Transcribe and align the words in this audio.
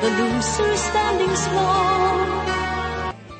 The 0.00 0.10
loser 0.10 0.76
standing 0.76 1.36
small. 1.36 1.96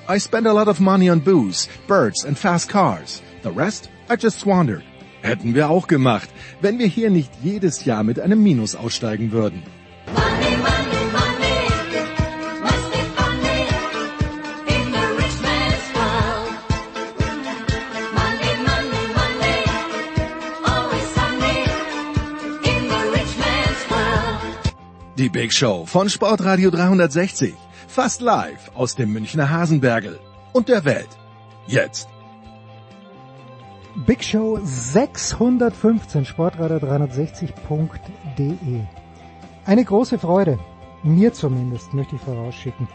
I 0.09 0.19
spend 0.19 0.47
a 0.47 0.53
lot 0.53 0.69
of 0.69 0.81
money 0.81 1.09
on 1.09 1.21
booze, 1.21 1.69
birds 1.87 2.25
and 2.25 2.39
fast 2.39 2.69
cars. 2.69 3.23
The 3.43 3.51
rest 3.51 3.91
I 4.09 4.17
just 4.17 4.39
squandered. 4.39 4.85
Hätten 5.23 5.55
wir 5.55 5.69
auch 5.69 5.89
gemacht, 5.89 6.29
wenn 6.61 6.79
wir 6.79 6.87
hier 6.87 7.11
nicht 7.11 7.31
jedes 7.43 7.85
Jahr 7.85 8.05
mit 8.05 8.21
einem 8.21 8.43
Minus 8.43 8.77
aussteigen 8.77 9.33
würden. 9.33 9.63
Die 25.27 25.31
Big 25.31 25.53
Show 25.53 25.85
von 25.87 26.09
Sportradio 26.09 26.71
360. 26.71 27.53
Fast 27.89 28.21
live 28.21 28.71
aus 28.77 28.95
dem 28.95 29.13
Münchner 29.13 29.51
Hasenbergel 29.51 30.21
und 30.53 30.69
der 30.69 30.85
Welt. 30.85 31.09
Jetzt. 31.67 32.09
Big 34.07 34.23
Show 34.23 34.61
615, 34.63 36.27
Sportradio 36.27 36.77
360.de. 36.77 38.83
Eine 39.65 39.85
große 39.85 40.21
Freude, 40.21 40.61
mir 41.03 41.33
zumindest, 41.33 41.93
möchte 41.93 42.15
ich 42.15 42.23
vorausschicken. 42.23 42.87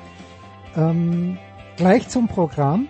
Ähm, 0.78 1.38
gleich 1.76 2.08
zum 2.08 2.30
Programm. 2.30 2.88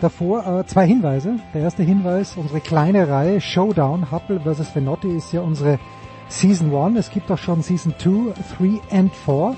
Davor 0.00 0.60
äh, 0.60 0.64
zwei 0.64 0.86
Hinweise. 0.86 1.40
Der 1.54 1.62
erste 1.62 1.82
Hinweis, 1.82 2.36
unsere 2.36 2.60
kleine 2.60 3.08
Reihe 3.08 3.40
Showdown, 3.40 4.12
Happel 4.12 4.38
vs. 4.38 4.76
Venotti 4.76 5.08
ist 5.08 5.32
ja 5.32 5.40
unsere 5.40 5.80
Season 6.28 6.74
1. 6.74 6.98
Es 6.98 7.10
gibt 7.10 7.30
auch 7.30 7.38
schon 7.38 7.62
Season 7.62 7.94
2, 7.98 8.34
3 8.58 8.96
and 8.96 9.12
4. 9.14 9.56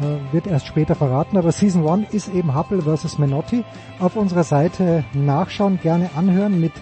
Äh, 0.00 0.32
wird 0.32 0.46
erst 0.46 0.66
später 0.66 0.94
verraten, 0.94 1.36
aber 1.36 1.52
Season 1.52 1.86
1 1.86 2.12
ist 2.12 2.32
eben 2.34 2.54
Happel 2.54 2.82
vs. 2.82 3.18
Menotti. 3.18 3.64
Auf 3.98 4.16
unserer 4.16 4.44
Seite 4.44 5.04
nachschauen, 5.12 5.78
gerne 5.82 6.10
anhören 6.16 6.60
mit 6.60 6.72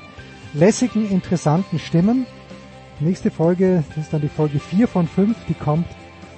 lässigen, 0.52 1.08
interessanten 1.10 1.78
Stimmen. 1.78 2.26
Nächste 3.00 3.30
Folge, 3.30 3.84
das 3.88 4.04
ist 4.04 4.12
dann 4.12 4.22
die 4.22 4.28
Folge 4.28 4.58
4 4.58 4.88
von 4.88 5.06
5, 5.06 5.36
die 5.48 5.54
kommt 5.54 5.86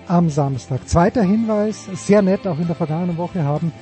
am 0.06 0.30
Samstag. 0.30 0.88
Zweiter 0.88 1.22
Hinweis, 1.22 1.86
sehr 1.94 2.22
nett, 2.22 2.46
auch 2.46 2.58
in 2.58 2.66
der 2.66 2.76
vergangenen 2.76 3.16
Woche 3.16 3.44
haben 3.44 3.72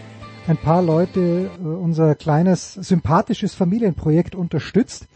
ein 0.46 0.56
paar 0.56 0.82
Leute 0.82 1.50
äh, 1.58 1.66
unser 1.66 2.14
kleines, 2.14 2.74
sympathisches 2.74 3.54
Familienprojekt 3.54 4.34
unterstützt, 4.34 5.06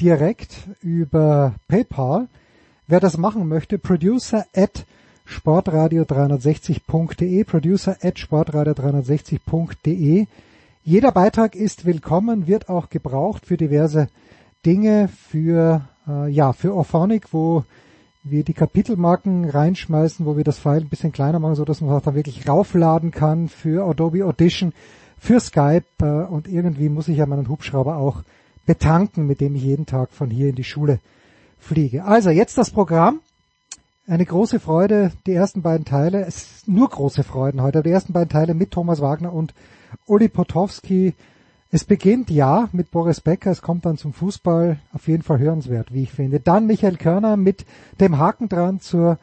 direkt 0.00 0.56
über 0.80 1.54
PayPal. 1.68 2.28
Wer 2.90 2.98
das 2.98 3.16
machen 3.16 3.46
möchte, 3.46 3.78
producer 3.78 4.46
at 4.52 4.84
sportradio360.de, 5.24 7.44
producer 7.44 7.96
at 8.02 8.16
sportradio360.de. 8.16 10.26
Jeder 10.82 11.12
Beitrag 11.12 11.54
ist 11.54 11.84
willkommen, 11.84 12.48
wird 12.48 12.68
auch 12.68 12.90
gebraucht 12.90 13.46
für 13.46 13.56
diverse 13.56 14.08
Dinge, 14.66 15.08
für, 15.28 15.82
äh, 16.08 16.28
ja, 16.30 16.52
für 16.52 16.74
Orphonic, 16.74 17.32
wo 17.32 17.62
wir 18.24 18.42
die 18.42 18.54
Kapitelmarken 18.54 19.48
reinschmeißen, 19.48 20.26
wo 20.26 20.36
wir 20.36 20.42
das 20.42 20.58
File 20.58 20.80
ein 20.80 20.88
bisschen 20.88 21.12
kleiner 21.12 21.38
machen, 21.38 21.54
so 21.54 21.64
dass 21.64 21.80
man 21.80 21.90
es 21.90 21.96
auch 21.96 22.02
dann 22.02 22.16
wirklich 22.16 22.48
raufladen 22.48 23.12
kann 23.12 23.48
für 23.48 23.88
Adobe 23.88 24.24
Audition, 24.24 24.72
für 25.16 25.38
Skype 25.38 25.84
äh, 26.02 26.24
und 26.24 26.48
irgendwie 26.48 26.88
muss 26.88 27.06
ich 27.06 27.18
ja 27.18 27.26
meinen 27.26 27.50
Hubschrauber 27.50 27.98
auch 27.98 28.24
betanken, 28.66 29.28
mit 29.28 29.40
dem 29.40 29.54
ich 29.54 29.62
jeden 29.62 29.86
Tag 29.86 30.10
von 30.10 30.28
hier 30.28 30.48
in 30.48 30.56
die 30.56 30.64
Schule 30.64 30.98
fliege. 31.60 32.04
Also 32.04 32.30
jetzt 32.30 32.58
das 32.58 32.70
Programm. 32.70 33.20
Eine 34.06 34.26
große 34.26 34.58
Freude, 34.58 35.12
die 35.26 35.34
ersten 35.34 35.62
beiden 35.62 35.84
Teile, 35.84 36.24
es 36.26 36.66
nur 36.66 36.88
große 36.88 37.22
Freuden 37.22 37.62
heute, 37.62 37.82
die 37.82 37.90
ersten 37.90 38.12
beiden 38.12 38.28
Teile 38.28 38.54
mit 38.54 38.72
Thomas 38.72 39.00
Wagner 39.00 39.32
und 39.32 39.54
Uli 40.06 40.28
Potowski. 40.28 41.14
Es 41.70 41.84
beginnt 41.84 42.28
ja 42.28 42.68
mit 42.72 42.90
Boris 42.90 43.20
Becker, 43.20 43.52
es 43.52 43.62
kommt 43.62 43.86
dann 43.86 43.98
zum 43.98 44.12
Fußball, 44.12 44.80
auf 44.92 45.06
jeden 45.06 45.22
Fall 45.22 45.38
hörenswert, 45.38 45.94
wie 45.94 46.02
ich 46.02 46.10
finde. 46.10 46.40
Dann 46.40 46.66
Michael 46.66 46.96
Körner 46.96 47.36
mit 47.36 47.64
dem 48.00 48.18
Haken 48.18 48.48
dran 48.48 48.80
zur 48.80 49.18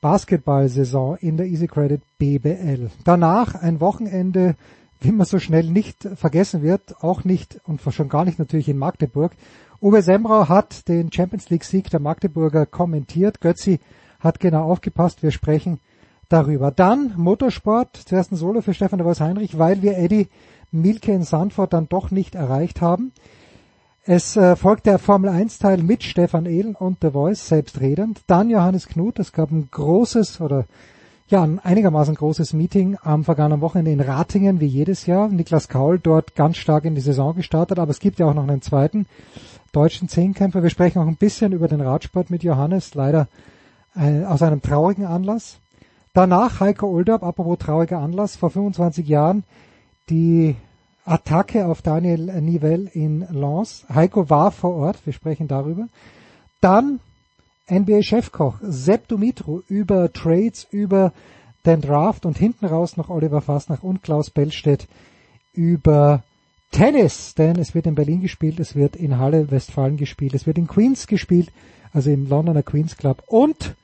Basketballsaison 0.00 1.16
in 1.18 1.36
der 1.36 1.46
Easy 1.46 1.68
Credit 1.68 2.02
BBL. 2.18 2.90
Danach 3.04 3.54
ein 3.54 3.80
Wochenende, 3.80 4.56
wie 5.00 5.12
man 5.12 5.26
so 5.26 5.38
schnell 5.38 5.70
nicht 5.70 6.08
vergessen 6.16 6.62
wird, 6.62 7.02
auch 7.02 7.22
nicht 7.24 7.60
und 7.64 7.80
schon 7.92 8.08
gar 8.08 8.24
nicht 8.24 8.38
natürlich 8.38 8.68
in 8.68 8.78
Magdeburg. 8.78 9.32
Uwe 9.80 10.00
Semrau 10.02 10.48
hat 10.48 10.88
den 10.88 11.12
Champions 11.12 11.50
League 11.50 11.64
Sieg 11.64 11.90
der 11.90 12.00
Magdeburger 12.00 12.64
kommentiert. 12.64 13.40
Götzi 13.40 13.80
hat 14.20 14.40
genau 14.40 14.64
aufgepasst, 14.70 15.22
wir 15.22 15.30
sprechen 15.30 15.80
darüber. 16.28 16.70
Dann 16.70 17.12
Motorsport, 17.16 17.96
zuerst 18.06 18.32
ein 18.32 18.36
Solo 18.36 18.62
für 18.62 18.74
Stefan 18.74 18.98
de 18.98 19.14
Heinrich, 19.20 19.58
weil 19.58 19.82
wir 19.82 19.98
Eddie 19.98 20.28
Milke 20.72 21.12
in 21.12 21.22
Sandford 21.22 21.72
dann 21.72 21.88
doch 21.88 22.10
nicht 22.10 22.34
erreicht 22.34 22.80
haben. 22.80 23.12
Es 24.04 24.36
äh, 24.36 24.56
folgt 24.56 24.86
der 24.86 24.98
Formel 24.98 25.28
1 25.28 25.58
Teil 25.58 25.82
mit 25.82 26.04
Stefan 26.04 26.46
Ehlen 26.46 26.74
und 26.74 26.98
The 27.02 27.10
Voice 27.10 27.48
selbstredend. 27.48 28.20
Dann 28.28 28.50
Johannes 28.50 28.86
Knut. 28.86 29.18
Es 29.18 29.32
gab 29.32 29.50
ein 29.50 29.68
großes 29.70 30.40
oder 30.40 30.64
ja, 31.28 31.42
ein 31.42 31.58
einigermaßen 31.58 32.14
großes 32.14 32.52
Meeting 32.52 32.96
am 33.02 33.24
vergangenen 33.24 33.60
Wochenende 33.60 33.90
in 33.90 34.00
Ratingen, 34.00 34.60
wie 34.60 34.66
jedes 34.66 35.06
Jahr. 35.06 35.28
Niklas 35.28 35.68
Kaul 35.68 35.98
dort 35.98 36.36
ganz 36.36 36.56
stark 36.56 36.84
in 36.84 36.94
die 36.94 37.00
Saison 37.00 37.34
gestartet, 37.34 37.80
aber 37.80 37.90
es 37.90 37.98
gibt 37.98 38.20
ja 38.20 38.26
auch 38.26 38.34
noch 38.34 38.46
einen 38.46 38.62
zweiten 38.62 39.06
deutschen 39.72 40.08
Zehnkämpfer. 40.08 40.62
Wir 40.62 40.70
sprechen 40.70 41.00
auch 41.00 41.06
ein 41.06 41.16
bisschen 41.16 41.52
über 41.52 41.68
den 41.68 41.80
Radsport 41.80 42.30
mit 42.30 42.42
Johannes, 42.42 42.94
leider 42.94 43.28
äh, 43.94 44.24
aus 44.24 44.42
einem 44.42 44.62
traurigen 44.62 45.06
Anlass. 45.06 45.58
Danach 46.12 46.60
Heiko 46.60 46.86
Olderb, 46.88 47.22
apropos 47.22 47.58
trauriger 47.58 47.98
Anlass, 47.98 48.36
vor 48.36 48.50
25 48.50 49.06
Jahren 49.06 49.44
die 50.08 50.56
Attacke 51.04 51.66
auf 51.66 51.82
Daniel 51.82 52.40
Nivell 52.40 52.90
in 52.92 53.26
Lens. 53.30 53.84
Heiko 53.92 54.28
war 54.30 54.50
vor 54.50 54.74
Ort, 54.74 55.04
wir 55.04 55.12
sprechen 55.12 55.46
darüber. 55.46 55.88
Dann 56.60 57.00
NBA-Chefkoch 57.70 58.58
Sepp 58.62 59.08
Dumitru 59.08 59.62
über 59.68 60.12
Trades, 60.12 60.66
über 60.70 61.12
den 61.64 61.80
Draft 61.80 62.24
und 62.24 62.38
hinten 62.38 62.66
raus 62.66 62.96
noch 62.96 63.08
Oliver 63.08 63.40
Fasnach 63.40 63.82
und 63.82 64.02
Klaus 64.02 64.30
Bellstedt 64.30 64.88
über 65.52 66.22
Tennis, 66.76 67.34
denn 67.34 67.58
es 67.58 67.74
wird 67.74 67.86
in 67.86 67.94
Berlin 67.94 68.20
gespielt, 68.20 68.60
es 68.60 68.74
wird 68.74 68.96
in 68.96 69.16
Halle 69.16 69.50
Westfalen 69.50 69.96
gespielt, 69.96 70.34
es 70.34 70.46
wird 70.46 70.58
in 70.58 70.66
Queens 70.66 71.06
gespielt, 71.06 71.50
also 71.94 72.10
im 72.10 72.28
Londoner 72.28 72.62
Queens 72.62 72.98
Club 72.98 73.22
und 73.28 73.74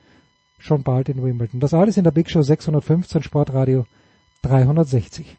schon 0.59 0.83
bald 0.83 1.09
in 1.09 1.23
Wimbledon. 1.23 1.59
Das 1.59 1.73
alles 1.73 1.97
in 1.97 2.03
der 2.03 2.11
Big 2.11 2.29
Show 2.29 2.43
615 2.43 3.23
Sportradio 3.23 3.87
360. 4.43 5.35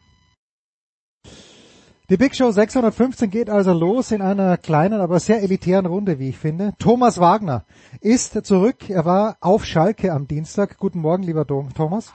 Die 2.09 2.17
Big 2.17 2.35
Show 2.35 2.51
615 2.51 3.29
geht 3.29 3.49
also 3.49 3.71
los 3.71 4.11
in 4.11 4.21
einer 4.21 4.57
kleinen, 4.57 4.99
aber 4.99 5.21
sehr 5.21 5.41
elitären 5.41 5.85
Runde, 5.85 6.19
wie 6.19 6.27
ich 6.27 6.37
finde. 6.37 6.73
Thomas 6.77 7.21
Wagner 7.21 7.63
ist 8.01 8.45
zurück. 8.45 8.89
Er 8.89 9.05
war 9.05 9.37
auf 9.39 9.63
Schalke 9.63 10.11
am 10.11 10.27
Dienstag. 10.27 10.77
Guten 10.77 10.99
Morgen, 10.99 11.23
lieber 11.23 11.47
Thomas. 11.47 12.11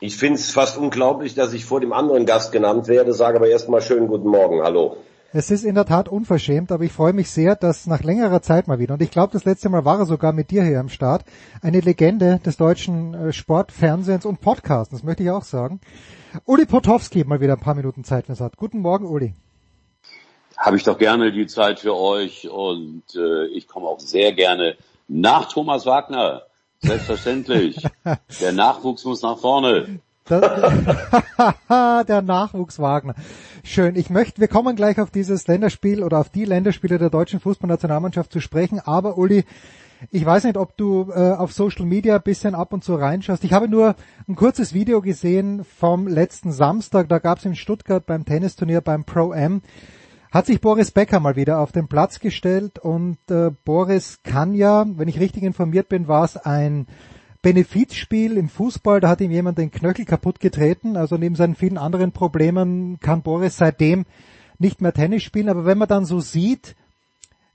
Ich 0.00 0.16
finde 0.16 0.38
es 0.38 0.50
fast 0.52 0.78
unglaublich, 0.78 1.34
dass 1.34 1.52
ich 1.52 1.64
vor 1.64 1.80
dem 1.80 1.92
anderen 1.92 2.24
Gast 2.24 2.52
genannt 2.52 2.86
werde, 2.86 3.12
sage 3.12 3.38
aber 3.38 3.48
erstmal 3.48 3.80
schönen 3.82 4.06
guten 4.06 4.28
Morgen. 4.28 4.62
Hallo. 4.62 4.96
Es 5.32 5.50
ist 5.50 5.64
in 5.64 5.74
der 5.74 5.86
Tat 5.86 6.08
unverschämt, 6.08 6.70
aber 6.70 6.84
ich 6.84 6.92
freue 6.92 7.12
mich 7.12 7.30
sehr, 7.30 7.56
dass 7.56 7.86
nach 7.86 8.04
längerer 8.04 8.40
Zeit 8.40 8.68
mal 8.68 8.78
wieder, 8.78 8.94
und 8.94 9.02
ich 9.02 9.10
glaube, 9.10 9.32
das 9.32 9.44
letzte 9.44 9.68
Mal 9.68 9.84
war 9.84 9.98
er 9.98 10.06
sogar 10.06 10.32
mit 10.32 10.52
dir 10.52 10.62
hier 10.62 10.78
am 10.78 10.88
Start, 10.88 11.24
eine 11.62 11.80
Legende 11.80 12.38
des 12.46 12.56
deutschen 12.56 13.12
äh, 13.12 13.32
Sportfernsehens 13.32 14.24
und 14.24 14.40
Podcasts, 14.40 14.92
das 14.92 15.02
möchte 15.02 15.24
ich 15.24 15.30
auch 15.30 15.42
sagen. 15.42 15.80
Uli 16.46 16.64
Potowski 16.64 17.24
mal 17.24 17.40
wieder 17.40 17.54
ein 17.54 17.60
paar 17.60 17.74
Minuten 17.74 18.04
Zeit 18.04 18.26
für 18.26 18.32
uns 18.32 18.40
hat. 18.40 18.56
Guten 18.56 18.78
Morgen, 18.78 19.04
Uli. 19.04 19.34
habe 20.56 20.76
ich 20.76 20.84
doch 20.84 20.96
gerne 20.96 21.32
die 21.32 21.48
Zeit 21.48 21.80
für 21.80 21.96
euch 21.96 22.48
und 22.48 23.02
äh, 23.16 23.46
ich 23.48 23.66
komme 23.66 23.88
auch 23.88 24.00
sehr 24.00 24.32
gerne 24.32 24.76
nach 25.08 25.52
Thomas 25.52 25.86
Wagner. 25.86 26.42
Selbstverständlich. 26.80 27.82
Der 28.40 28.52
Nachwuchs 28.52 29.04
muss 29.04 29.22
nach 29.22 29.38
vorne. 29.38 30.00
Der 30.28 32.22
Nachwuchs 32.22 32.78
Wagner. 32.78 33.14
Schön. 33.64 33.96
Ich 33.96 34.10
möchte, 34.10 34.40
wir 34.40 34.48
kommen 34.48 34.76
gleich 34.76 35.00
auf 35.00 35.10
dieses 35.10 35.46
Länderspiel 35.46 36.02
oder 36.04 36.18
auf 36.18 36.28
die 36.28 36.44
Länderspiele 36.44 36.98
der 36.98 37.10
deutschen 37.10 37.40
Fußballnationalmannschaft 37.40 38.32
zu 38.32 38.40
sprechen. 38.40 38.80
Aber 38.80 39.16
Uli, 39.16 39.44
ich 40.10 40.24
weiß 40.24 40.44
nicht, 40.44 40.56
ob 40.56 40.76
du 40.76 41.10
äh, 41.10 41.32
auf 41.32 41.52
Social 41.52 41.86
Media 41.86 42.16
ein 42.16 42.22
bisschen 42.22 42.54
ab 42.54 42.72
und 42.72 42.84
zu 42.84 42.94
reinschaust. 42.94 43.42
Ich 43.42 43.52
habe 43.52 43.68
nur 43.68 43.96
ein 44.28 44.36
kurzes 44.36 44.74
Video 44.74 45.00
gesehen 45.00 45.64
vom 45.64 46.06
letzten 46.06 46.52
Samstag. 46.52 47.08
Da 47.08 47.18
gab 47.18 47.38
es 47.38 47.44
in 47.46 47.56
Stuttgart 47.56 48.04
beim 48.04 48.24
Tennisturnier 48.24 48.80
beim 48.80 49.04
Pro 49.04 49.32
M 49.32 49.62
hat 50.30 50.46
sich 50.46 50.60
Boris 50.60 50.90
Becker 50.90 51.20
mal 51.20 51.36
wieder 51.36 51.60
auf 51.60 51.72
den 51.72 51.88
Platz 51.88 52.20
gestellt 52.20 52.78
und 52.78 53.18
äh, 53.30 53.50
Boris 53.64 54.20
kann 54.22 54.54
ja, 54.54 54.86
wenn 54.88 55.08
ich 55.08 55.20
richtig 55.20 55.42
informiert 55.42 55.88
bin, 55.88 56.08
war 56.08 56.24
es 56.24 56.36
ein 56.36 56.86
Benefizspiel 57.40 58.36
im 58.36 58.48
Fußball, 58.48 59.00
da 59.00 59.08
hat 59.08 59.20
ihm 59.20 59.30
jemand 59.30 59.58
den 59.58 59.70
Knöchel 59.70 60.04
kaputt 60.04 60.40
getreten, 60.40 60.96
also 60.96 61.16
neben 61.16 61.36
seinen 61.36 61.54
vielen 61.54 61.78
anderen 61.78 62.12
Problemen 62.12 62.98
kann 63.00 63.22
Boris 63.22 63.56
seitdem 63.56 64.04
nicht 64.58 64.82
mehr 64.82 64.92
Tennis 64.92 65.22
spielen, 65.22 65.48
aber 65.48 65.64
wenn 65.64 65.78
man 65.78 65.88
dann 65.88 66.04
so 66.04 66.20
sieht, 66.20 66.74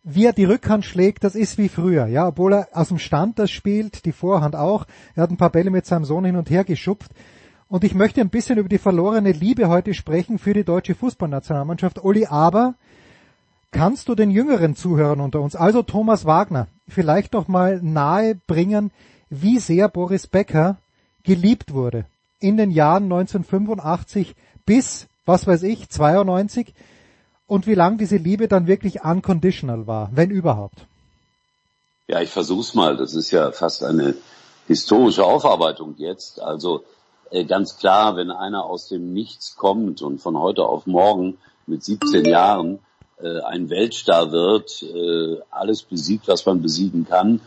wie 0.04 0.26
er 0.26 0.34
die 0.34 0.46
Rückhand 0.46 0.84
schlägt, 0.84 1.24
das 1.24 1.36
ist 1.36 1.58
wie 1.58 1.70
früher, 1.70 2.08
ja, 2.08 2.28
obwohl 2.28 2.54
er 2.54 2.68
aus 2.74 2.90
dem 2.90 3.00
Stand 3.00 3.40
das 3.40 3.52
spielt, 3.52 4.06
die 4.06 4.12
Vorhand 4.12 4.56
auch, 4.56 4.86
er 5.16 5.24
hat 5.24 5.32
ein 5.32 5.38
paar 5.38 5.52
Bälle 5.52 5.70
mit 5.70 5.86
seinem 5.86 6.06
Sohn 6.06 6.26
hin 6.26 6.36
und 6.36 6.50
her 6.50 6.64
geschupft, 6.64 7.12
und 7.74 7.84
ich 7.84 7.96
möchte 7.96 8.22
ein 8.22 8.30
bisschen 8.30 8.60
über 8.60 8.70
die 8.70 8.78
verlorene 8.78 9.32
Liebe 9.32 9.68
heute 9.68 9.96
sprechen 9.96 10.38
für 10.38 10.54
die 10.54 10.64
deutsche 10.64 10.94
Fußballnationalmannschaft. 10.94 12.04
Uli, 12.04 12.28
aber 12.28 12.76
kannst 13.72 14.08
du 14.08 14.14
den 14.14 14.30
jüngeren 14.30 14.76
Zuhörern 14.76 15.20
unter 15.20 15.42
uns, 15.42 15.56
also 15.56 15.82
Thomas 15.82 16.26
Wagner, 16.26 16.68
vielleicht 16.88 17.34
doch 17.34 17.48
mal 17.48 17.82
nahe 17.82 18.36
bringen, 18.46 18.92
wie 19.32 19.58
sehr 19.58 19.90
Boris 19.90 20.28
Becker 20.28 20.78
geliebt 21.24 21.74
wurde 21.74 22.06
in 22.40 22.58
den 22.58 22.70
Jahren 22.70 23.06
1985 23.06 24.36
bis, 24.68 25.08
was 25.26 25.48
weiß 25.48 25.64
ich, 25.64 25.90
92 25.90 26.76
und 27.48 27.66
wie 27.66 27.74
lang 27.74 27.98
diese 27.98 28.18
Liebe 28.18 28.48
dann 28.48 28.68
wirklich 28.68 29.04
unconditional 29.04 29.88
war, 29.88 30.12
wenn 30.14 30.30
überhaupt. 30.30 30.86
Ja, 32.08 32.22
ich 32.22 32.30
versuch's 32.30 32.76
mal. 32.76 32.98
Das 32.98 33.16
ist 33.16 33.32
ja 33.32 33.52
fast 33.52 33.84
eine 33.84 34.14
historische 34.68 35.26
Aufarbeitung 35.26 35.96
jetzt. 35.98 36.40
Also 36.40 36.84
ganz 37.46 37.78
klar, 37.78 38.16
wenn 38.16 38.30
einer 38.30 38.66
aus 38.66 38.88
dem 38.88 39.14
Nichts 39.14 39.56
kommt 39.56 40.02
und 40.02 40.20
von 40.20 40.40
heute 40.40 40.66
auf 40.66 40.86
morgen 40.86 41.38
mit 41.66 41.84
17 41.84 42.26
Jahren 42.26 42.80
äh, 43.20 43.40
ein 43.42 43.70
Weltstar 43.70 44.32
wird, 44.32 44.84
äh, 44.84 45.42
alles 45.50 45.84
besiegt, 45.84 46.28
was 46.28 46.46
man 46.46 46.62
besiegen 46.62 47.08
kann, 47.08 47.42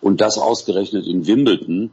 und 0.00 0.20
das 0.20 0.38
ausgerechnet 0.38 1.06
in 1.06 1.26
Wimbledon. 1.26 1.90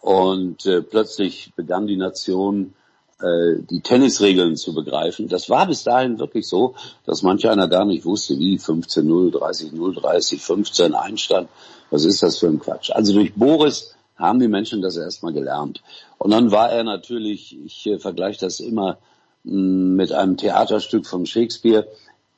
Und 0.00 0.66
äh, 0.66 0.82
plötzlich 0.82 1.52
begann 1.56 1.86
die 1.86 1.96
Nation 1.96 2.74
äh, 3.20 3.62
die 3.70 3.80
Tennisregeln 3.80 4.56
zu 4.56 4.74
begreifen. 4.74 5.28
Das 5.28 5.48
war 5.48 5.66
bis 5.66 5.84
dahin 5.84 6.18
wirklich 6.18 6.46
so, 6.46 6.74
dass 7.06 7.22
manch 7.22 7.48
einer 7.48 7.66
gar 7.66 7.84
nicht 7.84 8.04
wusste, 8.04 8.38
wie 8.38 8.58
15-0, 8.58 9.32
30-0, 9.32 9.74
30-15 9.98 10.92
Einstand. 10.92 11.48
Was 11.90 12.04
ist 12.04 12.22
das 12.22 12.38
für 12.38 12.48
ein 12.48 12.60
Quatsch? 12.60 12.90
Also 12.90 13.14
durch 13.14 13.34
Boris 13.34 13.94
haben 14.16 14.38
die 14.38 14.48
Menschen 14.48 14.82
das 14.82 14.96
erstmal 14.96 15.32
gelernt. 15.32 15.82
Und 16.18 16.30
dann 16.30 16.50
war 16.50 16.70
er 16.70 16.84
natürlich, 16.84 17.58
ich 17.64 17.86
äh, 17.86 17.98
vergleiche 17.98 18.40
das 18.40 18.60
immer 18.60 18.98
mh, 19.44 19.54
mm, 19.54 19.96
mit 19.96 20.12
einem 20.12 20.36
Theaterstück 20.36 21.06
von 21.06 21.26
Shakespeare, 21.26 21.86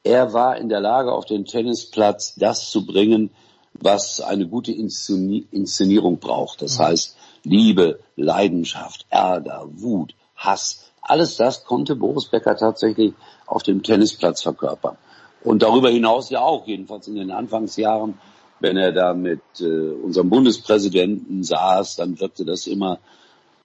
er 0.04 0.32
war 0.32 0.56
in 0.56 0.68
der 0.68 0.80
Lage, 0.80 1.12
auf 1.12 1.24
den 1.24 1.44
Tennisplatz 1.44 2.34
das 2.36 2.70
zu 2.70 2.86
bringen, 2.86 3.30
was 3.74 4.20
eine 4.20 4.46
gute 4.46 4.72
Inszeni 4.72 5.46
Inszenierung 5.50 6.18
braucht. 6.18 6.62
Das 6.62 6.78
heißt, 6.78 7.16
Liebe, 7.44 8.00
Leidenschaft, 8.16 9.06
Ärger, 9.10 9.68
Wut, 9.70 10.14
Hass, 10.36 10.90
alles 11.02 11.36
das 11.36 11.64
konnte 11.64 11.96
Boris 11.96 12.26
Becker 12.26 12.56
tatsächlich 12.56 13.14
auf 13.46 13.62
dem 13.62 13.82
Tennisplatz 13.82 14.42
verkörpern. 14.42 14.96
Und 15.42 15.62
darüber 15.62 15.90
hinaus 15.90 16.30
ja 16.30 16.40
auch, 16.40 16.66
jedenfalls 16.66 17.08
in 17.08 17.14
den 17.14 17.30
Anfangsjahren, 17.30 18.18
wenn 18.60 18.76
er 18.76 18.92
da 18.92 19.14
mit 19.14 19.40
äh, 19.60 19.64
unserem 19.64 20.30
Bundespräsidenten 20.30 21.44
saß, 21.44 21.96
dann 21.96 22.18
wirkte 22.20 22.44
das 22.44 22.66
immer 22.66 22.98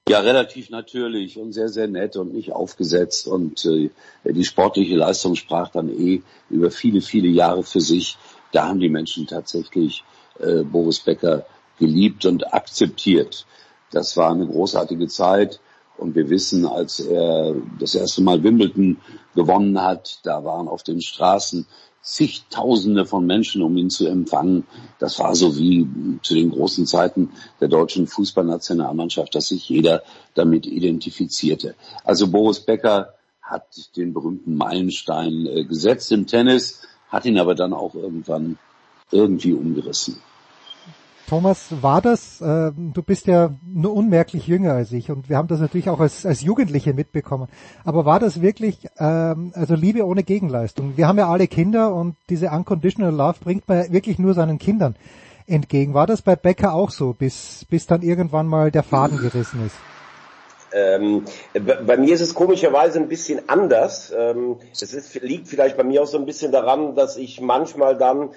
ja 0.09 0.19
relativ 0.19 0.69
natürlich 0.69 1.37
und 1.37 1.53
sehr, 1.53 1.69
sehr 1.69 1.87
nett 1.87 2.17
und 2.17 2.33
nicht 2.33 2.51
aufgesetzt 2.51 3.27
und 3.27 3.65
äh, 3.65 3.89
die 4.25 4.43
sportliche 4.43 4.95
Leistung 4.95 5.35
sprach 5.35 5.69
dann 5.69 5.89
eh 5.89 6.21
über 6.49 6.71
viele, 6.71 7.01
viele 7.01 7.29
Jahre 7.29 7.63
für 7.63 7.79
sich. 7.79 8.17
Da 8.51 8.67
haben 8.67 8.79
die 8.79 8.89
Menschen 8.89 9.27
tatsächlich 9.27 10.03
äh, 10.39 10.63
Boris 10.63 10.99
Becker 10.99 11.45
geliebt 11.79 12.25
und 12.25 12.53
akzeptiert. 12.53 13.45
Das 13.91 14.17
war 14.17 14.31
eine 14.31 14.47
großartige 14.47 15.07
Zeit. 15.07 15.59
Und 15.97 16.15
wir 16.15 16.29
wissen, 16.29 16.65
als 16.65 16.99
er 16.99 17.55
das 17.79 17.95
erste 17.95 18.23
Mal 18.23 18.43
Wimbledon 18.43 18.97
gewonnen 19.35 19.81
hat, 19.81 20.19
da 20.23 20.43
waren 20.43 20.67
auf 20.67 20.83
den 20.83 21.01
Straßen 21.01 21.67
zigtausende 22.03 23.05
von 23.05 23.25
Menschen, 23.25 23.61
um 23.61 23.75
ihn 23.77 23.89
zu 23.89 24.05
empfangen. 24.07 24.65
Das 24.99 25.17
war 25.19 25.35
so 25.35 25.57
wie 25.57 25.87
zu 26.21 26.35
den 26.35 26.51
großen 26.51 26.85
Zeiten 26.85 27.31
der 27.61 27.69
deutschen 27.69 28.07
Fußballnationalmannschaft, 28.07 29.33
dass 29.33 29.47
sich 29.47 29.67
jeder 29.69 30.03
damit 30.35 30.67
identifizierte. 30.67 31.75
Also 32.03 32.27
Boris 32.27 32.59
Becker 32.59 33.13
hat 33.41 33.95
den 33.95 34.13
berühmten 34.13 34.55
Meilenstein 34.55 35.45
äh, 35.45 35.63
gesetzt 35.63 36.11
im 36.11 36.27
Tennis, 36.27 36.81
hat 37.09 37.25
ihn 37.25 37.37
aber 37.37 37.55
dann 37.55 37.73
auch 37.73 37.95
irgendwann 37.95 38.57
irgendwie 39.11 39.53
umgerissen. 39.53 40.21
Thomas, 41.27 41.67
war 41.81 42.01
das, 42.01 42.41
äh, 42.41 42.71
du 42.75 43.01
bist 43.01 43.27
ja 43.27 43.51
nur 43.65 43.93
unmerklich 43.93 44.47
jünger 44.47 44.73
als 44.73 44.91
ich 44.91 45.09
und 45.09 45.29
wir 45.29 45.37
haben 45.37 45.47
das 45.47 45.59
natürlich 45.59 45.89
auch 45.89 45.99
als, 45.99 46.25
als 46.25 46.41
Jugendliche 46.41 46.93
mitbekommen, 46.93 47.47
aber 47.85 48.05
war 48.05 48.19
das 48.19 48.41
wirklich, 48.41 48.87
ähm, 48.97 49.51
also 49.55 49.75
Liebe 49.75 50.05
ohne 50.05 50.23
Gegenleistung? 50.23 50.97
Wir 50.97 51.07
haben 51.07 51.17
ja 51.17 51.29
alle 51.29 51.47
Kinder 51.47 51.93
und 51.93 52.15
diese 52.29 52.49
Unconditional 52.49 53.13
Love 53.13 53.39
bringt 53.41 53.67
man 53.67 53.91
wirklich 53.91 54.19
nur 54.19 54.33
seinen 54.33 54.59
Kindern 54.59 54.95
entgegen. 55.47 55.93
War 55.93 56.07
das 56.07 56.21
bei 56.21 56.35
Becker 56.35 56.73
auch 56.73 56.89
so, 56.89 57.13
bis, 57.13 57.65
bis 57.69 57.87
dann 57.87 58.01
irgendwann 58.01 58.47
mal 58.47 58.71
der 58.71 58.83
Faden 58.83 59.17
gerissen 59.17 59.65
ist? 59.65 59.75
Ähm, 60.73 61.25
bei 61.85 61.97
mir 61.97 62.15
ist 62.15 62.21
es 62.21 62.33
komischerweise 62.33 62.99
ein 62.99 63.07
bisschen 63.07 63.47
anders. 63.47 64.11
Ähm, 64.15 64.57
es 64.71 64.81
ist, 64.81 65.13
liegt 65.21 65.47
vielleicht 65.47 65.77
bei 65.77 65.83
mir 65.83 66.01
auch 66.01 66.07
so 66.07 66.17
ein 66.17 66.25
bisschen 66.25 66.51
daran, 66.51 66.95
dass 66.95 67.15
ich 67.15 67.39
manchmal 67.41 67.95
dann 67.95 68.31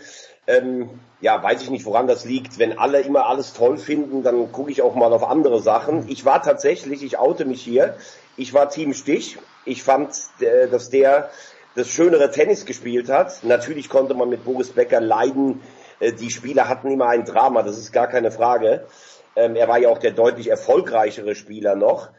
ähm, 0.47 0.89
ja, 1.21 1.43
weiß 1.43 1.63
ich 1.63 1.71
nicht, 1.71 1.85
woran 1.85 2.07
das 2.07 2.25
liegt. 2.25 2.59
Wenn 2.59 2.79
alle 2.79 3.01
immer 3.01 3.27
alles 3.27 3.53
toll 3.53 3.79
finden, 3.79 4.23
dann 4.23 4.53
gucke 4.53 4.71
ich 4.71 4.83
auch 4.83 4.95
mal 4.95 5.13
auf 5.13 5.25
andere 5.25 5.61
Sachen. 5.61 6.09
Ich 6.09 6.25
war 6.25 6.43
tatsächlich, 6.43 7.03
ich 7.03 7.19
oute 7.19 7.45
mich 7.45 7.63
hier, 7.63 7.97
ich 8.37 8.53
war 8.55 8.69
Team 8.69 8.93
Stich. 8.95 9.39
Ich 9.65 9.83
fand, 9.83 10.15
äh, 10.41 10.69
dass 10.69 10.91
der 10.91 11.31
das 11.75 11.89
schönere 11.89 12.31
Tennis 12.31 12.65
gespielt 12.65 13.09
hat. 13.09 13.45
Natürlich 13.45 13.89
konnte 13.89 14.15
man 14.15 14.29
mit 14.29 14.45
Boris 14.45 14.71
Becker 14.71 15.01
leiden. 15.01 15.61
Äh, 16.01 16.13
die 16.13 16.31
Spieler 16.31 16.69
hatten 16.69 16.91
immer 16.91 17.09
ein 17.09 17.25
Drama, 17.25 17.63
das 17.63 17.79
ist 17.79 17.93
gar 17.93 18.07
keine 18.07 18.31
Frage. 18.31 18.87
Ähm, 19.35 19.57
er 19.57 19.69
war 19.69 19.79
ja 19.79 19.89
auch 19.89 19.99
der 19.99 20.13
deutlich 20.13 20.49
erfolgreichere 20.49 21.35
Spieler 21.35 21.75
noch. 21.75 22.11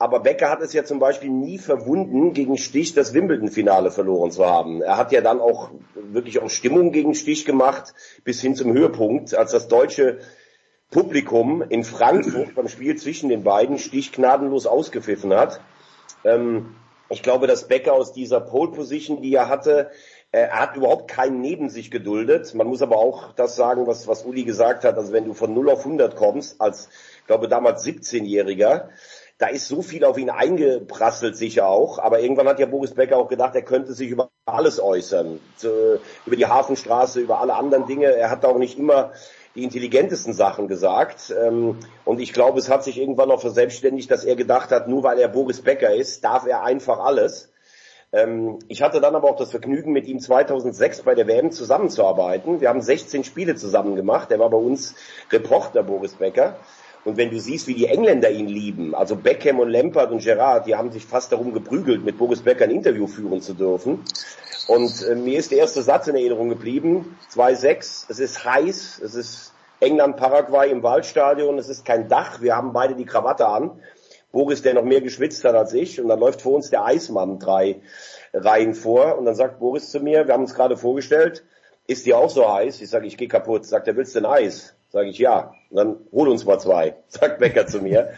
Aber 0.00 0.20
Becker 0.20 0.48
hat 0.48 0.62
es 0.62 0.72
ja 0.72 0.84
zum 0.84 1.00
Beispiel 1.00 1.30
nie 1.30 1.58
verwunden, 1.58 2.32
gegen 2.32 2.56
Stich 2.56 2.94
das 2.94 3.14
Wimbledon-Finale 3.14 3.90
verloren 3.90 4.30
zu 4.30 4.46
haben. 4.46 4.80
Er 4.80 4.96
hat 4.96 5.10
ja 5.10 5.20
dann 5.20 5.40
auch 5.40 5.70
wirklich 5.94 6.40
auch 6.40 6.50
Stimmung 6.50 6.92
gegen 6.92 7.14
Stich 7.14 7.44
gemacht, 7.44 7.94
bis 8.22 8.40
hin 8.40 8.54
zum 8.54 8.72
Höhepunkt, 8.72 9.34
als 9.34 9.50
das 9.50 9.66
deutsche 9.66 10.18
Publikum 10.90 11.62
in 11.62 11.82
Frankfurt 11.82 12.54
beim 12.54 12.68
Spiel 12.68 12.96
zwischen 12.96 13.28
den 13.28 13.42
beiden 13.42 13.76
Stich 13.78 14.12
gnadenlos 14.12 14.66
ausgepfiffen 14.66 15.34
hat. 15.34 15.60
Ähm, 16.24 16.76
ich 17.10 17.22
glaube, 17.22 17.46
dass 17.46 17.66
Becker 17.66 17.92
aus 17.92 18.12
dieser 18.12 18.40
Pole-Position, 18.40 19.20
die 19.20 19.34
er 19.34 19.48
hatte, 19.48 19.90
äh, 20.30 20.40
er 20.40 20.60
hat 20.60 20.76
überhaupt 20.76 21.10
keinen 21.10 21.40
neben 21.40 21.70
sich 21.70 21.90
geduldet. 21.90 22.54
Man 22.54 22.66
muss 22.66 22.82
aber 22.82 22.98
auch 22.98 23.32
das 23.32 23.56
sagen, 23.56 23.86
was, 23.86 24.06
was 24.06 24.24
Uli 24.24 24.44
gesagt 24.44 24.84
hat. 24.84 24.96
Also 24.96 25.12
wenn 25.12 25.24
du 25.24 25.34
von 25.34 25.52
0 25.54 25.70
auf 25.70 25.80
100 25.80 26.14
kommst, 26.16 26.60
als, 26.60 26.88
ich 27.20 27.26
glaube, 27.26 27.48
damals 27.48 27.84
17-Jähriger, 27.84 28.90
da 29.38 29.46
ist 29.46 29.68
so 29.68 29.82
viel 29.82 30.04
auf 30.04 30.18
ihn 30.18 30.30
eingeprasselt 30.30 31.36
sicher 31.36 31.68
auch, 31.68 32.00
aber 32.00 32.20
irgendwann 32.20 32.48
hat 32.48 32.58
ja 32.58 32.66
Boris 32.66 32.94
Becker 32.94 33.16
auch 33.16 33.28
gedacht, 33.28 33.54
er 33.54 33.62
könnte 33.62 33.94
sich 33.94 34.10
über 34.10 34.30
alles 34.44 34.80
äußern, 34.80 35.38
über 36.26 36.36
die 36.36 36.46
Hafenstraße, 36.46 37.20
über 37.20 37.40
alle 37.40 37.54
anderen 37.54 37.86
Dinge. 37.86 38.06
Er 38.06 38.30
hat 38.30 38.44
auch 38.44 38.58
nicht 38.58 38.78
immer 38.78 39.12
die 39.54 39.64
intelligentesten 39.64 40.32
Sachen 40.32 40.68
gesagt. 40.68 41.34
Ähm, 41.36 41.78
und 42.04 42.20
ich 42.20 42.32
glaube, 42.32 42.58
es 42.58 42.68
hat 42.68 42.84
sich 42.84 42.98
irgendwann 42.98 43.30
auch 43.30 43.40
verselbstständigt, 43.40 44.10
dass 44.10 44.24
er 44.24 44.36
gedacht 44.36 44.70
hat, 44.70 44.88
nur 44.88 45.02
weil 45.02 45.18
er 45.18 45.28
Boris 45.28 45.62
Becker 45.62 45.94
ist, 45.94 46.24
darf 46.24 46.46
er 46.46 46.62
einfach 46.62 46.98
alles. 46.98 47.50
Ähm, 48.12 48.58
ich 48.68 48.82
hatte 48.82 49.00
dann 49.00 49.14
aber 49.14 49.28
auch 49.30 49.36
das 49.36 49.50
Vergnügen, 49.50 49.92
mit 49.92 50.06
ihm 50.06 50.20
2006 50.20 51.02
bei 51.02 51.14
der 51.14 51.26
WM 51.26 51.50
zusammenzuarbeiten. 51.50 52.60
Wir 52.60 52.68
haben 52.68 52.80
16 52.80 53.24
Spiele 53.24 53.56
zusammen 53.56 53.96
gemacht. 53.96 54.30
Er 54.30 54.38
war 54.38 54.50
bei 54.50 54.56
uns 54.56 54.94
Reporter, 55.30 55.82
Boris 55.82 56.14
Becker. 56.14 56.56
Und 57.08 57.16
wenn 57.16 57.30
du 57.30 57.40
siehst, 57.40 57.66
wie 57.66 57.74
die 57.74 57.86
Engländer 57.86 58.30
ihn 58.30 58.48
lieben, 58.48 58.94
also 58.94 59.16
Beckham 59.16 59.60
und 59.60 59.70
Lampard 59.70 60.10
und 60.10 60.22
Gerrard, 60.22 60.66
die 60.66 60.76
haben 60.76 60.92
sich 60.92 61.06
fast 61.06 61.32
darum 61.32 61.54
geprügelt, 61.54 62.04
mit 62.04 62.18
Boris 62.18 62.42
Becker 62.42 62.64
ein 62.64 62.70
Interview 62.70 63.06
führen 63.06 63.40
zu 63.40 63.54
dürfen. 63.54 64.04
Und 64.66 65.02
äh, 65.08 65.14
mir 65.14 65.38
ist 65.38 65.50
der 65.50 65.56
erste 65.56 65.80
Satz 65.80 66.06
in 66.06 66.16
Erinnerung 66.16 66.50
geblieben, 66.50 67.16
2-6, 67.34 68.04
es 68.10 68.18
ist 68.18 68.44
heiß, 68.44 69.00
es 69.02 69.14
ist 69.14 69.54
England, 69.80 70.18
Paraguay 70.18 70.70
im 70.70 70.82
Waldstadion, 70.82 71.58
es 71.58 71.70
ist 71.70 71.86
kein 71.86 72.10
Dach, 72.10 72.42
wir 72.42 72.54
haben 72.54 72.74
beide 72.74 72.94
die 72.94 73.06
Krawatte 73.06 73.48
an. 73.48 73.80
Boris, 74.30 74.60
der 74.60 74.74
noch 74.74 74.84
mehr 74.84 75.00
geschwitzt 75.00 75.42
hat 75.44 75.54
als 75.54 75.72
ich, 75.72 75.98
und 75.98 76.08
dann 76.08 76.20
läuft 76.20 76.42
vor 76.42 76.52
uns 76.52 76.68
der 76.68 76.84
Eismann 76.84 77.38
drei 77.38 77.80
Reihen 78.34 78.74
vor 78.74 79.16
und 79.16 79.24
dann 79.24 79.34
sagt 79.34 79.60
Boris 79.60 79.90
zu 79.90 80.00
mir, 80.00 80.26
wir 80.26 80.34
haben 80.34 80.42
uns 80.42 80.54
gerade 80.54 80.76
vorgestellt, 80.76 81.42
ist 81.86 82.04
dir 82.04 82.18
auch 82.18 82.28
so 82.28 82.52
heiß? 82.52 82.82
Ich 82.82 82.90
sage, 82.90 83.06
ich 83.06 83.16
gehe 83.16 83.28
kaputt. 83.28 83.64
Sagt 83.64 83.88
er, 83.88 83.96
willst 83.96 84.14
du 84.14 84.18
ein 84.18 84.26
Eis? 84.26 84.76
Sage 84.90 85.08
ich, 85.08 85.16
ja. 85.16 85.54
Und 85.70 85.76
dann 85.76 85.96
hol 86.12 86.28
uns 86.28 86.44
mal 86.44 86.58
zwei, 86.58 86.96
sagt 87.08 87.38
Becker 87.38 87.66
zu 87.66 87.80
mir. 87.80 88.14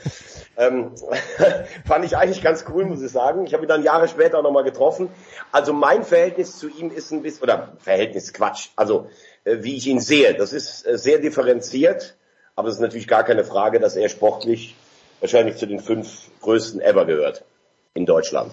ähm, 0.56 0.92
fand 1.86 2.04
ich 2.04 2.16
eigentlich 2.16 2.42
ganz 2.42 2.64
cool, 2.72 2.84
muss 2.84 3.02
ich 3.02 3.10
sagen. 3.10 3.44
Ich 3.44 3.54
habe 3.54 3.64
ihn 3.64 3.68
dann 3.68 3.82
Jahre 3.82 4.08
später 4.08 4.38
auch 4.38 4.42
nochmal 4.42 4.64
getroffen. 4.64 5.08
Also 5.50 5.72
mein 5.72 6.04
Verhältnis 6.04 6.58
zu 6.58 6.68
ihm 6.68 6.90
ist 6.90 7.10
ein 7.12 7.22
bisschen, 7.22 7.42
oder 7.42 7.72
Verhältnis 7.78 8.32
Quatsch, 8.32 8.68
also 8.76 9.08
äh, 9.44 9.58
wie 9.60 9.76
ich 9.76 9.86
ihn 9.86 10.00
sehe, 10.00 10.34
das 10.34 10.52
ist 10.52 10.86
äh, 10.86 10.96
sehr 10.96 11.18
differenziert, 11.18 12.16
aber 12.54 12.68
es 12.68 12.74
ist 12.74 12.80
natürlich 12.80 13.08
gar 13.08 13.24
keine 13.24 13.44
Frage, 13.44 13.80
dass 13.80 13.96
er 13.96 14.08
sportlich 14.08 14.76
wahrscheinlich 15.20 15.56
zu 15.56 15.66
den 15.66 15.80
fünf 15.80 16.30
größten 16.40 16.80
ever 16.80 17.04
gehört 17.04 17.44
in 17.94 18.06
Deutschland. 18.06 18.52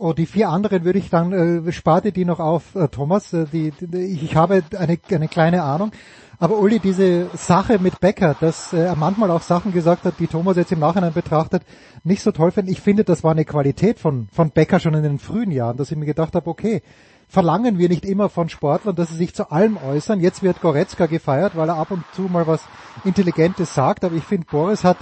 Oh, 0.00 0.12
die 0.12 0.26
vier 0.26 0.48
anderen 0.48 0.84
würde 0.84 1.00
ich 1.00 1.10
dann, 1.10 1.32
äh, 1.66 1.72
sparte 1.72 2.12
die 2.12 2.24
noch 2.24 2.38
auf, 2.38 2.76
äh, 2.76 2.86
Thomas. 2.86 3.32
Äh, 3.32 3.46
die, 3.52 3.72
die, 3.80 3.98
ich 3.98 4.36
habe 4.36 4.62
eine, 4.78 4.96
eine 5.10 5.26
kleine 5.26 5.64
Ahnung. 5.64 5.90
Aber 6.38 6.58
Uli, 6.58 6.78
diese 6.78 7.28
Sache 7.34 7.80
mit 7.80 7.98
Becker, 7.98 8.36
dass 8.38 8.72
äh, 8.72 8.84
er 8.84 8.94
manchmal 8.94 9.32
auch 9.32 9.42
Sachen 9.42 9.72
gesagt 9.72 10.04
hat, 10.04 10.14
die 10.20 10.28
Thomas 10.28 10.56
jetzt 10.56 10.70
im 10.70 10.78
Nachhinein 10.78 11.12
betrachtet, 11.12 11.64
nicht 12.04 12.22
so 12.22 12.30
toll 12.30 12.52
findet. 12.52 12.70
Ich 12.76 12.80
finde, 12.80 13.02
das 13.02 13.24
war 13.24 13.32
eine 13.32 13.44
Qualität 13.44 13.98
von, 13.98 14.28
von 14.32 14.50
Becker 14.50 14.78
schon 14.78 14.94
in 14.94 15.02
den 15.02 15.18
frühen 15.18 15.50
Jahren, 15.50 15.76
dass 15.76 15.90
ich 15.90 15.96
mir 15.96 16.06
gedacht 16.06 16.36
habe, 16.36 16.48
okay, 16.48 16.82
verlangen 17.26 17.78
wir 17.78 17.88
nicht 17.88 18.04
immer 18.04 18.28
von 18.28 18.48
Sportlern, 18.48 18.94
dass 18.94 19.08
sie 19.08 19.16
sich 19.16 19.34
zu 19.34 19.50
allem 19.50 19.78
äußern. 19.78 20.20
Jetzt 20.20 20.44
wird 20.44 20.60
Goretzka 20.60 21.06
gefeiert, 21.06 21.56
weil 21.56 21.70
er 21.70 21.76
ab 21.76 21.90
und 21.90 22.04
zu 22.12 22.22
mal 22.22 22.46
was 22.46 22.62
Intelligentes 23.04 23.74
sagt. 23.74 24.04
Aber 24.04 24.14
ich 24.14 24.22
finde, 24.22 24.46
Boris 24.48 24.84
hat 24.84 24.98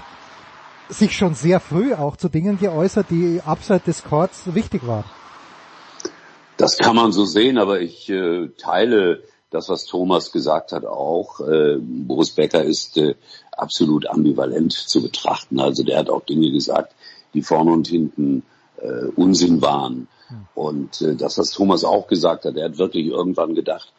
sich 0.88 1.16
schon 1.16 1.34
sehr 1.34 1.60
früh 1.60 1.94
auch 1.94 2.16
zu 2.16 2.28
Dingen 2.28 2.58
geäußert, 2.58 3.06
die 3.10 3.40
abseits 3.44 3.84
des 3.84 4.04
Courts 4.04 4.54
wichtig 4.54 4.86
waren. 4.86 5.04
Das 6.56 6.78
kann 6.78 6.96
man 6.96 7.12
so 7.12 7.24
sehen, 7.24 7.58
aber 7.58 7.80
ich 7.80 8.08
äh, 8.08 8.48
teile 8.56 9.22
das, 9.50 9.68
was 9.68 9.84
Thomas 9.84 10.32
gesagt 10.32 10.72
hat, 10.72 10.84
auch. 10.84 11.40
Äh, 11.40 11.76
Boris 11.80 12.30
Becker 12.30 12.64
ist 12.64 12.96
äh, 12.96 13.14
absolut 13.52 14.06
ambivalent 14.06 14.72
zu 14.72 15.02
betrachten. 15.02 15.60
Also 15.60 15.82
der 15.82 15.98
hat 15.98 16.10
auch 16.10 16.24
Dinge 16.24 16.50
gesagt, 16.50 16.94
die 17.34 17.42
vorne 17.42 17.72
und 17.72 17.88
hinten 17.88 18.42
äh, 18.78 19.06
Unsinn 19.16 19.60
waren. 19.62 20.08
Und 20.54 21.02
äh, 21.02 21.14
das, 21.14 21.38
was 21.38 21.50
Thomas 21.50 21.84
auch 21.84 22.06
gesagt 22.06 22.44
hat, 22.44 22.56
er 22.56 22.66
hat 22.66 22.78
wirklich 22.78 23.06
irgendwann 23.06 23.54
gedacht, 23.54 23.92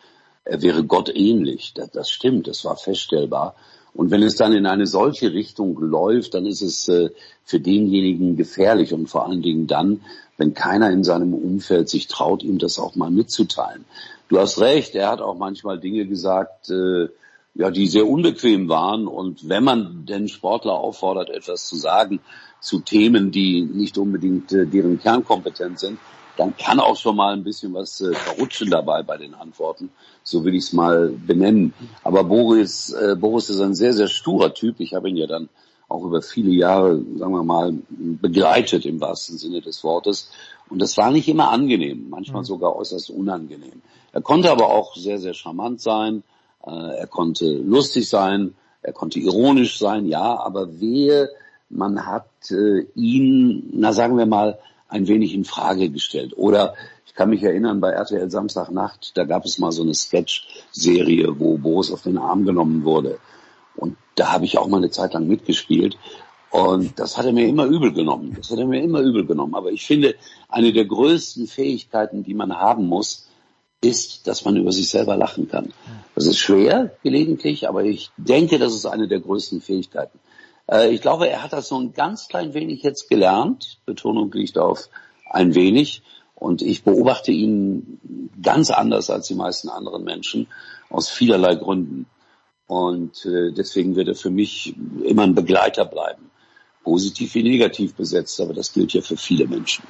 er 0.43 0.61
wäre 0.61 0.83
Gott 0.83 1.09
ähnlich. 1.13 1.73
Das, 1.75 1.91
das 1.91 2.09
stimmt, 2.09 2.47
das 2.47 2.65
war 2.65 2.75
feststellbar. 2.77 3.55
Und 3.97 4.11
wenn 4.11 4.21
es 4.21 4.35
dann 4.35 4.53
in 4.53 4.67
eine 4.67 4.85
solche 4.85 5.33
Richtung 5.33 5.75
läuft, 5.79 6.35
dann 6.35 6.45
ist 6.45 6.61
es 6.61 6.87
äh, 6.87 7.09
für 7.43 7.59
denjenigen 7.59 8.35
gefährlich 8.35 8.93
und 8.93 9.07
vor 9.07 9.27
allen 9.27 9.41
Dingen 9.41 9.65
dann, 9.65 10.01
wenn 10.37 10.53
keiner 10.53 10.91
in 10.91 11.03
seinem 11.03 11.33
Umfeld 11.33 11.89
sich 11.89 12.05
traut, 12.05 12.43
ihm 12.43 12.59
das 12.59 12.77
auch 12.77 12.95
mal 12.95 13.09
mitzuteilen. 13.09 13.85
Du 14.29 14.37
hast 14.37 14.59
recht, 14.59 14.93
er 14.93 15.09
hat 15.09 15.19
auch 15.19 15.35
manchmal 15.35 15.79
Dinge 15.79 16.05
gesagt, 16.05 16.69
äh, 16.69 17.07
ja, 17.55 17.71
die 17.71 17.87
sehr 17.87 18.07
unbequem 18.07 18.69
waren. 18.69 19.07
Und 19.07 19.49
wenn 19.49 19.63
man 19.63 20.05
den 20.05 20.27
Sportler 20.27 20.73
auffordert, 20.73 21.31
etwas 21.31 21.67
zu 21.67 21.75
sagen 21.75 22.19
zu 22.61 22.81
Themen, 22.81 23.31
die 23.31 23.63
nicht 23.63 23.97
unbedingt 23.97 24.53
äh, 24.53 24.67
deren 24.67 24.99
Kernkompetenz 24.99 25.81
sind, 25.81 25.97
dann 26.37 26.55
kann 26.55 26.79
auch 26.79 26.95
schon 26.95 27.15
mal 27.15 27.33
ein 27.33 27.43
bisschen 27.43 27.73
was 27.73 28.01
äh, 28.01 28.13
verrutschen 28.13 28.69
dabei 28.69 29.03
bei 29.03 29.17
den 29.17 29.33
Antworten. 29.33 29.89
So 30.23 30.43
will 30.45 30.55
ich 30.55 30.65
es 30.65 30.73
mal 30.73 31.09
benennen. 31.09 31.73
Aber 32.03 32.23
Boris, 32.23 32.91
äh, 32.93 33.15
Boris 33.15 33.49
ist 33.49 33.59
ein 33.59 33.75
sehr, 33.75 33.93
sehr 33.93 34.07
sturer 34.07 34.53
Typ. 34.53 34.79
Ich 34.79 34.93
habe 34.93 35.09
ihn 35.09 35.17
ja 35.17 35.27
dann 35.27 35.49
auch 35.89 36.03
über 36.03 36.21
viele 36.21 36.51
Jahre, 36.51 37.01
sagen 37.15 37.33
wir 37.33 37.43
mal, 37.43 37.73
begleitet 37.89 38.85
im 38.85 38.99
wahrsten 38.99 39.37
Sinne 39.37 39.61
des 39.61 39.83
Wortes. 39.83 40.29
Und 40.69 40.81
das 40.81 40.97
war 40.97 41.11
nicht 41.11 41.29
immer 41.29 41.49
angenehm, 41.49 42.07
manchmal 42.09 42.43
sogar 42.43 42.75
äußerst 42.75 43.09
unangenehm. 43.09 43.81
Er 44.11 44.21
konnte 44.21 44.51
aber 44.51 44.69
auch 44.69 44.95
sehr, 44.95 45.17
sehr 45.17 45.33
charmant 45.33 45.81
sein. 45.81 46.23
Äh, 46.65 46.71
er 46.71 47.07
konnte 47.07 47.45
lustig 47.45 48.09
sein. 48.09 48.55
Er 48.81 48.93
konnte 48.93 49.19
ironisch 49.19 49.79
sein, 49.79 50.05
ja, 50.05 50.39
aber 50.39 50.79
wehe, 50.79 51.29
man 51.69 52.05
hat 52.05 52.29
äh, 52.51 52.85
ihn, 52.95 53.69
na 53.73 53.91
sagen 53.91 54.17
wir 54.17 54.25
mal, 54.25 54.59
ein 54.89 55.07
wenig 55.07 55.33
in 55.33 55.45
Frage 55.45 55.89
gestellt. 55.89 56.37
Oder 56.37 56.75
ich 57.05 57.13
kann 57.13 57.29
mich 57.29 57.43
erinnern, 57.43 57.79
bei 57.79 57.91
RTL 57.91 58.29
Samstagnacht, 58.29 59.11
da 59.15 59.25
gab 59.25 59.45
es 59.45 59.57
mal 59.57 59.71
so 59.71 59.83
eine 59.83 59.93
Sketch-Serie, 59.93 61.39
wo 61.39 61.57
Boris 61.57 61.91
auf 61.91 62.03
den 62.03 62.17
Arm 62.17 62.45
genommen 62.45 62.83
wurde. 62.83 63.19
Und 63.75 63.97
da 64.15 64.33
habe 64.33 64.45
ich 64.45 64.57
auch 64.57 64.67
mal 64.67 64.77
eine 64.77 64.91
Zeit 64.91 65.13
lang 65.13 65.27
mitgespielt. 65.27 65.97
Und 66.49 66.97
das 66.99 67.17
hat 67.17 67.25
er 67.25 67.33
mir 67.33 67.47
immer 67.47 67.65
übel 67.65 67.93
genommen. 67.93 68.33
Das 68.37 68.51
hat 68.51 68.59
er 68.59 68.65
mir 68.65 68.81
immer 68.81 69.01
übel 69.01 69.25
genommen. 69.25 69.55
Aber 69.55 69.71
ich 69.71 69.85
finde, 69.85 70.15
eine 70.49 70.73
der 70.73 70.85
größten 70.85 71.47
Fähigkeiten, 71.47 72.23
die 72.23 72.33
man 72.33 72.53
haben 72.53 72.87
muss, 72.87 73.27
ist, 73.81 74.27
dass 74.27 74.43
man 74.45 74.55
über 74.55 74.71
sich 74.71 74.89
selber 74.89 75.17
lachen 75.17 75.49
kann. 75.49 75.73
Das 76.15 76.25
ist 76.25 76.39
schwer 76.39 76.95
gelegentlich, 77.03 77.69
aber 77.69 77.83
ich 77.83 78.09
denke, 78.17 78.57
das 78.57 78.73
ist 78.73 78.85
eine 78.85 79.07
der 79.07 79.19
größten 79.19 79.61
Fähigkeiten. 79.61 80.19
Äh, 80.69 80.89
ich 80.89 81.01
glaube, 81.01 81.29
er 81.29 81.43
hat 81.43 81.53
das 81.53 81.67
so 81.67 81.79
ein 81.79 81.93
ganz 81.93 82.27
klein 82.27 82.53
wenig 82.53 82.83
jetzt 82.83 83.09
gelernt. 83.09 83.79
Betonung 83.85 84.31
liegt 84.31 84.57
auf 84.57 84.89
ein 85.29 85.55
wenig. 85.55 86.03
Und 86.35 86.61
ich 86.61 86.83
beobachte 86.83 87.31
ihn 87.31 87.99
ganz 88.41 88.69
anders 88.69 89.09
als 89.09 89.27
die 89.27 89.35
meisten 89.35 89.69
anderen 89.69 90.03
Menschen 90.03 90.47
aus 90.89 91.09
vielerlei 91.09 91.55
Gründen. 91.55 92.05
Und 92.67 93.25
äh, 93.25 93.51
deswegen 93.51 93.95
wird 93.95 94.09
er 94.09 94.15
für 94.15 94.29
mich 94.29 94.75
immer 95.03 95.23
ein 95.23 95.35
Begleiter 95.35 95.85
bleiben. 95.85 96.29
Positiv 96.83 97.33
wie 97.33 97.43
negativ 97.43 97.95
besetzt, 97.95 98.39
aber 98.39 98.53
das 98.53 98.71
gilt 98.71 98.93
ja 98.93 99.01
für 99.01 99.17
viele 99.17 99.47
Menschen. 99.47 99.83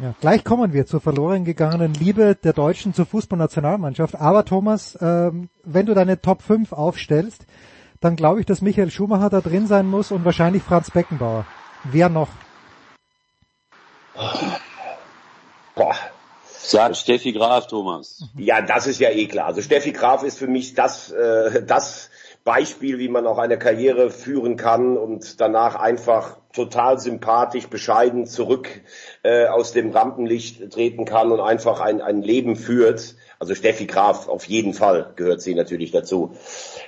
Ja, 0.00 0.14
gleich 0.20 0.44
kommen 0.44 0.72
wir 0.72 0.86
zur 0.86 1.00
verloren 1.00 1.44
gegangenen 1.44 1.94
Liebe 1.94 2.36
der 2.36 2.52
Deutschen 2.52 2.94
zur 2.94 3.06
Fußballnationalmannschaft. 3.06 4.14
Aber 4.14 4.44
Thomas, 4.44 4.96
ähm, 5.00 5.48
wenn 5.64 5.86
du 5.86 5.94
deine 5.94 6.20
Top 6.20 6.42
5 6.42 6.72
aufstellst, 6.72 7.46
dann 8.00 8.16
glaube 8.16 8.40
ich, 8.40 8.46
dass 8.46 8.62
Michael 8.62 8.90
Schumacher 8.90 9.30
da 9.30 9.40
drin 9.40 9.66
sein 9.66 9.86
muss 9.86 10.12
und 10.12 10.24
wahrscheinlich 10.24 10.62
Franz 10.62 10.90
Beckenbauer. 10.90 11.46
Wer 11.84 12.08
noch? 12.08 12.28
Boah. 15.74 15.94
Sagt 16.44 16.96
Steffi 16.96 17.32
Graf, 17.32 17.66
Thomas. 17.68 18.24
Ja, 18.36 18.60
das 18.60 18.86
ist 18.86 19.00
ja 19.00 19.10
eh 19.10 19.26
klar. 19.26 19.46
Also 19.46 19.62
Steffi 19.62 19.92
Graf 19.92 20.22
ist 20.22 20.38
für 20.38 20.48
mich 20.48 20.74
das, 20.74 21.10
äh, 21.10 21.62
das 21.62 22.10
Beispiel, 22.44 22.98
wie 22.98 23.08
man 23.08 23.26
auch 23.26 23.38
eine 23.38 23.58
Karriere 23.58 24.10
führen 24.10 24.56
kann 24.56 24.98
und 24.98 25.40
danach 25.40 25.76
einfach 25.76 26.36
total 26.52 26.98
sympathisch, 26.98 27.68
bescheiden 27.68 28.26
zurück 28.26 28.68
äh, 29.22 29.46
aus 29.46 29.72
dem 29.72 29.92
Rampenlicht 29.92 30.70
treten 30.70 31.04
kann 31.04 31.32
und 31.32 31.40
einfach 31.40 31.80
ein, 31.80 32.00
ein 32.02 32.22
Leben 32.22 32.56
führt. 32.56 33.16
Also 33.38 33.54
Steffi 33.54 33.86
Graf, 33.86 34.28
auf 34.28 34.44
jeden 34.44 34.74
Fall 34.74 35.12
gehört 35.16 35.40
sie 35.40 35.54
natürlich 35.54 35.90
dazu. 35.90 36.34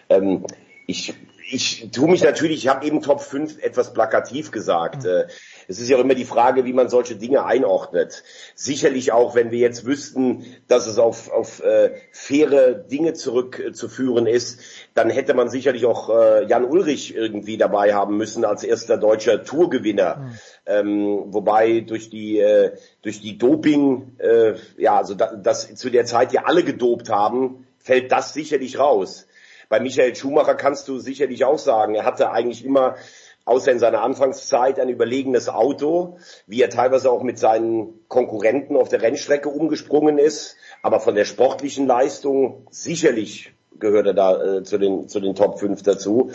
Ähm, 0.08 0.44
ich, 0.86 1.14
ich 1.52 1.90
tue 1.92 2.08
mich 2.08 2.22
natürlich, 2.22 2.58
ich 2.58 2.68
habe 2.68 2.86
eben 2.86 3.02
Top 3.02 3.20
5 3.20 3.62
etwas 3.62 3.92
plakativ 3.92 4.50
gesagt. 4.50 5.04
Äh, 5.04 5.26
Es 5.68 5.78
ist 5.78 5.88
ja 5.88 5.96
auch 5.96 6.00
immer 6.00 6.16
die 6.16 6.24
Frage, 6.24 6.64
wie 6.64 6.72
man 6.72 6.88
solche 6.88 7.14
Dinge 7.14 7.44
einordnet. 7.44 8.24
Sicherlich 8.56 9.12
auch, 9.12 9.36
wenn 9.36 9.52
wir 9.52 9.60
jetzt 9.60 9.84
wüssten, 9.86 10.44
dass 10.66 10.88
es 10.88 10.98
auf, 10.98 11.30
auf 11.30 11.62
äh, 11.62 11.92
faire 12.10 12.74
Dinge 12.74 13.12
zurückzuführen 13.14 14.26
ist, 14.26 14.60
dann 14.94 15.10
hätte 15.10 15.34
man 15.34 15.48
sicherlich 15.48 15.86
auch 15.86 16.10
äh, 16.10 16.44
Jan 16.46 16.64
Ulrich 16.64 17.14
irgendwie 17.14 17.56
dabei 17.56 17.94
haben 17.94 18.16
müssen 18.16 18.44
als 18.44 18.64
erster 18.64 18.96
deutscher 18.96 19.44
Tourgewinner. 19.44 20.32
Ähm, 20.66 21.26
wobei 21.28 21.80
durch 21.80 22.10
die 22.10 22.38
äh, 22.40 22.72
durch 23.02 23.20
die 23.20 23.38
Doping, 23.38 24.16
äh, 24.18 24.54
ja, 24.76 24.96
also 24.98 25.14
da, 25.14 25.34
dass 25.36 25.72
zu 25.74 25.90
der 25.90 26.04
Zeit 26.04 26.32
ja 26.32 26.44
alle 26.46 26.64
gedopt 26.64 27.10
haben, 27.10 27.66
fällt 27.78 28.10
das 28.10 28.34
sicherlich 28.34 28.78
raus. 28.78 29.26
Bei 29.70 29.78
Michael 29.78 30.16
Schumacher 30.16 30.56
kannst 30.56 30.88
du 30.88 30.98
sicherlich 30.98 31.44
auch 31.44 31.58
sagen, 31.58 31.94
er 31.94 32.04
hatte 32.04 32.32
eigentlich 32.32 32.64
immer, 32.64 32.96
außer 33.44 33.70
in 33.70 33.78
seiner 33.78 34.02
Anfangszeit, 34.02 34.80
ein 34.80 34.88
überlegenes 34.88 35.48
Auto, 35.48 36.18
wie 36.48 36.60
er 36.60 36.70
teilweise 36.70 37.08
auch 37.08 37.22
mit 37.22 37.38
seinen 37.38 38.00
Konkurrenten 38.08 38.76
auf 38.76 38.88
der 38.88 39.00
Rennstrecke 39.00 39.48
umgesprungen 39.48 40.18
ist. 40.18 40.56
Aber 40.82 40.98
von 40.98 41.14
der 41.14 41.24
sportlichen 41.24 41.86
Leistung 41.86 42.66
sicherlich 42.72 43.52
gehört 43.78 44.08
er 44.08 44.14
da 44.14 44.56
äh, 44.56 44.62
zu 44.64 44.76
den 44.76 45.08
zu 45.08 45.20
den 45.20 45.36
Top 45.36 45.60
5 45.60 45.84
dazu. 45.84 46.32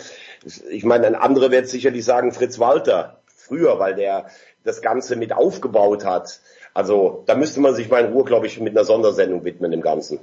Ich 0.70 0.84
meine, 0.84 1.06
ein 1.06 1.14
anderer 1.14 1.50
wird 1.50 1.68
sicherlich 1.68 2.06
sagen 2.06 2.32
Fritz 2.32 2.58
Walter 2.58 3.20
früher, 3.26 3.78
weil 3.78 3.96
der 3.96 4.30
das 4.64 4.80
Ganze 4.80 5.14
mit 5.14 5.34
aufgebaut 5.34 6.06
hat. 6.06 6.40
Also 6.72 7.22
da 7.26 7.34
müsste 7.34 7.60
man 7.60 7.74
sich 7.74 7.90
mal 7.90 8.02
in 8.02 8.12
Ruhe, 8.14 8.24
glaube 8.24 8.46
ich, 8.46 8.58
mit 8.60 8.74
einer 8.74 8.86
Sondersendung 8.86 9.44
widmen 9.44 9.72
dem 9.72 9.82
Ganzen. 9.82 10.20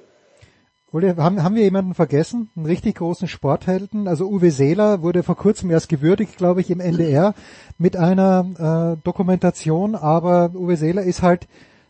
Uli, 0.93 1.12
haben, 1.15 1.41
haben 1.41 1.55
wir 1.55 1.63
jemanden 1.63 1.95
vergessen? 1.95 2.51
Einen 2.55 2.67
richtig 2.67 2.97
großen 2.97 3.27
Sporthelden? 3.27 4.07
Also 4.07 4.25
Uwe 4.27 4.51
Seeler 4.51 5.01
wurde 5.01 5.23
vor 5.23 5.35
kurzem 5.35 5.71
erst 5.71 5.89
gewürdigt, 5.89 6.38
glaube 6.38 6.62
ich, 6.62 6.69
im 6.69 6.79
NDR 6.79 7.33
mit 7.79 7.97
einer 7.97 8.93
äh, 9.00 9.03
Dokumentation, 9.03 9.95
aber 9.95 10.51
Uwe 10.53 10.77
Seeler 10.77 11.01
ist 11.01 11.23
halt 11.23 11.47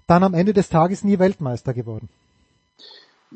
dann 0.07 0.23
am 0.23 0.33
Ende 0.33 0.53
des 0.53 0.69
Tages 0.69 1.03
nie 1.03 1.19
Weltmeister 1.19 1.73
geworden. 1.73 2.07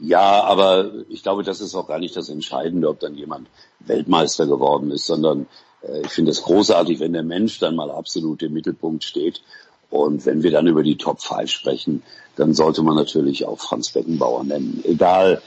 Ja, 0.01 0.41
aber 0.45 0.89
ich 1.09 1.21
glaube, 1.21 1.43
das 1.43 1.59
ist 1.59 1.75
auch 1.75 1.87
gar 1.87 1.99
nicht 1.99 2.15
das 2.15 2.29
Entscheidende, 2.29 2.87
ob 2.87 3.01
dann 3.01 3.15
jemand 3.15 3.49
Weltmeister 3.81 4.47
geworden 4.47 4.89
ist, 4.91 5.05
sondern 5.05 5.47
äh, 5.81 5.99
ich 6.05 6.11
finde 6.11 6.31
es 6.31 6.43
großartig, 6.43 7.01
wenn 7.01 7.11
der 7.11 7.23
Mensch 7.23 7.59
dann 7.59 7.75
mal 7.75 7.91
absolut 7.91 8.41
im 8.41 8.53
Mittelpunkt 8.53 9.03
steht. 9.03 9.41
Und 9.89 10.25
wenn 10.25 10.43
wir 10.43 10.51
dann 10.51 10.67
über 10.67 10.83
die 10.83 10.97
Top 10.97 11.21
5 11.21 11.49
sprechen, 11.49 12.03
dann 12.37 12.53
sollte 12.53 12.83
man 12.83 12.95
natürlich 12.95 13.45
auch 13.45 13.59
Franz 13.59 13.89
Beckenbauer 13.89 14.43
nennen. 14.43 14.81
Egal, 14.85 15.41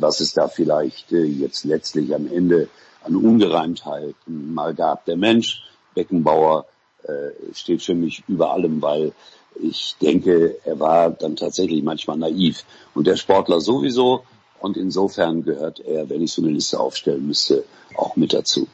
was 0.00 0.20
es 0.20 0.32
da 0.32 0.48
vielleicht 0.48 1.12
äh, 1.12 1.24
jetzt 1.24 1.64
letztlich 1.64 2.14
am 2.14 2.26
Ende 2.26 2.68
an 3.02 3.16
Ungereimtheiten 3.16 4.54
mal 4.54 4.74
gab. 4.74 5.04
Der 5.04 5.16
Mensch 5.16 5.62
Beckenbauer 5.94 6.66
äh, 7.04 7.30
steht 7.54 7.82
für 7.82 7.94
mich 7.94 8.22
über 8.28 8.52
allem, 8.52 8.82
weil 8.82 9.12
ich 9.60 9.96
denke, 10.00 10.56
er 10.64 10.78
war 10.78 11.10
dann 11.10 11.36
tatsächlich 11.36 11.82
manchmal 11.82 12.18
naiv. 12.18 12.64
Und 12.94 13.06
der 13.06 13.16
Sportler 13.16 13.60
sowieso. 13.60 14.24
Und 14.60 14.76
insofern 14.76 15.44
gehört 15.44 15.80
er, 15.80 16.10
wenn 16.10 16.22
ich 16.22 16.32
so 16.32 16.42
eine 16.42 16.50
Liste 16.50 16.80
aufstellen 16.80 17.26
müsste, 17.26 17.64
auch 17.96 18.16
mit 18.16 18.32
dazu. 18.32 18.66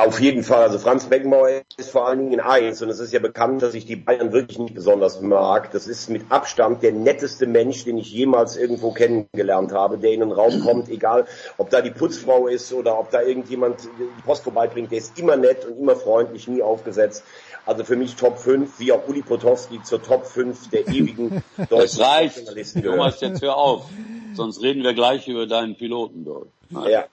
Auf 0.00 0.18
jeden 0.18 0.42
Fall. 0.42 0.62
Also 0.62 0.78
Franz 0.78 1.04
Beckenbauer 1.04 1.62
ist 1.76 1.90
vor 1.90 2.08
allen 2.08 2.30
Dingen 2.30 2.40
eins 2.40 2.80
und 2.80 2.88
es 2.88 3.00
ist 3.00 3.12
ja 3.12 3.18
bekannt, 3.18 3.60
dass 3.60 3.74
ich 3.74 3.84
die 3.84 3.96
Bayern 3.96 4.32
wirklich 4.32 4.58
nicht 4.58 4.74
besonders 4.74 5.20
mag. 5.20 5.70
Das 5.72 5.86
ist 5.86 6.08
mit 6.08 6.30
Abstand 6.30 6.82
der 6.82 6.92
netteste 6.92 7.46
Mensch, 7.46 7.84
den 7.84 7.98
ich 7.98 8.10
jemals 8.10 8.56
irgendwo 8.56 8.92
kennengelernt 8.92 9.72
habe, 9.72 9.98
der 9.98 10.12
in 10.12 10.20
den 10.20 10.32
Raum 10.32 10.60
kommt, 10.60 10.88
egal 10.88 11.26
ob 11.58 11.68
da 11.68 11.82
die 11.82 11.90
Putzfrau 11.90 12.46
ist 12.46 12.72
oder 12.72 12.98
ob 12.98 13.10
da 13.10 13.20
irgendjemand 13.20 13.82
die 13.98 14.22
Post 14.22 14.44
vorbeibringt, 14.44 14.90
der 14.90 14.98
ist 14.98 15.18
immer 15.18 15.36
nett 15.36 15.66
und 15.66 15.78
immer 15.78 15.96
freundlich, 15.96 16.48
nie 16.48 16.62
aufgesetzt. 16.62 17.22
Also 17.66 17.84
für 17.84 17.96
mich 17.96 18.16
Top 18.16 18.38
5, 18.38 18.80
wie 18.80 18.92
auch 18.92 19.06
Uli 19.06 19.20
Potowski 19.20 19.82
zur 19.82 20.02
Top 20.02 20.24
5 20.24 20.70
der 20.70 20.88
ewigen 20.88 21.42
reicht. 21.70 22.36
Journalisten 22.38 22.82
Thomas, 22.82 23.20
gehört. 23.20 23.34
jetzt 23.34 23.42
hör 23.42 23.56
auf. 23.56 23.84
Sonst 24.32 24.62
reden 24.62 24.82
wir 24.82 24.94
gleich 24.94 25.28
über 25.28 25.46
deinen 25.46 25.76
Piloten 25.76 26.24
dort. 26.24 26.48
Ja. 26.88 27.04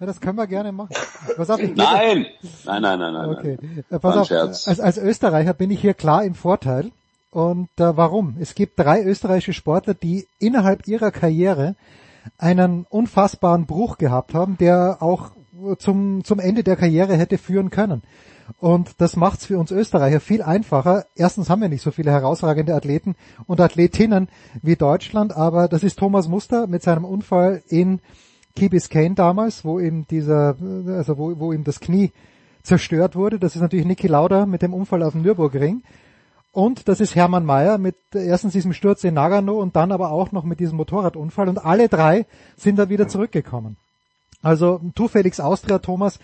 Ja, 0.00 0.06
das 0.06 0.20
können 0.20 0.36
wir 0.36 0.46
gerne 0.46 0.72
machen. 0.72 0.94
Pass 1.36 1.50
auf, 1.50 1.60
ich 1.60 1.74
Nein! 1.74 2.26
Nein, 2.64 2.82
nein, 2.82 2.98
nein, 2.98 3.12
nein. 3.12 3.28
Okay. 3.30 3.58
nein. 3.60 3.84
Äh, 3.90 3.98
Pass 3.98 4.16
auf, 4.16 4.28
Scherz. 4.28 4.68
als, 4.68 4.80
als 4.80 4.98
Österreicher 4.98 5.54
bin 5.54 5.70
ich 5.70 5.80
hier 5.80 5.94
klar 5.94 6.24
im 6.24 6.34
Vorteil. 6.34 6.90
Und 7.30 7.68
äh, 7.78 7.96
warum? 7.96 8.36
Es 8.40 8.54
gibt 8.54 8.78
drei 8.78 9.02
österreichische 9.02 9.52
Sportler, 9.52 9.94
die 9.94 10.26
innerhalb 10.38 10.88
ihrer 10.88 11.10
Karriere 11.10 11.74
einen 12.38 12.86
unfassbaren 12.88 13.66
Bruch 13.66 13.98
gehabt 13.98 14.34
haben, 14.34 14.56
der 14.58 14.98
auch 15.00 15.30
zum, 15.78 16.24
zum 16.24 16.38
Ende 16.38 16.64
der 16.64 16.76
Karriere 16.76 17.16
hätte 17.16 17.38
führen 17.38 17.70
können. 17.70 18.02
Und 18.60 18.90
das 18.98 19.16
macht 19.16 19.40
es 19.40 19.46
für 19.46 19.58
uns 19.58 19.70
Österreicher 19.70 20.20
viel 20.20 20.42
einfacher. 20.42 21.04
Erstens 21.16 21.50
haben 21.50 21.62
wir 21.62 21.68
nicht 21.68 21.82
so 21.82 21.90
viele 21.90 22.12
herausragende 22.12 22.74
Athleten 22.74 23.16
und 23.46 23.60
Athletinnen 23.60 24.28
wie 24.62 24.76
Deutschland, 24.76 25.36
aber 25.36 25.68
das 25.68 25.82
ist 25.82 25.98
Thomas 25.98 26.28
Muster 26.28 26.66
mit 26.66 26.82
seinem 26.82 27.04
Unfall 27.04 27.62
in 27.68 28.00
Key 28.56 28.68
Biscayne 28.68 29.14
damals, 29.14 29.64
wo 29.64 29.78
ihm 29.78 30.06
dieser, 30.08 30.56
also 30.88 31.18
wo, 31.18 31.38
wo 31.38 31.52
ihm 31.52 31.62
das 31.62 31.78
Knie 31.78 32.10
zerstört 32.62 33.14
wurde. 33.14 33.38
Das 33.38 33.54
ist 33.54 33.62
natürlich 33.62 33.86
Niki 33.86 34.08
Lauda 34.08 34.46
mit 34.46 34.62
dem 34.62 34.74
Unfall 34.74 35.02
auf 35.02 35.12
dem 35.12 35.22
Nürburgring. 35.22 35.82
Und 36.52 36.88
das 36.88 37.00
ist 37.00 37.14
Hermann 37.14 37.44
Mayer 37.44 37.76
mit 37.76 37.96
erstens 38.14 38.54
diesem 38.54 38.72
Sturz 38.72 39.04
in 39.04 39.14
Nagano 39.14 39.60
und 39.60 39.76
dann 39.76 39.92
aber 39.92 40.10
auch 40.10 40.32
noch 40.32 40.42
mit 40.42 40.58
diesem 40.58 40.78
Motorradunfall. 40.78 41.50
Und 41.50 41.64
alle 41.64 41.88
drei 41.88 42.24
sind 42.56 42.78
da 42.78 42.88
wieder 42.88 43.08
zurückgekommen. 43.08 43.76
Also 44.42 44.80
tu 44.94 45.06
Felix 45.06 45.38
Austria, 45.38 45.78
Thomas, 45.78 46.18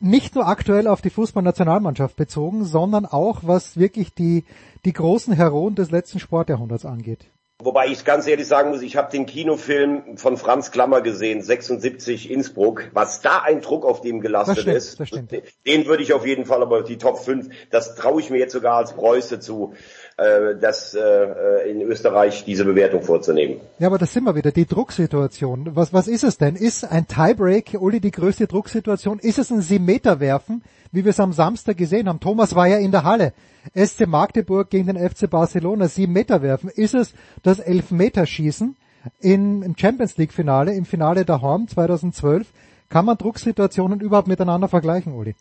nicht 0.00 0.34
nur 0.34 0.46
aktuell 0.46 0.86
auf 0.86 1.00
die 1.00 1.10
Fußballnationalmannschaft 1.10 2.14
bezogen, 2.16 2.64
sondern 2.64 3.06
auch 3.06 3.40
was 3.42 3.76
wirklich 3.76 4.14
die, 4.14 4.44
die 4.84 4.92
großen 4.92 5.32
Heroen 5.32 5.74
des 5.74 5.90
letzten 5.90 6.20
Sportjahrhunderts 6.20 6.84
angeht. 6.84 7.26
Wobei 7.60 7.88
ich 7.88 8.04
ganz 8.04 8.28
ehrlich 8.28 8.46
sagen 8.46 8.70
muss, 8.70 8.82
ich 8.82 8.96
habe 8.96 9.10
den 9.10 9.26
Kinofilm 9.26 10.16
von 10.16 10.36
Franz 10.36 10.70
Klammer 10.70 11.00
gesehen, 11.00 11.42
76 11.42 12.30
Innsbruck. 12.30 12.84
Was 12.92 13.20
da 13.20 13.42
ein 13.42 13.62
Druck 13.62 13.84
auf 13.84 14.00
dem 14.00 14.20
gelastet 14.20 14.60
stimmt, 14.60 15.32
ist, 15.32 15.56
den 15.66 15.86
würde 15.86 16.04
ich 16.04 16.12
auf 16.12 16.24
jeden 16.24 16.46
Fall 16.46 16.62
aber 16.62 16.84
die 16.84 16.98
Top 16.98 17.18
5, 17.18 17.48
das 17.70 17.96
traue 17.96 18.20
ich 18.20 18.30
mir 18.30 18.38
jetzt 18.38 18.52
sogar 18.52 18.76
als 18.76 18.92
Preuße 18.92 19.40
zu, 19.40 19.74
äh, 20.18 20.56
das 20.60 20.94
äh, 20.94 21.70
in 21.70 21.80
Österreich 21.80 22.44
diese 22.44 22.64
Bewertung 22.64 23.02
vorzunehmen. 23.02 23.60
Ja, 23.78 23.86
aber 23.86 23.98
das 23.98 24.12
sind 24.12 24.24
wir 24.24 24.34
wieder, 24.34 24.50
die 24.50 24.66
Drucksituation. 24.66 25.76
Was, 25.76 25.92
was 25.92 26.08
ist 26.08 26.24
es 26.24 26.38
denn? 26.38 26.56
Ist 26.56 26.84
ein 26.84 27.06
Tiebreak, 27.06 27.76
Uli, 27.78 28.00
die 28.00 28.10
größte 28.10 28.48
Drucksituation? 28.48 29.20
Ist 29.20 29.38
es 29.38 29.50
ein 29.50 29.60
Simeterwerfen, 29.60 30.64
wie 30.90 31.04
wir 31.04 31.10
es 31.10 31.20
am 31.20 31.32
Samstag 31.32 31.76
gesehen 31.76 32.08
haben? 32.08 32.18
Thomas 32.18 32.56
war 32.56 32.66
ja 32.66 32.78
in 32.78 32.90
der 32.90 33.04
Halle. 33.04 33.32
SC 33.76 34.08
Magdeburg 34.08 34.70
gegen 34.70 34.88
den 34.88 34.96
FC 34.98 35.30
Barcelona, 35.30 35.86
sieben 35.86 36.14
Meter 36.14 36.42
werfen. 36.42 36.68
Ist 36.68 36.94
es 36.94 37.14
das 37.44 37.60
Elfmeterschießen 37.60 38.76
in, 39.20 39.62
im 39.62 39.76
Champions 39.76 40.16
League 40.16 40.32
Finale, 40.32 40.74
im 40.74 40.84
Finale 40.84 41.24
der 41.24 41.42
Horn 41.42 41.68
2012? 41.68 42.48
Kann 42.88 43.04
man 43.04 43.18
Drucksituationen 43.18 44.00
überhaupt 44.00 44.26
miteinander 44.26 44.66
vergleichen, 44.66 45.12
Uli? 45.12 45.36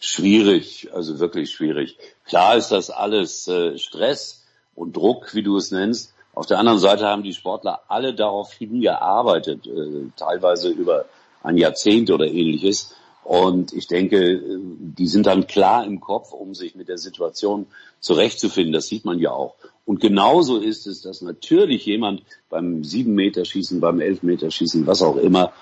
Schwierig, 0.00 0.88
also 0.92 1.18
wirklich 1.18 1.50
schwierig. 1.50 1.98
Klar 2.24 2.56
ist 2.56 2.68
das 2.68 2.90
alles 2.90 3.48
äh, 3.48 3.78
Stress 3.78 4.44
und 4.74 4.96
Druck, 4.96 5.34
wie 5.34 5.42
du 5.42 5.56
es 5.56 5.72
nennst. 5.72 6.14
Auf 6.34 6.46
der 6.46 6.58
anderen 6.58 6.78
Seite 6.78 7.06
haben 7.06 7.24
die 7.24 7.34
Sportler 7.34 7.80
alle 7.88 8.14
darauf 8.14 8.52
hingearbeitet, 8.52 9.66
äh, 9.66 10.10
teilweise 10.16 10.68
über 10.68 11.06
ein 11.42 11.56
Jahrzehnt 11.56 12.10
oder 12.12 12.26
ähnliches. 12.26 12.94
Und 13.24 13.72
ich 13.72 13.88
denke, 13.88 14.34
äh, 14.34 14.58
die 14.78 15.08
sind 15.08 15.26
dann 15.26 15.48
klar 15.48 15.84
im 15.84 16.00
Kopf, 16.00 16.32
um 16.32 16.54
sich 16.54 16.76
mit 16.76 16.88
der 16.88 16.98
Situation 16.98 17.66
zurechtzufinden. 17.98 18.72
Das 18.72 18.86
sieht 18.86 19.04
man 19.04 19.18
ja 19.18 19.32
auch. 19.32 19.56
Und 19.84 20.00
genauso 20.00 20.58
ist 20.58 20.86
es, 20.86 21.02
dass 21.02 21.22
natürlich 21.22 21.86
jemand 21.86 22.22
beim 22.48 22.84
sieben 22.84 23.14
Meter 23.14 23.44
Schießen, 23.44 23.80
beim 23.80 24.00
elf 24.00 24.22
Meter 24.22 24.50
Schießen, 24.50 24.86
was 24.86 25.02
auch 25.02 25.16
immer, 25.16 25.52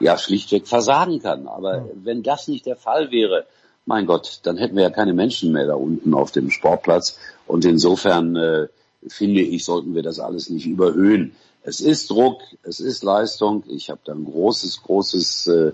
ja 0.00 0.18
schlichtweg 0.18 0.66
versagen 0.66 1.20
kann. 1.20 1.46
Aber 1.46 1.88
wenn 1.94 2.24
das 2.24 2.48
nicht 2.48 2.66
der 2.66 2.76
Fall 2.76 3.10
wäre, 3.12 3.46
mein 3.86 4.06
Gott, 4.06 4.40
dann 4.44 4.56
hätten 4.56 4.76
wir 4.76 4.82
ja 4.82 4.90
keine 4.90 5.12
Menschen 5.12 5.52
mehr 5.52 5.66
da 5.66 5.74
unten 5.74 6.14
auf 6.14 6.30
dem 6.30 6.50
Sportplatz. 6.50 7.18
Und 7.46 7.64
insofern 7.64 8.36
äh, 8.36 8.68
finde 9.06 9.42
ich, 9.42 9.64
sollten 9.64 9.94
wir 9.94 10.02
das 10.02 10.18
alles 10.18 10.48
nicht 10.50 10.66
überhöhen. 10.66 11.36
Es 11.62 11.80
ist 11.80 12.10
Druck, 12.10 12.42
es 12.62 12.80
ist 12.80 13.02
Leistung. 13.02 13.64
Ich 13.68 13.90
habe 13.90 14.00
da 14.04 14.12
ein 14.12 14.24
großes, 14.24 14.82
großes 14.82 15.46
äh, 15.46 15.72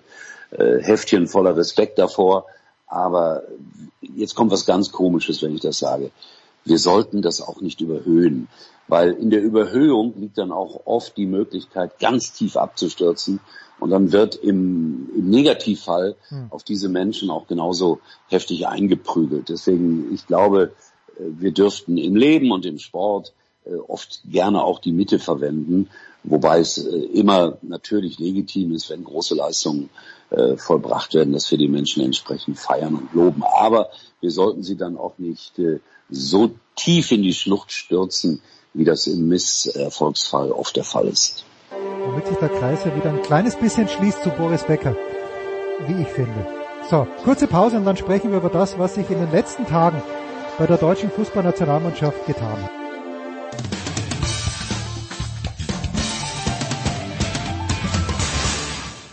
äh, 0.51 0.83
Heftchen 0.83 1.27
voller 1.27 1.57
Respekt 1.57 1.99
davor. 1.99 2.46
Aber 2.87 3.42
jetzt 4.01 4.35
kommt 4.35 4.51
was 4.51 4.66
ganz 4.66 4.90
Komisches, 4.90 5.42
wenn 5.42 5.55
ich 5.55 5.61
das 5.61 5.79
sage. 5.79 6.11
Wir 6.64 6.79
sollten 6.79 7.23
das 7.23 7.40
auch 7.40 7.61
nicht 7.61 7.81
überhöhen, 7.81 8.49
weil 8.88 9.12
in 9.12 9.31
der 9.31 9.42
Überhöhung 9.42 10.14
liegt 10.18 10.38
dann 10.38 10.53
auch 10.53 10.83
oft 10.85 11.16
die 11.16 11.27
Möglichkeit, 11.27 11.99
ganz 12.01 12.33
tief 12.33 12.57
abzustürzen. 12.57 13.40
Und 13.81 13.90
dann 13.90 14.12
wird 14.12 14.37
im, 14.37 15.09
im 15.16 15.31
Negativfall 15.31 16.16
auf 16.51 16.62
diese 16.62 16.88
Menschen 16.88 17.31
auch 17.31 17.47
genauso 17.47 18.01
heftig 18.29 18.69
eingeprügelt. 18.69 19.49
Deswegen, 19.49 20.12
ich 20.14 20.27
glaube, 20.27 20.73
äh, 21.19 21.23
wir 21.38 21.53
dürften 21.53 21.97
im 21.97 22.14
Leben 22.14 22.53
und 22.53 22.66
im 22.66 22.79
Sport 22.79 23.33
äh, 23.64 23.75
oft 23.75 24.21
gerne 24.25 24.62
auch 24.62 24.79
die 24.79 24.93
Mitte 24.93 25.19
verwenden, 25.19 25.88
wobei 26.23 26.61
es 26.61 26.79
äh, 26.79 26.97
immer 26.97 27.59
natürlich 27.62 28.19
legitim 28.19 28.73
ist, 28.73 28.90
wenn 28.90 29.05
große 29.05 29.35
Leistungen 29.35 29.90
äh, 30.31 30.57
vollbracht 30.57 31.14
werden, 31.14 31.33
dass 31.33 31.51
wir 31.51 31.59
die 31.59 31.69
Menschen 31.69 32.03
entsprechend 32.03 32.59
feiern 32.59 32.95
und 32.95 33.12
loben. 33.12 33.43
Aber 33.43 33.90
wir 34.21 34.31
sollten 34.31 34.62
sie 34.62 34.77
dann 34.77 34.97
auch 34.97 35.19
nicht 35.19 35.59
äh, 35.59 35.81
so 36.09 36.53
tief 36.77 37.12
in 37.12 37.23
die 37.23 37.35
Schlucht 37.35 37.73
stürzen, 37.73 38.40
wie 38.75 38.85
das 38.85 39.07
im 39.07 39.29
Misserfolgsfall 39.29 40.53
oft 40.53 40.77
der 40.77 40.85
Fall 40.85 41.09
ist. 41.09 41.45
Womit 42.11 42.27
sich 42.27 42.38
der 42.38 42.49
Kreis 42.49 42.85
ja 42.85 42.96
wieder 42.96 43.11
ein 43.11 43.23
kleines 43.23 43.55
bisschen 43.55 43.87
schließt 43.87 44.25
zu 44.25 44.31
Boris 44.31 44.64
Becker, 44.64 44.96
wie 45.87 46.03
ich 46.03 46.09
finde. 46.09 46.44
So, 46.90 47.07
kurze 47.23 47.46
Pause 47.46 47.77
und 47.77 47.85
dann 47.85 47.96
sprechen 47.96 48.33
wir 48.33 48.38
über 48.38 48.49
das, 48.49 48.77
was 48.81 48.96
sich 48.96 49.09
in 49.11 49.20
den 49.20 49.31
letzten 49.31 49.64
Tagen 49.64 50.03
bei 50.59 50.66
der 50.66 50.77
deutschen 50.77 51.09
Fußballnationalmannschaft 51.09 52.27
getan 52.27 52.64
hat. 52.64 52.70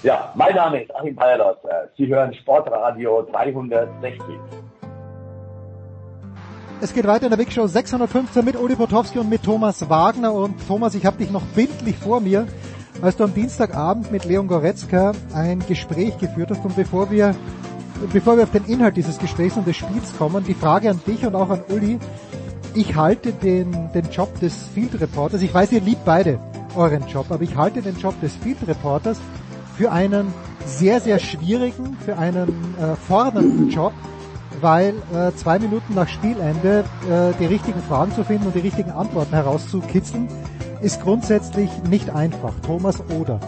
Ja, 0.02 0.32
mein 0.34 0.56
Name 0.56 0.82
ist 0.82 0.96
Achim 0.96 1.14
Bayerlos. 1.14 1.58
Sie 1.98 2.08
hören 2.08 2.34
Sportradio 2.34 3.28
360. 3.32 4.24
Es 6.82 6.94
geht 6.94 7.06
weiter 7.06 7.26
in 7.26 7.30
der 7.32 7.38
Big 7.38 7.52
Show 7.52 7.68
615 7.68 8.44
mit 8.44 8.56
Uli 8.56 8.76
Potowski 8.76 9.20
und 9.20 9.30
mit 9.30 9.44
Thomas 9.44 9.88
Wagner. 9.88 10.34
Und 10.34 10.56
Thomas, 10.68 10.96
ich 10.96 11.06
habe 11.06 11.18
dich 11.18 11.32
noch 11.32 11.42
bildlich 11.56 11.96
vor 11.98 12.22
mir, 12.22 12.48
als 13.02 13.16
du 13.16 13.24
am 13.24 13.34
Dienstagabend 13.34 14.12
mit 14.12 14.26
Leon 14.26 14.48
Goretzka 14.48 15.12
ein 15.34 15.60
Gespräch 15.68 16.18
geführt 16.18 16.52
hast. 16.52 16.64
Und 16.66 16.76
bevor 16.76 17.12
wir, 17.12 17.36
bevor 18.12 18.38
wir 18.38 18.44
auf 18.44 18.52
den 18.52 18.66
Inhalt 18.66 18.98
dieses 18.98 19.18
Gesprächs 19.18 19.56
und 19.58 19.68
des 19.68 19.78
Spiels 19.78 20.18
kommen, 20.18 20.44
die 20.44 20.54
Frage 20.54 20.90
an 20.90 21.00
dich 21.06 21.26
und 21.26 21.36
auch 21.36 21.50
an 21.50 21.62
Uli. 21.70 22.00
Ich 22.74 22.96
halte 22.96 23.32
den, 23.32 23.72
den 23.94 24.10
Job 24.12 24.40
des 24.40 24.54
Field 24.74 25.00
Reporters, 25.00 25.42
ich 25.42 25.54
weiß, 25.54 25.72
ihr 25.72 25.82
liebt 25.82 26.06
beide 26.06 26.40
euren 26.76 27.08
Job, 27.08 27.28
aber 27.30 27.42
ich 27.42 27.56
halte 27.56 27.82
den 27.82 27.98
Job 27.98 28.20
des 28.22 28.36
Field 28.36 28.58
Reporters 28.68 29.18
für 29.76 29.92
einen 29.92 30.34
sehr, 30.66 31.00
sehr 31.00 31.18
schwierigen, 31.18 31.98
für 32.06 32.18
einen 32.18 32.76
äh, 32.80 32.96
fordernden 32.96 33.70
Job, 33.70 33.94
weil 34.62 34.94
äh, 35.14 35.32
zwei 35.36 35.60
Minuten 35.60 35.96
nach 35.96 36.08
Spielende 36.08 36.84
äh, 37.10 37.34
die 37.40 37.46
richtigen 37.46 37.82
Fragen 37.84 38.12
zu 38.14 38.24
finden 38.24 38.48
und 38.48 38.56
die 38.56 38.60
richtigen 38.60 38.92
Antworten 38.92 39.34
herauszukitzeln, 39.34 40.28
ist 40.82 41.02
grundsätzlich 41.02 41.70
nicht 41.90 42.10
einfach. 42.10 42.54
Thomas 42.66 43.02
Oder. 43.20 43.40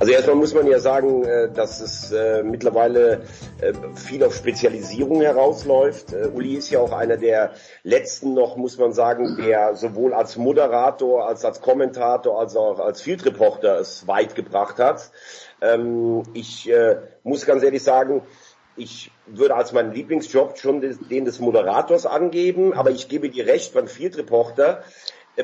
Also 0.00 0.12
erstmal 0.12 0.36
muss 0.36 0.54
man 0.54 0.66
ja 0.68 0.78
sagen, 0.78 1.24
äh, 1.24 1.50
dass 1.52 1.80
es 1.80 2.12
äh, 2.12 2.44
mittlerweile 2.44 3.22
äh, 3.60 3.72
viel 3.96 4.22
auf 4.22 4.34
Spezialisierung 4.36 5.22
herausläuft. 5.22 6.14
Uli 6.34 6.54
ist 6.54 6.70
ja 6.70 6.78
auch 6.78 6.92
einer 6.92 7.16
der 7.16 7.52
letzten 7.82 8.32
noch, 8.32 8.56
muss 8.56 8.78
man 8.78 8.92
sagen, 8.92 9.36
der 9.36 9.74
sowohl 9.74 10.14
als 10.14 10.36
Moderator, 10.36 11.26
als 11.26 11.44
als 11.44 11.60
Kommentator, 11.60 12.38
als 12.38 12.54
auch 12.54 12.78
als 12.78 13.02
Field 13.02 13.24
Reporter 13.26 13.80
es 13.80 14.06
weit 14.06 14.36
gebracht 14.36 14.78
hat. 14.78 15.10
Ähm, 15.60 16.22
ich 16.32 16.70
muss 17.24 17.44
ganz 17.44 17.64
ehrlich 17.64 17.82
sagen, 17.82 18.22
ich 18.76 19.10
würde 19.26 19.56
als 19.56 19.72
meinen 19.72 19.92
Lieblingsjob 19.92 20.56
schon 20.58 20.80
den 20.80 21.24
des 21.24 21.40
Moderators 21.40 22.06
angeben, 22.06 22.72
aber 22.72 22.90
ich 22.90 23.08
gebe 23.08 23.28
dir 23.28 23.46
recht, 23.46 23.74
beim 23.74 23.88
Field 23.88 24.16
Reporter 24.16 24.84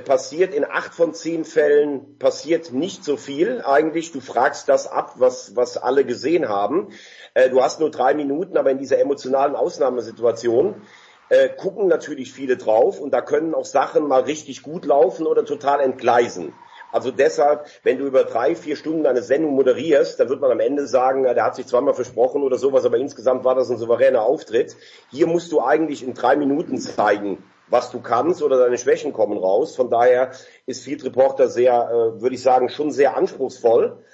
passiert 0.00 0.54
in 0.54 0.64
acht 0.64 0.94
von 0.94 1.14
zehn 1.14 1.44
Fällen 1.44 2.18
passiert 2.18 2.72
nicht 2.72 3.04
so 3.04 3.16
viel 3.16 3.62
eigentlich. 3.64 4.12
Du 4.12 4.20
fragst 4.20 4.68
das 4.68 4.86
ab, 4.86 5.14
was, 5.16 5.56
was 5.56 5.76
alle 5.76 6.04
gesehen 6.04 6.48
haben. 6.48 6.88
Äh, 7.34 7.50
du 7.50 7.62
hast 7.62 7.80
nur 7.80 7.90
drei 7.90 8.14
Minuten, 8.14 8.56
aber 8.56 8.70
in 8.70 8.78
dieser 8.78 8.98
emotionalen 8.98 9.54
Ausnahmesituation 9.54 10.82
äh, 11.28 11.48
gucken 11.48 11.88
natürlich 11.88 12.32
viele 12.32 12.56
drauf 12.56 13.00
und 13.00 13.12
da 13.12 13.20
können 13.20 13.54
auch 13.54 13.64
Sachen 13.64 14.06
mal 14.06 14.22
richtig 14.22 14.62
gut 14.62 14.84
laufen 14.84 15.26
oder 15.26 15.44
total 15.44 15.80
entgleisen. 15.80 16.52
Also 16.92 17.10
deshalb, 17.10 17.66
wenn 17.82 17.98
du 17.98 18.06
über 18.06 18.22
drei, 18.22 18.54
vier 18.54 18.76
Stunden 18.76 19.06
eine 19.06 19.22
Sendung 19.22 19.56
moderierst, 19.56 20.20
dann 20.20 20.28
wird 20.28 20.40
man 20.40 20.52
am 20.52 20.60
Ende 20.60 20.86
sagen, 20.86 21.24
ja, 21.24 21.34
der 21.34 21.44
hat 21.44 21.56
sich 21.56 21.66
zweimal 21.66 21.94
versprochen 21.94 22.42
oder 22.44 22.56
sowas, 22.56 22.84
aber 22.84 22.98
insgesamt 22.98 23.42
war 23.42 23.56
das 23.56 23.68
ein 23.68 23.78
souveräner 23.78 24.22
Auftritt. 24.22 24.76
Hier 25.10 25.26
musst 25.26 25.50
du 25.50 25.60
eigentlich 25.60 26.04
in 26.04 26.14
drei 26.14 26.36
Minuten 26.36 26.78
zeigen, 26.78 27.42
was 27.68 27.90
du 27.90 28.00
kannst 28.00 28.42
oder 28.42 28.58
deine 28.58 28.78
Schwächen 28.78 29.12
kommen 29.12 29.38
raus. 29.38 29.76
Von 29.76 29.90
daher 29.90 30.32
ist 30.66 30.84
Field 30.84 31.04
Reporter 31.04 31.48
sehr, 31.48 31.72
äh, 31.72 32.20
würde 32.20 32.34
ich 32.34 32.42
sagen, 32.42 32.68
schon 32.68 32.90
sehr 32.90 33.16
anspruchsvoll. 33.16 34.04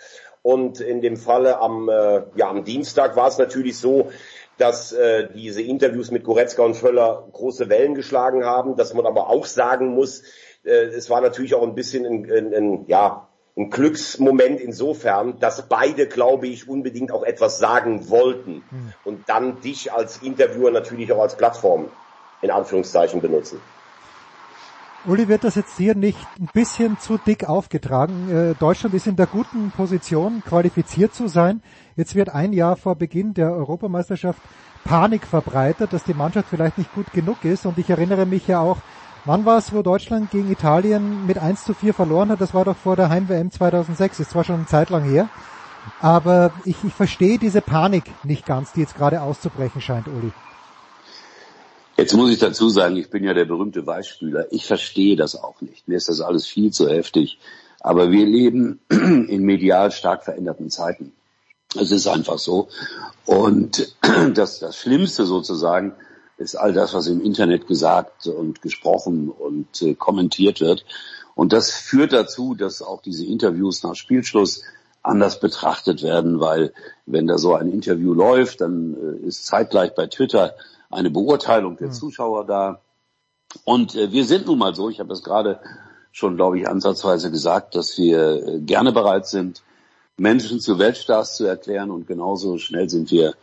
Und 0.42 0.80
in 0.80 1.00
dem 1.02 1.16
Falle 1.16 1.58
am, 1.58 1.88
äh, 1.88 2.22
ja, 2.34 2.48
am 2.48 2.64
Dienstag 2.64 3.16
war 3.16 3.28
es 3.28 3.38
natürlich 3.38 3.78
so, 3.78 4.10
dass 4.56 4.92
äh, 4.92 5.28
diese 5.34 5.62
Interviews 5.62 6.10
mit 6.10 6.24
Goretzka 6.24 6.62
und 6.62 6.74
Völler 6.74 7.28
große 7.32 7.68
Wellen 7.68 7.94
geschlagen 7.94 8.44
haben, 8.44 8.76
dass 8.76 8.94
man 8.94 9.06
aber 9.06 9.28
auch 9.28 9.46
sagen 9.46 9.88
muss, 9.88 10.22
äh, 10.64 10.70
es 10.70 11.10
war 11.10 11.20
natürlich 11.20 11.54
auch 11.54 11.62
ein 11.62 11.74
bisschen 11.74 12.06
ein, 12.06 12.30
ein, 12.30 12.54
ein, 12.54 12.84
ja, 12.86 13.28
ein 13.56 13.68
Glücksmoment 13.68 14.60
insofern, 14.60 15.38
dass 15.38 15.68
beide, 15.68 16.06
glaube 16.06 16.46
ich, 16.46 16.68
unbedingt 16.68 17.12
auch 17.12 17.24
etwas 17.24 17.58
sagen 17.58 18.08
wollten 18.08 18.62
und 19.04 19.28
dann 19.28 19.60
dich 19.60 19.92
als 19.92 20.22
Interviewer 20.22 20.70
natürlich 20.70 21.12
auch 21.12 21.20
als 21.20 21.36
Plattform 21.36 21.90
in 22.42 22.50
Anführungszeichen 22.50 23.20
benutzen. 23.20 23.60
Uli, 25.06 25.28
wird 25.28 25.44
das 25.44 25.54
jetzt 25.54 25.78
hier 25.78 25.94
nicht 25.94 26.18
ein 26.38 26.50
bisschen 26.52 26.98
zu 26.98 27.16
dick 27.16 27.48
aufgetragen? 27.48 28.28
Äh, 28.30 28.54
Deutschland 28.54 28.94
ist 28.94 29.06
in 29.06 29.16
der 29.16 29.26
guten 29.26 29.70
Position, 29.70 30.42
qualifiziert 30.46 31.14
zu 31.14 31.26
sein. 31.26 31.62
Jetzt 31.96 32.14
wird 32.14 32.28
ein 32.28 32.52
Jahr 32.52 32.76
vor 32.76 32.96
Beginn 32.96 33.32
der 33.32 33.50
Europameisterschaft 33.52 34.42
Panik 34.84 35.26
verbreitet, 35.26 35.94
dass 35.94 36.04
die 36.04 36.12
Mannschaft 36.12 36.48
vielleicht 36.50 36.76
nicht 36.76 36.94
gut 36.94 37.12
genug 37.12 37.44
ist. 37.44 37.64
Und 37.64 37.78
ich 37.78 37.88
erinnere 37.88 38.26
mich 38.26 38.46
ja 38.46 38.60
auch, 38.60 38.76
wann 39.24 39.46
war 39.46 39.56
es, 39.56 39.72
wo 39.72 39.80
Deutschland 39.80 40.30
gegen 40.30 40.50
Italien 40.50 41.26
mit 41.26 41.38
1 41.38 41.64
zu 41.64 41.72
4 41.72 41.94
verloren 41.94 42.28
hat? 42.28 42.42
Das 42.42 42.52
war 42.52 42.66
doch 42.66 42.76
vor 42.76 42.96
der 42.96 43.08
Heim-WM 43.08 43.50
2006. 43.50 44.20
Ist 44.20 44.30
zwar 44.32 44.44
schon 44.44 44.56
eine 44.56 44.66
Zeit 44.66 44.90
lang 44.90 45.04
her. 45.04 45.30
Aber 46.02 46.52
ich, 46.66 46.76
ich 46.84 46.92
verstehe 46.92 47.38
diese 47.38 47.62
Panik 47.62 48.04
nicht 48.22 48.44
ganz, 48.44 48.72
die 48.72 48.80
jetzt 48.80 48.96
gerade 48.96 49.22
auszubrechen 49.22 49.80
scheint, 49.80 50.08
Uli. 50.08 50.30
Jetzt 52.00 52.14
muss 52.14 52.30
ich 52.30 52.38
dazu 52.38 52.70
sagen, 52.70 52.96
ich 52.96 53.10
bin 53.10 53.24
ja 53.24 53.34
der 53.34 53.44
berühmte 53.44 53.86
Weichspüler. 53.86 54.46
Ich 54.52 54.64
verstehe 54.64 55.16
das 55.16 55.36
auch 55.36 55.60
nicht. 55.60 55.86
Mir 55.86 55.98
ist 55.98 56.08
das 56.08 56.22
alles 56.22 56.46
viel 56.46 56.72
zu 56.72 56.88
heftig. 56.88 57.38
Aber 57.78 58.10
wir 58.10 58.24
leben 58.24 58.80
in 58.88 59.42
medial 59.42 59.92
stark 59.92 60.24
veränderten 60.24 60.70
Zeiten. 60.70 61.12
Es 61.78 61.90
ist 61.90 62.06
einfach 62.06 62.38
so. 62.38 62.68
Und 63.26 63.94
das, 64.34 64.60
das 64.60 64.78
Schlimmste 64.78 65.26
sozusagen 65.26 65.92
ist 66.38 66.54
all 66.54 66.72
das, 66.72 66.94
was 66.94 67.06
im 67.06 67.20
Internet 67.20 67.66
gesagt 67.66 68.26
und 68.28 68.62
gesprochen 68.62 69.28
und 69.28 69.82
äh, 69.82 69.92
kommentiert 69.92 70.62
wird. 70.62 70.86
Und 71.34 71.52
das 71.52 71.70
führt 71.70 72.14
dazu, 72.14 72.54
dass 72.54 72.80
auch 72.80 73.02
diese 73.02 73.26
Interviews 73.26 73.82
nach 73.82 73.94
Spielschluss 73.94 74.62
anders 75.02 75.38
betrachtet 75.38 76.02
werden, 76.02 76.40
weil 76.40 76.72
wenn 77.04 77.26
da 77.26 77.36
so 77.36 77.54
ein 77.54 77.70
Interview 77.70 78.14
läuft, 78.14 78.62
dann 78.62 78.96
äh, 79.22 79.26
ist 79.26 79.44
zeitgleich 79.44 79.94
bei 79.94 80.06
Twitter 80.06 80.54
eine 80.90 81.10
Beurteilung 81.10 81.76
der 81.76 81.90
Zuschauer 81.92 82.44
da. 82.44 82.80
Und 83.64 83.94
äh, 83.94 84.12
wir 84.12 84.24
sind 84.24 84.46
nun 84.46 84.58
mal 84.58 84.74
so, 84.74 84.90
ich 84.90 85.00
habe 85.00 85.08
das 85.08 85.22
gerade 85.22 85.60
schon, 86.12 86.36
glaube 86.36 86.58
ich, 86.58 86.68
ansatzweise 86.68 87.30
gesagt, 87.30 87.74
dass 87.74 87.96
wir 87.96 88.46
äh, 88.46 88.60
gerne 88.60 88.92
bereit 88.92 89.26
sind, 89.26 89.62
Menschen 90.16 90.60
zu 90.60 90.78
Weltstars 90.78 91.36
zu 91.36 91.46
erklären 91.46 91.90
und 91.90 92.06
genauso 92.06 92.58
schnell 92.58 92.90
sind 92.90 93.10
wir 93.10 93.34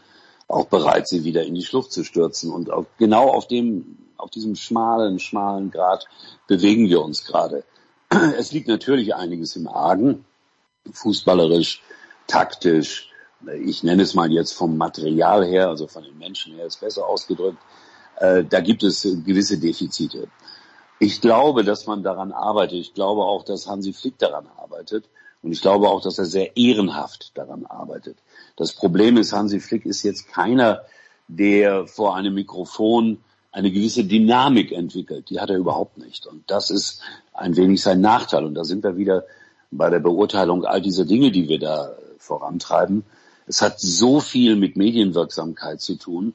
auch 0.48 0.66
bereit, 0.66 1.08
sie 1.08 1.24
wieder 1.24 1.44
in 1.44 1.56
die 1.56 1.64
Schlucht 1.64 1.92
zu 1.92 2.04
stürzen. 2.04 2.52
Und 2.52 2.72
auch 2.72 2.86
genau 2.98 3.30
auf 3.30 3.48
dem, 3.48 3.98
auf 4.18 4.30
diesem 4.30 4.56
schmalen, 4.56 5.20
schmalen 5.20 5.72
Grad 5.72 6.06
bewegen 6.48 6.88
wir 6.88 7.02
uns 7.02 7.26
gerade. 7.26 7.64
Es 8.38 8.52
liegt 8.52 8.68
natürlich 8.68 9.16
einiges 9.16 9.56
im 9.56 9.68
Argen, 9.68 10.26
fußballerisch, 10.92 11.82
taktisch, 12.28 13.10
ich 13.48 13.84
nenne 13.84 14.04
es 14.04 14.14
mal 14.14 14.32
jetzt 14.32 14.54
vom 14.54 14.78
Material 14.78 15.46
her, 15.46 15.70
also 15.70 15.88
von 15.88 16.04
den 16.04 16.18
Menschen 16.18 16.56
her 16.56 16.66
ist 16.66 16.80
besser 16.80 17.08
ausgedrückt, 17.08 17.60
äh, 18.18 18.44
da 18.44 18.60
gibt 18.62 18.84
es 18.84 19.04
gewisse 19.04 19.60
Defizite. 19.60 20.28
Ich 21.00 21.22
glaube, 21.22 21.64
dass 21.64 21.86
man 21.86 22.04
daran 22.04 22.32
arbeitet. 22.32 22.80
Ich 22.80 22.94
glaube 22.94 23.24
auch, 23.24 23.44
dass 23.44 23.68
Hansi 23.68 23.94
Flick 23.94 24.18
daran 24.18 24.48
arbeitet. 24.58 25.06
Und 25.44 25.52
ich 25.52 25.62
glaube 25.62 25.90
auch, 25.90 26.02
dass 26.02 26.18
er 26.18 26.26
sehr 26.26 26.58
ehrenhaft 26.58 27.38
daran 27.38 27.66
arbeitet. 27.66 28.18
Das 28.56 28.74
Problem 28.74 29.18
ist, 29.18 29.34
Hansi 29.34 29.60
Flick 29.60 29.86
ist 29.86 30.02
jetzt 30.02 30.28
keiner, 30.28 30.82
der 31.28 31.86
vor 31.86 32.16
einem 32.16 32.34
Mikrofon 32.34 33.20
eine 33.52 33.72
gewisse 33.72 34.04
Dynamik 34.04 34.72
entwickelt. 34.72 35.30
Die 35.30 35.40
hat 35.40 35.50
er 35.50 35.58
überhaupt 35.58 35.98
nicht. 35.98 36.26
Und 36.26 36.50
das 36.50 36.72
ist 36.72 37.02
ein 37.34 37.56
wenig 37.56 37.82
sein 37.82 38.02
Nachteil. 38.02 38.46
Und 38.46 38.56
da 38.56 38.64
sind 38.64 38.84
wir 38.84 38.98
wieder 38.98 39.26
bei 39.70 39.90
der 39.90 40.00
Beurteilung 40.00 40.66
all 40.66 40.82
dieser 40.82 41.06
Dinge, 41.06 41.32
die 41.32 41.48
wir 41.48 41.60
da 41.60 41.96
vorantreiben. 42.18 43.04
Es 43.48 43.62
hat 43.62 43.80
so 43.80 44.20
viel 44.20 44.56
mit 44.56 44.76
Medienwirksamkeit 44.76 45.82
zu 45.82 45.96
tun, 45.96 46.34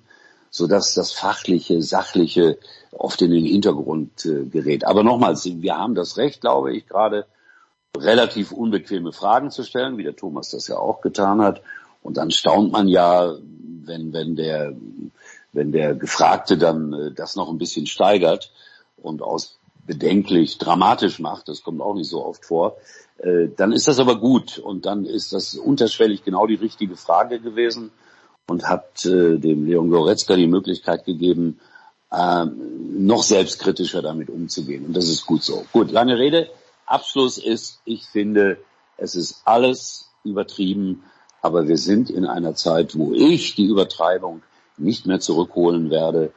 so 0.50 0.66
dass 0.66 0.94
das 0.94 1.12
fachliche, 1.12 1.82
sachliche 1.82 2.58
oft 2.90 3.22
in 3.22 3.30
den 3.30 3.44
Hintergrund 3.44 4.24
äh, 4.26 4.44
gerät. 4.44 4.84
Aber 4.84 5.02
nochmals, 5.02 5.44
wir 5.44 5.76
haben 5.76 5.94
das 5.94 6.16
Recht, 6.16 6.40
glaube 6.40 6.74
ich, 6.74 6.86
gerade 6.86 7.26
relativ 7.96 8.52
unbequeme 8.52 9.12
Fragen 9.12 9.50
zu 9.50 9.62
stellen, 9.62 9.98
wie 9.98 10.04
der 10.04 10.16
Thomas 10.16 10.50
das 10.50 10.68
ja 10.68 10.76
auch 10.76 11.00
getan 11.00 11.42
hat. 11.42 11.62
Und 12.02 12.16
dann 12.16 12.30
staunt 12.30 12.72
man 12.72 12.88
ja, 12.88 13.34
wenn, 13.84 14.12
wenn 14.12 14.36
der, 14.36 14.74
wenn 15.52 15.72
der 15.72 15.94
Gefragte 15.94 16.56
dann 16.56 16.92
äh, 16.92 17.12
das 17.12 17.36
noch 17.36 17.50
ein 17.50 17.58
bisschen 17.58 17.86
steigert 17.86 18.52
und 18.96 19.22
aus 19.22 19.58
bedenklich 19.86 20.58
dramatisch 20.58 21.18
macht, 21.18 21.48
das 21.48 21.62
kommt 21.62 21.80
auch 21.80 21.94
nicht 21.94 22.08
so 22.08 22.24
oft 22.24 22.44
vor, 22.44 22.76
äh, 23.18 23.48
dann 23.56 23.72
ist 23.72 23.88
das 23.88 23.98
aber 23.98 24.16
gut 24.16 24.58
und 24.58 24.86
dann 24.86 25.04
ist 25.04 25.32
das 25.32 25.54
unterschwellig 25.54 26.24
genau 26.24 26.46
die 26.46 26.54
richtige 26.54 26.96
Frage 26.96 27.40
gewesen 27.40 27.90
und 28.48 28.68
hat 28.68 29.04
äh, 29.04 29.38
dem 29.38 29.66
Leon 29.66 29.90
Goretzka 29.90 30.36
die 30.36 30.46
Möglichkeit 30.46 31.04
gegeben, 31.04 31.60
äh, 32.10 32.44
noch 32.44 33.22
selbstkritischer 33.22 34.02
damit 34.02 34.28
umzugehen. 34.28 34.86
Und 34.86 34.96
das 34.96 35.08
ist 35.08 35.26
gut 35.26 35.42
so. 35.42 35.64
Gut, 35.72 35.90
lange 35.90 36.18
Rede. 36.18 36.48
Abschluss 36.86 37.38
ist, 37.38 37.80
ich 37.84 38.04
finde, 38.06 38.58
es 38.96 39.14
ist 39.14 39.42
alles 39.44 40.10
übertrieben, 40.24 41.04
aber 41.40 41.66
wir 41.66 41.78
sind 41.78 42.10
in 42.10 42.26
einer 42.26 42.54
Zeit, 42.54 42.96
wo 42.96 43.12
ich 43.12 43.54
die 43.54 43.66
Übertreibung 43.66 44.42
nicht 44.76 45.06
mehr 45.06 45.20
zurückholen 45.20 45.90
werde. 45.90 46.32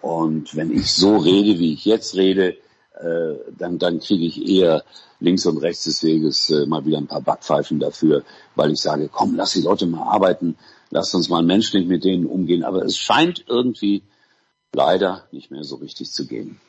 Und 0.00 0.56
wenn 0.56 0.72
ich 0.72 0.92
so 0.92 1.16
rede, 1.16 1.58
wie 1.58 1.74
ich 1.74 1.84
jetzt 1.84 2.16
rede, 2.16 2.56
äh, 3.00 3.52
dann, 3.56 3.78
dann 3.78 4.00
kriege 4.00 4.26
ich 4.26 4.48
eher 4.48 4.84
links 5.20 5.46
und 5.46 5.58
rechts 5.58 5.84
des 5.84 6.02
Weges 6.02 6.50
äh, 6.50 6.66
mal 6.66 6.84
wieder 6.84 6.98
ein 6.98 7.06
paar 7.06 7.20
Backpfeifen 7.20 7.78
dafür, 7.80 8.22
weil 8.54 8.72
ich 8.72 8.80
sage, 8.80 9.08
komm, 9.12 9.34
lass 9.34 9.52
die 9.52 9.62
Leute 9.62 9.86
mal 9.86 10.02
arbeiten, 10.02 10.56
lass 10.90 11.14
uns 11.14 11.28
mal 11.28 11.42
menschlich 11.42 11.86
mit 11.86 12.04
denen 12.04 12.26
umgehen. 12.26 12.64
Aber 12.64 12.84
es 12.84 12.96
scheint 12.96 13.44
irgendwie 13.48 14.02
leider 14.72 15.26
nicht 15.32 15.50
mehr 15.50 15.64
so 15.64 15.76
richtig 15.76 16.10
zu 16.10 16.26
gehen. 16.26 16.60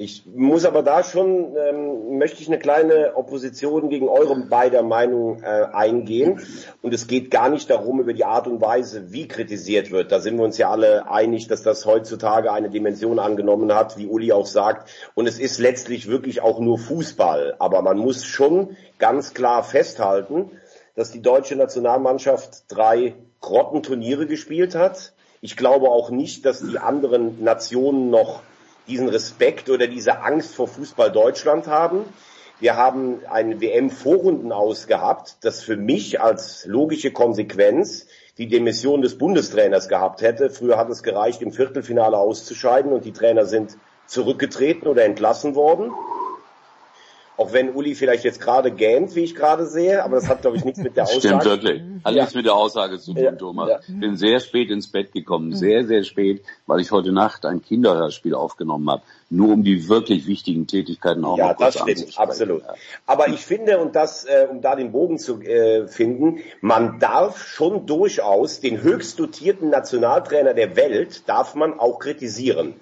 Ich 0.00 0.24
muss 0.32 0.64
aber 0.64 0.84
da 0.84 1.02
schon, 1.02 1.56
ähm, 1.56 2.18
möchte 2.18 2.40
ich 2.40 2.46
eine 2.46 2.60
kleine 2.60 3.16
Opposition 3.16 3.88
gegen 3.88 4.08
eure 4.08 4.36
beider 4.36 4.84
Meinung 4.84 5.42
äh, 5.42 5.66
eingehen. 5.72 6.40
Und 6.82 6.94
es 6.94 7.08
geht 7.08 7.32
gar 7.32 7.48
nicht 7.48 7.68
darum, 7.68 7.98
über 7.98 8.12
die 8.12 8.24
Art 8.24 8.46
und 8.46 8.60
Weise, 8.60 9.10
wie 9.10 9.26
kritisiert 9.26 9.90
wird. 9.90 10.12
Da 10.12 10.20
sind 10.20 10.36
wir 10.36 10.44
uns 10.44 10.56
ja 10.56 10.70
alle 10.70 11.10
einig, 11.10 11.48
dass 11.48 11.64
das 11.64 11.84
heutzutage 11.84 12.52
eine 12.52 12.70
Dimension 12.70 13.18
angenommen 13.18 13.74
hat, 13.74 13.98
wie 13.98 14.06
Uli 14.06 14.30
auch 14.30 14.46
sagt. 14.46 14.88
Und 15.16 15.26
es 15.26 15.40
ist 15.40 15.58
letztlich 15.58 16.06
wirklich 16.06 16.42
auch 16.42 16.60
nur 16.60 16.78
Fußball. 16.78 17.56
Aber 17.58 17.82
man 17.82 17.98
muss 17.98 18.24
schon 18.24 18.76
ganz 19.00 19.34
klar 19.34 19.64
festhalten, 19.64 20.52
dass 20.94 21.10
die 21.10 21.22
deutsche 21.22 21.56
Nationalmannschaft 21.56 22.66
drei 22.68 23.14
Grottenturniere 23.40 24.28
gespielt 24.28 24.76
hat 24.76 25.12
Ich 25.40 25.56
glaube 25.56 25.88
auch 25.90 26.10
nicht, 26.10 26.44
dass 26.44 26.60
die 26.60 26.78
anderen 26.78 27.42
Nationen 27.42 28.10
noch 28.10 28.42
diesen 28.88 29.08
Respekt 29.08 29.70
oder 29.70 29.86
diese 29.86 30.20
Angst 30.22 30.54
vor 30.54 30.68
Fußball 30.68 31.12
Deutschland 31.12 31.66
haben. 31.66 32.04
Wir 32.60 32.76
haben 32.76 33.20
ein 33.30 33.60
WM-Vorrunden 33.60 34.50
ausgehabt, 34.50 35.36
das 35.42 35.62
für 35.62 35.76
mich 35.76 36.20
als 36.20 36.66
logische 36.66 37.12
Konsequenz 37.12 38.06
die 38.36 38.48
Demission 38.48 39.02
des 39.02 39.16
Bundestrainers 39.18 39.88
gehabt 39.88 40.22
hätte. 40.22 40.50
Früher 40.50 40.76
hat 40.76 40.88
es 40.90 41.02
gereicht, 41.02 41.40
im 41.42 41.52
Viertelfinale 41.52 42.16
auszuscheiden 42.16 42.92
und 42.92 43.04
die 43.04 43.12
Trainer 43.12 43.46
sind 43.46 43.76
zurückgetreten 44.06 44.88
oder 44.88 45.04
entlassen 45.04 45.54
worden. 45.54 45.92
Auch 47.38 47.52
wenn 47.52 47.70
Uli 47.72 47.94
vielleicht 47.94 48.24
jetzt 48.24 48.40
gerade 48.40 48.72
gähnt, 48.72 49.14
wie 49.14 49.20
ich 49.22 49.34
gerade 49.36 49.64
sehe, 49.64 50.02
aber 50.04 50.16
das 50.16 50.28
hat, 50.28 50.42
glaube 50.42 50.56
ich, 50.56 50.64
nichts 50.64 50.80
mit 50.80 50.96
der 50.96 51.04
Aussage. 51.04 51.20
Stimmt 51.20 51.44
wirklich. 51.44 51.80
Hat 52.04 52.12
Ja. 52.14 52.22
nichts 52.22 52.34
mit 52.34 52.44
der 52.46 52.54
Aussage 52.54 52.98
zu 52.98 53.14
tun, 53.14 53.22
Ja, 53.22 53.30
Thomas. 53.32 53.68
ja. 53.70 53.78
Bin 53.88 54.16
sehr 54.16 54.40
spät 54.40 54.70
ins 54.70 54.88
Bett 54.88 55.12
gekommen, 55.12 55.54
sehr, 55.54 55.86
sehr 55.86 56.02
spät, 56.02 56.42
weil 56.66 56.80
ich 56.80 56.90
heute 56.90 57.12
Nacht 57.12 57.46
ein 57.46 57.62
Kinderhörspiel 57.62 58.34
aufgenommen 58.34 58.90
habe. 58.90 59.02
Nur 59.30 59.52
um 59.52 59.62
die 59.62 59.88
wirklich 59.88 60.26
wichtigen 60.26 60.66
Tätigkeiten 60.66 61.24
auch 61.24 61.38
Ja, 61.38 61.46
mal 61.48 61.54
kurz 61.54 61.74
das 61.74 61.82
stimmt, 61.82 62.18
absolut. 62.18 62.62
Ja. 62.62 62.74
Aber 63.06 63.28
ich 63.28 63.40
finde, 63.46 63.78
und 63.78 63.94
das, 63.94 64.24
äh, 64.24 64.48
um 64.50 64.60
da 64.60 64.74
den 64.74 64.90
Bogen 64.90 65.18
zu 65.18 65.40
äh, 65.40 65.86
finden, 65.86 66.38
man 66.60 66.98
darf 66.98 67.46
schon 67.46 67.86
durchaus 67.86 68.58
den 68.60 68.82
höchst 68.82 69.16
dotierten 69.20 69.70
Nationaltrainer 69.70 70.54
der 70.54 70.74
Welt, 70.74 71.22
darf 71.28 71.54
man 71.54 71.78
auch 71.78 72.00
kritisieren. 72.00 72.74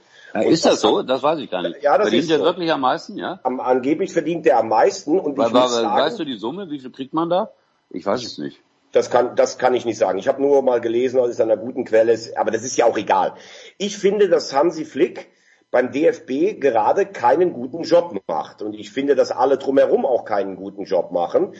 Ja, 0.42 0.51
ist 0.51 0.64
das 0.64 0.81
so? 0.81 1.03
Das 1.03 1.22
weiß 1.22 1.38
ich 1.40 1.51
gar 1.51 1.62
nicht. 1.62 1.83
Ja, 1.83 1.99
das 1.99 2.09
Verdient 2.09 2.31
er 2.31 2.38
so. 2.38 2.44
wirklich 2.44 2.72
am 2.72 2.81
meisten, 2.81 3.16
ja? 3.16 3.40
Am, 3.42 3.61
angeblich 3.61 4.12
verdient 4.12 4.46
er 4.46 4.59
am 4.59 4.68
meisten 4.68 5.18
und 5.18 5.37
Weil, 5.37 5.49
ich 5.49 5.55
weil, 5.55 5.68
sagen, 5.68 5.88
weißt 5.88 6.18
du 6.18 6.25
die 6.25 6.37
Summe? 6.37 6.70
Wie 6.70 6.79
viel 6.79 6.90
kriegt 6.90 7.14
man 7.14 7.29
da? 7.31 7.51
Ich 7.90 8.05
weiß 8.05 8.25
es 8.25 8.38
nicht. 8.38 8.61
Das 8.92 9.11
kann, 9.11 9.37
das 9.37 9.59
kann 9.59 9.75
ich 9.75 9.85
nicht 9.85 9.99
sagen. 9.99 10.18
Ich 10.18 10.29
habe 10.29 10.40
nur 10.40 10.62
mal 10.62 10.81
gelesen, 10.81 11.18
dass 11.18 11.29
es 11.29 11.40
an 11.40 11.51
einer 11.51 11.61
guten 11.61 11.85
Quelle 11.85 12.12
ist, 12.12 12.37
aber 12.37 12.51
das 12.51 12.64
ist 12.64 12.77
ja 12.77 12.87
auch 12.87 12.96
egal. 12.96 13.35
Ich 13.79 13.99
finde, 13.99 14.29
dass 14.29 14.55
Hansi 14.55 14.85
Flick 14.85 15.29
beim 15.70 15.92
DFB 15.92 16.61
gerade 16.61 17.07
keinen 17.07 17.53
guten 17.53 17.83
Job 17.83 18.18
macht. 18.27 18.62
Und 18.62 18.75
ich 18.75 18.90
finde, 18.90 19.14
dass 19.14 19.31
alle 19.31 19.59
drumherum 19.59 20.07
auch 20.07 20.25
keinen 20.25 20.57
guten 20.57 20.85
Job 20.85 21.12
machen. 21.12 21.55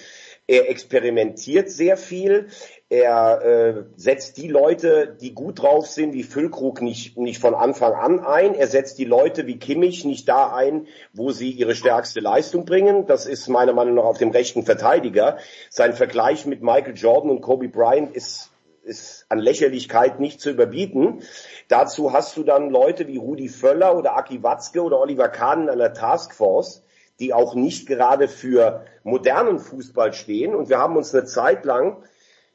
Er 0.49 0.71
experimentiert 0.71 1.71
sehr 1.71 1.97
viel. 1.97 2.47
Er 2.89 3.43
äh, 3.43 3.85
setzt 3.97 4.37
die 4.37 4.47
Leute, 4.47 5.17
die 5.21 5.35
gut 5.35 5.61
drauf 5.61 5.89
sind, 5.89 6.13
wie 6.13 6.23
Füllkrug, 6.23 6.83
nicht, 6.83 7.19
nicht 7.19 7.41
von 7.41 7.55
Anfang 7.55 7.95
an 7.95 8.21
ein. 8.21 8.55
Er 8.55 8.69
setzt 8.69 8.99
die 8.99 9.05
Leute 9.05 9.49
wie 9.49 9.59
Kimmich 9.59 10.05
nicht 10.05 10.29
da 10.29 10.55
ein, 10.55 10.87
wo 11.13 11.33
sie 11.33 11.51
ihre 11.51 11.75
stärkste 11.75 12.21
Leistung 12.21 12.65
bringen. 12.65 13.07
Das 13.07 13.27
ist 13.27 13.49
meiner 13.49 13.73
Meinung 13.73 13.97
nach 13.97 14.05
auf 14.05 14.19
dem 14.19 14.31
rechten 14.31 14.63
Verteidiger. 14.63 15.39
Sein 15.69 15.95
Vergleich 15.95 16.47
mit 16.47 16.63
Michael 16.63 16.95
Jordan 16.95 17.31
und 17.31 17.41
Kobe 17.41 17.69
Bryant 17.69 18.15
ist 18.15 18.53
ist 18.87 19.27
an 19.29 19.41
Lächerlichkeit 19.41 20.21
nicht 20.21 20.41
zu 20.41 20.51
überbieten. 20.51 21.23
Dazu 21.67 22.13
hast 22.13 22.37
du 22.37 22.45
dann 22.45 22.71
Leute 22.71 23.09
wie 23.09 23.17
Rudi 23.17 23.49
Völler 23.49 23.97
oder 23.97 24.17
Aki 24.17 24.45
Watzke 24.45 24.81
oder 24.81 25.01
Oliver 25.01 25.29
Kahn 25.29 25.65
in 25.65 25.71
einer 25.71 25.93
Taskforce, 25.93 26.85
die 27.21 27.33
auch 27.33 27.55
nicht 27.55 27.87
gerade 27.87 28.29
für 28.29 28.85
modernen 29.03 29.59
Fußball 29.59 30.13
stehen. 30.13 30.55
Und 30.55 30.69
wir 30.69 30.79
haben 30.79 30.97
uns 30.97 31.15
eine 31.15 31.25
Zeit 31.25 31.65
lang 31.65 32.03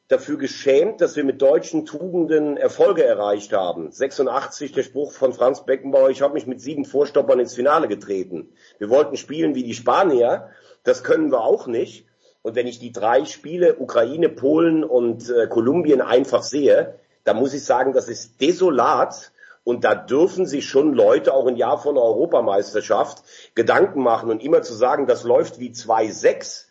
dafür 0.08 0.38
geschämt, 0.38 1.00
dass 1.00 1.16
wir 1.16 1.24
mit 1.24 1.42
deutschen 1.42 1.86
Tugenden 1.86 2.58
Erfolge 2.58 3.04
erreicht 3.04 3.54
haben. 3.54 3.92
86 3.92 4.74
der 4.74 4.84
Spruch 4.84 5.14
von 5.14 5.34
Franz 5.34 5.66
Beckenbauer, 5.66 6.10
ich 6.10 6.22
habe 6.22 6.34
mich 6.34 6.48
mit 6.48 6.60
sieben 6.60 6.84
Vorstoppern 6.84 7.40
ins 7.40 7.56
Finale 7.56 7.88
getreten. 7.88 8.50
Wir 8.78 8.90
wollten 8.90 9.16
spielen 9.16 9.56
wie 9.56 9.64
die 9.64 9.74
Spanier, 9.74 10.50
das 10.84 11.04
können 11.04 11.32
wir 11.32 11.42
auch 11.42 11.66
nicht. 11.66 12.06
Und 12.42 12.56
wenn 12.56 12.68
ich 12.68 12.80
die 12.80 12.92
drei 12.92 13.26
Spiele 13.26 13.78
Ukraine, 13.78 14.28
Polen 14.28 14.84
und 14.84 15.30
äh, 15.30 15.48
Kolumbien 15.48 16.02
einfach 16.02 16.44
sehe, 16.44 17.00
dann 17.24 17.38
muss 17.38 17.54
ich 17.54 17.64
sagen, 17.64 17.94
das 17.94 18.10
ist 18.10 18.42
desolat. 18.42 19.31
Und 19.64 19.84
da 19.84 19.94
dürfen 19.94 20.46
sich 20.46 20.66
schon 20.68 20.94
Leute 20.94 21.34
auch 21.34 21.46
im 21.46 21.56
Jahr 21.56 21.78
von 21.80 21.96
der 21.96 22.04
Europameisterschaft 22.04 23.24
Gedanken 23.54 24.02
machen 24.02 24.32
und 24.32 24.44
immer 24.44 24.64
zu 24.64 24.74
sagen, 24.74 25.06
das 25.06 25.24
läuft 25.24 25.60
wie 25.60 25.70
2-6, 25.70 26.66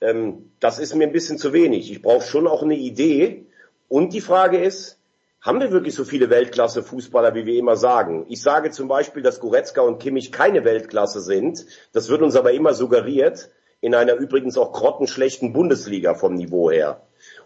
ähm, 0.00 0.52
das 0.60 0.78
ist 0.78 0.94
mir 0.94 1.06
ein 1.06 1.12
bisschen 1.12 1.38
zu 1.38 1.52
wenig. 1.52 1.90
Ich 1.90 2.02
brauche 2.02 2.26
schon 2.26 2.46
auch 2.46 2.62
eine 2.62 2.76
Idee. 2.76 3.46
Und 3.88 4.12
die 4.12 4.20
Frage 4.20 4.58
ist, 4.58 4.98
haben 5.40 5.60
wir 5.60 5.72
wirklich 5.72 5.94
so 5.94 6.04
viele 6.04 6.28
Weltklasse-Fußballer, 6.30 7.34
wie 7.34 7.46
wir 7.46 7.58
immer 7.58 7.76
sagen? 7.76 8.26
Ich 8.28 8.42
sage 8.42 8.70
zum 8.70 8.88
Beispiel, 8.88 9.22
dass 9.22 9.40
Goretzka 9.40 9.80
und 9.80 9.98
Kimmich 9.98 10.32
keine 10.32 10.64
Weltklasse 10.64 11.20
sind. 11.20 11.66
Das 11.92 12.08
wird 12.08 12.22
uns 12.22 12.36
aber 12.36 12.52
immer 12.52 12.74
suggeriert 12.74 13.50
in 13.80 13.94
einer 13.94 14.14
übrigens 14.14 14.58
auch 14.58 14.72
grottenschlechten 14.72 15.52
Bundesliga 15.52 16.14
vom 16.14 16.34
Niveau 16.34 16.70
her. 16.70 17.00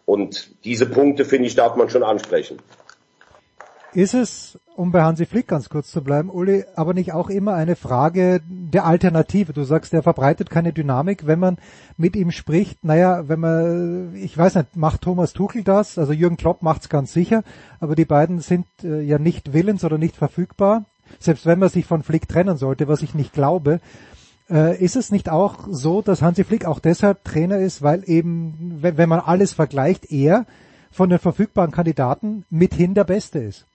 Und 0.05 0.65
diese 0.65 0.87
Punkte, 0.87 1.25
finde 1.25 1.47
ich, 1.47 1.55
darf 1.55 1.77
man 1.77 1.89
schon 1.89 2.03
ansprechen. 2.03 2.59
Ist 3.95 4.13
es, 4.13 4.59
um 4.75 4.91
bei 4.91 5.05
Hansi 5.05 5.25
Flick 5.25 5.47
ganz 5.47 5.69
kurz 5.69 5.93
zu 5.93 6.03
bleiben, 6.03 6.29
Uli, 6.29 6.65
aber 6.75 6.95
nicht 6.95 7.13
auch 7.13 7.31
immer 7.31 7.55
eine 7.55 7.77
Frage 7.77 8.41
der 8.45 8.87
Alternative? 8.87 9.53
Du 9.53 9.63
sagst, 9.63 9.95
er 9.95 10.03
verbreitet 10.03 10.51
keine 10.51 10.73
Dynamik, 10.73 11.29
wenn 11.29 11.39
man 11.39 11.59
mit 11.97 12.17
ihm 12.17 12.33
spricht. 12.33 12.85
Naja, 12.85 13.29
wenn 13.29 13.39
man, 13.39 14.17
ich 14.17 14.37
weiß 14.37 14.57
nicht, 14.57 14.77
macht 14.77 15.03
Thomas 15.03 15.33
Tuchel 15.33 15.63
das? 15.63 15.97
Also 15.97 16.13
Jürgen 16.13 16.37
Klopp 16.37 16.61
macht's 16.63 16.89
ganz 16.89 17.13
sicher, 17.13 17.45
aber 17.79 17.95
die 17.95 18.05
beiden 18.05 18.41
sind 18.41 18.67
äh, 18.83 19.01
ja 19.01 19.21
nicht 19.21 19.53
willens 19.53 19.85
oder 19.85 19.97
nicht 19.97 20.17
verfügbar. 20.17 20.87
Selbst 21.21 21.47
wenn 21.47 21.61
man 21.61 21.69
sich 21.69 21.87
von 21.87 22.03
Flick 22.03 22.27
trennen 22.27 22.57
sollte, 22.57 22.89
was 22.89 23.01
ich 23.03 23.15
nicht 23.15 23.33
glaube, 23.33 23.79
äh, 24.51 24.77
ist 24.77 24.97
es 24.97 25.13
nicht 25.13 25.29
auch 25.29 25.69
so, 25.71 26.03
dass 26.03 26.21
Hansi 26.21 26.43
Flick 26.43 26.65
auch 26.65 26.81
deshalb 26.81 27.23
Trainer 27.23 27.59
ist, 27.59 27.81
weil 27.81 28.03
eben, 28.11 28.79
wenn 28.81 29.09
man 29.09 29.21
alles 29.21 29.53
vergleicht, 29.53 30.11
er 30.11 30.47
von 30.91 31.11
den 31.11 31.21
verfügbaren 31.21 31.71
Kandidaten 31.71 32.45
mithin 32.51 32.95
der 32.95 33.05
Beste 33.05 33.39
ist? 33.39 33.67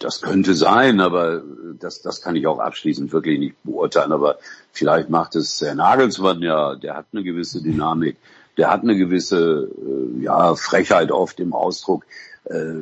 Das 0.00 0.22
könnte 0.22 0.54
sein, 0.54 0.98
aber 0.98 1.42
das, 1.78 2.00
das 2.00 2.22
kann 2.22 2.34
ich 2.34 2.46
auch 2.46 2.58
abschließend 2.58 3.12
wirklich 3.12 3.38
nicht 3.38 3.62
beurteilen. 3.62 4.12
Aber 4.12 4.38
vielleicht 4.72 5.10
macht 5.10 5.36
es 5.36 5.60
Herr 5.60 5.74
Nagelsmann 5.74 6.40
ja, 6.40 6.74
der 6.74 6.96
hat 6.96 7.06
eine 7.12 7.22
gewisse 7.22 7.62
Dynamik, 7.62 8.16
der 8.56 8.70
hat 8.70 8.82
eine 8.82 8.96
gewisse 8.96 9.68
äh, 9.68 10.22
ja, 10.22 10.54
Frechheit 10.54 11.12
oft 11.12 11.38
im 11.38 11.52
Ausdruck. 11.52 12.06
Äh, 12.44 12.72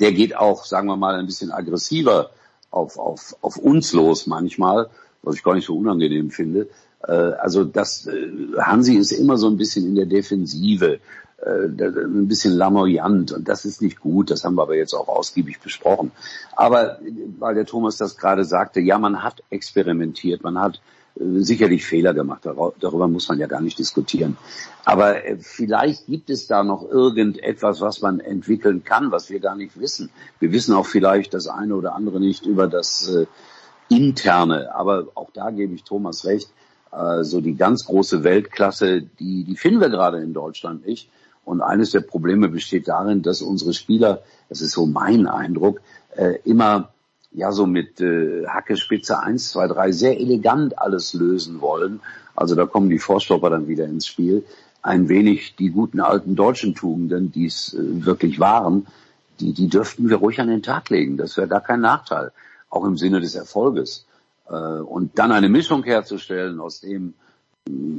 der 0.00 0.12
geht 0.12 0.36
auch, 0.36 0.64
sagen 0.64 0.88
wir 0.88 0.96
mal, 0.96 1.14
ein 1.14 1.26
bisschen 1.26 1.52
aggressiver 1.52 2.30
auf, 2.72 2.98
auf, 2.98 3.36
auf 3.40 3.56
uns 3.56 3.92
los 3.92 4.26
manchmal, 4.26 4.88
was 5.22 5.36
ich 5.36 5.44
gar 5.44 5.54
nicht 5.54 5.66
so 5.66 5.76
unangenehm 5.76 6.32
finde. 6.32 6.68
Äh, 7.06 7.12
also 7.12 7.62
das 7.62 8.08
äh, 8.08 8.28
Hansi 8.58 8.96
ist 8.96 9.12
immer 9.12 9.36
so 9.36 9.46
ein 9.46 9.56
bisschen 9.56 9.86
in 9.86 9.94
der 9.94 10.06
Defensive 10.06 10.94
äh, 10.94 10.98
ein 11.42 12.28
bisschen 12.28 12.54
lamoyant 12.54 13.32
und 13.32 13.48
das 13.48 13.64
ist 13.64 13.82
nicht 13.82 14.00
gut, 14.00 14.30
das 14.30 14.44
haben 14.44 14.54
wir 14.54 14.62
aber 14.62 14.76
jetzt 14.76 14.94
auch 14.94 15.08
ausgiebig 15.08 15.60
besprochen. 15.60 16.12
Aber 16.56 17.00
äh, 17.00 17.12
weil 17.38 17.54
der 17.54 17.66
Thomas 17.66 17.96
das 17.96 18.16
gerade 18.16 18.44
sagte, 18.44 18.80
ja, 18.80 18.98
man 18.98 19.22
hat 19.22 19.42
experimentiert, 19.50 20.42
man 20.42 20.58
hat 20.58 20.80
äh, 21.16 21.40
sicherlich 21.40 21.84
Fehler 21.84 22.14
gemacht, 22.14 22.46
darüber 22.80 23.08
muss 23.08 23.28
man 23.28 23.38
ja 23.38 23.46
gar 23.46 23.60
nicht 23.60 23.78
diskutieren. 23.78 24.36
Aber 24.84 25.24
äh, 25.24 25.36
vielleicht 25.38 26.06
gibt 26.06 26.30
es 26.30 26.46
da 26.46 26.62
noch 26.62 26.88
irgendetwas, 26.88 27.80
was 27.80 28.00
man 28.00 28.20
entwickeln 28.20 28.84
kann, 28.84 29.10
was 29.10 29.28
wir 29.28 29.40
gar 29.40 29.56
nicht 29.56 29.78
wissen. 29.78 30.10
Wir 30.40 30.52
wissen 30.52 30.74
auch 30.74 30.86
vielleicht 30.86 31.34
das 31.34 31.46
eine 31.46 31.74
oder 31.74 31.94
andere 31.94 32.20
nicht 32.20 32.46
über 32.46 32.68
das 32.68 33.08
äh, 33.08 33.26
Interne, 33.88 34.74
aber 34.74 35.08
auch 35.14 35.30
da 35.32 35.50
gebe 35.50 35.74
ich 35.74 35.84
Thomas 35.84 36.24
recht, 36.24 36.48
äh, 36.92 37.22
so 37.22 37.40
die 37.40 37.54
ganz 37.54 37.84
große 37.84 38.24
Weltklasse, 38.24 39.02
die, 39.02 39.44
die 39.44 39.56
finden 39.56 39.80
wir 39.80 39.90
gerade 39.90 40.22
in 40.22 40.32
Deutschland 40.32 40.86
nicht. 40.86 41.10
Und 41.44 41.60
eines 41.60 41.90
der 41.90 42.00
Probleme 42.00 42.48
besteht 42.48 42.88
darin, 42.88 43.22
dass 43.22 43.42
unsere 43.42 43.74
Spieler, 43.74 44.22
das 44.48 44.60
ist 44.60 44.72
so 44.72 44.86
mein 44.86 45.26
Eindruck, 45.26 45.80
äh, 46.16 46.38
immer 46.44 46.90
ja 47.32 47.52
so 47.52 47.66
mit 47.66 48.00
äh, 48.00 48.46
Hacke 48.46 48.76
Spitze 48.76 49.18
1, 49.18 49.50
2, 49.50 49.68
3 49.68 49.92
sehr 49.92 50.20
elegant 50.20 50.78
alles 50.78 51.12
lösen 51.12 51.60
wollen. 51.60 52.00
Also 52.36 52.54
da 52.54 52.66
kommen 52.66 52.88
die 52.88 52.98
Vorstopper 52.98 53.50
dann 53.50 53.68
wieder 53.68 53.84
ins 53.84 54.06
Spiel. 54.06 54.44
Ein 54.82 55.08
wenig 55.08 55.56
die 55.56 55.70
guten 55.70 56.00
alten 56.00 56.36
deutschen 56.36 56.74
Tugenden, 56.74 57.32
die 57.32 57.46
es 57.46 57.74
äh, 57.74 58.04
wirklich 58.04 58.40
waren, 58.40 58.86
die, 59.40 59.52
die 59.52 59.68
dürften 59.68 60.08
wir 60.08 60.16
ruhig 60.16 60.40
an 60.40 60.48
den 60.48 60.62
Tag 60.62 60.90
legen. 60.90 61.16
Das 61.16 61.36
wäre 61.36 61.48
gar 61.48 61.60
kein 61.60 61.80
Nachteil, 61.80 62.32
auch 62.70 62.84
im 62.84 62.96
Sinne 62.96 63.20
des 63.20 63.34
Erfolges. 63.34 64.06
Äh, 64.48 64.54
und 64.54 65.18
dann 65.18 65.32
eine 65.32 65.48
Mischung 65.48 65.82
herzustellen 65.82 66.60
aus 66.60 66.80
dem 66.80 67.14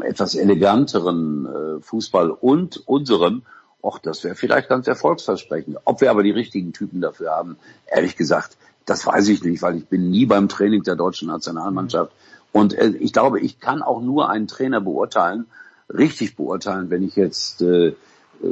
etwas 0.03 0.35
eleganteren 0.35 1.45
äh, 1.45 1.81
Fußball 1.81 2.29
und 2.29 2.87
unserem, 2.87 3.43
och, 3.81 3.99
das 3.99 4.23
wäre 4.23 4.35
vielleicht 4.35 4.69
ganz 4.69 4.87
erfolgsversprechend. 4.87 5.77
Ob 5.85 6.01
wir 6.01 6.11
aber 6.11 6.23
die 6.23 6.31
richtigen 6.31 6.73
Typen 6.73 7.01
dafür 7.01 7.31
haben, 7.31 7.57
ehrlich 7.87 8.15
gesagt, 8.15 8.57
das 8.85 9.05
weiß 9.05 9.27
ich 9.29 9.43
nicht, 9.43 9.63
weil 9.63 9.77
ich 9.77 9.87
bin 9.87 10.09
nie 10.09 10.25
beim 10.27 10.47
Training 10.47 10.83
der 10.83 10.95
deutschen 10.95 11.27
Nationalmannschaft. 11.27 12.11
Und 12.51 12.73
äh, 12.73 12.89
ich 12.99 13.13
glaube, 13.13 13.39
ich 13.39 13.59
kann 13.59 13.81
auch 13.81 14.01
nur 14.01 14.29
einen 14.29 14.47
Trainer 14.47 14.81
beurteilen, 14.81 15.47
richtig 15.89 16.35
beurteilen, 16.35 16.89
wenn 16.89 17.03
ich 17.03 17.15
jetzt, 17.15 17.61
äh, 17.61 17.95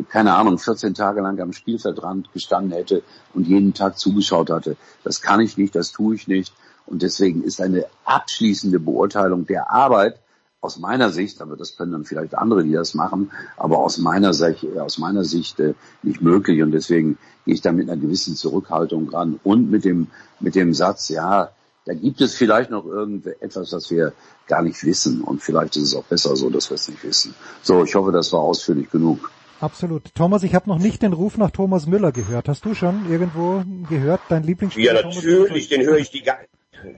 keine 0.10 0.34
Ahnung, 0.34 0.58
14 0.58 0.95
Tage 0.95 1.21
lang 1.21 1.39
am 1.39 1.54
Spielfeldrand 1.54 2.34
gestanden 2.34 2.71
hätte 2.71 3.04
und 3.34 3.47
jeden 3.47 3.73
Tag 3.73 3.99
zugeschaut 3.99 4.49
hatte. 4.49 4.78
Das 5.04 5.21
kann 5.21 5.39
ich 5.41 5.58
nicht, 5.58 5.76
das 5.76 5.91
tue 5.91 6.15
ich 6.15 6.28
nicht. 6.28 6.54
Und 6.86 7.02
deswegen 7.02 7.43
ist 7.43 7.62
eine 7.62 7.86
abschließende 8.04 8.80
Beurteilung 8.80 9.45
der 9.45 9.71
Arbeit 9.71 10.19
aus 10.63 10.80
meiner 10.80 11.10
Sicht, 11.10 11.41
aber 11.41 11.58
das 11.58 11.76
können 11.76 11.91
dann 11.91 12.06
vielleicht 12.06 12.36
andere, 12.36 12.63
die 12.63 12.71
das 12.71 12.93
machen, 12.93 13.32
aber 13.58 13.80
aus 13.80 13.97
meiner 13.97 14.34
Sicht, 14.34 14.65
aus 14.78 14.97
meiner 14.97 15.23
Sicht 15.26 15.60
äh, 15.60 15.73
nicht 16.04 16.21
möglich 16.21 16.62
und 16.63 16.71
deswegen 16.71 17.17
gehe 17.45 17.54
ich 17.56 17.62
da 17.62 17.71
mit 17.73 17.89
einer 17.89 17.99
gewissen 18.02 18.36
Zurückhaltung 18.36 19.10
ran 19.10 19.39
und 19.43 19.69
mit 19.69 19.84
dem 19.84 20.08
mit 20.39 20.56
dem 20.56 20.73
Satz, 20.73 21.10
ja, 21.10 21.49
da 21.86 21.93
gibt 21.93 22.21
es 22.21 22.34
vielleicht 22.36 22.69
noch 22.71 22.86
irgendetwas, 22.86 23.73
was 23.73 23.91
wir 23.91 24.13
gar 24.47 24.62
nicht 24.62 24.82
wissen 24.86 25.21
und 25.21 25.41
vielleicht 25.41 25.76
ist 25.76 25.84
es 25.84 25.95
auch 25.95 26.06
besser 26.06 26.36
so, 26.38 26.49
dass 26.49 26.69
wir 26.69 26.76
es 26.76 26.88
nicht 26.88 27.04
wissen. 27.04 27.34
So, 27.62 27.84
ich 27.84 27.93
hoffe, 27.95 28.12
das 28.13 28.32
war 28.32 28.39
ausführlich 28.39 28.89
genug. 28.89 29.30
Absolut. 29.60 30.15
Thomas, 30.15 30.43
ich 30.43 30.56
habe 30.56 30.69
noch 30.69 30.80
nicht 30.80 31.02
den 31.02 31.13
Ruf 31.13 31.38
nach 31.38 31.52
Thomas 31.52 31.88
Müller 31.88 32.12
gehört. 32.13 32.47
Hast 32.49 32.63
du 32.65 32.73
schon 32.73 33.10
irgendwo 33.10 33.63
gehört, 33.89 34.21
dein 34.30 34.43
Lieblingsspieler? 34.43 34.93
Ja, 34.95 35.02
Thomas 35.02 35.15
natürlich, 35.17 35.67
den 35.69 35.82
höre 35.86 35.97
ich 35.97 36.10
die 36.12 36.23
ga- 36.23 36.39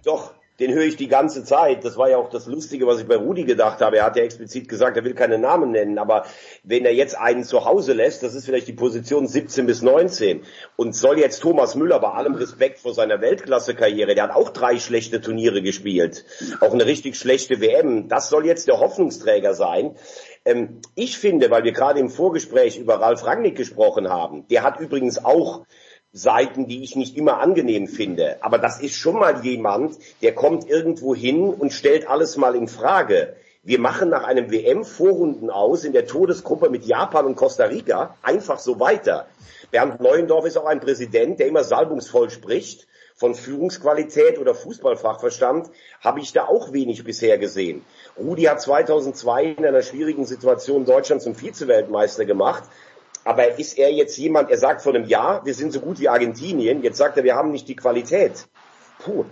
doch, 0.03 0.33
den 0.59 0.73
höre 0.73 0.85
ich 0.85 0.95
die 0.95 1.07
ganze 1.07 1.43
Zeit. 1.43 1.83
Das 1.83 1.97
war 1.97 2.09
ja 2.09 2.17
auch 2.17 2.29
das 2.29 2.45
Lustige, 2.45 2.87
was 2.87 2.99
ich 2.99 3.07
bei 3.07 3.15
Rudi 3.15 3.43
gedacht 3.43 3.81
habe. 3.81 3.97
Er 3.97 4.05
hat 4.05 4.15
ja 4.15 4.23
explizit 4.23 4.69
gesagt, 4.69 4.95
er 4.95 5.03
will 5.03 5.13
keine 5.13 5.37
Namen 5.37 5.71
nennen, 5.71 5.97
aber 5.97 6.25
wenn 6.63 6.85
er 6.85 6.93
jetzt 6.93 7.17
einen 7.17 7.43
zu 7.43 7.65
Hause 7.65 7.93
lässt, 7.93 8.23
das 8.23 8.35
ist 8.35 8.45
vielleicht 8.45 8.67
die 8.67 8.73
Position 8.73 9.27
17 9.27 9.65
bis 9.65 9.81
19 9.81 10.43
und 10.75 10.95
soll 10.95 11.19
jetzt 11.19 11.41
Thomas 11.41 11.75
Müller 11.75 11.99
bei 11.99 12.09
allem 12.09 12.35
Respekt 12.35 12.79
vor 12.79 12.93
seiner 12.93 13.21
Weltklasse-Karriere, 13.21 14.15
der 14.15 14.23
hat 14.25 14.35
auch 14.35 14.49
drei 14.49 14.79
schlechte 14.79 15.21
Turniere 15.21 15.61
gespielt, 15.61 16.25
auch 16.61 16.73
eine 16.73 16.85
richtig 16.85 17.17
schlechte 17.17 17.59
WM, 17.59 18.07
das 18.07 18.29
soll 18.29 18.45
jetzt 18.45 18.67
der 18.67 18.79
Hoffnungsträger 18.79 19.53
sein. 19.53 19.95
Ähm, 20.45 20.81
ich 20.95 21.17
finde, 21.17 21.49
weil 21.49 21.63
wir 21.63 21.71
gerade 21.73 21.99
im 21.99 22.09
Vorgespräch 22.09 22.77
über 22.77 23.01
Ralf 23.01 23.25
Rangnick 23.25 23.55
gesprochen 23.55 24.09
haben, 24.09 24.47
der 24.47 24.63
hat 24.63 24.79
übrigens 24.79 25.23
auch 25.23 25.65
Seiten, 26.17 26.65
die 26.65 26.81
ich 26.81 26.95
nicht 26.95 27.17
immer 27.17 27.41
angenehm 27.41 27.87
finde. 27.87 28.37
Aber 28.39 28.57
das 28.57 28.79
ist 28.79 28.95
schon 28.95 29.15
mal 29.15 29.43
jemand, 29.43 29.97
der 30.21 30.33
kommt 30.33 30.69
irgendwo 30.69 31.13
hin 31.13 31.49
und 31.49 31.73
stellt 31.73 32.07
alles 32.07 32.37
mal 32.37 32.55
in 32.55 32.69
Frage. 32.69 33.35
Wir 33.63 33.79
machen 33.79 34.09
nach 34.09 34.23
einem 34.23 34.49
WM-Vorrunden 34.49 35.49
aus 35.49 35.83
in 35.83 35.91
der 35.91 36.07
Todesgruppe 36.07 36.69
mit 36.69 36.85
Japan 36.85 37.25
und 37.25 37.35
Costa 37.35 37.65
Rica 37.65 38.15
einfach 38.21 38.59
so 38.59 38.79
weiter. 38.79 39.27
Bernd 39.71 39.99
Neuendorf 39.99 40.45
ist 40.45 40.57
auch 40.57 40.67
ein 40.67 40.79
Präsident, 40.79 41.39
der 41.39 41.47
immer 41.47 41.65
salbungsvoll 41.65 42.29
spricht. 42.29 42.87
Von 43.17 43.35
Führungsqualität 43.35 44.39
oder 44.39 44.55
Fußballfachverstand 44.55 45.69
habe 45.99 46.19
ich 46.21 46.31
da 46.31 46.45
auch 46.45 46.71
wenig 46.71 47.03
bisher 47.03 47.37
gesehen. 47.37 47.83
Rudi 48.17 48.43
hat 48.43 48.61
2002 48.61 49.45
in 49.57 49.65
einer 49.65 49.81
schwierigen 49.81 50.25
Situation 50.25 50.85
Deutschland 50.85 51.21
zum 51.21 51.35
Vize-Weltmeister 51.35 52.23
gemacht. 52.23 52.63
Aber 53.25 53.57
ist 53.57 53.77
er 53.79 53.91
jetzt 53.91 54.17
jemand, 54.17 54.51
er 54.51 54.57
sagt 54.59 54.83
vor 54.83 54.93
einem 54.93 55.05
Jahr, 55.05 55.43
wir 55.45 55.55
sind 55.55 55.73
so 55.73 55.79
gut 55.79 55.99
wie 55.99 56.07
Argentinien, 56.07 56.83
jetzt 56.83 56.97
sagt 56.97 57.17
er, 57.17 57.23
wir 57.23 57.35
haben 57.35 57.51
nicht 57.51 57.67
die 57.67 57.75
Qualität. 57.75 58.45
Puh, 58.99 59.25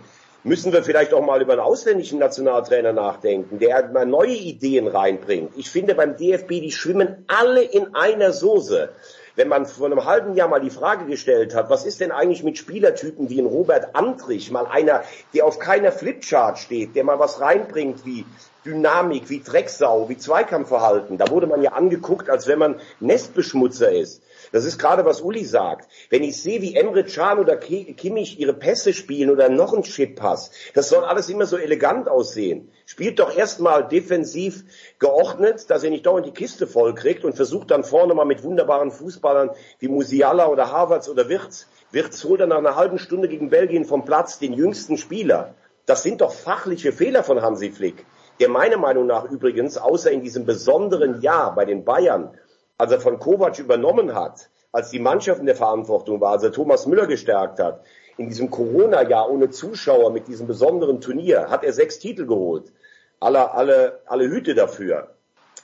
müssen 0.44 0.74
wir 0.74 0.84
vielleicht 0.84 1.14
auch 1.14 1.24
mal 1.24 1.40
über 1.44 1.54
einen 1.54 1.62
ausländischen 1.62 2.18
Nationaltrainer 2.18 2.92
nachdenken, 2.92 3.60
der 3.60 3.90
mal 3.90 4.08
neue 4.08 4.34
Ideen 4.34 4.88
reinbringt. 4.88 5.52
Ich 5.58 5.70
finde 5.70 5.94
beim 5.94 6.18
DFB, 6.18 6.50
die 6.50 6.72
schwimmen 6.72 7.24
alle 7.28 7.62
in 7.62 7.94
einer 7.94 8.34
Soße. 8.34 8.90
Wenn 9.36 9.48
man 9.48 9.68
vor 9.68 9.86
einem 9.86 10.06
halben 10.06 10.34
Jahr 10.34 10.48
mal 10.48 10.60
die 10.60 10.72
Frage 10.72 11.06
gestellt 11.06 11.54
hat, 11.54 11.70
was 11.70 11.86
ist 11.86 12.02
denn 12.02 12.12
eigentlich 12.12 12.44
mit 12.44 12.58
Spielertypen 12.58 13.30
wie 13.30 13.40
ein 13.40 13.46
Robert 13.46 13.96
Antrich, 13.96 14.50
mal 14.50 14.66
einer, 14.66 15.04
der 15.36 15.46
auf 15.46 15.60
keiner 15.60 15.92
Flipchart 15.92 16.58
steht, 16.58 16.96
der 16.96 17.04
mal 17.04 17.20
was 17.20 17.42
reinbringt 17.42 18.06
wie 18.06 18.26
Dynamik, 18.66 19.30
wie 19.30 19.42
Drecksau, 19.42 20.08
wie 20.10 20.18
Zweikampfverhalten. 20.18 21.18
Da 21.18 21.30
wurde 21.30 21.48
man 21.48 21.62
ja 21.62 21.74
angeguckt, 21.74 22.30
als 22.30 22.48
wenn 22.48 22.60
man 22.60 22.80
Nestbeschmutzer 23.00 23.92
ist. 23.92 24.24
Das 24.52 24.66
ist 24.66 24.78
gerade, 24.78 25.04
was 25.06 25.22
Uli 25.22 25.44
sagt. 25.44 25.90
Wenn 26.10 26.24
ich 26.24 26.42
sehe, 26.42 26.62
wie 26.62 26.76
Emre 26.76 27.04
Can 27.04 27.40
oder 27.40 27.58
Ki- 27.58 27.94
Kimmich 27.94 28.40
ihre 28.40 28.54
Pässe 28.54 28.94
spielen 28.94 29.30
oder 29.30 29.50
noch 29.50 29.74
einen 29.74 29.84
Chip-Pass, 29.84 30.52
das 30.74 30.90
soll 30.90 31.04
alles 31.04 31.30
immer 31.30 31.46
so 31.46 31.58
elegant 31.58 32.08
aussehen. 32.08 32.72
Spielt 32.86 33.20
doch 33.20 33.36
erstmal 33.36 33.88
defensiv 33.88 34.64
geordnet, 35.00 35.70
dass 35.70 35.84
ihr 35.84 35.90
nicht 35.90 36.06
dauernd 36.06 36.26
die 36.26 36.32
Kiste 36.32 36.68
voll 36.68 36.94
kriegt 36.94 37.26
und 37.26 37.36
versucht 37.36 37.72
dann 37.72 37.84
vorne 37.84 38.14
mal 38.14 38.26
mit 38.26 38.44
wunderbaren 38.44 38.92
Fußballern 38.92 39.52
wie 39.80 39.88
Musiala 39.88 40.48
oder 40.48 40.72
Havertz 40.72 41.10
oder 41.10 41.30
Wirtz. 41.30 41.68
Wirtz 41.92 42.24
holt 42.24 42.42
dann 42.42 42.50
nach 42.50 42.58
einer 42.58 42.76
halben 42.76 43.00
Stunde 43.00 43.28
gegen 43.28 43.50
Belgien 43.50 43.86
vom 43.86 44.06
Platz 44.06 44.40
den 44.40 44.54
jüngsten 44.54 44.98
Spieler. 44.98 45.56
Das 45.86 46.04
sind 46.04 46.22
doch 46.22 46.34
fachliche 46.34 46.92
Fehler 46.94 47.24
von 47.24 47.42
Hansi 47.42 47.72
Flick 47.72 48.06
der 48.44 48.50
meiner 48.50 48.76
Meinung 48.76 49.08
nach 49.08 49.24
übrigens, 49.32 49.78
außer 49.78 50.12
in 50.12 50.22
diesem 50.22 50.46
besonderen 50.46 51.22
Jahr 51.22 51.56
bei 51.56 51.64
den 51.64 51.86
Bayern, 51.86 52.38
als 52.78 52.92
er 52.92 53.00
von 53.00 53.18
Kovac 53.18 53.58
übernommen 53.58 54.14
hat, 54.14 54.50
als 54.74 54.90
die 54.90 55.00
Mannschaft 55.00 55.40
in 55.40 55.46
der 55.46 55.56
Verantwortung 55.56 56.20
war, 56.20 56.34
als 56.34 56.44
er 56.44 56.52
Thomas 56.52 56.86
Müller 56.86 57.08
gestärkt 57.08 57.62
hat, 57.62 57.86
in 58.18 58.28
diesem 58.28 58.50
Corona-Jahr 58.50 59.32
ohne 59.32 59.50
Zuschauer 59.50 60.12
mit 60.12 60.28
diesem 60.28 60.46
besonderen 60.46 61.00
Turnier, 61.00 61.50
hat 61.50 61.64
er 61.64 61.72
sechs 61.72 62.00
Titel 62.00 62.26
geholt. 62.26 62.74
Alle, 63.22 63.54
alle, 63.54 64.02
alle 64.08 64.26
Hüte 64.26 64.56
dafür. 64.56 65.16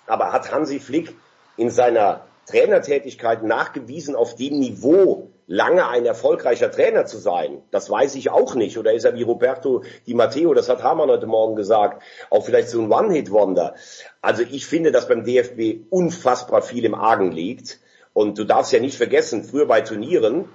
Aber 0.07 0.31
hat 0.31 0.49
Hansi 0.49 0.79
Flick 0.79 1.13
in 1.57 1.71
seiner 1.71 2.21
Trainertätigkeit 2.45 3.43
nachgewiesen, 3.43 4.15
auf 4.15 4.35
dem 4.35 4.57
Niveau 4.57 5.28
lange 5.49 5.87
ein 5.87 6.05
erfolgreicher 6.05 6.71
Trainer 6.71 7.05
zu 7.05 7.17
sein? 7.17 7.61
Das 7.71 7.89
weiß 7.89 8.15
ich 8.15 8.29
auch 8.29 8.55
nicht. 8.55 8.77
Oder 8.77 8.93
ist 8.93 9.03
er 9.03 9.15
wie 9.15 9.23
Roberto 9.23 9.83
Di 10.07 10.13
Matteo, 10.13 10.53
das 10.53 10.69
hat 10.69 10.83
Hamann 10.83 11.09
heute 11.09 11.25
Morgen 11.25 11.55
gesagt, 11.55 12.03
auch 12.29 12.45
vielleicht 12.45 12.69
so 12.69 12.79
ein 12.79 12.91
One-Hit-Wonder? 12.91 13.75
Also 14.21 14.43
ich 14.43 14.67
finde, 14.67 14.91
dass 14.91 15.07
beim 15.07 15.25
DFB 15.25 15.87
unfassbar 15.89 16.61
viel 16.61 16.85
im 16.85 16.95
Argen 16.95 17.31
liegt. 17.31 17.79
Und 18.13 18.37
du 18.37 18.43
darfst 18.43 18.71
ja 18.71 18.79
nicht 18.79 18.97
vergessen, 18.97 19.43
früher 19.43 19.65
bei 19.65 19.81
Turnieren 19.81 20.49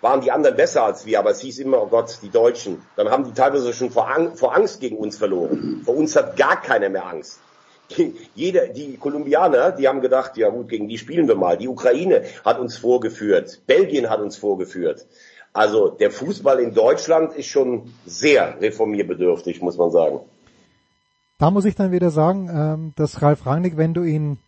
waren 0.00 0.20
die 0.20 0.32
anderen 0.32 0.56
besser 0.56 0.84
als 0.84 1.06
wir, 1.06 1.18
aber 1.18 1.30
es 1.30 1.40
hieß 1.40 1.58
immer, 1.58 1.82
oh 1.82 1.86
Gott, 1.86 2.18
die 2.22 2.30
Deutschen. 2.30 2.82
Dann 2.96 3.10
haben 3.10 3.24
die 3.24 3.32
teilweise 3.32 3.72
schon 3.72 3.90
vor, 3.90 4.08
Ang 4.08 4.36
vor 4.36 4.56
Angst 4.56 4.80
gegen 4.80 4.96
uns 4.96 5.16
verloren. 5.16 5.82
Vor 5.84 5.96
uns 5.96 6.16
hat 6.16 6.36
gar 6.36 6.60
keiner 6.60 6.88
mehr 6.88 7.06
Angst. 7.06 7.40
Jeder, 8.34 8.68
die 8.68 8.96
Kolumbianer, 8.96 9.72
die 9.72 9.88
haben 9.88 10.00
gedacht, 10.00 10.36
ja 10.36 10.48
gut, 10.48 10.68
gegen 10.68 10.88
die 10.88 10.98
spielen 10.98 11.28
wir 11.28 11.34
mal. 11.34 11.56
Die 11.56 11.68
Ukraine 11.68 12.22
hat 12.44 12.58
uns 12.58 12.76
vorgeführt. 12.76 13.62
Belgien 13.66 14.08
hat 14.08 14.20
uns 14.20 14.36
vorgeführt. 14.36 15.06
Also 15.52 15.88
der 15.88 16.10
Fußball 16.10 16.60
in 16.60 16.74
Deutschland 16.74 17.32
ist 17.34 17.46
schon 17.46 17.92
sehr 18.06 18.60
reformierbedürftig, 18.60 19.60
muss 19.60 19.76
man 19.76 19.90
sagen. 19.90 20.20
Da 21.38 21.50
muss 21.50 21.64
ich 21.64 21.74
dann 21.74 21.90
wieder 21.90 22.10
sagen, 22.10 22.50
ähm, 22.52 22.92
dass 22.96 23.22
Ralf 23.22 23.46
Rangnick, 23.46 23.76
wenn 23.76 23.94
du 23.94 24.04
ihn 24.04 24.38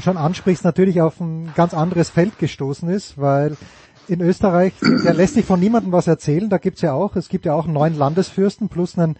schon 0.00 0.16
ansprichst, 0.16 0.64
natürlich 0.64 1.00
auf 1.00 1.20
ein 1.20 1.52
ganz 1.54 1.72
anderes 1.72 2.10
Feld 2.10 2.38
gestoßen 2.38 2.88
ist, 2.88 3.18
weil 3.18 3.56
in 4.08 4.20
Österreich, 4.20 4.74
der 4.82 5.14
lässt 5.14 5.34
sich 5.34 5.44
von 5.44 5.60
niemandem 5.60 5.92
was 5.92 6.06
erzählen, 6.06 6.50
da 6.50 6.58
gibt's 6.58 6.82
ja 6.82 6.92
auch, 6.92 7.16
es 7.16 7.28
gibt 7.28 7.46
ja 7.46 7.54
auch 7.54 7.64
einen 7.64 7.72
neuen 7.72 7.96
Landesfürsten 7.96 8.68
plus 8.68 8.98
einen 8.98 9.16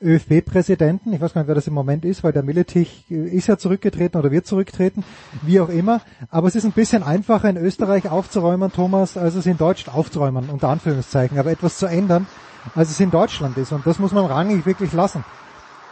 ÖFB-Präsidenten, 0.00 1.12
ich 1.12 1.20
weiß 1.20 1.34
gar 1.34 1.40
nicht, 1.40 1.48
wer 1.48 1.54
das 1.54 1.66
im 1.66 1.74
Moment 1.74 2.04
ist, 2.04 2.22
weil 2.22 2.32
der 2.32 2.42
Milletich 2.42 3.04
äh, 3.10 3.28
ist 3.28 3.48
ja 3.48 3.58
zurückgetreten 3.58 4.18
oder 4.18 4.30
wird 4.30 4.46
zurücktreten, 4.46 5.04
wie 5.42 5.60
auch 5.60 5.68
immer, 5.68 6.00
aber 6.30 6.48
es 6.48 6.54
ist 6.54 6.64
ein 6.64 6.72
bisschen 6.72 7.02
einfacher 7.02 7.48
in 7.48 7.56
Österreich 7.56 8.08
aufzuräumen, 8.08 8.72
Thomas, 8.72 9.16
als 9.16 9.34
es 9.34 9.46
in 9.46 9.58
Deutschland 9.58 9.96
aufzuräumen, 9.98 10.50
unter 10.50 10.68
Anführungszeichen, 10.68 11.38
aber 11.38 11.50
etwas 11.50 11.78
zu 11.78 11.86
ändern, 11.86 12.26
als 12.74 12.90
es 12.90 13.00
in 13.00 13.10
Deutschland 13.10 13.56
ist 13.58 13.72
und 13.72 13.86
das 13.86 13.98
muss 13.98 14.12
man 14.12 14.24
Rangnick 14.26 14.66
wirklich 14.66 14.92
lassen. 14.92 15.24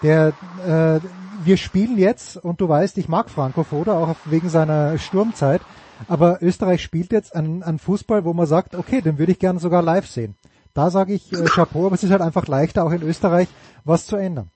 Der, 0.02 0.32
äh, 0.66 1.00
wir 1.44 1.56
spielen 1.56 1.98
jetzt, 1.98 2.36
und 2.36 2.60
du 2.60 2.68
weißt, 2.68 2.98
ich 2.98 3.08
mag 3.08 3.30
Franco 3.30 3.64
Foda, 3.64 3.94
auch 3.94 4.14
wegen 4.24 4.48
seiner 4.48 4.98
Sturmzeit, 4.98 5.62
aber 6.08 6.42
Österreich 6.42 6.82
spielt 6.82 7.12
jetzt 7.12 7.34
einen, 7.34 7.62
einen 7.62 7.78
Fußball, 7.78 8.24
wo 8.24 8.32
man 8.32 8.46
sagt, 8.46 8.74
okay, 8.74 9.00
den 9.00 9.18
würde 9.18 9.32
ich 9.32 9.38
gerne 9.38 9.58
sogar 9.58 9.82
live 9.82 10.06
sehen. 10.06 10.36
Da 10.76 10.90
sage 10.90 11.14
ich 11.14 11.32
äh, 11.32 11.42
Chapeau, 11.46 11.86
aber 11.86 11.94
es 11.94 12.04
ist 12.04 12.10
halt 12.10 12.20
einfach 12.20 12.46
leichter, 12.48 12.84
auch 12.84 12.92
in 12.92 13.02
Österreich 13.02 13.48
was 13.84 14.04
zu 14.04 14.16
ändern. 14.16 14.50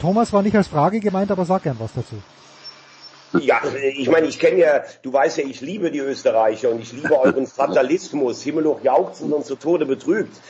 Thomas 0.00 0.32
war 0.32 0.42
nicht 0.42 0.56
als 0.56 0.68
Frage 0.68 1.00
gemeint, 1.00 1.32
aber 1.32 1.44
sag 1.44 1.64
gern 1.64 1.76
was 1.80 1.90
dazu. 1.92 2.22
Ja, 3.40 3.60
ich 3.96 4.08
meine, 4.08 4.28
ich 4.28 4.38
kenne 4.38 4.58
ja, 4.60 4.82
du 5.02 5.12
weißt 5.12 5.38
ja, 5.38 5.44
ich 5.44 5.60
liebe 5.60 5.90
die 5.90 5.98
Österreicher 5.98 6.70
und 6.70 6.80
ich 6.80 6.92
liebe 6.92 7.18
euren 7.18 7.48
Fatalismus, 7.48 8.42
himmelhoch 8.42 8.84
jauchzend 8.84 9.32
und 9.32 9.44
zu 9.44 9.56
Tode 9.56 9.86
betrübt. 9.86 10.40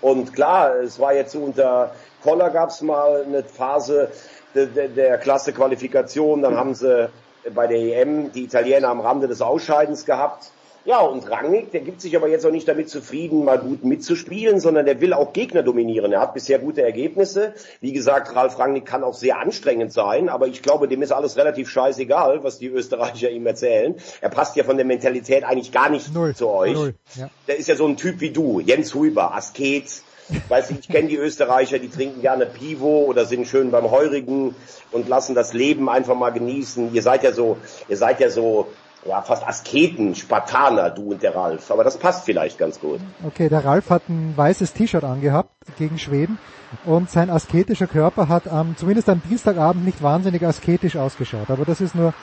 Und 0.00 0.32
klar, 0.32 0.74
es 0.80 0.98
war 0.98 1.14
jetzt 1.14 1.36
unter 1.36 1.94
Koller 2.24 2.50
gab's 2.50 2.82
mal 2.82 3.22
eine 3.22 3.44
Phase 3.44 4.10
der, 4.56 4.66
der, 4.66 4.88
der 4.88 5.18
Klasse-Qualifikation, 5.18 6.42
dann 6.42 6.56
haben 6.56 6.74
sie 6.74 7.08
bei 7.54 7.68
der 7.68 7.78
EM 7.78 8.32
die 8.32 8.42
Italiener 8.42 8.88
am 8.88 9.00
Rande 9.00 9.28
des 9.28 9.40
Ausscheidens 9.40 10.04
gehabt. 10.04 10.50
Ja, 10.86 11.00
und 11.00 11.30
Rangnick, 11.30 11.70
der 11.70 11.80
gibt 11.80 12.02
sich 12.02 12.14
aber 12.14 12.28
jetzt 12.28 12.44
auch 12.44 12.50
nicht 12.50 12.68
damit 12.68 12.90
zufrieden, 12.90 13.44
mal 13.44 13.58
gut 13.58 13.84
mitzuspielen, 13.84 14.60
sondern 14.60 14.84
der 14.84 15.00
will 15.00 15.14
auch 15.14 15.32
Gegner 15.32 15.62
dominieren. 15.62 16.12
Er 16.12 16.20
hat 16.20 16.34
bisher 16.34 16.58
gute 16.58 16.82
Ergebnisse. 16.82 17.54
Wie 17.80 17.94
gesagt, 17.94 18.36
Ralf 18.36 18.58
Rangnick 18.58 18.84
kann 18.84 19.02
auch 19.02 19.14
sehr 19.14 19.38
anstrengend 19.38 19.94
sein, 19.94 20.28
aber 20.28 20.46
ich 20.46 20.60
glaube, 20.60 20.86
dem 20.86 21.00
ist 21.00 21.10
alles 21.10 21.38
relativ 21.38 21.70
scheißegal, 21.70 22.44
was 22.44 22.58
die 22.58 22.68
Österreicher 22.68 23.30
ihm 23.30 23.46
erzählen. 23.46 23.94
Er 24.20 24.28
passt 24.28 24.56
ja 24.56 24.64
von 24.64 24.76
der 24.76 24.84
Mentalität 24.84 25.44
eigentlich 25.44 25.72
gar 25.72 25.88
nicht 25.88 26.12
Null. 26.12 26.34
zu 26.34 26.48
euch. 26.48 26.74
Null, 26.74 26.94
ja. 27.14 27.30
Der 27.48 27.56
ist 27.56 27.68
ja 27.68 27.76
so 27.76 27.86
ein 27.86 27.96
Typ 27.96 28.20
wie 28.20 28.30
du, 28.30 28.60
Jens 28.60 28.94
Huber, 28.94 29.34
Asket. 29.34 30.02
Weiß 30.48 30.70
ich, 30.70 30.80
ich 30.80 30.88
kenne 30.88 31.08
die 31.08 31.16
Österreicher, 31.16 31.78
die 31.78 31.88
trinken 31.88 32.22
gerne 32.22 32.46
Pivo 32.46 33.04
oder 33.04 33.26
sind 33.26 33.46
schön 33.46 33.70
beim 33.70 33.90
Heurigen 33.90 34.54
und 34.90 35.08
lassen 35.08 35.34
das 35.34 35.52
Leben 35.52 35.88
einfach 35.88 36.14
mal 36.14 36.30
genießen. 36.30 36.94
Ihr 36.94 37.02
seid 37.02 37.22
ja 37.22 37.32
so, 37.32 37.58
ihr 37.88 37.96
seid 37.96 38.20
ja 38.20 38.30
so 38.30 38.68
ja, 39.06 39.22
fast 39.22 39.46
Asketen, 39.46 40.14
Spartaner, 40.14 40.90
du 40.90 41.12
und 41.12 41.22
der 41.22 41.34
Ralf. 41.34 41.70
Aber 41.70 41.84
das 41.84 41.98
passt 41.98 42.24
vielleicht 42.24 42.58
ganz 42.58 42.80
gut. 42.80 43.00
Okay, 43.26 43.48
der 43.48 43.64
Ralf 43.64 43.90
hat 43.90 44.08
ein 44.08 44.34
weißes 44.36 44.72
T-Shirt 44.72 45.04
angehabt 45.04 45.50
gegen 45.78 45.98
Schweden 45.98 46.38
und 46.84 47.10
sein 47.10 47.30
asketischer 47.30 47.86
Körper 47.86 48.28
hat 48.28 48.48
am, 48.48 48.76
zumindest 48.76 49.08
am 49.08 49.22
Dienstagabend 49.28 49.84
nicht 49.84 50.02
wahnsinnig 50.02 50.44
asketisch 50.44 50.96
ausgeschaut. 50.96 51.50
Aber 51.50 51.64
das 51.64 51.80
ist 51.80 51.94
nur 51.94 52.14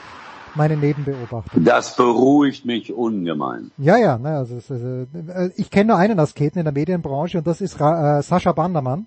meine 0.54 0.76
Nebenbeobachtung. 0.76 1.64
Das 1.64 1.96
beruhigt 1.96 2.66
mich 2.66 2.92
ungemein. 2.92 3.70
Ja, 3.78 3.96
ja, 3.96 4.18
ne, 4.18 4.36
also, 4.36 4.56
äh, 4.74 5.50
ich 5.56 5.70
kenne 5.70 5.88
nur 5.88 5.96
einen 5.96 6.18
Asketen 6.18 6.58
in 6.58 6.64
der 6.64 6.74
Medienbranche 6.74 7.38
und 7.38 7.46
das 7.46 7.60
ist 7.60 7.80
Ra 7.80 8.18
äh, 8.18 8.22
Sascha 8.22 8.52
Bandermann. 8.52 9.06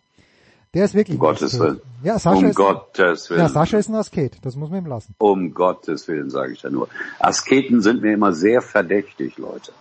Der 0.75 0.85
ist 0.85 0.93
wirklich 0.93 1.15
Um 1.17 1.21
Gottes. 1.21 1.57
Willen. 1.59 1.79
Ja, 2.03 2.19
Sascha 2.19 2.37
Um 2.37 2.45
ist, 2.45 2.55
Gottes 2.55 3.29
Willen. 3.29 3.39
ja, 3.39 3.49
Sascha 3.49 3.77
ist 3.77 3.89
ein 3.89 3.95
Asket, 3.95 4.37
das 4.43 4.55
muss 4.55 4.69
man 4.69 4.83
ihm 4.83 4.87
lassen. 4.87 5.15
Um 5.17 5.53
Gottes 5.53 6.07
Willen, 6.07 6.29
sage 6.29 6.51
ich 6.53 6.61
ja 6.63 6.69
nur. 6.69 6.89
Asketen 7.17 7.81
sind 7.81 8.01
mir 8.01 8.13
immer 8.13 8.33
sehr 8.33 8.61
verdächtig, 8.61 9.37
Leute. 9.37 9.71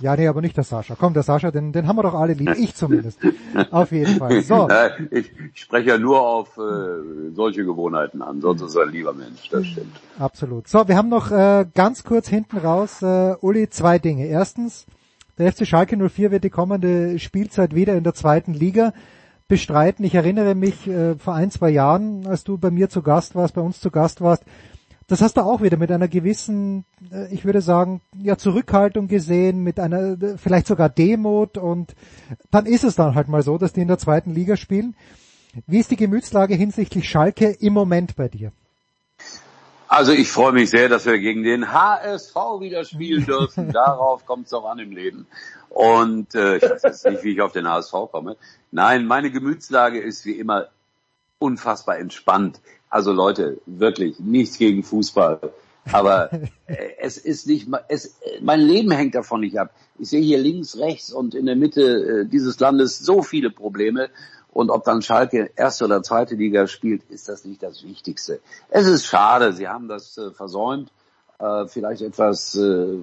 Ja, 0.00 0.16
nee, 0.16 0.26
aber 0.26 0.40
nicht 0.40 0.56
der 0.56 0.64
Sascha. 0.64 0.96
Komm, 0.98 1.14
der 1.14 1.22
Sascha, 1.22 1.50
den, 1.50 1.72
den 1.72 1.86
haben 1.86 1.96
wir 1.96 2.02
doch 2.02 2.14
alle 2.14 2.34
lieb. 2.34 2.54
Ich 2.58 2.74
zumindest. 2.76 3.18
Auf 3.70 3.90
jeden 3.92 4.18
Fall. 4.18 4.42
So, 4.42 4.68
Ich, 5.10 5.30
ich 5.52 5.60
spreche 5.60 5.88
ja 5.90 5.98
nur 5.98 6.20
auf 6.20 6.56
äh, 6.56 7.32
solche 7.34 7.64
Gewohnheiten 7.64 8.22
an, 8.22 8.40
sonst 8.40 8.62
ist 8.62 8.74
er 8.76 8.82
ein 8.84 8.90
lieber 8.90 9.12
Mensch, 9.12 9.48
das 9.50 9.66
stimmt. 9.66 9.96
absolut. 10.18 10.68
So, 10.68 10.86
wir 10.88 10.96
haben 10.96 11.08
noch 11.08 11.30
äh, 11.30 11.66
ganz 11.74 12.04
kurz 12.04 12.28
hinten 12.28 12.58
raus, 12.58 13.02
äh, 13.02 13.34
Uli, 13.40 13.70
zwei 13.70 13.98
Dinge. 13.98 14.26
Erstens, 14.26 14.86
der 15.38 15.52
FC 15.52 15.66
Schalke 15.66 15.96
04 15.96 16.30
wird 16.30 16.44
die 16.44 16.50
kommende 16.50 17.18
Spielzeit 17.18 17.74
wieder 17.74 17.94
in 17.96 18.04
der 18.04 18.14
zweiten 18.14 18.52
Liga 18.54 18.92
bestreiten. 19.48 20.04
Ich 20.04 20.14
erinnere 20.14 20.54
mich 20.54 20.86
äh, 20.86 21.16
vor 21.16 21.34
ein, 21.34 21.50
zwei 21.50 21.70
Jahren, 21.70 22.26
als 22.26 22.44
du 22.44 22.58
bei 22.58 22.70
mir 22.70 22.88
zu 22.88 23.02
Gast 23.02 23.34
warst, 23.34 23.54
bei 23.54 23.60
uns 23.60 23.80
zu 23.80 23.90
Gast 23.90 24.20
warst, 24.20 24.44
das 25.06 25.20
hast 25.20 25.36
du 25.36 25.42
auch 25.42 25.60
wieder 25.60 25.76
mit 25.76 25.92
einer 25.92 26.08
gewissen, 26.08 26.84
äh, 27.12 27.32
ich 27.32 27.44
würde 27.44 27.60
sagen, 27.60 28.00
ja, 28.16 28.38
Zurückhaltung 28.38 29.06
gesehen, 29.06 29.62
mit 29.62 29.78
einer 29.78 30.20
äh, 30.22 30.38
vielleicht 30.38 30.66
sogar 30.66 30.88
Demut 30.88 31.58
und 31.58 31.94
dann 32.50 32.66
ist 32.66 32.84
es 32.84 32.94
dann 32.96 33.14
halt 33.14 33.28
mal 33.28 33.42
so, 33.42 33.58
dass 33.58 33.72
die 33.72 33.82
in 33.82 33.88
der 33.88 33.98
zweiten 33.98 34.32
Liga 34.32 34.56
spielen. 34.56 34.96
Wie 35.66 35.78
ist 35.78 35.90
die 35.90 35.96
Gemütslage 35.96 36.54
hinsichtlich 36.54 37.08
Schalke 37.08 37.50
im 37.50 37.74
Moment 37.74 38.16
bei 38.16 38.28
dir? 38.28 38.52
Also 39.86 40.12
ich 40.12 40.28
freue 40.28 40.52
mich 40.52 40.70
sehr, 40.70 40.88
dass 40.88 41.06
wir 41.06 41.18
gegen 41.18 41.44
den 41.44 41.72
HSV 41.72 42.34
wieder 42.60 42.84
spielen 42.84 43.26
dürfen. 43.26 43.70
Darauf 43.70 44.24
kommt 44.26 44.46
es 44.46 44.52
auch 44.52 44.68
an 44.68 44.78
im 44.78 44.90
Leben. 44.90 45.26
Und 45.74 46.36
äh, 46.36 46.58
ich 46.58 46.62
weiß 46.62 46.82
jetzt 46.84 47.04
nicht, 47.04 47.24
wie 47.24 47.32
ich 47.32 47.40
auf 47.40 47.50
den 47.50 47.68
HSV 47.68 47.92
komme. 48.12 48.36
Nein, 48.70 49.06
meine 49.06 49.32
Gemütslage 49.32 50.00
ist 50.00 50.24
wie 50.24 50.38
immer 50.38 50.68
unfassbar 51.40 51.98
entspannt. 51.98 52.60
Also 52.88 53.12
Leute, 53.12 53.58
wirklich 53.66 54.20
nichts 54.20 54.56
gegen 54.56 54.84
Fußball. 54.84 55.40
Aber 55.90 56.32
äh, 56.32 56.90
es 57.00 57.18
ist 57.18 57.48
nicht, 57.48 57.68
es, 57.88 58.20
mein 58.40 58.60
Leben 58.60 58.92
hängt 58.92 59.16
davon 59.16 59.40
nicht 59.40 59.58
ab. 59.58 59.74
Ich 59.98 60.10
sehe 60.10 60.22
hier 60.22 60.38
links, 60.38 60.78
rechts 60.78 61.12
und 61.12 61.34
in 61.34 61.46
der 61.46 61.56
Mitte 61.56 61.82
äh, 62.22 62.24
dieses 62.24 62.60
Landes 62.60 63.00
so 63.00 63.22
viele 63.22 63.50
Probleme. 63.50 64.10
Und 64.52 64.70
ob 64.70 64.84
dann 64.84 65.02
Schalke 65.02 65.50
erste 65.56 65.86
oder 65.86 66.04
zweite 66.04 66.36
Liga 66.36 66.68
spielt, 66.68 67.02
ist 67.10 67.28
das 67.28 67.44
nicht 67.44 67.64
das 67.64 67.82
Wichtigste. 67.82 68.38
Es 68.68 68.86
ist 68.86 69.06
schade, 69.06 69.52
sie 69.52 69.66
haben 69.66 69.88
das 69.88 70.16
äh, 70.18 70.30
versäumt, 70.30 70.92
vielleicht 71.66 72.00
etwas 72.00 72.56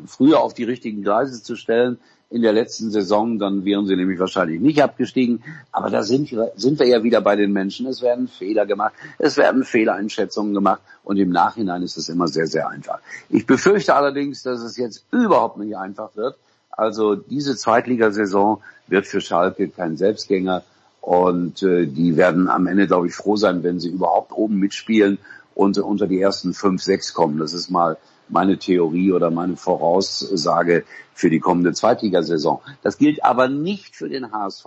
früher 0.05 0.39
auf 0.39 0.53
die 0.53 0.63
richtigen 0.63 1.03
Gleise 1.03 1.43
zu 1.43 1.57
stellen. 1.57 1.99
In 2.32 2.42
der 2.42 2.54
letzten 2.54 2.92
Saison, 2.92 3.40
dann 3.40 3.66
wären 3.66 3.86
sie 3.86 3.96
nämlich 3.96 4.18
wahrscheinlich 4.18 4.62
nicht 4.62 4.82
abgestiegen. 4.82 5.44
Aber 5.72 5.90
da 5.90 6.02
sind 6.02 6.32
wir, 6.32 6.52
sind 6.56 6.80
wir 6.80 6.88
ja 6.88 7.04
wieder 7.04 7.22
bei 7.22 7.36
den 7.36 7.52
Menschen. 7.52 7.86
Es 7.88 8.02
werden 8.02 8.28
Fehler 8.30 8.66
gemacht, 8.66 8.94
es 9.20 9.36
werden 9.36 9.66
Fehleinschätzungen 9.66 10.54
gemacht 10.54 10.82
und 11.04 11.18
im 11.18 11.30
Nachhinein 11.30 11.84
ist 11.84 11.98
es 11.98 12.08
immer 12.08 12.30
sehr, 12.30 12.48
sehr 12.48 12.70
einfach. 12.70 13.00
Ich 13.30 13.46
befürchte 13.46 13.96
allerdings, 13.96 14.44
dass 14.44 14.62
es 14.62 14.78
jetzt 14.78 15.04
überhaupt 15.12 15.58
nicht 15.58 15.76
einfach 15.76 16.16
wird. 16.16 16.38
Also 16.72 17.16
diese 17.16 17.56
Zweitligasaison 17.58 18.62
wird 18.88 19.06
für 19.06 19.20
Schalke 19.20 19.68
kein 19.68 19.98
Selbstgänger 19.98 20.64
und 21.02 21.64
äh, 21.64 21.86
die 21.86 22.16
werden 22.16 22.48
am 22.48 22.68
Ende, 22.68 22.88
glaube 22.88 23.08
ich, 23.08 23.16
froh 23.16 23.36
sein, 23.36 23.64
wenn 23.64 23.80
sie 23.80 23.90
überhaupt 23.90 24.32
oben 24.32 24.58
mitspielen 24.58 25.18
und 25.54 25.78
unter 25.78 26.08
die 26.08 26.22
ersten 26.22 26.54
fünf, 26.54 26.82
sechs 26.82 27.14
kommen. 27.14 27.40
Das 27.40 27.54
ist 27.54 27.70
mal 27.70 27.98
meine 28.32 28.58
Theorie 28.58 29.12
oder 29.12 29.30
meine 29.30 29.58
Voraussage 29.58 30.86
für 31.14 31.30
die 31.30 31.40
kommende 31.40 31.74
Zweitligasaison. 31.74 32.62
Das 32.82 32.98
gilt 32.98 33.24
aber 33.24 33.48
nicht 33.48 33.96
für 33.96 34.10
den 34.10 34.32
HSV. 34.32 34.66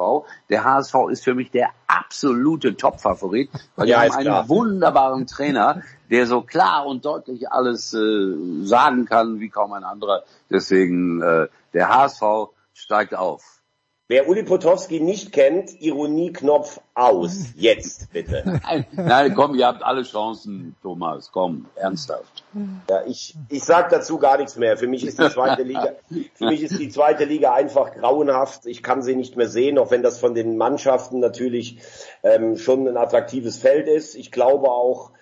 Der 0.49 0.65
HSV 0.65 0.95
ist 1.11 1.25
für 1.25 1.35
mich 1.35 1.51
der 1.51 1.71
absolute 1.87 2.77
Top-Favorit, 2.77 3.51
weil 3.77 3.89
Ja, 3.89 4.03
ist 4.03 4.13
haben 4.13 4.19
einen 4.19 4.27
klar. 4.27 4.49
wunderbaren 4.49 5.27
Trainer, 5.27 5.83
der 6.11 6.27
so 6.27 6.43
klar 6.43 6.87
und 6.87 7.05
deutlich 7.05 7.51
alles 7.51 7.93
äh, 7.95 8.35
sagen 8.65 9.07
kann 9.07 9.41
wie 9.41 9.49
kaum 9.49 9.73
ein 9.73 9.85
anderer. 9.85 10.23
Deswegen 10.51 11.23
äh, 11.23 11.49
der 11.73 11.89
HSV 11.89 12.23
steigt 12.73 13.15
auf. 13.15 13.63
Wer 14.07 14.29
Uli 14.29 14.43
Potowski 14.43 15.01
nicht 15.01 15.33
kennt, 15.33 15.81
Ironieknopf 15.81 16.79
aus. 16.93 17.47
Jetzt 17.57 18.13
bitte. 18.13 18.43
Nein, 18.63 18.87
nein, 18.93 19.35
komm, 19.35 19.55
ihr 19.55 19.67
habt 19.67 19.83
alle 19.83 20.03
Chancen, 20.03 20.77
Thomas. 20.83 21.33
Komm, 21.33 21.65
ernsthaft. 21.75 22.45
Ja, 22.91 23.03
ich, 23.07 23.35
ich 23.49 23.65
sag 23.65 23.89
dazu 23.89 24.19
gar 24.19 24.37
nichts 24.37 24.57
mehr. 24.57 24.77
Für 24.77 24.89
mich 24.89 25.07
ist 25.07 25.19
die 25.19 25.31
zweite 25.31 25.63
Liga, 25.65 25.95
für 26.35 26.45
mich 26.45 26.63
ist 26.63 26.79
die 26.79 26.91
zweite 26.91 27.25
Liga 27.25 27.55
einfach 27.55 27.95
grauenhaft. 27.95 28.67
Ich 28.67 28.83
kann 28.83 29.03
sie 29.03 29.17
nicht 29.17 29.39
mehr 29.39 29.49
sehen, 29.49 29.79
auch 29.79 29.91
wenn 29.91 30.03
das 30.03 30.19
von 30.19 30.35
den 30.35 30.59
Mannschaften 30.59 31.19
natürlich 31.19 31.79
ähm, 32.23 32.59
schon 32.59 32.87
ein 32.87 32.99
attraktives 32.99 33.57
Feld 33.57 33.89
ist. 33.89 34.17
Ich 34.17 34.31
glaube 34.31 34.71
auch, 34.71 35.13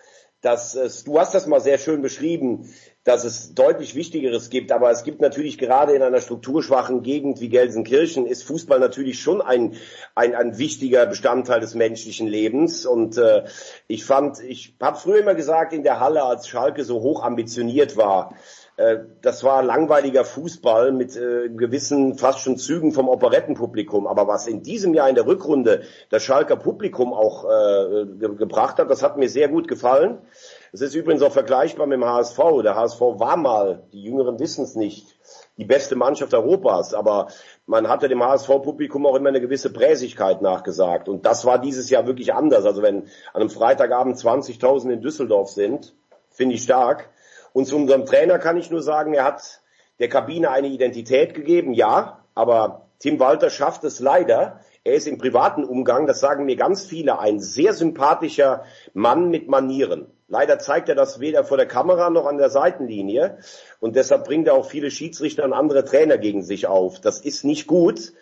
dass 0.42 0.74
es, 0.74 1.04
du 1.04 1.18
hast 1.18 1.34
das 1.34 1.46
mal 1.46 1.60
sehr 1.60 1.78
schön 1.78 2.02
beschrieben, 2.02 2.68
dass 3.04 3.24
es 3.24 3.54
deutlich 3.54 3.94
Wichtigeres 3.94 4.50
gibt, 4.50 4.70
aber 4.70 4.90
es 4.90 5.02
gibt 5.02 5.20
natürlich 5.20 5.56
gerade 5.56 5.92
in 5.92 6.02
einer 6.02 6.20
strukturschwachen 6.20 7.02
Gegend 7.02 7.40
wie 7.40 7.48
Gelsenkirchen 7.48 8.26
ist 8.26 8.44
Fußball 8.44 8.78
natürlich 8.78 9.20
schon 9.20 9.40
ein, 9.40 9.74
ein, 10.14 10.34
ein 10.34 10.58
wichtiger 10.58 11.06
Bestandteil 11.06 11.60
des 11.60 11.74
menschlichen 11.74 12.26
Lebens. 12.28 12.86
Und 12.86 13.16
äh, 13.18 13.44
ich 13.88 14.04
fand, 14.04 14.40
ich 14.40 14.76
habe 14.80 14.98
früher 14.98 15.18
immer 15.18 15.34
gesagt 15.34 15.72
in 15.72 15.82
der 15.84 15.98
Halle, 15.98 16.24
als 16.24 16.46
Schalke 16.46 16.84
so 16.84 17.00
hoch 17.00 17.22
ambitioniert 17.22 17.96
war, 17.96 18.34
das 19.22 19.44
war 19.44 19.62
langweiliger 19.62 20.24
Fußball 20.24 20.92
mit 20.92 21.16
äh, 21.16 21.48
gewissen 21.48 22.16
fast 22.16 22.40
schon 22.40 22.56
Zügen 22.56 22.92
vom 22.92 23.08
Operettenpublikum. 23.08 24.06
Aber 24.06 24.26
was 24.26 24.46
in 24.46 24.62
diesem 24.62 24.94
Jahr 24.94 25.08
in 25.08 25.14
der 25.14 25.26
Rückrunde 25.26 25.82
das 26.10 26.22
Schalker 26.22 26.56
Publikum 26.56 27.12
auch 27.12 27.44
äh, 27.44 28.06
ge 28.18 28.34
gebracht 28.36 28.78
hat, 28.78 28.90
das 28.90 29.02
hat 29.02 29.16
mir 29.16 29.28
sehr 29.28 29.48
gut 29.48 29.68
gefallen. 29.68 30.18
Es 30.72 30.80
ist 30.80 30.94
übrigens 30.94 31.22
auch 31.22 31.32
vergleichbar 31.32 31.86
mit 31.86 31.96
dem 31.96 32.04
HSV. 32.04 32.38
Der 32.62 32.74
HSV 32.74 33.00
war 33.00 33.36
mal, 33.36 33.82
die 33.92 34.02
Jüngeren 34.02 34.38
wissen 34.40 34.64
es 34.64 34.74
nicht, 34.74 35.06
die 35.58 35.66
beste 35.66 35.96
Mannschaft 35.96 36.32
Europas. 36.32 36.94
Aber 36.94 37.28
man 37.66 37.88
hatte 37.88 38.08
dem 38.08 38.24
HSV-Publikum 38.24 39.04
auch 39.04 39.16
immer 39.16 39.28
eine 39.28 39.40
gewisse 39.42 39.70
Präsigkeit 39.70 40.40
nachgesagt. 40.40 41.08
Und 41.08 41.26
das 41.26 41.44
war 41.44 41.58
dieses 41.58 41.90
Jahr 41.90 42.06
wirklich 42.06 42.32
anders. 42.32 42.64
Also 42.64 42.82
wenn 42.82 43.02
an 43.34 43.42
einem 43.42 43.50
Freitagabend 43.50 44.16
20.000 44.16 44.90
in 44.90 45.00
Düsseldorf 45.02 45.50
sind, 45.50 45.94
finde 46.30 46.54
ich 46.54 46.62
stark. 46.62 47.10
Und 47.52 47.66
zu 47.66 47.76
unserem 47.76 48.06
Trainer 48.06 48.38
kann 48.38 48.56
ich 48.56 48.70
nur 48.70 48.82
sagen, 48.82 49.14
er 49.14 49.24
hat 49.24 49.60
der 49.98 50.08
Kabine 50.08 50.50
eine 50.50 50.68
Identität 50.68 51.34
gegeben, 51.34 51.72
ja, 51.72 52.24
aber 52.34 52.86
Tim 52.98 53.18
Walter 53.20 53.50
schafft 53.50 53.84
es 53.84 54.00
leider. 54.00 54.60
Er 54.84 54.94
ist 54.94 55.06
im 55.06 55.18
privaten 55.18 55.64
Umgang, 55.64 56.06
das 56.06 56.20
sagen 56.20 56.44
mir 56.44 56.56
ganz 56.56 56.84
viele, 56.84 57.18
ein 57.18 57.40
sehr 57.40 57.74
sympathischer 57.74 58.64
Mann 58.94 59.28
mit 59.28 59.48
Manieren. 59.48 60.06
Leider 60.28 60.58
zeigt 60.58 60.88
er 60.88 60.94
das 60.94 61.20
weder 61.20 61.44
vor 61.44 61.56
der 61.56 61.66
Kamera 61.66 62.10
noch 62.10 62.26
an 62.26 62.38
der 62.38 62.48
Seitenlinie 62.48 63.38
und 63.80 63.96
deshalb 63.96 64.24
bringt 64.24 64.46
er 64.46 64.54
auch 64.54 64.64
viele 64.64 64.90
Schiedsrichter 64.90 65.44
und 65.44 65.52
andere 65.52 65.84
Trainer 65.84 66.16
gegen 66.16 66.42
sich 66.42 66.66
auf. 66.66 67.00
Das 67.00 67.20
ist 67.20 67.44
nicht 67.44 67.66
gut 67.66 68.12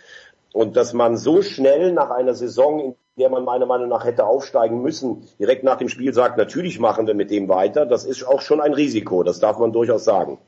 und 0.52 0.76
dass 0.76 0.92
man 0.92 1.16
so 1.16 1.42
schnell 1.42 1.92
nach 1.92 2.10
einer 2.10 2.34
Saison, 2.34 2.80
in 2.80 2.96
der 3.20 3.28
man 3.28 3.44
meiner 3.44 3.66
Meinung 3.66 3.88
nach 3.88 4.04
hätte 4.04 4.24
aufsteigen 4.24 4.82
müssen, 4.82 5.28
direkt 5.38 5.62
nach 5.62 5.76
dem 5.76 5.88
Spiel 5.88 6.12
sagt, 6.12 6.38
natürlich 6.38 6.80
machen 6.80 7.06
wir 7.06 7.14
mit 7.14 7.30
dem 7.30 7.48
weiter, 7.48 7.86
das 7.86 8.04
ist 8.04 8.26
auch 8.26 8.40
schon 8.40 8.60
ein 8.60 8.74
Risiko, 8.74 9.22
das 9.22 9.38
darf 9.38 9.58
man 9.58 9.72
durchaus 9.72 10.04
sagen. 10.04 10.38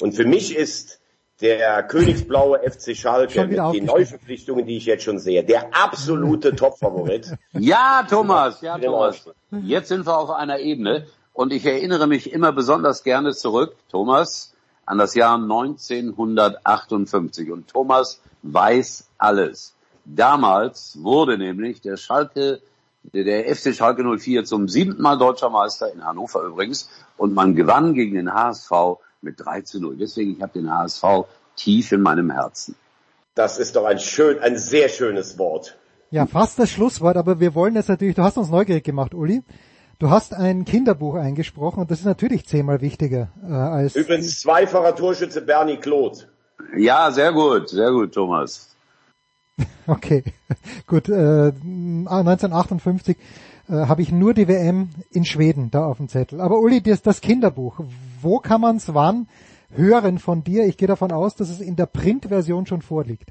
Und 0.00 0.14
für 0.14 0.24
mich 0.24 0.56
ist 0.56 1.00
der 1.40 1.82
königsblaue 1.82 2.60
FC 2.60 2.96
Schalke 2.96 3.46
mit 3.46 3.58
den. 3.58 3.84
Neuverpflichtungen, 3.84 4.64
die 4.64 4.76
ich 4.76 4.86
jetzt 4.86 5.04
schon 5.04 5.18
sehe, 5.18 5.44
der 5.44 5.74
absolute 5.74 6.56
Topfavorit. 6.56 7.34
Ja, 7.52 8.06
Thomas, 8.08 8.60
ja. 8.60 8.78
Thomas. 8.78 9.28
Jetzt 9.50 9.88
sind 9.88 10.06
wir 10.06 10.16
auf 10.16 10.30
einer 10.30 10.60
Ebene 10.60 11.06
und 11.32 11.52
ich 11.52 11.66
erinnere 11.66 12.06
mich 12.06 12.32
immer 12.32 12.52
besonders 12.52 13.02
gerne 13.02 13.32
zurück, 13.32 13.74
Thomas, 13.90 14.54
an 14.86 14.98
das 14.98 15.14
Jahr 15.14 15.34
1958 15.34 17.50
und 17.50 17.68
Thomas 17.68 18.20
weiß 18.42 19.08
alles. 19.18 19.74
Damals 20.04 20.98
wurde 21.00 21.38
nämlich 21.38 21.80
der 21.80 21.96
Schalke, 21.96 22.60
der 23.02 23.54
FC 23.54 23.74
Schalke 23.74 24.02
04 24.04 24.44
zum 24.44 24.68
siebten 24.68 25.02
Mal 25.02 25.18
deutscher 25.18 25.50
Meister 25.50 25.92
in 25.92 26.04
Hannover 26.04 26.42
übrigens 26.42 26.90
und 27.16 27.34
man 27.34 27.54
gewann 27.54 27.94
gegen 27.94 28.14
den 28.14 28.32
HSV 28.32 28.70
mit 29.20 29.38
3 29.38 29.62
zu 29.62 29.80
0. 29.80 29.96
Deswegen, 29.96 30.32
ich 30.36 30.42
habe 30.42 30.52
den 30.58 30.70
HSV 30.70 31.04
tief 31.56 31.92
in 31.92 32.02
meinem 32.02 32.30
Herzen. 32.30 32.74
Das 33.34 33.58
ist 33.58 33.76
doch 33.76 33.84
ein 33.84 33.98
schön, 33.98 34.38
ein 34.40 34.58
sehr 34.58 34.88
schönes 34.88 35.38
Wort. 35.38 35.76
Ja, 36.10 36.26
fast 36.26 36.58
das 36.58 36.70
Schlusswort, 36.70 37.16
aber 37.16 37.40
wir 37.40 37.54
wollen 37.54 37.74
jetzt 37.74 37.88
natürlich, 37.88 38.16
du 38.16 38.22
hast 38.22 38.36
uns 38.36 38.50
neugierig 38.50 38.84
gemacht, 38.84 39.14
Uli. 39.14 39.42
Du 39.98 40.10
hast 40.10 40.34
ein 40.34 40.64
Kinderbuch 40.64 41.14
eingesprochen 41.14 41.80
und 41.80 41.90
das 41.90 42.00
ist 42.00 42.04
natürlich 42.04 42.46
zehnmal 42.46 42.80
wichtiger 42.80 43.28
äh, 43.48 43.52
als 43.52 43.94
Übrigens 43.94 44.40
zweifacher 44.40 44.96
Torschütze 44.96 45.40
Bernie 45.40 45.76
Kloth. 45.76 46.28
Ja, 46.76 47.10
sehr 47.12 47.32
gut, 47.32 47.68
sehr 47.68 47.90
gut, 47.92 48.12
Thomas. 48.12 48.71
Okay, 49.86 50.24
gut. 50.86 51.08
Äh, 51.08 51.52
1958 51.52 53.16
äh, 53.68 53.72
habe 53.72 54.02
ich 54.02 54.12
nur 54.12 54.34
die 54.34 54.48
WM 54.48 54.90
in 55.10 55.24
Schweden 55.24 55.70
da 55.70 55.86
auf 55.86 55.98
dem 55.98 56.08
Zettel. 56.08 56.40
Aber 56.40 56.58
Uli, 56.60 56.80
das, 56.82 57.02
das 57.02 57.20
Kinderbuch, 57.20 57.80
wo 58.20 58.38
kann 58.38 58.60
man 58.60 58.76
es 58.76 58.94
wann 58.94 59.26
hören 59.70 60.18
von 60.18 60.44
dir? 60.44 60.64
Ich 60.66 60.76
gehe 60.76 60.88
davon 60.88 61.12
aus, 61.12 61.34
dass 61.34 61.50
es 61.50 61.60
in 61.60 61.76
der 61.76 61.86
Printversion 61.86 62.66
schon 62.66 62.82
vorliegt. 62.82 63.30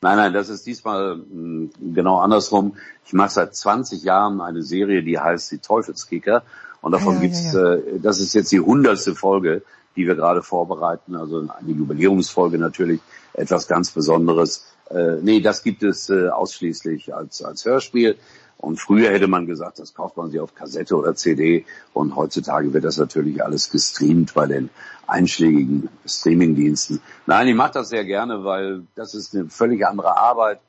Nein, 0.00 0.16
nein, 0.16 0.32
das 0.32 0.48
ist 0.48 0.66
diesmal 0.66 1.16
mh, 1.16 1.70
genau 1.94 2.18
andersrum. 2.18 2.76
Ich 3.04 3.12
mache 3.12 3.30
seit 3.30 3.56
20 3.56 4.04
Jahren 4.04 4.40
eine 4.40 4.62
Serie, 4.62 5.02
die 5.02 5.18
heißt 5.18 5.50
Die 5.50 5.58
Teufelskicker. 5.58 6.42
Und 6.80 6.92
davon 6.92 7.14
Ah, 7.14 7.16
ja, 7.16 7.20
gibt's, 7.22 7.52
ja, 7.52 7.74
Äh, 7.74 7.98
das 8.00 8.20
ist 8.20 8.34
jetzt 8.34 8.52
die 8.52 8.60
hundertste 8.60 9.14
Folge, 9.16 9.62
die 9.96 10.06
wir 10.06 10.14
gerade 10.14 10.42
vorbereiten. 10.42 11.16
Also 11.16 11.38
eine 11.40 11.72
Jubiläumsfolge 11.72 12.58
natürlich, 12.58 13.00
etwas 13.34 13.66
ganz 13.66 13.90
Besonderes. 13.90 14.66
Äh, 14.90 15.18
nee, 15.22 15.40
das 15.40 15.62
gibt 15.62 15.82
es 15.82 16.10
äh, 16.10 16.28
ausschließlich 16.28 17.14
als, 17.14 17.42
als 17.42 17.64
Hörspiel. 17.64 18.16
Und 18.58 18.80
früher 18.80 19.10
hätte 19.10 19.28
man 19.28 19.46
gesagt, 19.46 19.78
das 19.78 19.94
kauft 19.94 20.16
man 20.16 20.30
sich 20.30 20.40
auf 20.40 20.54
Kassette 20.54 20.96
oder 20.96 21.14
CD. 21.14 21.64
Und 21.94 22.16
heutzutage 22.16 22.72
wird 22.72 22.84
das 22.84 22.96
natürlich 22.96 23.42
alles 23.42 23.70
gestreamt 23.70 24.34
bei 24.34 24.46
den 24.46 24.70
einschlägigen 25.06 25.88
Streamingdiensten. 26.04 27.00
Nein, 27.26 27.46
ich 27.48 27.54
mache 27.54 27.74
das 27.74 27.88
sehr 27.88 28.04
gerne, 28.04 28.44
weil 28.44 28.82
das 28.96 29.14
ist 29.14 29.34
eine 29.34 29.48
völlig 29.48 29.86
andere 29.86 30.16
Arbeit. 30.16 30.60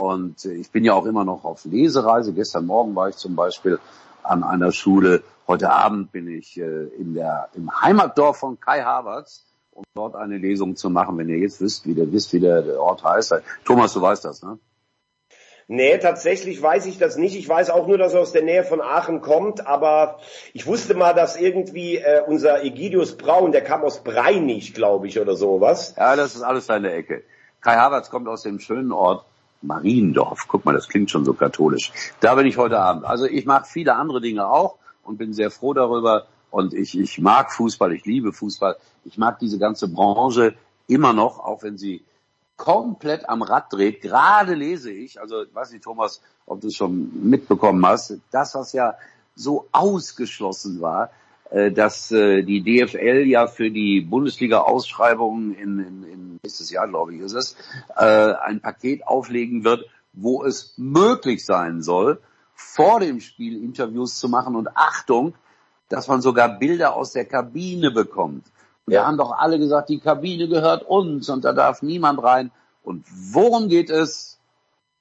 Und 0.00 0.44
äh, 0.44 0.54
ich 0.54 0.70
bin 0.70 0.84
ja 0.84 0.94
auch 0.94 1.06
immer 1.06 1.24
noch 1.24 1.44
auf 1.44 1.64
Lesereise. 1.64 2.32
Gestern 2.32 2.66
Morgen 2.66 2.94
war 2.96 3.08
ich 3.08 3.16
zum 3.16 3.36
Beispiel 3.36 3.78
an 4.22 4.42
einer 4.42 4.72
Schule. 4.72 5.22
Heute 5.46 5.70
Abend 5.70 6.12
bin 6.12 6.28
ich 6.28 6.58
äh, 6.58 6.84
in 6.98 7.14
der, 7.14 7.48
im 7.54 7.70
Heimatdorf 7.80 8.38
von 8.38 8.58
Kai 8.60 8.82
Havertz, 8.82 9.44
um 9.78 9.84
dort 9.94 10.16
eine 10.16 10.38
Lesung 10.38 10.74
zu 10.74 10.90
machen. 10.90 11.16
Wenn 11.18 11.28
ihr 11.28 11.38
jetzt 11.38 11.60
wisst, 11.60 11.86
wie 11.86 11.94
der, 11.94 12.10
wisst, 12.12 12.32
wie 12.32 12.40
der, 12.40 12.80
Ort 12.80 13.04
heißt. 13.04 13.34
Thomas, 13.64 13.92
du 13.92 14.02
weißt 14.02 14.24
das, 14.24 14.42
ne? 14.42 14.58
Nee, 15.70 15.98
tatsächlich 15.98 16.60
weiß 16.60 16.86
ich 16.86 16.98
das 16.98 17.18
nicht. 17.18 17.36
Ich 17.36 17.46
weiß 17.46 17.68
auch 17.70 17.86
nur, 17.86 17.98
dass 17.98 18.14
er 18.14 18.20
aus 18.20 18.32
der 18.32 18.42
Nähe 18.42 18.64
von 18.64 18.80
Aachen 18.80 19.20
kommt, 19.20 19.66
aber 19.66 20.18
ich 20.54 20.66
wusste 20.66 20.94
mal, 20.94 21.12
dass 21.12 21.38
irgendwie 21.38 21.96
äh, 21.96 22.22
unser 22.26 22.64
Egidius 22.64 23.18
Braun, 23.18 23.52
der 23.52 23.62
kam 23.62 23.82
aus 23.82 24.02
Breinig, 24.02 24.72
glaube 24.72 25.08
ich, 25.08 25.20
oder 25.20 25.36
sowas. 25.36 25.94
Ja, 25.96 26.16
das 26.16 26.34
ist 26.34 26.42
alles 26.42 26.66
seine 26.66 26.92
Ecke. 26.92 27.22
Kai 27.60 27.76
Havertz 27.76 28.08
kommt 28.08 28.28
aus 28.28 28.42
dem 28.42 28.60
schönen 28.60 28.92
Ort 28.92 29.26
Mariendorf. 29.60 30.46
Guck 30.48 30.64
mal, 30.64 30.72
das 30.72 30.88
klingt 30.88 31.10
schon 31.10 31.26
so 31.26 31.34
katholisch. 31.34 31.92
Da 32.20 32.34
bin 32.34 32.46
ich 32.46 32.56
heute 32.56 32.78
Abend. 32.78 33.04
Also 33.04 33.26
ich 33.26 33.44
mache 33.44 33.66
viele 33.66 33.94
andere 33.94 34.22
Dinge 34.22 34.48
auch 34.48 34.76
und 35.04 35.18
bin 35.18 35.34
sehr 35.34 35.50
froh 35.50 35.74
darüber. 35.74 36.26
Und 36.50 36.72
ich, 36.72 36.98
ich 36.98 37.18
mag 37.18 37.52
Fußball, 37.52 37.92
ich 37.92 38.06
liebe 38.06 38.32
Fußball. 38.32 38.76
Ich 39.08 39.18
mag 39.18 39.38
diese 39.38 39.58
ganze 39.58 39.88
Branche 39.88 40.54
immer 40.86 41.12
noch, 41.12 41.38
auch 41.38 41.62
wenn 41.62 41.78
sie 41.78 42.04
komplett 42.56 43.28
am 43.28 43.42
Rad 43.42 43.72
dreht. 43.72 44.02
Gerade 44.02 44.54
lese 44.54 44.90
ich, 44.90 45.20
also 45.20 45.44
weiß 45.52 45.72
nicht, 45.72 45.84
Thomas, 45.84 46.20
ob 46.44 46.60
du 46.60 46.68
es 46.68 46.74
schon 46.74 47.10
mitbekommen 47.28 47.84
hast, 47.86 48.18
das, 48.30 48.54
was 48.54 48.72
ja 48.72 48.94
so 49.34 49.66
ausgeschlossen 49.72 50.80
war, 50.80 51.10
äh, 51.50 51.70
dass 51.70 52.10
äh, 52.10 52.42
die 52.42 52.62
DFL 52.62 53.26
ja 53.26 53.46
für 53.46 53.70
die 53.70 54.02
Bundesliga-Ausschreibungen 54.02 55.54
in, 55.54 55.78
in, 55.78 56.04
in 56.04 56.40
nächstes 56.42 56.70
Jahr, 56.70 56.88
glaube 56.88 57.14
ich, 57.14 57.20
ist 57.20 57.32
es, 57.32 57.56
äh, 57.96 58.04
ein 58.04 58.60
Paket 58.60 59.06
auflegen 59.06 59.64
wird, 59.64 59.86
wo 60.12 60.44
es 60.44 60.74
möglich 60.76 61.46
sein 61.46 61.82
soll, 61.82 62.20
vor 62.54 63.00
dem 63.00 63.20
Spiel 63.20 63.62
Interviews 63.62 64.18
zu 64.18 64.28
machen 64.28 64.56
und 64.56 64.76
Achtung, 64.76 65.34
dass 65.88 66.08
man 66.08 66.20
sogar 66.20 66.58
Bilder 66.58 66.94
aus 66.94 67.12
der 67.12 67.24
Kabine 67.24 67.90
bekommt. 67.90 68.44
Und 68.88 68.92
Ja. 68.94 69.00
Wir 69.02 69.06
haben 69.06 69.18
doch 69.18 69.32
alle 69.32 69.58
gesagt, 69.58 69.90
die 69.90 70.00
Kabine 70.00 70.48
gehört 70.48 70.82
uns 70.82 71.28
und 71.28 71.44
da 71.44 71.52
darf 71.52 71.82
niemand 71.82 72.22
rein. 72.22 72.50
Und 72.82 73.04
worum 73.34 73.68
geht 73.68 73.90
es? 73.90 74.38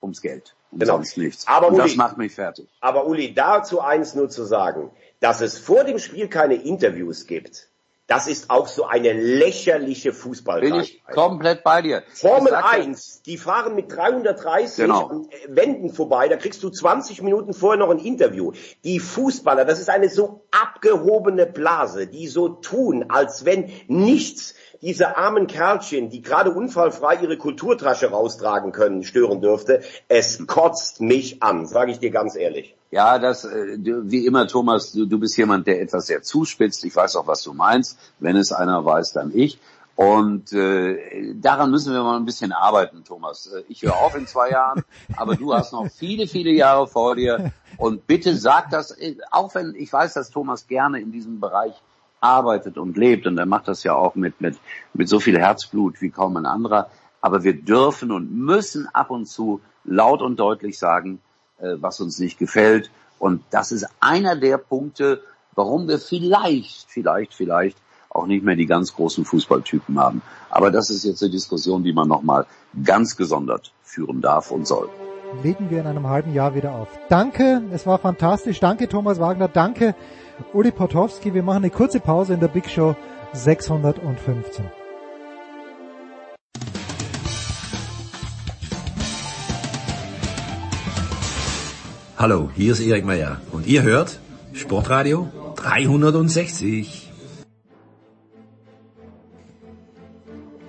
Ums 0.01 0.21
Geld. 0.21 0.55
Und 0.71 0.79
Genau. 0.79 0.95
sonst 0.97 1.17
nichts. 1.17 1.47
Aber 1.47 1.69
und 1.69 1.77
das 1.77 1.87
Uli- 1.91 1.95
macht 1.95 2.17
mich 2.17 2.35
fertig. 2.35 2.67
Aber 2.81 3.07
Uli, 3.07 3.33
dazu 3.33 3.79
eins 3.79 4.13
nur 4.13 4.29
zu 4.29 4.43
sagen, 4.43 4.91
dass 5.21 5.39
es 5.39 5.57
vor 5.57 5.85
dem 5.85 5.99
Spiel 5.99 6.27
keine 6.27 6.55
Interviews 6.55 7.25
gibt, 7.27 7.69
das 8.07 8.27
ist 8.27 8.49
auch 8.49 8.67
so 8.67 8.85
eine 8.85 9.11
lächerliche 9.11 10.13
Bin 10.13 10.75
ich 10.79 11.03
komplett 11.13 11.63
bei 11.63 11.81
dir. 11.81 12.03
Formel 12.13 12.47
Ich 12.47 12.49
sag 12.51 12.63
ja- 12.63 12.79
1, 12.83 13.21
die 13.23 13.37
fahren 13.37 13.75
mit 13.75 13.91
330 13.91 14.85
Genau. 14.85 15.25
Wänden 15.49 15.91
vorbei, 15.93 16.29
da 16.29 16.37
kriegst 16.37 16.63
du 16.63 16.69
20 16.69 17.21
Minuten 17.21 17.53
vorher 17.53 17.77
noch 17.77 17.89
ein 17.89 17.99
Interview. 17.99 18.53
Die 18.85 18.99
Fußballer, 19.01 19.65
das 19.65 19.79
ist 19.81 19.89
eine 19.89 20.09
so 20.09 20.45
abgehobene 20.51 21.45
Blase, 21.45 22.07
die 22.07 22.27
so 22.27 22.47
tun, 22.47 23.05
als 23.09 23.43
wenn 23.43 23.69
nichts 23.87 24.55
diese 24.81 25.17
armen 25.17 25.47
Kerlchen, 25.47 26.09
die 26.09 26.21
gerade 26.21 26.51
unfallfrei 26.51 27.19
ihre 27.21 27.37
Kulturtasche 27.37 28.11
raustragen 28.11 28.71
können, 28.71 29.03
stören 29.03 29.41
dürfte. 29.41 29.81
Es 30.07 30.45
kotzt 30.47 31.01
mich 31.01 31.41
an, 31.43 31.65
sage 31.65 31.91
ich 31.91 31.99
dir 31.99 32.11
ganz 32.11 32.35
ehrlich. 32.35 32.75
Ja, 32.91 33.19
das, 33.19 33.43
äh, 33.43 33.77
wie 33.77 34.25
immer, 34.25 34.47
Thomas, 34.47 34.93
du, 34.93 35.05
du 35.05 35.19
bist 35.19 35.37
jemand, 35.37 35.67
der 35.67 35.81
etwas 35.81 36.07
sehr 36.07 36.21
zuspitzt. 36.21 36.85
Ich 36.85 36.95
weiß 36.95 37.15
auch, 37.17 37.27
was 37.27 37.43
du 37.43 37.53
meinst. 37.53 37.97
Wenn 38.19 38.37
es 38.37 38.51
einer 38.51 38.85
weiß, 38.85 39.13
dann 39.13 39.31
ich. 39.33 39.59
Und 39.97 40.53
äh, 40.53 41.33
daran 41.33 41.71
müssen 41.71 41.91
wir 41.91 42.03
mal 42.03 42.17
ein 42.17 42.25
bisschen 42.25 42.51
arbeiten, 42.51 43.03
Thomas. 43.03 43.47
Äh, 43.47 43.63
Ich 43.67 43.81
höre 43.81 43.97
auf 43.97 44.15
in 44.15 44.27
zwei 44.27 44.51
Jahren, 44.51 44.83
aber 45.15 45.35
du 45.35 45.55
hast 45.55 45.73
noch 45.73 45.89
viele, 45.89 46.27
viele 46.27 46.51
Jahre 46.51 46.87
vor 46.87 47.15
dir. 47.15 47.51
Und 47.77 48.05
bitte 48.05 48.35
sag 48.35 48.69
das, 48.69 48.91
äh, 48.91 49.17
auch 49.31 49.55
wenn 49.55 49.73
ich 49.75 49.91
weiß, 49.91 50.13
dass 50.13 50.29
Thomas 50.29 50.67
gerne 50.67 51.01
in 51.01 51.11
diesem 51.11 51.39
Bereich 51.39 51.73
arbeitet 52.19 52.77
und 52.77 52.97
lebt 52.97 53.27
und 53.27 53.37
er 53.37 53.45
macht 53.45 53.67
das 53.67 53.83
ja 53.83 53.95
auch 53.95 54.15
mit, 54.15 54.41
mit, 54.41 54.57
mit 54.93 55.07
so 55.09 55.19
viel 55.19 55.37
Herzblut 55.37 56.01
wie 56.01 56.09
kaum 56.09 56.37
ein 56.37 56.45
anderer. 56.45 56.89
Aber 57.21 57.43
wir 57.43 57.53
dürfen 57.53 58.11
und 58.11 58.31
müssen 58.31 58.87
ab 58.93 59.09
und 59.09 59.25
zu 59.27 59.61
laut 59.83 60.21
und 60.21 60.39
deutlich 60.39 60.77
sagen, 60.77 61.19
äh, 61.59 61.75
was 61.79 61.99
uns 61.99 62.19
nicht 62.19 62.37
gefällt. 62.37 62.91
Und 63.19 63.43
das 63.49 63.71
ist 63.71 63.87
einer 63.99 64.35
der 64.35 64.57
Punkte, 64.57 65.21
warum 65.55 65.87
wir 65.87 65.99
vielleicht, 65.99 66.89
vielleicht, 66.89 67.33
vielleicht 67.33 67.77
auch 68.09 68.27
nicht 68.27 68.43
mehr 68.43 68.55
die 68.55 68.65
ganz 68.65 68.93
großen 68.93 69.25
Fußballtypen 69.25 69.99
haben. 69.99 70.21
Aber 70.49 70.71
das 70.71 70.89
ist 70.89 71.03
jetzt 71.03 71.21
eine 71.21 71.31
Diskussion, 71.31 71.83
die 71.83 71.93
man 71.93 72.07
nochmal 72.07 72.45
ganz 72.83 73.15
gesondert 73.15 73.71
führen 73.83 74.21
darf 74.21 74.51
und 74.51 74.67
soll. 74.67 74.89
Legen 75.43 75.69
wir 75.69 75.79
in 75.79 75.87
einem 75.87 76.07
halben 76.07 76.33
Jahr 76.33 76.55
wieder 76.55 76.73
auf. 76.73 76.87
Danke, 77.09 77.61
es 77.71 77.85
war 77.85 77.99
fantastisch. 77.99 78.59
Danke 78.59 78.87
Thomas 78.87 79.19
Wagner, 79.19 79.47
danke 79.47 79.95
Uli 80.53 80.71
Potowski. 80.71 81.33
Wir 81.33 81.43
machen 81.43 81.63
eine 81.63 81.69
kurze 81.69 81.99
Pause 81.99 82.33
in 82.33 82.39
der 82.39 82.47
Big 82.47 82.69
Show 82.69 82.95
615. 83.33 84.65
Hallo, 92.17 92.49
hier 92.55 92.71
ist 92.71 92.79
Erik 92.79 93.05
Meyer 93.05 93.41
und 93.51 93.67
ihr 93.67 93.83
hört 93.83 94.19
Sportradio 94.53 95.27
360. 95.55 97.06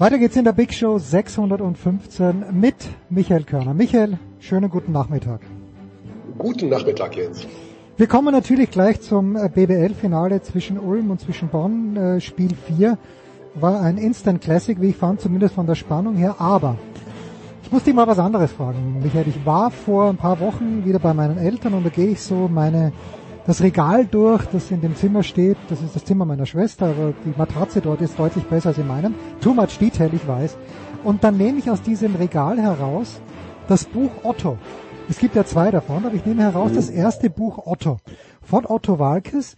Weiter 0.01 0.19
geht's 0.19 0.37
in 0.37 0.45
der 0.45 0.53
Big 0.53 0.73
Show 0.73 0.97
615 0.97 2.45
mit 2.53 2.77
Michael 3.11 3.43
Körner. 3.43 3.75
Michael, 3.75 4.17
schönen 4.39 4.71
guten 4.71 4.93
Nachmittag. 4.93 5.41
Guten 6.39 6.69
Nachmittag, 6.69 7.17
Jens. 7.17 7.49
Wir 7.97 8.07
kommen 8.07 8.33
natürlich 8.33 8.71
gleich 8.71 9.01
zum 9.01 9.35
äh, 9.35 9.49
BBL-Finale 9.53 10.41
zwischen 10.43 10.79
Ulm 10.79 11.11
und 11.11 11.21
zwischen 11.21 11.49
Bonn. 11.49 11.97
Äh, 11.97 12.21
Spiel 12.21 12.55
4 12.55 12.97
war 13.57 13.81
ein 13.81 13.99
Instant 13.99 14.41
Classic, 14.41 14.81
wie 14.81 14.91
ich 14.91 14.97
fand, 14.97 15.21
zumindest 15.21 15.57
von 15.57 15.67
der 15.67 15.75
Spannung 15.75 16.15
her. 16.15 16.37
Aber 16.39 16.77
ich 17.65 17.73
muss 17.73 17.83
dich 17.83 17.93
mal 17.93 18.07
was 18.07 18.21
anderes 18.21 18.53
fragen, 18.53 19.01
Michael. 19.03 19.27
Ich 19.27 19.45
war 19.45 19.73
vor 19.73 20.11
ein 20.11 20.17
paar 20.17 20.39
Wochen 20.39 20.85
wieder 20.85 21.01
bei 21.01 21.13
meinen 21.13 21.39
Eltern 21.39 21.75
und 21.75 21.85
da 21.85 21.91
gehe 21.91 22.11
ich 22.11 22.23
so 22.23 22.47
meine 22.47 22.93
das 23.49 23.63
Regal 23.63 24.05
durch, 24.05 24.45
das 24.45 24.71
in 24.71 24.83
dem 24.83 24.95
Zimmer 24.95 25.23
steht. 25.23 25.57
Das 25.71 25.81
ist 25.81 25.97
das 25.97 26.05
Zimmer 26.05 26.27
meiner 26.27 26.45
Schwester, 26.45 26.89
aber 26.89 27.15
die 27.25 27.33
Matratze 27.35 27.81
dort 27.81 28.03
ist 28.03 28.19
deutlich 28.19 28.45
besser 28.45 28.69
als 28.69 28.79
in 28.79 28.87
meinem. 28.87 29.15
Too 29.41 29.55
much 29.55 29.79
detail, 29.79 30.11
ich 30.13 30.29
weiß. 30.29 30.59
Und 31.03 31.25
dann 31.25 31.39
nehme 31.39 31.59
ich 31.59 31.71
aus 31.71 31.81
diesem 31.81 32.15
Regal 32.15 32.61
heraus 32.61 33.23
das 33.67 33.87
Buch 33.87 34.11
Otto. 34.23 34.59
Es 35.09 35.19
gibt 35.19 35.35
ja 35.35 35.47
zwei 35.47 35.71
davon, 35.71 36.05
aber 36.05 36.15
ich 36.15 36.27
nehme 36.27 36.43
heraus 36.43 36.73
das 36.75 36.91
erste 36.91 37.31
Buch 37.31 37.67
Otto 37.67 37.97
von 38.43 38.67
Otto 38.67 38.99
Walkes. 38.99 39.57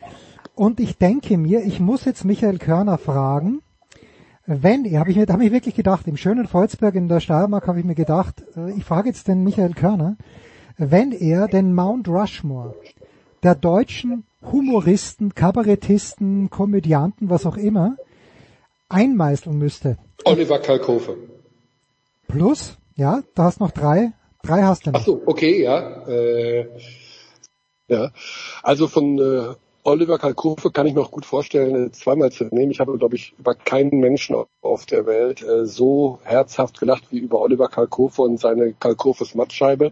Und 0.55 0.79
ich 0.79 0.97
denke 0.97 1.37
mir, 1.37 1.65
ich 1.65 1.81
muss 1.81 2.05
jetzt 2.05 2.25
Michael 2.25 2.59
Körner 2.59 2.97
fragen, 2.97 3.61
wenn 4.47 4.85
habe 4.97 5.11
ich 5.11 5.17
mir, 5.17 5.27
da 5.27 5.33
habe 5.33 5.45
ich 5.45 5.53
wirklich 5.53 5.75
gedacht, 5.75 6.07
im 6.07 6.17
schönen 6.17 6.47
Volzberg 6.47 6.95
in 6.95 7.09
der 7.09 7.19
Steiermark 7.19 7.67
habe 7.67 7.81
ich 7.81 7.85
mir 7.85 7.97
gedacht, 7.97 8.45
äh, 8.57 8.71
ich 8.71 8.85
frage 8.85 9.09
jetzt 9.09 9.27
den 9.27 9.43
Michael 9.43 9.75
Körner, 9.75 10.17
wenn 10.77 11.11
er 11.11 11.49
den 11.49 11.75
Mount 11.75 12.07
Rushmore 12.07 12.77
der 13.43 13.55
deutschen 13.55 14.25
Humoristen, 14.43 15.35
Kabarettisten, 15.35 16.51
Komödianten, 16.51 17.31
was 17.31 17.47
auch 17.47 17.57
immer, 17.57 17.97
einmeißeln 18.89 19.57
müsste. 19.57 19.99
Oliver 20.25 20.59
Kalkofe. 20.59 21.17
Plus, 22.29 22.79
ja, 22.97 23.23
da 23.35 23.45
hast 23.45 23.61
noch 23.61 23.71
drei, 23.71 24.13
drei 24.43 24.63
hast 24.63 24.87
du 24.87 24.91
Ach 24.91 24.95
noch. 24.95 25.05
so, 25.05 25.23
okay, 25.27 25.63
ja. 25.63 26.07
Äh, 26.07 26.67
Ja, 27.89 28.13
also 28.63 28.87
von 28.87 29.19
äh, 29.19 29.55
Oliver 29.83 30.19
Kalkofe 30.19 30.71
kann 30.71 30.87
ich 30.87 30.95
mir 30.95 31.01
auch 31.01 31.11
gut 31.11 31.27
vorstellen, 31.27 31.89
äh, 31.89 31.91
zweimal 31.91 32.31
zu 32.31 32.45
nehmen. 32.45 32.71
Ich 32.71 32.79
habe, 32.79 32.97
glaube 32.99 33.17
ich, 33.17 33.35
über 33.37 33.57
keinen 33.57 33.99
Menschen 33.99 34.37
auf 34.63 34.87
der 34.87 35.07
Welt 35.07 35.43
äh, 35.43 35.67
so 35.67 36.21
herzhaft 36.23 36.79
gelacht 36.79 37.11
wie 37.11 37.19
über 37.19 37.41
Oliver 37.41 37.67
Kalkofe 37.69 38.23
und 38.23 38.39
seine 38.39 38.75
Kalkofes 38.75 39.35
Mattscheibe. 39.35 39.91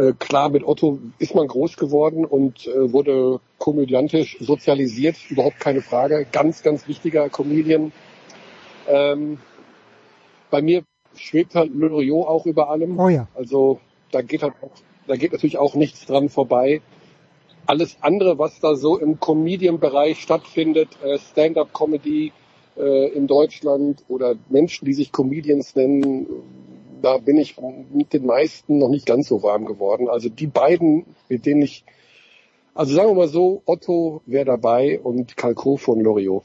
Äh, 0.00 0.14
klar, 0.18 0.48
mit 0.48 0.64
Otto 0.64 0.98
ist 1.18 1.34
man 1.34 1.46
groß 1.46 1.76
geworden 1.76 2.24
und 2.24 2.66
äh, 2.66 2.92
wurde 2.92 3.40
komödiantisch 3.58 4.38
sozialisiert, 4.40 5.16
überhaupt 5.28 5.60
keine 5.60 5.82
Frage. 5.82 6.26
Ganz, 6.32 6.62
ganz 6.62 6.88
wichtiger 6.88 7.28
Comedian. 7.28 7.92
Ähm, 8.88 9.38
bei 10.50 10.62
mir 10.62 10.84
schwebt 11.14 11.54
halt 11.54 11.74
Loriot 11.74 12.26
auch 12.26 12.46
über 12.46 12.70
allem. 12.70 12.98
Oh 12.98 13.08
ja. 13.08 13.28
Also 13.34 13.80
da 14.10 14.22
geht 14.22 14.42
halt 14.42 14.54
auch, 14.62 14.70
da 15.06 15.16
geht 15.16 15.32
natürlich 15.32 15.58
auch 15.58 15.74
nichts 15.74 16.06
dran 16.06 16.30
vorbei. 16.30 16.80
Alles 17.66 17.98
andere, 18.00 18.38
was 18.38 18.58
da 18.60 18.76
so 18.76 18.96
im 18.96 19.20
Comedian-Bereich 19.20 20.18
stattfindet, 20.18 20.88
äh, 21.04 21.18
Stand-up-Comedy 21.18 22.32
äh, 22.78 23.08
in 23.08 23.26
Deutschland 23.26 24.02
oder 24.08 24.34
Menschen, 24.48 24.86
die 24.86 24.94
sich 24.94 25.12
Comedians 25.12 25.76
nennen, 25.76 26.26
da 27.02 27.18
bin 27.18 27.36
ich 27.38 27.56
mit 27.92 28.12
den 28.12 28.26
meisten 28.26 28.78
noch 28.78 28.88
nicht 28.88 29.06
ganz 29.06 29.28
so 29.28 29.42
warm 29.42 29.64
geworden. 29.66 30.08
Also 30.08 30.28
die 30.28 30.46
beiden, 30.46 31.04
mit 31.28 31.46
denen 31.46 31.62
ich, 31.62 31.84
also 32.74 32.94
sagen 32.94 33.08
wir 33.10 33.14
mal 33.14 33.28
so, 33.28 33.62
Otto 33.66 34.22
wäre 34.26 34.44
dabei 34.44 35.00
und 35.00 35.36
Kalkofe 35.36 35.90
und 35.92 36.00
Loriot. 36.00 36.44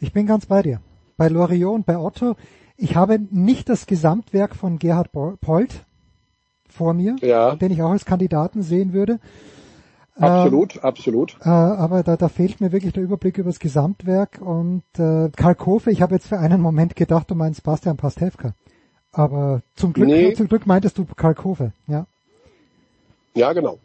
Ich 0.00 0.12
bin 0.12 0.26
ganz 0.26 0.46
bei 0.46 0.62
dir. 0.62 0.80
Bei 1.16 1.28
Loriot 1.28 1.74
und 1.74 1.86
bei 1.86 1.98
Otto. 1.98 2.36
Ich 2.76 2.96
habe 2.96 3.18
nicht 3.30 3.68
das 3.68 3.86
Gesamtwerk 3.86 4.56
von 4.56 4.78
Gerhard 4.78 5.10
Polt 5.12 5.84
vor 6.68 6.94
mir, 6.94 7.16
Ja. 7.20 7.54
den 7.56 7.72
ich 7.72 7.82
auch 7.82 7.90
als 7.90 8.06
Kandidaten 8.06 8.62
sehen 8.62 8.92
würde. 8.92 9.18
Absolut, 10.16 10.82
absolut. 10.84 11.36
Äh, 11.42 11.48
aber 11.48 12.02
da, 12.02 12.16
da 12.16 12.28
fehlt 12.28 12.60
mir 12.60 12.72
wirklich 12.72 12.92
der 12.92 13.02
Überblick 13.02 13.38
über 13.38 13.48
das 13.50 13.58
Gesamtwerk 13.58 14.40
und 14.40 14.82
äh, 14.98 15.30
Karl 15.34 15.54
Kofe, 15.54 15.90
ich 15.90 16.02
habe 16.02 16.14
jetzt 16.14 16.26
für 16.26 16.38
einen 16.38 16.60
Moment 16.60 16.94
gedacht, 16.94 17.30
du 17.30 17.34
meinst 17.34 17.62
Bastian 17.62 17.96
Pastewka. 17.96 18.54
Aber 19.12 19.62
zum 19.74 19.92
Glück, 19.92 20.08
Nee. 20.08 20.34
zum 20.34 20.48
Glück 20.48 20.66
meintest 20.66 20.98
du 20.98 21.04
Karl 21.04 21.34
Kofe, 21.34 21.72
ja. 21.86 22.06
Ja, 23.34 23.52
genau. 23.52 23.78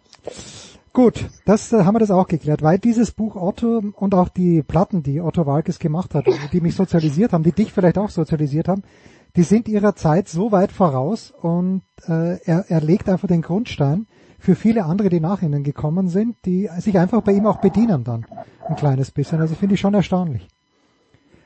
Gut, 0.93 1.26
das 1.45 1.73
äh, 1.73 1.84
haben 1.84 1.95
wir 1.95 1.99
das 1.99 2.11
auch 2.11 2.28
geklärt, 2.28 2.61
weil 2.61 2.80
dieses 2.80 3.11
Buch 3.11 3.36
Otto 3.36 3.82
und 3.95 4.15
auch 4.15 4.30
die 4.30 4.63
Platten, 4.63 5.03
die 5.03 5.19
Otto 5.19 5.45
Walkes 5.45 5.78
gemacht 5.80 6.15
hat, 6.15 6.26
die 6.53 6.61
mich 6.61 6.76
sozialisiert 6.76 7.34
haben, 7.34 7.43
die 7.43 7.51
dich 7.51 7.73
vielleicht 7.73 7.97
auch 7.97 8.09
sozialisiert 8.09 8.67
haben, 8.67 8.84
die 9.36 9.43
sind 9.43 9.67
ihrer 9.67 9.95
Zeit 9.95 10.30
so 10.30 10.51
weit 10.53 10.71
voraus 10.71 11.32
und 11.41 11.82
äh, 12.07 12.39
er, 12.45 12.65
er 12.69 12.82
legt 12.82 13.09
einfach 13.09 13.28
den 13.28 13.41
Grundstein 13.41 14.07
für 14.39 14.55
viele 14.55 14.86
andere, 14.86 15.09
die 15.09 15.19
nach 15.19 15.41
ihnen 15.41 15.63
gekommen 15.63 16.07
sind, 16.07 16.38
die 16.45 16.69
sich 16.80 16.97
einfach 16.97 17.21
bei 17.21 17.34
ihm 17.34 17.45
auch 17.45 17.57
bedienen 17.57 18.03
dann 18.03 18.26
ein 18.69 18.76
kleines 18.76 19.11
bisschen. 19.11 19.41
Also 19.41 19.55
finde 19.55 19.76
ich 19.76 19.82
schon 19.82 19.93
erstaunlich. 19.93 20.47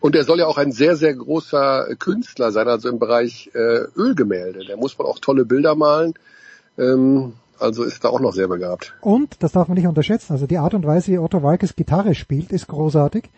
Und 0.01 0.15
er 0.15 0.23
soll 0.23 0.39
ja 0.39 0.47
auch 0.47 0.57
ein 0.57 0.71
sehr, 0.71 0.95
sehr 0.95 1.13
großer 1.13 1.95
Künstler 1.99 2.51
sein, 2.51 2.67
also 2.67 2.89
im 2.89 2.99
Bereich 2.99 3.51
äh, 3.53 3.81
Ölgemälde. 3.95 4.65
Der 4.65 4.77
muss 4.77 4.97
wohl 4.97 5.05
auch 5.05 5.19
tolle 5.19 5.45
Bilder 5.45 5.75
malen. 5.75 6.13
Ähm, 6.77 7.33
also 7.59 7.83
ist 7.83 8.03
da 8.05 8.09
auch 8.09 8.21
noch 8.21 8.33
sehr 8.33 8.47
begabt. 8.47 8.93
Und, 9.01 9.43
das 9.43 9.51
darf 9.51 9.67
man 9.67 9.75
nicht 9.75 9.87
unterschätzen, 9.87 10.31
also 10.31 10.47
die 10.47 10.57
Art 10.57 10.73
und 10.73 10.85
Weise, 10.85 11.11
wie 11.11 11.19
Otto 11.19 11.43
Walkes 11.43 11.75
Gitarre 11.75 12.15
spielt, 12.15 12.51
ist 12.53 12.67
großartig. 12.67 13.29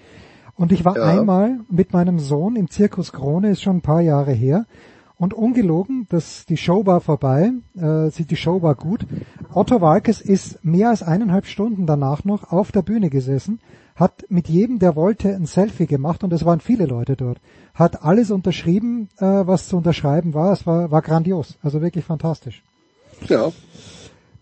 Und 0.56 0.72
ich 0.72 0.86
war 0.86 0.96
Ja. 0.96 1.06
einmal 1.06 1.62
mit 1.70 1.94
meinem 1.94 2.20
Sohn 2.20 2.56
im 2.56 2.70
Zirkus 2.70 3.12
Krone, 3.12 3.50
ist 3.50 3.64
schon 3.64 3.78
ein 3.78 3.82
paar 3.82 4.02
Jahre 4.02 4.32
her. 4.32 4.66
Und 5.18 5.34
ungelogen, 5.34 6.08
das, 6.10 6.46
die 6.48 6.58
Show 6.58 6.86
war 6.86 7.00
vorbei, 7.02 7.52
äh, 7.76 8.10
die 8.12 8.36
Show 8.36 8.62
war 8.62 8.76
gut. 8.76 9.02
Otto 9.54 9.82
Walkes 9.82 10.22
ist 10.22 10.64
mehr 10.64 10.90
als 10.90 11.04
eineinhalb 11.04 11.46
Stunden 11.46 11.86
danach 11.86 12.24
noch 12.24 12.52
auf 12.52 12.72
der 12.72 12.82
Bühne 12.82 13.10
gesessen, 13.10 13.60
hat 13.96 14.26
mit 14.30 14.48
jedem, 14.50 14.80
der 14.80 14.96
wollte, 14.96 15.36
ein 15.36 15.46
Selfie 15.46 15.88
gemacht 15.88 16.24
und 16.24 16.34
es 16.34 16.46
waren 16.46 16.60
viele 16.60 16.86
Leute 16.86 17.16
dort. 17.16 17.40
Hat 17.74 18.04
alles 18.04 18.32
unterschrieben, 18.32 19.10
äh, 19.18 19.26
was 19.26 19.68
zu 19.68 19.78
unterschreiben 19.78 20.34
war. 20.34 20.54
Es 20.54 20.66
war, 20.66 20.92
war 20.92 21.02
grandios, 21.02 21.58
also 21.62 21.82
wirklich 21.82 22.06
fantastisch. 22.06 22.64
Ja. 23.28 23.52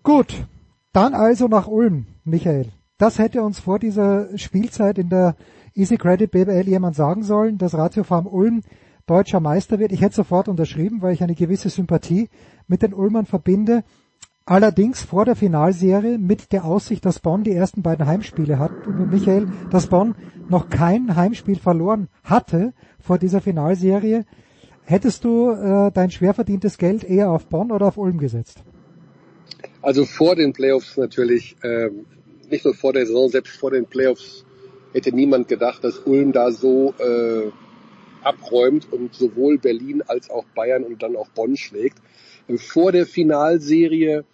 Gut, 0.03 0.45
dann 0.93 1.13
also 1.13 1.47
nach 1.47 1.67
Ulm, 1.67 2.07
Michael. 2.23 2.69
Das 2.97 3.19
hätte 3.19 3.43
uns 3.43 3.59
vor 3.59 3.79
dieser 3.79 4.37
Spielzeit 4.37 4.97
in 4.97 5.09
der 5.09 5.35
Easy 5.73 5.97
Credit 5.97 6.29
BBL 6.29 6.67
jemand 6.67 6.95
sagen 6.95 7.23
sollen, 7.23 7.57
dass 7.57 7.73
Ratio 7.73 8.03
Farm 8.03 8.27
Ulm 8.27 8.61
deutscher 9.05 9.39
Meister 9.39 9.79
wird. 9.79 9.91
Ich 9.91 10.01
hätte 10.01 10.15
sofort 10.15 10.47
unterschrieben, 10.47 11.01
weil 11.01 11.13
ich 11.13 11.23
eine 11.23 11.35
gewisse 11.35 11.69
Sympathie 11.69 12.29
mit 12.67 12.81
den 12.81 12.93
Ulmern 12.93 13.25
verbinde. 13.25 13.83
Allerdings 14.49 15.03
vor 15.03 15.25
der 15.25 15.35
Finalserie 15.35 16.17
mit 16.17 16.51
der 16.53 16.65
Aussicht, 16.65 17.05
dass 17.05 17.19
Bonn 17.19 17.43
die 17.43 17.53
ersten 17.53 17.83
beiden 17.83 18.07
Heimspiele 18.07 18.57
hat. 18.57 18.71
Michael, 19.11 19.47
dass 19.69 19.85
Bonn 19.85 20.15
noch 20.49 20.71
kein 20.71 21.15
Heimspiel 21.15 21.57
verloren 21.57 22.07
hatte 22.23 22.73
vor 22.99 23.19
dieser 23.19 23.41
Finalserie. 23.41 24.25
Hättest 24.81 25.23
du 25.23 25.51
äh, 25.51 25.91
dein 25.91 26.09
schwer 26.09 26.33
verdientes 26.33 26.79
Geld 26.79 27.03
eher 27.03 27.29
auf 27.29 27.45
Bonn 27.45 27.71
oder 27.71 27.85
auf 27.85 27.97
Ulm 27.97 28.17
gesetzt? 28.17 28.63
Also 29.83 30.03
vor 30.05 30.35
den 30.35 30.51
Playoffs 30.51 30.97
natürlich, 30.97 31.55
ähm, 31.63 32.07
nicht 32.49 32.65
nur 32.65 32.73
vor 32.73 32.91
der 32.91 33.05
Saison, 33.05 33.29
selbst 33.29 33.55
vor 33.55 33.69
den 33.69 33.85
Playoffs 33.85 34.45
hätte 34.93 35.15
niemand 35.15 35.47
gedacht, 35.47 35.83
dass 35.83 35.99
Ulm 35.99 36.31
da 36.31 36.51
so 36.51 36.95
äh, 36.97 37.51
abräumt 38.23 38.91
und 38.91 39.13
sowohl 39.13 39.59
Berlin 39.59 40.01
als 40.07 40.31
auch 40.31 40.45
Bayern 40.55 40.85
und 40.85 41.03
dann 41.03 41.15
auch 41.15 41.29
Bonn 41.29 41.55
schlägt. 41.55 41.99
Vor 42.57 42.91
der 42.91 43.05
Finalserie 43.05 44.25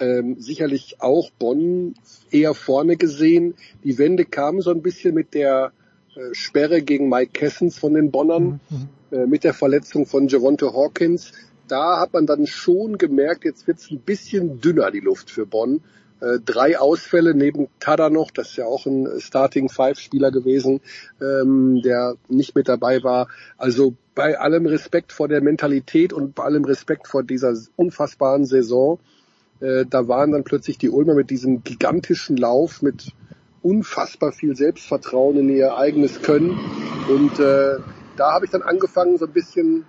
ähm, 0.00 0.36
sicherlich 0.38 0.96
auch 1.00 1.30
Bonn 1.30 1.94
eher 2.30 2.54
vorne 2.54 2.96
gesehen. 2.96 3.54
Die 3.84 3.98
Wende 3.98 4.24
kam 4.24 4.60
so 4.60 4.70
ein 4.70 4.82
bisschen 4.82 5.14
mit 5.14 5.34
der 5.34 5.72
äh, 6.14 6.34
Sperre 6.34 6.82
gegen 6.82 7.08
Mike 7.08 7.32
Kessens 7.32 7.78
von 7.78 7.94
den 7.94 8.10
Bonnern, 8.10 8.60
äh, 9.10 9.26
mit 9.26 9.44
der 9.44 9.54
Verletzung 9.54 10.06
von 10.06 10.28
Javonte 10.28 10.72
Hawkins. 10.72 11.32
Da 11.66 12.00
hat 12.00 12.12
man 12.12 12.26
dann 12.26 12.46
schon 12.46 12.98
gemerkt, 12.98 13.44
jetzt 13.44 13.66
wird 13.66 13.78
es 13.78 13.90
ein 13.90 14.00
bisschen 14.00 14.60
dünner, 14.60 14.90
die 14.90 15.00
Luft 15.00 15.30
für 15.30 15.46
Bonn. 15.46 15.82
Äh, 16.20 16.40
drei 16.44 16.78
Ausfälle 16.78 17.34
neben 17.34 17.68
Tada 17.78 18.10
noch, 18.10 18.30
das 18.30 18.50
ist 18.50 18.56
ja 18.56 18.64
auch 18.64 18.86
ein 18.86 19.20
Starting 19.20 19.68
Five 19.68 20.00
Spieler 20.00 20.32
gewesen, 20.32 20.80
ähm, 21.20 21.80
der 21.82 22.16
nicht 22.28 22.56
mit 22.56 22.68
dabei 22.68 23.02
war. 23.04 23.28
Also 23.56 23.94
bei 24.14 24.38
allem 24.38 24.66
Respekt 24.66 25.12
vor 25.12 25.28
der 25.28 25.40
Mentalität 25.40 26.12
und 26.12 26.34
bei 26.34 26.42
allem 26.42 26.64
Respekt 26.64 27.06
vor 27.06 27.22
dieser 27.22 27.54
unfassbaren 27.76 28.46
Saison, 28.46 28.98
äh, 29.60 29.84
da 29.88 30.08
waren 30.08 30.32
dann 30.32 30.44
plötzlich 30.44 30.78
die 30.78 30.90
Ulmer 30.90 31.14
mit 31.14 31.30
diesem 31.30 31.62
gigantischen 31.64 32.36
Lauf, 32.36 32.82
mit 32.82 33.12
unfassbar 33.62 34.32
viel 34.32 34.56
Selbstvertrauen 34.56 35.36
in 35.38 35.48
ihr 35.48 35.76
eigenes 35.76 36.22
Können. 36.22 36.58
Und 37.08 37.38
äh, 37.38 37.78
da 38.16 38.32
habe 38.32 38.44
ich 38.44 38.50
dann 38.50 38.62
angefangen, 38.62 39.18
so 39.18 39.26
ein 39.26 39.32
bisschen, 39.32 39.84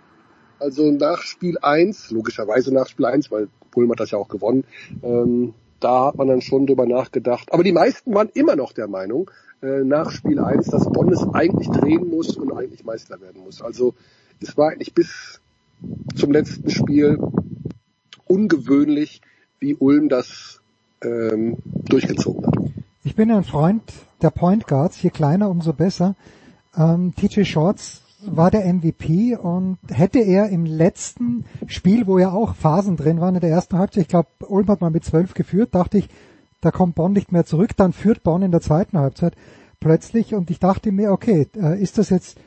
also 0.59 0.91
nach 0.91 1.22
Spiel 1.22 1.57
1, 1.61 2.11
logischerweise 2.11 2.74
nach 2.74 2.88
Spiel 2.88 3.05
1, 3.05 3.32
weil 3.32 3.49
Ulm 3.76 3.91
hat 3.91 3.99
das 3.99 4.11
ja 4.11 4.17
auch 4.17 4.28
gewonnen, 4.28 4.65
ähm, 5.03 5.53
da 5.80 6.07
hat 6.07 6.15
man 6.15 6.28
dann 6.28 6.41
schon 6.41 6.67
drüber 6.67 6.86
nachgedacht. 6.86 7.53
Aber 7.53 7.63
die 7.63 7.72
meisten 7.72 8.13
waren 8.13 8.30
immer 8.34 8.55
noch 8.55 8.74
der 8.74 8.88
Meinung, 8.88 9.32
äh, 9.61 9.84
nach 9.84 10.11
Spiel 10.11 10.39
1, 10.39 10.67
dass 10.67 10.86
Bonn 10.86 11.11
es 11.11 11.26
eigentlich 11.34 11.70
drehen 11.70 12.09
muss 12.09 12.36
und 12.36 12.51
eigentlich 12.51 12.84
Meister 12.84 13.22
werden 13.22 13.43
muss. 13.43 13.61
Also 13.61 13.93
es 14.41 14.57
war 14.57 14.72
eigentlich 14.72 14.93
bis 14.93 15.41
zum 16.15 16.32
letzten 16.32 16.70
Spiel 16.70 17.20
ungewöhnlich, 18.26 19.22
wie 19.60 19.76
Ulm 19.76 20.10
das 20.10 20.62
ähm, 21.03 21.57
durchgezogen 21.64 22.45
hat. 22.45 22.55
Ich 23.03 23.16
bin 23.16 23.32
ein 23.32 23.43
Freund 23.43 23.84
der 24.22 24.30
Point 24.30 24.68
Guards, 24.68 25.01
je 25.01 25.10
kleiner, 25.10 25.49
umso 25.49 25.74
besser. 25.74 26.16
Ähm, 26.76 27.14
TJ 27.16 27.43
Shorts 27.43 28.01
war 28.26 28.51
der 28.51 28.72
MVP 28.72 29.36
und 29.36 29.78
hätte 29.89 30.20
er 30.20 30.49
im 30.49 30.66
letzten 30.66 31.45
Spiel, 31.68 32.05
wo 32.05 32.20
ja 32.20 32.32
auch 32.32 32.55
Phasen 32.55 32.97
drin 32.97 33.22
waren 33.22 33.36
in 33.36 33.41
der 33.41 33.49
ersten 33.49 33.78
Halbzeit, 33.78 34.03
ich 34.03 34.07
glaube, 34.10 34.28
Ulm 34.47 34.68
hat 34.68 34.82
mal 34.82 34.89
mit 34.89 35.05
zwölf 35.05 35.34
geführt, 35.34 35.74
dachte 35.74 35.97
ich, 35.97 36.10
da 36.62 36.72
kommt 36.72 36.95
Bonn 36.95 37.14
nicht 37.14 37.32
mehr 37.32 37.45
zurück, 37.45 37.72
dann 37.78 37.93
führt 37.93 38.24
Bonn 38.24 38.41
in 38.41 38.51
der 38.51 38.62
zweiten 38.62 38.97
Halbzeit 38.97 39.36
plötzlich 39.80 40.36
und 40.36 40.51
ich 40.51 40.60
dachte 40.60 40.91
mir, 40.91 41.12
okay, 41.12 41.47
äh, 41.55 41.82
ist 41.82 41.97
das 41.97 42.10
jetzt 42.10 42.38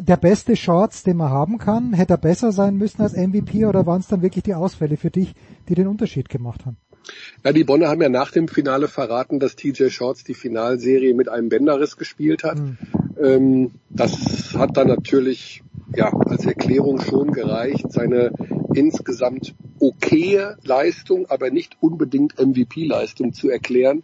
der 0.00 0.16
beste 0.16 0.56
Shorts, 0.56 1.02
den 1.02 1.16
man 1.16 1.30
haben 1.30 1.58
kann? 1.58 1.92
Hätte 1.92 2.14
er 2.14 2.18
besser 2.18 2.52
sein 2.52 2.76
müssen 2.76 3.02
als 3.02 3.14
MVP 3.14 3.64
oder 3.66 3.86
waren 3.86 4.00
es 4.00 4.08
dann 4.08 4.22
wirklich 4.22 4.44
die 4.44 4.54
Ausfälle 4.54 4.96
für 4.96 5.10
dich, 5.10 5.34
die 5.68 5.74
den 5.74 5.88
Unterschied 5.88 6.28
gemacht 6.28 6.66
haben? 6.66 6.76
Ja, 7.44 7.52
die 7.52 7.64
Bonner 7.64 7.88
haben 7.88 8.02
ja 8.02 8.08
nach 8.08 8.32
dem 8.32 8.48
Finale 8.48 8.88
verraten, 8.88 9.38
dass 9.38 9.56
TJ 9.56 9.90
Shorts 9.90 10.24
die 10.24 10.34
Finalserie 10.34 11.14
mit 11.14 11.28
einem 11.28 11.48
Bänderriss 11.48 11.96
gespielt 11.96 12.42
hat. 12.42 12.60
Ähm, 13.22 13.72
das 13.90 14.54
hat 14.54 14.76
dann 14.76 14.88
natürlich 14.88 15.62
ja 15.94 16.12
als 16.12 16.44
Erklärung 16.46 17.00
schon 17.00 17.30
gereicht. 17.30 17.84
Seine 17.90 18.32
insgesamt 18.74 19.54
okaye 19.78 20.56
Leistung, 20.64 21.26
aber 21.26 21.50
nicht 21.50 21.76
unbedingt 21.80 22.38
MVP-Leistung 22.38 23.32
zu 23.32 23.48
erklären. 23.48 24.02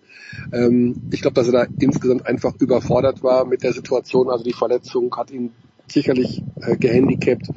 Ähm, 0.53 1.03
ich 1.11 1.23
glaube, 1.23 1.35
dass 1.35 1.49
er 1.49 1.53
da 1.53 1.67
insgesamt 1.81 2.27
einfach 2.27 2.55
überfordert 2.59 3.23
war 3.23 3.45
mit 3.45 3.63
der 3.63 3.73
Situation. 3.73 4.31
Also 4.31 4.45
die 4.45 4.53
Verletzung 4.53 5.15
hat 5.17 5.31
ihn 5.31 5.51
sicherlich 5.93 6.43
äh, 6.61 6.77
gehandicapt. 6.77 7.49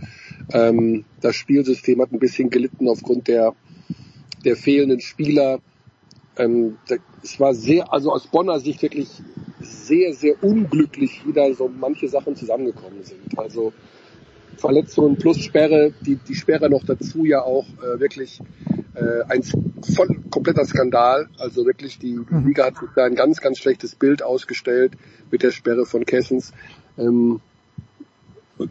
Ähm, 0.52 1.06
das 1.22 1.36
Spielsystem 1.36 2.02
hat 2.02 2.12
ein 2.12 2.20
bisschen 2.20 2.50
gelitten 2.50 2.88
aufgrund 2.88 3.28
der 3.28 3.54
der 4.44 4.56
fehlenden 4.56 5.02
Spieler. 5.02 5.60
Ähm, 6.38 6.78
da- 6.88 6.98
es 7.24 7.40
war 7.40 7.54
sehr, 7.56 7.92
also 7.92 8.12
aus 8.12 8.28
Bonner 8.28 8.60
Sicht 8.60 8.82
wirklich 8.84 9.10
sehr, 9.60 10.14
sehr 10.14 10.44
unglücklich, 10.44 11.22
wie 11.26 11.34
da 11.34 11.52
so 11.54 11.68
manche 11.68 12.08
Sachen 12.08 12.36
zusammengekommen 12.36 13.04
sind. 13.04 13.38
Also 13.38 13.74
Verletzungen 14.58 15.18
plus 15.18 15.40
Sperre, 15.40 15.94
die, 16.06 16.18
die 16.18 16.36
Sperre 16.36 16.70
noch 16.70 16.84
dazu 16.84 17.26
ja 17.26 17.42
auch 17.42 17.66
äh, 17.82 18.00
wirklich 18.00 18.40
äh, 18.94 19.24
ein 19.28 19.42
voll 19.44 20.20
kompletter 20.30 20.66
Skandal. 20.66 21.28
Also 21.40 21.66
wirklich 21.66 21.98
die 22.00 22.20
Liga 22.46 22.66
hat 22.66 22.76
da 22.96 23.06
ein 23.06 23.16
ganz, 23.16 23.42
ganz 23.42 23.58
schlechtes 23.58 23.96
Bild 23.96 24.22
ausgestellt 24.22 24.94
mit 25.32 25.42
der 25.44 25.52
Sperre 25.52 25.86
von 25.86 26.06
Kessens. 26.06 26.54
Ähm, 26.98 27.42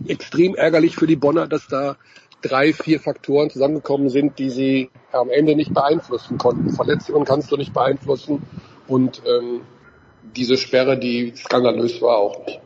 extrem 0.06 0.54
ärgerlich 0.54 0.96
für 0.96 1.06
die 1.06 1.16
Bonner, 1.16 1.46
dass 1.46 1.68
da 1.68 1.96
drei, 2.42 2.72
vier 2.72 3.00
Faktoren 3.00 3.50
zusammengekommen 3.50 4.10
sind, 4.10 4.38
die 4.38 4.50
sie 4.50 4.90
am 5.12 5.30
Ende 5.30 5.56
nicht 5.56 5.72
beeinflussen 5.72 6.38
konnten. 6.38 6.70
Verletzungen 6.70 7.24
kannst 7.24 7.50
du 7.50 7.56
nicht 7.56 7.72
beeinflussen 7.72 8.42
und 8.86 9.22
ähm, 9.26 9.62
diese 10.36 10.56
Sperre, 10.56 10.98
die 10.98 11.32
skandalös 11.36 12.00
war, 12.02 12.18
auch 12.18 12.44
nicht. 12.46 12.60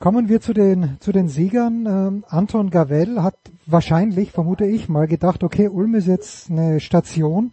Kommen 0.00 0.28
wir 0.28 0.40
zu 0.40 0.52
den, 0.52 0.96
zu 1.00 1.10
den 1.10 1.28
Siegern. 1.28 1.86
Ähm, 1.86 2.24
Anton 2.28 2.70
Gavell 2.70 3.20
hat 3.20 3.34
wahrscheinlich, 3.66 4.30
vermute 4.30 4.64
ich 4.64 4.88
mal, 4.88 5.08
gedacht, 5.08 5.42
okay, 5.42 5.68
Ulm 5.68 5.96
ist 5.96 6.06
jetzt 6.06 6.50
eine 6.50 6.78
Station, 6.78 7.52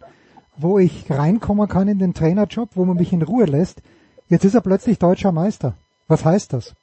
wo 0.56 0.78
ich 0.78 1.10
reinkommen 1.10 1.68
kann 1.68 1.88
in 1.88 1.98
den 1.98 2.14
Trainerjob, 2.14 2.70
wo 2.74 2.84
man 2.84 2.96
mich 2.96 3.12
in 3.12 3.22
Ruhe 3.22 3.46
lässt. 3.46 3.82
Jetzt 4.28 4.44
ist 4.44 4.54
er 4.54 4.60
plötzlich 4.60 4.98
deutscher 4.98 5.32
Meister. 5.32 5.74
Was 6.06 6.24
heißt 6.24 6.52
das? 6.52 6.74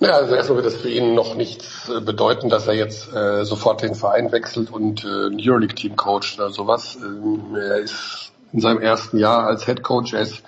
Ja, 0.00 0.10
also 0.10 0.36
erstmal 0.36 0.62
wird 0.62 0.66
das 0.66 0.80
für 0.80 0.90
ihn 0.90 1.14
noch 1.14 1.34
nichts 1.34 1.88
äh, 1.88 2.00
bedeuten, 2.00 2.48
dass 2.48 2.68
er 2.68 2.74
jetzt 2.74 3.12
äh, 3.12 3.44
sofort 3.44 3.82
den 3.82 3.96
Verein 3.96 4.30
wechselt 4.30 4.70
und 4.70 5.04
äh, 5.04 5.26
ein 5.26 5.38
Euroleague-Team 5.40 5.96
coacht 5.96 6.36
oder 6.38 6.50
sowas. 6.50 6.96
Ähm, 7.02 7.56
er 7.56 7.78
ist 7.78 8.30
in 8.52 8.60
seinem 8.60 8.80
ersten 8.80 9.18
Jahr 9.18 9.48
als 9.48 9.66
Head 9.66 9.82
Coach. 9.82 10.14
Er 10.14 10.20
ist 10.20 10.44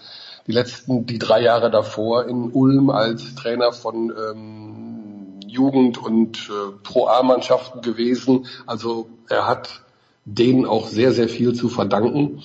die 0.47 0.53
letzten, 0.53 1.05
die 1.05 1.19
drei 1.19 1.43
Jahre 1.43 1.69
davor 1.69 2.27
in 2.27 2.53
Ulm 2.53 2.91
als 2.91 3.35
Trainer 3.35 3.73
von 3.73 4.13
ähm, 4.17 5.41
Jugend- 5.45 5.99
und 5.99 6.39
äh, 6.49 6.73
Pro-A-Mannschaften 6.85 7.83
gewesen. 7.83 8.47
Also 8.67 9.09
er 9.29 9.49
hat 9.49 9.83
denen 10.25 10.65
auch 10.65 10.87
sehr, 10.87 11.11
sehr 11.11 11.29
viel 11.29 11.55
zu 11.55 11.69
verdanken. 11.69 12.45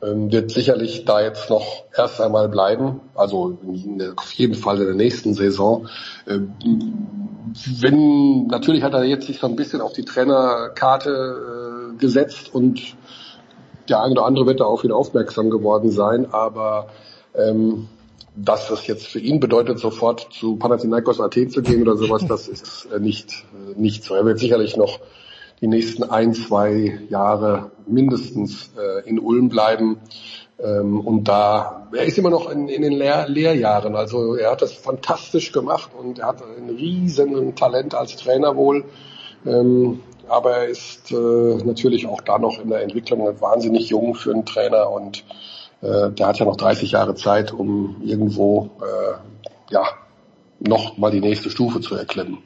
Ähm, 0.00 0.30
wird 0.30 0.52
sicherlich 0.52 1.04
da 1.04 1.20
jetzt 1.20 1.50
noch 1.50 1.84
erst 1.96 2.20
einmal 2.20 2.48
bleiben, 2.48 3.00
also 3.14 3.58
in 3.62 4.12
auf 4.16 4.30
jeden 4.32 4.54
Fall 4.54 4.78
in 4.78 4.86
der 4.86 4.94
nächsten 4.94 5.34
Saison. 5.34 5.88
Ähm, 6.28 6.52
wenn 7.80 8.46
natürlich 8.46 8.84
hat 8.84 8.94
er 8.94 9.02
jetzt 9.02 9.26
sich 9.26 9.40
so 9.40 9.48
ein 9.48 9.56
bisschen 9.56 9.80
auf 9.80 9.92
die 9.92 10.04
Trainerkarte 10.04 11.94
äh, 11.94 11.96
gesetzt 11.98 12.54
und 12.54 12.94
der 13.88 14.02
eine 14.02 14.12
oder 14.12 14.24
andere 14.24 14.46
wird 14.46 14.60
da 14.60 14.64
auf 14.66 14.84
ihn 14.84 14.92
aufmerksam 14.92 15.50
geworden 15.50 15.90
sein, 15.90 16.32
aber 16.32 16.88
ähm, 17.34 17.88
dass 18.36 18.68
das 18.68 18.86
jetzt 18.86 19.06
für 19.06 19.18
ihn 19.18 19.40
bedeutet, 19.40 19.78
sofort 19.78 20.28
zu 20.30 20.56
Panathinaikos 20.56 21.20
Athen 21.20 21.50
zu 21.50 21.62
gehen 21.62 21.82
oder 21.82 21.96
sowas, 21.96 22.24
das 22.28 22.48
ist 22.48 22.88
äh, 22.94 23.00
nicht, 23.00 23.32
äh, 23.32 23.78
nicht 23.78 24.04
so. 24.04 24.14
Er 24.14 24.24
wird 24.24 24.38
sicherlich 24.38 24.76
noch 24.76 25.00
die 25.60 25.66
nächsten 25.66 26.04
ein, 26.04 26.34
zwei 26.34 26.98
Jahre 27.08 27.72
mindestens 27.86 28.70
äh, 28.76 29.08
in 29.08 29.18
Ulm 29.18 29.48
bleiben. 29.48 29.98
Ähm, 30.60 31.00
und 31.00 31.24
da, 31.24 31.88
er 31.92 32.04
ist 32.04 32.18
immer 32.18 32.30
noch 32.30 32.50
in, 32.50 32.68
in 32.68 32.82
den 32.82 32.92
Lehr 32.92 33.28
Lehrjahren. 33.28 33.96
Also 33.96 34.34
er 34.34 34.52
hat 34.52 34.62
das 34.62 34.72
fantastisch 34.72 35.52
gemacht 35.52 35.90
und 35.98 36.18
er 36.18 36.28
hat 36.28 36.42
ein 36.42 36.70
riesen 36.70 37.54
Talent 37.54 37.94
als 37.94 38.16
Trainer 38.16 38.56
wohl. 38.56 38.84
Ähm, 39.46 40.00
aber 40.28 40.58
er 40.58 40.68
ist 40.68 41.10
äh, 41.10 41.14
natürlich 41.64 42.06
auch 42.06 42.20
da 42.20 42.38
noch 42.38 42.60
in 42.60 42.68
der 42.68 42.82
Entwicklung 42.82 43.40
wahnsinnig 43.40 43.88
jung 43.88 44.14
für 44.14 44.32
einen 44.32 44.44
Trainer 44.44 44.90
und 44.90 45.24
äh, 45.80 46.10
der 46.10 46.26
hat 46.26 46.38
ja 46.38 46.44
noch 46.44 46.56
30 46.56 46.92
Jahre 46.92 47.14
Zeit, 47.14 47.52
um 47.52 48.02
irgendwo 48.04 48.70
äh, 48.80 49.72
ja 49.72 49.84
noch 50.60 50.98
mal 50.98 51.10
die 51.10 51.20
nächste 51.20 51.50
Stufe 51.50 51.80
zu 51.80 51.94
erklimmen. 51.94 52.38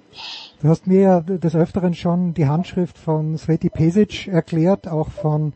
Du 0.63 0.69
hast 0.69 0.87
mir 0.87 1.01
ja 1.01 1.21
des 1.21 1.57
Öfteren 1.57 1.93
schon 1.93 2.35
die 2.35 2.47
Handschrift 2.47 2.97
von 2.97 3.37
Sveti 3.37 3.69
Pesic 3.69 4.29
erklärt, 4.29 4.87
auch 4.87 5.11
von 5.11 5.55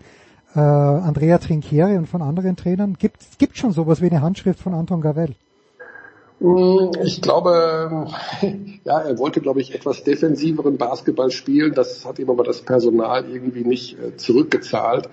äh, 0.57 0.59
Andrea 0.59 1.39
Trinchieri 1.39 1.97
und 1.97 2.09
von 2.09 2.23
anderen 2.23 2.57
Trainern. 2.57 2.95
Gibt 2.99 3.39
gibt 3.39 3.57
schon 3.57 3.71
sowas 3.71 4.03
wie 4.03 4.11
eine 4.11 4.21
Handschrift 4.21 4.59
von 4.59 4.75
Anton 4.75 5.01
Gavell? 5.01 5.37
Mm, 6.41 6.91
Ich 7.05 7.23
glaube, 7.23 8.09
ja, 8.85 8.99
er 8.99 9.17
wollte, 9.19 9.41
glaube 9.41 9.61
ich, 9.61 9.77
etwas 9.77 10.03
defensiveren 10.03 10.77
Basketball 10.77 11.31
spielen. 11.31 11.73
Das 11.73 12.05
hat 12.05 12.19
ihm 12.19 12.29
aber 12.29 12.43
das 12.43 12.63
Personal 12.63 13.27
irgendwie 13.29 13.63
nicht 13.63 13.97
äh, 14.01 14.17
zurückgezahlt. 14.17 15.09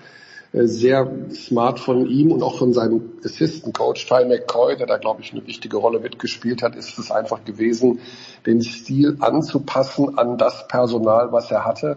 Äh, 0.54 0.66
Sehr 0.66 1.10
smart 1.30 1.80
von 1.80 2.06
ihm 2.06 2.32
und 2.32 2.42
auch 2.42 2.56
von 2.58 2.72
seinem 2.72 3.12
Assistant 3.24 3.76
Coach 3.76 4.06
Ty 4.06 4.24
McCoy, 4.26 4.76
der 4.76 4.86
da, 4.86 4.98
glaube 4.98 5.20
ich, 5.20 5.32
eine 5.32 5.46
wichtige 5.46 5.76
Rolle 5.76 5.98
mitgespielt 5.98 6.62
hat, 6.62 6.76
ist 6.76 6.98
es 6.98 7.10
einfach 7.10 7.44
gewesen, 7.44 8.00
den 8.46 8.62
Stil 8.62 9.16
anzupassen 9.20 10.16
an 10.16 10.38
das 10.38 10.68
Personal, 10.68 11.32
was 11.32 11.50
er 11.50 11.64
hatte. 11.64 11.96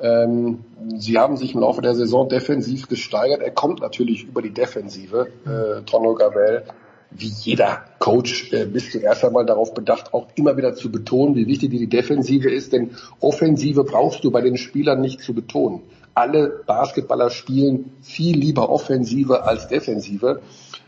Ähm, 0.00 0.60
sie 0.96 1.18
haben 1.18 1.36
sich 1.36 1.54
im 1.54 1.60
Laufe 1.60 1.82
der 1.82 1.94
Saison 1.94 2.28
defensiv 2.28 2.86
gesteigert. 2.86 3.40
Er 3.40 3.50
kommt 3.50 3.80
natürlich 3.80 4.24
über 4.24 4.42
die 4.42 4.52
Defensive, 4.54 5.26
äh, 5.44 5.82
Tono 5.84 6.14
Gavell 6.14 6.64
wie 7.10 7.32
jeder 7.42 7.84
Coach 7.98 8.52
äh, 8.52 8.66
bist 8.66 8.94
du 8.94 8.98
erst 8.98 9.24
einmal 9.24 9.46
darauf 9.46 9.72
bedacht, 9.74 10.12
auch 10.12 10.28
immer 10.34 10.56
wieder 10.56 10.74
zu 10.74 10.90
betonen, 10.90 11.34
wie 11.36 11.46
wichtig 11.46 11.70
die 11.70 11.86
Defensive 11.86 12.50
ist, 12.50 12.72
denn 12.72 12.90
Offensive 13.20 13.84
brauchst 13.84 14.24
du 14.24 14.30
bei 14.30 14.40
den 14.40 14.56
Spielern 14.56 15.00
nicht 15.00 15.22
zu 15.22 15.34
betonen. 15.34 15.82
Alle 16.18 16.64
Basketballer 16.66 17.30
spielen 17.30 17.92
viel 18.02 18.36
lieber 18.36 18.70
Offensive 18.70 19.44
als 19.44 19.68
Defensive. 19.68 20.40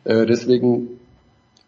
Äh, 0.03 0.27
deswegen 0.27 0.99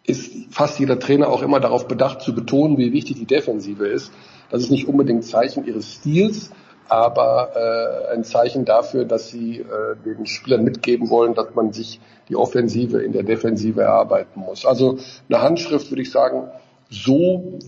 ist 0.05 0.33
fast 0.51 0.81
jeder 0.81 0.99
Trainer 0.99 1.29
auch 1.29 1.43
immer 1.43 1.61
darauf 1.61 1.87
bedacht 1.87 2.23
zu 2.23 2.35
betonen, 2.35 2.77
wie 2.77 2.93
wichtig 2.93 3.21
die 3.21 3.25
Defensive 3.25 3.87
ist. 3.87 4.11
Das 4.51 4.63
ist 4.63 4.73
nicht 4.73 4.89
unbedingt 4.89 5.25
Zeichen 5.25 5.65
ihres 5.65 5.95
Stils, 5.95 6.51
aber 6.89 7.53
äh, 7.55 8.13
ein 8.13 8.25
Zeichen 8.25 8.65
dafür, 8.65 9.05
dass 9.05 9.29
sie 9.29 9.61
äh, 9.61 9.95
den 10.05 10.27
Spielern 10.27 10.65
mitgeben 10.65 11.09
wollen, 11.09 11.35
dass 11.35 11.55
man 11.55 11.73
sich 11.73 12.01
die 12.29 12.35
Offensive 12.35 13.01
in 13.01 13.13
der 13.13 13.23
Defensive 13.23 13.81
erarbeiten 13.81 14.41
muss. 14.41 14.67
Also 14.67 14.99
eine 15.29 15.41
Handschrift 15.41 15.89
würde 15.93 16.03
ich 16.03 16.11
sagen, 16.11 16.49
so 16.91 17.61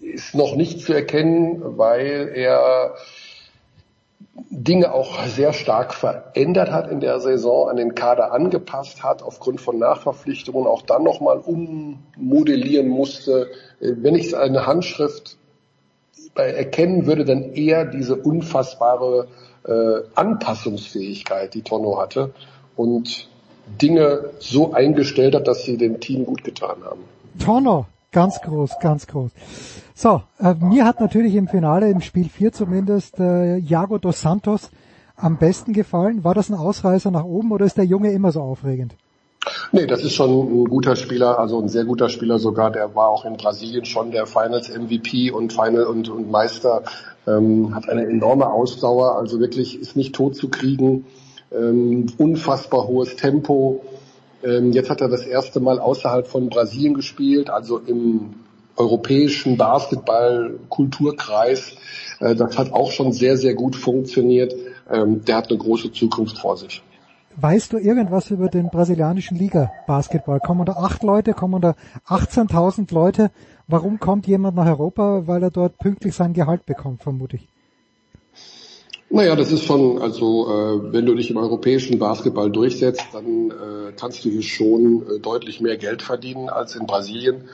ist 0.00 0.34
noch 0.34 0.56
nicht 0.56 0.80
zu 0.80 0.94
erkennen, 0.94 1.60
weil 1.76 2.30
er 2.34 2.94
Dinge 4.50 4.92
auch 4.92 5.24
sehr 5.26 5.52
stark 5.52 5.94
verändert 5.94 6.70
hat 6.70 6.90
in 6.90 7.00
der 7.00 7.20
Saison, 7.20 7.68
an 7.68 7.76
den 7.76 7.94
Kader 7.94 8.32
angepasst 8.32 9.02
hat, 9.02 9.22
aufgrund 9.22 9.60
von 9.60 9.78
Nachverpflichtungen 9.78 10.66
auch 10.66 10.82
dann 10.82 11.04
nochmal 11.04 11.38
ummodellieren 11.38 12.88
musste. 12.88 13.48
Äh, 13.80 13.92
Wenn 13.96 14.14
ich 14.14 14.36
eine 14.36 14.66
Handschrift 14.66 15.38
bei 16.34 16.50
erkennen 16.50 17.06
würde, 17.06 17.24
dann 17.24 17.54
eher 17.54 17.84
diese 17.86 18.16
unfassbare 18.16 19.28
äh, 19.66 20.02
Anpassungsfähigkeit, 20.14 21.54
die 21.54 21.62
Tono 21.62 21.98
hatte 21.98 22.32
und 22.76 23.28
Dinge 23.80 24.30
so 24.38 24.72
eingestellt 24.72 25.34
hat, 25.34 25.48
dass 25.48 25.64
sie 25.64 25.76
dem 25.76 25.98
Team 25.98 26.24
gut 26.24 26.44
getan 26.44 26.76
haben. 26.84 27.00
Tono, 27.42 27.86
ganz 28.12 28.40
groß, 28.40 28.78
ganz 28.80 29.06
groß. 29.06 29.30
So, 29.94 30.22
äh, 30.40 30.54
mir 30.54 30.84
hat 30.84 31.00
natürlich 31.00 31.34
im 31.34 31.48
Finale, 31.48 31.90
im 31.90 32.00
Spiel 32.00 32.28
4 32.28 32.52
zumindest, 32.52 33.18
äh, 33.18 33.58
Iago 33.58 33.98
dos 33.98 34.20
Santos 34.20 34.70
am 35.16 35.38
besten 35.38 35.72
gefallen. 35.72 36.24
War 36.24 36.34
das 36.34 36.50
ein 36.50 36.54
Ausreißer 36.54 37.10
nach 37.10 37.24
oben 37.24 37.52
oder 37.52 37.64
ist 37.64 37.78
der 37.78 37.84
Junge 37.84 38.12
immer 38.12 38.32
so 38.32 38.40
aufregend? 38.42 38.94
Nee, 39.72 39.86
das 39.86 40.02
ist 40.02 40.14
schon 40.14 40.30
ein 40.30 40.64
guter 40.64 40.96
Spieler, 40.96 41.38
also 41.38 41.60
ein 41.60 41.68
sehr 41.68 41.84
guter 41.84 42.08
Spieler 42.08 42.38
sogar. 42.38 42.70
Der 42.70 42.94
war 42.94 43.08
auch 43.08 43.24
in 43.24 43.36
Brasilien 43.36 43.84
schon 43.84 44.10
der 44.10 44.26
Finals 44.26 44.68
MVP 44.68 45.30
und 45.30 45.52
Final 45.52 45.84
und, 45.84 46.08
und 46.08 46.30
Meister. 46.30 46.82
Ähm, 47.26 47.74
hat 47.74 47.88
eine 47.88 48.06
enorme 48.06 48.50
Ausdauer, 48.50 49.16
also 49.16 49.40
wirklich 49.40 49.80
ist 49.80 49.96
nicht 49.96 50.14
tot 50.14 50.36
zu 50.36 50.48
kriegen. 50.48 51.06
Ähm, 51.52 52.06
unfassbar 52.18 52.86
hohes 52.86 53.16
Tempo. 53.16 53.84
Ähm, 54.46 54.72
jetzt 54.72 54.90
hat 54.90 55.00
er 55.00 55.08
das 55.08 55.24
erste 55.26 55.58
Mal 55.60 55.80
außerhalb 55.80 56.28
von 56.28 56.48
Brasilien 56.48 56.94
gespielt, 56.94 57.50
also 57.50 57.78
im 57.78 58.34
europäischen 58.76 59.56
Basketball-Kulturkreis. 59.56 61.74
Äh, 62.20 62.36
das 62.36 62.56
hat 62.56 62.72
auch 62.72 62.92
schon 62.92 63.12
sehr, 63.12 63.36
sehr 63.36 63.54
gut 63.54 63.74
funktioniert. 63.74 64.54
Ähm, 64.88 65.24
der 65.24 65.34
hat 65.36 65.50
eine 65.50 65.58
große 65.58 65.90
Zukunft 65.92 66.38
vor 66.38 66.56
sich. 66.56 66.84
Weißt 67.38 67.70
du 67.72 67.78
irgendwas 67.78 68.30
über 68.30 68.48
den 68.48 68.70
brasilianischen 68.70 69.36
Liga-Basketball? 69.36 70.38
Kommen 70.40 70.64
da 70.64 70.74
acht 70.74 71.02
Leute, 71.02 71.34
kommen 71.34 71.60
da 71.60 71.74
18.000 72.06 72.94
Leute? 72.94 73.32
Warum 73.66 73.98
kommt 73.98 74.28
jemand 74.28 74.56
nach 74.56 74.66
Europa? 74.66 75.26
Weil 75.26 75.42
er 75.42 75.50
dort 75.50 75.76
pünktlich 75.78 76.14
sein 76.14 76.32
Gehalt 76.32 76.64
bekommt, 76.66 77.02
vermute 77.02 77.36
ich. 77.36 77.48
Naja, 79.08 79.36
das 79.36 79.52
ist 79.52 79.62
schon, 79.62 80.02
also 80.02 80.48
äh, 80.48 80.92
wenn 80.92 81.06
du 81.06 81.14
dich 81.14 81.30
im 81.30 81.36
europäischen 81.36 81.98
Basketball 81.98 82.50
durchsetzt, 82.50 83.06
dann 83.12 83.50
äh, 83.50 83.92
kannst 83.96 84.24
du 84.24 84.28
hier 84.30 84.42
schon 84.42 85.02
äh, 85.02 85.18
deutlich 85.20 85.60
mehr 85.60 85.76
Geld 85.76 86.02
verdienen 86.02 86.48
als 86.48 86.74
in 86.74 86.86
Brasilien. 86.86 87.44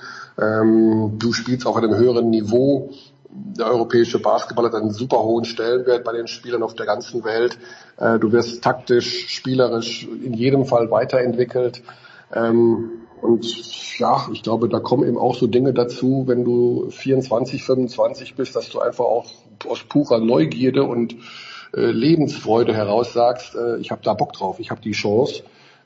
Ähm, 0.41 1.19
du 1.19 1.33
spielst 1.35 1.67
auf 1.67 1.77
einem 1.77 1.95
höheren 1.95 2.31
Niveau. 2.31 2.91
der 3.29 3.67
europäische 3.67 4.19
Basketball 4.19 4.67
hat 4.67 4.75
einen 4.75 4.93
super 4.93 5.23
hohen 5.23 5.45
Stellenwert 5.45 6.05
bei 6.05 6.13
den 6.13 6.27
Spielern 6.27 6.63
auf 6.63 6.75
der 6.75 6.87
ganzen 6.87 7.23
Welt. 7.23 7.59
Äh, 7.99 8.19
du 8.19 8.33
wirst 8.33 8.65
taktisch, 8.65 9.29
spielerisch 9.29 10.07
in 10.07 10.33
jedem 10.33 10.65
Fall 10.65 10.91
weiterentwickelt. 10.91 11.83
Ähm, 12.35 13.03
und 13.21 13.99
ja, 13.99 14.27
ich 14.33 14.43
glaube, 14.43 14.69
da 14.69 14.81
kommen 14.81 15.07
eben 15.07 15.19
auch 15.19 15.37
so 15.37 15.47
Dinge 15.47 15.73
dazu, 15.75 16.25
wenn 16.27 16.45
du 16.45 16.89
24, 16.91 17.63
25 17.63 18.35
bist, 18.35 18.57
dass 18.57 18.69
du 18.71 18.81
einfach 18.81 19.05
auch 19.05 19.27
aus 19.67 19.83
purer 19.85 20.19
Neugierde 20.19 20.85
und 20.85 21.17
äh, 21.75 21.81
Lebensfreude 21.91 22.75
heraus 22.75 23.13
sagst, 23.13 23.55
äh, 23.55 23.79
ich 23.79 23.91
habe 23.91 24.03
da 24.05 24.15
Bock 24.15 24.33
drauf, 24.33 24.61
ich 24.61 24.71
habe 24.71 24.81
die 24.81 24.93
Chance. 24.93 25.43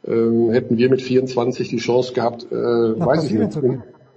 Ähm, 0.07 0.51
hätten 0.51 0.77
wir 0.77 0.89
mit 0.89 1.03
24 1.03 1.69
die 1.69 1.79
Chance 1.79 2.13
gehabt, 2.13 2.45
äh, 2.51 2.55
weiß 2.55 3.25
ich 3.25 3.33
nicht, 3.33 3.57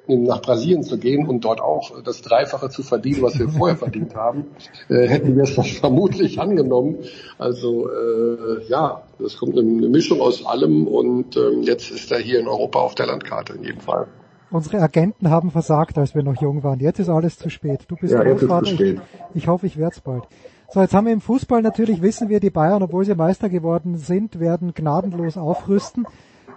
in, 0.10 0.24
nach 0.24 0.41
Brasilien 0.41 0.84
zu 0.84 0.97
gehen 0.97 1.28
und 1.28 1.45
dort 1.45 1.62
auch 1.62 2.01
das 2.01 2.22
Dreifache 2.22 2.70
zu 2.70 2.84
verdienen, 2.84 3.22
was 3.22 3.39
wir 3.39 3.49
vorher 3.57 3.78
verdient 3.78 4.16
haben, 4.16 4.47
äh, 4.89 5.07
hätten 5.07 5.36
wir 5.36 5.43
es 5.43 5.51
vermutlich 5.78 6.39
angenommen. 6.39 6.97
Also 7.38 7.89
äh, 7.89 8.68
ja, 8.68 9.03
das 9.20 9.38
kommt 9.38 9.57
eine, 9.57 9.70
eine 9.70 9.89
Mischung 9.89 10.22
aus 10.22 10.45
allem 10.45 10.88
und 10.88 11.38
ähm, 11.38 11.64
jetzt 11.64 11.91
ist 11.91 12.12
er 12.12 12.20
hier 12.20 12.39
in 12.39 12.47
Europa 12.47 12.80
auf 12.80 12.95
der 12.95 13.05
Landkarte 13.05 13.53
in 13.53 13.64
jedem 13.64 13.82
Fall. 13.82 14.07
Unsere 14.52 14.82
Agenten 14.82 15.30
haben 15.30 15.52
versagt, 15.52 15.97
als 15.97 16.16
wir 16.16 16.24
noch 16.24 16.41
jung 16.41 16.64
waren. 16.64 16.80
Jetzt 16.80 17.00
ist 17.00 17.10
alles 17.10 17.38
zu 17.38 17.50
spät. 17.50 17.86
Du 17.88 17.95
bist 17.95 18.14
Ja, 18.14 18.24
Großvater. 18.24 18.72
Ich, 18.72 19.00
ich 19.36 19.47
hoffe, 19.47 19.68
ich 19.68 19.78
werde 19.78 19.95
es 19.95 20.02
bald. 20.02 20.24
So, 20.72 20.82
jetzt 20.82 20.93
haben 20.93 21.06
wir 21.06 21.14
im 21.14 21.22
Fußball 21.22 21.62
natürlich, 21.62 22.02
wissen 22.02 22.30
wir, 22.30 22.39
die 22.39 22.50
Bayern, 22.50 22.84
obwohl 22.84 23.06
sie 23.06 23.16
Meister 23.16 23.50
geworden 23.50 23.97
sind, 23.97 24.39
werden 24.39 24.74
gnadenlos 24.74 25.38
aufrüsten. 25.38 26.06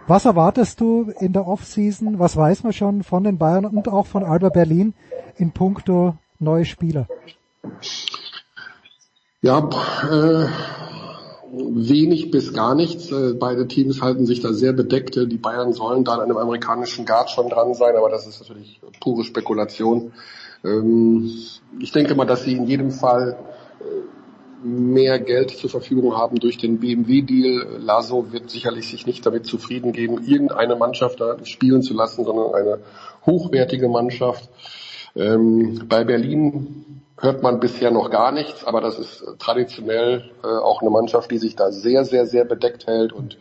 Was 0.07 0.25
erwartest 0.25 0.81
du 0.81 1.13
in 1.21 1.33
der 1.33 1.47
Offseason? 1.47 2.19
Was 2.19 2.37
weiß 2.37 2.65
man 2.65 2.73
schon 2.73 3.03
von 3.05 3.25
den 3.25 3.39
Bayern 3.39 3.65
und 3.65 3.89
auch 3.89 4.07
von 4.07 4.25
Alba 4.25 4.49
Berlin 4.49 4.95
in 5.37 5.53
puncto 5.53 6.17
neue 6.39 6.65
Spieler? 6.65 7.07
Ja, 9.43 9.69
äh, 10.11 10.47
wenig 11.53 12.31
bis 12.31 12.53
gar 12.53 12.75
nichts. 12.75 13.11
Äh, 13.13 13.35
beide 13.35 13.69
Teams 13.69 14.01
halten 14.01 14.27
sich 14.27 14.41
da 14.41 14.53
sehr 14.53 14.73
bedeckt. 14.73 15.17
Die 15.17 15.37
Bayern 15.37 15.73
sollen 15.73 16.05
da 16.05 16.15
an 16.15 16.23
einem 16.23 16.39
amerikanischen 16.39 17.05
Guard 17.05 17.31
schon 17.31 17.49
dran 17.49 17.75
sein, 17.75 17.97
aber 17.97 18.09
das 18.09 18.27
ist 18.27 18.41
natürlich 18.41 18.81
pure 19.01 19.25
Spekulation. 19.25 20.13
Ähm, 20.65 21.31
ich 21.79 21.93
denke 21.93 22.15
mal, 22.15 22.25
dass 22.25 22.45
sie 22.45 22.55
in 22.55 22.67
jedem 22.67 22.91
Fall 22.91 23.37
äh, 23.81 24.67
mehr 24.67 25.19
Geld 25.19 25.51
zur 25.51 25.69
Verfügung 25.69 26.17
haben 26.17 26.39
durch 26.39 26.57
den 26.57 26.79
BMW-Deal. 26.79 27.81
Lasso 27.81 28.33
wird 28.33 28.51
sicherlich 28.51 28.89
sich 28.89 29.07
nicht 29.07 29.27
damit 29.27 29.47
zufrieden 29.47 29.93
geben, 29.93 30.25
irgendeine 30.25 30.77
Mannschaft 30.77 31.21
da 31.21 31.45
spielen 31.45 31.83
zu 31.83 31.95
lassen, 31.95 32.25
sondern 32.25 32.55
eine 32.55 32.79
hochwertige 33.27 33.89
Mannschaft. 33.89 34.49
Ähm, 35.15 35.83
bei 35.89 36.05
Berlin 36.05 37.03
hört 37.23 37.43
man 37.43 37.61
bisher 37.61 37.91
noch 37.91 38.11
gar 38.11 38.33
nichts, 38.33 38.65
aber 38.65 38.81
das 38.81 38.99
ist 38.99 39.25
traditionell 39.39 40.31
äh, 40.43 40.47
auch 40.47 40.83
eine 40.83 40.91
Mannschaft, 40.91 41.31
die 41.31 41.39
sich 41.39 41.55
da 41.57 41.71
sehr, 41.71 42.05
sehr, 42.05 42.27
sehr 42.27 42.45
bedeckt 42.45 42.87
hält 42.87 43.13
und 43.13 43.39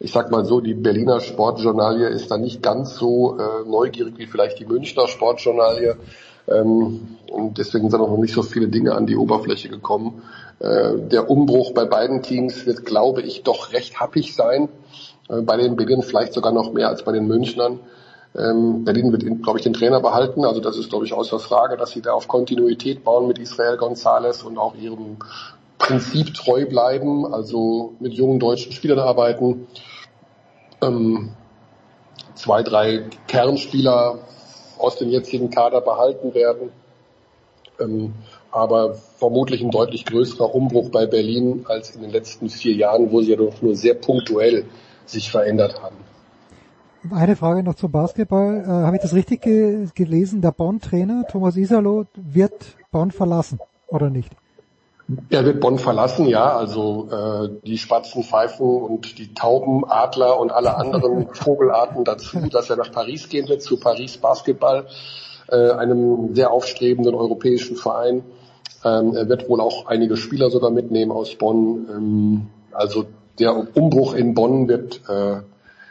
ich 0.00 0.12
sag 0.12 0.30
mal 0.30 0.44
so, 0.44 0.60
die 0.60 0.74
Berliner 0.74 1.20
Sportjournalie 1.20 2.08
ist 2.08 2.30
da 2.30 2.38
nicht 2.38 2.62
ganz 2.62 2.96
so 2.96 3.38
äh, 3.38 3.68
neugierig 3.68 4.14
wie 4.16 4.26
vielleicht 4.26 4.58
die 4.58 4.64
Münchner 4.64 5.06
Sportjournalie. 5.06 5.96
Ähm, 6.48 7.18
und 7.30 7.58
deswegen 7.58 7.90
sind 7.90 8.00
auch 8.00 8.08
noch 8.08 8.16
nicht 8.16 8.32
so 8.32 8.42
viele 8.42 8.68
Dinge 8.68 8.94
an 8.94 9.06
die 9.06 9.16
Oberfläche 9.16 9.68
gekommen. 9.68 10.22
Äh, 10.58 10.96
der 11.10 11.28
Umbruch 11.28 11.72
bei 11.72 11.84
beiden 11.84 12.22
Teams 12.22 12.64
wird, 12.64 12.86
glaube 12.86 13.20
ich, 13.20 13.42
doch 13.42 13.74
recht 13.74 14.00
happig 14.00 14.34
sein. 14.34 14.70
Äh, 15.28 15.42
bei 15.42 15.58
den 15.58 15.76
Berlin 15.76 16.02
vielleicht 16.02 16.32
sogar 16.32 16.52
noch 16.52 16.72
mehr 16.72 16.88
als 16.88 17.04
bei 17.04 17.12
den 17.12 17.26
Münchnern. 17.26 17.80
Ähm, 18.36 18.84
Berlin 18.84 19.10
wird, 19.12 19.24
glaube 19.42 19.58
ich, 19.58 19.64
den 19.64 19.72
Trainer 19.72 20.00
behalten. 20.00 20.44
Also 20.44 20.60
das 20.60 20.76
ist, 20.76 20.90
glaube 20.90 21.04
ich, 21.04 21.12
außer 21.12 21.38
Frage, 21.38 21.76
dass 21.76 21.90
sie 21.90 22.02
da 22.02 22.12
auf 22.12 22.28
Kontinuität 22.28 23.02
bauen 23.04 23.26
mit 23.26 23.38
Israel 23.38 23.76
González 23.76 24.44
und 24.44 24.58
auch 24.58 24.74
ihrem 24.76 25.16
Prinzip 25.78 26.34
treu 26.34 26.66
bleiben, 26.66 27.32
also 27.32 27.94
mit 27.98 28.12
jungen 28.12 28.38
deutschen 28.38 28.72
Spielern 28.72 29.00
arbeiten. 29.00 29.66
Ähm, 30.82 31.30
zwei, 32.34 32.62
drei 32.62 33.06
Kernspieler 33.26 34.18
aus 34.78 34.96
dem 34.96 35.10
jetzigen 35.10 35.50
Kader 35.50 35.80
behalten 35.80 36.34
werden. 36.34 36.70
Ähm, 37.80 38.14
aber 38.52 38.94
vermutlich 38.94 39.62
ein 39.62 39.70
deutlich 39.70 40.04
größerer 40.04 40.54
Umbruch 40.54 40.90
bei 40.90 41.06
Berlin 41.06 41.64
als 41.68 41.94
in 41.94 42.02
den 42.02 42.10
letzten 42.10 42.48
vier 42.48 42.74
Jahren, 42.74 43.10
wo 43.10 43.22
sie 43.22 43.30
ja 43.30 43.36
doch 43.36 43.62
nur 43.62 43.74
sehr 43.74 43.94
punktuell 43.94 44.66
sich 45.06 45.30
verändert 45.30 45.82
haben. 45.82 45.96
Eine 47.08 47.34
Frage 47.34 47.62
noch 47.62 47.76
zum 47.76 47.90
Basketball. 47.90 48.62
Äh, 48.62 48.66
Habe 48.66 48.96
ich 48.96 49.02
das 49.02 49.14
richtig 49.14 49.40
ge 49.42 49.86
gelesen? 49.94 50.42
Der 50.42 50.52
Bonn-Trainer 50.52 51.24
Thomas 51.30 51.56
Isalo 51.56 52.04
wird 52.14 52.76
Bonn 52.90 53.10
verlassen 53.10 53.58
oder 53.88 54.10
nicht? 54.10 54.30
Er 55.30 55.44
wird 55.44 55.60
Bonn 55.60 55.78
verlassen, 55.78 56.26
ja. 56.26 56.56
Also 56.56 57.08
äh, 57.10 57.48
die 57.66 57.78
Spatzen, 57.78 58.22
Pfeifen 58.22 58.66
und 58.66 59.18
die 59.18 59.32
Tauben, 59.32 59.84
Adler 59.88 60.38
und 60.38 60.52
alle 60.52 60.76
anderen 60.76 61.28
Vogelarten 61.32 62.04
dazu, 62.04 62.38
dass 62.50 62.68
er 62.68 62.76
nach 62.76 62.92
Paris 62.92 63.28
gehen 63.28 63.48
wird, 63.48 63.62
zu 63.62 63.80
Paris 63.80 64.18
Basketball, 64.18 64.86
äh, 65.48 65.70
einem 65.70 66.34
sehr 66.34 66.52
aufstrebenden 66.52 67.14
europäischen 67.14 67.76
Verein. 67.76 68.22
Ähm, 68.84 69.14
er 69.16 69.28
wird 69.28 69.48
wohl 69.48 69.60
auch 69.60 69.86
einige 69.86 70.16
Spieler 70.16 70.50
sogar 70.50 70.70
mitnehmen 70.70 71.12
aus 71.12 71.34
Bonn. 71.34 71.86
Ähm, 71.90 72.46
also 72.72 73.06
der 73.38 73.56
Umbruch 73.74 74.14
in 74.14 74.34
Bonn 74.34 74.68
wird 74.68 75.00
äh, 75.08 75.40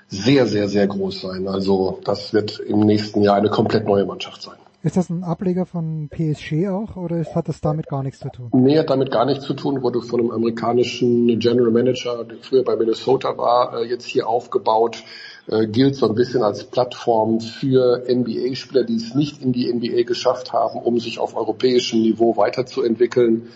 sehr, 0.09 0.47
sehr, 0.47 0.67
sehr 0.67 0.87
groß 0.87 1.21
sein. 1.21 1.47
Also 1.47 1.99
das 2.03 2.33
wird 2.33 2.59
im 2.59 2.81
nächsten 2.81 3.21
Jahr 3.21 3.35
eine 3.35 3.49
komplett 3.49 3.85
neue 3.85 4.05
Mannschaft 4.05 4.41
sein. 4.41 4.57
Ist 4.81 4.95
das 4.95 5.09
ein 5.09 5.25
Ableger 5.25 5.65
von 5.65 6.07
PSG 6.09 6.69
auch 6.69 6.95
oder 6.95 7.21
hat 7.35 7.49
das 7.49 7.59
damit 7.59 7.87
gar 7.89 8.01
nichts 8.01 8.19
zu 8.19 8.29
tun? 8.29 8.49
Nee, 8.53 8.79
hat 8.79 8.89
damit 8.89 9.11
gar 9.11 9.25
nichts 9.25 9.43
zu 9.43 9.53
tun, 9.53 9.83
wurde 9.83 10.01
von 10.01 10.21
einem 10.21 10.31
amerikanischen 10.31 11.37
General 11.37 11.69
Manager, 11.69 12.23
der 12.23 12.37
früher 12.41 12.63
bei 12.63 12.77
Minnesota 12.77 13.37
war, 13.37 13.77
äh, 13.77 13.85
jetzt 13.85 14.05
hier 14.05 14.29
aufgebaut, 14.29 15.03
äh, 15.47 15.67
gilt 15.67 15.95
so 15.95 16.07
ein 16.07 16.15
bisschen 16.15 16.43
als 16.43 16.63
Plattform 16.63 17.41
für 17.41 18.05
NBA-Spieler, 18.07 18.85
die 18.85 18.95
es 18.95 19.15
nicht 19.15 19.41
in 19.41 19.51
die 19.51 19.69
NBA 19.69 20.03
geschafft 20.03 20.53
haben, 20.53 20.79
um 20.79 20.97
sich 20.97 21.19
auf 21.19 21.35
europäischem 21.35 22.01
Niveau 22.01 22.37
weiterzuentwickeln, 22.37 23.49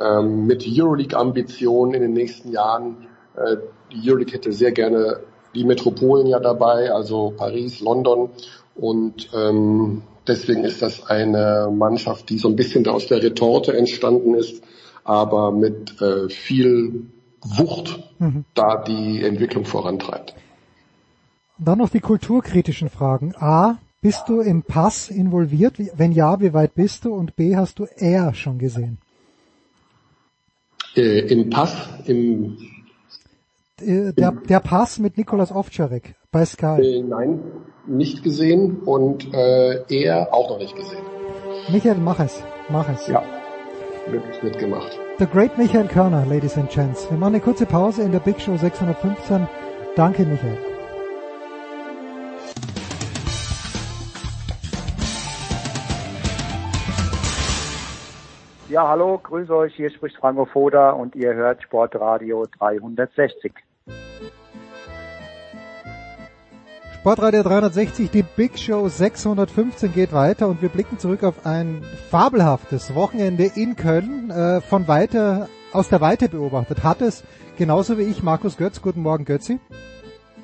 ähm, 0.00 0.46
mit 0.46 0.64
Euroleague-Ambitionen 0.66 1.92
in 1.92 2.00
den 2.00 2.14
nächsten 2.14 2.52
Jahren. 2.52 3.06
Äh, 3.36 3.56
die 3.92 4.08
Euroleague 4.08 4.32
hätte 4.32 4.50
sehr 4.52 4.72
gerne 4.72 5.20
die 5.54 5.64
Metropolen 5.64 6.26
ja 6.26 6.38
dabei, 6.38 6.92
also 6.92 7.32
Paris, 7.36 7.80
London 7.80 8.30
und 8.74 9.28
ähm, 9.34 10.02
deswegen 10.26 10.64
ist 10.64 10.82
das 10.82 11.06
eine 11.06 11.70
Mannschaft, 11.72 12.30
die 12.30 12.38
so 12.38 12.48
ein 12.48 12.56
bisschen 12.56 12.84
da 12.84 12.92
aus 12.92 13.06
der 13.06 13.22
Retorte 13.22 13.76
entstanden 13.76 14.34
ist, 14.34 14.62
aber 15.04 15.52
mit 15.52 16.00
äh, 16.00 16.28
viel 16.28 17.06
Wucht 17.42 17.98
da 18.54 18.82
die 18.82 19.22
Entwicklung 19.22 19.64
vorantreibt. 19.64 20.34
Dann 21.58 21.78
noch 21.78 21.90
die 21.90 22.00
kulturkritischen 22.00 22.90
Fragen. 22.90 23.34
A, 23.36 23.78
bist 24.02 24.28
du 24.28 24.40
im 24.40 24.62
Pass 24.62 25.10
involviert? 25.10 25.74
Wenn 25.96 26.12
ja, 26.12 26.40
wie 26.40 26.54
weit 26.54 26.74
bist 26.74 27.04
du? 27.04 27.12
Und 27.14 27.36
B, 27.36 27.56
hast 27.56 27.78
du 27.78 27.86
er 27.96 28.34
schon 28.34 28.58
gesehen? 28.58 28.98
Äh, 30.96 31.20
Im 31.32 31.50
Pass, 31.50 31.88
im 32.06 32.56
Äh, 33.80 34.12
Der, 34.12 34.32
der 34.32 34.60
Pass 34.60 34.98
mit 34.98 35.16
Nikolas 35.16 35.52
Ovtcharek 35.54 36.14
bei 36.30 36.44
Sky. 36.44 36.80
äh, 36.80 37.02
Nein, 37.02 37.40
nicht 37.86 38.22
gesehen 38.22 38.78
und 38.84 39.32
äh, 39.34 39.82
er 39.88 40.32
auch 40.32 40.50
noch 40.50 40.58
nicht 40.58 40.76
gesehen. 40.76 41.02
Michael, 41.70 41.96
mach 41.98 42.20
es. 42.20 42.42
Mach 42.68 42.88
es. 42.88 43.06
Ja, 43.08 43.22
wird, 44.08 44.42
wird 44.42 44.58
gemacht. 44.58 44.98
The 45.18 45.26
Great 45.26 45.58
Michael 45.58 45.86
Körner, 45.88 46.24
Ladies 46.26 46.56
and 46.56 46.70
Gents. 46.70 47.10
Wir 47.10 47.18
machen 47.18 47.34
eine 47.34 47.42
kurze 47.42 47.66
Pause 47.66 48.02
in 48.02 48.12
der 48.12 48.20
Big 48.20 48.40
Show 48.40 48.56
615. 48.56 49.46
Danke, 49.96 50.24
Michael. 50.24 50.56
Ja, 58.68 58.86
hallo, 58.88 59.18
grüße 59.18 59.54
euch, 59.54 59.74
hier 59.74 59.90
spricht 59.90 60.16
Franco 60.16 60.44
Foda 60.44 60.90
und 60.90 61.16
ihr 61.16 61.34
hört 61.34 61.62
Sportradio 61.62 62.46
360. 62.58 63.52
Sportradio 67.00 67.42
360, 67.42 68.10
die 68.10 68.22
Big 68.22 68.58
Show 68.58 68.86
615 68.86 69.94
geht 69.94 70.12
weiter 70.12 70.48
und 70.48 70.60
wir 70.60 70.68
blicken 70.68 70.98
zurück 70.98 71.24
auf 71.24 71.46
ein 71.46 71.82
fabelhaftes 72.10 72.94
Wochenende 72.94 73.50
in 73.54 73.74
Köln, 73.74 74.28
äh, 74.30 74.60
von 74.60 74.86
weiter, 74.86 75.48
aus 75.72 75.88
der 75.88 76.02
Weite 76.02 76.28
beobachtet. 76.28 76.84
Hat 76.84 77.00
es, 77.00 77.24
genauso 77.56 77.96
wie 77.96 78.02
ich, 78.02 78.22
Markus 78.22 78.58
Götz, 78.58 78.82
guten 78.82 79.00
Morgen 79.00 79.24
Götzi. 79.24 79.60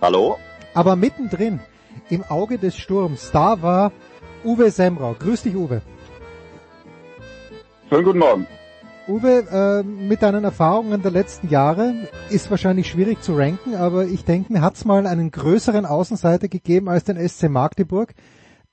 Hallo? 0.00 0.38
Aber 0.72 0.96
mittendrin, 0.96 1.60
im 2.08 2.24
Auge 2.24 2.56
des 2.56 2.74
Sturms, 2.78 3.30
da 3.32 3.60
war 3.60 3.92
Uwe 4.42 4.70
Semrau. 4.70 5.14
Grüß 5.18 5.42
dich, 5.42 5.56
Uwe. 5.56 5.82
Schönen 7.90 8.04
guten 8.04 8.18
Morgen. 8.18 8.46
Uwe, 9.08 9.46
äh, 9.52 9.82
mit 9.84 10.22
deinen 10.22 10.42
Erfahrungen 10.42 11.00
der 11.00 11.12
letzten 11.12 11.48
Jahre 11.48 11.94
ist 12.28 12.50
wahrscheinlich 12.50 12.88
schwierig 12.88 13.22
zu 13.22 13.36
ranken, 13.36 13.76
aber 13.76 14.04
ich 14.06 14.24
denke 14.24 14.52
mir, 14.52 14.62
hat 14.62 14.74
es 14.74 14.84
mal 14.84 15.06
einen 15.06 15.30
größeren 15.30 15.86
Außenseiter 15.86 16.48
gegeben 16.48 16.88
als 16.88 17.04
den 17.04 17.16
SC 17.16 17.48
Magdeburg, 17.48 18.14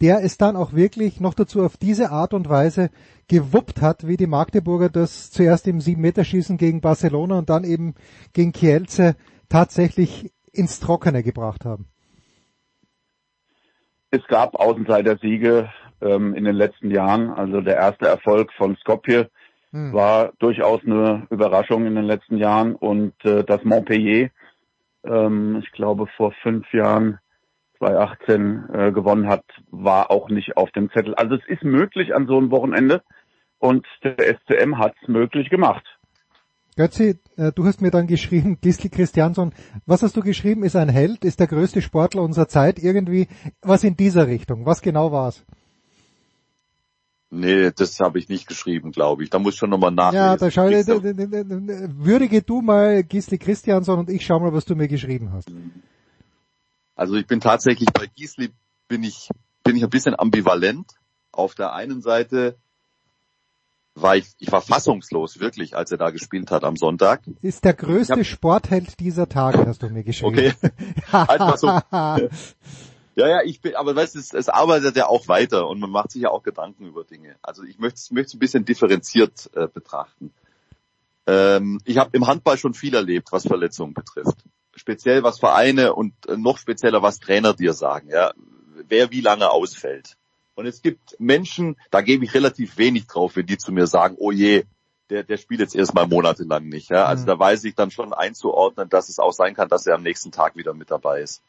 der 0.02 0.24
es 0.24 0.40
dann 0.40 0.56
auch 0.56 0.74
wirklich 0.74 1.20
noch 1.20 1.36
dazu 1.36 1.64
auf 1.64 1.78
diese 1.78 2.10
Art 2.10 2.34
und 2.34 2.50
Weise 2.50 2.90
gewuppt 3.28 3.80
hat, 3.84 4.08
wie 4.08 4.18
die 4.18 4.26
Magdeburger 4.26 4.90
das 4.90 5.30
zuerst 5.30 5.68
im 5.68 5.78
7-Meter-Schießen 5.78 6.58
gegen 6.58 6.82
Barcelona 6.82 7.38
und 7.38 7.52
dann 7.52 7.64
eben 7.64 7.94
gegen 8.34 8.54
Kielce 8.54 9.16
tatsächlich 9.50 10.32
ins 10.52 10.80
Trockene 10.80 11.22
gebracht 11.22 11.64
haben. 11.64 11.86
Es 14.10 14.26
gab 14.28 14.56
Außenseiter-Siege 14.56 15.70
ähm, 16.02 16.34
in 16.34 16.44
den 16.44 16.56
letzten 16.56 16.90
Jahren. 16.90 17.30
Also 17.30 17.62
der 17.62 17.76
erste 17.76 18.08
Erfolg 18.08 18.52
von 18.54 18.76
Skopje 18.78 19.30
Hm. 19.74 19.92
war 19.92 20.34
durchaus 20.38 20.82
eine 20.86 21.26
Überraschung 21.32 21.88
in 21.88 21.96
den 21.96 22.06
letzten 22.06 22.38
Jahren. 22.38 22.76
Und 22.76 23.14
äh, 23.26 23.44
das 23.44 23.64
Montpellier, 23.64 24.30
ähm, 25.04 25.62
ich 25.64 25.72
glaube 25.72 26.06
vor 26.16 26.32
fünf 26.44 26.72
Jahren, 26.74 27.18
2018 27.80 28.70
äh, 28.72 28.92
gewonnen 28.92 29.28
hat, 29.28 29.44
war 29.70 30.12
auch 30.12 30.30
nicht 30.30 30.58
auf 30.58 30.72
dem 30.72 30.90
Zettel. 30.92 31.16
Also 31.16 31.36
es 31.36 31.42
ist 31.48 31.64
möglich 31.64 32.16
an 32.16 32.28
so 32.28 32.38
einem 32.38 32.52
Wochenende 32.52 33.02
und 33.58 33.86
der 34.04 34.16
SCM 34.20 34.78
hat 34.78 34.94
es 35.02 35.08
möglich 35.08 35.50
gemacht. 35.50 35.84
Götzi, 36.76 37.20
äh, 37.38 37.52
du 37.52 37.66
hast 37.66 37.82
mir 37.82 37.92
dann 37.92 38.08
geschrieben, 38.08 38.60
Gisli 38.62 38.90
Christiansson, 38.90 39.54
was 39.86 40.04
hast 40.04 40.16
du 40.16 40.22
geschrieben, 40.22 40.64
ist 40.64 40.76
ein 40.76 40.90
Held, 40.90 41.26
ist 41.26 41.40
der 41.40 41.48
größte 41.48 41.82
Sportler 41.82 42.22
unserer 42.22 42.48
Zeit, 42.48 42.80
irgendwie 42.80 43.28
was 43.62 43.84
in 43.84 43.98
dieser 43.98 44.28
Richtung. 44.28 44.66
Was 44.66 44.82
genau 44.82 45.12
war's? 45.12 45.46
Nee, 47.36 47.72
das 47.76 48.00
habe 48.00 48.20
ich 48.20 48.30
nicht 48.30 48.48
geschrieben, 48.48 48.92
glaube 48.92 49.24
ich. 49.24 49.30
Da 49.30 49.40
muss 49.40 49.54
ich 49.56 49.60
schon 49.60 49.70
nochmal 49.72 49.92
nachlesen. 49.92 50.26
Ja, 50.26 50.38
da 50.38 50.52
schau, 50.52 50.68
Ich- 50.68 50.86
d- 50.86 51.00
d- 51.00 51.14
d- 51.14 51.28
d- 51.28 51.44
d- 51.44 51.90
würdige 51.98 52.42
du 52.44 52.62
mal 52.62 53.04
Gisli 53.04 53.38
Christiansson 53.40 54.00
und 54.00 54.10
ich 54.10 54.26
schau 54.26 54.40
mal, 54.40 54.54
was 54.54 54.66
du 54.66 54.76
mir 54.76 54.88
geschrieben 54.88 55.32
hast. 55.34 55.50
Also 56.96 57.16
ich 57.16 57.26
bin 57.26 57.40
tatsächlich 57.40 57.90
bei 57.92 58.06
Giesli 58.06 58.52
bin 58.88 59.04
ich 59.04 59.30
bin 59.64 59.76
ich 59.76 59.84
ein 59.84 59.90
bisschen 59.90 60.18
ambivalent. 60.18 60.92
Auf 61.32 61.56
der 61.56 61.74
einen 61.74 62.02
Seite 62.02 62.56
war 63.96 64.16
ich 64.16 64.28
ich 64.38 64.52
war 64.52 64.62
fassungslos 64.62 65.40
wirklich, 65.40 65.76
als 65.76 65.92
er 65.92 65.98
da 65.98 66.12
gespielt 66.12 66.52
hat 66.52 66.64
am 66.64 66.76
Sonntag. 66.78 67.22
Ist 67.42 67.64
der 67.66 67.74
größte 67.74 68.14
hab- 68.18 68.26
Sportheld 68.26 69.00
dieser 69.00 69.28
Tage, 69.28 69.66
hast 69.66 69.82
du 69.82 69.90
mir 69.90 70.04
geschrieben. 70.04 70.54
Okay. 70.62 70.72
Einfach 71.12 71.58
so. 71.58 71.68
Ja, 73.16 73.28
ja, 73.28 73.42
ich 73.44 73.62
bin, 73.62 73.76
aber 73.76 73.96
weißt 73.96 74.16
du, 74.16 74.20
es, 74.20 74.34
es 74.34 74.50
arbeitet 74.50 74.96
ja 74.96 75.08
auch 75.08 75.28
weiter 75.28 75.68
und 75.68 75.80
man 75.80 75.92
macht 75.92 76.12
sich 76.12 76.24
ja 76.24 76.30
auch 76.30 76.44
Gedanken 76.44 76.88
über 76.88 77.04
Dinge. 77.04 77.36
Also 77.42 77.64
ich 77.64 77.78
möchte 77.78 78.12
es 78.12 78.34
ein 78.34 78.40
bisschen 78.40 78.66
differenziert 78.66 79.52
äh, 79.56 79.68
betrachten. 79.68 80.34
Ähm, 81.28 81.80
ich 81.86 81.98
habe 81.98 82.10
im 82.14 82.28
Handball 82.28 82.58
schon 82.58 82.74
viel 82.74 82.96
erlebt, 82.96 83.32
was 83.32 83.46
Verletzungen 83.46 83.94
betrifft. 83.94 84.38
Speziell 84.76 85.24
was 85.24 85.40
Vereine 85.40 85.94
und 85.94 86.14
äh, 86.28 86.38
noch 86.38 86.58
spezieller 86.58 87.04
was 87.04 87.20
Trainer 87.20 87.54
dir 87.54 87.74
sagen, 87.74 88.10
ja, 88.10 88.34
wer 88.88 89.12
wie 89.12 89.22
lange 89.22 89.52
ausfällt. 89.52 90.18
Und 90.56 90.66
es 90.66 90.82
gibt 90.82 91.16
Menschen, 91.20 91.78
da 91.92 92.02
gebe 92.02 92.26
ich 92.26 92.34
relativ 92.34 92.78
wenig 92.78 93.08
drauf, 93.08 93.36
wenn 93.36 93.46
die 93.46 93.58
zu 93.58 93.72
mir 93.72 93.88
sagen, 93.88 94.16
oh 94.20 94.32
je, 94.32 94.66
der, 95.10 95.24
der 95.24 95.38
spielt 95.38 95.60
jetzt 95.60 95.76
erstmal 95.76 96.08
monatelang 96.08 96.68
nicht. 96.68 96.90
Ja? 96.90 97.06
Also 97.06 97.24
Mhm. 97.24 97.28
da 97.28 97.40
weiß 97.40 97.64
ich 97.66 97.76
dann 97.76 97.92
schon 97.92 98.14
einzuordnen, 98.14 98.90
dass 98.90 99.10
es 99.10 99.20
auch 99.20 99.34
sein 99.34 99.54
kann, 99.56 99.70
dass 99.70 99.86
er 99.86 99.96
am 99.96 100.04
nächsten 100.04 100.32
Tag 100.32 100.56
wieder 100.56 100.74
mit 100.74 100.92
dabei 100.92 101.22
ist. 101.22 101.42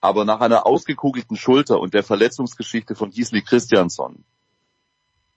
Aber 0.00 0.24
nach 0.24 0.40
einer 0.40 0.66
ausgekugelten 0.66 1.36
Schulter 1.36 1.80
und 1.80 1.94
der 1.94 2.04
Verletzungsgeschichte 2.04 2.94
von 2.94 3.10
Gisli 3.10 3.42
Christiansson 3.42 4.24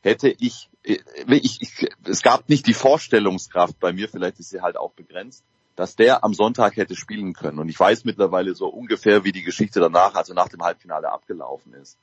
hätte 0.02 0.30
ich, 0.30 0.70
äh, 0.84 1.00
ich, 1.28 1.62
ich, 1.62 1.90
es 2.04 2.22
gab 2.22 2.50
nicht 2.50 2.68
die 2.68 2.74
Vorstellungskraft 2.74 3.80
bei 3.80 3.94
mir, 3.94 4.10
vielleicht 4.10 4.40
ist 4.40 4.50
sie 4.50 4.62
halt 4.62 4.78
auch 4.78 4.92
begrenzt, 4.92 5.44
dass 5.76 5.96
der 5.96 6.24
am 6.24 6.34
Sonntag 6.34 6.76
hätte 6.76 6.96
spielen 6.96 7.34
können. 7.34 7.60
Und 7.60 7.70
ich 7.70 7.80
weiß 7.80 8.04
mittlerweile 8.04 8.54
so 8.54 8.68
ungefähr, 8.68 9.24
wie 9.24 9.32
die 9.32 9.44
Geschichte 9.44 9.80
danach, 9.80 10.16
also 10.16 10.34
nach 10.34 10.50
dem 10.50 10.62
Halbfinale 10.62 11.12
abgelaufen 11.12 11.74
ist. 11.74 11.98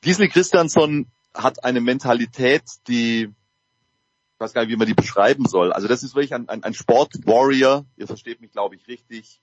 Gisli 0.00 0.28
Christiansson 0.28 1.06
hat 1.34 1.62
eine 1.62 1.80
Mentalität, 1.80 2.62
die, 2.88 3.22
ich 3.22 4.40
weiß 4.40 4.52
gar 4.52 4.62
nicht, 4.62 4.70
wie 4.72 4.76
man 4.76 4.86
die 4.86 4.94
beschreiben 4.94 5.46
soll. 5.46 5.72
Also 5.72 5.86
das 5.86 6.02
ist 6.02 6.14
wirklich 6.14 6.34
ein, 6.34 6.48
ein, 6.48 6.64
ein 6.64 6.74
Sport-Warrior. 6.74 7.84
Ihr 7.96 8.06
versteht 8.06 8.40
mich, 8.40 8.50
glaube 8.50 8.74
ich, 8.76 8.88
richtig, 8.88 9.40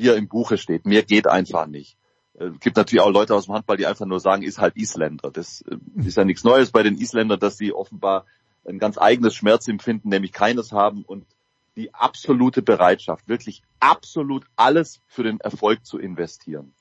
wie 0.00 0.08
er 0.08 0.16
im 0.16 0.28
Buche 0.28 0.58
steht. 0.58 0.86
Mehr 0.86 1.02
geht 1.02 1.26
einfach 1.26 1.66
nicht. 1.66 1.96
Es 2.34 2.58
gibt 2.60 2.76
natürlich 2.76 3.02
auch 3.02 3.10
Leute 3.10 3.34
aus 3.34 3.46
dem 3.46 3.54
Handball, 3.54 3.76
die 3.76 3.86
einfach 3.86 4.06
nur 4.06 4.20
sagen, 4.20 4.42
ist 4.42 4.58
halt 4.58 4.76
Isländer. 4.76 5.30
Das 5.30 5.62
äh, 5.62 5.76
ist 5.96 6.16
ja 6.16 6.24
nichts 6.24 6.42
Neues 6.42 6.70
bei 6.70 6.82
den 6.82 6.96
Isländern, 6.96 7.38
dass 7.38 7.58
sie 7.58 7.72
offenbar 7.72 8.24
ein 8.66 8.78
ganz 8.78 8.96
eigenes 8.98 9.34
Schmerzempfinden, 9.34 10.10
nämlich 10.10 10.32
keines 10.32 10.72
haben 10.72 11.02
und 11.04 11.26
die 11.76 11.94
absolute 11.94 12.62
Bereitschaft, 12.62 13.28
wirklich 13.28 13.62
absolut 13.78 14.44
alles 14.56 15.00
für 15.06 15.22
den 15.22 15.40
Erfolg 15.40 15.84
zu 15.84 15.98
investieren. 15.98 16.72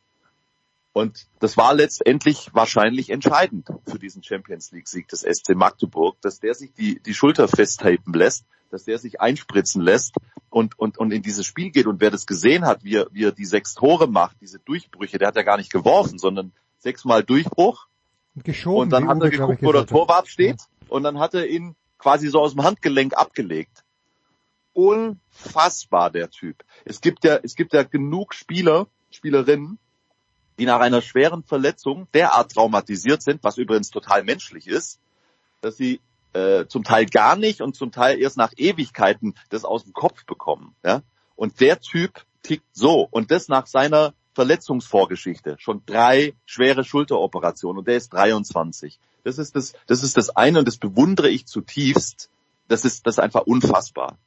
Und 0.93 1.27
das 1.39 1.55
war 1.55 1.73
letztendlich 1.73 2.49
wahrscheinlich 2.53 3.09
entscheidend 3.09 3.69
für 3.85 3.99
diesen 3.99 4.23
Champions 4.23 4.71
League 4.71 4.87
Sieg 4.87 5.07
des 5.07 5.21
SC 5.21 5.55
Magdeburg, 5.55 6.19
dass 6.21 6.39
der 6.39 6.53
sich 6.53 6.73
die, 6.73 6.99
die 6.99 7.13
Schulter 7.13 7.47
festtapen 7.47 8.13
lässt, 8.13 8.45
dass 8.69 8.85
der 8.85 8.97
sich 8.97 9.21
einspritzen 9.21 9.81
lässt 9.81 10.15
und, 10.49 10.77
und, 10.77 10.97
und 10.97 11.11
in 11.11 11.21
dieses 11.21 11.45
Spiel 11.45 11.71
geht. 11.71 11.87
Und 11.87 12.01
wer 12.01 12.11
das 12.11 12.25
gesehen 12.25 12.65
hat, 12.65 12.83
wie 12.83 12.95
er, 12.95 13.07
wie 13.11 13.25
er 13.25 13.31
die 13.31 13.45
sechs 13.45 13.73
Tore 13.73 14.07
macht, 14.07 14.37
diese 14.41 14.59
Durchbrüche, 14.59 15.17
der 15.17 15.29
hat 15.29 15.35
ja 15.35 15.43
gar 15.43 15.57
nicht 15.57 15.71
geworfen, 15.71 16.19
sondern 16.19 16.51
sechsmal 16.79 17.23
Durchbruch. 17.23 17.87
Und 18.35 18.43
geschoben. 18.43 18.83
Und 18.83 18.89
dann 18.91 19.07
hat 19.07 19.17
er 19.17 19.21
Uwe, 19.21 19.29
ich, 19.29 19.39
geguckt, 19.39 19.63
wo 19.63 19.71
der. 19.71 19.85
Torwart 19.85 20.27
steht. 20.27 20.61
Und 20.87 21.03
dann 21.03 21.19
hat 21.19 21.33
er 21.33 21.47
ihn 21.47 21.75
quasi 21.97 22.29
so 22.29 22.39
aus 22.39 22.53
dem 22.53 22.63
Handgelenk 22.63 23.15
abgelegt. 23.15 23.83
Unfassbar, 24.73 26.09
der 26.09 26.29
Typ. 26.29 26.63
Es 26.85 27.01
gibt 27.01 27.23
ja, 27.25 27.39
es 27.41 27.55
gibt 27.55 27.73
ja 27.73 27.83
genug 27.83 28.33
Spieler, 28.33 28.87
Spielerinnen, 29.11 29.77
die 30.57 30.65
nach 30.65 30.79
einer 30.79 31.01
schweren 31.01 31.43
Verletzung 31.43 32.07
derart 32.13 32.51
traumatisiert 32.51 33.23
sind, 33.23 33.43
was 33.43 33.57
übrigens 33.57 33.89
total 33.89 34.23
menschlich 34.23 34.67
ist, 34.67 34.99
dass 35.61 35.77
sie 35.77 36.01
äh, 36.33 36.65
zum 36.67 36.83
Teil 36.83 37.05
gar 37.05 37.35
nicht 37.35 37.61
und 37.61 37.75
zum 37.75 37.91
Teil 37.91 38.19
erst 38.19 38.37
nach 38.37 38.53
Ewigkeiten 38.55 39.35
das 39.49 39.65
aus 39.65 39.83
dem 39.83 39.93
Kopf 39.93 40.25
bekommen. 40.25 40.75
Ja? 40.83 41.01
Und 41.35 41.59
der 41.59 41.79
Typ 41.79 42.25
tickt 42.43 42.67
so. 42.73 43.07
Und 43.09 43.31
das 43.31 43.47
nach 43.47 43.67
seiner 43.67 44.13
Verletzungsvorgeschichte. 44.33 45.57
Schon 45.59 45.81
drei 45.85 46.33
schwere 46.45 46.83
Schulteroperationen 46.83 47.79
und 47.79 47.87
der 47.87 47.97
ist 47.97 48.13
23. 48.13 48.99
Das 49.23 49.37
ist 49.37 49.55
das, 49.55 49.73
das 49.87 50.03
ist 50.03 50.17
das 50.17 50.29
eine 50.29 50.59
und 50.59 50.67
das 50.67 50.77
bewundere 50.77 51.29
ich 51.29 51.45
zutiefst. 51.45 52.29
Das 52.67 52.85
ist, 52.85 53.05
das 53.05 53.15
ist 53.15 53.19
einfach 53.19 53.41
unfassbar. 53.41 54.17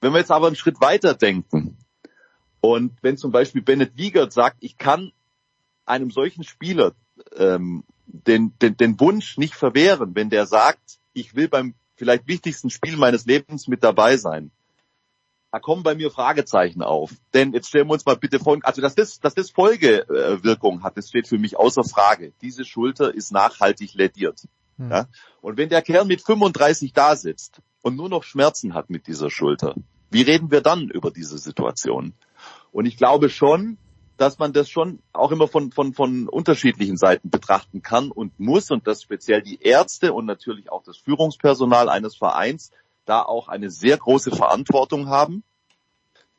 Wenn 0.00 0.12
wir 0.12 0.18
jetzt 0.18 0.32
aber 0.32 0.48
einen 0.48 0.56
Schritt 0.56 0.80
weiter 0.80 1.14
denken 1.14 1.76
und 2.60 2.92
wenn 3.02 3.16
zum 3.16 3.30
Beispiel 3.30 3.62
Bennett 3.62 3.96
Wiegert 3.96 4.32
sagt, 4.32 4.56
ich 4.60 4.78
kann 4.78 5.12
einem 5.84 6.10
solchen 6.10 6.42
Spieler 6.42 6.92
ähm, 7.36 7.84
den, 8.06 8.56
den, 8.60 8.76
den 8.76 9.00
Wunsch 9.00 9.38
nicht 9.38 9.54
verwehren, 9.54 10.14
wenn 10.14 10.30
der 10.30 10.46
sagt, 10.46 10.98
ich 11.12 11.34
will 11.34 11.48
beim 11.48 11.74
vielleicht 11.96 12.26
wichtigsten 12.26 12.70
Spiel 12.70 12.96
meines 12.96 13.26
Lebens 13.26 13.68
mit 13.68 13.84
dabei 13.84 14.16
sein. 14.16 14.50
Da 15.52 15.60
kommen 15.60 15.82
bei 15.82 15.94
mir 15.94 16.10
Fragezeichen 16.10 16.82
auf. 16.82 17.12
Denn 17.34 17.52
jetzt 17.52 17.68
stellen 17.68 17.86
wir 17.86 17.92
uns 17.92 18.06
mal 18.06 18.16
bitte 18.16 18.40
vor, 18.40 18.58
also 18.62 18.80
dass 18.80 18.94
das, 18.94 19.20
dass 19.20 19.34
das 19.34 19.50
Folgewirkung 19.50 20.82
hat, 20.82 20.96
das 20.96 21.10
steht 21.10 21.28
für 21.28 21.38
mich 21.38 21.58
außer 21.58 21.84
Frage. 21.84 22.32
Diese 22.40 22.64
Schulter 22.64 23.14
ist 23.14 23.32
nachhaltig 23.32 23.92
lädiert. 23.92 24.48
Hm. 24.78 24.90
Ja? 24.90 25.06
Und 25.42 25.58
wenn 25.58 25.68
der 25.68 25.82
Kerl 25.82 26.06
mit 26.06 26.22
35 26.22 26.94
da 26.94 27.16
sitzt 27.16 27.60
und 27.82 27.96
nur 27.96 28.08
noch 28.08 28.22
Schmerzen 28.22 28.72
hat 28.72 28.88
mit 28.88 29.06
dieser 29.06 29.30
Schulter, 29.30 29.74
wie 30.10 30.22
reden 30.22 30.50
wir 30.50 30.62
dann 30.62 30.88
über 30.88 31.10
diese 31.10 31.36
Situation? 31.36 32.14
Und 32.70 32.86
ich 32.86 32.96
glaube 32.96 33.28
schon, 33.28 33.76
dass 34.22 34.38
man 34.38 34.52
das 34.52 34.70
schon 34.70 35.00
auch 35.12 35.32
immer 35.32 35.48
von, 35.48 35.72
von, 35.72 35.94
von 35.94 36.28
unterschiedlichen 36.28 36.96
Seiten 36.96 37.28
betrachten 37.28 37.82
kann 37.82 38.12
und 38.12 38.38
muss 38.38 38.70
und 38.70 38.86
dass 38.86 39.02
speziell 39.02 39.42
die 39.42 39.60
Ärzte 39.60 40.12
und 40.12 40.26
natürlich 40.26 40.70
auch 40.70 40.84
das 40.84 40.96
Führungspersonal 40.96 41.88
eines 41.88 42.14
Vereins 42.14 42.70
da 43.04 43.20
auch 43.22 43.48
eine 43.48 43.68
sehr 43.68 43.98
große 43.98 44.30
Verantwortung 44.30 45.08
haben. 45.08 45.42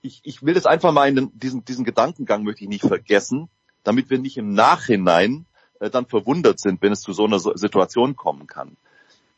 Ich, 0.01 0.21
ich 0.23 0.43
will 0.43 0.53
das 0.53 0.65
einfach 0.65 0.93
mal 0.93 1.09
in 1.09 1.17
den, 1.17 1.37
diesen, 1.37 1.65
diesen 1.65 1.83
Gedankengang 1.83 2.43
möchte 2.43 2.63
ich 2.63 2.69
nicht 2.69 2.85
vergessen, 2.85 3.49
damit 3.83 4.09
wir 4.09 4.17
nicht 4.17 4.37
im 4.37 4.53
Nachhinein 4.53 5.45
äh, 5.81 5.89
dann 5.89 6.05
verwundert 6.05 6.61
sind, 6.61 6.81
wenn 6.81 6.93
es 6.93 7.01
zu 7.01 7.11
so 7.11 7.25
einer 7.25 7.39
Situation 7.39 8.15
kommen 8.15 8.47
kann. 8.47 8.77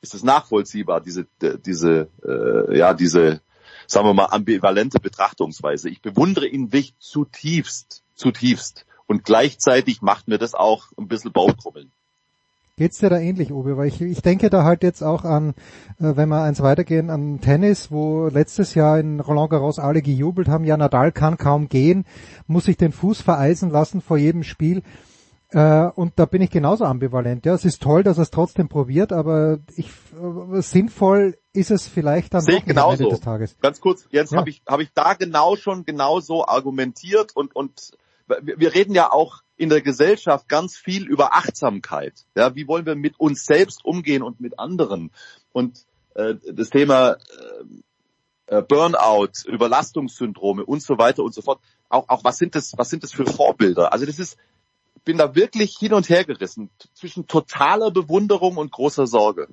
Ist 0.02 0.14
es 0.14 0.22
nachvollziehbar, 0.22 1.02
diese, 1.02 1.26
diese, 1.42 2.10
äh, 2.24 2.78
ja, 2.78 2.94
diese, 2.94 3.42
sagen 3.88 4.08
wir 4.08 4.14
mal, 4.14 4.28
ambivalente 4.28 5.00
Betrachtungsweise. 5.00 5.90
Ich 5.90 6.04
bewundere 6.04 6.46
ihn 6.46 6.72
wirklich 6.72 6.94
zutiefst, 7.00 8.04
zutiefst. 8.16 8.86
Und 9.08 9.24
gleichzeitig 9.24 10.02
macht 10.02 10.28
mir 10.28 10.38
das 10.40 10.56
auch 10.56 10.86
ein 10.98 11.08
bisschen 11.08 11.32
Bauchkrummeln. 11.32 11.92
Geht's 12.78 12.98
dir 12.98 13.10
da 13.10 13.18
ähnlich, 13.20 13.54
Uwe? 13.54 13.78
Weil 13.78 13.88
ich, 13.88 14.02
ich 14.02 14.22
denke 14.22 14.50
da 14.50 14.64
halt 14.66 14.84
jetzt 14.84 15.02
auch 15.02 15.24
an, 15.24 15.52
äh, 16.00 16.18
wenn 16.18 16.28
wir 16.28 16.42
eins 16.42 16.62
weitergehen, 16.62 17.10
an 17.10 17.40
Tennis, 17.40 17.90
wo 17.90 18.28
letztes 18.28 18.76
Jahr 18.76 19.00
in 19.00 19.22
Roland 19.22 19.52
Garros 19.52 19.80
alle 19.80 20.02
gejubelt 20.02 20.50
haben, 20.50 20.66
ja, 20.66 20.76
Nadal 20.76 21.14
kann 21.14 21.38
kaum 21.38 21.70
gehen, 21.70 22.06
muss 22.48 22.66
sich 22.66 22.76
den 22.76 22.92
Fuß 22.92 23.22
vereisen 23.22 23.70
lassen 23.70 24.02
vor 24.02 24.18
jedem 24.18 24.44
Spiel. 24.44 24.84
Äh, 25.52 25.86
und 25.96 26.14
da 26.18 26.26
bin 26.26 26.42
ich 26.42 26.50
genauso 26.50 26.84
ambivalent. 26.84 27.46
Ja, 27.46 27.54
es 27.54 27.64
ist 27.64 27.82
toll, 27.82 28.04
dass 28.04 28.18
er 28.18 28.24
es 28.24 28.32
trotzdem 28.32 28.68
probiert, 28.68 29.14
aber 29.14 29.60
ich, 29.78 29.88
äh, 30.58 30.62
sinnvoll 30.62 31.38
ist 31.54 31.72
es 31.72 31.88
vielleicht 31.88 32.34
dann 32.34 32.42
Sehe 32.42 32.56
doch 32.56 32.62
ich 32.64 32.68
nicht 32.68 32.78
am 32.78 32.90
Ende 32.92 32.98
genauso. 32.98 33.16
des 33.16 33.24
Tages. 33.24 33.56
Ganz 33.62 33.80
kurz, 33.80 34.06
jetzt 34.12 34.34
Ja. 34.34 34.40
habe 34.40 34.50
ich, 34.50 34.64
habe 34.68 34.84
ich 34.84 34.90
da 34.94 35.14
genau 35.14 35.56
schon 35.56 35.86
genauso 35.86 36.46
argumentiert 36.46 37.34
und, 37.38 37.56
und 37.56 37.92
wir, 38.28 38.74
reden 38.74 38.96
ja 38.96 39.12
auch 39.12 39.42
in 39.58 39.70
der 39.70 39.82
Gesellschaft 39.82 40.50
ganz 40.50 40.76
viel 40.76 41.08
über 41.08 41.36
Achtsamkeit. 41.36 42.26
Ja, 42.36 42.56
wie 42.56 42.68
wollen 42.68 42.86
wir 42.86 42.96
mit 42.96 43.20
uns 43.20 43.46
selbst 43.46 43.86
umgehen 43.86 44.24
und 44.24 44.42
mit 44.42 44.60
anderen? 44.60 45.12
Und 45.52 45.86
äh, 46.16 46.36
das 46.52 46.70
Thema 46.70 47.18
äh, 48.48 48.62
Burnout, 48.62 49.48
Überlastungssyndrome 49.48 50.66
und 50.66 50.82
so 50.82 50.98
weiter 50.98 51.24
und 51.24 51.34
so 51.34 51.42
fort. 51.42 51.60
Auch, 51.90 52.10
auch 52.10 52.24
was 52.24 52.38
sind 52.38 52.56
das, 52.56 52.74
was 52.78 52.90
sind 52.90 53.04
das 53.04 53.14
für 53.14 53.26
Vorbilder? 53.26 53.94
Also 53.94 54.06
das 54.06 54.20
ist, 54.20 54.38
ich 54.96 55.04
bin 55.04 55.18
da 55.18 55.36
wirklich 55.36 55.78
hin 55.78 55.94
und 55.94 56.10
her 56.10 56.26
gerissen 56.26 56.70
zwischen 56.94 57.28
totaler 57.28 57.92
Bewunderung 57.92 58.58
und 58.58 58.72
großer 58.72 59.08
Sorge. 59.08 59.48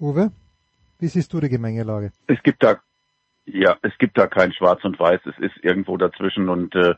Uwe, 0.00 0.32
wie 0.98 1.08
siehst 1.08 1.32
du 1.32 1.40
die 1.40 1.48
Gemengelage? 1.48 2.12
Es 2.26 2.42
gibt 2.42 2.62
da, 2.62 2.80
ja, 3.46 3.76
es 3.82 3.92
gibt 3.98 4.18
da 4.18 4.26
kein 4.26 4.52
Schwarz 4.52 4.84
und 4.84 4.98
Weiß. 4.98 5.20
Es 5.26 5.38
ist 5.38 5.62
irgendwo 5.62 5.96
dazwischen 5.96 6.48
und 6.48 6.74
äh, 6.74 6.94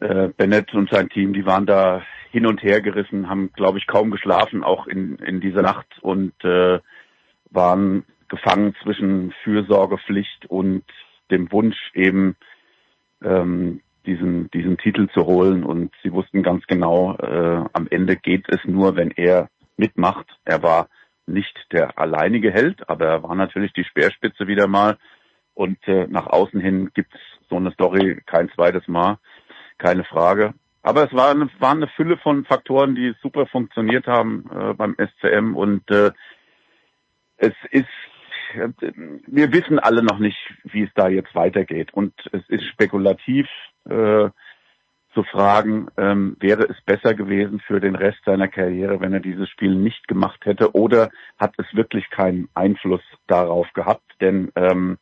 äh, 0.00 0.28
Bennett 0.28 0.74
und 0.74 0.90
sein 0.90 1.08
Team, 1.08 1.32
die 1.32 1.46
waren 1.46 1.66
da 1.66 2.02
hin 2.30 2.46
und 2.46 2.62
her 2.62 2.80
gerissen, 2.80 3.28
haben, 3.28 3.50
glaube 3.52 3.78
ich, 3.78 3.86
kaum 3.86 4.10
geschlafen, 4.10 4.62
auch 4.62 4.86
in, 4.86 5.16
in 5.16 5.40
dieser 5.40 5.62
Nacht 5.62 5.86
und 6.02 6.32
äh, 6.44 6.78
waren 7.50 8.04
gefangen 8.28 8.74
zwischen 8.82 9.32
Fürsorgepflicht 9.42 10.46
und 10.46 10.84
dem 11.30 11.50
Wunsch 11.50 11.90
eben 11.94 12.36
ähm, 13.22 13.80
diesen 14.06 14.50
diesen 14.50 14.78
Titel 14.78 15.08
zu 15.08 15.26
holen. 15.26 15.64
Und 15.64 15.92
sie 16.02 16.12
wussten 16.12 16.42
ganz 16.42 16.66
genau, 16.66 17.16
äh, 17.16 17.64
am 17.72 17.88
Ende 17.90 18.16
geht 18.16 18.44
es 18.48 18.58
nur, 18.64 18.96
wenn 18.96 19.10
er 19.10 19.48
mitmacht. 19.76 20.26
Er 20.44 20.62
war 20.62 20.88
nicht 21.26 21.54
der 21.72 21.98
alleinige 21.98 22.50
Held, 22.50 22.88
aber 22.88 23.06
er 23.06 23.22
war 23.22 23.34
natürlich 23.34 23.72
die 23.72 23.84
Speerspitze 23.84 24.46
wieder 24.46 24.66
mal. 24.66 24.98
Und 25.54 25.78
äh, 25.88 26.06
nach 26.06 26.26
außen 26.26 26.60
hin 26.60 26.90
gibt's 26.94 27.18
so 27.50 27.56
eine 27.56 27.72
Story 27.72 28.20
kein 28.26 28.50
zweites 28.50 28.86
Mal, 28.86 29.18
keine 29.78 30.04
Frage. 30.04 30.54
Aber 30.82 31.04
es 31.04 31.12
war 31.12 31.30
eine, 31.30 31.48
war 31.58 31.72
eine 31.72 31.88
Fülle 31.88 32.16
von 32.18 32.44
Faktoren, 32.44 32.94
die 32.94 33.14
super 33.22 33.46
funktioniert 33.46 34.06
haben 34.06 34.48
äh, 34.50 34.74
beim 34.74 34.96
SCM 34.96 35.56
und 35.56 35.90
äh, 35.90 36.12
es 37.36 37.54
ist 37.70 37.88
wir 39.26 39.52
wissen 39.52 39.78
alle 39.78 40.02
noch 40.02 40.18
nicht, 40.18 40.38
wie 40.64 40.82
es 40.82 40.90
da 40.94 41.08
jetzt 41.08 41.34
weitergeht. 41.34 41.92
Und 41.92 42.14
es 42.32 42.48
ist 42.48 42.64
spekulativ 42.64 43.46
äh, 43.84 44.30
zu 45.14 45.22
fragen, 45.24 45.88
ähm, 45.96 46.36
wäre 46.40 46.64
es 46.64 46.80
besser 46.82 47.14
gewesen 47.14 47.60
für 47.60 47.80
den 47.80 47.94
Rest 47.94 48.18
seiner 48.24 48.48
Karriere, 48.48 49.00
wenn 49.00 49.12
er 49.12 49.20
dieses 49.20 49.48
Spiel 49.48 49.74
nicht 49.74 50.06
gemacht 50.06 50.44
hätte, 50.44 50.74
oder 50.74 51.10
hat 51.38 51.54
es 51.58 51.66
wirklich 51.74 52.08
keinen 52.10 52.48
Einfluss 52.54 53.02
darauf 53.26 53.66
gehabt? 53.72 54.04
Denn 54.20 54.52
ähm, 54.54 54.98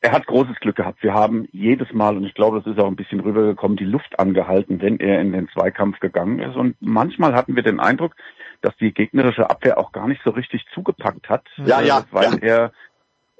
er 0.00 0.12
hat 0.12 0.26
großes 0.26 0.60
Glück 0.60 0.76
gehabt. 0.76 1.02
Wir 1.02 1.12
haben 1.12 1.48
jedes 1.50 1.92
Mal, 1.92 2.16
und 2.16 2.24
ich 2.24 2.34
glaube, 2.34 2.60
das 2.60 2.72
ist 2.72 2.80
auch 2.80 2.86
ein 2.86 2.96
bisschen 2.96 3.20
rübergekommen, 3.20 3.76
die 3.76 3.84
Luft 3.84 4.18
angehalten, 4.18 4.80
wenn 4.80 5.00
er 5.00 5.20
in 5.20 5.32
den 5.32 5.48
Zweikampf 5.48 5.98
gegangen 5.98 6.38
ist. 6.38 6.56
Und 6.56 6.76
manchmal 6.80 7.34
hatten 7.34 7.56
wir 7.56 7.64
den 7.64 7.80
Eindruck, 7.80 8.14
dass 8.60 8.76
die 8.76 8.92
gegnerische 8.92 9.50
Abwehr 9.50 9.78
auch 9.78 9.92
gar 9.92 10.06
nicht 10.06 10.22
so 10.24 10.30
richtig 10.30 10.64
zugepackt 10.72 11.28
hat. 11.28 11.44
Ja, 11.64 11.80
ja, 11.80 12.04
Weil 12.10 12.38
ja. 12.42 12.48
er 12.48 12.72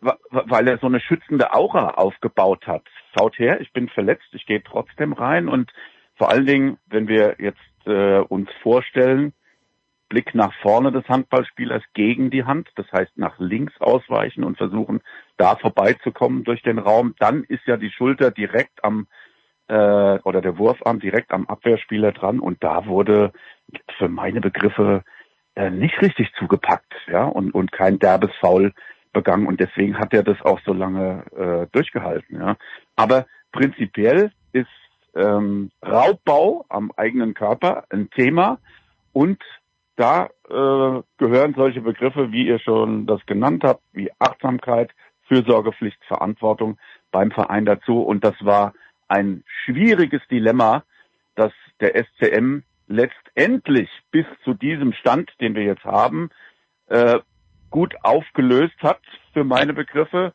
weil 0.01 0.69
er 0.69 0.79
so 0.79 0.87
eine 0.87 1.01
schützende 1.01 1.53
Aura 1.53 1.95
aufgebaut 1.95 2.69
hat. 2.69 2.83
Schaut 3.17 3.37
her, 3.39 3.61
ich 3.61 3.73
bin 3.73 3.89
verletzt, 3.89 4.29
ich 4.33 4.47
gehe 4.47 4.63
trotzdem 4.63 5.13
rein 5.13 5.49
und 5.49 5.73
vor 6.15 6.31
allen 6.31 6.47
Dingen, 6.47 6.79
wenn 6.87 7.09
wir 7.09 7.37
jetzt 7.41 7.59
äh, 7.87 8.19
uns 8.19 8.49
vorstellen, 8.63 9.33
Blick 10.09 10.35
nach 10.35 10.53
vorne 10.63 10.93
des 10.93 11.07
Handballspielers 11.09 11.83
gegen 11.95 12.31
die 12.31 12.45
Hand, 12.45 12.69
das 12.77 12.87
heißt 12.93 13.17
nach 13.17 13.39
links 13.39 13.79
ausweichen 13.81 14.45
und 14.45 14.57
versuchen, 14.57 15.01
da 15.37 15.57
vorbeizukommen 15.57 16.45
durch 16.45 16.63
den 16.63 16.79
Raum, 16.79 17.15
dann 17.19 17.45
ist 17.45 17.67
ja 17.67 17.77
die 17.77 17.91
Schulter 17.91 18.31
direkt 18.31 18.83
am 18.85 19.07
äh, 19.69 20.19
oder 20.21 20.41
der 20.41 20.59
Wurfarm 20.59 20.99
direkt 20.99 21.31
am 21.31 21.47
Abwehrspieler 21.47 22.13
dran 22.13 22.41
und 22.41 22.65
da 22.65 22.87
wurde 22.87 23.33
für 23.99 24.09
meine 24.09 24.41
Begriffe 24.41 25.05
äh, 25.55 25.71
nicht 25.71 26.01
richtig 26.01 26.33
zugepackt, 26.39 26.95
ja, 27.07 27.25
und, 27.25 27.53
und 27.53 27.71
kein 27.73 27.99
derbes 27.99 28.31
Foul 28.41 28.73
begangen 29.13 29.47
und 29.47 29.61
deswegen 29.61 29.99
hat 29.99 30.15
er 30.15 30.23
das 30.23 30.41
auch 30.43 30.61
so 30.65 30.73
lange 30.73 31.25
äh, 31.37 31.67
durchgehalten, 31.73 32.41
ja. 32.41 32.57
Aber 32.97 33.27
prinzipiell 33.53 34.33
ist 34.53 34.69
ähm, 35.15 35.71
Raubbau 35.85 36.65
am 36.69 36.93
eigenen 36.97 37.35
Körper 37.35 37.85
ein 37.91 38.09
Thema 38.11 38.59
und 39.13 39.43
da 39.99 40.27
äh, 40.49 41.03
gehören 41.19 41.55
solche 41.57 41.81
Begriffe, 41.81 42.31
wie 42.31 42.47
ihr 42.47 42.61
schon 42.61 43.07
das 43.07 43.25
genannt 43.27 43.65
habt, 43.65 43.83
wie 43.93 44.11
Achtsamkeit, 44.21 44.93
Fürsorgepflicht, 45.27 45.99
Verantwortung 46.07 46.79
beim 47.11 47.33
Verein 47.33 47.65
dazu. 47.65 48.01
Und 48.01 48.25
das 48.25 48.35
war 48.41 48.75
ein 49.09 49.43
schwieriges 49.65 50.23
Dilemma, 50.31 50.85
dass 51.35 51.53
der 51.81 51.97
SCM 51.97 52.61
letztendlich 52.87 53.91
bis 54.13 54.25
zu 54.45 54.55
diesem 54.55 54.93
Stand, 54.93 55.31
den 55.41 55.55
wir 55.55 55.65
jetzt 55.65 55.85
haben, 55.85 56.31
äh, 56.87 57.19
gut 57.71 57.95
aufgelöst 58.03 58.77
hat 58.81 59.01
für 59.33 59.45
meine 59.45 59.75
Begriffe. 59.75 60.33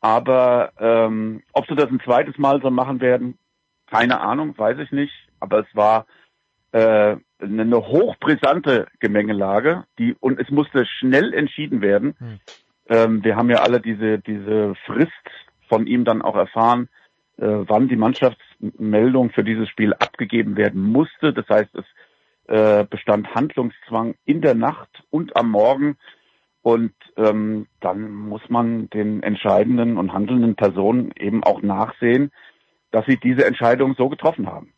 Aber 0.00 0.72
ähm, 0.78 1.42
ob 1.52 1.66
sie 1.66 1.76
das 1.76 1.90
ein 1.90 2.00
zweites 2.00 2.38
Mal 2.38 2.60
so 2.62 2.70
machen 2.70 3.00
werden, 3.00 3.38
keine 3.86 4.20
Ahnung, 4.20 4.56
weiß 4.56 4.78
ich 4.78 4.92
nicht. 4.92 5.12
Aber 5.40 5.60
es 5.60 5.66
war 5.74 6.06
äh, 6.74 7.16
eine 7.40 7.76
hochbrisante 7.76 8.88
Gemengelage, 8.98 9.84
die 10.00 10.16
und 10.18 10.40
es 10.40 10.50
musste 10.50 10.84
schnell 10.86 11.32
entschieden 11.32 11.80
werden. 11.80 12.16
Hm. 12.18 12.40
Ähm, 12.88 13.24
wir 13.24 13.36
haben 13.36 13.48
ja 13.48 13.58
alle 13.58 13.80
diese 13.80 14.18
diese 14.18 14.74
Frist 14.84 15.12
von 15.68 15.86
ihm 15.86 16.04
dann 16.04 16.20
auch 16.20 16.34
erfahren, 16.34 16.88
äh, 17.36 17.46
wann 17.46 17.86
die 17.86 17.96
Mannschaftsmeldung 17.96 19.30
für 19.30 19.44
dieses 19.44 19.68
Spiel 19.68 19.94
abgegeben 19.94 20.56
werden 20.56 20.82
musste. 20.82 21.32
Das 21.32 21.48
heißt, 21.48 21.70
es 21.76 21.84
äh, 22.48 22.84
bestand 22.84 23.32
Handlungszwang 23.36 24.16
in 24.24 24.40
der 24.40 24.56
Nacht 24.56 25.04
und 25.10 25.36
am 25.36 25.52
Morgen. 25.52 25.96
Und 26.62 26.94
ähm, 27.16 27.68
dann 27.80 28.10
muss 28.10 28.42
man 28.48 28.90
den 28.90 29.22
entscheidenden 29.22 29.96
und 29.96 30.12
handelnden 30.12 30.56
Personen 30.56 31.12
eben 31.16 31.44
auch 31.44 31.62
nachsehen, 31.62 32.32
dass 32.90 33.06
sie 33.06 33.18
diese 33.18 33.44
Entscheidung 33.44 33.94
so 33.94 34.08
getroffen 34.08 34.48
haben. 34.48 34.73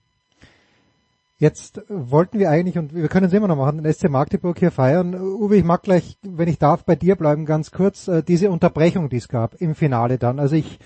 Jetzt 1.39 1.83
wollten 1.89 2.39
wir 2.39 2.49
eigentlich, 2.49 2.79
und 2.79 2.95
wir 2.95 3.09
können 3.09 3.27
es 3.27 3.33
immer 3.35 3.49
noch 3.49 3.57
machen, 3.57 3.83
den 3.83 3.93
SC 3.93 4.09
Magdeburg 4.09 4.59
hier 4.59 4.71
feiern. 4.71 5.15
Uwe, 5.15 5.57
ich 5.57 5.65
mag 5.65 5.83
gleich, 5.83 6.17
wenn 6.23 6.49
ich 6.49 6.59
darf, 6.59 6.85
bei 6.85 6.97
dir 6.97 7.15
bleiben 7.15 7.45
ganz 7.45 7.71
kurz, 7.71 8.09
äh, 8.09 8.23
diese 8.23 8.51
Unterbrechung, 8.51 9.11
die 9.11 9.19
es 9.19 9.29
gab 9.29 9.61
im 9.61 9.75
Finale 9.75 10.17
dann. 10.17 10.41
Also 10.41 10.57
ich, 10.57 10.79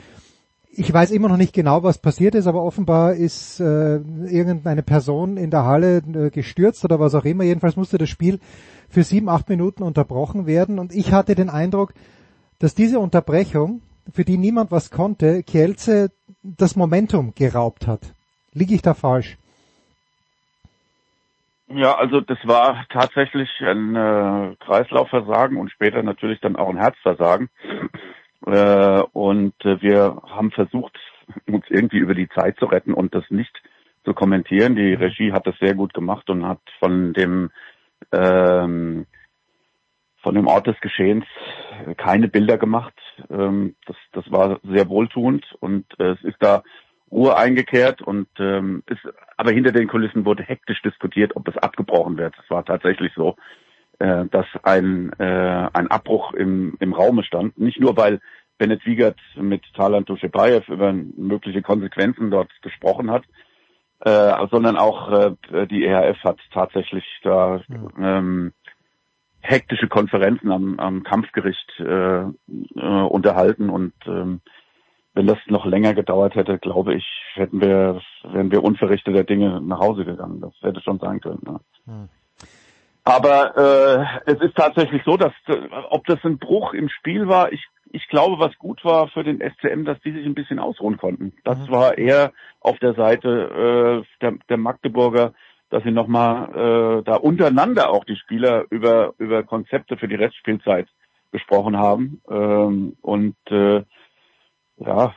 ich 0.72 0.92
weiß 0.92 1.12
immer 1.12 1.28
noch 1.28 1.36
nicht 1.36 1.52
genau, 1.52 1.84
was 1.84 1.98
passiert 1.98 2.34
ist, 2.34 2.48
aber 2.48 2.64
offenbar 2.64 3.14
ist 3.14 3.60
äh, 3.60 3.98
irgendeine 3.98 4.82
Person 4.82 5.36
in 5.36 5.52
der 5.52 5.66
Halle 5.66 5.98
äh, 5.98 6.30
gestürzt 6.30 6.84
oder 6.84 6.98
was 6.98 7.14
auch 7.14 7.24
immer. 7.24 7.44
Jedenfalls 7.44 7.76
musste 7.76 7.98
das 7.98 8.08
Spiel 8.08 8.40
für 8.88 9.04
sieben, 9.04 9.28
acht 9.28 9.48
Minuten 9.48 9.84
unterbrochen 9.84 10.46
werden. 10.46 10.80
Und 10.80 10.92
ich 10.92 11.12
hatte 11.12 11.36
den 11.36 11.48
Eindruck, 11.48 11.94
dass 12.58 12.74
diese 12.74 12.98
Unterbrechung, 12.98 13.82
für 14.12 14.24
die 14.24 14.36
niemand 14.36 14.72
was 14.72 14.90
konnte, 14.90 15.44
Kielce 15.44 16.10
das 16.42 16.74
Momentum 16.74 17.34
geraubt 17.36 17.86
hat. 17.86 18.14
Liege 18.52 18.74
ich 18.74 18.82
da 18.82 18.94
falsch? 18.94 19.38
Ja, 21.72 21.94
also 21.96 22.20
das 22.20 22.38
war 22.44 22.84
tatsächlich 22.88 23.48
ein 23.60 23.94
äh, 23.94 24.56
Kreislaufversagen 24.58 25.56
und 25.56 25.70
später 25.70 26.02
natürlich 26.02 26.40
dann 26.40 26.56
auch 26.56 26.68
ein 26.68 26.78
Herzversagen. 26.78 27.48
Äh, 28.44 29.02
und 29.12 29.54
äh, 29.64 29.80
wir 29.80 30.20
haben 30.26 30.50
versucht, 30.50 30.98
uns 31.46 31.64
irgendwie 31.68 31.98
über 31.98 32.14
die 32.14 32.28
Zeit 32.28 32.58
zu 32.58 32.66
retten 32.66 32.92
und 32.92 33.14
das 33.14 33.24
nicht 33.30 33.52
zu 34.04 34.14
kommentieren. 34.14 34.74
Die 34.74 34.94
Regie 34.94 35.32
hat 35.32 35.46
das 35.46 35.54
sehr 35.60 35.74
gut 35.74 35.94
gemacht 35.94 36.28
und 36.28 36.44
hat 36.44 36.60
von 36.80 37.12
dem 37.12 37.50
ähm, 38.10 39.06
von 40.22 40.34
dem 40.34 40.48
Ort 40.48 40.66
des 40.66 40.80
Geschehens 40.80 41.24
keine 41.96 42.28
Bilder 42.28 42.58
gemacht. 42.58 42.94
Ähm, 43.30 43.76
das, 43.86 43.96
das 44.12 44.30
war 44.30 44.58
sehr 44.64 44.88
wohltuend 44.88 45.46
und 45.60 45.86
äh, 46.00 46.12
es 46.12 46.22
ist 46.24 46.38
da 46.40 46.62
Ruhe 47.10 47.36
eingekehrt 47.36 48.02
und 48.02 48.28
ähm, 48.38 48.82
ist, 48.86 49.00
aber 49.36 49.50
hinter 49.50 49.72
den 49.72 49.88
Kulissen 49.88 50.24
wurde 50.24 50.42
hektisch 50.42 50.80
diskutiert, 50.82 51.34
ob 51.34 51.48
es 51.48 51.56
abgebrochen 51.56 52.16
wird. 52.16 52.34
Es 52.42 52.50
war 52.50 52.64
tatsächlich 52.64 53.12
so, 53.14 53.36
äh, 53.98 54.26
dass 54.26 54.46
ein, 54.62 55.12
äh, 55.18 55.68
ein 55.72 55.90
Abbruch 55.90 56.34
im, 56.34 56.76
im 56.78 56.92
Raume 56.92 57.24
stand. 57.24 57.58
Nicht 57.58 57.80
nur, 57.80 57.96
weil 57.96 58.20
Bennett 58.58 58.84
Wiegert 58.86 59.18
mit 59.36 59.62
Talan 59.74 60.04
Tuschebaev 60.04 60.68
über 60.68 60.92
mögliche 60.92 61.62
Konsequenzen 61.62 62.30
dort 62.30 62.50
gesprochen 62.62 63.10
hat, 63.10 63.24
äh, 64.00 64.46
sondern 64.50 64.76
auch 64.76 65.10
äh, 65.10 65.66
die 65.66 65.84
EHF 65.84 66.22
hat 66.22 66.38
tatsächlich 66.52 67.04
da 67.22 67.60
ähm, 67.98 68.52
hektische 69.40 69.88
Konferenzen 69.88 70.52
am, 70.52 70.78
am 70.78 71.02
Kampfgericht 71.02 71.72
äh, 71.80 72.20
äh, 72.22 72.26
unterhalten 72.76 73.70
und 73.70 73.94
ähm, 74.06 74.40
wenn 75.14 75.26
das 75.26 75.38
noch 75.46 75.64
länger 75.64 75.94
gedauert 75.94 76.34
hätte, 76.34 76.58
glaube 76.58 76.94
ich, 76.94 77.04
hätten 77.34 77.60
wir, 77.60 78.00
wären 78.22 78.50
wir 78.50 78.62
unverrichteter 78.62 79.24
Dinge 79.24 79.60
nach 79.60 79.80
Hause 79.80 80.04
gegangen. 80.04 80.40
Das 80.40 80.52
hätte 80.60 80.80
schon 80.80 80.98
sein 80.98 81.20
können. 81.20 81.42
Ja. 81.46 81.60
Hm. 81.86 82.08
Aber 83.02 83.56
äh, 84.26 84.30
es 84.30 84.40
ist 84.40 84.56
tatsächlich 84.56 85.02
so, 85.04 85.16
dass 85.16 85.32
ob 85.88 86.06
das 86.06 86.18
ein 86.22 86.38
Bruch 86.38 86.74
im 86.74 86.88
Spiel 86.88 87.28
war, 87.28 87.52
ich 87.52 87.66
ich 87.92 88.08
glaube, 88.08 88.38
was 88.38 88.56
gut 88.58 88.84
war 88.84 89.08
für 89.08 89.24
den 89.24 89.40
SCM, 89.40 89.84
dass 89.84 90.00
die 90.02 90.12
sich 90.12 90.24
ein 90.24 90.34
bisschen 90.34 90.58
ausruhen 90.58 90.96
konnten. 90.96 91.32
Das 91.44 91.58
war 91.70 91.98
eher 91.98 92.32
auf 92.60 92.78
der 92.78 92.94
Seite 92.94 94.04
äh, 94.04 94.20
der, 94.20 94.34
der 94.48 94.56
Magdeburger, 94.56 95.32
dass 95.70 95.82
sie 95.82 95.90
nochmal 95.90 97.00
äh, 97.00 97.02
da 97.02 97.16
untereinander 97.16 97.90
auch 97.90 98.04
die 98.04 98.16
Spieler 98.16 98.64
über, 98.70 99.14
über 99.18 99.42
Konzepte 99.42 99.96
für 99.96 100.08
die 100.08 100.16
Restspielzeit 100.16 100.88
gesprochen 101.32 101.78
haben. 101.78 102.20
Ähm, 102.28 102.96
und 103.02 103.36
äh, 103.50 103.82
ja, 104.80 105.14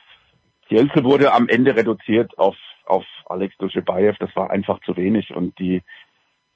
Kielce 0.68 1.04
wurde 1.04 1.34
am 1.34 1.48
Ende 1.48 1.76
reduziert 1.76 2.38
auf, 2.38 2.56
auf 2.86 3.06
Alex 3.28 3.56
Duschebaev. 3.58 4.18
Das 4.20 4.36
war 4.36 4.52
einfach 4.52 4.80
zu 4.82 4.96
wenig. 4.96 5.34
Und 5.36 5.58
die, 5.60 5.82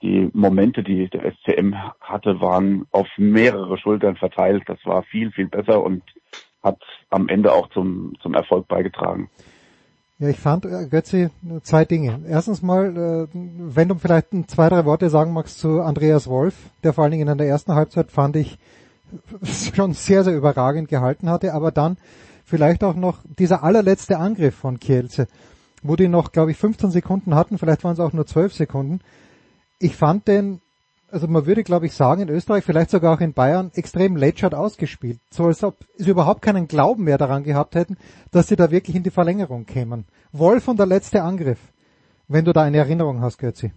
die 0.02 0.30
Momente, 0.34 0.84
die 0.84 1.10
der 1.10 1.32
SCM 1.34 1.76
hatte, 2.02 2.40
waren 2.42 2.86
auf 2.92 3.08
mehrere 3.18 3.78
Schultern 3.78 4.16
verteilt. 4.16 4.64
Das 4.68 4.80
war 4.86 5.04
viel, 5.04 5.32
viel 5.32 5.48
besser 5.48 5.84
und 5.84 6.04
hat 6.64 6.82
am 7.10 7.30
Ende 7.30 7.54
auch 7.54 7.70
zum, 7.70 8.14
zum 8.22 8.34
Erfolg 8.34 8.68
beigetragen. 8.68 9.30
Ja, 10.20 10.30
ich 10.30 10.40
fand, 10.40 10.66
äh, 10.66 10.88
Götzi, 10.90 11.30
zwei 11.62 11.86
Dinge. 11.86 12.22
Erstens 12.28 12.64
mal, 12.64 12.98
äh, 12.98 13.28
wenn 13.34 13.88
du 13.88 13.96
vielleicht 13.96 14.30
zwei, 14.48 14.68
drei 14.68 14.84
Worte 14.86 15.10
sagen 15.10 15.32
magst 15.32 15.60
zu 15.60 15.82
Andreas 15.82 16.28
Wolf, 16.28 16.56
der 16.84 16.94
vor 16.94 17.04
allen 17.04 17.12
Dingen 17.12 17.28
in 17.28 17.38
der 17.38 17.48
ersten 17.48 17.76
Halbzeit 17.76 18.12
fand 18.12 18.36
ich 18.36 18.58
schon 19.76 19.94
sehr, 19.94 20.24
sehr 20.24 20.36
überragend 20.36 20.90
gehalten 20.90 21.30
hatte, 21.30 21.54
aber 21.54 21.72
dann 21.72 21.98
vielleicht 22.48 22.84
auch 22.84 22.95
noch 22.95 23.19
dieser 23.38 23.61
allerletzte 23.64 24.18
Angriff 24.18 24.56
von 24.56 24.80
Kielce, 24.80 25.28
wo 25.84 25.95
die 25.95 26.07
noch, 26.07 26.32
glaube 26.32 26.52
ich, 26.52 26.57
15 26.57 26.91
Sekunden 26.91 27.36
hatten, 27.36 27.57
vielleicht 27.57 27.84
waren 27.84 27.94
es 27.94 27.99
auch 27.99 28.14
nur 28.14 28.26
12 28.26 28.53
Sekunden. 28.53 29.02
Ich 29.80 29.95
fand 29.95 30.28
den, 30.28 30.61
also 31.11 31.28
man 31.28 31.45
würde, 31.45 31.64
glaube 31.64 31.86
ich, 31.86 31.94
sagen, 31.94 32.22
in 32.22 32.30
Österreich, 32.30 32.64
vielleicht 32.64 32.90
sogar 32.90 33.14
auch 33.15 33.22
in 33.22 33.34
Bayern, 33.34 33.69
extrem 33.76 34.15
lätschert 34.15 34.56
ausgespielt. 34.56 35.19
So 35.30 35.45
als 35.45 35.64
ob 35.64 35.76
sie 35.98 36.10
überhaupt 36.10 36.41
keinen 36.41 36.68
Glauben 36.68 37.03
mehr 37.03 37.18
daran 37.18 37.44
gehabt 37.44 37.76
hätten, 37.76 37.98
dass 38.32 38.48
sie 38.48 38.56
da 38.56 38.72
wirklich 38.72 38.95
in 38.95 39.03
die 39.03 39.11
Verlängerung 39.11 39.65
kämen. 39.65 40.06
Wolf 40.32 40.68
und 40.68 40.80
der 40.80 40.88
letzte 40.88 41.22
Angriff, 41.24 41.60
wenn 42.30 42.45
du 42.45 42.53
da 42.53 42.64
eine 42.64 42.78
Erinnerung 42.78 43.22
hast, 43.22 43.38
Götzi. 43.38 43.72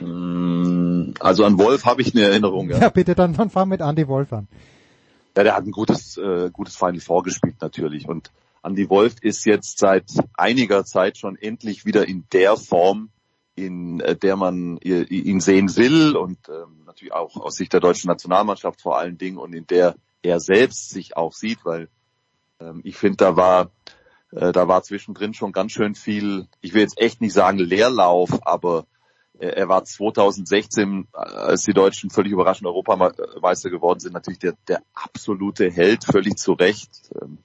Mm, 0.00 1.12
Also 1.20 1.44
an 1.44 1.58
Wolf 1.58 1.84
habe 1.84 2.02
ich 2.02 2.14
eine 2.14 2.24
Erinnerung. 2.24 2.70
Ja, 2.70 2.88
bitte, 2.88 3.14
dann, 3.14 3.34
dann 3.34 3.50
fang 3.50 3.68
mit 3.68 3.80
Andy 3.80 4.06
Wolf 4.08 4.32
an. 4.32 4.46
Ja, 5.36 5.44
der 5.44 5.54
hat 5.54 5.64
ein 5.64 5.72
gutes, 5.72 6.16
äh, 6.16 6.50
gutes 6.50 6.76
Final 6.76 7.00
Four 7.00 7.22
gespielt 7.22 7.56
natürlich. 7.60 8.08
Und 8.08 8.32
Andy 8.62 8.88
Wolf 8.88 9.16
ist 9.20 9.44
jetzt 9.44 9.78
seit 9.78 10.10
einiger 10.34 10.84
Zeit 10.84 11.18
schon 11.18 11.36
endlich 11.36 11.84
wieder 11.84 12.08
in 12.08 12.24
der 12.32 12.56
Form, 12.56 13.10
in 13.54 14.00
äh, 14.00 14.16
der 14.16 14.36
man 14.36 14.78
ihn 14.78 15.40
sehen 15.40 15.76
will 15.76 16.16
und 16.16 16.38
ähm, 16.48 16.84
natürlich 16.86 17.12
auch 17.12 17.36
aus 17.36 17.56
Sicht 17.56 17.72
der 17.72 17.80
deutschen 17.80 18.08
Nationalmannschaft 18.08 18.80
vor 18.80 18.98
allen 18.98 19.18
Dingen 19.18 19.38
und 19.38 19.54
in 19.54 19.66
der 19.66 19.96
er 20.22 20.40
selbst 20.40 20.90
sich 20.90 21.16
auch 21.16 21.32
sieht, 21.32 21.64
weil 21.64 21.88
ähm, 22.60 22.80
ich 22.82 22.96
finde, 22.96 23.18
da 23.18 23.36
war 23.36 23.70
äh, 24.32 24.52
da 24.52 24.68
war 24.68 24.82
zwischendrin 24.82 25.34
schon 25.34 25.52
ganz 25.52 25.72
schön 25.72 25.94
viel, 25.94 26.48
ich 26.60 26.74
will 26.74 26.82
jetzt 26.82 26.98
echt 26.98 27.20
nicht 27.20 27.32
sagen 27.32 27.58
Leerlauf, 27.58 28.46
aber 28.46 28.86
er 29.38 29.68
war 29.68 29.84
2016, 29.84 31.08
äh, 31.12 31.16
als 31.16 31.62
die 31.62 31.74
Deutschen 31.74 32.10
völlig 32.10 32.32
überraschend 32.32 32.66
Europameister 32.66 33.70
geworden 33.70 34.00
sind, 34.00 34.12
natürlich 34.12 34.38
der, 34.38 34.54
der 34.68 34.82
absolute 34.94 35.70
Held, 35.70 36.04
völlig 36.04 36.36
zu 36.36 36.52
Recht, 36.52 37.10
ähm, 37.20 37.38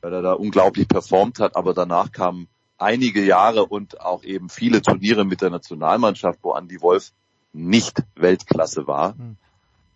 weil 0.00 0.12
er 0.12 0.22
da 0.22 0.32
unglaublich 0.32 0.88
performt 0.88 1.38
hat. 1.38 1.56
Aber 1.56 1.74
danach 1.74 2.12
kamen 2.12 2.48
einige 2.78 3.24
Jahre 3.24 3.64
und 3.66 4.00
auch 4.00 4.24
eben 4.24 4.48
viele 4.48 4.82
Turniere 4.82 5.24
mit 5.24 5.40
der 5.40 5.50
Nationalmannschaft, 5.50 6.40
wo 6.42 6.54
Andy 6.54 6.80
Wolf 6.80 7.12
nicht 7.52 8.02
Weltklasse 8.16 8.86
war. 8.86 9.14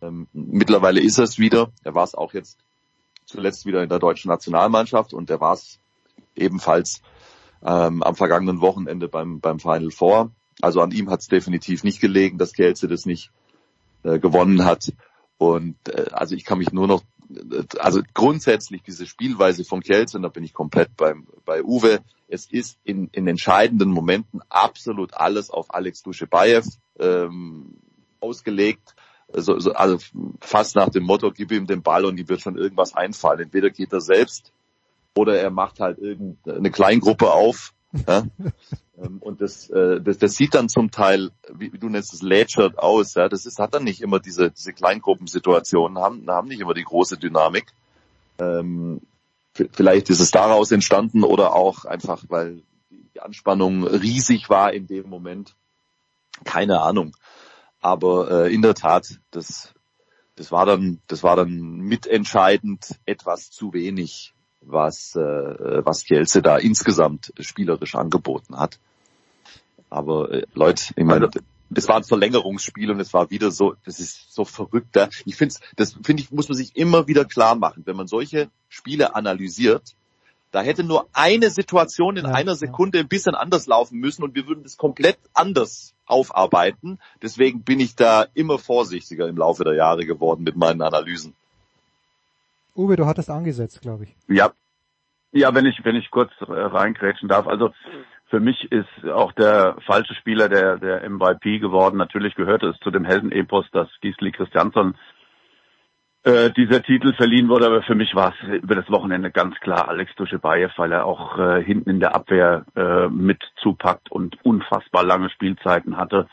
Ähm, 0.02 0.28
mittlerweile 0.32 1.00
ist 1.00 1.18
er 1.18 1.24
es 1.24 1.38
wieder. 1.38 1.70
Er 1.82 1.94
war 1.94 2.04
es 2.04 2.14
auch 2.14 2.32
jetzt 2.32 2.58
zuletzt 3.24 3.66
wieder 3.66 3.82
in 3.82 3.88
der 3.88 3.98
deutschen 3.98 4.28
Nationalmannschaft 4.28 5.12
und 5.12 5.28
er 5.30 5.40
war 5.40 5.54
es 5.54 5.78
ebenfalls 6.34 7.02
ähm, 7.62 8.02
am 8.02 8.14
vergangenen 8.14 8.60
Wochenende 8.60 9.08
beim, 9.08 9.40
beim 9.40 9.58
Final 9.58 9.90
Four. 9.90 10.30
Also 10.60 10.80
an 10.80 10.90
ihm 10.90 11.10
hat 11.10 11.20
es 11.20 11.28
definitiv 11.28 11.84
nicht 11.84 12.00
gelegen, 12.00 12.38
dass 12.38 12.52
Kielce 12.52 12.88
das 12.88 13.06
nicht 13.06 13.30
äh, 14.02 14.18
gewonnen 14.18 14.64
hat. 14.64 14.92
Und 15.38 15.76
äh, 15.88 16.06
also 16.12 16.34
ich 16.34 16.44
kann 16.44 16.58
mich 16.58 16.72
nur 16.72 16.86
noch, 16.86 17.02
äh, 17.30 17.64
also 17.78 18.00
grundsätzlich 18.14 18.82
diese 18.82 19.06
Spielweise 19.06 19.64
von 19.64 19.82
Kielce, 19.82 20.16
und 20.16 20.22
da 20.22 20.28
bin 20.28 20.44
ich 20.44 20.54
komplett 20.54 20.96
beim, 20.96 21.26
bei 21.44 21.62
Uwe, 21.62 22.00
es 22.28 22.46
ist 22.46 22.78
in, 22.84 23.08
in 23.12 23.28
entscheidenden 23.28 23.90
Momenten 23.90 24.40
absolut 24.48 25.14
alles 25.14 25.50
auf 25.50 25.74
Alex 25.74 26.02
Duschebaev 26.02 26.66
ähm, 26.98 27.76
ausgelegt. 28.20 28.94
Also, 29.32 29.58
so, 29.58 29.72
also 29.72 29.98
fast 30.40 30.76
nach 30.76 30.88
dem 30.88 31.04
Motto, 31.04 31.30
gib 31.30 31.52
ihm 31.52 31.66
den 31.66 31.82
Ball 31.82 32.04
und 32.04 32.18
ihm 32.18 32.28
wird 32.28 32.40
schon 32.40 32.56
irgendwas 32.56 32.94
einfallen. 32.94 33.40
Entweder 33.40 33.70
geht 33.70 33.92
er 33.92 34.00
selbst 34.00 34.52
oder 35.14 35.38
er 35.38 35.50
macht 35.50 35.80
halt 35.80 35.98
irgendeine 35.98 36.70
Kleingruppe 36.70 37.32
auf. 37.32 37.74
Ja? 38.06 38.24
Ähm, 38.98 39.18
und 39.20 39.40
das, 39.40 39.68
äh, 39.70 40.00
das, 40.00 40.18
das 40.18 40.34
sieht 40.36 40.54
dann 40.54 40.68
zum 40.68 40.90
Teil, 40.90 41.30
wie, 41.52 41.72
wie 41.72 41.78
du 41.78 41.88
nennst 41.88 42.14
es, 42.14 42.22
lätschert 42.22 42.78
aus. 42.78 43.14
Ja? 43.14 43.28
Das 43.28 43.46
ist, 43.46 43.58
hat 43.58 43.74
dann 43.74 43.84
nicht 43.84 44.00
immer 44.00 44.20
diese, 44.20 44.50
diese 44.50 44.72
Kleingruppensituationen, 44.72 45.98
haben, 45.98 46.26
haben 46.28 46.48
nicht 46.48 46.60
immer 46.60 46.74
die 46.74 46.84
große 46.84 47.18
Dynamik. 47.18 47.66
Ähm, 48.38 49.00
vielleicht 49.72 50.10
ist 50.10 50.20
es 50.20 50.30
daraus 50.30 50.70
entstanden 50.70 51.24
oder 51.24 51.54
auch 51.54 51.84
einfach, 51.84 52.24
weil 52.28 52.62
die 52.90 53.20
Anspannung 53.20 53.86
riesig 53.86 54.50
war 54.50 54.72
in 54.72 54.86
dem 54.86 55.08
Moment. 55.08 55.54
Keine 56.44 56.80
Ahnung. 56.80 57.16
Aber 57.80 58.46
äh, 58.46 58.54
in 58.54 58.62
der 58.62 58.74
Tat, 58.74 59.20
das, 59.30 59.74
das 60.34 60.52
war 60.52 60.66
dann, 60.66 61.00
das 61.06 61.22
war 61.22 61.36
dann 61.36 61.58
mitentscheidend 61.58 62.98
etwas 63.06 63.50
zu 63.50 63.72
wenig, 63.72 64.34
was, 64.66 65.14
äh, 65.16 65.20
was 65.84 66.04
Kielce 66.04 66.42
da 66.42 66.58
insgesamt 66.58 67.32
spielerisch 67.38 67.94
angeboten 67.94 68.58
hat. 68.58 68.78
Aber 69.88 70.32
äh, 70.32 70.46
Leute, 70.54 70.92
ich 70.96 71.04
meine, 71.04 71.30
es 71.74 71.88
war 71.88 71.96
ein 71.96 72.04
Verlängerungsspiel 72.04 72.90
und 72.90 73.00
es 73.00 73.12
war 73.12 73.30
wieder 73.30 73.50
so, 73.50 73.74
das 73.84 73.98
ist 74.00 74.32
so 74.32 74.44
verrückt. 74.44 74.94
Ja. 74.96 75.08
Ich 75.24 75.36
finde, 75.36 75.54
das 75.76 75.96
finde 76.02 76.22
ich, 76.22 76.30
muss 76.30 76.48
man 76.48 76.56
sich 76.56 76.76
immer 76.76 77.06
wieder 77.06 77.24
klar 77.24 77.54
machen, 77.54 77.82
wenn 77.86 77.96
man 77.96 78.06
solche 78.06 78.50
Spiele 78.68 79.14
analysiert. 79.14 79.94
Da 80.52 80.62
hätte 80.62 80.84
nur 80.84 81.08
eine 81.12 81.50
Situation 81.50 82.16
in 82.16 82.24
einer 82.24 82.54
Sekunde 82.54 83.00
ein 83.00 83.08
bisschen 83.08 83.34
anders 83.34 83.66
laufen 83.66 83.98
müssen 83.98 84.22
und 84.22 84.34
wir 84.34 84.46
würden 84.46 84.62
das 84.62 84.76
komplett 84.76 85.18
anders 85.34 85.92
aufarbeiten. 86.06 86.98
Deswegen 87.20 87.62
bin 87.62 87.80
ich 87.80 87.96
da 87.96 88.26
immer 88.32 88.58
vorsichtiger 88.58 89.28
im 89.28 89.36
Laufe 89.36 89.64
der 89.64 89.74
Jahre 89.74 90.06
geworden 90.06 90.44
mit 90.44 90.56
meinen 90.56 90.82
Analysen. 90.82 91.34
Uwe, 92.76 92.96
du 92.96 93.06
hattest 93.06 93.30
angesetzt, 93.30 93.80
glaube 93.80 94.04
ich. 94.04 94.16
Ja. 94.28 94.52
Ja, 95.32 95.54
wenn 95.54 95.66
ich, 95.66 95.84
wenn 95.84 95.96
ich 95.96 96.10
kurz 96.10 96.30
äh, 96.40 96.44
reingrätschen 96.52 97.28
darf. 97.28 97.46
Also 97.46 97.72
für 98.28 98.40
mich 98.40 98.70
ist 98.72 99.08
auch 99.12 99.32
der 99.32 99.76
falsche 99.86 100.14
Spieler 100.14 100.48
der, 100.48 100.78
der 100.78 101.08
MVP 101.08 101.58
geworden. 101.58 101.96
Natürlich 101.96 102.34
gehörte 102.34 102.68
es 102.68 102.78
zu 102.80 102.90
dem 102.90 103.04
Heldenepos, 103.04 103.66
dass 103.72 103.88
Gisli 104.00 104.32
Christiansson 104.32 104.96
äh, 106.26 106.50
dieser 106.50 106.82
Titel 106.82 107.14
verliehen 107.14 107.48
wurde, 107.48 107.66
aber 107.66 107.82
für 107.82 107.94
mich 107.94 108.12
war 108.16 108.34
es 108.34 108.62
über 108.62 108.74
das 108.74 108.90
Wochenende 108.90 109.30
ganz 109.30 109.54
klar 109.60 109.88
Alex 109.88 110.12
Duschebaev, 110.16 110.72
weil 110.76 110.90
er 110.90 111.06
auch 111.06 111.38
äh, 111.38 111.62
hinten 111.62 111.88
in 111.88 112.00
der 112.00 112.16
Abwehr 112.16 112.66
äh, 112.74 113.08
mit 113.08 113.40
zupackt 113.62 114.10
und 114.10 114.36
unfassbar 114.44 115.04
lange 115.04 115.30
Spielzeiten 115.30 115.96
hatte. 115.96 116.26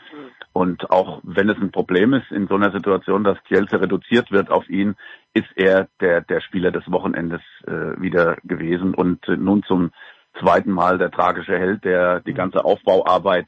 Und 0.52 0.90
auch 0.90 1.20
wenn 1.22 1.48
es 1.48 1.58
ein 1.58 1.70
Problem 1.70 2.12
ist 2.12 2.30
in 2.32 2.48
so 2.48 2.56
einer 2.56 2.72
Situation, 2.72 3.22
dass 3.22 3.42
Kielce 3.44 3.80
reduziert 3.80 4.32
wird 4.32 4.50
auf 4.50 4.68
ihn, 4.68 4.96
ist 5.32 5.50
er 5.54 5.86
der, 6.00 6.22
der 6.22 6.40
Spieler 6.40 6.72
des 6.72 6.90
Wochenendes 6.90 7.40
äh, 7.66 8.00
wieder 8.00 8.36
gewesen 8.42 8.94
und 8.94 9.28
äh, 9.28 9.36
nun 9.36 9.62
zum 9.62 9.92
zweiten 10.40 10.72
Mal 10.72 10.98
der 10.98 11.12
tragische 11.12 11.56
Held, 11.56 11.84
der 11.84 12.18
die 12.18 12.34
ganze 12.34 12.64
Aufbauarbeit 12.64 13.46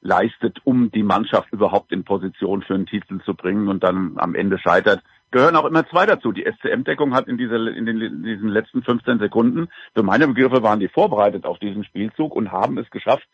leistet, 0.00 0.58
um 0.64 0.90
die 0.90 1.04
Mannschaft 1.04 1.52
überhaupt 1.52 1.92
in 1.92 2.04
Position 2.04 2.62
für 2.62 2.74
einen 2.74 2.86
Titel 2.86 3.20
zu 3.24 3.34
bringen 3.34 3.68
und 3.68 3.84
dann 3.84 4.14
am 4.16 4.34
Ende 4.34 4.58
scheitert. 4.58 5.02
Gehören 5.34 5.56
auch 5.56 5.64
immer 5.64 5.84
zwei 5.88 6.06
dazu. 6.06 6.30
Die 6.30 6.44
SCM-Deckung 6.44 7.12
hat 7.12 7.26
in, 7.26 7.36
diese, 7.36 7.56
in, 7.56 7.86
den, 7.86 8.00
in 8.00 8.22
diesen 8.22 8.48
letzten 8.48 8.84
15 8.84 9.18
Sekunden, 9.18 9.66
für 9.92 10.04
meine 10.04 10.28
Begriffe 10.28 10.62
waren 10.62 10.78
die 10.78 10.86
vorbereitet 10.86 11.44
auf 11.44 11.58
diesen 11.58 11.82
Spielzug 11.82 12.36
und 12.36 12.52
haben 12.52 12.78
es 12.78 12.88
geschafft, 12.90 13.26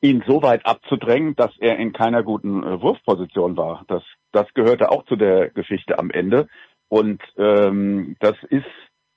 ihn 0.00 0.24
so 0.26 0.42
weit 0.42 0.66
abzudrängen, 0.66 1.36
dass 1.36 1.52
er 1.60 1.76
in 1.76 1.92
keiner 1.92 2.24
guten 2.24 2.64
äh, 2.64 2.82
Wurfposition 2.82 3.56
war. 3.56 3.84
Das, 3.86 4.02
das 4.32 4.52
gehörte 4.52 4.90
auch 4.90 5.04
zu 5.04 5.14
der 5.14 5.50
Geschichte 5.50 5.96
am 5.96 6.10
Ende. 6.10 6.48
Und 6.88 7.22
ähm, 7.36 8.16
das 8.18 8.34
ist 8.48 8.66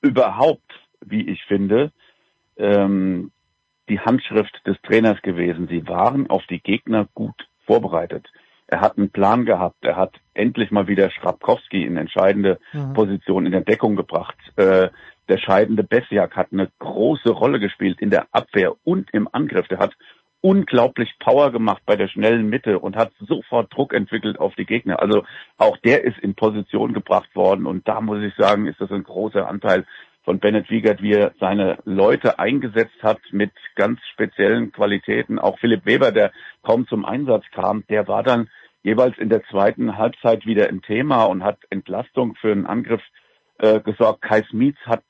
überhaupt, 0.02 0.72
wie 1.04 1.28
ich 1.28 1.44
finde, 1.45 1.91
ähm, 2.56 3.32
die 3.90 4.00
Handschrift 4.00 4.62
des 4.68 4.78
Trainers 4.84 5.20
gewesen. 5.24 5.68
Sie 5.68 5.88
waren 5.88 6.30
auf 6.30 6.45
die 6.52 6.60
Gegner 6.60 7.08
gut 7.16 7.48
vorbereitet. 7.66 8.28
Er 8.74 8.82
hat 8.82 8.98
einen 8.98 9.12
Plan 9.12 9.45
gehabt. 9.45 9.86
Er 9.86 9.95
hat 9.95 10.16
endlich 10.34 10.72
mal 10.72 10.88
wieder 10.88 11.12
Schrapkowski 11.12 11.86
in 11.86 11.95
entscheidende 11.95 12.58
Mhm. 12.74 12.94
Position 12.94 13.45
in 13.45 13.52
der 13.52 13.62
Deckung 13.62 13.95
gebracht. 13.95 14.36
Äh, 14.56 14.90
der 15.30 15.38
scheidende 15.38 15.84
Bessiak 15.84 16.36
hat 16.36 16.48
eine 16.52 16.70
große 16.80 17.30
Rolle 17.30 17.60
gespielt 17.60 18.02
in 18.02 18.10
der 18.10 18.26
Abwehr 18.32 18.74
und 18.84 19.14
im 19.14 19.30
Angriff. 19.32 19.68
Der 19.68 19.78
hat 19.78 19.94
unglaublich 20.41 21.14
Power 21.20 21.52
gemacht 21.52 21.84
bei 21.86 21.95
der 21.95 22.08
schnellen 22.08 22.50
Mitte 22.50 22.80
und 22.80 22.95
hat 22.95 23.12
sofort 23.20 23.72
Druck 23.72 23.94
entwickelt 23.94 24.40
auf 24.40 24.56
die 24.56 24.66
Gegner. 24.66 25.00
Also 25.00 25.24
auch 25.58 25.78
der 25.78 26.04
ist 26.04 26.18
in 26.18 26.34
Position 26.34 26.94
gebracht 26.94 27.34
worden 27.36 27.68
und 27.68 27.88
da 27.88 28.02
muss 28.02 28.24
ich 28.24 28.34
sagen, 28.36 28.66
ist 28.66 28.82
das 28.82 28.91
ein 28.91 29.04
großer 29.04 29.48
Anteil 29.48 29.86
von 30.24 30.40
Bennett 30.40 30.70
Wiegert, 30.72 31.02
wie 31.02 31.14
er 31.14 31.34
seine 31.40 31.78
Leute 31.86 32.40
eingesetzt 32.40 33.04
hat 33.04 33.20
mit 33.32 33.52
ganz 33.76 34.00
speziellen 34.14 34.72
Qualitäten. 34.72 35.38
Auch 35.38 35.60
Philipp 35.60 35.86
Weber, 35.86 36.12
der 36.12 36.32
kaum 36.64 36.88
zum 36.88 37.06
Einsatz 37.06 37.44
kam, 37.52 37.84
der 37.90 38.08
war 38.08 38.24
dann 38.24 38.50
jeweils 38.84 39.18
in 39.18 39.30
der 39.30 39.43
zweiten 39.45 39.97
Halbzeit 39.97 40.45
wieder 40.45 40.68
ein 40.68 40.81
Thema 40.81 41.23
und 41.23 41.43
hat 41.43 41.57
Entlastung 41.69 42.35
für 42.35 42.51
einen 42.51 42.65
Angriff 42.65 43.01
äh, 43.57 43.80
gesorgt. 43.80 44.22
Kai 44.22 44.43
Smits 44.49 44.80
hat 44.85 45.03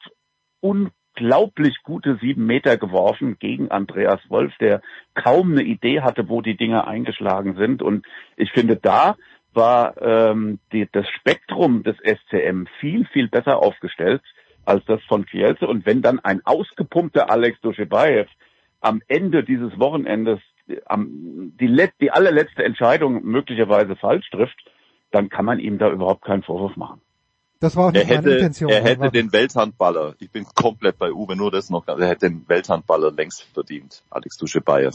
unglaublich 0.62 1.78
gute 1.84 2.18
sieben 2.22 2.46
Meter 2.46 2.78
geworfen 2.78 3.38
gegen 3.40 3.72
Andreas 3.72 4.22
Wolf, 4.30 4.54
der 4.60 4.82
kaum 5.16 5.52
eine 5.52 5.64
Idee 5.64 6.02
hatte, 6.02 6.30
wo 6.30 6.42
die 6.42 6.56
Dinge 6.56 6.88
eingeschlagen 6.88 7.56
sind. 7.56 7.82
Und 7.82 8.06
ich 8.38 8.52
finde, 8.52 8.78
da 8.78 9.16
war 9.54 10.02
ähm, 10.02 10.60
die, 10.72 10.88
das 10.92 11.08
Spektrum 11.10 11.84
des 11.84 11.98
SCM 11.98 12.66
viel, 12.80 13.06
viel 13.08 13.28
besser 13.28 13.58
aufgestellt 13.58 14.22
als 14.66 14.84
das 14.86 15.02
von 15.04 15.26
Kielce. 15.26 15.68
Und 15.68 15.86
wenn 15.86 16.02
dann 16.02 16.20
ein 16.20 16.42
ausgepumpter 16.46 17.30
Alex 17.30 17.60
Duschebaev 17.62 18.30
am 18.82 19.02
Ende 19.08 19.44
dieses 19.44 19.78
Wochenendes 19.80 20.40
am, 20.86 21.54
die, 21.60 21.68
let, 21.68 21.92
die 22.02 22.12
allerletzte 22.12 22.64
Entscheidung 22.64 23.24
möglicherweise 23.24 23.96
falsch 23.96 24.30
trifft, 24.32 24.58
dann 25.12 25.30
kann 25.30 25.46
man 25.46 25.60
ihm 25.60 25.78
da 25.78 25.90
überhaupt 25.92 26.24
keinen 26.24 26.44
Vorwurf 26.44 26.76
machen. 26.76 27.02
Das 27.60 27.76
war 27.76 27.86
auch 27.90 27.94
Er 27.94 28.00
nicht 28.00 28.10
meine 28.10 28.18
hätte, 28.20 28.30
Intention. 28.32 28.70
er 28.70 28.84
hätte 28.84 29.12
den 29.12 29.32
Welthandballer, 29.32 30.16
ich 30.20 30.30
bin 30.32 30.46
komplett 30.56 30.98
bei 30.98 31.12
Uwe, 31.14 31.36
nur 31.36 31.50
das 31.52 31.70
noch, 31.70 31.88
er 31.88 32.08
hätte 32.08 32.30
den 32.30 32.44
Welthandballer 32.50 33.12
längst 33.12 33.44
verdient, 33.54 34.04
Alex 34.10 34.38
Duschebaev. 34.38 34.94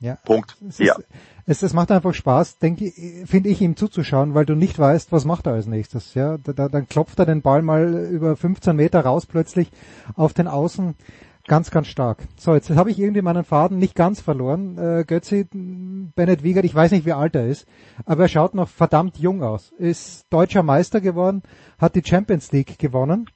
Ja. 0.00 0.16
Punkt. 0.24 0.56
Es, 0.66 0.78
Ja. 0.78 0.94
ist, 0.96 1.06
es, 1.46 1.62
es 1.62 1.72
macht 1.74 1.90
einfach 1.92 2.14
Spaß, 2.14 2.58
denke 2.58 2.86
ich, 2.86 3.28
finde 3.28 3.50
ich, 3.50 3.60
ihm 3.60 3.76
zuzuschauen, 3.76 4.34
weil 4.34 4.46
du 4.46 4.54
nicht 4.54 4.78
weißt, 4.78 5.12
was 5.12 5.24
macht 5.26 5.46
er 5.46 5.52
als 5.52 5.66
nächstes. 5.66 6.14
Ja, 6.14 6.38
da, 6.38 6.52
da, 6.54 6.68
dann 6.68 6.88
klopft 6.88 7.18
er 7.18 7.26
den 7.26 7.42
Ball 7.42 7.60
mal 7.62 8.08
über 8.10 8.34
15 8.36 8.74
Meter 8.74 9.00
raus 9.00 9.26
plötzlich 9.26 9.70
auf 10.16 10.32
den 10.32 10.48
Außen. 10.48 10.94
Ganz, 11.50 11.72
ganz 11.72 11.88
stark. 11.88 12.18
So, 12.36 12.54
jetzt 12.54 12.70
habe 12.70 12.92
ich 12.92 13.00
irgendwie 13.00 13.22
meinen 13.22 13.42
Faden 13.42 13.78
nicht 13.78 13.96
ganz 13.96 14.20
verloren. 14.20 14.78
Äh, 14.78 15.04
Götzi, 15.04 15.48
Bennett 15.50 16.44
Wiegert, 16.44 16.64
ich 16.64 16.76
weiß 16.76 16.92
nicht, 16.92 17.06
wie 17.06 17.12
alt 17.12 17.34
er 17.34 17.48
ist, 17.48 17.66
aber 18.04 18.22
er 18.22 18.28
schaut 18.28 18.54
noch 18.54 18.68
verdammt 18.68 19.18
jung 19.18 19.42
aus. 19.42 19.72
Ist 19.76 20.26
deutscher 20.30 20.62
Meister 20.62 21.00
geworden, 21.00 21.42
hat 21.76 21.96
die 21.96 22.04
Champions 22.04 22.52
League 22.52 22.78
gewonnen. 22.78 23.28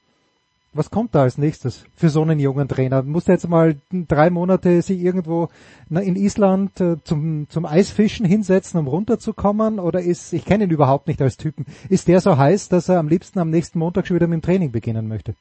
Was 0.72 0.92
kommt 0.92 1.16
da 1.16 1.22
als 1.22 1.38
nächstes 1.38 1.86
für 1.96 2.08
so 2.08 2.22
einen 2.22 2.38
jungen 2.38 2.68
Trainer? 2.68 3.02
Muss 3.02 3.24
der 3.24 3.34
jetzt 3.34 3.48
mal 3.48 3.74
drei 3.90 4.30
Monate 4.30 4.80
sich 4.82 5.00
irgendwo 5.00 5.48
in 5.90 6.14
Island 6.14 6.80
äh, 6.80 6.98
zum, 7.02 7.48
zum 7.48 7.66
Eisfischen 7.66 8.24
hinsetzen, 8.24 8.78
um 8.78 8.86
runterzukommen? 8.86 9.80
Oder 9.80 10.02
ist, 10.02 10.32
ich 10.32 10.44
kenne 10.44 10.64
ihn 10.64 10.70
überhaupt 10.70 11.08
nicht 11.08 11.20
als 11.20 11.36
Typen, 11.36 11.66
ist 11.88 12.06
der 12.06 12.20
so 12.20 12.38
heiß, 12.38 12.68
dass 12.68 12.88
er 12.88 13.00
am 13.00 13.08
liebsten 13.08 13.40
am 13.40 13.50
nächsten 13.50 13.80
Montag 13.80 14.06
schon 14.06 14.14
wieder 14.14 14.28
mit 14.28 14.40
dem 14.40 14.46
Training 14.46 14.70
beginnen 14.70 15.08
möchte? 15.08 15.34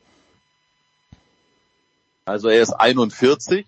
Also 2.26 2.48
er 2.48 2.62
ist 2.62 2.74
41, 2.74 3.66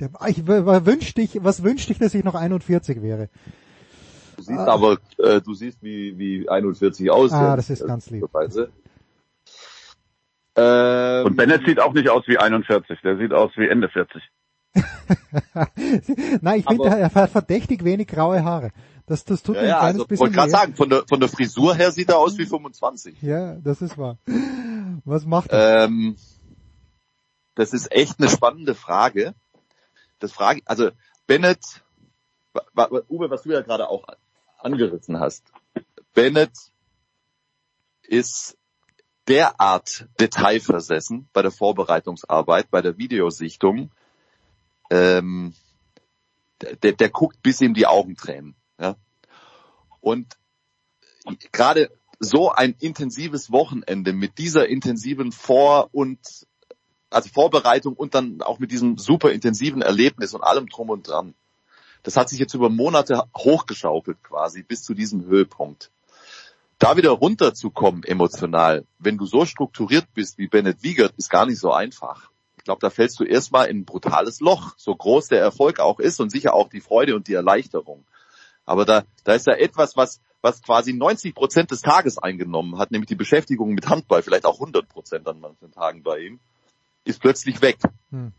Der, 0.00 0.10
ich 0.26 0.46
wünschte 0.46 1.20
ich, 1.20 1.44
was 1.44 1.62
wünschte 1.62 1.92
ich, 1.92 1.98
dass 1.98 2.14
ich 2.14 2.24
noch 2.24 2.34
41 2.34 3.02
wäre? 3.02 3.28
du 4.36 4.42
siehst 4.42 4.68
aber, 4.68 4.98
äh, 5.18 5.40
du 5.40 5.54
siehst 5.54 5.82
wie, 5.82 6.18
wie 6.18 6.48
41 6.48 7.10
aus. 7.10 7.32
Ah, 7.32 7.56
das 7.56 7.70
ist 7.70 7.86
ganz 7.86 8.10
lieb. 8.10 8.28
Ähm, 10.54 11.26
Und 11.26 11.36
Bennett 11.36 11.64
sieht 11.66 11.80
auch 11.80 11.94
nicht 11.94 12.08
aus 12.10 12.24
wie 12.26 12.38
41, 12.38 13.00
der 13.02 13.16
sieht 13.16 13.32
aus 13.32 13.52
wie 13.56 13.68
Ende 13.68 13.88
40. 13.88 14.22
Nein, 16.40 16.60
ich 16.60 16.66
finde, 16.66 16.88
er 16.88 17.14
hat 17.14 17.30
verdächtig 17.30 17.84
wenig 17.84 18.08
graue 18.08 18.42
Haare. 18.42 18.70
Das, 19.06 19.24
das 19.24 19.42
tut 19.42 19.56
ja, 19.56 19.62
mir 19.62 19.66
ein 19.66 19.70
ja, 19.70 19.78
kleines 19.78 19.94
also 19.94 20.06
bisschen 20.06 20.20
wollte 20.20 20.34
gerade 20.36 20.50
sagen, 20.50 20.74
von 20.74 20.88
der, 20.88 21.04
von 21.08 21.20
der 21.20 21.28
Frisur 21.28 21.74
her 21.74 21.90
sieht 21.90 22.08
er 22.08 22.18
aus 22.18 22.38
wie 22.38 22.46
25. 22.46 23.20
Ja, 23.22 23.56
das 23.56 23.82
ist 23.82 23.98
wahr. 23.98 24.18
Was 25.04 25.26
macht 25.26 25.50
er? 25.50 25.84
Ähm, 25.84 26.16
das 27.54 27.72
ist 27.72 27.92
echt 27.92 28.18
eine 28.18 28.28
spannende 28.28 28.74
Frage. 28.74 29.34
Das 30.18 30.32
Frage, 30.32 30.62
also 30.64 30.90
Bennett, 31.26 31.82
Uwe, 33.08 33.30
was 33.30 33.42
du 33.42 33.52
ja 33.52 33.62
gerade 33.62 33.88
auch 33.88 34.04
angerissen 34.58 35.18
hast. 35.18 35.44
Bennett 36.14 36.52
ist 38.02 38.56
derart 39.28 40.06
detailversessen 40.20 41.28
bei 41.32 41.42
der 41.42 41.50
Vorbereitungsarbeit, 41.50 42.70
bei 42.70 42.82
der 42.82 42.98
Videosichtung. 42.98 43.90
Ähm, 44.90 45.54
der, 46.82 46.92
der 46.92 47.10
guckt 47.10 47.42
bis 47.42 47.60
ihm 47.60 47.74
die 47.74 47.86
Augen 47.86 48.16
tränen. 48.16 48.54
Ja? 48.78 48.96
Und 50.00 50.36
gerade 51.52 51.90
so 52.18 52.50
ein 52.50 52.74
intensives 52.78 53.50
Wochenende 53.50 54.12
mit 54.12 54.38
dieser 54.38 54.68
intensiven 54.68 55.32
Vor- 55.32 55.88
und 55.92 56.18
also 57.12 57.28
Vorbereitung 57.28 57.94
und 57.94 58.14
dann 58.14 58.42
auch 58.42 58.58
mit 58.58 58.70
diesem 58.70 58.98
super 58.98 59.30
intensiven 59.30 59.82
Erlebnis 59.82 60.34
und 60.34 60.42
allem 60.42 60.68
drum 60.68 60.90
und 60.90 61.08
dran. 61.08 61.34
Das 62.02 62.16
hat 62.16 62.28
sich 62.28 62.38
jetzt 62.38 62.54
über 62.54 62.68
Monate 62.68 63.24
hochgeschaukelt 63.36 64.22
quasi 64.22 64.62
bis 64.62 64.82
zu 64.82 64.94
diesem 64.94 65.24
Höhepunkt. 65.24 65.90
Da 66.78 66.96
wieder 66.96 67.10
runterzukommen 67.10 68.02
emotional, 68.02 68.84
wenn 68.98 69.16
du 69.16 69.24
so 69.24 69.44
strukturiert 69.46 70.06
bist 70.14 70.36
wie 70.38 70.48
Bennett 70.48 70.82
Wiegert, 70.82 71.14
ist 71.16 71.30
gar 71.30 71.46
nicht 71.46 71.60
so 71.60 71.72
einfach. 71.72 72.30
Ich 72.56 72.64
glaube, 72.64 72.80
da 72.80 72.90
fällst 72.90 73.20
du 73.20 73.24
erstmal 73.24 73.68
in 73.68 73.78
ein 73.78 73.84
brutales 73.84 74.40
Loch, 74.40 74.74
so 74.76 74.94
groß 74.94 75.28
der 75.28 75.40
Erfolg 75.40 75.78
auch 75.78 76.00
ist 76.00 76.20
und 76.20 76.30
sicher 76.30 76.54
auch 76.54 76.68
die 76.68 76.80
Freude 76.80 77.14
und 77.14 77.28
die 77.28 77.34
Erleichterung. 77.34 78.04
Aber 78.64 78.84
da, 78.84 79.04
da 79.24 79.34
ist 79.34 79.46
ja 79.46 79.54
etwas, 79.54 79.96
was, 79.96 80.20
was 80.40 80.62
quasi 80.62 80.92
90 80.92 81.34
Prozent 81.34 81.70
des 81.70 81.82
Tages 81.82 82.18
eingenommen 82.18 82.78
hat, 82.78 82.90
nämlich 82.90 83.08
die 83.08 83.14
Beschäftigung 83.14 83.74
mit 83.74 83.88
Handball, 83.88 84.22
vielleicht 84.22 84.44
auch 84.44 84.60
100 84.60 84.88
Prozent 84.88 85.28
an 85.28 85.40
manchen 85.40 85.70
Tagen 85.72 86.02
bei 86.02 86.18
ihm, 86.18 86.40
ist 87.04 87.20
plötzlich 87.20 87.62
weg. 87.62 87.78
Hm. 88.10 88.32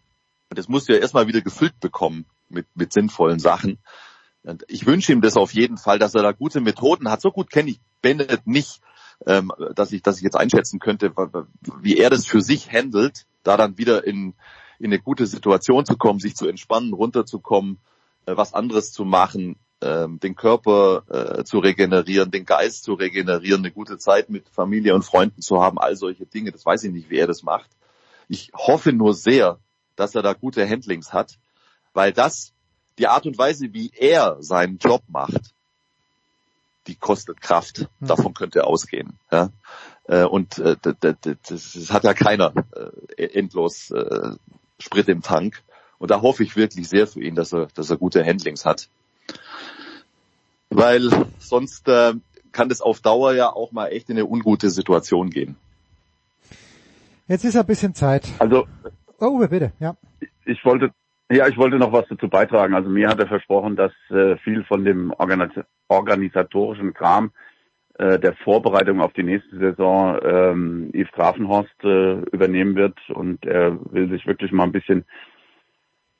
Und 0.49 0.60
das 0.60 0.68
musst 0.68 0.88
du 0.88 0.94
ja 0.94 0.99
erstmal 0.99 1.27
wieder 1.27 1.41
gefüllt 1.41 1.80
bekommen 1.80 2.26
mit, 2.49 2.68
mit 2.76 2.94
sinnvollen 2.94 3.40
Sachen. 3.40 3.80
Und 4.44 4.65
ich 4.68 4.85
wünsche 4.85 5.11
ihm 5.11 5.22
das 5.22 5.38
auf 5.38 5.53
jeden 5.53 5.77
Fall, 5.77 5.99
dass 5.99 6.15
er 6.15 6.22
da 6.22 6.31
gute 6.31 6.61
Methoden 6.61 7.10
hat. 7.10 7.22
So 7.22 7.31
gut 7.31 7.49
kenne 7.49 7.72
ich 7.72 7.80
Bennett 8.02 8.45
nicht, 8.45 8.81
ähm, 9.26 9.52
dass 9.76 9.91
ich, 9.91 10.02
dass 10.02 10.18
ich 10.18 10.23
jetzt 10.23 10.35
einschätzen 10.35 10.80
könnte, 10.80 11.14
wie 11.81 11.98
er 11.98 12.10
das 12.10 12.26
für 12.26 12.41
sich 12.41 12.72
handelt, 12.72 13.26
da 13.44 13.57
dann 13.57 13.77
wieder 13.77 14.06
in, 14.06 14.34
in 14.80 14.88
eine 14.88 14.99
gute 14.99 15.26
Situation 15.27 15.85
zu 15.85 15.98
kommen, 15.98 16.19
sich 16.19 16.35
zu 16.35 16.48
entspannen, 16.48 16.94
runterzukommen, 16.94 17.80
äh, 18.26 18.35
was 18.35 18.53
anderes 18.53 18.91
zu 18.91 19.06
machen, 19.06 19.56
ähm, 19.81 20.19
den 20.19 20.35
Körper 20.35 21.03
äh, 21.40 21.44
zu 21.45 21.60
regenerieren, 21.60 22.31
den 22.31 22.45
Geist 22.45 22.84
zu 22.84 22.94
regenerieren, 22.94 23.61
eine 23.61 23.72
gute 23.72 23.98
Zeit 23.98 24.30
mit 24.30 24.49
Familie 24.49 24.94
und 24.94 25.03
Freunden 25.03 25.41
zu 25.41 25.61
haben, 25.61 25.80
all 25.80 25.95
solche 25.95 26.26
Dinge. 26.26 26.52
Das 26.52 26.65
weiß 26.65 26.84
ich 26.84 26.91
nicht, 26.91 27.10
wie 27.10 27.18
er 27.18 27.27
das 27.27 27.44
macht. 27.44 27.69
Ich 28.28 28.52
hoffe 28.54 28.94
nur 28.94 29.14
sehr, 29.14 29.60
dass 29.95 30.16
er 30.16 30.22
da 30.22 30.34
gute 30.34 30.68
Handlings 30.68 31.14
hat, 31.14 31.38
weil 31.94 32.14
das 32.14 32.54
die 32.98 33.08
Art 33.08 33.26
und 33.26 33.38
Weise, 33.38 33.74
wie 33.74 33.91
er 33.95 34.38
seinen 34.40 34.78
Job 34.78 35.04
macht, 35.08 35.54
die 36.88 36.95
kostet 36.95 37.41
Kraft. 37.41 37.88
Hm. 38.00 38.08
Davon 38.08 38.34
könnte 38.34 38.60
er 38.60 38.68
ausgehen. 38.68 39.18
Ja? 39.32 39.50
Äh, 40.06 40.24
Und 40.24 40.60
äh, 40.60 40.76
das, 40.82 41.90
hat 41.91 42.04
ja 42.04 42.14
keiner 42.14 42.54
äh, 43.18 43.26
endlos 43.26 43.94
Sprit 44.80 45.08
im 45.08 45.22
Tank. 45.22 45.64
Und 45.98 46.12
da 46.12 46.22
hoffe 46.22 46.44
ich 46.44 46.56
wirklich 46.56 46.90
sehr 46.90 47.08
für 47.08 47.22
ihn, 47.22 47.36
dass 47.36 47.54
er, 47.54 47.68
dass 47.74 47.90
er 47.90 47.98
gute 47.98 48.26
Handlings 48.26 48.66
hat. 48.66 48.90
Weil 50.70 51.10
sonst 51.40 51.86
kann 51.86 52.70
das 52.70 52.82
auf 52.82 53.00
Dauer 53.00 53.34
ja 53.34 53.50
auch 53.54 53.72
mal 53.72 53.88
echt 53.88 54.10
in 54.10 54.18
eine 54.18 54.26
ungute 54.26 54.70
Situation 54.70 55.30
gehen. 55.30 55.56
Jetzt 57.28 57.45
ist 57.45 57.56
ein 57.56 57.66
bisschen 57.66 57.94
Zeit. 57.94 58.28
Also 58.40 58.66
Oh, 59.24 59.38
Uwe, 59.38 59.48
bitte, 59.48 59.72
ja. 59.80 59.95
ich 60.45 60.66
wollte, 60.66 60.91
ja, 61.32 61.48
ich 61.48 61.58
wollte 61.58 61.78
noch 61.78 61.94
was 61.94 62.06
dazu 62.10 62.28
beitragen. 62.28 62.74
Also 62.74 62.90
mir 62.90 63.08
hat 63.08 63.20
er 63.20 63.28
versprochen, 63.28 63.78
dass 63.78 63.94
äh, 64.10 64.36
viel 64.38 64.66
von 64.66 64.84
dem 64.84 65.14
Organis 65.18 65.52
organisatorischen 65.88 66.94
Kram 66.94 67.32
äh, 68.00 68.20
der 68.20 68.34
Vorbereitung 68.34 69.00
auf 69.00 69.14
die 69.14 69.24
nächste 69.24 69.58
Saison 69.58 70.20
ähm, 70.24 70.91
Yves 70.94 71.12
Grafenhorst 71.14 71.84
äh, 71.86 72.20
übernehmen 72.32 72.76
wird 72.76 72.98
und 73.12 73.45
er 73.45 73.80
will 73.94 74.10
sich 74.10 74.28
wirklich 74.28 74.52
mal 74.52 74.64
ein 74.64 74.74
bisschen 74.74 75.06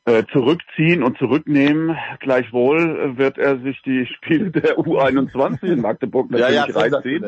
äh, 0.06 0.24
zurückziehen 0.32 1.04
und 1.04 1.18
zurücknehmen. 1.18 1.98
Gleichwohl 2.22 2.78
äh, 2.80 3.18
wird 3.18 3.38
er 3.38 3.60
sich 3.60 3.82
die 3.82 4.06
Spiele 4.06 4.52
der 4.52 4.78
U21 4.78 5.64
in 5.64 5.82
Magdeburg 5.82 6.32
natürlich 6.32 6.74
reinziehen 6.74 7.26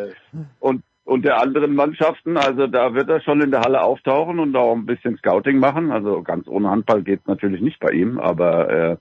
und 0.60 0.84
und 1.06 1.24
der 1.24 1.40
anderen 1.40 1.76
Mannschaften. 1.76 2.36
Also 2.36 2.68
da 2.68 2.94
wird 2.94 3.10
er 3.10 3.22
schon 3.22 3.42
in 3.42 3.52
der 3.52 3.62
Halle 3.62 3.82
auftauchen 3.82 4.40
und 4.40 4.56
auch 4.56 4.74
ein 4.74 4.86
bisschen 4.86 5.18
Scouting 5.18 5.60
machen. 5.60 5.92
Also 5.92 6.22
ganz 6.24 6.48
ohne 6.48 6.70
Handball 6.70 7.04
geht 7.04 7.28
natürlich 7.28 7.62
nicht 7.62 7.80
bei 7.80 7.92
ihm, 7.92 8.20
aber 8.20 8.70
äh, 8.70 8.98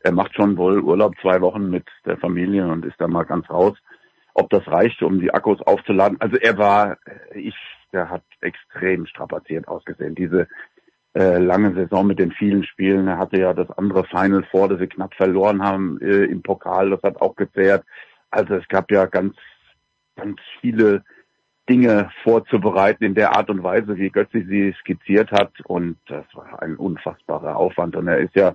er 0.00 0.12
macht 0.12 0.34
schon 0.34 0.56
wohl 0.56 0.80
Urlaub 0.80 1.14
zwei 1.20 1.40
Wochen 1.40 1.68
mit 1.68 1.84
der 2.06 2.16
Familie 2.16 2.66
und 2.68 2.86
ist 2.86 3.00
da 3.00 3.08
mal 3.08 3.24
ganz 3.24 3.50
raus. 3.50 3.76
Ob 4.34 4.48
das 4.50 4.66
reicht, 4.68 5.02
um 5.02 5.20
die 5.20 5.34
Akkus 5.34 5.60
aufzuladen. 5.60 6.20
Also 6.20 6.36
er 6.36 6.56
war, 6.56 6.96
ich, 7.34 7.56
der 7.92 8.08
hat 8.08 8.22
extrem 8.40 9.06
strapaziert 9.06 9.66
ausgesehen. 9.66 10.14
Diese 10.14 10.46
äh, 11.14 11.38
lange 11.38 11.74
Saison 11.74 12.06
mit 12.06 12.20
den 12.20 12.30
vielen 12.30 12.62
Spielen. 12.62 13.08
Er 13.08 13.18
hatte 13.18 13.40
ja 13.40 13.52
das 13.52 13.68
andere 13.72 14.04
Final 14.04 14.44
Four, 14.48 14.68
das 14.68 14.78
sie 14.78 14.86
knapp 14.86 15.14
verloren 15.14 15.64
haben 15.64 16.00
äh, 16.00 16.24
im 16.26 16.42
Pokal, 16.42 16.90
das 16.90 17.02
hat 17.02 17.20
auch 17.20 17.34
gezehrt. 17.34 17.84
Also 18.30 18.54
es 18.54 18.68
gab 18.68 18.92
ja 18.92 19.06
ganz, 19.06 19.34
ganz 20.14 20.38
viele 20.60 21.02
Dinge 21.68 22.10
vorzubereiten 22.22 23.04
in 23.04 23.14
der 23.14 23.36
Art 23.36 23.50
und 23.50 23.62
Weise, 23.62 23.96
wie 23.98 24.10
Götzi 24.10 24.44
sie 24.48 24.74
skizziert 24.80 25.30
hat. 25.30 25.52
Und 25.64 25.98
das 26.06 26.24
war 26.34 26.62
ein 26.62 26.76
unfassbarer 26.76 27.56
Aufwand. 27.56 27.96
Und 27.96 28.08
er 28.08 28.18
ist 28.18 28.34
ja 28.34 28.54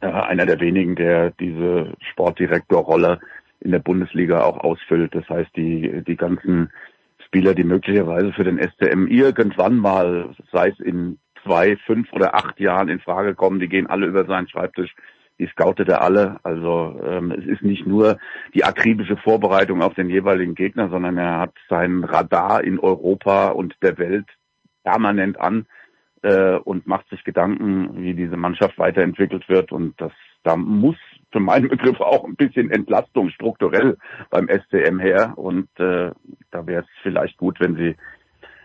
äh, 0.00 0.06
einer 0.06 0.46
der 0.46 0.60
wenigen, 0.60 0.94
der 0.94 1.30
diese 1.30 1.92
Sportdirektorrolle 2.10 3.20
in 3.60 3.72
der 3.72 3.78
Bundesliga 3.78 4.42
auch 4.42 4.58
ausfüllt. 4.58 5.14
Das 5.14 5.28
heißt, 5.28 5.50
die, 5.56 6.02
die 6.06 6.16
ganzen 6.16 6.70
Spieler, 7.26 7.54
die 7.54 7.64
möglicherweise 7.64 8.32
für 8.32 8.44
den 8.44 8.58
STM 8.58 9.06
irgendwann 9.06 9.76
mal, 9.76 10.30
sei 10.50 10.68
es 10.68 10.80
in 10.80 11.18
zwei, 11.42 11.76
fünf 11.86 12.12
oder 12.12 12.34
acht 12.34 12.60
Jahren 12.60 12.88
in 12.88 13.00
Frage 13.00 13.34
kommen, 13.34 13.60
die 13.60 13.68
gehen 13.68 13.86
alle 13.86 14.06
über 14.06 14.24
seinen 14.24 14.48
Schreibtisch. 14.48 14.94
Die 15.38 15.46
scoutet 15.46 15.88
er 15.88 16.02
alle. 16.02 16.38
Also 16.42 17.00
ähm, 17.04 17.32
es 17.32 17.44
ist 17.46 17.62
nicht 17.62 17.86
nur 17.86 18.18
die 18.54 18.64
akribische 18.64 19.16
Vorbereitung 19.16 19.82
auf 19.82 19.94
den 19.94 20.08
jeweiligen 20.08 20.54
Gegner, 20.54 20.88
sondern 20.88 21.16
er 21.16 21.38
hat 21.38 21.54
sein 21.68 22.04
Radar 22.04 22.62
in 22.62 22.78
Europa 22.78 23.48
und 23.48 23.74
der 23.82 23.98
Welt 23.98 24.26
permanent 24.84 25.40
an 25.40 25.66
äh, 26.22 26.56
und 26.56 26.86
macht 26.86 27.08
sich 27.08 27.24
Gedanken, 27.24 28.02
wie 28.02 28.14
diese 28.14 28.36
Mannschaft 28.36 28.78
weiterentwickelt 28.78 29.48
wird. 29.48 29.72
Und 29.72 30.00
das 30.00 30.12
da 30.42 30.56
muss 30.56 30.96
für 31.30 31.40
meinen 31.40 31.68
Begriff 31.68 32.00
auch 32.00 32.24
ein 32.24 32.36
bisschen 32.36 32.70
Entlastung 32.70 33.30
strukturell 33.30 33.96
beim 34.30 34.48
SCM 34.48 34.98
her. 34.98 35.34
Und 35.36 35.68
äh, 35.78 36.10
da 36.50 36.66
wäre 36.66 36.82
es 36.82 36.88
vielleicht 37.02 37.36
gut, 37.38 37.60
wenn 37.60 37.76
sie 37.76 37.96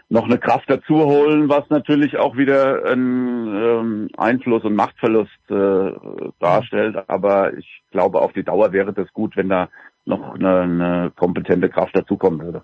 noch 0.10 0.26
eine 0.26 0.38
Kraft 0.38 0.70
dazu 0.70 0.96
holen, 0.96 1.50
was 1.50 1.70
natürlich 1.70 2.18
auch 2.18 2.38
wieder 2.38 2.86
einen 2.86 3.48
ähm, 3.48 4.10
Einfluss 4.18 4.64
und 4.64 4.76
Machtverlust 4.76 5.32
äh, 5.50 5.92
darstellt. 6.40 6.98
Aber 7.08 7.58
ich 7.58 7.84
glaube, 7.92 8.22
auf 8.22 8.32
die 8.32 8.44
Dauer 8.44 8.72
wäre 8.72 8.94
das 8.94 9.12
gut, 9.12 9.36
wenn 9.36 9.50
da 9.50 9.70
noch 10.06 10.36
eine, 10.36 10.62
eine 10.62 11.12
kompetente 11.16 11.70
Kraft 11.70 11.96
dazukommen 11.96 12.42
würde. 12.42 12.62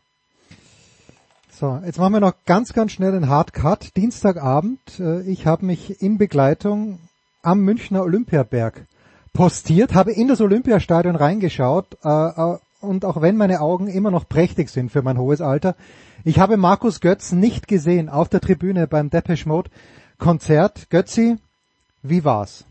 So, 1.49 1.79
jetzt 1.85 1.99
machen 1.99 2.13
wir 2.13 2.19
noch 2.19 2.33
ganz, 2.45 2.73
ganz 2.73 2.93
schnell 2.93 3.11
den 3.11 3.29
Hardcut. 3.29 3.95
Dienstagabend, 3.95 4.99
äh, 4.99 5.21
ich 5.29 5.45
habe 5.45 5.65
mich 5.65 6.01
in 6.01 6.17
Begleitung 6.17 6.99
am 7.41 7.59
Münchner 7.59 8.03
Olympiaberg 8.03 8.85
postiert, 9.33 9.93
habe 9.93 10.13
in 10.13 10.27
das 10.27 10.41
Olympiastadion 10.41 11.15
reingeschaut 11.15 11.97
äh, 12.03 12.09
äh, 12.09 12.57
und 12.81 13.05
auch 13.05 13.21
wenn 13.21 13.35
meine 13.35 13.61
Augen 13.61 13.87
immer 13.87 14.11
noch 14.11 14.27
prächtig 14.27 14.69
sind 14.69 14.91
für 14.91 15.01
mein 15.01 15.17
hohes 15.17 15.41
Alter, 15.41 15.75
ich 16.23 16.39
habe 16.39 16.57
Markus 16.57 16.99
Götz 16.99 17.31
nicht 17.31 17.67
gesehen 17.67 18.09
auf 18.09 18.29
der 18.29 18.41
Tribüne 18.41 18.87
beim 18.87 19.09
Depeche 19.09 19.47
Mode 19.47 19.69
Konzert. 20.17 20.89
Götzi, 20.89 21.37
wie 22.01 22.23
war's? 22.23 22.65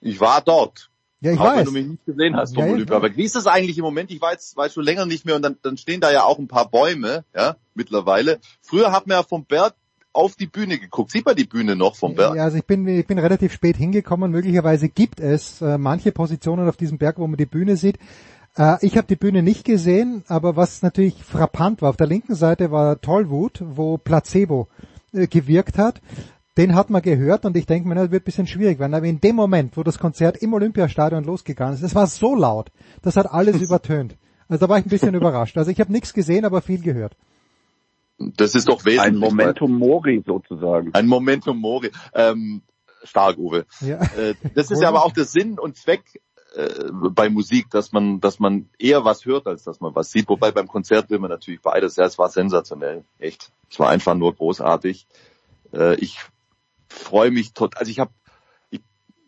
Ich 0.00 0.20
war 0.20 0.40
dort. 0.40 0.90
Ja, 1.20 1.32
ich 1.32 1.38
auch 1.38 1.44
weiß. 1.44 1.58
wenn 1.58 1.64
du 1.66 1.72
mich 1.72 1.86
nicht 1.86 2.06
gesehen 2.06 2.36
hast 2.36 2.54
vom 2.54 2.62
Ja, 2.62 2.68
ja, 2.68 2.74
Olympiaberg. 2.74 3.16
Wie 3.16 3.24
ist 3.24 3.36
das 3.36 3.46
eigentlich 3.46 3.76
im 3.76 3.84
Moment? 3.84 4.10
Ich 4.10 4.20
weiß, 4.20 4.56
weiß 4.56 4.72
schon 4.72 4.84
länger 4.84 5.04
nicht 5.04 5.26
mehr 5.26 5.36
und 5.36 5.42
dann, 5.42 5.56
dann 5.62 5.76
stehen 5.76 6.00
da 6.00 6.10
ja 6.10 6.24
auch 6.24 6.38
ein 6.38 6.48
paar 6.48 6.70
Bäume, 6.70 7.24
ja, 7.36 7.56
mittlerweile. 7.74 8.40
Früher 8.62 8.90
hat 8.90 9.06
man 9.06 9.18
ja 9.18 9.22
vom 9.22 9.44
Berg 9.44 9.74
auf 10.12 10.34
die 10.34 10.46
Bühne 10.46 10.78
geguckt. 10.78 11.12
Sieht 11.12 11.26
man 11.26 11.36
die 11.36 11.44
Bühne 11.44 11.76
noch 11.76 11.94
vom 11.94 12.14
Berg? 12.14 12.36
Ja, 12.36 12.44
also 12.44 12.56
ich 12.56 12.64
bin, 12.64 12.88
ich 12.88 13.06
bin 13.06 13.18
relativ 13.18 13.52
spät 13.52 13.76
hingekommen. 13.76 14.30
Möglicherweise 14.30 14.88
gibt 14.88 15.20
es 15.20 15.60
äh, 15.60 15.78
manche 15.78 16.10
Positionen 16.10 16.68
auf 16.68 16.76
diesem 16.76 16.98
Berg, 16.98 17.18
wo 17.18 17.26
man 17.26 17.36
die 17.36 17.46
Bühne 17.46 17.76
sieht. 17.76 17.98
Äh, 18.56 18.76
ich 18.84 18.96
habe 18.96 19.06
die 19.06 19.16
Bühne 19.16 19.42
nicht 19.42 19.64
gesehen, 19.64 20.24
aber 20.28 20.56
was 20.56 20.82
natürlich 20.82 21.22
frappant 21.22 21.82
war, 21.82 21.90
auf 21.90 21.96
der 21.96 22.06
linken 22.06 22.34
Seite 22.34 22.70
war 22.70 23.00
Tollwut, 23.00 23.62
wo 23.64 23.98
Placebo 23.98 24.68
äh, 25.12 25.26
gewirkt 25.26 25.78
hat. 25.78 26.00
Den 26.56 26.74
hat 26.74 26.90
man 26.90 27.00
gehört 27.00 27.44
und 27.44 27.56
ich 27.56 27.66
denke 27.66 27.88
mir, 27.88 27.94
das 27.94 28.10
wird 28.10 28.22
ein 28.22 28.24
bisschen 28.24 28.46
schwierig 28.46 28.78
werden. 28.78 28.94
Aber 28.94 29.06
in 29.06 29.20
dem 29.20 29.36
Moment, 29.36 29.76
wo 29.76 29.82
das 29.82 29.98
Konzert 29.98 30.36
im 30.38 30.52
Olympiastadion 30.52 31.24
losgegangen 31.24 31.74
ist, 31.74 31.82
es 31.82 31.94
war 31.94 32.06
so 32.06 32.34
laut, 32.34 32.70
das 33.02 33.16
hat 33.16 33.30
alles 33.30 33.60
übertönt. 33.62 34.16
Also 34.48 34.66
da 34.66 34.68
war 34.68 34.78
ich 34.78 34.84
ein 34.84 34.90
bisschen 34.90 35.14
überrascht. 35.14 35.56
Also 35.56 35.70
ich 35.70 35.80
habe 35.80 35.92
nichts 35.92 36.12
gesehen, 36.12 36.44
aber 36.44 36.60
viel 36.60 36.82
gehört. 36.82 37.16
Das 38.18 38.54
ist 38.54 38.68
doch 38.68 38.84
wesentlich. 38.84 39.00
Ein 39.00 39.16
Momentum 39.16 39.78
Mori 39.78 40.22
sozusagen. 40.26 40.92
Ein 40.92 41.06
Momentum 41.06 41.58
Mori. 41.58 41.90
Ähm, 42.12 42.62
stark, 43.04 43.38
Uwe. 43.38 43.64
Ja. 43.80 44.00
Äh, 44.16 44.34
das 44.54 44.70
ist 44.70 44.80
ja 44.82 44.88
aber 44.88 45.04
auch 45.04 45.12
der 45.12 45.24
Sinn 45.24 45.58
und 45.58 45.76
Zweck 45.76 46.20
äh, 46.54 46.90
bei 46.92 47.28
Musik, 47.28 47.70
dass 47.70 47.92
man, 47.92 48.20
dass 48.20 48.38
man 48.38 48.68
eher 48.78 49.04
was 49.04 49.24
hört, 49.24 49.46
als 49.46 49.64
dass 49.64 49.80
man 49.80 49.94
was 49.94 50.10
sieht. 50.10 50.28
Wobei 50.28 50.50
beim 50.50 50.68
Konzert 50.68 51.10
will 51.10 51.18
man 51.18 51.30
natürlich 51.30 51.60
beides. 51.60 51.96
Ja, 51.96 52.04
es 52.04 52.18
war 52.18 52.28
sensationell. 52.28 53.04
Echt. 53.18 53.52
Es 53.70 53.78
war 53.78 53.88
einfach 53.88 54.14
nur 54.14 54.34
großartig. 54.34 55.06
Äh, 55.72 55.94
ich 55.96 56.18
freue 56.88 57.30
mich 57.30 57.52
total. 57.52 57.80
Also 57.80 57.90
ich 57.90 58.00
habe, 58.00 58.12
ich 58.70 58.80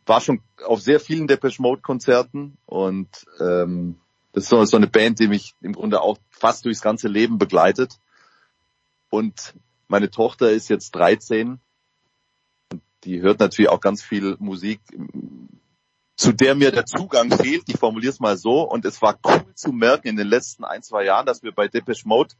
war 0.06 0.20
schon 0.20 0.40
auf 0.64 0.80
sehr 0.80 1.00
vielen 1.00 1.26
Depeche 1.26 1.62
Mode 1.62 1.82
Konzerten 1.82 2.56
und 2.66 3.08
ähm, 3.40 3.96
das 4.32 4.44
ist 4.44 4.50
so, 4.50 4.64
so 4.64 4.76
eine 4.76 4.86
Band, 4.86 5.18
die 5.18 5.28
mich 5.28 5.54
im 5.60 5.74
Grunde 5.74 6.00
auch 6.00 6.18
fast 6.30 6.64
durchs 6.64 6.80
ganze 6.80 7.06
Leben 7.06 7.38
begleitet. 7.38 7.98
Und 9.10 9.54
meine 9.88 10.10
Tochter 10.10 10.50
ist 10.50 10.68
jetzt 10.68 10.92
13. 10.92 11.60
Und 12.72 12.82
die 13.04 13.20
hört 13.20 13.40
natürlich 13.40 13.68
auch 13.68 13.80
ganz 13.80 14.02
viel 14.02 14.36
Musik, 14.38 14.80
zu 16.16 16.32
der 16.32 16.54
mir 16.54 16.70
der 16.70 16.86
Zugang 16.86 17.30
fehlt. 17.30 17.64
Ich 17.68 17.78
formuliere 17.78 18.12
es 18.12 18.20
mal 18.20 18.36
so. 18.36 18.62
Und 18.62 18.84
es 18.84 19.00
war 19.02 19.18
cool 19.24 19.44
zu 19.54 19.72
merken 19.72 20.08
in 20.08 20.16
den 20.16 20.28
letzten 20.28 20.64
ein, 20.64 20.82
zwei 20.82 21.04
Jahren, 21.04 21.26
dass 21.26 21.42
wir 21.42 21.52
bei 21.52 21.68
Depeche 21.68 22.06
Mode, 22.06 22.34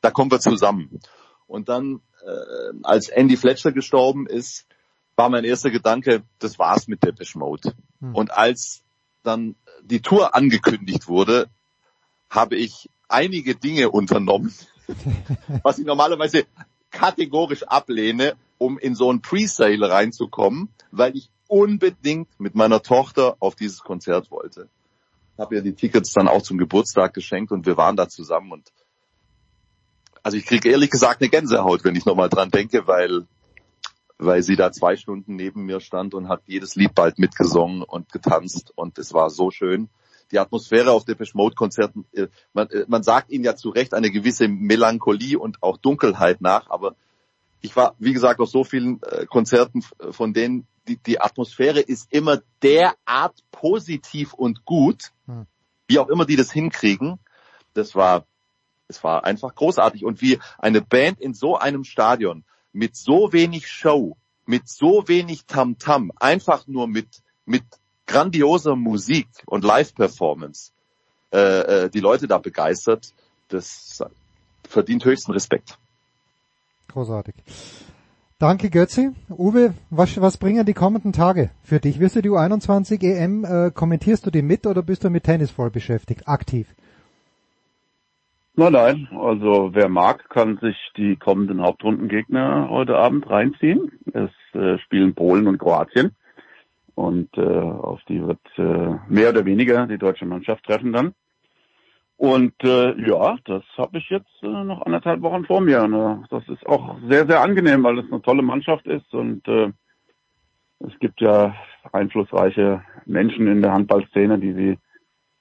da 0.00 0.10
kommen 0.10 0.30
wir 0.30 0.40
zusammen. 0.40 1.00
Und 1.46 1.68
dann, 1.68 2.00
äh, 2.24 2.72
als 2.82 3.08
Andy 3.08 3.36
Fletcher 3.36 3.72
gestorben 3.72 4.26
ist, 4.26 4.66
war 5.14 5.28
mein 5.30 5.44
erster 5.44 5.70
Gedanke, 5.70 6.22
das 6.38 6.58
war's 6.58 6.88
mit 6.88 7.02
Depeche 7.02 7.38
Mode. 7.38 7.74
Und 8.12 8.32
als 8.32 8.82
dann 9.22 9.56
die 9.82 10.00
Tour 10.02 10.34
angekündigt 10.34 11.08
wurde, 11.08 11.48
habe 12.28 12.56
ich 12.56 12.90
einige 13.08 13.54
Dinge 13.54 13.90
unternommen, 13.90 14.52
was 15.62 15.78
ich 15.78 15.86
normalerweise 15.86 16.44
kategorisch 16.90 17.62
ablehne, 17.62 18.36
um 18.58 18.78
in 18.78 18.94
so 18.94 19.12
ein 19.12 19.20
Presale 19.20 19.90
reinzukommen, 19.90 20.68
weil 20.90 21.16
ich 21.16 21.30
unbedingt 21.48 22.28
mit 22.38 22.54
meiner 22.54 22.82
Tochter 22.82 23.36
auf 23.40 23.54
dieses 23.54 23.80
Konzert 23.80 24.30
wollte. 24.30 24.68
Habe 25.38 25.56
ihr 25.56 25.62
die 25.62 25.74
Tickets 25.74 26.12
dann 26.12 26.28
auch 26.28 26.42
zum 26.42 26.58
Geburtstag 26.58 27.14
geschenkt 27.14 27.52
und 27.52 27.66
wir 27.66 27.76
waren 27.76 27.96
da 27.96 28.08
zusammen 28.08 28.52
und 28.52 28.72
also 30.22 30.36
ich 30.36 30.46
kriege 30.46 30.70
ehrlich 30.70 30.90
gesagt 30.90 31.20
eine 31.20 31.30
Gänsehaut, 31.30 31.84
wenn 31.84 31.94
ich 31.94 32.04
nochmal 32.04 32.28
dran 32.28 32.50
denke, 32.50 32.86
weil 32.88 33.26
weil 34.18 34.42
sie 34.42 34.56
da 34.56 34.72
zwei 34.72 34.96
Stunden 34.96 35.36
neben 35.36 35.66
mir 35.66 35.80
stand 35.80 36.14
und 36.14 36.28
hat 36.28 36.42
jedes 36.46 36.74
Lied 36.74 36.94
bald 36.94 37.18
mitgesungen 37.18 37.82
und 37.82 38.12
getanzt 38.12 38.72
und 38.74 38.98
es 38.98 39.12
war 39.12 39.30
so 39.30 39.50
schön. 39.50 39.88
Die 40.32 40.38
Atmosphäre 40.38 40.90
auf 40.90 41.04
Depeche 41.04 41.36
Mode 41.36 41.54
Konzerten, 41.54 42.06
äh, 42.12 42.28
man, 42.52 42.68
äh, 42.70 42.84
man 42.88 43.02
sagt 43.02 43.30
ihnen 43.30 43.44
ja 43.44 43.54
zu 43.56 43.68
Recht 43.68 43.94
eine 43.94 44.10
gewisse 44.10 44.48
Melancholie 44.48 45.38
und 45.38 45.62
auch 45.62 45.76
Dunkelheit 45.76 46.40
nach, 46.40 46.70
aber 46.70 46.96
ich 47.60 47.76
war, 47.76 47.94
wie 47.98 48.12
gesagt, 48.12 48.40
auf 48.40 48.48
so 48.48 48.64
vielen 48.64 49.00
äh, 49.02 49.26
Konzerten, 49.26 49.82
von 50.10 50.32
denen 50.32 50.66
die, 50.88 50.96
die 50.96 51.20
Atmosphäre 51.20 51.80
ist 51.80 52.12
immer 52.12 52.42
derart 52.62 53.42
positiv 53.50 54.32
und 54.32 54.64
gut, 54.64 55.12
Hm. 55.26 55.46
wie 55.88 55.98
auch 55.98 56.08
immer 56.08 56.24
die 56.24 56.36
das 56.36 56.52
hinkriegen. 56.52 57.18
Das 57.74 57.94
war, 57.94 58.24
es 58.88 59.02
war 59.04 59.24
einfach 59.24 59.54
großartig. 59.54 60.04
Und 60.04 60.20
wie 60.22 60.38
eine 60.58 60.80
Band 60.80 61.20
in 61.20 61.34
so 61.34 61.56
einem 61.56 61.84
Stadion 61.84 62.44
mit 62.72 62.96
so 62.96 63.32
wenig 63.32 63.68
Show, 63.68 64.16
mit 64.44 64.68
so 64.68 65.08
wenig 65.08 65.46
Tamtam, 65.46 66.12
einfach 66.16 66.66
nur 66.66 66.86
mit, 66.86 67.22
mit 67.44 67.64
grandioser 68.06 68.76
Musik 68.76 69.28
und 69.46 69.64
Live-Performance 69.64 70.72
äh, 71.32 71.38
äh, 71.84 71.90
die 71.90 72.00
Leute 72.00 72.28
da 72.28 72.38
begeistert, 72.38 73.12
das 73.48 74.02
verdient 74.68 75.04
höchsten 75.04 75.32
Respekt. 75.32 75.76
Großartig. 76.88 77.34
Danke 78.38 78.68
Götzi. 78.68 79.12
Uwe, 79.30 79.72
was, 79.88 80.20
was 80.20 80.36
bringen 80.36 80.66
die 80.66 80.74
kommenden 80.74 81.14
Tage 81.14 81.48
für 81.62 81.80
dich? 81.80 82.00
Wirst 82.00 82.16
du 82.16 82.20
die 82.20 82.28
U21 82.28 83.02
EM, 83.02 83.46
äh, 83.46 83.70
kommentierst 83.70 84.26
du 84.26 84.30
die 84.30 84.42
mit 84.42 84.66
oder 84.66 84.82
bist 84.82 85.04
du 85.04 85.08
mit 85.08 85.24
Tennis 85.24 85.50
voll 85.50 85.70
beschäftigt, 85.70 86.28
aktiv? 86.28 86.68
Nein, 88.54 88.74
nein. 88.74 89.08
Also 89.18 89.70
wer 89.72 89.88
mag, 89.88 90.28
kann 90.28 90.58
sich 90.58 90.76
die 90.98 91.16
kommenden 91.16 91.62
Hauptrundengegner 91.62 92.68
heute 92.68 92.98
Abend 92.98 93.26
reinziehen. 93.30 93.90
Es 94.12 94.30
äh, 94.52 94.76
spielen 94.80 95.14
Polen 95.14 95.46
und 95.46 95.56
Kroatien. 95.56 96.14
Und 96.94 97.30
äh, 97.38 97.40
auf 97.40 98.02
die 98.06 98.22
wird 98.22 98.40
äh, 98.58 98.98
mehr 99.08 99.30
oder 99.30 99.46
weniger 99.46 99.86
die 99.86 99.96
deutsche 99.96 100.26
Mannschaft 100.26 100.62
treffen 100.64 100.92
dann. 100.92 101.14
Und 102.18 102.54
äh, 102.64 102.98
ja, 103.06 103.36
das 103.44 103.62
habe 103.76 103.98
ich 103.98 104.08
jetzt 104.08 104.42
äh, 104.42 104.46
noch 104.46 104.82
anderthalb 104.86 105.20
Wochen 105.20 105.44
vor 105.44 105.60
mir. 105.60 105.86
Ne? 105.86 106.24
Das 106.30 106.42
ist 106.48 106.64
auch 106.66 106.96
sehr, 107.08 107.26
sehr 107.26 107.42
angenehm, 107.42 107.82
weil 107.84 107.98
es 107.98 108.10
eine 108.10 108.22
tolle 108.22 108.42
Mannschaft 108.42 108.86
ist 108.86 109.12
und 109.12 109.46
äh, 109.48 109.70
es 110.80 110.98
gibt 110.98 111.20
ja 111.20 111.54
einflussreiche 111.92 112.82
Menschen 113.04 113.46
in 113.48 113.60
der 113.62 113.72
Handballszene, 113.72 114.38
die 114.38 114.52
sie 114.54 114.78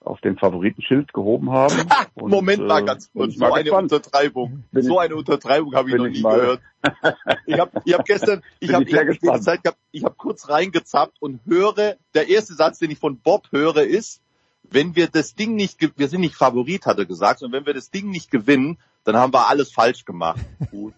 auf 0.01 0.21
den 0.21 0.37
Favoritenschild 0.37 1.13
gehoben 1.13 1.49
haben. 1.51 1.73
Und, 2.13 2.29
Moment 2.29 2.67
mal 2.67 2.83
äh, 2.83 2.85
ganz 2.85 3.11
kurz, 3.11 3.31
ich 3.33 3.39
so 3.39 3.45
eine 3.45 3.63
gespannt. 3.63 3.91
Untertreibung. 3.91 4.63
Bin 4.71 4.83
So 4.83 4.93
ich- 4.93 4.99
eine 4.99 5.15
Untertreibung 5.15 5.73
habe 5.73 5.89
ich 5.89 5.95
noch 5.95 6.05
ich 6.05 6.17
nie 6.17 6.21
mal- 6.21 6.35
gehört. 6.39 6.61
Ich 7.47 7.59
habe 7.59 7.71
ich 7.85 7.93
hab 7.97 8.05
gestern, 8.05 8.43
ich 8.59 8.71
habe 8.71 8.83
ich 8.83 8.89
ich 8.91 8.95
hab 8.97 9.01
die 9.07 9.07
gespannt. 9.19 9.43
Zeit 9.43 9.63
gehabt, 9.63 9.79
ich 9.91 10.03
habe 10.03 10.13
kurz 10.15 10.47
reingezappt 10.47 11.19
und 11.21 11.39
höre, 11.47 11.95
der 12.13 12.29
erste 12.29 12.53
Satz, 12.53 12.77
den 12.79 12.91
ich 12.91 12.99
von 12.99 13.17
Bob 13.19 13.47
höre, 13.51 13.77
ist, 13.83 14.21
wenn 14.71 14.95
wir 14.95 15.07
das 15.07 15.35
Ding 15.35 15.55
nicht, 15.55 15.79
wir 15.97 16.07
sind 16.07 16.21
nicht 16.21 16.35
Favorit, 16.35 16.85
hat 16.85 16.97
er 16.97 17.05
gesagt, 17.05 17.41
und 17.43 17.51
wenn 17.51 17.65
wir 17.65 17.73
das 17.73 17.91
Ding 17.91 18.09
nicht 18.09 18.31
gewinnen, 18.31 18.77
dann 19.03 19.15
haben 19.15 19.33
wir 19.33 19.47
alles 19.49 19.71
falsch 19.71 20.05
gemacht. 20.05 20.41
Gut, 20.71 20.93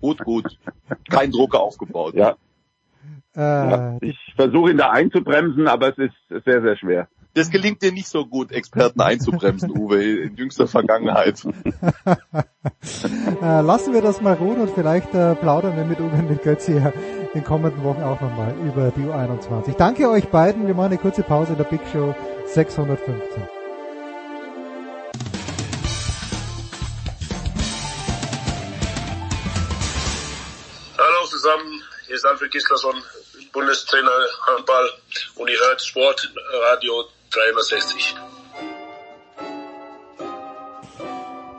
gut, 0.00 0.18
gut. 0.24 0.58
Kein 1.10 1.30
Druck 1.30 1.54
aufgebaut. 1.54 2.14
Ja, 2.14 2.36
Äh, 3.34 3.40
ja. 3.40 3.98
ich 4.02 4.18
versuche 4.36 4.70
ihn 4.72 4.76
da 4.76 4.90
einzubremsen, 4.90 5.66
aber 5.66 5.88
es 5.90 5.98
ist 5.98 6.44
sehr, 6.44 6.60
sehr 6.62 6.76
schwer. 6.76 7.08
Das 7.34 7.48
gelingt 7.48 7.80
dir 7.80 7.92
nicht 7.92 8.08
so 8.08 8.26
gut, 8.26 8.52
Experten 8.52 9.00
einzubremsen, 9.00 9.70
Uwe, 9.78 10.02
in 10.04 10.36
jüngster 10.36 10.68
Vergangenheit. 10.68 11.42
äh, 13.42 13.60
lassen 13.62 13.94
wir 13.94 14.02
das 14.02 14.20
mal 14.20 14.34
ruhen 14.34 14.60
und 14.60 14.70
vielleicht 14.74 15.14
äh, 15.14 15.34
plaudern 15.36 15.74
wir 15.74 15.84
mit 15.84 15.98
Uwe 15.98 16.14
und 16.14 16.28
mit 16.28 16.42
Götzi 16.42 16.74
ja 16.74 16.90
in 16.90 17.40
den 17.40 17.44
kommenden 17.44 17.82
Wochen 17.84 18.02
auch 18.02 18.20
nochmal 18.20 18.54
über 18.66 18.90
die 18.90 19.04
U21. 19.04 19.76
Danke 19.78 20.10
euch 20.10 20.28
beiden. 20.28 20.66
Wir 20.66 20.74
machen 20.74 20.92
eine 20.92 20.98
kurze 20.98 21.22
Pause 21.22 21.52
in 21.52 21.58
der 21.58 21.64
Big 21.64 21.80
Show 21.90 22.14
615. 22.48 23.48
Hallo 30.98 31.26
zusammen, 31.30 31.82
hier 32.06 32.16
ist 32.16 32.26
Alfred 32.26 32.52
Gislason, 32.52 33.02
Bundestrainer 33.54 34.10
Handball 34.48 34.90
und 35.36 35.48
ihr 35.48 35.58
hört 35.58 35.80
Sportradio 35.80 37.04
360. 37.32 38.14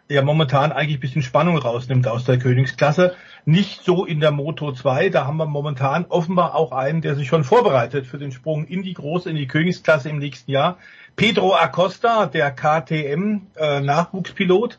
ja 0.08 0.22
momentan 0.22 0.72
eigentlich 0.72 0.98
ein 0.98 1.00
bisschen 1.00 1.22
Spannung 1.22 1.58
rausnimmt 1.58 2.06
aus 2.08 2.24
der 2.24 2.38
Königsklasse. 2.38 3.14
Nicht 3.44 3.82
so 3.84 4.04
in 4.04 4.20
der 4.20 4.30
Moto 4.30 4.72
2, 4.72 5.08
da 5.08 5.26
haben 5.26 5.36
wir 5.36 5.46
momentan 5.46 6.06
offenbar 6.08 6.54
auch 6.54 6.72
einen, 6.72 7.00
der 7.00 7.14
sich 7.14 7.28
schon 7.28 7.44
vorbereitet 7.44 8.06
für 8.06 8.18
den 8.18 8.32
Sprung 8.32 8.66
in 8.66 8.82
die 8.82 8.94
große, 8.94 9.30
in 9.30 9.36
die 9.36 9.46
Königsklasse 9.46 10.08
im 10.08 10.18
nächsten 10.18 10.50
Jahr. 10.50 10.78
Pedro 11.16 11.54
Acosta, 11.54 12.26
der 12.26 12.50
KTM 12.50 13.42
äh, 13.56 13.80
Nachwuchspilot. 13.80 14.78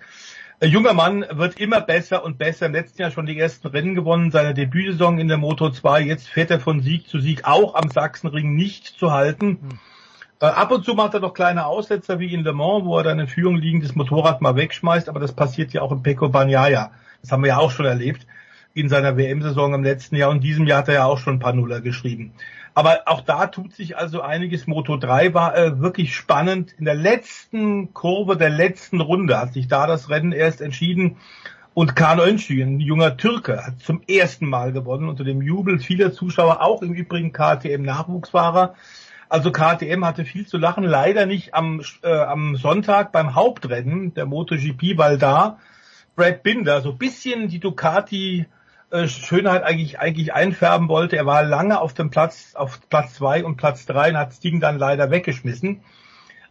Ein 0.60 0.72
junger 0.72 0.94
Mann 0.94 1.24
wird 1.32 1.60
immer 1.60 1.82
besser 1.82 2.24
und 2.24 2.40
besser. 2.40 2.66
Im 2.66 2.74
letzten 2.74 3.02
Jahr 3.02 3.12
schon 3.12 3.28
die 3.28 3.38
ersten 3.38 3.68
Rennen 3.68 3.96
gewonnen, 3.96 4.32
seine 4.32 4.54
Debütsaison 4.56 5.20
in 5.20 5.28
der 5.28 5.38
Moto 5.38 5.70
2. 5.70 6.02
Jetzt 6.02 6.30
fährt 6.30 6.50
er 6.50 6.60
von 6.60 6.82
Sieg 6.82 7.08
zu 7.08 7.20
Sieg, 7.20 7.46
auch 7.46 7.76
am 7.76 7.90
Sachsenring 7.90 8.56
nicht 8.56 8.88
zu 8.88 9.12
halten. 9.12 9.80
Äh, 10.40 10.46
ab 10.46 10.72
und 10.72 10.86
zu 10.86 10.94
macht 10.94 11.16
er 11.16 11.20
doch 11.20 11.34
kleine 11.34 11.66
Aussetzer 11.66 12.20
wie 12.20 12.34
in 12.34 12.44
Le 12.44 12.54
Mans, 12.54 12.86
wo 12.86 12.98
er 12.98 13.04
dann 13.04 13.20
in 13.20 13.28
Führung 13.28 13.56
liegendes 13.56 13.96
Motorrad 13.96 14.42
mal 14.42 14.56
wegschmeißt, 14.56 15.10
aber 15.10 15.20
das 15.20 15.34
passiert 15.34 15.74
ja 15.74 15.82
auch 15.82 15.92
im 15.92 16.04
Pecco 16.04 16.30
Bagnaia. 16.30 16.92
Das 17.22 17.32
haben 17.32 17.44
wir 17.44 17.50
ja 17.50 17.58
auch 17.58 17.72
schon 17.72 17.86
erlebt 17.86 18.28
in 18.76 18.90
seiner 18.90 19.18
WM-Saison 19.18 19.74
im 19.74 19.84
letzten 19.84 20.16
Jahr 20.16 20.30
und 20.30 20.44
diesem 20.44 20.68
Jahr 20.68 20.80
hat 20.80 20.88
er 20.90 20.94
ja 20.94 21.06
auch 21.06 21.18
schon 21.18 21.36
ein 21.36 21.40
paar 21.40 21.54
Nuller 21.54 21.82
geschrieben. 21.82 22.34
Aber 22.76 23.00
auch 23.08 23.22
da 23.22 23.48
tut 23.48 23.74
sich 23.74 23.98
also 23.98 24.22
einiges. 24.22 24.68
Moto 24.68 24.98
3 24.98 25.34
war 25.34 25.58
äh, 25.58 25.80
wirklich 25.80 26.16
spannend. 26.16 26.76
In 26.78 26.86
der 26.86 26.94
letzten 26.94 27.96
Kurve 27.96 28.38
der 28.38 28.52
letzten 28.52 29.02
Runde 29.02 29.40
hat 29.40 29.54
sich 29.54 29.68
da 29.68 29.88
das 29.88 30.12
Rennen 30.12 30.32
erst 30.32 30.62
entschieden. 30.62 31.18
Und 31.74 31.96
Kaan 31.96 32.20
Öncü, 32.20 32.62
ein 32.62 32.80
junger 32.80 33.18
Türke, 33.18 33.66
hat 33.66 33.80
zum 33.80 34.04
ersten 34.08 34.48
Mal 34.48 34.74
gewonnen 34.74 35.10
unter 35.10 35.24
dem 35.24 35.42
Jubel 35.42 35.80
vieler 35.80 36.14
Zuschauer, 36.14 36.62
auch 36.62 36.84
im 36.84 36.94
Übrigen 36.94 37.34
KTM-Nachwuchsfahrer. 37.34 38.76
Also 39.30 39.52
KTM 39.52 40.06
hatte 40.06 40.24
viel 40.24 40.48
zu 40.48 40.58
lachen, 40.58 40.84
leider 40.84 41.26
nicht 41.26 41.54
am, 41.54 41.82
äh, 42.02 42.12
am 42.12 42.56
Sonntag 42.56 43.12
beim 43.12 43.36
Hauptrennen 43.36 44.14
der 44.14 44.26
MotoGP, 44.26 44.98
weil 44.98 45.18
da 45.18 45.60
Brad 46.16 46.44
Binder 46.44 46.82
so 46.82 46.94
bisschen 46.94 47.50
die 47.50 47.60
Ducati 47.60 48.46
äh, 48.90 49.08
Schönheit 49.08 49.64
eigentlich 49.64 50.00
eigentlich 50.00 50.34
einfärben 50.34 50.88
wollte. 50.88 51.18
Er 51.18 51.26
war 51.26 51.44
lange 51.44 51.82
auf 51.82 51.94
dem 51.94 52.10
Platz 52.10 52.56
auf 52.56 52.80
Platz 52.90 53.16
zwei 53.16 53.44
und 53.44 53.58
Platz 53.58 53.86
drei 53.86 54.10
und 54.10 54.18
hat 54.18 54.30
das 54.30 54.40
Ding 54.40 54.62
dann 54.62 54.78
leider 54.78 55.12
weggeschmissen. 55.12 55.82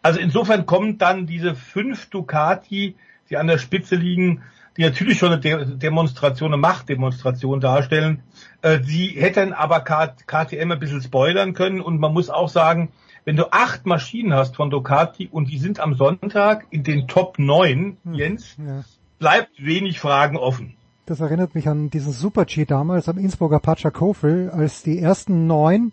Also 0.03 0.21
insofern 0.21 0.67
kommt 0.67 1.01
dann 1.01 1.27
diese 1.27 1.55
fünf 1.55 2.11
Ducati, 2.11 2.95
die 3.31 3.37
an 3.39 3.47
der 3.47 3.59
Spitze 3.59 3.97
liegen, 3.97 4.43
die 4.77 4.83
natürlich 4.83 5.19
schon 5.19 5.33
eine 5.33 5.41
De 5.41 5.77
Demonstration, 5.77 6.53
eine 6.53 6.61
Machtdemonstration 6.61 7.61
darstellen. 7.61 8.23
Äh, 8.63 8.81
sie 8.83 9.09
hätten 9.09 9.53
aber 9.53 9.81
K 9.81 10.09
KTM 10.27 10.73
ein 10.73 10.79
bisschen 10.79 11.03
spoilern 11.03 11.55
können 11.55 11.81
und 11.81 11.99
man 12.01 12.13
muss 12.13 12.31
auch 12.31 12.49
sagen, 12.49 12.91
wenn 13.25 13.37
du 13.37 13.51
acht 13.53 13.87
Maschinen 13.87 14.35
hast 14.35 14.57
von 14.57 14.71
Ducati 14.71 15.29
und 15.31 15.51
die 15.51 15.59
sind 15.59 15.81
am 15.81 15.95
Sonntag 15.95 16.67
in 16.71 16.85
den 16.85 17.09
Top 17.09 17.39
9, 17.39 17.97
Jens, 18.13 18.57
Ja. 18.59 18.85
bleibt 19.19 19.51
wenig 19.65 19.99
Fragen 19.99 20.37
offen. 20.37 20.75
Das 21.07 21.21
erinnert 21.21 21.55
mich 21.55 21.69
an 21.69 21.91
diesen 21.91 22.13
Super-G 22.13 22.65
damals 22.67 23.09
am 23.09 23.19
Innsbrucker 23.19 23.59
Pacha 23.61 23.91
Kofel, 23.91 24.51
als 24.51 24.83
die 24.83 24.99
ersten 25.01 25.47
neun 25.47 25.93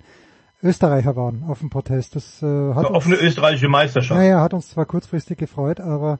Österreicher 0.62 1.16
waren 1.16 1.44
auf 1.48 1.60
dem 1.60 1.70
Protest. 1.70 2.16
Das 2.16 2.42
äh, 2.42 2.46
hat 2.46 2.86
Eine 2.86 2.92
offene 2.92 3.16
uns, 3.16 3.24
österreichische 3.24 3.68
Meisterschaft. 3.68 4.20
naja, 4.20 4.42
hat 4.42 4.54
uns 4.54 4.70
zwar 4.70 4.86
kurzfristig 4.86 5.38
gefreut, 5.38 5.80
aber 5.80 6.20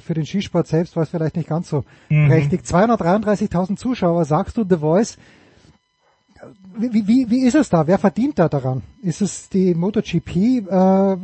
für 0.00 0.14
den 0.14 0.26
Skisport 0.26 0.66
selbst 0.66 0.94
war 0.96 1.02
es 1.04 1.08
vielleicht 1.08 1.36
nicht 1.36 1.48
ganz 1.48 1.68
so 1.68 1.84
Mhm. 2.08 2.28
prächtig. 2.28 2.62
233.000 2.64 3.76
Zuschauer, 3.76 4.24
sagst 4.24 4.56
du 4.56 4.64
The 4.68 4.76
Voice. 4.76 5.16
Wie, 6.78 7.06
wie, 7.06 7.30
wie 7.30 7.44
ist 7.46 7.54
es 7.54 7.68
da? 7.68 7.86
Wer 7.86 7.98
verdient 7.98 8.38
da 8.38 8.48
daran? 8.48 8.82
Ist 9.02 9.20
es 9.20 9.50
die 9.50 9.74
MotoGP, 9.74 10.36
äh, 10.36 11.16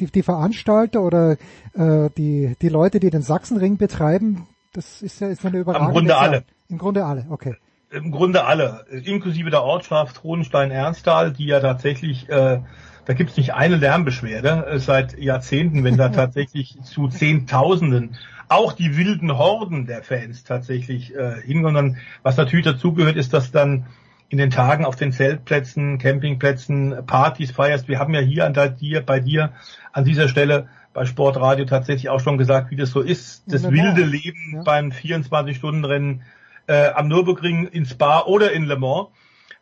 die, 0.00 0.06
die 0.06 0.22
Veranstalter 0.22 1.02
oder 1.02 1.32
äh, 1.74 2.08
die, 2.16 2.56
die 2.62 2.68
Leute, 2.70 2.98
die 2.98 3.10
den 3.10 3.20
Sachsenring 3.22 3.76
betreiben? 3.76 4.46
Das 4.72 5.02
ist 5.02 5.20
ja 5.20 5.28
ist 5.28 5.44
eine 5.44 5.58
überragende 5.58 5.92
Grunde 5.92 6.10
Zahl. 6.12 6.28
alle. 6.28 6.44
Im 6.68 6.78
Grunde 6.78 7.04
alle, 7.04 7.26
okay. 7.28 7.54
Im 7.90 8.10
Grunde 8.10 8.44
alle, 8.44 8.84
inklusive 9.04 9.50
der 9.50 9.62
Ortschaft 9.62 10.22
Hohenstein-Ernsthal, 10.24 11.32
die 11.32 11.46
ja 11.46 11.60
tatsächlich, 11.60 12.28
äh, 12.28 12.60
da 13.06 13.14
gibt's 13.14 13.36
nicht 13.36 13.54
eine 13.54 13.76
Lärmbeschwerde 13.76 14.66
äh, 14.66 14.78
seit 14.78 15.18
Jahrzehnten, 15.18 15.84
wenn 15.84 15.96
da 15.96 16.08
tatsächlich 16.10 16.76
zu 16.82 17.08
Zehntausenden 17.08 18.16
auch 18.48 18.72
die 18.72 18.96
wilden 18.96 19.36
Horden 19.36 19.86
der 19.86 20.02
Fans 20.02 20.44
tatsächlich 20.44 21.14
äh, 21.14 21.40
hingehen. 21.42 21.98
Was 22.22 22.36
natürlich 22.36 22.64
dazugehört, 22.64 23.16
ist, 23.16 23.32
dass 23.32 23.50
dann 23.50 23.86
in 24.28 24.38
den 24.38 24.50
Tagen 24.50 24.84
auf 24.84 24.96
den 24.96 25.12
Zeltplätzen, 25.12 25.98
Campingplätzen, 25.98 27.06
Partys 27.06 27.52
feierst. 27.52 27.88
Wir 27.88 27.98
haben 27.98 28.14
ja 28.14 28.20
hier 28.20 28.44
an 28.44 28.54
der, 28.54 28.68
dir, 28.68 29.00
bei 29.04 29.20
dir 29.20 29.52
an 29.92 30.04
dieser 30.04 30.28
Stelle 30.28 30.68
bei 30.92 31.04
Sportradio 31.04 31.64
tatsächlich 31.64 32.08
auch 32.08 32.20
schon 32.20 32.38
gesagt, 32.38 32.70
wie 32.70 32.76
das 32.76 32.90
so 32.90 33.00
ist. 33.00 33.44
Das 33.46 33.62
Le 33.62 33.72
wilde 33.72 34.02
Leben 34.02 34.62
beim 34.64 34.90
24-Stunden-Rennen 34.90 36.22
äh, 36.66 36.88
am 36.88 37.08
Nürburgring, 37.08 37.68
in 37.68 37.84
Spa 37.84 38.22
oder 38.22 38.52
in 38.52 38.64
Le 38.64 38.76
Mans. 38.76 39.08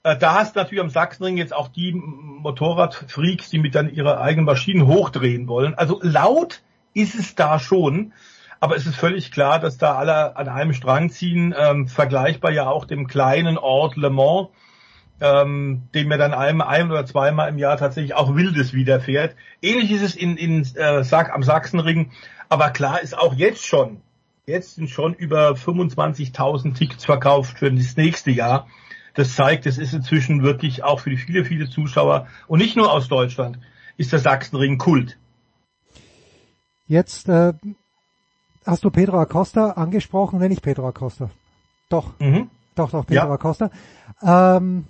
Äh, 0.05 0.18
da 0.18 0.35
hast 0.35 0.55
du 0.55 0.60
natürlich 0.60 0.82
am 0.82 0.90
Sachsenring 0.90 1.39
jetzt 1.39 1.55
auch 1.55 1.68
die 1.68 1.93
Motorradfreaks, 1.93 3.51
die 3.51 3.59
mit 3.59 3.74
dann 3.74 3.93
ihre 3.93 4.20
eigenen 4.20 4.44
Maschinen 4.44 4.86
hochdrehen 4.86 5.48
wollen. 5.48 5.74
Also 5.74 5.98
laut 6.02 6.60
ist 6.93 7.14
es 7.14 7.35
da 7.35 7.59
schon. 7.59 8.12
Aber 8.60 8.76
es 8.76 8.86
ist 8.86 8.97
völlig 8.97 9.32
klar, 9.32 9.59
dass 9.59 9.76
da 9.76 9.94
alle 9.94 10.36
an 10.36 10.48
einem 10.48 10.72
Strang 10.72 11.10
ziehen, 11.10 11.55
ähm, 11.59 11.89
vergleichbar 11.89 12.51
ja 12.51 12.66
auch 12.66 12.85
dem 12.85 13.09
kleinen 13.09 13.59
Ort 13.59 13.97
Le 13.97 14.10
Mans, 14.10 14.48
ähm, 15.20 15.82
dem 15.94 16.09
mir 16.09 16.18
dann 16.18 16.32
ein, 16.32 16.60
ein 16.62 16.90
oder 16.90 17.05
zweimal 17.05 17.48
im 17.48 17.59
Jahr 17.59 17.76
tatsächlich 17.76 18.14
auch 18.14 18.35
Wildes 18.35 18.72
widerfährt. 18.72 19.36
Ähnlich 19.60 19.90
ist 19.90 20.02
es 20.02 20.16
in, 20.16 20.36
in 20.36 20.66
äh, 20.76 21.05
am 21.12 21.43
Sachsenring, 21.43 22.12
aber 22.48 22.70
klar 22.70 23.02
ist 23.02 23.16
auch 23.18 23.35
jetzt 23.35 23.66
schon, 23.66 24.01
jetzt 24.47 24.76
sind 24.76 24.89
schon 24.89 25.12
über 25.14 25.51
25.000 25.51 26.74
Tickets 26.74 27.05
verkauft 27.05 27.59
für 27.59 27.70
das 27.70 27.97
nächste 27.97 28.31
Jahr. 28.31 28.66
Das 29.15 29.35
zeigt, 29.35 29.66
es 29.66 29.78
ist 29.78 29.95
inzwischen 29.95 30.43
wirklich 30.43 30.82
auch 30.85 31.01
für 31.01 31.11
die 31.11 31.16
viele, 31.16 31.45
viele 31.45 31.69
Zuschauer 31.70 32.27
und 32.49 32.59
nicht 32.59 32.77
nur 32.77 32.93
aus 32.93 33.09
Deutschland, 33.09 33.59
ist 33.97 34.12
der 34.12 34.19
Sachsenring 34.19 34.77
Kult. 34.78 35.16
Jetzt 36.86 37.28
äh, 37.28 37.53
hast 38.66 38.85
du 38.85 38.91
Pedro 38.91 39.19
Acosta 39.20 39.70
angesprochen, 39.70 40.39
nenne 40.41 40.55
ich 40.55 40.62
Pedro 40.62 40.89
Acosta. 40.89 41.31
Doch, 41.89 42.12
Mhm. 42.19 42.51
doch, 42.74 42.91
doch, 42.91 43.07
Pedro 43.07 43.27
Ja. 43.27 43.32
Acosta. 43.32 43.70
Ähm, 44.23 44.85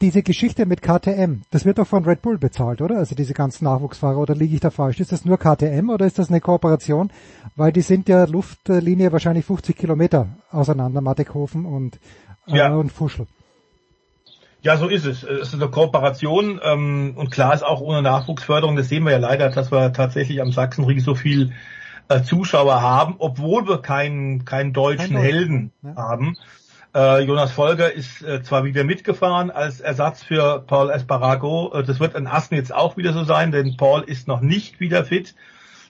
diese 0.00 0.22
Geschichte 0.24 0.66
mit 0.66 0.82
KTM, 0.82 1.42
das 1.52 1.64
wird 1.64 1.78
doch 1.78 1.86
von 1.86 2.04
Red 2.04 2.20
Bull 2.22 2.38
bezahlt, 2.38 2.82
oder? 2.82 2.96
Also 2.96 3.14
diese 3.14 3.34
ganzen 3.34 3.64
Nachwuchsfahrer, 3.66 4.18
oder 4.18 4.34
liege 4.34 4.54
ich 4.56 4.60
da 4.60 4.70
falsch? 4.70 4.98
Ist 4.98 5.12
das 5.12 5.24
nur 5.24 5.38
KTM 5.38 5.90
oder 5.90 6.06
ist 6.06 6.18
das 6.18 6.28
eine 6.28 6.40
Kooperation? 6.40 7.12
Weil 7.54 7.70
die 7.70 7.82
sind 7.82 8.08
ja 8.08 8.24
Luftlinie 8.24 9.12
wahrscheinlich 9.12 9.44
50 9.44 9.76
Kilometer 9.76 10.26
auseinander, 10.50 11.00
Mattighofen 11.02 11.64
und, 11.66 12.00
Ja. 12.46 12.72
und 12.72 12.92
Fuschel. 12.92 13.26
Ja, 14.62 14.76
so 14.76 14.88
ist 14.88 15.04
es. 15.04 15.22
Es 15.22 15.48
ist 15.48 15.54
eine 15.54 15.68
Kooperation 15.68 16.60
ähm, 16.62 17.14
und 17.16 17.30
klar 17.30 17.54
ist 17.54 17.62
auch 17.62 17.80
ohne 17.80 18.02
Nachwuchsförderung, 18.02 18.76
das 18.76 18.88
sehen 18.88 19.04
wir 19.04 19.12
ja 19.12 19.18
leider, 19.18 19.50
dass 19.50 19.70
wir 19.70 19.92
tatsächlich 19.92 20.40
am 20.40 20.50
Sachsenring 20.50 21.00
so 21.00 21.14
viel 21.14 21.52
äh, 22.08 22.22
Zuschauer 22.22 22.80
haben, 22.80 23.16
obwohl 23.18 23.68
wir 23.68 23.78
keinen, 23.78 24.44
keinen 24.44 24.72
deutschen 24.72 25.14
Kein. 25.14 25.22
Helden 25.22 25.72
haben. 25.94 26.36
Äh, 26.94 27.24
Jonas 27.24 27.52
Folger 27.52 27.92
ist 27.92 28.22
äh, 28.22 28.42
zwar 28.42 28.64
wieder 28.64 28.82
mitgefahren 28.82 29.50
als 29.50 29.80
Ersatz 29.80 30.22
für 30.22 30.60
Paul 30.66 30.90
Espargaro. 30.90 31.72
Äh, 31.74 31.84
das 31.84 32.00
wird 32.00 32.14
in 32.14 32.26
Assen 32.26 32.54
jetzt 32.54 32.74
auch 32.74 32.96
wieder 32.96 33.12
so 33.12 33.22
sein, 33.24 33.52
denn 33.52 33.76
Paul 33.76 34.02
ist 34.02 34.28
noch 34.28 34.40
nicht 34.40 34.80
wieder 34.80 35.04
fit. 35.04 35.34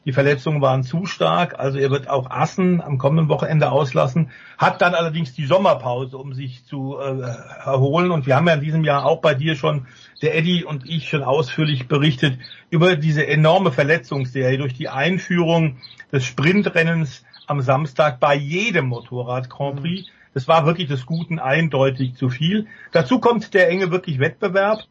Die 0.06 0.12
Verletzungen 0.12 0.62
waren 0.62 0.84
zu 0.84 1.04
stark, 1.04 1.58
also 1.58 1.78
er 1.78 1.90
wird 1.90 2.08
auch 2.08 2.30
Assen 2.30 2.80
am 2.80 2.96
kommenden 2.96 3.28
Wochenende 3.28 3.72
auslassen, 3.72 4.30
hat 4.56 4.80
dann 4.80 4.94
allerdings 4.94 5.34
die 5.34 5.46
Sommerpause, 5.46 6.16
um 6.16 6.32
sich 6.32 6.64
zu 6.64 6.96
äh, 6.96 7.20
erholen. 7.64 8.12
Und 8.12 8.24
wir 8.24 8.36
haben 8.36 8.46
ja 8.46 8.54
in 8.54 8.60
diesem 8.60 8.84
Jahr 8.84 9.04
auch 9.04 9.20
bei 9.20 9.34
dir 9.34 9.56
schon, 9.56 9.88
der 10.22 10.36
Eddie 10.36 10.64
und 10.64 10.88
ich 10.88 11.08
schon 11.08 11.24
ausführlich 11.24 11.88
berichtet 11.88 12.38
über 12.70 12.94
diese 12.94 13.26
enorme 13.26 13.72
Verletzungsserie 13.72 14.58
durch 14.58 14.74
die 14.74 14.88
Einführung 14.88 15.78
des 16.12 16.24
Sprintrennens 16.24 17.24
am 17.48 17.60
Samstag 17.60 18.20
bei 18.20 18.36
jedem 18.36 18.86
Motorrad 18.86 19.50
Grand 19.50 19.80
Prix. 19.82 20.08
Das 20.34 20.46
war 20.46 20.66
wirklich 20.66 20.88
des 20.88 21.04
Guten 21.04 21.40
eindeutig 21.40 22.14
zu 22.14 22.28
viel. 22.28 22.68
Dazu 22.92 23.18
kommt 23.18 23.54
der 23.54 23.68
enge 23.70 23.90
wirklich 23.90 24.20
Wettbewerb, 24.20 24.84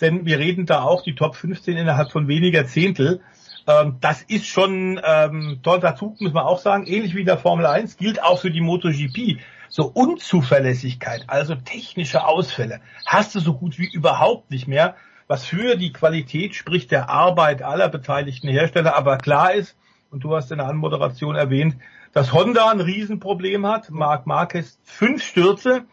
denn 0.00 0.26
wir 0.26 0.38
reden 0.40 0.66
da 0.66 0.82
auch 0.82 1.02
die 1.02 1.14
Top 1.14 1.36
15 1.36 1.76
innerhalb 1.76 2.10
von 2.10 2.26
weniger 2.28 2.66
Zehntel. 2.66 3.20
Ähm, 3.66 3.96
das 4.00 4.22
ist 4.22 4.46
schon 4.46 5.00
ähm, 5.04 5.60
toll. 5.62 5.80
Dazu 5.80 6.16
muss 6.18 6.32
man 6.32 6.44
auch 6.44 6.58
sagen, 6.58 6.86
ähnlich 6.86 7.14
wie 7.14 7.24
der 7.24 7.38
Formel 7.38 7.66
1 7.66 7.96
gilt 7.96 8.22
auch 8.22 8.40
für 8.40 8.50
die 8.50 8.60
MotoGP. 8.60 9.40
So 9.68 9.86
Unzuverlässigkeit, 9.86 11.24
also 11.26 11.56
technische 11.56 12.24
Ausfälle, 12.24 12.80
hast 13.04 13.34
du 13.34 13.40
so 13.40 13.54
gut 13.54 13.78
wie 13.78 13.90
überhaupt 13.92 14.50
nicht 14.50 14.68
mehr, 14.68 14.94
was 15.26 15.44
für 15.44 15.76
die 15.76 15.92
Qualität 15.92 16.54
spricht 16.54 16.92
der 16.92 17.10
Arbeit 17.10 17.62
aller 17.62 17.88
beteiligten 17.88 18.48
Hersteller. 18.48 18.96
Aber 18.96 19.18
klar 19.18 19.52
ist, 19.52 19.76
und 20.10 20.22
du 20.22 20.36
hast 20.36 20.52
in 20.52 20.58
der 20.58 20.68
Anmoderation 20.68 21.34
erwähnt, 21.34 21.76
dass 22.12 22.32
Honda 22.32 22.70
ein 22.70 22.80
Riesenproblem 22.80 23.66
hat. 23.66 23.90
Marc 23.90 24.26
Marquez 24.26 24.78
fünf 24.84 25.22
Stürze, 25.24 25.84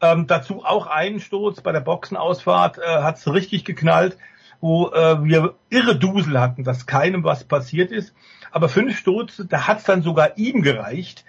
ähm, 0.00 0.26
dazu 0.26 0.64
auch 0.64 0.86
einen 0.86 1.20
Sturz 1.20 1.60
bei 1.60 1.72
der 1.72 1.80
Boxenausfahrt 1.80 2.78
äh, 2.78 3.02
hat 3.02 3.18
es 3.18 3.30
richtig 3.30 3.64
geknallt, 3.64 4.16
wo 4.60 4.90
äh, 4.90 5.24
wir 5.24 5.54
irre 5.70 5.96
Dusel 5.96 6.40
hatten, 6.40 6.64
dass 6.64 6.86
keinem 6.86 7.24
was 7.24 7.44
passiert 7.44 7.90
ist. 7.90 8.14
Aber 8.50 8.68
fünf 8.68 8.98
Stürze, 8.98 9.46
da 9.46 9.66
hat 9.66 9.78
es 9.78 9.84
dann 9.84 10.02
sogar 10.02 10.36
ihm 10.36 10.62
gereicht. 10.62 11.24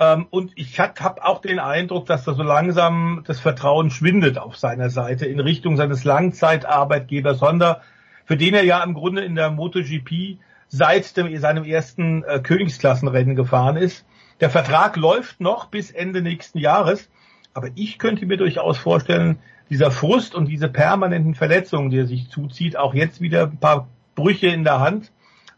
Ähm, 0.00 0.26
und 0.30 0.52
ich 0.56 0.78
habe 0.80 1.24
auch 1.24 1.40
den 1.40 1.58
Eindruck, 1.58 2.06
dass 2.06 2.24
da 2.24 2.34
so 2.34 2.42
langsam 2.42 3.22
das 3.26 3.40
Vertrauen 3.40 3.90
schwindet 3.90 4.38
auf 4.38 4.56
seiner 4.56 4.90
Seite 4.90 5.26
in 5.26 5.40
Richtung 5.40 5.76
seines 5.76 6.04
Langzeitarbeitgebers 6.04 7.40
Honda, 7.40 7.82
für 8.24 8.36
den 8.36 8.54
er 8.54 8.64
ja 8.64 8.82
im 8.82 8.94
Grunde 8.94 9.24
in 9.24 9.34
der 9.34 9.50
MotoGP 9.50 10.38
seit 10.68 11.16
dem, 11.16 11.36
seinem 11.38 11.64
ersten 11.64 12.24
äh, 12.24 12.40
Königsklassenrennen 12.40 13.36
gefahren 13.36 13.76
ist. 13.76 14.04
Der 14.40 14.50
Vertrag 14.50 14.96
läuft 14.96 15.40
noch 15.40 15.66
bis 15.66 15.90
Ende 15.92 16.20
nächsten 16.20 16.58
Jahres, 16.58 17.08
aber 17.52 17.68
ich 17.76 17.98
könnte 17.98 18.26
mir 18.26 18.36
durchaus 18.36 18.78
vorstellen, 18.78 19.38
dieser 19.70 19.90
Frust 19.90 20.34
und 20.34 20.46
diese 20.46 20.68
permanenten 20.68 21.34
Verletzungen, 21.34 21.90
die 21.90 21.98
er 21.98 22.06
sich 22.06 22.28
zuzieht, 22.28 22.76
auch 22.76 22.94
jetzt 22.94 23.20
wieder 23.20 23.44
ein 23.44 23.58
paar 23.58 23.88
Brüche 24.14 24.48
in 24.48 24.64
der 24.64 24.80
Hand 24.80 25.10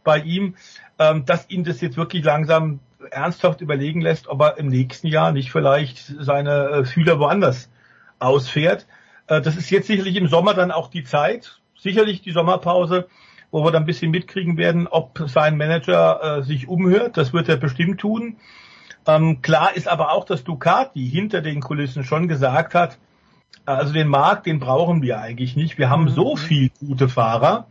bei 0.04 0.18
ihm, 0.18 0.54
ähm, 0.98 1.24
dass 1.24 1.50
ihn 1.50 1.64
das 1.64 1.80
jetzt 1.80 1.96
wirklich 1.96 2.24
langsam 2.24 2.80
ernsthaft 3.10 3.60
überlegen 3.60 4.00
lässt, 4.00 4.28
ob 4.28 4.40
er 4.40 4.58
im 4.58 4.68
nächsten 4.68 5.06
Jahr 5.08 5.32
nicht 5.32 5.50
vielleicht 5.50 5.98
seine 6.20 6.68
äh, 6.68 6.84
Fühler 6.84 7.18
woanders 7.18 7.70
ausfährt. 8.18 8.86
Äh, 9.26 9.40
das 9.40 9.56
ist 9.56 9.70
jetzt 9.70 9.88
sicherlich 9.88 10.16
im 10.16 10.28
Sommer 10.28 10.54
dann 10.54 10.70
auch 10.70 10.88
die 10.88 11.04
Zeit, 11.04 11.60
sicherlich 11.78 12.22
die 12.22 12.32
Sommerpause, 12.32 13.08
wo 13.50 13.64
wir 13.64 13.70
dann 13.70 13.82
ein 13.82 13.86
bisschen 13.86 14.10
mitkriegen 14.10 14.56
werden, 14.56 14.86
ob 14.86 15.22
sein 15.26 15.56
Manager 15.56 16.38
äh, 16.38 16.42
sich 16.42 16.68
umhört. 16.68 17.16
Das 17.16 17.32
wird 17.32 17.48
er 17.48 17.56
bestimmt 17.56 18.00
tun. 18.00 18.36
Ähm, 19.06 19.40
klar 19.42 19.76
ist 19.76 19.88
aber 19.88 20.12
auch, 20.12 20.24
dass 20.24 20.44
Ducati 20.44 21.08
hinter 21.08 21.40
den 21.40 21.60
Kulissen 21.60 22.02
schon 22.02 22.28
gesagt 22.28 22.74
hat, 22.74 22.98
also 23.64 23.92
den 23.92 24.08
Markt, 24.08 24.46
den 24.46 24.60
brauchen 24.60 25.02
wir 25.02 25.20
eigentlich 25.20 25.56
nicht. 25.56 25.78
Wir 25.78 25.90
haben 25.90 26.08
so 26.08 26.36
viel 26.36 26.70
gute 26.78 27.08
Fahrer, 27.08 27.66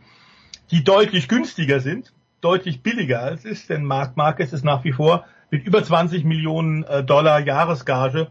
die 0.70 0.84
deutlich 0.84 1.28
günstiger 1.28 1.80
sind, 1.80 2.12
deutlich 2.40 2.82
billiger 2.82 3.20
als 3.20 3.44
ist, 3.44 3.70
denn 3.70 3.84
Marc 3.84 4.16
Marquez 4.16 4.52
ist 4.52 4.64
nach 4.64 4.84
wie 4.84 4.92
vor 4.92 5.24
mit 5.50 5.64
über 5.64 5.82
20 5.82 6.24
Millionen 6.24 6.84
äh, 6.84 7.02
Dollar 7.02 7.40
Jahresgage 7.40 8.28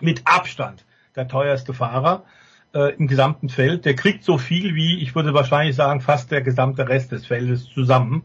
mit 0.00 0.22
Abstand 0.24 0.84
der 1.14 1.28
teuerste 1.28 1.74
Fahrer 1.74 2.24
äh, 2.74 2.94
im 2.96 3.06
gesamten 3.06 3.48
Feld. 3.48 3.84
Der 3.84 3.94
kriegt 3.94 4.24
so 4.24 4.38
viel 4.38 4.74
wie, 4.74 5.00
ich 5.00 5.14
würde 5.14 5.34
wahrscheinlich 5.34 5.76
sagen, 5.76 6.00
fast 6.00 6.30
der 6.30 6.42
gesamte 6.42 6.88
Rest 6.88 7.12
des 7.12 7.26
Feldes 7.26 7.66
zusammen. 7.66 8.24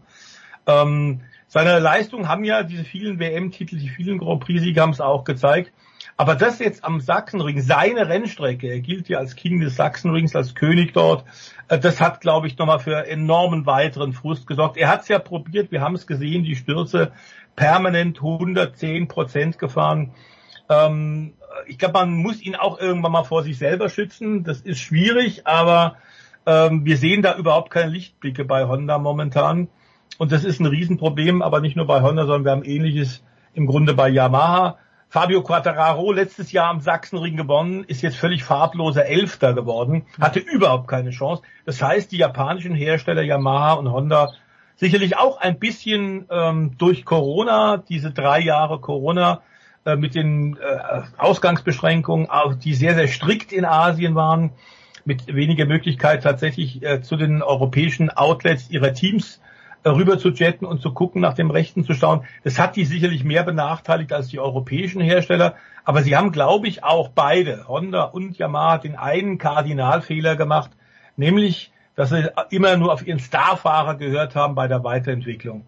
Ähm, 0.66 1.22
seine 1.48 1.80
Leistungen 1.80 2.28
haben 2.28 2.46
ja 2.46 2.64
diese 2.64 2.84
vielen 2.84 3.20
WM-Titel, 3.20 3.78
die 3.78 3.90
vielen 3.90 4.18
Grand 4.18 4.44
Prix-Siege 4.44 4.82
haben 4.82 4.92
es 4.92 5.02
auch 5.02 5.24
gezeigt. 5.24 5.72
Aber 6.15 6.35
das 6.35 6.60
jetzt 6.60 6.84
am 6.84 6.99
Sachsenring, 6.99 7.60
seine 7.61 8.07
Rennstrecke, 8.07 8.68
er 8.68 8.80
gilt 8.80 9.10
ja 9.10 9.18
als 9.18 9.35
King 9.35 9.60
des 9.60 9.76
Sachsenrings, 9.76 10.35
als 10.35 10.53
König 10.53 10.94
dort, 10.94 11.26
äh, 11.69 11.80
das 11.80 11.99
hat, 11.99 12.22
glaube 12.22 12.48
ich, 12.48 12.57
nochmal 12.57 12.80
für 12.80 13.07
enormen 13.07 13.65
weiteren 13.65 14.14
Frust 14.14 14.48
gesorgt. 14.48 14.77
Er 14.77 14.90
hat 14.90 15.02
es 15.02 15.07
ja 15.07 15.19
probiert, 15.19 15.72
wir 15.72 15.81
haben 15.81 15.95
es 15.95 16.06
gesehen, 16.06 16.44
die 16.44 16.56
Stürze 16.56 17.11
permanent 17.56 18.18
110 18.18 19.07
Prozent 19.07 19.57
gefahren. 19.57 20.11
Ähm, 20.69 21.34
ich 21.68 21.77
glaube, 21.77 21.94
man 21.94 22.14
muss 22.14 22.41
ihn 22.41 22.56
auch 22.56 22.80
irgendwann 22.80 23.11
mal 23.11 23.23
vor 23.23 23.44
sich 23.44 23.57
selber 23.57 23.90
schützen. 23.90 24.44
Das 24.44 24.61
ist 24.61 24.80
schwierig, 24.80 25.45
aber 25.48 25.98
ähm, 26.45 26.85
wir 26.85 26.98
sehen 26.98 27.22
da 27.22 27.35
überhaupt 27.38 27.69
keine 27.69 27.91
Lichtblicke 27.91 28.45
bei 28.45 28.65
Honda 28.68 28.98
momentan. 28.98 29.68
Und 30.18 30.31
das 30.31 30.44
ist 30.44 30.60
ein 30.60 30.65
Riesenproblem, 30.65 31.41
aber 31.41 31.60
nicht 31.60 31.76
nur 31.76 31.88
bei 31.88 32.02
Honda, 32.02 32.26
sondern 32.26 32.45
wir 32.45 32.52
haben 32.52 32.64
ähnliches 32.64 33.23
im 33.53 33.65
Grunde 33.65 33.94
bei 33.94 34.10
Yamaha. 34.10 34.77
Fabio 35.14 35.44
Quattararo, 35.44 36.11
letztes 36.11 36.52
Jahr 36.52 36.72
am 36.72 36.81
Sachsenring 36.81 37.38
gewonnen, 37.38 37.84
ist 37.84 38.02
jetzt 38.02 38.18
völlig 38.18 38.44
farbloser 38.44 39.06
Elfter 39.06 39.53
geworden, 39.53 40.07
hatte 40.19 40.40
überhaupt 40.40 40.88
keine 40.88 41.11
Chance. 41.11 41.44
Das 41.68 41.84
heißt, 41.84 42.11
die 42.11 42.18
japanischen 42.18 42.73
Hersteller 42.73 43.22
Yamaha 43.22 43.73
und 43.73 43.91
Honda 43.91 44.34
sicherlich 44.76 45.15
auch 45.15 45.40
ein 45.40 45.60
bisschen 45.60 46.26
ähm, 46.31 46.80
durch 46.80 47.06
Corona, 47.06 47.77
diese 47.77 48.10
drei 48.10 48.40
Jahre 48.40 48.80
Corona 48.80 49.41
äh, 49.85 49.95
mit 49.95 50.15
den 50.15 50.57
äh, 50.57 51.03
Ausgangsbeschränkungen, 51.19 52.27
die 52.64 52.73
sehr, 52.73 52.95
sehr 52.95 53.07
strikt 53.07 53.52
in 53.52 53.65
Asien 53.65 54.15
waren, 54.15 54.49
mit 55.06 55.27
weniger 55.27 55.68
Möglichkeit 55.68 56.23
tatsächlich 56.23 56.81
äh, 56.81 57.03
zu 57.03 57.18
den 57.18 57.44
europäischen 57.44 58.10
Outlets 58.10 58.72
ihrer 58.72 58.95
Teams 58.95 59.40
rüber 59.91 60.18
zu 60.18 60.30
jetten 60.30 60.65
und 60.65 60.81
zu 60.81 60.93
gucken, 60.93 61.22
nach 61.22 61.34
dem 61.34 61.51
Rechten 61.51 61.84
zu 61.84 61.93
schauen. 61.93 62.26
Das 62.43 62.60
hat 62.60 62.76
die 62.76 62.85
sicherlich 62.85 63.23
mehr 63.23 63.43
benachteiligt 63.43 64.14
als 64.14 64.27
die 64.27 64.39
europäischen 64.39 65.01
Hersteller. 65.01 65.55
Aber 65.84 66.01
sie 66.01 66.15
haben, 66.15 66.31
glaube 66.31 66.68
ich, 66.68 66.84
auch 66.84 67.10
beide, 67.10 67.68
Honda 67.68 68.03
und 68.03 68.38
Yamaha, 68.38 68.77
den 68.77 68.95
einen 68.95 69.38
Kardinalfehler 69.38 70.35
gemacht, 70.35 70.72
nämlich, 71.18 71.72
dass 71.95 72.10
sie 72.10 72.31
immer 72.49 72.77
nur 72.77 72.93
auf 72.93 73.05
ihren 73.05 73.19
Starfahrer 73.19 73.95
gehört 73.95 74.35
haben 74.35 74.55
bei 74.55 74.68
der 74.68 74.84
Weiterentwicklung. 74.84 75.65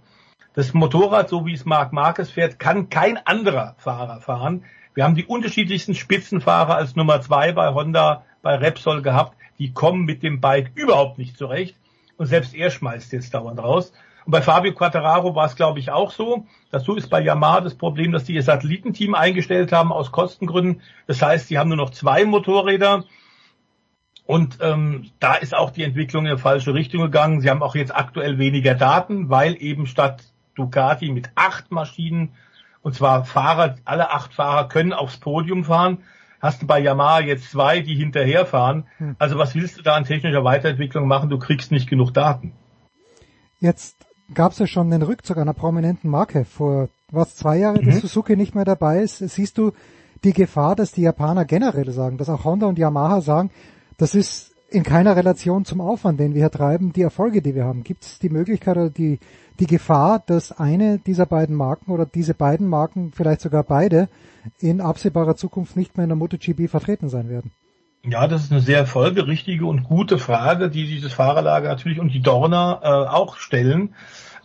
Das 0.54 0.74
Motorrad, 0.74 1.28
so 1.28 1.46
wie 1.46 1.54
es 1.54 1.66
Marc 1.66 1.92
Marquez 1.92 2.30
fährt, 2.30 2.60
kann 2.60 2.90
kein 2.90 3.18
anderer 3.26 3.76
Fahrer 3.78 4.22
fahren. 4.22 4.64
Wir 4.94 5.04
haben 5.04 5.16
die 5.16 5.26
unterschiedlichsten 5.26 5.94
Spitzenfahrer 5.94 6.78
als 6.78 6.96
Nummer 6.96 7.20
zwei 7.20 7.52
bei 7.52 7.74
Honda, 7.74 8.24
bei 8.42 8.56
Repsol 8.56 9.02
gehabt. 9.02 9.36
Die 9.60 9.74
kommen 9.74 10.06
mit 10.06 10.24
dem 10.24 10.40
Bike 10.40 10.72
überhaupt 10.76 11.18
nicht 11.18 11.38
zurecht. 11.38 11.76
Und 12.16 12.28
selbst 12.28 12.56
er 12.56 12.72
schmeißt 12.72 13.12
jetzt 13.12 13.34
dauernd 13.34 13.60
raus. 13.62 13.92
Und 14.26 14.32
bei 14.32 14.42
Fabio 14.42 14.74
Quattararo 14.74 15.36
war 15.36 15.46
es, 15.46 15.56
glaube 15.56 15.80
ich, 15.80 15.92
auch 15.92 16.12
so. 16.12 16.46
Dazu 16.72 16.96
ist 16.96 17.10
bei 17.10 17.22
Yamaha 17.22 17.62
das 17.62 17.76
Problem, 17.76 18.12
dass 18.12 18.24
die 18.24 18.34
ihr 18.34 18.44
Satellitenteam 18.44 19.14
eingestellt 19.14 19.72
haben 19.72 19.92
aus 19.92 20.12
Kostengründen. 20.12 20.82
Das 21.06 21.22
heißt, 21.22 21.48
sie 21.48 21.60
haben 21.60 21.70
nur 21.70 21.78
noch 21.78 21.92
zwei 21.92 22.26
Motorräder. 22.26 23.04
Und 24.26 24.58
ähm, 24.62 25.12
da 25.20 25.36
ist 25.36 25.56
auch 25.56 25.70
die 25.70 25.84
Entwicklung 25.84 26.26
in 26.26 26.32
eine 26.32 26.40
falsche 26.40 26.74
Richtung 26.74 27.02
gegangen. 27.02 27.42
Sie 27.42 27.50
haben 27.50 27.62
auch 27.62 27.76
jetzt 27.76 27.96
aktuell 27.96 28.40
weniger 28.40 28.74
Daten, 28.74 29.30
weil 29.30 29.62
eben 29.62 29.86
statt 29.86 30.24
Ducati 30.56 31.12
mit 31.12 31.30
acht 31.36 31.72
Maschinen, 31.72 32.32
und 32.82 32.96
zwar 32.96 33.26
Fahrer, 33.26 33.76
alle 33.86 34.12
acht 34.12 34.34
Fahrer 34.34 34.68
können 34.68 34.94
aufs 34.94 35.18
Podium 35.18 35.64
fahren, 35.64 36.00
hast 36.40 36.64
du 36.64 36.68
bei 36.68 36.80
Yamaha 36.80 37.20
jetzt 37.20 37.52
zwei, 37.52 37.82
die 37.82 37.94
hinterherfahren. 37.94 38.88
Hm. 38.98 39.16
Also 39.20 39.38
was 39.38 39.54
willst 39.54 39.78
du 39.78 39.84
da 39.84 39.96
an 39.96 40.06
technischer 40.06 40.44
Weiterentwicklung 40.44 41.08
machen? 41.08 41.30
Du 41.30 41.38
kriegst 41.38 41.72
nicht 41.72 41.88
genug 41.88 42.12
Daten. 42.12 42.54
Jetzt 43.60 44.05
gab 44.34 44.52
es 44.52 44.60
ja 44.60 44.68
schon 44.68 44.90
den 44.92 45.02
Rückzug 45.02 45.38
einer 45.38 45.54
prominenten 45.54 46.10
Marke. 46.10 46.46
Vor 46.46 46.90
was 47.12 47.36
zwei 47.36 47.58
Jahren, 47.58 47.84
Mhm. 47.84 47.90
dass 47.92 48.00
Suzuki 48.02 48.36
nicht 48.36 48.56
mehr 48.56 48.66
dabei 48.66 49.02
ist. 49.02 49.20
Siehst 49.20 49.58
du 49.58 49.72
die 50.24 50.34
Gefahr, 50.34 50.76
dass 50.76 50.92
die 50.92 51.02
Japaner 51.04 51.46
generell 51.46 51.92
sagen, 51.92 52.18
dass 52.18 52.30
auch 52.30 52.44
Honda 52.46 52.66
und 52.66 52.80
Yamaha 52.80 53.22
sagen, 53.22 53.52
das 53.98 54.16
ist 54.16 54.52
in 54.70 54.84
keiner 54.84 55.16
Relation 55.16 55.64
zum 55.64 55.80
Aufwand, 55.80 56.20
den 56.20 56.34
wir 56.34 56.42
hier 56.42 56.52
treiben, 56.52 56.92
die 56.92 57.04
Erfolge, 57.04 57.42
die 57.42 57.54
wir 57.54 57.66
haben. 57.66 57.84
Gibt 57.84 58.04
es 58.04 58.20
die 58.20 58.30
Möglichkeit 58.30 58.76
oder 58.76 58.90
die, 58.90 59.20
die 59.60 59.68
Gefahr, 59.68 60.24
dass 60.26 60.52
eine 60.52 60.98
dieser 60.98 61.28
beiden 61.28 61.56
Marken 61.56 61.92
oder 61.92 62.06
diese 62.06 62.34
beiden 62.34 62.68
Marken, 62.68 63.12
vielleicht 63.16 63.42
sogar 63.42 63.64
beide, 63.64 64.10
in 64.60 64.82
absehbarer 64.82 65.36
Zukunft 65.36 65.78
nicht 65.78 65.96
mehr 65.96 66.06
in 66.06 66.10
der 66.10 66.18
MotoGP 66.18 66.68
vertreten 66.68 67.10
sein 67.10 67.30
werden? 67.30 67.52
Ja, 68.08 68.28
das 68.28 68.44
ist 68.44 68.52
eine 68.52 68.62
sehr 68.62 68.86
folgerichtige 68.86 69.66
und 69.66 69.84
gute 69.84 70.20
Frage, 70.20 70.70
die 70.70 70.86
dieses 70.86 71.14
Fahrerlager 71.14 71.70
natürlich 71.70 72.00
und 72.00 72.10
die 72.14 72.22
Dorner 72.22 72.82
äh, 72.84 72.88
auch 72.88 73.38
stellen. 73.38 73.96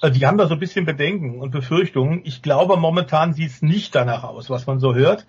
Äh, 0.00 0.10
die 0.10 0.26
haben 0.26 0.38
da 0.38 0.46
so 0.46 0.54
ein 0.54 0.60
bisschen 0.60 0.86
Bedenken 0.86 1.38
und 1.38 1.50
Befürchtungen. 1.50 2.22
Ich 2.24 2.40
glaube, 2.40 2.78
momentan 2.78 3.34
sieht 3.34 3.50
es 3.50 3.60
nicht 3.60 3.94
danach 3.94 4.24
aus, 4.24 4.48
was 4.48 4.66
man 4.66 4.78
so 4.80 4.94
hört. 4.94 5.26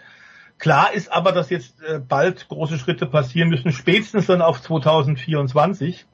Klar 0.59 0.93
ist 0.93 1.11
aber, 1.11 1.33
dass 1.33 1.49
jetzt 1.49 1.81
äh, 1.81 1.99
bald 1.99 2.47
große 2.47 2.77
Schritte 2.77 3.05
passieren 3.05 3.49
müssen, 3.49 3.73
spätestens 3.73 4.27
dann 4.27 4.41
auf 4.41 4.61
2024. 4.61 6.05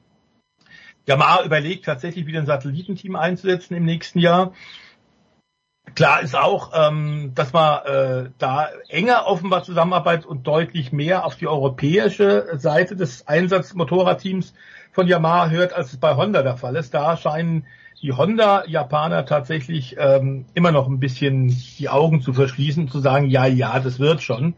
Yamaha 1.06 1.44
überlegt 1.44 1.84
tatsächlich 1.84 2.26
wieder 2.26 2.40
ein 2.40 2.46
Satellitenteam 2.46 3.14
einzusetzen 3.14 3.74
im 3.74 3.84
nächsten 3.84 4.18
Jahr. 4.18 4.54
Klar 5.94 6.22
ist 6.22 6.36
auch, 6.36 6.72
ähm, 6.74 7.32
dass 7.34 7.52
man 7.52 7.84
äh, 7.84 8.30
da 8.38 8.68
enger 8.88 9.26
offenbar 9.26 9.62
zusammenarbeitet 9.62 10.26
und 10.26 10.46
deutlich 10.46 10.92
mehr 10.92 11.24
auf 11.24 11.36
die 11.36 11.46
europäische 11.46 12.46
Seite 12.58 12.96
des 12.96 13.26
Einsatzmotorradteams 13.26 14.54
von 14.92 15.06
Yamaha 15.06 15.50
hört, 15.50 15.72
als 15.72 15.92
es 15.92 15.98
bei 15.98 16.16
Honda 16.16 16.42
der 16.42 16.56
Fall 16.56 16.76
ist. 16.76 16.94
Da 16.94 17.16
scheinen 17.16 17.66
die 18.02 18.12
Honda-Japaner 18.12 19.26
tatsächlich 19.26 19.96
ähm, 19.98 20.44
immer 20.54 20.72
noch 20.72 20.86
ein 20.86 21.00
bisschen 21.00 21.48
die 21.78 21.88
Augen 21.88 22.22
zu 22.22 22.32
verschließen 22.32 22.84
und 22.84 22.92
zu 22.92 23.00
sagen, 23.00 23.26
ja, 23.28 23.46
ja, 23.46 23.80
das 23.80 23.98
wird 23.98 24.22
schon. 24.22 24.54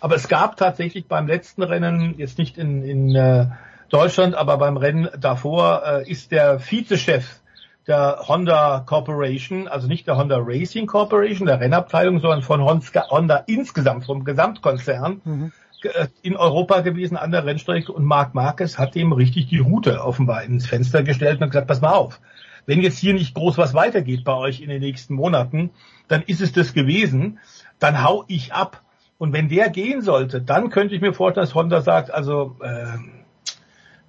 Aber 0.00 0.14
es 0.14 0.28
gab 0.28 0.56
tatsächlich 0.56 1.06
beim 1.06 1.26
letzten 1.26 1.62
Rennen, 1.62 2.14
jetzt 2.18 2.38
nicht 2.38 2.56
in, 2.56 2.82
in 2.82 3.14
äh, 3.14 3.46
Deutschland, 3.90 4.34
aber 4.34 4.58
beim 4.58 4.76
Rennen 4.76 5.08
davor, 5.18 5.82
äh, 5.84 6.10
ist 6.10 6.30
der 6.30 6.60
Vizechef 6.60 7.40
der 7.88 8.24
Honda 8.28 8.84
Corporation, 8.86 9.66
also 9.66 9.88
nicht 9.88 10.06
der 10.06 10.16
Honda 10.16 10.38
Racing 10.38 10.86
Corporation, 10.86 11.46
der 11.46 11.60
Rennabteilung, 11.60 12.20
sondern 12.20 12.42
von 12.42 12.62
Honda, 12.62 13.44
insgesamt, 13.46 14.04
vom 14.04 14.24
Gesamtkonzern, 14.24 15.52
äh, 15.82 16.08
in 16.22 16.36
Europa 16.36 16.80
gewesen 16.80 17.16
an 17.16 17.30
der 17.30 17.46
Rennstrecke 17.46 17.92
und 17.92 18.04
Marc 18.04 18.34
Marquez 18.34 18.78
hat 18.78 18.94
dem 18.94 19.12
richtig 19.12 19.46
die 19.48 19.58
Route 19.58 20.04
offenbar 20.04 20.42
ins 20.42 20.66
Fenster 20.66 21.02
gestellt 21.02 21.40
und 21.40 21.48
gesagt, 21.48 21.66
pass 21.66 21.80
mal 21.80 21.92
auf, 21.92 22.20
wenn 22.66 22.82
jetzt 22.82 22.98
hier 22.98 23.14
nicht 23.14 23.34
groß 23.34 23.56
was 23.56 23.72
weitergeht 23.72 24.24
bei 24.24 24.34
euch 24.34 24.60
in 24.60 24.68
den 24.68 24.80
nächsten 24.80 25.14
Monaten, 25.14 25.70
dann 26.08 26.22
ist 26.22 26.42
es 26.42 26.52
das 26.52 26.74
gewesen, 26.74 27.38
dann 27.78 28.04
hau 28.04 28.24
ich 28.28 28.52
ab. 28.52 28.82
Und 29.16 29.32
wenn 29.32 29.48
der 29.48 29.70
gehen 29.70 30.02
sollte, 30.02 30.42
dann 30.42 30.68
könnte 30.70 30.94
ich 30.94 31.00
mir 31.00 31.14
vorstellen, 31.14 31.46
dass 31.46 31.54
Honda 31.54 31.80
sagt, 31.80 32.12
also 32.12 32.56
äh, 32.60 32.98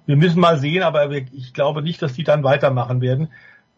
wir 0.06 0.16
müssen 0.16 0.40
mal 0.40 0.58
sehen, 0.58 0.82
aber 0.82 1.10
ich 1.10 1.54
glaube 1.54 1.82
nicht, 1.82 2.02
dass 2.02 2.12
die 2.12 2.24
dann 2.24 2.42
weitermachen 2.42 3.00
werden. 3.00 3.28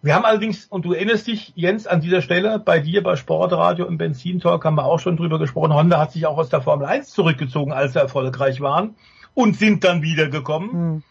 Wir 0.05 0.16
haben 0.16 0.24
allerdings, 0.24 0.66
und 0.66 0.85
du 0.85 0.95
erinnerst 0.95 1.29
dich, 1.29 1.53
Jens, 1.55 1.87
an 1.87 2.01
dieser 2.01 2.23
Stelle, 2.23 2.59
bei 2.59 2.81
dir 2.81 3.05
bei 3.05 3.15
Sportradio 3.15 3.87
im 3.87 3.99
Benzintalk 3.99 4.65
haben 4.65 4.74
wir 4.74 4.85
auch 4.85 4.99
schon 4.99 5.16
drüber 5.16 5.39
gesprochen. 5.39 5.73
Honda 5.73 6.01
hat 6.01 6.11
sich 6.11 6.27
auch 6.27 6.39
aus 6.39 6.49
der 6.49 6.61
Formel 6.61 6.87
1 6.87 7.11
zurückgezogen, 7.11 7.73
als 7.73 7.93
sie 7.93 8.01
erfolgreich 8.01 8.61
waren 8.61 8.97
und 9.35 9.57
sind 9.57 9.85
dann 9.85 10.03
wiedergekommen. 10.03 11.05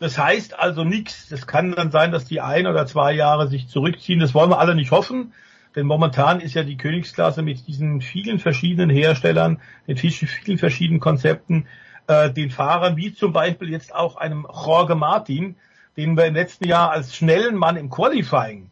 Das 0.00 0.18
heißt 0.18 0.58
also 0.58 0.82
nichts. 0.82 1.28
Das 1.28 1.46
kann 1.46 1.72
dann 1.72 1.92
sein, 1.92 2.10
dass 2.10 2.24
die 2.24 2.40
ein 2.40 2.66
oder 2.66 2.86
zwei 2.86 3.12
Jahre 3.12 3.46
sich 3.46 3.68
zurückziehen. 3.68 4.18
Das 4.18 4.34
wollen 4.34 4.50
wir 4.50 4.58
alle 4.58 4.74
nicht 4.74 4.90
hoffen. 4.90 5.32
Denn 5.76 5.86
momentan 5.86 6.40
ist 6.40 6.54
ja 6.54 6.64
die 6.64 6.76
Königsklasse 6.76 7.42
mit 7.42 7.68
diesen 7.68 8.00
vielen 8.00 8.40
verschiedenen 8.40 8.90
Herstellern, 8.90 9.60
den 9.86 9.96
vielen, 9.96 10.12
vielen 10.12 10.58
verschiedenen 10.58 11.00
Konzepten, 11.00 11.68
äh, 12.08 12.30
den 12.30 12.50
Fahrern, 12.50 12.96
wie 12.96 13.14
zum 13.14 13.32
Beispiel 13.32 13.70
jetzt 13.70 13.94
auch 13.94 14.16
einem 14.16 14.44
Jorge 14.52 14.96
Martin, 14.96 15.56
den 15.96 16.16
wir 16.16 16.26
im 16.26 16.34
letzten 16.34 16.66
Jahr 16.66 16.90
als 16.90 17.14
schnellen 17.14 17.56
Mann 17.56 17.76
im 17.76 17.90
Qualifying 17.90 18.70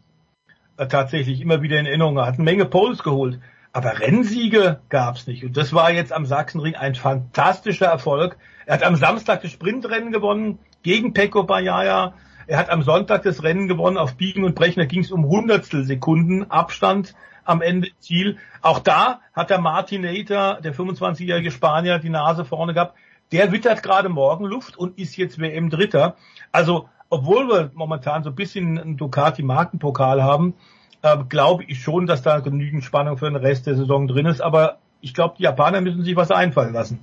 äh, 0.76 0.86
tatsächlich 0.86 1.40
immer 1.40 1.62
wieder 1.62 1.78
in 1.78 1.86
Erinnerung 1.86 2.18
hatten, 2.20 2.44
Menge 2.44 2.64
Poles 2.64 3.02
geholt. 3.02 3.40
Aber 3.72 4.00
Rennsiege 4.00 4.80
gab's 4.90 5.26
nicht. 5.26 5.44
Und 5.44 5.56
das 5.56 5.72
war 5.72 5.90
jetzt 5.90 6.12
am 6.12 6.26
Sachsenring 6.26 6.74
ein 6.74 6.94
fantastischer 6.94 7.86
Erfolg. 7.86 8.36
Er 8.66 8.74
hat 8.74 8.82
am 8.82 8.96
Samstag 8.96 9.42
das 9.42 9.50
Sprintrennen 9.50 10.12
gewonnen 10.12 10.58
gegen 10.82 11.14
Pecco 11.14 11.44
Bagnaia. 11.44 12.14
Er 12.46 12.58
hat 12.58 12.68
am 12.68 12.82
Sonntag 12.82 13.22
das 13.22 13.42
Rennen 13.42 13.68
gewonnen 13.68 13.96
auf 13.96 14.16
Biegen 14.16 14.44
und 14.44 14.54
Brechen. 14.54 14.80
Da 14.80 14.86
ging 14.86 15.00
es 15.00 15.10
um 15.10 15.26
Hundertstel 15.26 15.84
Sekunden 15.84 16.50
Abstand 16.50 17.14
am 17.44 17.62
Ende 17.62 17.88
Ziel. 17.98 18.36
Auch 18.60 18.78
da 18.78 19.20
hat 19.32 19.50
der 19.50 19.60
Martinator, 19.60 20.60
der 20.60 20.74
25-jährige 20.74 21.50
Spanier, 21.50 21.98
die 21.98 22.10
Nase 22.10 22.44
vorne 22.44 22.74
gehabt. 22.74 22.96
Der 23.32 23.52
wittert 23.52 23.82
gerade 23.82 24.10
morgen 24.10 24.44
Luft 24.44 24.76
und 24.76 24.98
ist 24.98 25.16
jetzt 25.16 25.38
WM 25.38 25.70
Dritter. 25.70 26.16
Also, 26.50 26.88
obwohl 27.12 27.46
wir 27.46 27.70
momentan 27.74 28.22
so 28.22 28.30
ein 28.30 28.34
bisschen 28.34 28.78
einen 28.78 28.96
Ducati 28.96 29.42
Markenpokal 29.42 30.22
haben, 30.22 30.54
äh, 31.02 31.18
glaube 31.28 31.62
ich 31.64 31.82
schon, 31.82 32.06
dass 32.06 32.22
da 32.22 32.40
genügend 32.40 32.84
Spannung 32.84 33.18
für 33.18 33.26
den 33.26 33.36
Rest 33.36 33.66
der 33.66 33.76
Saison 33.76 34.08
drin 34.08 34.24
ist. 34.24 34.40
Aber 34.40 34.78
ich 35.02 35.12
glaube, 35.12 35.34
die 35.36 35.42
Japaner 35.42 35.82
müssen 35.82 36.04
sich 36.04 36.16
was 36.16 36.30
einfallen 36.30 36.72
lassen. 36.72 37.00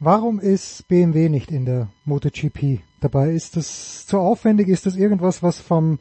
Warum 0.00 0.40
ist 0.40 0.88
BMW 0.88 1.28
nicht 1.28 1.50
in 1.50 1.66
der 1.66 1.88
MotoGP 2.06 2.80
dabei? 3.02 3.32
Ist 3.32 3.58
das 3.58 4.06
zu 4.06 4.18
aufwendig? 4.18 4.68
Ist 4.68 4.86
das 4.86 4.96
irgendwas, 4.96 5.42
was 5.42 5.60
vom, 5.60 5.98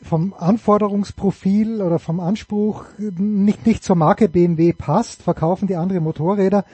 vom 0.00 0.32
Anforderungsprofil 0.32 1.82
oder 1.82 1.98
vom 1.98 2.20
Anspruch 2.20 2.86
nicht, 2.98 3.66
nicht 3.66 3.84
zur 3.84 3.96
Marke 3.96 4.30
BMW 4.30 4.72
passt? 4.72 5.22
Verkaufen 5.22 5.68
die 5.68 5.76
andere 5.76 6.00
Motorräder? 6.00 6.64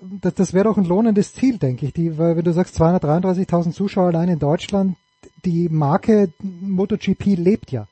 Das, 0.00 0.34
das 0.34 0.54
wäre 0.54 0.66
doch 0.66 0.76
ein 0.76 0.84
lohnendes 0.84 1.34
Ziel, 1.34 1.58
denke 1.58 1.86
ich. 1.86 1.92
Die, 1.92 2.18
weil 2.18 2.36
wenn 2.36 2.44
du 2.44 2.52
sagst 2.52 2.80
233.000 2.80 3.72
Zuschauer 3.72 4.06
allein 4.06 4.28
in 4.28 4.38
Deutschland, 4.38 4.96
die 5.44 5.68
Marke 5.68 6.32
MotoGP 6.40 7.36
lebt 7.36 7.72
ja. 7.72 7.86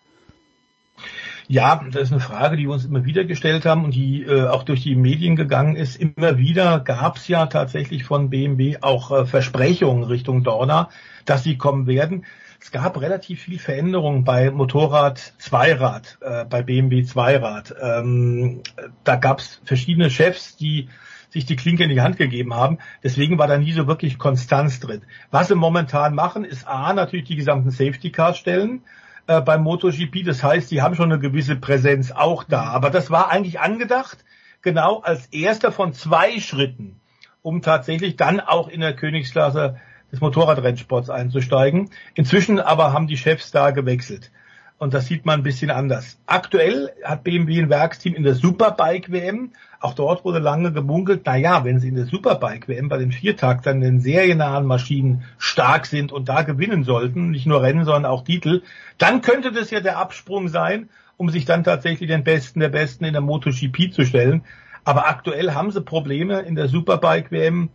Ja, 1.51 1.83
das 1.91 2.03
ist 2.03 2.13
eine 2.13 2.21
Frage, 2.21 2.59
die 2.59 2.65
wir 2.65 2.73
uns 2.73 2.85
immer 2.85 3.07
wieder 3.07 3.25
gestellt 3.25 3.65
haben 3.65 3.85
und 3.85 3.95
die 3.95 4.23
äh, 4.23 4.47
auch 4.49 4.65
durch 4.65 4.83
die 4.83 4.95
Medien 4.95 5.35
gegangen 5.35 5.77
ist. 5.77 5.97
Immer 5.97 6.37
wieder 6.37 6.81
gab 6.81 7.17
es 7.17 7.27
ja 7.27 7.47
tatsächlich 7.47 8.05
von 8.05 8.29
BMW 8.29 8.77
auch 8.83 9.11
äh, 9.11 9.25
Versprechungen 9.25 10.05
Richtung 10.05 10.45
Dorna, 10.45 10.91
dass 11.25 11.45
sie 11.45 11.57
kommen 11.57 11.87
werden. 11.87 12.27
Es 12.61 12.71
gab 12.71 13.01
relativ 13.01 13.41
viel 13.41 13.59
Veränderungen 13.59 14.25
bei 14.25 14.51
Motorrad 14.51 15.33
Zweirad, 15.39 16.19
äh, 16.21 16.45
bei 16.45 16.63
BMW 16.63 17.05
Zweirad. 17.05 17.75
Ähm, 17.81 18.63
da 19.05 19.17
gab 19.17 19.39
es 19.39 19.63
verschiedene 19.65 20.11
Chefs, 20.11 20.57
die 20.57 20.91
sich 21.31 21.47
die 21.47 21.57
Klinke 21.57 21.85
in 21.85 21.91
die 21.91 22.01
Hand 22.01 22.17
gegeben 22.17 22.55
haben. 22.55 22.79
Deswegen 23.03 23.39
war 23.39 23.47
da 23.47 23.59
nie 23.59 23.73
so 23.73 23.87
wirklich 23.87 24.19
Konstanz 24.19 24.81
drin. 24.81 25.03
Was 25.31 25.49
sie 25.49 25.55
momentan 25.55 26.15
machen, 26.15 26.45
ist 26.45 26.67
A, 26.67 26.93
natürlich 26.93 27.27
die 27.27 27.37
gesamten 27.37 27.71
Safety 27.71 28.11
Cars 28.11 28.39
stellen 28.39 28.83
äh, 29.27 29.41
beim 29.41 29.63
MotoGP. 29.63 30.25
Das 30.25 30.43
heißt, 30.43 30.71
die 30.71 30.83
haben 30.83 30.95
schon 30.95 31.13
eine 31.13 31.21
gewisse 31.21 31.57
Präsenz 31.57 32.11
auch 32.11 32.45
da. 32.45 32.65
Aber 32.65 32.91
das 32.91 33.11
war 33.11 33.31
eigentlich 33.31 33.61
angedacht, 33.61 34.25
genau 34.63 35.01
als 35.01 35.27
erster 35.27 35.73
von 35.73 35.93
zwei 35.93 36.41
Schritten, 36.41 37.01
um 37.43 37.63
tatsächlich 37.63 38.17
dann 38.17 38.41
auch 38.41 38.69
in 38.69 38.81
der 38.81 38.97
Königsklasse 38.97 39.77
des 40.11 40.21
Motorradrennsports 40.21 41.11
einzusteigen. 41.11 41.91
Inzwischen 42.15 42.59
aber 42.59 42.93
haben 42.93 43.07
die 43.07 43.19
Chefs 43.19 43.51
da 43.51 43.71
gewechselt. 43.71 44.31
Und 44.79 44.95
das 44.95 45.07
sieht 45.07 45.27
man 45.27 45.41
ein 45.41 45.43
bisschen 45.43 45.71
anders. 45.71 46.19
Aktuell 46.27 46.91
hat 47.03 47.25
BMW 47.25 47.61
ein 47.61 47.69
Werksteam 47.69 48.15
in 48.15 48.23
der 48.23 48.35
Superbike 48.35 49.11
WM. 49.11 49.51
Auch 49.81 49.95
dort 49.95 50.25
wurde 50.25 50.39
lange 50.39 50.73
gemunkelt, 50.73 51.23
na 51.25 51.37
ja, 51.37 51.65
wenn 51.65 51.81
sie 51.81 51.89
in 51.89 51.97
der 51.97 52.07
Superbike 52.07 52.69
WM 52.69 52.89
bei 52.89 52.99
den 52.99 53.11
Viertaktern, 53.11 53.81
den 53.81 54.01
seriennahen 54.01 54.67
Maschinen 54.67 55.25
stark 55.37 55.87
sind 55.87 56.13
und 56.13 56.29
da 56.29 56.43
gewinnen 56.43 56.85
sollten, 56.85 57.33
nicht 57.33 57.47
nur 57.47 57.61
Rennen, 57.61 57.85
sondern 57.85 58.07
auch 58.07 58.23
Titel, 58.23 58.63
dann 58.99 59.21
könnte 59.21 59.51
das 59.51 59.71
ja 59.71 59.81
der 59.81 59.99
Absprung 59.99 60.49
sein, 60.49 60.89
um 61.17 61.29
sich 61.29 61.45
dann 61.45 61.65
tatsächlich 61.65 62.09
den 62.09 62.23
Besten 62.23 62.61
der 62.61 62.69
Besten 62.69 63.05
in 63.05 63.13
der 63.13 63.23
MotoGP 63.23 63.93
zu 63.93 64.05
stellen. 64.05 64.43
Aber 64.85 65.09
aktuell 65.09 65.55
haben 65.55 65.73
sie 65.73 65.81
Probleme 65.81 66.41
in 66.41 66.55
der 66.55 66.69
Superbike 66.69 67.33
WM. 67.33 67.71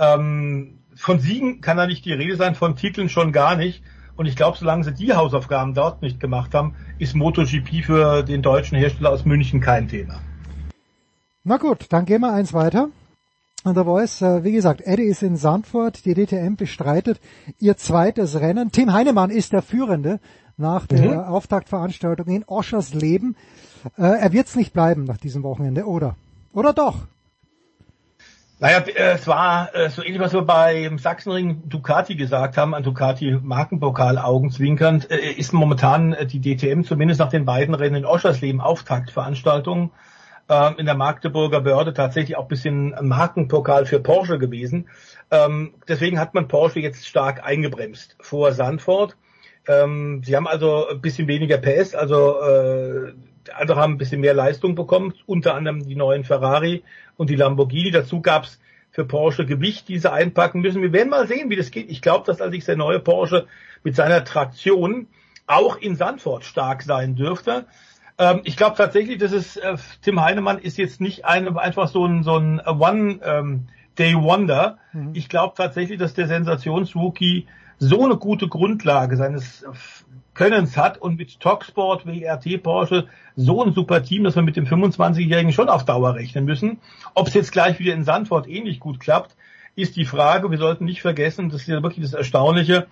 Ähm, 0.00 0.80
von 0.96 1.20
Siegen 1.20 1.60
kann 1.60 1.76
da 1.76 1.86
nicht 1.86 2.04
die 2.04 2.12
Rede 2.12 2.34
sein, 2.34 2.56
von 2.56 2.74
Titeln 2.74 3.08
schon 3.08 3.30
gar 3.30 3.54
nicht. 3.54 3.84
Und 4.18 4.26
ich 4.26 4.36
glaube, 4.36 4.58
solange 4.58 4.82
sie 4.84 4.92
die 4.92 5.14
Hausaufgaben 5.14 5.74
dort 5.74 6.02
nicht 6.02 6.18
gemacht 6.18 6.52
haben, 6.52 6.74
ist 6.98 7.14
MotoGP 7.14 7.84
für 7.84 8.22
den 8.24 8.42
deutschen 8.42 8.76
Hersteller 8.76 9.10
aus 9.12 9.24
München 9.24 9.60
kein 9.60 9.86
Thema. 9.88 10.20
Na 11.44 11.56
gut, 11.56 11.86
dann 11.90 12.04
gehen 12.04 12.20
wir 12.20 12.32
eins 12.32 12.52
weiter. 12.52 12.88
Und 13.64 13.76
der 13.76 13.84
Voice, 13.84 14.20
äh, 14.22 14.42
wie 14.44 14.52
gesagt, 14.52 14.80
Eddie 14.82 15.04
ist 15.04 15.22
in 15.22 15.36
Sandford, 15.36 16.04
die 16.04 16.14
DTM 16.14 16.56
bestreitet 16.56 17.20
ihr 17.60 17.76
zweites 17.76 18.40
Rennen. 18.40 18.72
Tim 18.72 18.92
Heinemann 18.92 19.30
ist 19.30 19.52
der 19.52 19.62
Führende 19.62 20.18
nach 20.56 20.86
der 20.86 21.12
Mhm. 21.12 21.18
Auftaktveranstaltung 21.20 22.26
in 22.26 22.44
Oschersleben. 22.44 23.36
Äh, 23.96 24.02
er 24.02 24.32
wird 24.32 24.48
es 24.48 24.56
nicht 24.56 24.72
bleiben 24.72 25.04
nach 25.04 25.16
diesem 25.18 25.44
Wochenende, 25.44 25.86
oder? 25.86 26.16
Oder 26.52 26.72
doch? 26.72 27.06
Naja, 28.60 28.78
äh, 28.78 29.12
es 29.14 29.28
war 29.28 29.72
äh, 29.74 29.88
so 29.88 30.02
ähnlich, 30.02 30.20
was 30.20 30.32
wir 30.32 30.42
beim 30.42 30.98
Sachsenring 30.98 31.68
Ducati 31.68 32.16
gesagt 32.16 32.56
haben, 32.56 32.74
an 32.74 32.82
Ducati 32.82 33.38
Markenpokal 33.40 34.18
augenzwinkernd, 34.18 35.12
äh, 35.12 35.30
ist 35.30 35.52
momentan 35.52 36.16
die 36.26 36.40
DTM 36.40 36.82
zumindest 36.82 37.20
nach 37.20 37.28
den 37.28 37.44
beiden 37.44 37.76
Rennen 37.76 37.94
in 37.94 38.04
Oschersleben 38.04 38.60
Auftaktveranstaltung 38.60 39.92
ähm, 40.48 40.74
in 40.76 40.86
der 40.86 40.96
Magdeburger 40.96 41.60
Behörde 41.60 41.94
tatsächlich 41.94 42.36
auch 42.36 42.48
bisschen 42.48 42.96
Markenpokal 43.00 43.86
für 43.86 44.00
Porsche 44.00 44.40
gewesen. 44.40 44.88
Ähm, 45.30 45.74
deswegen 45.86 46.18
hat 46.18 46.34
man 46.34 46.48
Porsche 46.48 46.80
jetzt 46.80 47.06
stark 47.06 47.44
eingebremst 47.44 48.16
vor 48.20 48.50
Sandford. 48.50 49.16
Ähm, 49.68 50.22
sie 50.24 50.34
haben 50.34 50.48
also 50.48 50.88
ein 50.88 51.00
bisschen 51.00 51.28
weniger 51.28 51.58
PS, 51.58 51.94
also 51.94 52.40
andere 53.54 53.80
haben 53.80 53.94
ein 53.94 53.98
bisschen 53.98 54.20
mehr 54.20 54.34
Leistung 54.34 54.74
bekommen, 54.74 55.14
unter 55.26 55.54
anderem 55.54 55.86
die 55.86 55.96
neuen 55.96 56.24
Ferrari 56.24 56.82
und 57.16 57.30
die 57.30 57.36
Lamborghini. 57.36 57.90
Dazu 57.90 58.20
gab's 58.20 58.58
für 58.90 59.04
Porsche 59.04 59.46
Gewicht, 59.46 59.88
die 59.88 59.98
sie 59.98 60.10
einpacken 60.10 60.60
müssen. 60.60 60.82
Wir 60.82 60.92
werden 60.92 61.10
mal 61.10 61.26
sehen, 61.26 61.50
wie 61.50 61.56
das 61.56 61.70
geht. 61.70 61.90
Ich 61.90 62.02
glaube, 62.02 62.26
dass 62.26 62.40
allerdings 62.40 62.66
der 62.66 62.76
neue 62.76 63.00
Porsche 63.00 63.46
mit 63.84 63.94
seiner 63.94 64.24
Traktion 64.24 65.08
auch 65.46 65.76
in 65.76 65.96
Sandford 65.96 66.44
stark 66.44 66.82
sein 66.82 67.14
dürfte. 67.14 67.66
Ähm, 68.18 68.40
ich 68.44 68.56
glaube 68.56 68.76
tatsächlich, 68.76 69.18
dass 69.18 69.32
es 69.32 69.56
äh, 69.56 69.76
Tim 70.02 70.20
Heinemann 70.20 70.58
ist 70.58 70.78
jetzt 70.78 71.00
nicht 71.00 71.24
ein, 71.24 71.56
einfach 71.56 71.88
so 71.88 72.06
ein, 72.06 72.22
so 72.22 72.36
ein 72.36 72.60
One 72.60 73.20
ähm, 73.22 73.68
Day 73.98 74.14
Wonder. 74.14 74.78
Ich 75.12 75.28
glaube 75.28 75.54
tatsächlich, 75.56 75.98
dass 75.98 76.14
der 76.14 76.26
Sensationsrookie 76.26 77.46
so 77.78 78.04
eine 78.04 78.16
gute 78.16 78.48
Grundlage 78.48 79.16
seines 79.16 79.62
äh, 79.62 79.68
Könnens 80.38 80.76
hat 80.76 80.98
und 80.98 81.16
mit 81.16 81.40
Talksport, 81.40 82.06
WRT, 82.06 82.62
Porsche 82.62 83.08
so 83.34 83.64
ein 83.64 83.72
super 83.72 84.04
Team, 84.04 84.22
dass 84.22 84.36
wir 84.36 84.42
mit 84.44 84.54
dem 84.54 84.66
25-Jährigen 84.66 85.52
schon 85.52 85.68
auf 85.68 85.84
Dauer 85.84 86.14
rechnen 86.14 86.44
müssen. 86.44 86.78
Ob 87.14 87.26
es 87.26 87.34
jetzt 87.34 87.50
gleich 87.50 87.80
wieder 87.80 87.92
in 87.92 88.04
Sandford 88.04 88.46
ähnlich 88.46 88.78
gut 88.78 89.00
klappt, 89.00 89.34
ist 89.74 89.96
die 89.96 90.04
Frage. 90.04 90.52
Wir 90.52 90.58
sollten 90.58 90.84
nicht 90.84 91.02
vergessen, 91.02 91.50
das 91.50 91.62
ist 91.62 91.66
ja 91.66 91.82
wirklich 91.82 92.04
das 92.04 92.14
Erstaunliche, 92.14 92.86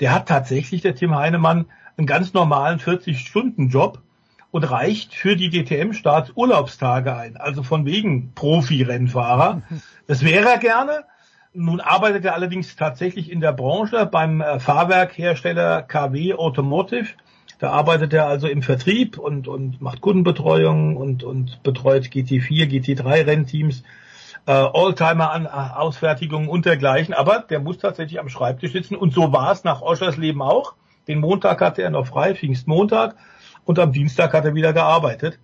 der 0.00 0.12
hat 0.12 0.28
tatsächlich, 0.28 0.82
der 0.82 0.94
Tim 0.94 1.14
Heinemann, 1.14 1.64
einen 1.96 2.06
ganz 2.06 2.34
normalen 2.34 2.78
40-Stunden-Job 2.78 4.02
und 4.50 4.70
reicht 4.70 5.14
für 5.14 5.34
die 5.34 5.48
DTM-Starts 5.48 6.32
Urlaubstage 6.34 7.16
ein. 7.16 7.38
Also 7.38 7.62
von 7.62 7.86
wegen 7.86 8.34
Profi-Rennfahrer. 8.34 9.62
Das 10.06 10.22
wäre 10.22 10.46
er 10.50 10.58
gerne. 10.58 11.04
Nun 11.54 11.80
arbeitet 11.80 12.24
er 12.24 12.34
allerdings 12.34 12.76
tatsächlich 12.76 13.30
in 13.30 13.40
der 13.40 13.52
Branche 13.52 14.06
beim 14.06 14.40
äh, 14.40 14.58
Fahrwerkhersteller 14.58 15.82
KW 15.82 16.34
Automotive. 16.34 17.08
Da 17.58 17.70
arbeitet 17.70 18.14
er 18.14 18.26
also 18.26 18.48
im 18.48 18.62
Vertrieb 18.62 19.18
und, 19.18 19.48
und 19.48 19.80
macht 19.80 20.00
Kundenbetreuung 20.00 20.96
und, 20.96 21.22
und 21.22 21.62
betreut 21.62 22.06
GT4, 22.06 22.66
GT3 22.66 23.26
Rennteams, 23.26 23.82
äh, 24.46 24.52
Oldtimer-Ausfertigungen 24.52 26.48
und 26.48 26.64
dergleichen. 26.64 27.12
Aber 27.12 27.40
der 27.40 27.60
muss 27.60 27.76
tatsächlich 27.78 28.18
am 28.18 28.30
Schreibtisch 28.30 28.72
sitzen. 28.72 28.96
Und 28.96 29.12
so 29.12 29.32
war 29.32 29.52
es 29.52 29.62
nach 29.62 29.82
Oschersleben 29.82 30.40
auch. 30.40 30.74
Den 31.06 31.20
Montag 31.20 31.60
hatte 31.60 31.82
er 31.82 31.90
noch 31.90 32.06
frei, 32.06 32.34
Pfingstmontag. 32.34 33.14
Und 33.64 33.78
am 33.78 33.92
Dienstag 33.92 34.32
hat 34.32 34.46
er 34.46 34.54
wieder 34.54 34.72
gearbeitet. 34.72 35.38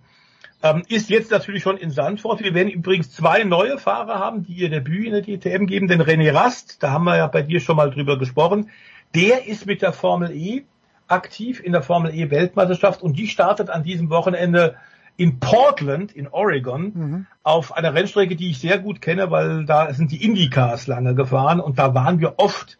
Ähm, 0.61 0.83
ist 0.89 1.09
jetzt 1.09 1.31
natürlich 1.31 1.63
schon 1.63 1.77
in 1.77 1.89
Sandford. 1.89 2.43
Wir 2.43 2.53
werden 2.53 2.69
übrigens 2.69 3.11
zwei 3.11 3.43
neue 3.43 3.77
Fahrer 3.77 4.19
haben, 4.19 4.43
die 4.43 4.53
ihr 4.53 4.69
Debüt 4.69 5.05
in 5.05 5.13
der 5.13 5.21
DTM 5.21 5.65
geben. 5.65 5.87
Den 5.87 6.01
René 6.01 6.33
Rast, 6.33 6.83
da 6.83 6.91
haben 6.91 7.05
wir 7.05 7.15
ja 7.15 7.27
bei 7.27 7.41
dir 7.41 7.61
schon 7.61 7.77
mal 7.77 7.91
drüber 7.91 8.19
gesprochen. 8.19 8.69
Der 9.15 9.47
ist 9.47 9.65
mit 9.65 9.81
der 9.81 9.93
Formel 9.93 10.31
E 10.31 10.65
aktiv 11.07 11.61
in 11.63 11.71
der 11.71 11.81
Formel 11.81 12.13
E 12.13 12.29
Weltmeisterschaft 12.29 13.01
und 13.01 13.17
die 13.17 13.27
startet 13.27 13.69
an 13.69 13.83
diesem 13.83 14.09
Wochenende 14.09 14.75
in 15.15 15.39
Portland 15.39 16.11
in 16.13 16.27
Oregon 16.27 17.27
auf 17.43 17.75
einer 17.75 17.93
Rennstrecke, 17.93 18.35
die 18.35 18.51
ich 18.51 18.59
sehr 18.59 18.79
gut 18.79 19.01
kenne, 19.01 19.31
weil 19.31 19.65
da 19.65 19.93
sind 19.93 20.11
die 20.11 20.23
Indycars 20.23 20.87
lange 20.87 21.15
gefahren 21.15 21.59
und 21.59 21.79
da 21.79 21.93
waren 21.93 22.19
wir 22.19 22.35
oft 22.37 22.77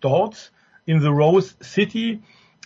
dort 0.00 0.52
in 0.84 1.00
the 1.00 1.08
Rose 1.08 1.54
City. 1.62 2.20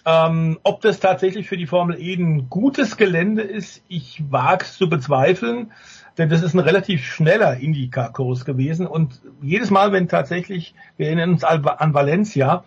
Ähm, 0.08 0.60
ob 0.62 0.82
das 0.82 1.00
tatsächlich 1.00 1.48
für 1.48 1.56
die 1.56 1.66
Formel 1.66 2.00
E 2.00 2.14
ein 2.14 2.48
gutes 2.48 2.96
Gelände 2.96 3.42
ist, 3.42 3.82
ich 3.88 4.22
wage 4.30 4.64
zu 4.64 4.88
bezweifeln, 4.88 5.72
denn 6.16 6.28
das 6.28 6.42
ist 6.42 6.54
ein 6.54 6.60
relativ 6.60 7.04
schneller 7.04 7.56
Indycar-Kurs 7.56 8.44
gewesen 8.44 8.86
und 8.86 9.20
jedes 9.42 9.70
Mal, 9.70 9.90
wenn 9.90 10.06
tatsächlich, 10.06 10.76
wir 10.96 11.08
erinnern 11.08 11.32
uns 11.32 11.42
an 11.42 11.66
an 11.66 11.92
Valencia, 11.92 12.62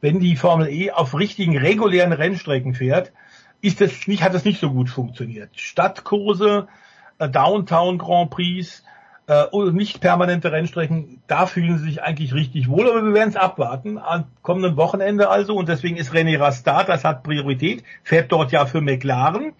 wenn 0.00 0.20
die 0.20 0.36
Formel 0.36 0.68
E 0.68 0.92
auf 0.92 1.18
richtigen 1.18 1.58
regulären 1.58 2.12
Rennstrecken 2.12 2.74
fährt, 2.74 3.10
ist 3.60 3.80
das 3.80 4.06
nicht, 4.06 4.22
hat 4.22 4.34
das 4.34 4.44
nicht 4.44 4.60
so 4.60 4.70
gut 4.70 4.88
funktioniert. 4.88 5.50
Stadtkurse, 5.56 6.68
äh, 7.18 7.28
Downtown 7.28 7.98
Grand 7.98 8.30
Prix, 8.30 8.84
äh, 9.26 9.44
und 9.44 9.74
nicht 9.74 10.00
permanente 10.00 10.52
Rennstrecken, 10.52 11.22
da 11.26 11.46
fühlen 11.46 11.78
sie 11.78 11.84
sich 11.84 12.02
eigentlich 12.02 12.34
richtig 12.34 12.68
wohl, 12.68 12.88
aber 12.88 13.04
wir 13.04 13.14
werden 13.14 13.30
es 13.30 13.36
abwarten. 13.36 13.98
Am 13.98 14.24
kommenden 14.42 14.76
Wochenende 14.76 15.30
also, 15.30 15.54
und 15.56 15.68
deswegen 15.68 15.96
ist 15.96 16.12
René 16.12 16.38
Rastat, 16.38 16.88
das 16.88 17.04
hat 17.04 17.22
Priorität, 17.22 17.84
fährt 18.02 18.32
dort 18.32 18.52
ja 18.52 18.66
für 18.66 18.80
McLaren 18.80 19.52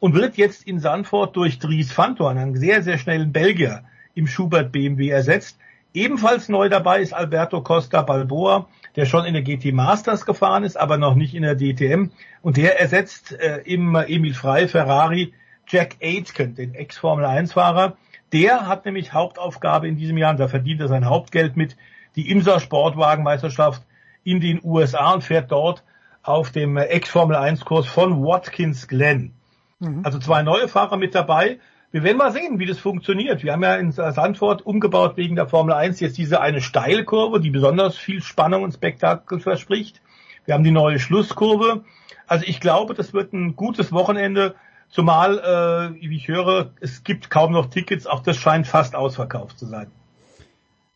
und 0.00 0.14
wird 0.14 0.36
jetzt 0.36 0.66
in 0.66 0.80
Sandford 0.80 1.34
durch 1.36 1.58
Dries 1.58 1.92
Fantorn, 1.92 2.38
einen 2.38 2.56
sehr, 2.56 2.82
sehr 2.82 2.98
schnellen 2.98 3.32
Belgier, 3.32 3.84
im 4.14 4.26
Schubert 4.26 4.70
BMW 4.70 5.08
ersetzt. 5.08 5.58
Ebenfalls 5.92 6.48
neu 6.48 6.68
dabei 6.68 7.00
ist 7.00 7.14
Alberto 7.14 7.62
Costa 7.62 8.02
Balboa, 8.02 8.66
der 8.96 9.06
schon 9.06 9.24
in 9.24 9.34
der 9.34 9.42
GT 9.42 9.72
Masters 9.72 10.26
gefahren 10.26 10.64
ist, 10.64 10.76
aber 10.76 10.98
noch 10.98 11.14
nicht 11.14 11.34
in 11.34 11.42
der 11.42 11.56
DTM. 11.56 12.10
Und 12.42 12.56
der 12.56 12.80
ersetzt 12.80 13.32
äh, 13.32 13.58
im 13.64 13.94
Emil 13.94 14.34
Frey 14.34 14.68
Ferrari 14.68 15.32
Jack 15.66 15.96
Aitken, 16.02 16.54
den 16.54 16.74
Ex-Formel 16.74 17.24
1-Fahrer. 17.24 17.96
Der 18.34 18.66
hat 18.66 18.84
nämlich 18.84 19.14
Hauptaufgabe 19.14 19.88
in 19.88 19.96
diesem 19.96 20.18
Jahr, 20.18 20.32
und 20.32 20.40
da 20.40 20.48
verdient 20.48 20.82
er 20.82 20.88
sein 20.88 21.06
Hauptgeld 21.06 21.56
mit, 21.56 21.76
die 22.16 22.30
IMSA 22.30 22.60
Sportwagenmeisterschaft 22.60 23.82
in 24.24 24.40
den 24.40 24.60
USA 24.62 25.14
und 25.14 25.24
fährt 25.24 25.50
dort 25.50 25.84
auf 26.22 26.50
dem 26.50 26.76
Ex-Formel 26.76 27.36
1-Kurs 27.36 27.86
von 27.86 28.22
Watkins 28.22 28.88
Glen. 28.88 29.32
Also 30.02 30.18
zwei 30.18 30.42
neue 30.42 30.66
Fahrer 30.66 30.96
mit 30.96 31.14
dabei. 31.14 31.58
Wir 31.92 32.02
werden 32.02 32.16
mal 32.18 32.32
sehen, 32.32 32.58
wie 32.58 32.66
das 32.66 32.78
funktioniert. 32.78 33.44
Wir 33.44 33.52
haben 33.52 33.62
ja 33.62 33.76
in 33.76 33.92
Sandford 33.92 34.64
umgebaut 34.66 35.16
wegen 35.16 35.36
der 35.36 35.46
Formel 35.46 35.74
1 35.74 36.00
jetzt 36.00 36.18
diese 36.18 36.40
eine 36.40 36.60
Steilkurve, 36.60 37.38
die 37.38 37.50
besonders 37.50 37.96
viel 37.96 38.22
Spannung 38.22 38.62
und 38.62 38.72
Spektakel 38.72 39.38
verspricht. 39.38 40.00
Wir 40.44 40.54
haben 40.54 40.64
die 40.64 40.70
neue 40.70 40.98
Schlusskurve. 40.98 41.84
Also 42.26 42.46
ich 42.48 42.60
glaube, 42.60 42.94
das 42.94 43.12
wird 43.12 43.32
ein 43.32 43.54
gutes 43.56 43.92
Wochenende, 43.92 44.54
zumal, 44.94 45.38
äh, 45.38 46.08
wie 46.08 46.16
ich 46.16 46.28
höre, 46.28 46.70
es 46.80 47.02
gibt 47.02 47.28
kaum 47.28 47.52
noch 47.52 47.66
Tickets. 47.66 48.06
Auch 48.06 48.20
das 48.20 48.36
scheint 48.36 48.66
fast 48.66 48.94
ausverkauft 48.94 49.58
zu 49.58 49.66
sein. 49.66 49.88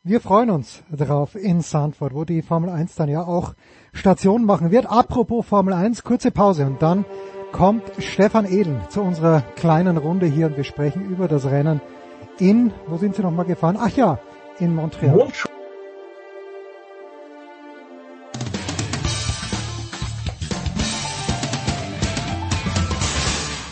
Wir 0.05 0.20
freuen 0.20 0.51
uns 0.51 0.83
darauf 0.91 1.35
in 1.35 1.61
Sandford, 1.61 2.15
wo 2.15 2.25
die 2.25 2.41
Formel 2.41 2.70
1 2.70 2.95
dann 2.95 3.09
ja 3.09 3.25
auch 3.25 3.55
Station 3.93 4.45
machen 4.45 4.70
wird. 4.70 4.87
Apropos 4.87 5.45
Formel 5.45 5.75
1, 5.75 6.05
kurze 6.05 6.31
Pause 6.31 6.65
und 6.66 6.81
dann 6.81 7.05
kommt 7.53 7.83
Stefan 7.99 8.47
Ehlen 8.47 8.81
zu 8.89 9.03
unserer 9.03 9.43
kleinen 9.57 9.97
Runde 9.97 10.27
hier 10.27 10.47
und 10.47 10.57
wir 10.57 10.65
sprechen 10.65 11.05
über 11.11 11.29
das 11.29 11.47
Rennen 11.47 11.81
in, 12.39 12.73
wo 12.87 12.97
sind 12.97 13.16
Sie 13.16 13.23
nochmal 13.23 13.47
gefahren? 13.47 13.77
Ach 13.79 13.91
ja, 13.91 14.20
in 14.61 14.75
Montreal. 14.75 15.29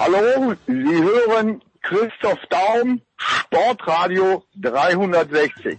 Hallo, 0.07 0.55
Sie 0.69 1.03
hören 1.03 1.61
Christoph 1.83 2.39
Daum, 2.49 3.01
Sportradio 3.17 4.45
360. 4.55 5.77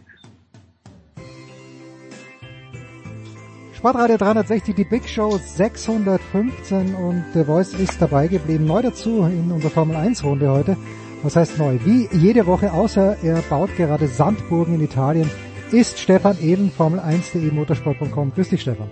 Sportradio 3.74 4.18
360, 4.18 4.76
die 4.76 4.84
Big 4.84 5.08
Show 5.08 5.38
615 5.38 6.94
und 6.95 7.24
The 7.34 7.45
Voice 7.45 7.74
ist 7.74 8.02
dabei 8.02 8.28
geblieben. 8.28 8.66
Neu 8.66 8.82
dazu 8.82 9.24
in 9.24 9.49
unserer 9.49 9.72
Formel 9.72 9.95
1 9.95 10.22
Runde 10.26 10.52
heute. 10.52 10.76
Was 11.24 11.38
heißt 11.38 11.58
neu? 11.58 11.78
Wie 11.86 12.10
jede 12.12 12.48
Woche, 12.48 12.74
außer 12.74 13.24
er 13.24 13.41
baut 13.44 13.78
gerade 13.78 14.10
Sandburgen 14.10 14.76
in 14.76 14.82
Italien, 14.82 15.32
ist 15.72 15.99
Stefan 15.99 16.38
Ehlen, 16.41 16.70
Formel1.de, 16.78 17.49
motorsport.com. 17.52 18.34
Grüß 18.34 18.49
dich, 18.49 18.62
Stefan. 18.62 18.90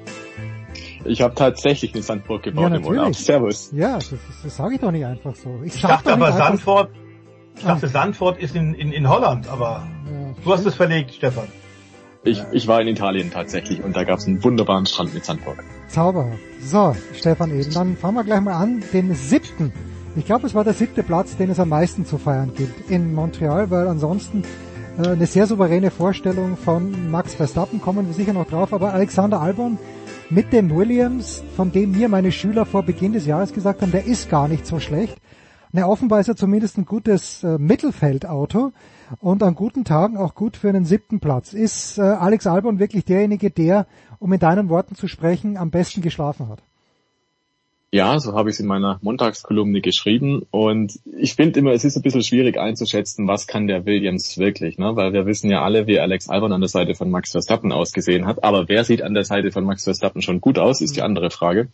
Ich 1.05 1.21
habe 1.21 1.35
tatsächlich 1.35 1.93
eine 1.93 2.03
Sandburg 2.03 2.43
gebaut 2.43 2.71
Ja, 2.71 2.77
im 2.77 2.85
Urlaub. 2.85 3.15
Servus. 3.15 3.71
Ja, 3.73 3.95
das, 3.95 4.13
das 4.43 4.55
sage 4.57 4.75
ich 4.75 4.81
doch 4.81 4.91
nicht 4.91 5.05
einfach 5.05 5.35
so. 5.35 5.59
Ich 5.63 5.73
sag 5.73 5.89
dachte 5.89 6.13
aber 6.13 6.31
Sandford, 6.31 6.89
ich 7.57 7.63
dachte 7.63 7.87
Sandford 7.87 8.39
ist 8.39 8.55
in, 8.55 8.73
in, 8.73 8.91
in 8.91 9.07
Holland, 9.07 9.47
aber 9.47 9.87
du 10.43 10.51
hast 10.53 10.65
es 10.65 10.75
verlegt, 10.75 11.13
Stefan. 11.13 11.47
Ich, 12.23 12.41
ich 12.51 12.67
war 12.67 12.81
in 12.81 12.87
Italien 12.87 13.29
tatsächlich 13.31 13.83
und 13.83 13.95
da 13.95 14.03
gab 14.03 14.17
es 14.17 14.25
einen 14.25 14.43
wunderbaren 14.43 14.87
Strand 14.87 15.13
mit 15.13 15.23
Sandburg. 15.23 15.63
Zauberhaft. 15.89 16.39
So, 16.59 16.95
Stefan 17.13 17.51
Eden, 17.51 17.71
dann 17.71 17.95
fangen 17.95 18.15
wir 18.15 18.23
gleich 18.23 18.41
mal 18.41 18.55
an, 18.55 18.83
den 18.93 19.13
siebten. 19.13 19.71
Ich 20.15 20.25
glaube, 20.25 20.47
es 20.47 20.55
war 20.55 20.63
der 20.63 20.73
siebte 20.73 21.03
Platz, 21.03 21.37
den 21.37 21.51
es 21.51 21.59
am 21.59 21.69
meisten 21.69 22.05
zu 22.05 22.17
feiern 22.17 22.51
gibt 22.55 22.89
in 22.89 23.13
Montreal, 23.13 23.69
weil 23.69 23.87
ansonsten 23.87 24.43
äh, 24.97 25.09
eine 25.09 25.27
sehr 25.27 25.45
souveräne 25.45 25.91
Vorstellung 25.91 26.57
von 26.57 27.11
Max 27.11 27.35
Verstappen, 27.35 27.79
kommen 27.79 28.07
wir 28.07 28.13
sicher 28.13 28.33
noch 28.33 28.47
drauf, 28.47 28.73
aber 28.73 28.93
Alexander 28.93 29.39
Albon 29.39 29.77
mit 30.29 30.51
dem 30.53 30.75
Williams, 30.75 31.43
von 31.55 31.71
dem 31.71 31.91
mir 31.91 32.09
meine 32.09 32.31
Schüler 32.31 32.65
vor 32.65 32.83
Beginn 32.83 33.13
des 33.13 33.25
Jahres 33.25 33.53
gesagt 33.53 33.81
haben, 33.81 33.91
der 33.91 34.05
ist 34.05 34.29
gar 34.29 34.47
nicht 34.47 34.65
so 34.65 34.79
schlecht. 34.79 35.17
Na, 35.71 35.87
offenbar 35.87 36.19
ist 36.19 36.29
er 36.29 36.35
zumindest 36.35 36.77
ein 36.77 36.85
gutes 36.85 37.43
äh, 37.43 37.57
Mittelfeldauto 37.57 38.71
und 39.19 39.43
an 39.43 39.55
guten 39.55 39.83
Tagen 39.83 40.17
auch 40.17 40.33
gut 40.33 40.57
für 40.57 40.69
einen 40.69 40.85
siebten 40.85 41.19
Platz. 41.19 41.53
Ist 41.53 41.97
äh, 41.97 42.01
Alex 42.01 42.47
Albon 42.47 42.79
wirklich 42.79 43.05
derjenige, 43.05 43.51
der, 43.51 43.85
um 44.19 44.31
in 44.33 44.39
deinen 44.39 44.69
Worten 44.69 44.95
zu 44.95 45.07
sprechen, 45.07 45.57
am 45.57 45.71
besten 45.71 46.01
geschlafen 46.01 46.47
hat? 46.47 46.63
Ja, 47.95 48.19
so 48.19 48.33
habe 48.33 48.49
ich 48.49 48.57
es 48.57 48.59
in 48.59 48.67
meiner 48.67 48.99
Montagskolumne 49.03 49.79
geschrieben 49.79 50.45
und 50.51 50.99
ich 51.17 51.35
finde 51.35 51.61
immer, 51.61 51.71
es 51.71 51.85
ist 51.85 51.95
ein 51.95 52.01
bisschen 52.01 52.23
schwierig 52.23 52.57
einzuschätzen, 52.57 53.25
was 53.25 53.47
kann 53.47 53.67
der 53.67 53.85
Williams 53.85 54.37
wirklich, 54.37 54.77
ne? 54.77 54.97
weil 54.97 55.13
wir 55.13 55.25
wissen 55.25 55.49
ja 55.49 55.61
alle, 55.61 55.87
wie 55.87 55.97
Alex 55.97 56.27
Albon 56.27 56.51
an 56.51 56.59
der 56.59 56.67
Seite 56.67 56.93
von 56.93 57.09
Max 57.09 57.31
Verstappen 57.31 57.71
ausgesehen 57.71 58.25
hat, 58.25 58.43
aber 58.43 58.67
wer 58.67 58.83
sieht 58.83 59.01
an 59.01 59.13
der 59.13 59.23
Seite 59.23 59.49
von 59.51 59.63
Max 59.63 59.85
Verstappen 59.85 60.21
schon 60.21 60.41
gut 60.41 60.59
aus, 60.59 60.81
ist 60.81 60.97
die 60.97 61.03
andere 61.03 61.29
Frage. 61.29 61.69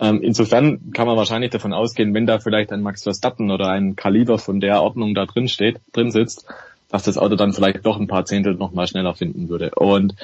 Ähm, 0.00 0.22
insofern 0.22 0.92
kann 0.92 1.06
man 1.06 1.18
wahrscheinlich 1.18 1.50
davon 1.50 1.74
ausgehen, 1.74 2.14
wenn 2.14 2.24
da 2.24 2.38
vielleicht 2.38 2.72
ein 2.72 2.80
Max 2.80 3.02
Verstappen 3.02 3.50
oder 3.50 3.68
ein 3.68 3.94
Kaliber 3.94 4.38
von 4.38 4.60
der 4.60 4.80
Ordnung 4.80 5.14
da 5.14 5.26
drin 5.26 5.48
steht, 5.48 5.82
drin 5.92 6.10
sitzt, 6.10 6.46
dass 6.88 7.02
das 7.02 7.18
Auto 7.18 7.36
dann 7.36 7.52
vielleicht 7.52 7.84
doch 7.84 8.00
ein 8.00 8.06
paar 8.06 8.24
Zehntel 8.24 8.54
noch 8.54 8.72
mal 8.72 8.86
schneller 8.86 9.12
finden 9.12 9.50
würde. 9.50 9.72
Und 9.74 10.14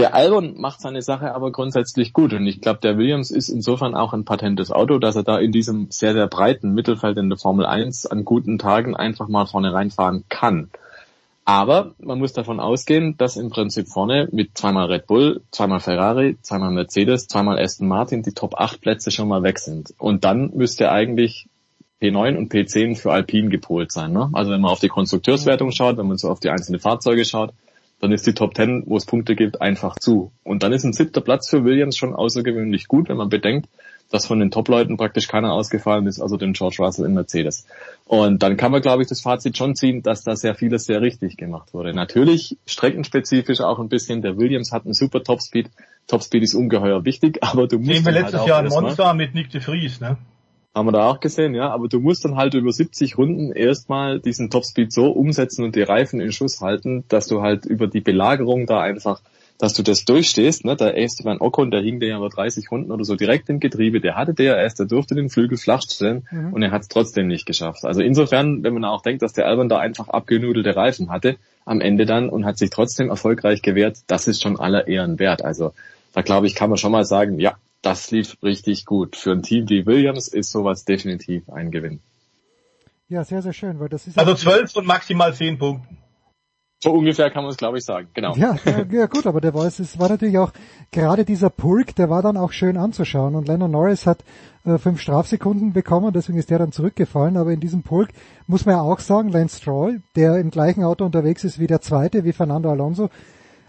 der 0.00 0.14
Albon 0.14 0.58
macht 0.58 0.80
seine 0.80 1.02
Sache 1.02 1.34
aber 1.34 1.52
grundsätzlich 1.52 2.14
gut 2.14 2.32
und 2.32 2.46
ich 2.46 2.62
glaube, 2.62 2.80
der 2.80 2.96
Williams 2.96 3.30
ist 3.30 3.50
insofern 3.50 3.94
auch 3.94 4.14
ein 4.14 4.24
patentes 4.24 4.72
Auto, 4.72 4.98
dass 4.98 5.14
er 5.14 5.24
da 5.24 5.38
in 5.38 5.52
diesem 5.52 5.90
sehr, 5.90 6.14
sehr 6.14 6.26
breiten 6.26 6.72
Mittelfeld 6.72 7.18
in 7.18 7.28
der 7.28 7.36
Formel 7.36 7.66
1 7.66 8.06
an 8.06 8.24
guten 8.24 8.58
Tagen 8.58 8.96
einfach 8.96 9.28
mal 9.28 9.44
vorne 9.46 9.74
reinfahren 9.74 10.24
kann. 10.30 10.70
Aber 11.44 11.92
man 11.98 12.18
muss 12.18 12.32
davon 12.32 12.60
ausgehen, 12.60 13.16
dass 13.18 13.36
im 13.36 13.50
Prinzip 13.50 13.88
vorne 13.88 14.28
mit 14.32 14.56
zweimal 14.56 14.86
Red 14.86 15.06
Bull, 15.06 15.42
zweimal 15.50 15.80
Ferrari, 15.80 16.38
zweimal 16.40 16.70
Mercedes, 16.70 17.26
zweimal 17.26 17.58
Aston 17.58 17.88
Martin 17.88 18.22
die 18.22 18.32
Top 18.32 18.54
8 18.56 18.80
Plätze 18.80 19.10
schon 19.10 19.28
mal 19.28 19.42
weg 19.42 19.58
sind. 19.58 19.92
Und 19.98 20.24
dann 20.24 20.50
müsste 20.54 20.90
eigentlich 20.90 21.46
P9 22.00 22.38
und 22.38 22.52
P10 22.52 22.96
für 22.96 23.12
Alpine 23.12 23.50
gepolt 23.50 23.92
sein. 23.92 24.12
Ne? 24.12 24.30
Also 24.32 24.50
wenn 24.50 24.60
man 24.60 24.70
auf 24.70 24.80
die 24.80 24.88
Konstrukteurswertung 24.88 25.72
schaut, 25.72 25.98
wenn 25.98 26.08
man 26.08 26.16
so 26.16 26.30
auf 26.30 26.40
die 26.40 26.48
einzelnen 26.48 26.80
Fahrzeuge 26.80 27.24
schaut, 27.26 27.52
dann 28.00 28.12
ist 28.12 28.26
die 28.26 28.32
Top 28.32 28.56
10, 28.56 28.84
wo 28.86 28.96
es 28.96 29.06
Punkte 29.06 29.36
gibt, 29.36 29.60
einfach 29.60 29.98
zu. 29.98 30.32
Und 30.42 30.62
dann 30.62 30.72
ist 30.72 30.84
ein 30.84 30.92
siebter 30.92 31.20
Platz 31.20 31.48
für 31.48 31.64
Williams 31.64 31.96
schon 31.96 32.14
außergewöhnlich 32.14 32.88
gut, 32.88 33.08
wenn 33.08 33.18
man 33.18 33.28
bedenkt, 33.28 33.68
dass 34.10 34.26
von 34.26 34.40
den 34.40 34.50
Top-Leuten 34.50 34.96
praktisch 34.96 35.28
keiner 35.28 35.52
ausgefallen 35.52 36.06
ist, 36.06 36.20
also 36.20 36.36
den 36.36 36.52
George 36.52 36.76
Russell 36.80 37.06
in 37.06 37.14
Mercedes. 37.14 37.66
Und 38.06 38.42
dann 38.42 38.56
kann 38.56 38.72
man, 38.72 38.82
glaube 38.82 39.02
ich, 39.02 39.08
das 39.08 39.20
Fazit 39.20 39.56
schon 39.56 39.76
ziehen, 39.76 40.02
dass 40.02 40.24
da 40.24 40.34
sehr 40.34 40.54
vieles 40.54 40.84
sehr 40.84 41.00
richtig 41.00 41.36
gemacht 41.36 41.72
wurde. 41.72 41.94
Natürlich 41.94 42.58
streckenspezifisch 42.66 43.60
auch 43.60 43.78
ein 43.78 43.88
bisschen. 43.88 44.22
Der 44.22 44.36
Williams 44.36 44.72
hat 44.72 44.84
einen 44.84 44.94
super 44.94 45.22
Topspeed. 45.22 45.70
Topspeed 46.08 46.42
ist 46.42 46.54
ungeheuer 46.54 47.04
wichtig, 47.04 47.38
aber 47.42 47.68
du 47.68 47.78
musst 47.78 47.92
Sehen 47.92 48.04
wir 48.04 48.12
letztes 48.12 48.40
halt 48.40 48.48
Jahr 48.48 48.64
in 48.64 48.68
Monza 48.68 49.12
mit 49.14 49.34
Nick 49.34 49.50
de 49.50 49.60
Vries, 49.60 50.00
ne? 50.00 50.16
Haben 50.74 50.86
wir 50.86 50.92
da 50.92 51.08
auch 51.08 51.20
gesehen, 51.20 51.54
ja. 51.54 51.70
Aber 51.70 51.88
du 51.88 52.00
musst 52.00 52.24
dann 52.24 52.36
halt 52.36 52.54
über 52.54 52.70
70 52.72 53.18
Runden 53.18 53.52
erstmal 53.52 54.20
diesen 54.20 54.50
Topspeed 54.50 54.92
so 54.92 55.10
umsetzen 55.10 55.64
und 55.64 55.74
die 55.74 55.82
Reifen 55.82 56.20
in 56.20 56.32
Schuss 56.32 56.60
halten, 56.60 57.04
dass 57.08 57.26
du 57.26 57.42
halt 57.42 57.66
über 57.66 57.86
die 57.86 58.00
Belagerung 58.00 58.66
da 58.66 58.80
einfach, 58.80 59.20
dass 59.58 59.74
du 59.74 59.82
das 59.82 60.04
durchstehst. 60.04 60.64
Ne? 60.64 60.76
Der 60.76 60.96
Esteban 60.96 61.40
Ocon, 61.40 61.70
der 61.70 61.82
hing 61.82 61.98
dir 62.00 62.08
ja 62.10 62.16
über 62.18 62.28
30 62.28 62.70
Runden 62.70 62.92
oder 62.92 63.04
so 63.04 63.16
direkt 63.16 63.48
im 63.50 63.58
Getriebe, 63.60 64.00
der 64.00 64.14
hatte 64.16 64.32
DRS, 64.32 64.74
der 64.74 64.86
durfte 64.86 65.14
den 65.14 65.28
Flügel 65.28 65.58
flach 65.58 65.82
stellen 65.82 66.26
Mhm. 66.30 66.52
und 66.54 66.62
er 66.62 66.70
hat 66.70 66.82
es 66.82 66.88
trotzdem 66.88 67.26
nicht 67.26 67.46
geschafft. 67.46 67.84
Also 67.84 68.00
insofern, 68.00 68.62
wenn 68.62 68.72
man 68.72 68.84
auch 68.84 69.02
denkt, 69.02 69.22
dass 69.22 69.32
der 69.32 69.46
Albon 69.46 69.68
da 69.68 69.78
einfach 69.78 70.08
abgenudelte 70.08 70.76
Reifen 70.76 71.10
hatte, 71.10 71.36
am 71.66 71.80
Ende 71.80 72.06
dann 72.06 72.28
und 72.30 72.44
hat 72.46 72.58
sich 72.58 72.70
trotzdem 72.70 73.10
erfolgreich 73.10 73.60
gewehrt, 73.60 73.98
das 74.06 74.28
ist 74.28 74.40
schon 74.40 74.58
aller 74.58 74.86
Ehren 74.88 75.18
wert. 75.18 75.44
Also 75.44 75.72
da 76.14 76.22
glaube 76.22 76.46
ich, 76.46 76.54
kann 76.54 76.70
man 76.70 76.78
schon 76.78 76.92
mal 76.92 77.04
sagen, 77.04 77.38
ja, 77.38 77.56
das 77.82 78.10
lief 78.10 78.36
richtig 78.42 78.84
gut. 78.84 79.16
Für 79.16 79.32
ein 79.32 79.42
Team 79.42 79.68
wie 79.68 79.86
Williams 79.86 80.28
ist 80.28 80.50
sowas 80.50 80.84
definitiv 80.84 81.48
ein 81.50 81.70
Gewinn. 81.70 82.00
Ja, 83.08 83.24
sehr, 83.24 83.42
sehr 83.42 83.52
schön, 83.52 83.80
weil 83.80 83.88
das 83.88 84.06
ist 84.06 84.18
Also 84.18 84.34
zwölf 84.34 84.74
und 84.76 84.86
maximal 84.86 85.34
zehn 85.34 85.58
Punkten. 85.58 85.98
So 86.82 86.92
ungefähr 86.92 87.30
kann 87.30 87.42
man 87.42 87.50
es, 87.50 87.58
glaube 87.58 87.76
ich, 87.76 87.84
sagen. 87.84 88.08
Genau. 88.14 88.34
Ja, 88.36 88.56
ja, 88.64 88.86
ja 88.90 89.06
gut, 89.06 89.26
aber 89.26 89.42
der 89.42 89.52
war, 89.52 89.66
es 89.66 89.98
war 89.98 90.08
natürlich 90.08 90.38
auch 90.38 90.52
gerade 90.90 91.26
dieser 91.26 91.50
Pulk, 91.50 91.94
der 91.96 92.08
war 92.08 92.22
dann 92.22 92.38
auch 92.38 92.52
schön 92.52 92.78
anzuschauen 92.78 93.34
und 93.34 93.48
Lennon 93.48 93.70
Norris 93.70 94.06
hat 94.06 94.24
äh, 94.64 94.78
fünf 94.78 94.98
Strafsekunden 94.98 95.74
bekommen, 95.74 96.14
deswegen 96.14 96.38
ist 96.38 96.48
der 96.48 96.58
dann 96.58 96.72
zurückgefallen, 96.72 97.36
aber 97.36 97.52
in 97.52 97.60
diesem 97.60 97.82
Pulk 97.82 98.08
muss 98.46 98.64
man 98.64 98.76
ja 98.76 98.80
auch 98.80 99.00
sagen, 99.00 99.28
Lance 99.28 99.58
Stroll, 99.58 100.00
der 100.16 100.38
im 100.38 100.50
gleichen 100.50 100.82
Auto 100.82 101.04
unterwegs 101.04 101.44
ist 101.44 101.58
wie 101.58 101.66
der 101.66 101.82
zweite, 101.82 102.24
wie 102.24 102.32
Fernando 102.32 102.70
Alonso, 102.70 103.10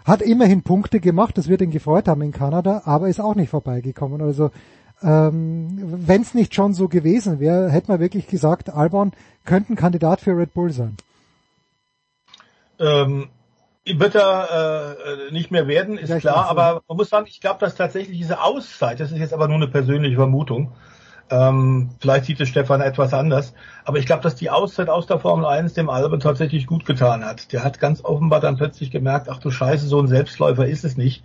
hat 0.04 0.22
immerhin 0.22 0.62
Punkte 0.62 1.00
gemacht, 1.00 1.38
das 1.38 1.48
wird 1.48 1.60
ihn 1.60 1.70
gefreut 1.70 2.08
haben 2.08 2.22
in 2.22 2.32
Kanada, 2.32 2.82
aber 2.84 3.08
ist 3.08 3.20
auch 3.20 3.34
nicht 3.34 3.50
vorbeigekommen. 3.50 4.20
Also 4.20 4.50
ähm, 5.02 5.78
wenn 6.06 6.22
es 6.22 6.34
nicht 6.34 6.54
schon 6.54 6.74
so 6.74 6.88
gewesen 6.88 7.40
wäre, 7.40 7.70
hätte 7.70 7.90
man 7.90 8.00
wirklich 8.00 8.28
gesagt, 8.28 8.70
Albon 8.70 9.12
könnte 9.44 9.72
ein 9.72 9.76
Kandidat 9.76 10.20
für 10.20 10.36
Red 10.36 10.54
Bull 10.54 10.70
sein. 10.70 10.96
Ähm, 12.78 13.28
wird 13.84 14.14
er 14.14 14.96
äh, 15.28 15.32
nicht 15.32 15.50
mehr 15.50 15.66
werden, 15.66 15.98
ist 15.98 16.08
Ja, 16.08 16.20
klar, 16.20 16.48
aber 16.48 16.82
man 16.86 16.96
muss 16.96 17.10
sagen, 17.10 17.26
ich 17.28 17.40
glaube, 17.40 17.60
dass 17.60 17.74
tatsächlich 17.74 18.16
diese 18.16 18.40
Auszeit, 18.40 19.00
das 19.00 19.10
ist 19.10 19.18
jetzt 19.18 19.34
aber 19.34 19.48
nur 19.48 19.56
eine 19.56 19.68
persönliche 19.68 20.16
Vermutung, 20.16 20.72
ähm, 21.32 21.88
vielleicht 21.98 22.26
sieht 22.26 22.40
es 22.40 22.50
Stefan 22.50 22.82
etwas 22.82 23.14
anders, 23.14 23.54
aber 23.86 23.96
ich 23.96 24.04
glaube, 24.04 24.22
dass 24.22 24.34
die 24.34 24.50
Auszeit 24.50 24.90
aus 24.90 25.06
der 25.06 25.18
Formel 25.18 25.46
1 25.46 25.72
dem 25.72 25.88
Albon 25.88 26.20
tatsächlich 26.20 26.66
gut 26.66 26.84
getan 26.84 27.24
hat. 27.24 27.52
Der 27.52 27.64
hat 27.64 27.80
ganz 27.80 28.04
offenbar 28.04 28.40
dann 28.40 28.58
plötzlich 28.58 28.90
gemerkt, 28.90 29.30
ach 29.30 29.38
du 29.38 29.50
Scheiße, 29.50 29.86
so 29.86 29.98
ein 29.98 30.08
Selbstläufer 30.08 30.66
ist 30.66 30.84
es 30.84 30.98
nicht. 30.98 31.24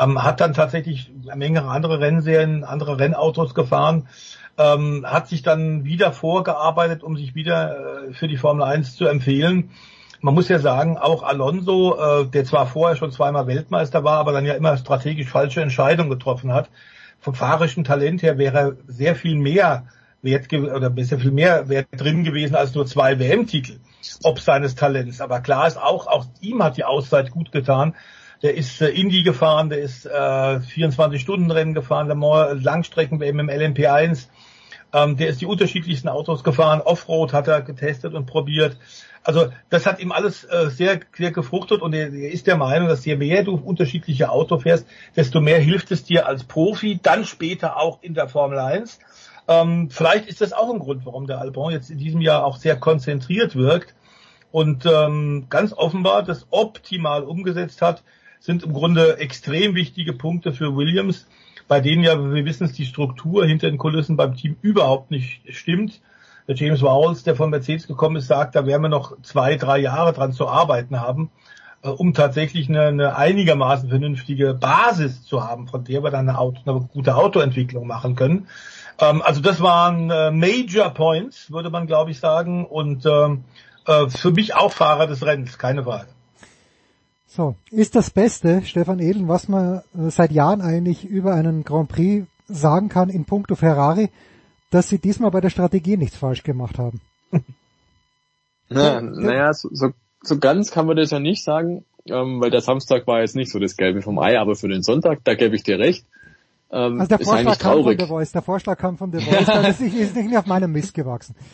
Ähm, 0.00 0.22
hat 0.22 0.40
dann 0.40 0.54
tatsächlich 0.54 1.10
eine 1.26 1.36
Menge 1.36 1.64
andere 1.64 1.98
Rennserien, 1.98 2.62
andere 2.62 3.00
Rennautos 3.00 3.54
gefahren, 3.54 4.06
ähm, 4.58 5.04
hat 5.04 5.26
sich 5.26 5.42
dann 5.42 5.84
wieder 5.84 6.12
vorgearbeitet, 6.12 7.02
um 7.02 7.16
sich 7.16 7.34
wieder 7.34 8.06
äh, 8.08 8.12
für 8.12 8.28
die 8.28 8.36
Formel 8.36 8.62
1 8.62 8.94
zu 8.94 9.06
empfehlen. 9.06 9.70
Man 10.20 10.34
muss 10.34 10.48
ja 10.48 10.60
sagen, 10.60 10.98
auch 10.98 11.24
Alonso, 11.24 11.96
äh, 11.98 12.26
der 12.26 12.44
zwar 12.44 12.66
vorher 12.66 12.96
schon 12.96 13.10
zweimal 13.10 13.48
Weltmeister 13.48 14.04
war, 14.04 14.18
aber 14.18 14.30
dann 14.30 14.46
ja 14.46 14.54
immer 14.54 14.76
strategisch 14.76 15.28
falsche 15.28 15.62
Entscheidungen 15.62 16.10
getroffen 16.10 16.52
hat. 16.52 16.70
Vom 17.26 17.34
fahrischen 17.34 17.82
Talent 17.82 18.22
her 18.22 18.38
wäre 18.38 18.76
sehr 18.86 19.16
viel 19.16 19.34
mehr 19.34 19.88
Wert 20.22 20.52
oder 20.52 20.92
sehr 20.96 21.18
viel 21.18 21.32
mehr 21.32 21.68
Wert 21.68 21.88
drin 21.90 22.22
gewesen 22.22 22.54
als 22.54 22.72
nur 22.72 22.86
zwei 22.86 23.18
WM-Titel, 23.18 23.80
ob 24.22 24.38
seines 24.38 24.76
Talents. 24.76 25.20
Aber 25.20 25.40
klar 25.40 25.66
ist 25.66 25.76
auch, 25.76 26.06
auch 26.06 26.26
ihm 26.40 26.62
hat 26.62 26.76
die 26.76 26.84
Auszeit 26.84 27.32
gut 27.32 27.50
getan. 27.50 27.96
Der 28.44 28.54
ist 28.54 28.80
äh, 28.80 28.90
Indy 28.90 29.24
gefahren, 29.24 29.70
der 29.70 29.80
ist 29.80 30.06
äh, 30.06 30.08
24-Stunden-Rennen 30.08 31.74
gefahren, 31.74 32.06
der 32.06 32.14
Mall- 32.14 32.60
Langstrecken-WM 32.62 33.40
im 33.40 33.50
LMP1. 33.50 34.28
Ähm, 34.92 35.16
der 35.16 35.26
ist 35.26 35.40
die 35.40 35.46
unterschiedlichsten 35.46 36.08
Autos 36.08 36.44
gefahren. 36.44 36.80
Offroad 36.80 37.32
hat 37.32 37.48
er 37.48 37.60
getestet 37.60 38.14
und 38.14 38.26
probiert. 38.26 38.76
Also 39.26 39.48
das 39.70 39.86
hat 39.86 39.98
ihm 39.98 40.12
alles 40.12 40.44
äh, 40.44 40.70
sehr, 40.70 41.00
sehr 41.16 41.32
gefruchtet 41.32 41.82
und 41.82 41.92
er, 41.94 42.12
er 42.12 42.30
ist 42.30 42.46
der 42.46 42.56
Meinung, 42.56 42.86
dass 42.86 43.04
je 43.04 43.16
mehr 43.16 43.42
du 43.42 43.56
unterschiedliche 43.56 44.30
Auto 44.30 44.58
fährst, 44.58 44.86
desto 45.16 45.40
mehr 45.40 45.58
hilft 45.58 45.90
es 45.90 46.04
dir 46.04 46.28
als 46.28 46.44
Profi, 46.44 47.00
dann 47.02 47.24
später 47.24 47.76
auch 47.76 48.00
in 48.02 48.14
der 48.14 48.28
Formel 48.28 48.60
1. 48.60 49.00
Ähm, 49.48 49.90
vielleicht 49.90 50.28
ist 50.28 50.42
das 50.42 50.52
auch 50.52 50.72
ein 50.72 50.78
Grund, 50.78 51.04
warum 51.06 51.26
der 51.26 51.40
Albon 51.40 51.72
jetzt 51.72 51.90
in 51.90 51.98
diesem 51.98 52.20
Jahr 52.20 52.44
auch 52.44 52.56
sehr 52.56 52.76
konzentriert 52.76 53.56
wirkt 53.56 53.96
und 54.52 54.86
ähm, 54.86 55.46
ganz 55.50 55.72
offenbar 55.72 56.22
das 56.22 56.46
optimal 56.50 57.24
umgesetzt 57.24 57.82
hat, 57.82 58.04
sind 58.38 58.62
im 58.62 58.74
Grunde 58.74 59.18
extrem 59.18 59.74
wichtige 59.74 60.12
Punkte 60.12 60.52
für 60.52 60.76
Williams, 60.76 61.26
bei 61.66 61.80
denen 61.80 62.04
ja, 62.04 62.16
wir 62.32 62.44
wissen 62.44 62.66
es, 62.66 62.74
die 62.74 62.86
Struktur 62.86 63.44
hinter 63.44 63.68
den 63.68 63.78
Kulissen 63.78 64.16
beim 64.16 64.36
Team 64.36 64.54
überhaupt 64.62 65.10
nicht 65.10 65.42
stimmt. 65.48 66.00
Der 66.48 66.54
James 66.54 66.82
Vowles, 66.82 67.24
der 67.24 67.34
von 67.34 67.50
Mercedes 67.50 67.86
gekommen 67.86 68.16
ist, 68.16 68.28
sagt, 68.28 68.54
da 68.54 68.66
werden 68.66 68.82
wir 68.82 68.88
noch 68.88 69.20
zwei, 69.22 69.56
drei 69.56 69.78
Jahre 69.78 70.12
dran 70.12 70.32
zu 70.32 70.48
arbeiten 70.48 71.00
haben, 71.00 71.30
äh, 71.82 71.88
um 71.88 72.14
tatsächlich 72.14 72.68
eine, 72.68 72.82
eine 72.82 73.16
einigermaßen 73.16 73.88
vernünftige 73.88 74.54
Basis 74.54 75.24
zu 75.24 75.44
haben, 75.44 75.66
von 75.66 75.84
der 75.84 76.02
wir 76.02 76.10
dann 76.10 76.28
eine, 76.28 76.38
Auto, 76.38 76.60
eine 76.64 76.80
gute 76.92 77.16
Autoentwicklung 77.16 77.86
machen 77.86 78.14
können. 78.14 78.48
Ähm, 79.00 79.22
also 79.22 79.40
das 79.40 79.60
waren 79.60 80.10
äh, 80.10 80.30
Major 80.30 80.90
Points, 80.90 81.50
würde 81.50 81.70
man 81.70 81.86
glaube 81.86 82.10
ich 82.10 82.20
sagen, 82.20 82.64
und 82.64 83.04
ähm, 83.06 83.44
äh, 83.86 84.08
für 84.08 84.30
mich 84.30 84.54
auch 84.54 84.72
Fahrer 84.72 85.06
des 85.06 85.24
Rennens, 85.24 85.58
keine 85.58 85.84
Frage. 85.84 86.08
So, 87.26 87.54
ist 87.70 87.94
das 87.94 88.10
Beste, 88.10 88.62
Stefan 88.64 88.98
Edel, 88.98 89.28
was 89.28 89.48
man 89.48 89.82
äh, 89.94 90.10
seit 90.10 90.30
Jahren 90.30 90.60
eigentlich 90.60 91.04
über 91.04 91.34
einen 91.34 91.64
Grand 91.64 91.88
Prix 91.88 92.26
sagen 92.48 92.88
kann 92.88 93.10
in 93.10 93.24
puncto 93.24 93.56
Ferrari, 93.56 94.10
dass 94.70 94.88
sie 94.88 94.98
diesmal 94.98 95.30
bei 95.30 95.40
der 95.40 95.50
Strategie 95.50 95.96
nichts 95.96 96.16
falsch 96.16 96.42
gemacht 96.42 96.78
haben. 96.78 97.00
Na, 98.68 99.00
naja, 99.00 99.52
so, 99.52 99.68
so, 99.72 99.92
so 100.22 100.38
ganz 100.38 100.70
kann 100.70 100.86
man 100.86 100.96
das 100.96 101.10
ja 101.10 101.20
nicht 101.20 101.44
sagen. 101.44 101.84
ähm, 102.08 102.40
weil 102.40 102.50
der 102.50 102.60
Samstag 102.60 103.06
war 103.06 103.20
jetzt 103.20 103.36
nicht 103.36 103.50
so 103.50 103.58
das 103.58 103.76
Gelbe 103.76 104.02
vom 104.02 104.18
Ei, 104.18 104.38
aber 104.38 104.56
für 104.56 104.68
den 104.68 104.82
Sonntag, 104.82 105.20
da 105.24 105.34
gebe 105.34 105.56
ich 105.56 105.62
dir 105.62 105.78
recht. 105.78 106.04
Ähm, 106.70 107.00
Also 107.00 107.08
der 107.08 107.18
Vorschlag 107.20 107.58
kam 107.58 107.82
von. 107.82 107.98
The 107.98 108.06
Voice, 108.06 108.32
der 108.32 108.42
Vorschlag 108.42 108.78
kam 108.78 108.96
von 108.98 109.12
The 109.12 109.20
Voice, 109.20 109.48
also 109.48 109.68
es 109.68 109.80
ist 109.80 110.16
nicht 110.16 110.36
auf 110.36 110.46
meinem 110.46 110.72
Mist 110.72 110.94
gewachsen. 110.94 111.34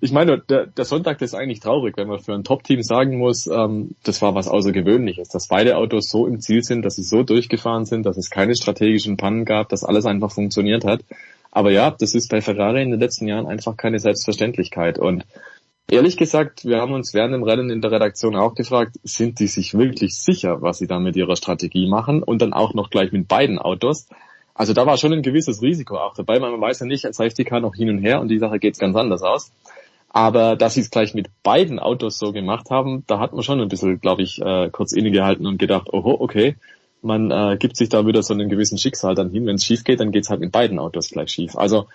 Ich 0.00 0.12
meine, 0.12 0.38
der, 0.38 0.66
der 0.66 0.84
Sonntag 0.84 1.18
das 1.18 1.30
ist 1.30 1.34
eigentlich 1.34 1.60
traurig, 1.60 1.96
wenn 1.96 2.08
man 2.08 2.20
für 2.20 2.34
ein 2.34 2.44
Top-Team 2.44 2.82
sagen 2.82 3.18
muss, 3.18 3.46
ähm, 3.46 3.96
das 4.04 4.20
war 4.22 4.34
was 4.34 4.48
Außergewöhnliches, 4.48 5.28
dass 5.28 5.48
beide 5.48 5.76
Autos 5.76 6.08
so 6.08 6.26
im 6.26 6.40
Ziel 6.40 6.62
sind, 6.62 6.82
dass 6.82 6.96
sie 6.96 7.02
so 7.02 7.22
durchgefahren 7.22 7.86
sind, 7.86 8.06
dass 8.06 8.16
es 8.16 8.30
keine 8.30 8.54
strategischen 8.54 9.16
Pannen 9.16 9.44
gab, 9.44 9.68
dass 9.70 9.84
alles 9.84 10.04
einfach 10.06 10.30
funktioniert 10.30 10.84
hat. 10.84 11.00
Aber 11.50 11.70
ja, 11.70 11.90
das 11.90 12.14
ist 12.14 12.28
bei 12.28 12.42
Ferrari 12.42 12.82
in 12.82 12.90
den 12.90 13.00
letzten 13.00 13.26
Jahren 13.26 13.46
einfach 13.46 13.76
keine 13.76 13.98
Selbstverständlichkeit. 13.98 14.98
Und 14.98 15.24
ehrlich 15.88 16.16
gesagt, 16.16 16.64
wir 16.64 16.80
haben 16.80 16.92
uns 16.92 17.14
während 17.14 17.34
dem 17.34 17.42
Rennen 17.42 17.70
in 17.70 17.80
der 17.80 17.92
Redaktion 17.92 18.36
auch 18.36 18.54
gefragt, 18.54 18.96
sind 19.04 19.38
die 19.38 19.46
sich 19.46 19.74
wirklich 19.74 20.18
sicher, 20.18 20.62
was 20.62 20.78
sie 20.78 20.86
da 20.86 20.98
mit 20.98 21.16
ihrer 21.16 21.36
Strategie 21.36 21.88
machen 21.88 22.22
und 22.22 22.42
dann 22.42 22.52
auch 22.52 22.74
noch 22.74 22.90
gleich 22.90 23.12
mit 23.12 23.28
beiden 23.28 23.58
Autos? 23.58 24.08
Also 24.54 24.72
da 24.72 24.86
war 24.86 24.96
schon 24.96 25.12
ein 25.12 25.22
gewisses 25.22 25.62
Risiko 25.62 25.98
auch 25.98 26.14
dabei, 26.14 26.40
weil 26.40 26.50
man 26.50 26.60
weiß 26.60 26.80
ja 26.80 26.86
nicht, 26.86 27.04
als 27.04 27.18
Safety 27.18 27.44
Car 27.44 27.60
noch 27.60 27.74
hin 27.74 27.90
und 27.90 27.98
her 27.98 28.20
und 28.20 28.28
die 28.28 28.38
Sache 28.38 28.58
geht 28.58 28.78
ganz 28.78 28.96
anders 28.96 29.22
aus. 29.22 29.52
Aber 30.08 30.56
dass 30.56 30.74
sie 30.74 30.80
es 30.80 30.90
gleich 30.90 31.12
mit 31.12 31.28
beiden 31.42 31.78
Autos 31.78 32.18
so 32.18 32.32
gemacht 32.32 32.70
haben, 32.70 33.04
da 33.06 33.18
hat 33.18 33.34
man 33.34 33.42
schon 33.42 33.60
ein 33.60 33.68
bisschen, 33.68 34.00
glaube 34.00 34.22
ich, 34.22 34.40
äh, 34.40 34.70
kurz 34.70 34.92
innegehalten 34.92 35.46
und 35.46 35.58
gedacht, 35.58 35.92
oho, 35.92 36.16
okay, 36.18 36.56
man 37.02 37.30
äh, 37.30 37.58
gibt 37.58 37.76
sich 37.76 37.90
da 37.90 38.06
wieder 38.06 38.22
so 38.22 38.32
einen 38.32 38.48
gewissen 38.48 38.78
Schicksal 38.78 39.14
dann 39.14 39.30
hin. 39.30 39.44
Wenn 39.44 39.56
es 39.56 39.64
schief 39.64 39.84
geht, 39.84 40.00
dann 40.00 40.12
geht's 40.12 40.30
halt 40.30 40.40
mit 40.40 40.52
beiden 40.52 40.78
Autos 40.78 41.10
gleich 41.10 41.30
schief. 41.30 41.54
Also 41.56 41.86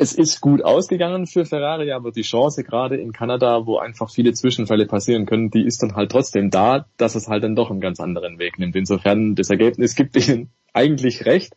es 0.00 0.14
ist 0.14 0.40
gut 0.40 0.64
ausgegangen 0.64 1.26
für 1.26 1.44
Ferrari, 1.44 1.92
aber 1.92 2.10
die 2.10 2.22
Chance 2.22 2.64
gerade 2.64 2.96
in 2.96 3.12
Kanada, 3.12 3.66
wo 3.66 3.76
einfach 3.76 4.10
viele 4.10 4.32
Zwischenfälle 4.32 4.86
passieren 4.86 5.26
können, 5.26 5.50
die 5.50 5.62
ist 5.62 5.82
dann 5.82 5.94
halt 5.94 6.10
trotzdem 6.10 6.48
da, 6.48 6.86
dass 6.96 7.14
es 7.16 7.28
halt 7.28 7.44
dann 7.44 7.54
doch 7.54 7.70
einen 7.70 7.82
ganz 7.82 8.00
anderen 8.00 8.38
Weg 8.38 8.58
nimmt. 8.58 8.76
Insofern, 8.76 9.34
das 9.34 9.50
Ergebnis 9.50 9.94
gibt 9.94 10.16
ihnen 10.16 10.48
eigentlich 10.72 11.26
recht, 11.26 11.54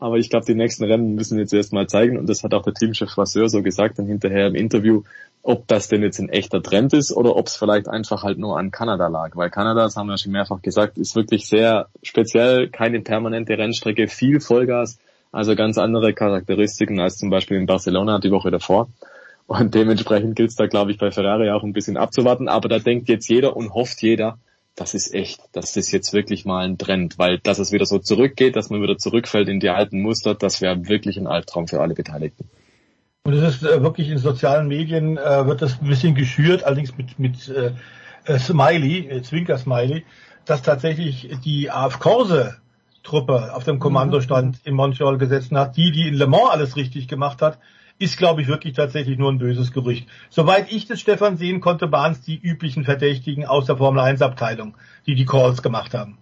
aber 0.00 0.16
ich 0.16 0.28
glaube, 0.28 0.44
die 0.44 0.56
nächsten 0.56 0.82
Rennen 0.82 1.14
müssen 1.14 1.38
jetzt 1.38 1.54
erstmal 1.54 1.86
zeigen, 1.86 2.18
und 2.18 2.28
das 2.28 2.42
hat 2.42 2.52
auch 2.52 2.62
der 2.62 2.74
Teamchef 2.74 3.16
Vasseur 3.16 3.48
so 3.48 3.62
gesagt 3.62 3.96
dann 4.00 4.06
hinterher 4.06 4.48
im 4.48 4.56
Interview, 4.56 5.04
ob 5.44 5.68
das 5.68 5.86
denn 5.86 6.02
jetzt 6.02 6.18
ein 6.18 6.30
echter 6.30 6.60
Trend 6.64 6.94
ist 6.94 7.12
oder 7.12 7.36
ob 7.36 7.46
es 7.46 7.54
vielleicht 7.54 7.86
einfach 7.86 8.24
halt 8.24 8.38
nur 8.38 8.58
an 8.58 8.72
Kanada 8.72 9.06
lag. 9.06 9.36
Weil 9.36 9.50
Kanada, 9.50 9.84
das 9.84 9.94
haben 9.94 10.08
wir 10.08 10.18
schon 10.18 10.32
mehrfach 10.32 10.62
gesagt, 10.62 10.98
ist 10.98 11.14
wirklich 11.14 11.46
sehr 11.46 11.86
speziell, 12.02 12.70
keine 12.70 13.02
permanente 13.02 13.56
Rennstrecke, 13.56 14.08
viel 14.08 14.40
Vollgas, 14.40 14.98
also 15.34 15.56
ganz 15.56 15.78
andere 15.78 16.14
Charakteristiken 16.14 17.00
als 17.00 17.18
zum 17.18 17.30
Beispiel 17.30 17.56
in 17.56 17.66
Barcelona 17.66 18.18
die 18.18 18.30
Woche 18.30 18.50
davor. 18.50 18.88
Und 19.46 19.74
dementsprechend 19.74 20.36
gilt 20.36 20.50
es 20.50 20.56
da, 20.56 20.66
glaube 20.66 20.90
ich, 20.92 20.98
bei 20.98 21.10
Ferrari 21.10 21.50
auch 21.50 21.64
ein 21.64 21.72
bisschen 21.72 21.96
abzuwarten. 21.96 22.48
Aber 22.48 22.68
da 22.68 22.78
denkt 22.78 23.08
jetzt 23.08 23.28
jeder 23.28 23.56
und 23.56 23.74
hofft 23.74 24.00
jeder, 24.00 24.38
das 24.74 24.94
ist 24.94 25.12
echt, 25.12 25.40
das 25.52 25.76
ist 25.76 25.92
jetzt 25.92 26.12
wirklich 26.12 26.44
mal 26.44 26.64
ein 26.64 26.78
Trend, 26.78 27.18
weil 27.18 27.38
dass 27.38 27.58
es 27.58 27.72
wieder 27.72 27.86
so 27.86 27.98
zurückgeht, 27.98 28.56
dass 28.56 28.70
man 28.70 28.82
wieder 28.82 28.96
zurückfällt 28.96 29.48
in 29.48 29.60
die 29.60 29.68
alten 29.68 30.02
Muster, 30.02 30.34
das 30.34 30.60
wäre 30.60 30.88
wirklich 30.88 31.16
ein 31.16 31.26
Albtraum 31.26 31.68
für 31.68 31.80
alle 31.80 31.94
Beteiligten. 31.94 32.48
Und 33.24 33.34
es 33.34 33.56
ist 33.56 33.64
äh, 33.64 33.82
wirklich 33.82 34.10
in 34.10 34.18
sozialen 34.18 34.68
Medien 34.68 35.16
äh, 35.16 35.46
wird 35.46 35.62
das 35.62 35.80
ein 35.80 35.88
bisschen 35.88 36.14
geschürt, 36.14 36.64
allerdings 36.64 36.96
mit 36.96 37.18
mit 37.18 37.48
äh, 37.48 37.72
äh, 38.24 38.38
Smiley, 38.38 39.08
äh, 39.08 39.22
Zwinker 39.22 39.58
Smiley, 39.58 40.04
dass 40.44 40.62
tatsächlich 40.62 41.30
die 41.44 41.70
AF 41.70 42.00
Corse 42.00 42.56
Truppe 43.04 43.54
auf 43.54 43.62
dem 43.62 43.78
Kommandostand 43.78 44.58
in 44.64 44.74
Montreal 44.74 45.18
gesessen 45.18 45.56
hat, 45.56 45.76
die 45.76 45.92
die 45.92 46.08
in 46.08 46.14
Le 46.14 46.26
Mans 46.26 46.50
alles 46.50 46.76
richtig 46.76 47.06
gemacht 47.06 47.40
hat, 47.42 47.58
ist 47.98 48.18
glaube 48.18 48.42
ich 48.42 48.48
wirklich 48.48 48.74
tatsächlich 48.74 49.18
nur 49.18 49.30
ein 49.30 49.38
böses 49.38 49.72
Gerücht. 49.72 50.08
Soweit 50.30 50.72
ich 50.72 50.86
das 50.86 51.00
Stefan 51.00 51.36
sehen 51.36 51.60
konnte, 51.60 51.92
waren 51.92 52.12
es 52.12 52.22
die 52.22 52.36
üblichen 52.36 52.84
Verdächtigen 52.84 53.46
aus 53.46 53.66
der 53.66 53.76
Formel 53.76 54.00
1 54.00 54.22
Abteilung, 54.22 54.76
die 55.06 55.14
die 55.14 55.26
Calls 55.26 55.62
gemacht 55.62 55.94
haben. 55.94 56.18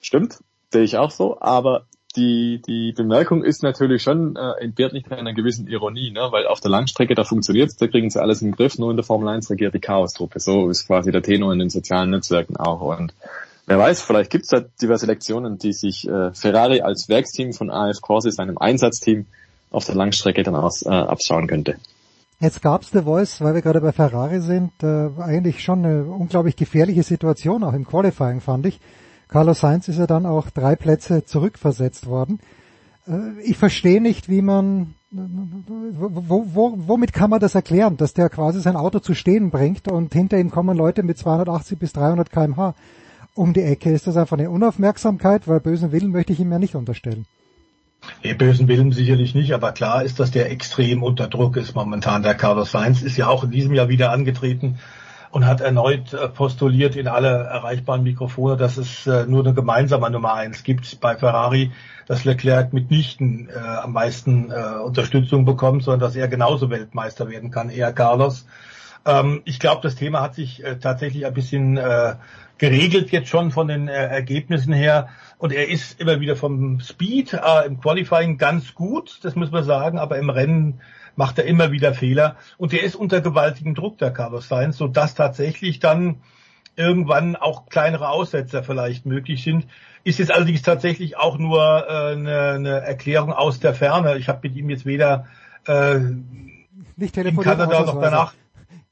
Stimmt, 0.00 0.38
sehe 0.72 0.82
ich 0.82 0.96
auch 0.96 1.10
so, 1.10 1.40
aber 1.40 1.86
die, 2.16 2.60
die 2.66 2.92
Bemerkung 2.92 3.44
ist 3.44 3.62
natürlich 3.62 4.02
schon, 4.02 4.34
äh, 4.34 4.62
entbehrt 4.62 4.92
nicht 4.92 5.10
einer 5.12 5.34
gewissen 5.34 5.68
Ironie, 5.68 6.10
ne? 6.10 6.28
weil 6.30 6.46
auf 6.46 6.60
der 6.60 6.70
Langstrecke, 6.70 7.14
da 7.14 7.24
funktioniert's, 7.24 7.76
da 7.76 7.86
kriegen 7.86 8.10
sie 8.10 8.20
alles 8.20 8.42
im 8.42 8.52
Griff, 8.52 8.78
nur 8.78 8.90
in 8.90 8.96
der 8.96 9.04
Formel 9.04 9.28
1 9.28 9.50
regiert 9.50 9.74
die 9.74 9.78
Chaos-Truppe. 9.78 10.40
So 10.40 10.68
ist 10.70 10.86
quasi 10.86 11.12
der 11.12 11.22
Tenor 11.22 11.52
in 11.52 11.58
den 11.58 11.70
sozialen 11.70 12.10
Netzwerken 12.10 12.56
auch. 12.56 12.80
Und 12.80 13.14
wer 13.68 13.78
weiß, 13.78 14.00
vielleicht 14.02 14.30
gibt's 14.30 14.48
da 14.48 14.60
diverse 14.60 15.06
Lektionen, 15.06 15.58
die 15.58 15.72
sich 15.72 16.08
äh, 16.08 16.32
Ferrari 16.32 16.80
als 16.80 17.08
Werksteam 17.08 17.52
von 17.52 17.70
AF 17.70 18.00
Corse, 18.00 18.30
seinem 18.32 18.58
Einsatzteam, 18.58 19.26
auf 19.70 19.84
der 19.84 19.94
Langstrecke 19.94 20.42
dann 20.42 20.54
aus, 20.54 20.82
äh, 20.82 20.88
abschauen 20.88 21.46
könnte. 21.46 21.76
Jetzt 22.40 22.62
gab's 22.62 22.90
The 22.92 23.02
Voice, 23.02 23.40
weil 23.40 23.54
wir 23.54 23.62
gerade 23.62 23.80
bei 23.80 23.92
Ferrari 23.92 24.40
sind, 24.40 24.72
äh, 24.82 25.10
eigentlich 25.20 25.62
schon 25.62 25.84
eine 25.84 26.04
unglaublich 26.04 26.56
gefährliche 26.56 27.02
Situation, 27.02 27.62
auch 27.62 27.74
im 27.74 27.86
Qualifying 27.86 28.40
fand 28.40 28.66
ich. 28.66 28.80
Carlos 29.28 29.60
Sainz 29.60 29.88
ist 29.88 29.98
ja 29.98 30.06
dann 30.06 30.24
auch 30.24 30.48
drei 30.48 30.74
Plätze 30.74 31.24
zurückversetzt 31.24 32.06
worden. 32.06 32.40
Äh, 33.06 33.40
ich 33.42 33.58
verstehe 33.58 34.00
nicht, 34.00 34.30
wie 34.30 34.40
man, 34.40 34.94
wo, 35.10 36.46
wo, 36.54 36.74
womit 36.78 37.12
kann 37.12 37.28
man 37.28 37.40
das 37.40 37.54
erklären, 37.54 37.98
dass 37.98 38.14
der 38.14 38.30
quasi 38.30 38.60
sein 38.60 38.76
Auto 38.76 39.00
zu 39.00 39.14
stehen 39.14 39.50
bringt 39.50 39.88
und 39.88 40.14
hinter 40.14 40.38
ihm 40.38 40.50
kommen 40.50 40.76
Leute 40.76 41.02
mit 41.02 41.18
280 41.18 41.78
bis 41.78 41.92
300 41.92 42.30
kmh 42.30 42.74
um 43.38 43.52
die 43.52 43.62
Ecke. 43.62 43.90
Ist 43.90 44.06
das 44.06 44.16
einfach 44.16 44.36
eine 44.36 44.50
Unaufmerksamkeit? 44.50 45.46
Weil 45.46 45.60
bösen 45.60 45.92
Willen 45.92 46.10
möchte 46.10 46.32
ich 46.32 46.40
ihm 46.40 46.50
ja 46.50 46.58
nicht 46.58 46.74
unterstellen. 46.74 47.26
Nee, 48.22 48.34
bösen 48.34 48.68
Willen 48.68 48.92
sicherlich 48.92 49.34
nicht, 49.34 49.52
aber 49.52 49.72
klar 49.72 50.02
ist, 50.02 50.20
dass 50.20 50.30
der 50.30 50.50
extrem 50.50 51.02
unter 51.02 51.28
Druck 51.28 51.56
ist 51.56 51.74
momentan. 51.74 52.22
Der 52.22 52.34
Carlos 52.34 52.72
Sainz 52.72 53.02
ist 53.02 53.16
ja 53.16 53.28
auch 53.28 53.44
in 53.44 53.50
diesem 53.50 53.74
Jahr 53.74 53.88
wieder 53.88 54.12
angetreten 54.12 54.78
und 55.30 55.46
hat 55.46 55.60
erneut 55.60 56.16
postuliert 56.34 56.96
in 56.96 57.06
alle 57.06 57.28
erreichbaren 57.28 58.02
Mikrofone, 58.02 58.56
dass 58.56 58.76
es 58.76 59.06
äh, 59.06 59.26
nur 59.26 59.44
eine 59.44 59.54
gemeinsame 59.54 60.10
Nummer 60.10 60.34
eins 60.34 60.62
gibt 60.62 61.00
bei 61.00 61.16
Ferrari, 61.16 61.72
dass 62.06 62.24
Leclerc 62.24 62.72
mitnichten 62.72 63.48
äh, 63.50 63.58
am 63.58 63.92
meisten 63.92 64.50
äh, 64.50 64.80
Unterstützung 64.82 65.44
bekommt, 65.44 65.82
sondern 65.82 66.00
dass 66.00 66.16
er 66.16 66.28
genauso 66.28 66.70
Weltmeister 66.70 67.28
werden 67.28 67.50
kann, 67.50 67.68
eher 67.68 67.92
Carlos. 67.92 68.46
Ähm, 69.04 69.42
ich 69.44 69.58
glaube, 69.58 69.80
das 69.82 69.96
Thema 69.96 70.22
hat 70.22 70.34
sich 70.34 70.64
äh, 70.64 70.78
tatsächlich 70.78 71.26
ein 71.26 71.34
bisschen 71.34 71.76
äh, 71.76 72.14
geregelt 72.58 73.10
jetzt 73.10 73.28
schon 73.28 73.50
von 73.50 73.68
den 73.68 73.88
äh, 73.88 73.92
Ergebnissen 73.92 74.72
her. 74.72 75.08
Und 75.38 75.52
er 75.52 75.68
ist 75.68 76.00
immer 76.00 76.20
wieder 76.20 76.36
vom 76.36 76.80
Speed 76.80 77.32
äh, 77.32 77.66
im 77.66 77.80
Qualifying 77.80 78.36
ganz 78.36 78.74
gut, 78.74 79.20
das 79.22 79.36
muss 79.36 79.50
man 79.50 79.64
sagen, 79.64 79.98
aber 79.98 80.18
im 80.18 80.30
Rennen 80.30 80.80
macht 81.16 81.38
er 81.38 81.44
immer 81.44 81.72
wieder 81.72 81.94
Fehler. 81.94 82.36
Und 82.58 82.72
er 82.72 82.82
ist 82.82 82.94
unter 82.94 83.20
gewaltigem 83.20 83.74
Druck, 83.74 83.98
der 83.98 84.12
Carlos 84.12 84.48
Sainz, 84.48 84.76
sodass 84.76 85.14
tatsächlich 85.14 85.80
dann 85.80 86.20
irgendwann 86.76 87.34
auch 87.34 87.66
kleinere 87.66 88.08
Aussetzer 88.08 88.62
vielleicht 88.62 89.04
möglich 89.04 89.42
sind. 89.42 89.66
Ist 90.04 90.20
jetzt 90.20 90.30
allerdings 90.30 90.62
tatsächlich 90.62 91.16
auch 91.16 91.38
nur 91.38 91.60
äh, 91.60 92.12
eine, 92.12 92.50
eine 92.52 92.80
Erklärung 92.80 93.32
aus 93.32 93.58
der 93.58 93.74
Ferne. 93.74 94.16
Ich 94.16 94.28
habe 94.28 94.40
mit 94.44 94.56
ihm 94.56 94.70
jetzt 94.70 94.86
weder 94.86 95.26
äh, 95.66 95.98
Nicht 96.96 97.16
in 97.16 97.36
Kanada 97.36 97.80
noch 97.80 98.00
danach 98.00 98.32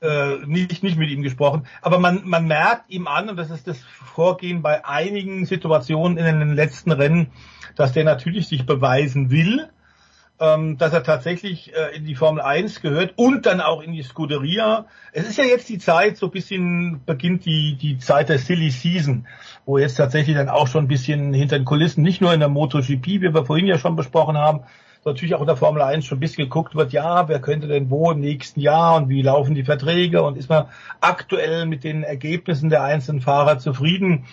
äh, 0.01 0.37
nicht, 0.47 0.83
nicht 0.83 0.99
mit 0.99 1.11
ihm 1.11 1.23
gesprochen. 1.23 1.67
Aber 1.83 1.99
man, 1.99 2.23
man 2.25 2.47
merkt 2.47 2.91
ihm 2.91 3.07
an, 3.07 3.29
und 3.29 3.37
das 3.37 3.51
ist 3.51 3.67
das 3.67 3.79
Vorgehen 3.81 4.63
bei 4.63 4.85
einigen 4.85 5.47
Situationen 5.47 6.19
in 6.19 6.25
den 6.25 6.55
letzten 6.55 6.93
Rennen, 6.93 7.29
dass 7.77 7.93
der 7.93 8.05
natürlich 8.05 8.49
sich 8.49 8.67
beweisen 8.67 9.31
will, 9.31 9.69
ähm, 10.39 10.77
dass 10.77 10.93
er 10.93 11.03
tatsächlich 11.03 11.75
äh, 11.75 11.97
in 11.97 12.05
die 12.05 12.15
Formel 12.15 12.43
1 12.43 12.83
gehört 12.83 13.15
und 13.17 13.47
dann 13.47 13.61
auch 13.61 13.81
in 13.81 13.93
die 13.93 14.03
Scuderia. 14.03 14.87
Es 15.13 15.27
ist 15.27 15.39
ja 15.39 15.45
jetzt 15.45 15.69
die 15.69 15.79
Zeit, 15.79 16.19
so 16.19 16.27
ein 16.27 16.33
bisschen 16.33 17.03
beginnt 17.07 17.47
die, 17.47 17.77
die 17.81 17.99
Zeit 17.99 18.29
der 18.29 18.39
Silly 18.39 18.71
Season, 18.71 19.27
wo 19.65 19.79
jetzt 19.79 19.97
tatsächlich 19.97 20.37
dann 20.37 20.51
auch 20.51 20.69
schon 20.69 20.85
ein 20.85 20.89
bisschen 20.89 21.33
hinter 21.33 21.59
den 21.59 21.65
Kulissen, 21.65 22.03
nicht 22.03 22.21
nur 22.21 22.35
in 22.35 22.41
der 22.41 22.51
MotoGP, 22.51 23.07
wie 23.07 23.35
wir 23.35 23.47
vorhin 23.47 23.67
ja 23.67 23.79
schon 23.79 23.97
besprochen 23.97 24.37
haben, 24.37 24.65
natürlich 25.07 25.35
auch 25.35 25.41
in 25.41 25.47
der 25.47 25.57
Formel 25.57 25.83
1 25.83 26.05
schon 26.05 26.19
ein 26.19 26.21
bisschen 26.21 26.45
geguckt 26.45 26.75
wird, 26.75 26.93
ja, 26.93 27.29
wer 27.29 27.41
könnte 27.41 27.69
denn 27.69 27.91
wo 27.91 28.11
im 28.11 28.21
nächsten 28.21 28.61
Jahr 28.61 28.97
und 28.97 29.09
wie 29.09 29.23
laufen 29.23 29.55
die 29.55 29.65
Verträge 29.65 30.23
und 30.23 30.37
ist 30.37 30.49
man 30.49 30.67
aktuell 31.01 31.67
mit 31.67 31.85
den 31.85 32.03
Ergebnissen 32.03 32.69
der 32.69 32.83
einzelnen 32.83 33.21
Fahrer 33.21 33.59
zufrieden. 33.59 34.27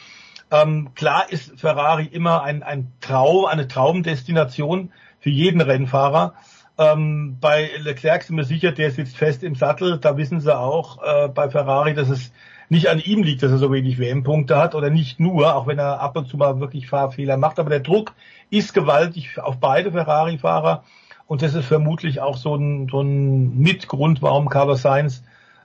Ähm, 0.51 0.89
klar 0.95 1.25
ist 1.29 1.59
Ferrari 1.59 2.05
immer 2.05 2.43
ein, 2.43 2.63
ein 2.63 2.91
Traum, 3.01 3.45
eine 3.45 3.67
Traumdestination 3.67 4.91
für 5.19 5.29
jeden 5.29 5.61
Rennfahrer. 5.61 6.33
Ähm, 6.77 7.37
bei 7.39 7.69
Leclerc 7.79 8.23
sind 8.23 8.37
wir 8.37 8.43
sicher, 8.43 8.71
der 8.71 8.91
sitzt 8.91 9.17
fest 9.17 9.43
im 9.43 9.55
Sattel. 9.55 9.99
Da 9.99 10.17
wissen 10.17 10.41
sie 10.41 10.55
auch 10.55 11.01
äh, 11.03 11.27
bei 11.27 11.49
Ferrari, 11.49 11.93
dass 11.93 12.09
es 12.09 12.31
nicht 12.69 12.89
an 12.89 12.99
ihm 12.99 13.23
liegt, 13.23 13.43
dass 13.43 13.51
er 13.51 13.57
so 13.57 13.71
wenig 13.71 13.99
WM-Punkte 13.99 14.57
hat 14.57 14.73
oder 14.73 14.89
nicht 14.89 15.19
nur, 15.19 15.55
auch 15.55 15.67
wenn 15.67 15.79
er 15.79 15.99
ab 15.99 16.17
und 16.17 16.27
zu 16.27 16.37
mal 16.37 16.59
wirklich 16.59 16.87
Fahrfehler 16.87 17.37
macht. 17.37 17.59
Aber 17.59 17.69
der 17.69 17.79
Druck 17.79 18.13
ist 18.53 18.73
gewaltig 18.73 19.39
auf 19.39 19.59
beide 19.59 19.91
Ferrari-Fahrer 19.91 20.83
und 21.27 21.41
das 21.41 21.55
ist 21.55 21.65
vermutlich 21.65 22.21
auch 22.21 22.37
so 22.37 22.55
ein, 22.55 22.87
so 22.89 23.01
ein 23.01 23.57
Mitgrund, 23.57 24.21
warum 24.21 24.49
Carlos 24.49 24.83
Sainz 24.83 25.23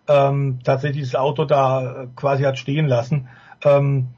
ähm, 0.09 0.61
tatsächlich 0.65 1.05
das 1.05 1.15
Auto 1.15 1.45
da 1.45 2.05
äh, 2.05 2.07
quasi 2.17 2.45
hat 2.45 2.59
stehen 2.59 2.87
lassen. 2.87 3.29
Ähm, 3.63 4.09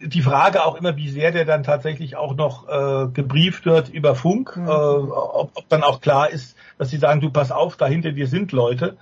die 0.00 0.22
Frage 0.22 0.64
auch 0.64 0.76
immer, 0.76 0.96
wie 0.96 1.10
sehr 1.10 1.30
der 1.30 1.44
dann 1.44 1.62
tatsächlich 1.62 2.16
auch 2.16 2.34
noch 2.34 2.68
äh, 2.68 3.08
gebrieft 3.12 3.66
wird 3.66 3.90
über 3.90 4.14
Funk, 4.14 4.54
äh, 4.56 4.60
ob, 4.68 5.52
ob 5.54 5.68
dann 5.68 5.82
auch 5.82 6.00
klar 6.00 6.30
ist, 6.30 6.56
dass 6.78 6.90
sie 6.90 6.96
sagen, 6.96 7.20
du 7.20 7.30
pass 7.30 7.52
auf, 7.52 7.76
da 7.76 7.86
hinter 7.86 8.12
dir 8.12 8.26
sind 8.26 8.50
Leute. 8.52 8.96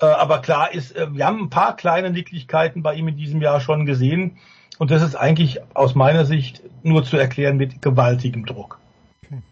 Äh, 0.00 0.06
aber 0.06 0.40
klar 0.40 0.72
ist, 0.72 0.94
äh, 0.94 1.06
wir 1.12 1.26
haben 1.26 1.40
ein 1.40 1.50
paar 1.50 1.74
kleine 1.74 2.10
Nicklichkeiten 2.10 2.82
bei 2.82 2.94
ihm 2.94 3.08
in 3.08 3.16
diesem 3.16 3.40
Jahr 3.40 3.60
schon 3.60 3.86
gesehen. 3.86 4.36
Und 4.78 4.90
das 4.90 5.02
ist 5.02 5.14
eigentlich 5.14 5.60
aus 5.74 5.94
meiner 5.94 6.24
Sicht 6.24 6.62
nur 6.82 7.04
zu 7.04 7.16
erklären 7.16 7.56
mit 7.56 7.82
gewaltigem 7.82 8.46
Druck. 8.46 8.78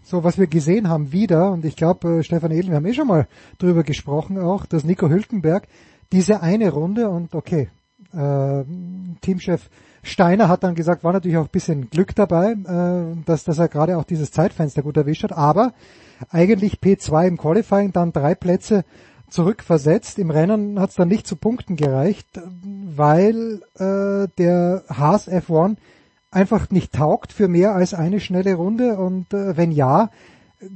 So, 0.03 0.25
was 0.25 0.39
wir 0.39 0.47
gesehen 0.47 0.89
haben 0.89 1.13
wieder, 1.13 1.51
und 1.53 1.65
ich 1.65 1.77
glaube, 1.77 2.19
äh, 2.19 2.23
Stefan 2.23 2.51
Edel, 2.51 2.71
wir 2.71 2.77
haben 2.77 2.87
eh 2.87 2.93
schon 2.93 3.07
mal 3.07 3.27
drüber 3.59 3.83
gesprochen 3.83 4.39
auch, 4.39 4.67
dass 4.67 4.85
Nico 4.85 5.09
Hülkenberg 5.09 5.69
diese 6.13 6.43
eine 6.43 6.71
Runde 6.71 7.09
und 7.09 7.35
okay, 7.35 7.69
äh, 8.13 8.65
Teamchef 9.21 9.71
Steiner 10.03 10.49
hat 10.49 10.65
dann 10.65 10.75
gesagt, 10.75 11.05
war 11.05 11.13
natürlich 11.13 11.37
auch 11.37 11.45
ein 11.45 11.53
bisschen 11.53 11.91
Glück 11.91 12.15
dabei, 12.15 12.53
äh, 12.53 13.17
dass, 13.27 13.45
dass 13.45 13.59
er 13.59 13.69
gerade 13.69 13.99
auch 13.99 14.05
dieses 14.05 14.33
Zeitfenster 14.33 14.83
gut 14.83 14.97
erwischt 14.97 15.25
hat, 15.25 15.33
aber 15.33 15.73
eigentlich 16.31 16.79
P2 16.83 17.29
im 17.29 17.37
Qualifying, 17.37 17.93
dann 17.93 18.13
drei 18.13 18.35
Plätze 18.35 18.85
zurückversetzt. 19.31 20.19
Im 20.19 20.31
Rennen 20.31 20.78
hat 20.78 20.90
es 20.90 20.97
dann 20.97 21.09
nicht 21.09 21.27
zu 21.27 21.36
Punkten 21.36 21.77
gereicht, 21.77 22.27
weil 22.62 23.62
äh, 23.74 24.28
der 24.39 24.85
Haas 24.89 25.28
F1 25.28 25.77
einfach 26.31 26.70
nicht 26.70 26.93
taugt 26.93 27.32
für 27.32 27.48
mehr 27.48 27.74
als 27.74 27.94
eine 27.94 28.20
schnelle 28.20 28.55
Runde 28.55 28.98
und 28.98 29.32
äh, 29.35 29.57
wenn 29.57 29.73
ja, 29.73 30.11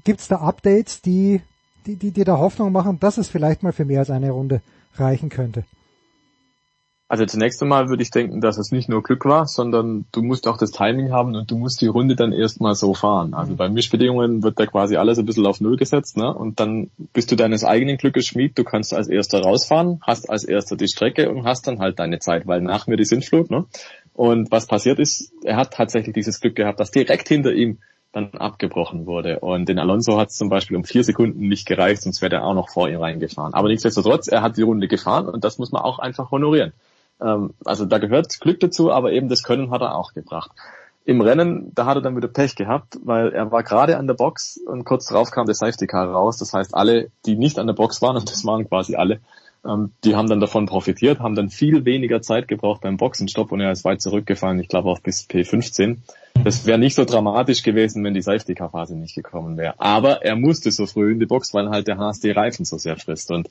gibt's 0.05 0.29
da 0.29 0.37
Updates, 0.37 1.03
die, 1.03 1.41
die, 1.87 1.97
die 1.97 2.11
dir 2.11 2.25
da 2.25 2.39
Hoffnung 2.39 2.73
machen, 2.73 2.99
dass 2.99 3.19
es 3.19 3.29
vielleicht 3.29 3.63
mal 3.63 3.73
für 3.73 3.85
mehr 3.85 4.01
als 4.01 4.11
eine 4.11 4.31
Runde 4.31 4.63
reichen 4.97 5.29
könnte? 5.29 5.65
Also 7.15 7.27
zunächst 7.27 7.63
einmal 7.63 7.91
würde 7.91 8.03
ich 8.03 8.11
denken, 8.11 8.41
dass 8.41 8.59
es 8.59 8.73
nicht 8.73 8.89
nur 8.89 9.05
Glück 9.05 9.25
war, 9.25 9.47
sondern 9.47 10.05
du 10.11 10.21
musst 10.21 10.49
auch 10.49 10.59
das 10.59 10.73
Timing 10.73 11.13
haben 11.13 11.37
und 11.37 11.49
du 11.49 11.57
musst 11.57 11.81
die 11.81 11.87
Runde 11.87 12.17
dann 12.17 12.33
erstmal 12.33 12.75
so 12.75 12.93
fahren. 12.93 13.35
Also 13.35 13.55
bei 13.55 13.69
Mischbedingungen 13.69 14.43
wird 14.43 14.59
da 14.59 14.67
quasi 14.67 14.97
alles 14.97 15.21
ein 15.21 15.25
bisschen 15.25 15.47
auf 15.47 15.61
Null 15.61 15.77
gesetzt, 15.77 16.17
ne? 16.17 16.35
Und 16.35 16.59
dann 16.59 16.91
bist 17.13 17.31
du 17.31 17.37
deines 17.37 17.63
eigenen 17.63 17.99
Glückes 17.99 18.27
Schmied, 18.27 18.59
du 18.59 18.65
kannst 18.65 18.93
als 18.93 19.07
erster 19.07 19.43
rausfahren, 19.43 20.01
hast 20.03 20.29
als 20.29 20.43
erster 20.43 20.77
die 20.77 20.89
Strecke 20.89 21.31
und 21.31 21.45
hast 21.45 21.69
dann 21.69 21.79
halt 21.79 22.01
deine 22.01 22.19
Zeit, 22.19 22.49
weil 22.49 22.61
nach 22.63 22.89
mir 22.89 22.97
die 22.97 23.05
Sintflut, 23.05 23.49
ne? 23.49 23.67
Und 24.13 24.51
was 24.51 24.67
passiert 24.67 24.99
ist, 24.99 25.31
er 25.45 25.55
hat 25.55 25.73
tatsächlich 25.73 26.15
dieses 26.15 26.41
Glück 26.41 26.57
gehabt, 26.57 26.81
dass 26.81 26.91
direkt 26.91 27.29
hinter 27.29 27.53
ihm 27.53 27.79
dann 28.11 28.33
abgebrochen 28.33 29.07
wurde. 29.07 29.39
Und 29.39 29.69
den 29.69 29.79
Alonso 29.79 30.19
hat 30.19 30.31
es 30.31 30.35
zum 30.35 30.49
Beispiel 30.49 30.77
um 30.77 30.83
vier 30.83 31.05
Sekunden 31.05 31.47
nicht 31.47 31.65
gereicht, 31.65 32.03
sonst 32.03 32.23
wäre 32.23 32.35
er 32.35 32.45
auch 32.45 32.55
noch 32.55 32.71
vor 32.71 32.89
ihm 32.89 32.99
reingefahren. 32.99 33.55
Aber 33.55 33.69
nichtsdestotrotz, 33.69 34.27
er 34.27 34.43
hat 34.43 34.57
die 34.57 34.63
Runde 34.63 34.89
gefahren 34.89 35.29
und 35.29 35.45
das 35.45 35.59
muss 35.59 35.71
man 35.71 35.83
auch 35.83 36.01
einfach 36.01 36.33
honorieren. 36.33 36.73
Ähm, 37.21 37.55
also 37.65 37.85
da 37.85 37.99
gehört 37.99 38.41
Glück 38.41 38.61
dazu, 38.61 38.93
aber 38.93 39.13
eben 39.13 39.29
das 39.29 39.43
Können 39.43 39.71
hat 39.71 39.83
er 39.83 39.97
auch 39.97 40.13
gebracht. 40.13 40.51
Im 41.07 41.21
Rennen, 41.21 41.73
da 41.75 41.85
hat 41.85 41.97
er 41.97 42.01
dann 42.01 42.17
wieder 42.17 42.29
Pech 42.29 42.57
gehabt, 42.57 42.99
weil 43.05 43.33
er 43.33 43.53
war 43.53 43.63
gerade 43.63 43.99
an 43.99 44.07
der 44.07 44.15
Box 44.15 44.59
und 44.67 44.85
kurz 44.85 45.07
darauf 45.07 45.31
kam 45.31 45.45
der 45.45 45.55
Safety 45.55 45.87
Car 45.87 46.09
raus. 46.09 46.39
Das 46.39 46.55
heißt, 46.55 46.75
alle, 46.75 47.11
die 47.27 47.37
nicht 47.37 47.59
an 47.59 47.67
der 47.67 47.75
Box 47.75 48.01
waren, 48.01 48.17
und 48.19 48.31
das 48.31 48.45
waren 48.47 48.67
quasi 48.67 48.97
alle, 48.97 49.21
ähm, 49.67 49.93
die 50.05 50.17
haben 50.17 50.29
dann 50.29 50.41
davon 50.41 50.67
profitiert, 50.67 51.21
haben 51.21 51.35
dann 51.35 51.51
viel 51.51 51.85
weniger 51.85 52.23
Zeit 52.23 52.49
gebraucht 52.49 52.81
beim 52.83 52.97
Boxenstopp 52.97 53.53
und 53.53 53.61
er 53.61 53.73
ist 53.73 53.85
weit 53.85 54.01
zurückgefallen, 54.01 54.61
ich 54.61 54.69
glaube 54.69 54.89
auch 54.91 55.01
bis 55.01 55.29
P15. 55.29 55.99
Das 56.43 56.67
wäre 56.67 56.79
nicht 56.79 56.95
so 56.95 57.05
dramatisch 57.05 57.63
gewesen, 57.63 58.03
wenn 58.05 58.15
die 58.15 58.23
Safety 58.23 58.55
Car 58.55 58.71
Phase 58.71 58.97
nicht 58.97 59.15
gekommen 59.15 59.57
wäre. 59.57 59.75
Aber 59.79 60.25
er 60.25 60.37
musste 60.37 60.71
so 60.71 60.87
früh 60.87 61.13
in 61.13 61.21
die 61.21 61.27
Box, 61.27 61.55
weil 61.55 61.71
halt 61.71 61.87
der 61.87 61.99
Haas 61.99 62.21
die 62.21 62.31
Reifen 62.31 62.65
so 62.65 62.77
sehr 62.77 62.97
frisst 62.97 63.31
und 63.31 63.49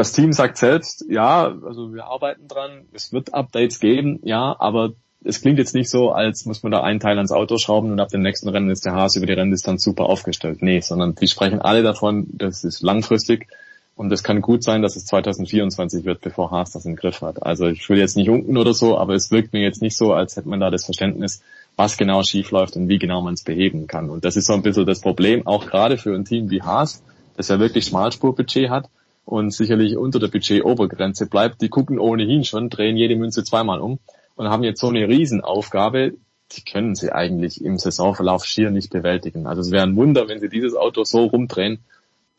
das 0.00 0.12
Team 0.12 0.32
sagt 0.32 0.56
selbst, 0.56 1.04
ja, 1.10 1.54
also 1.62 1.92
wir 1.92 2.06
arbeiten 2.06 2.48
dran, 2.48 2.86
es 2.94 3.12
wird 3.12 3.34
Updates 3.34 3.80
geben, 3.80 4.18
ja, 4.22 4.56
aber 4.58 4.94
es 5.22 5.42
klingt 5.42 5.58
jetzt 5.58 5.74
nicht 5.74 5.90
so, 5.90 6.10
als 6.10 6.46
muss 6.46 6.62
man 6.62 6.72
da 6.72 6.82
einen 6.82 7.00
Teil 7.00 7.18
ans 7.18 7.32
Auto 7.32 7.58
schrauben 7.58 7.92
und 7.92 8.00
ab 8.00 8.08
dem 8.08 8.22
nächsten 8.22 8.48
Rennen 8.48 8.70
ist 8.70 8.86
der 8.86 8.94
Haas 8.94 9.16
über 9.16 9.26
die 9.26 9.34
Renndistanz 9.34 9.84
super 9.84 10.04
aufgestellt. 10.06 10.62
Nee, 10.62 10.80
sondern 10.80 11.16
die 11.16 11.28
sprechen 11.28 11.60
alle 11.60 11.82
davon, 11.82 12.28
das 12.32 12.64
ist 12.64 12.80
langfristig 12.80 13.48
und 13.94 14.10
es 14.10 14.22
kann 14.22 14.40
gut 14.40 14.64
sein, 14.64 14.80
dass 14.80 14.96
es 14.96 15.04
2024 15.04 16.06
wird, 16.06 16.22
bevor 16.22 16.50
Haas 16.50 16.72
das 16.72 16.86
im 16.86 16.96
Griff 16.96 17.20
hat. 17.20 17.42
Also 17.42 17.66
ich 17.66 17.86
will 17.90 17.98
jetzt 17.98 18.16
nicht 18.16 18.30
unten 18.30 18.56
oder 18.56 18.72
so, 18.72 18.96
aber 18.96 19.12
es 19.12 19.30
wirkt 19.30 19.52
mir 19.52 19.60
jetzt 19.60 19.82
nicht 19.82 19.98
so, 19.98 20.14
als 20.14 20.34
hätte 20.34 20.48
man 20.48 20.60
da 20.60 20.70
das 20.70 20.86
Verständnis, 20.86 21.42
was 21.76 21.98
genau 21.98 22.22
schief 22.22 22.52
läuft 22.52 22.76
und 22.76 22.88
wie 22.88 22.98
genau 22.98 23.20
man 23.20 23.34
es 23.34 23.44
beheben 23.44 23.86
kann. 23.86 24.08
Und 24.08 24.24
das 24.24 24.38
ist 24.38 24.46
so 24.46 24.54
ein 24.54 24.62
bisschen 24.62 24.86
das 24.86 25.02
Problem, 25.02 25.46
auch 25.46 25.66
gerade 25.66 25.98
für 25.98 26.14
ein 26.14 26.24
Team 26.24 26.48
wie 26.48 26.62
Haas, 26.62 27.02
das 27.36 27.48
ja 27.48 27.60
wirklich 27.60 27.84
Schmalspurbudget 27.84 28.70
hat 28.70 28.88
und 29.30 29.52
sicherlich 29.52 29.96
unter 29.96 30.18
der 30.18 30.28
Budget-Obergrenze 30.28 31.26
bleibt. 31.26 31.62
Die 31.62 31.68
gucken 31.68 31.98
ohnehin 31.98 32.44
schon, 32.44 32.68
drehen 32.68 32.96
jede 32.96 33.16
Münze 33.16 33.44
zweimal 33.44 33.80
um 33.80 33.98
und 34.34 34.48
haben 34.48 34.64
jetzt 34.64 34.80
so 34.80 34.88
eine 34.88 35.06
Riesenaufgabe, 35.08 36.14
die 36.52 36.62
können 36.62 36.96
sie 36.96 37.12
eigentlich 37.12 37.64
im 37.64 37.78
Saisonverlauf 37.78 38.44
schier 38.44 38.70
nicht 38.70 38.90
bewältigen. 38.90 39.46
Also 39.46 39.60
es 39.60 39.70
wäre 39.70 39.84
ein 39.84 39.96
Wunder, 39.96 40.28
wenn 40.28 40.40
sie 40.40 40.48
dieses 40.48 40.74
Auto 40.74 41.04
so 41.04 41.26
rumdrehen, 41.26 41.78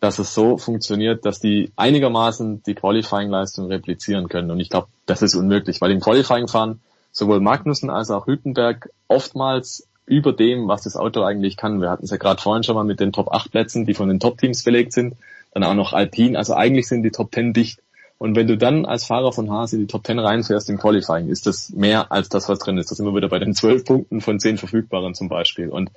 dass 0.01 0.19
es 0.19 0.33
so 0.33 0.57
funktioniert, 0.57 1.25
dass 1.25 1.39
die 1.39 1.71
einigermaßen 1.77 2.63
die 2.63 2.75
Qualifying-Leistung 2.75 3.67
replizieren 3.67 4.27
können. 4.27 4.51
Und 4.51 4.59
ich 4.59 4.69
glaube, 4.69 4.87
das 5.05 5.21
ist 5.21 5.35
unmöglich, 5.35 5.79
weil 5.79 5.91
im 5.91 6.01
Qualifying 6.01 6.47
fahren 6.47 6.81
sowohl 7.13 7.39
Magnussen 7.39 7.89
als 7.89 8.11
auch 8.11 8.27
Hülkenberg 8.27 8.89
oftmals 9.07 9.87
über 10.05 10.33
dem, 10.33 10.67
was 10.67 10.83
das 10.83 10.97
Auto 10.97 11.23
eigentlich 11.23 11.55
kann. 11.55 11.79
Wir 11.79 11.89
hatten 11.89 12.03
es 12.03 12.11
ja 12.11 12.17
gerade 12.17 12.41
vorhin 12.41 12.63
schon 12.63 12.75
mal 12.75 12.83
mit 12.83 12.99
den 12.99 13.13
Top 13.13 13.31
8 13.31 13.51
Plätzen, 13.51 13.85
die 13.85 13.93
von 13.93 14.09
den 14.09 14.19
Top-Teams 14.19 14.63
belegt 14.63 14.91
sind. 14.91 15.15
Dann 15.53 15.63
auch 15.63 15.73
noch 15.73 15.93
Alpine. 15.93 16.37
Also 16.37 16.53
eigentlich 16.53 16.87
sind 16.87 17.03
die 17.03 17.11
Top 17.11 17.33
10 17.33 17.53
dicht. 17.53 17.81
Und 18.17 18.35
wenn 18.35 18.47
du 18.47 18.55
dann 18.55 18.85
als 18.85 19.05
Fahrer 19.05 19.33
von 19.33 19.49
Haas 19.49 19.73
in 19.73 19.79
die 19.79 19.87
Top 19.87 20.05
10 20.05 20.19
reinfährst 20.19 20.69
im 20.69 20.77
Qualifying, 20.77 21.29
ist 21.29 21.47
das 21.47 21.71
mehr 21.71 22.11
als 22.11 22.29
das, 22.29 22.47
was 22.47 22.59
drin 22.59 22.77
ist. 22.77 22.91
Da 22.91 22.95
sind 22.95 23.05
wir 23.05 23.15
wieder 23.15 23.29
bei 23.29 23.39
den 23.39 23.55
12 23.55 23.83
Punkten 23.83 24.21
von 24.21 24.39
10 24.39 24.59
verfügbaren 24.59 25.15
zum 25.15 25.27
Beispiel. 25.27 25.69
Und 25.69 25.91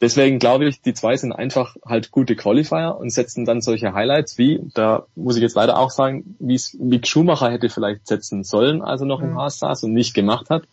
deswegen 0.00 0.38
glaube 0.38 0.66
ich, 0.66 0.80
die 0.80 0.94
zwei 0.94 1.16
sind 1.16 1.32
einfach 1.32 1.76
halt 1.84 2.10
gute 2.10 2.36
Qualifier 2.36 2.96
und 2.98 3.10
setzen 3.10 3.44
dann 3.44 3.60
solche 3.60 3.92
Highlights 3.92 4.38
wie, 4.38 4.60
da 4.74 5.06
muss 5.14 5.36
ich 5.36 5.42
jetzt 5.42 5.56
leider 5.56 5.78
auch 5.78 5.90
sagen, 5.90 6.36
wie 6.38 6.54
es 6.54 6.74
Mick 6.74 7.06
Schumacher 7.06 7.50
hätte 7.50 7.68
vielleicht 7.68 8.06
setzen 8.06 8.42
sollen, 8.42 8.82
als 8.82 9.02
er 9.02 9.06
noch 9.06 9.20
im 9.20 9.36
Haas 9.36 9.58
saß 9.58 9.84
und 9.84 9.92
nicht 9.92 10.14
gemacht 10.14 10.48
hat. 10.48 10.64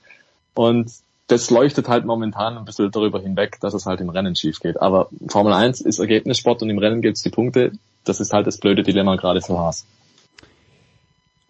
Und 0.56 0.92
das 1.28 1.50
leuchtet 1.50 1.88
halt 1.88 2.06
momentan 2.06 2.58
ein 2.58 2.66
bisschen 2.66 2.92
darüber 2.92 3.20
hinweg, 3.20 3.60
dass 3.62 3.74
es 3.74 3.86
halt 3.86 4.02
im 4.02 4.10
Rennen 4.10 4.36
schief 4.36 4.60
geht. 4.60 4.82
Aber 4.82 5.10
Formel 5.28 5.54
1 5.54 5.82
ist 5.82 6.00
Ergebnissport 6.00 6.62
und 6.62 6.70
im 6.70 6.78
Rennen 6.78 7.02
gibt's 7.02 7.24
die 7.24 7.30
Punkte. 7.30 7.72
Das 8.04 8.20
ist 8.20 8.34
halt 8.34 8.48
das 8.48 8.58
blöde 8.58 8.84
Dilemma 8.84 9.16
gerade 9.16 9.42
für 9.42 9.58
Haas. 9.58 9.86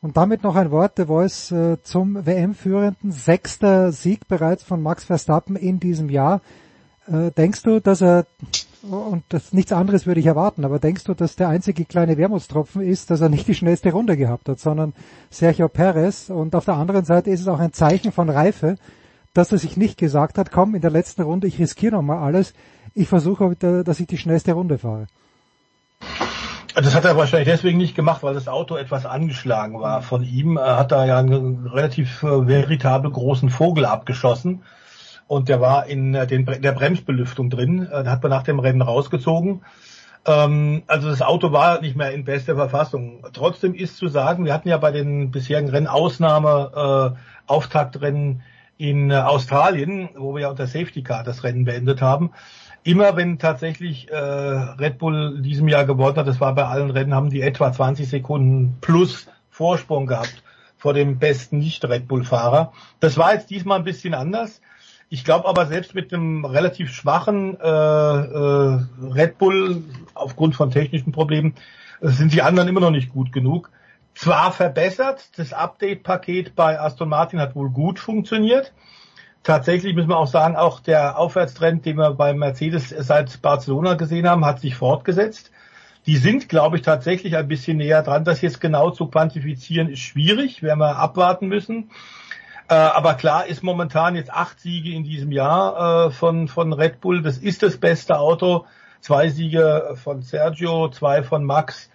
Und 0.02 0.18
damit 0.18 0.44
noch 0.44 0.56
ein 0.56 0.70
Wort, 0.70 0.98
der 0.98 1.08
Voice, 1.08 1.52
äh, 1.52 1.78
zum 1.82 2.26
WM-Führenden. 2.26 3.12
Sechster 3.12 3.92
Sieg 3.92 4.28
bereits 4.28 4.62
von 4.62 4.82
Max 4.82 5.06
Verstappen 5.06 5.56
in 5.56 5.80
diesem 5.80 6.10
Jahr. 6.10 6.42
Äh, 7.08 7.32
denkst 7.32 7.64
du, 7.64 7.80
dass 7.80 8.02
er, 8.02 8.26
und 8.84 9.24
das, 9.30 9.54
nichts 9.54 9.72
anderes 9.72 10.06
würde 10.06 10.20
ich 10.20 10.26
erwarten, 10.26 10.66
aber 10.66 10.80
denkst 10.80 11.06
du, 11.06 11.14
dass 11.14 11.36
der 11.36 11.48
einzige 11.48 11.86
kleine 11.86 12.18
Wermutstropfen 12.18 12.82
ist, 12.82 13.12
dass 13.12 13.22
er 13.22 13.30
nicht 13.30 13.48
die 13.48 13.56
schnellste 13.56 13.92
Runde 13.92 14.18
gehabt 14.18 14.50
hat, 14.50 14.60
sondern 14.60 14.94
Sergio 15.30 15.70
Perez 15.70 16.30
und 16.30 16.54
auf 16.54 16.66
der 16.66 16.76
anderen 16.76 17.06
Seite 17.06 17.30
ist 17.30 17.42
es 17.42 17.48
auch 17.48 17.60
ein 17.60 17.74
Zeichen 17.74 18.12
von 18.12 18.30
Reife, 18.30 18.76
dass 19.34 19.52
er 19.52 19.58
sich 19.58 19.78
nicht 19.78 19.98
gesagt 19.98 20.38
hat, 20.38 20.52
komm, 20.52 20.76
in 20.76 20.82
der 20.82 20.92
letzten 20.92 21.24
Runde, 21.24 21.48
ich 21.48 21.60
riskiere 21.60 21.96
nochmal 21.96 22.20
alles, 22.20 22.54
ich 22.94 23.08
versuche, 23.08 23.56
dass 23.56 24.00
ich 24.00 24.08
die 24.08 24.18
schnellste 24.18 24.54
Runde 24.54 24.78
fahre. 24.78 25.08
Das 26.76 26.96
hat 26.96 27.06
er 27.06 27.18
wahrscheinlich 27.18 27.50
deswegen 27.50 27.78
nicht 27.78 27.96
gemacht, 27.96 28.24
weil 28.24 28.34
das 28.34 28.48
Auto 28.48 28.76
etwas 28.76 29.06
angeschlagen 29.06 29.80
war 29.80 30.02
von 30.02 30.24
ihm. 30.24 30.58
Er 30.58 30.78
hat 30.78 30.92
da 30.92 31.06
ja 31.06 31.20
einen 31.20 31.68
relativ 31.68 32.24
äh, 32.24 32.48
veritabel 32.48 33.12
großen 33.12 33.50
Vogel 33.50 33.86
abgeschossen 33.86 34.64
und 35.28 35.50
der 35.50 35.62
war 35.62 35.86
in 35.86 36.16
äh, 36.16 36.26
der 36.26 36.72
Bremsbelüftung 36.72 37.52
drin. 37.52 37.88
Äh, 37.92 38.04
da 38.04 38.12
hat 38.12 38.24
man 38.24 38.32
nach 38.32 38.44
dem 38.44 38.60
Rennen 38.60 38.82
rausgezogen. 38.82 39.62
Ähm, 40.26 40.84
also 40.88 41.10
das 41.10 41.22
Auto 41.22 41.52
war 41.52 41.80
nicht 41.82 41.96
mehr 41.96 42.12
in 42.12 42.26
bester 42.26 42.56
Verfassung. 42.56 43.24
Trotzdem 43.34 43.76
ist 43.76 43.98
zu 43.98 44.08
sagen, 44.08 44.46
wir 44.46 44.54
hatten 44.54 44.70
ja 44.70 44.78
bei 44.78 44.92
den 44.92 45.30
bisherigen 45.30 45.70
Rennen 45.70 45.88
Ausnahme 45.88 47.16
äh, 47.16 47.52
Auftaktrennen 47.52 48.42
in 48.78 49.12
äh, 49.12 49.16
Australien, 49.16 50.10
wo 50.16 50.34
wir 50.34 50.42
ja 50.42 50.50
unter 50.50 50.68
Safety 50.68 51.04
Car 51.04 51.24
das 51.24 51.44
Rennen 51.44 51.66
beendet 51.66 52.02
haben. 52.02 52.32
Immer 52.84 53.16
wenn 53.16 53.40
tatsächlich 53.40 54.10
äh, 54.12 54.16
Red 54.16 54.98
Bull 54.98 55.42
diesem 55.42 55.68
Jahr 55.68 55.86
gewonnen 55.86 56.18
hat, 56.18 56.28
das 56.28 56.42
war 56.42 56.54
bei 56.54 56.66
allen 56.66 56.90
Rennen, 56.90 57.14
haben 57.14 57.30
die 57.30 57.42
etwa 57.42 57.72
20 57.72 58.10
Sekunden 58.10 58.78
plus 58.82 59.28
Vorsprung 59.50 60.08
gehabt 60.08 60.44
vor 60.78 60.94
dem 60.94 61.18
besten 61.18 61.60
Nicht-Red 61.60 62.10
Bull-Fahrer. 62.10 62.74
Das 63.00 63.18
war 63.18 63.34
jetzt 63.34 63.50
diesmal 63.50 63.80
ein 63.80 63.86
bisschen 63.86 64.14
anders. 64.14 64.60
Ich 65.10 65.24
glaube 65.24 65.48
aber 65.48 65.68
selbst 65.68 65.96
mit 65.96 66.14
einem 66.14 66.44
relativ 66.44 66.92
schwachen 66.92 67.58
äh, 67.58 67.68
äh, 67.68 68.80
Red 69.14 69.38
Bull 69.38 69.84
aufgrund 70.14 70.56
von 70.56 70.72
technischen 70.72 71.12
Problemen 71.14 71.54
äh, 72.02 72.10
sind 72.10 72.34
die 72.34 72.42
anderen 72.42 72.68
immer 72.68 72.82
noch 72.82 72.92
nicht 72.92 73.14
gut 73.14 73.32
genug. 73.32 73.70
Zwar 74.16 74.52
verbessert, 74.52 75.38
das 75.38 75.54
Update-Paket 75.54 76.56
bei 76.56 76.80
Aston 76.80 77.10
Martin 77.10 77.40
hat 77.40 77.56
wohl 77.56 77.70
gut 77.70 78.00
funktioniert 78.00 78.72
tatsächlich 79.44 79.94
müssen 79.94 80.10
wir 80.10 80.18
auch 80.18 80.28
sagen, 80.28 80.56
auch 80.56 80.80
der 80.80 81.18
Aufwärtstrend, 81.18 81.86
den 81.86 81.98
wir 81.98 82.12
bei 82.12 82.34
Mercedes 82.34 82.90
seit 82.90 83.42
Barcelona 83.42 83.94
gesehen 83.94 84.28
haben, 84.28 84.46
hat 84.46 84.62
sich 84.62 84.76
fortgesetzt. 84.76 85.52
Die 86.06 86.18
sind, 86.18 86.50
glaube 86.50 86.78
ich, 86.78 86.82
tatsächlich 86.82 87.38
ein 87.38 87.48
bisschen 87.48 87.78
näher 87.78 88.02
dran. 88.02 88.26
Das 88.26 88.42
jetzt 88.42 88.60
genau 88.60 88.90
zu 88.90 89.08
quantifizieren 89.08 89.90
ist 89.90 90.00
schwierig, 90.00 90.64
werden 90.64 90.80
wir 90.80 90.98
abwarten 90.98 91.48
müssen. 91.48 91.92
Äh, 92.68 92.74
aber 92.74 93.14
klar 93.14 93.46
ist 93.46 93.64
momentan 93.64 94.16
jetzt 94.16 94.32
acht 94.32 94.60
Siege 94.60 94.94
in 94.94 95.04
diesem 95.04 95.32
Jahr 95.32 96.08
äh, 96.08 96.12
von, 96.12 96.48
von 96.48 96.74
Red 96.74 97.00
Bull. 97.00 97.22
Das 97.22 97.38
ist 97.38 97.64
das 97.64 97.78
beste 97.78 98.18
Auto. 98.18 98.66
Zwei 99.00 99.30
Siege 99.30 99.96
von 100.02 100.22
Sergio, 100.22 100.90
zwei 100.90 101.24
von 101.24 101.44
Max. 101.44 101.90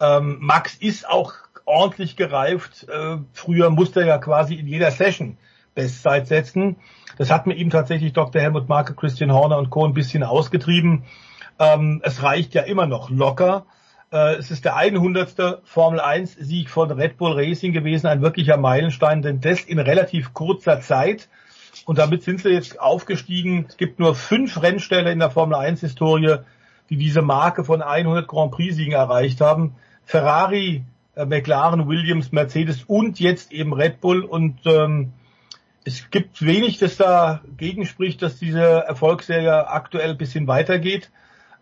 Ähm, 0.00 0.38
Max 0.40 0.74
ist 0.74 1.08
auch 1.08 1.34
ordentlich 1.64 2.16
gereift. 2.16 2.86
Äh, 2.88 3.18
früher 3.32 3.70
musste 3.70 4.00
er 4.00 4.06
ja 4.06 4.18
quasi 4.18 4.54
in 4.54 4.66
jeder 4.66 4.90
Session 4.90 5.36
Bestzeit 5.74 6.26
setzen. 6.26 6.76
Das 7.18 7.30
hat 7.30 7.46
mir 7.46 7.54
ihm 7.54 7.70
tatsächlich 7.70 8.12
Dr. 8.12 8.40
Helmut 8.40 8.68
Marke, 8.68 8.94
Christian 8.94 9.32
Horner 9.32 9.58
und 9.58 9.70
Co. 9.70 9.84
ein 9.84 9.94
bisschen 9.94 10.22
ausgetrieben. 10.22 11.04
Ähm, 11.58 12.00
es 12.04 12.22
reicht 12.22 12.54
ja 12.54 12.62
immer 12.62 12.86
noch 12.86 13.10
locker. 13.10 13.66
Äh, 14.12 14.34
es 14.34 14.50
ist 14.50 14.64
der 14.64 14.76
100. 14.76 15.60
Formel 15.64 16.00
1 16.00 16.34
Sieg 16.34 16.70
von 16.70 16.90
Red 16.90 17.16
Bull 17.16 17.32
Racing 17.32 17.72
gewesen, 17.72 18.06
ein 18.06 18.22
wirklicher 18.22 18.56
Meilenstein, 18.56 19.22
denn 19.22 19.40
das 19.40 19.62
in 19.62 19.78
relativ 19.78 20.34
kurzer 20.34 20.80
Zeit. 20.80 21.28
Und 21.86 21.98
damit 21.98 22.22
sind 22.22 22.40
sie 22.40 22.50
jetzt 22.50 22.80
aufgestiegen. 22.80 23.66
Es 23.68 23.76
gibt 23.76 23.98
nur 23.98 24.14
fünf 24.14 24.62
Rennställe 24.62 25.12
in 25.12 25.18
der 25.18 25.30
Formel 25.30 25.56
1 25.56 25.80
Historie, 25.80 26.36
die 26.90 26.96
diese 26.96 27.22
Marke 27.22 27.64
von 27.64 27.82
100 27.82 28.26
Grand 28.28 28.52
Prix 28.52 28.76
Siegen 28.76 28.92
erreicht 28.92 29.40
haben. 29.40 29.74
Ferrari, 30.04 30.84
McLaren, 31.16 31.88
Williams, 31.88 32.32
Mercedes 32.32 32.84
und 32.84 33.20
jetzt 33.20 33.52
eben 33.52 33.72
Red 33.72 34.00
Bull 34.00 34.22
und 34.22 34.60
ähm, 34.66 35.12
es 35.84 36.10
gibt 36.10 36.44
wenig, 36.44 36.78
das 36.78 36.96
dagegen 36.96 37.84
spricht, 37.84 38.22
dass 38.22 38.38
diese 38.38 38.62
Erfolgsserie 38.62 39.68
aktuell 39.68 40.10
ein 40.10 40.18
bisschen 40.18 40.46
weitergeht. 40.46 41.10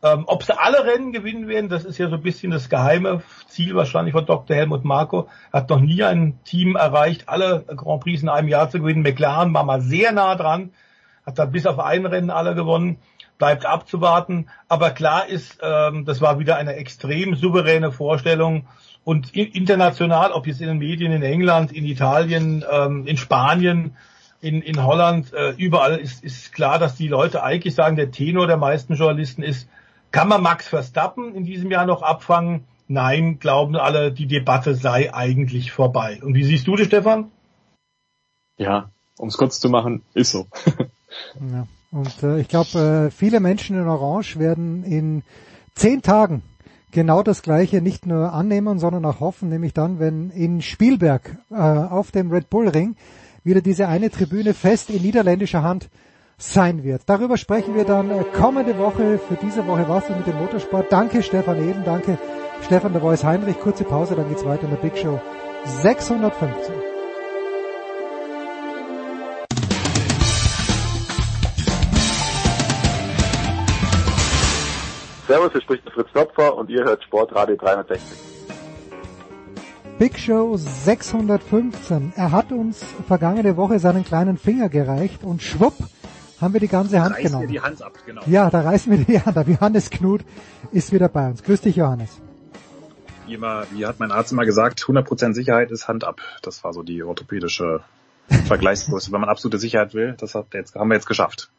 Ähm, 0.04 0.24
ob 0.26 0.42
sie 0.42 0.58
alle 0.58 0.84
Rennen 0.84 1.12
gewinnen 1.12 1.46
werden, 1.46 1.68
das 1.68 1.84
ist 1.84 1.98
ja 1.98 2.08
so 2.08 2.16
ein 2.16 2.22
bisschen 2.22 2.50
das 2.50 2.68
geheime 2.68 3.22
Ziel 3.46 3.74
wahrscheinlich 3.76 4.12
von 4.12 4.26
Dr. 4.26 4.56
Helmut 4.56 4.84
Marko. 4.84 5.28
Hat 5.52 5.70
noch 5.70 5.80
nie 5.80 6.02
ein 6.02 6.40
Team 6.44 6.74
erreicht, 6.74 7.28
alle 7.28 7.64
Grand 7.76 8.02
Prix 8.02 8.22
in 8.22 8.28
einem 8.28 8.48
Jahr 8.48 8.68
zu 8.68 8.80
gewinnen. 8.80 9.02
McLaren 9.02 9.54
war 9.54 9.64
mal 9.64 9.80
sehr 9.80 10.10
nah 10.12 10.34
dran, 10.34 10.72
hat 11.24 11.38
da 11.38 11.44
bis 11.44 11.66
auf 11.66 11.78
ein 11.78 12.06
Rennen 12.06 12.30
alle 12.30 12.54
gewonnen. 12.54 12.98
Bleibt 13.38 13.64
abzuwarten. 13.64 14.48
Aber 14.68 14.90
klar 14.90 15.26
ist, 15.26 15.58
ähm, 15.62 16.04
das 16.04 16.20
war 16.20 16.38
wieder 16.38 16.56
eine 16.56 16.74
extrem 16.74 17.34
souveräne 17.34 17.90
Vorstellung. 17.90 18.66
Und 19.04 19.34
international, 19.34 20.30
ob 20.32 20.46
jetzt 20.46 20.60
in 20.60 20.68
den 20.68 20.78
Medien 20.78 21.12
in 21.12 21.22
England, 21.22 21.72
in 21.72 21.84
Italien, 21.84 22.64
ähm, 22.70 23.06
in 23.06 23.16
Spanien, 23.16 23.96
in, 24.40 24.62
in 24.62 24.84
Holland, 24.84 25.32
äh, 25.32 25.50
überall 25.56 25.98
ist, 25.98 26.22
ist 26.22 26.52
klar, 26.52 26.78
dass 26.78 26.96
die 26.96 27.08
Leute 27.08 27.42
eigentlich 27.42 27.74
sagen, 27.74 27.96
der 27.96 28.10
Tenor 28.10 28.46
der 28.46 28.56
meisten 28.56 28.94
Journalisten 28.94 29.42
ist, 29.42 29.68
kann 30.12 30.28
man 30.28 30.42
Max 30.42 30.68
Verstappen 30.68 31.34
in 31.34 31.44
diesem 31.44 31.70
Jahr 31.70 31.86
noch 31.86 32.02
abfangen? 32.02 32.64
Nein, 32.86 33.38
glauben 33.38 33.76
alle, 33.76 34.12
die 34.12 34.26
Debatte 34.26 34.74
sei 34.74 35.12
eigentlich 35.14 35.72
vorbei. 35.72 36.20
Und 36.22 36.34
wie 36.34 36.44
siehst 36.44 36.66
du 36.66 36.76
das, 36.76 36.86
Stefan? 36.86 37.30
Ja, 38.58 38.90
um 39.16 39.28
es 39.28 39.36
kurz 39.36 39.58
zu 39.58 39.68
machen, 39.68 40.02
ist 40.14 40.32
so. 40.32 40.46
Ja. 41.34 41.66
Und 41.90 42.22
äh, 42.22 42.40
ich 42.40 42.48
glaube, 42.48 43.08
äh, 43.08 43.10
viele 43.10 43.38
Menschen 43.40 43.76
in 43.76 43.86
Orange 43.86 44.38
werden 44.38 44.82
in 44.82 45.22
zehn 45.74 46.00
Tagen 46.00 46.42
genau 46.92 47.22
das 47.22 47.42
Gleiche 47.42 47.82
nicht 47.82 48.06
nur 48.06 48.32
annehmen, 48.32 48.78
sondern 48.78 49.04
auch 49.04 49.20
hoffen, 49.20 49.48
nämlich 49.48 49.72
dann, 49.72 49.98
wenn 49.98 50.30
in 50.30 50.62
Spielberg 50.62 51.36
äh, 51.50 51.54
auf 51.54 52.12
dem 52.12 52.30
Red 52.30 52.48
Bull 52.50 52.68
Ring 52.68 52.94
wieder 53.42 53.60
diese 53.60 53.88
eine 53.88 54.10
Tribüne 54.10 54.54
fest 54.54 54.90
in 54.90 55.02
niederländischer 55.02 55.62
Hand 55.62 55.88
sein 56.38 56.84
wird. 56.84 57.02
Darüber 57.06 57.36
sprechen 57.36 57.74
wir 57.74 57.84
dann 57.84 58.10
kommende 58.32 58.78
Woche. 58.78 59.18
Für 59.18 59.36
diese 59.36 59.66
Woche 59.66 59.88
war's 59.88 60.08
mit 60.08 60.26
dem 60.26 60.38
Motorsport. 60.38 60.92
Danke 60.92 61.22
Stefan 61.22 61.58
Eben, 61.68 61.84
danke 61.84 62.18
Stefan 62.62 62.92
der 62.92 63.00
Voice 63.00 63.24
Heinrich. 63.24 63.58
Kurze 63.58 63.84
Pause, 63.84 64.14
dann 64.14 64.28
geht's 64.28 64.44
weiter 64.44 64.64
in 64.64 64.70
der 64.70 64.76
Big 64.76 64.96
Show 64.96 65.20
615. 65.64 66.91
Servus, 75.32 75.52
hier 75.52 75.62
spricht 75.62 75.86
der 75.86 75.92
Fritz 75.94 76.12
Topfer 76.12 76.54
und 76.58 76.68
ihr 76.68 76.84
hört 76.84 77.02
Sportradio 77.04 77.56
360. 77.56 78.18
Big 79.98 80.18
Show 80.18 80.58
615. 80.58 82.12
Er 82.16 82.32
hat 82.32 82.52
uns 82.52 82.84
vergangene 83.06 83.56
Woche 83.56 83.78
seinen 83.78 84.04
kleinen 84.04 84.36
Finger 84.36 84.68
gereicht 84.68 85.24
und 85.24 85.42
schwupp 85.42 85.72
haben 86.38 86.52
wir 86.52 86.60
die 86.60 86.68
ganze 86.68 87.00
Hand 87.00 87.16
Reiß 87.16 87.22
genommen. 87.22 87.46
mir 87.46 87.52
die 87.52 87.60
Hand 87.62 87.80
ab, 87.80 87.94
genau. 88.04 88.20
Ja, 88.26 88.50
da 88.50 88.60
reißen 88.60 88.92
wir 88.92 89.02
die 89.06 89.18
Hand 89.22 89.34
ab. 89.38 89.48
Johannes 89.48 89.88
Knut 89.88 90.20
ist 90.70 90.92
wieder 90.92 91.08
bei 91.08 91.26
uns. 91.28 91.42
Grüß 91.42 91.62
dich, 91.62 91.76
Johannes. 91.76 92.20
Wie, 93.26 93.32
immer, 93.32 93.64
wie 93.70 93.86
hat 93.86 94.00
mein 94.00 94.12
Arzt 94.12 94.32
immer 94.32 94.44
gesagt, 94.44 94.82
100% 94.82 95.32
Sicherheit 95.32 95.70
ist 95.70 95.88
Hand 95.88 96.04
ab. 96.04 96.20
Das 96.42 96.62
war 96.62 96.74
so 96.74 96.82
die 96.82 97.02
orthopädische 97.02 97.80
Vergleichsgröße. 98.48 99.10
Wenn 99.10 99.22
man 99.22 99.30
absolute 99.30 99.56
Sicherheit 99.56 99.94
will, 99.94 100.14
das 100.18 100.34
hat 100.34 100.52
jetzt, 100.52 100.74
haben 100.74 100.90
wir 100.90 100.96
jetzt 100.96 101.06
geschafft. 101.06 101.50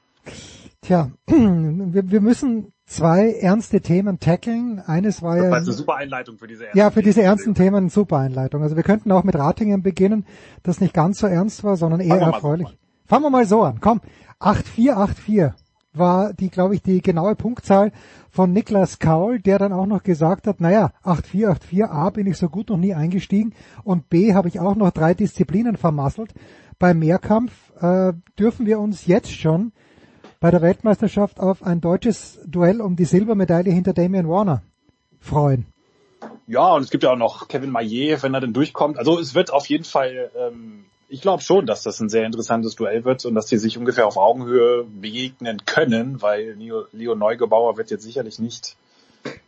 Tja, 0.84 1.10
wir, 1.26 2.12
wir 2.12 2.22
müssen 2.22 2.72
zwei 2.94 3.32
ernste 3.34 3.82
Themen 3.82 4.20
tackeln. 4.20 4.80
Eines 4.80 5.22
war 5.22 5.36
Das 5.36 5.46
ja... 5.46 5.52
war 5.52 5.58
jetzt 5.58 5.68
eine 5.68 5.76
super 5.76 5.96
Einleitung 5.96 6.38
für 6.38 6.48
diese 6.48 6.66
erste 6.66 6.78
Ja, 6.78 6.92
für 6.92 7.02
diese 7.02 7.22
ernsten 7.22 7.56
Themen 7.56 7.76
eine 7.76 7.90
super 7.90 8.18
Einleitung. 8.18 8.62
Also 8.62 8.76
wir 8.76 8.84
könnten 8.84 9.12
auch 9.12 9.24
mit 9.24 9.36
Ratingen 9.36 9.82
beginnen, 9.82 10.26
das 10.62 10.80
nicht 10.80 10.94
ganz 10.94 11.20
so 11.20 11.28
ernst 11.28 11.64
war, 11.64 11.76
sondern 11.76 12.00
eher 12.00 12.16
mal 12.16 12.20
so 12.20 12.32
erfreulich. 12.32 12.78
Fangen 13.06 13.24
wir 13.24 13.30
mal 13.30 13.46
so 13.46 13.64
an. 13.64 13.80
Komm, 13.82 14.02
8484 14.40 15.54
war 15.94 16.34
die, 16.34 16.50
glaube 16.50 16.76
ich, 16.76 16.82
die 16.82 17.02
genaue 17.02 17.36
Punktzahl 17.36 17.92
von 18.30 18.52
Niklas 18.52 19.00
Kaul, 19.00 19.40
der 19.40 19.60
dann 19.60 19.74
auch 19.74 19.86
noch 19.86 20.04
gesagt 20.04 20.48
hat, 20.48 20.60
naja, 20.60 20.92
8484 21.04 21.86
A 21.86 22.10
bin 22.10 22.28
ich 22.28 22.38
so 22.38 22.50
gut 22.50 22.70
noch 22.70 22.78
nie 22.78 22.94
eingestiegen 22.94 23.54
und 23.84 24.10
B 24.10 24.34
habe 24.34 24.48
ich 24.48 24.60
auch 24.60 24.76
noch 24.76 24.92
drei 24.92 25.14
Disziplinen 25.14 25.78
vermasselt. 25.78 26.34
Beim 26.80 27.00
Mehrkampf 27.00 27.52
äh, 27.80 28.14
dürfen 28.40 28.66
wir 28.66 28.80
uns 28.80 29.06
jetzt 29.06 29.32
schon 29.32 29.72
bei 30.44 30.52
der 30.52 30.62
Weltmeisterschaft 30.62 31.40
auf 31.40 31.64
ein 31.64 31.80
deutsches 31.80 32.38
Duell 32.46 32.82
um 32.82 32.98
die 32.98 33.06
Silbermedaille 33.06 33.72
hinter 33.72 33.94
Damian 33.94 34.28
Warner 34.28 34.62
freuen. 35.22 35.66
Ja, 36.48 36.74
und 36.74 36.82
es 36.82 36.90
gibt 36.90 37.06
ja 37.06 37.14
auch 37.14 37.18
noch 37.18 37.48
Kevin 37.48 37.70
Maillet, 37.70 38.22
wenn 38.24 38.34
er 38.34 38.42
denn 38.42 38.52
durchkommt. 38.52 38.98
Also 38.98 39.18
es 39.20 39.36
wird 39.36 39.54
auf 39.54 39.68
jeden 39.68 39.86
Fall, 39.86 40.30
ähm, 40.38 40.84
ich 41.08 41.22
glaube 41.22 41.42
schon, 41.42 41.66
dass 41.66 41.84
das 41.84 42.02
ein 42.02 42.10
sehr 42.10 42.26
interessantes 42.26 42.76
Duell 42.76 43.06
wird 43.06 43.24
und 43.24 43.36
dass 43.36 43.46
die 43.46 43.56
sich 43.56 43.78
ungefähr 43.78 44.06
auf 44.06 44.18
Augenhöhe 44.18 44.84
begegnen 44.84 45.62
können, 45.66 46.22
weil 46.22 46.56
Leo, 46.60 46.88
Leo 46.92 47.16
Neugebauer 47.16 47.78
wird 47.78 47.90
jetzt 47.90 48.04
sicherlich 48.04 48.38
nicht 48.38 48.76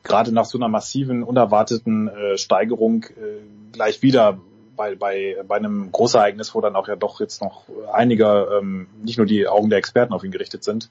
gerade 0.01 0.31
nach 0.31 0.45
so 0.45 0.57
einer 0.57 0.69
massiven, 0.69 1.23
unerwarteten 1.23 2.07
äh, 2.07 2.37
Steigerung 2.37 3.03
äh, 3.03 3.41
gleich 3.73 4.01
wieder 4.01 4.39
bei, 4.75 4.95
bei, 4.95 5.37
bei 5.47 5.55
einem 5.55 5.91
Großereignis, 5.91 6.53
wo 6.55 6.61
dann 6.61 6.75
auch 6.75 6.87
ja 6.87 6.95
doch 6.95 7.19
jetzt 7.19 7.41
noch 7.41 7.63
einige, 7.91 8.59
ähm, 8.59 8.87
nicht 9.03 9.17
nur 9.17 9.27
die 9.27 9.47
Augen 9.47 9.69
der 9.69 9.79
Experten 9.79 10.13
auf 10.13 10.23
ihn 10.23 10.31
gerichtet 10.31 10.63
sind, 10.63 10.89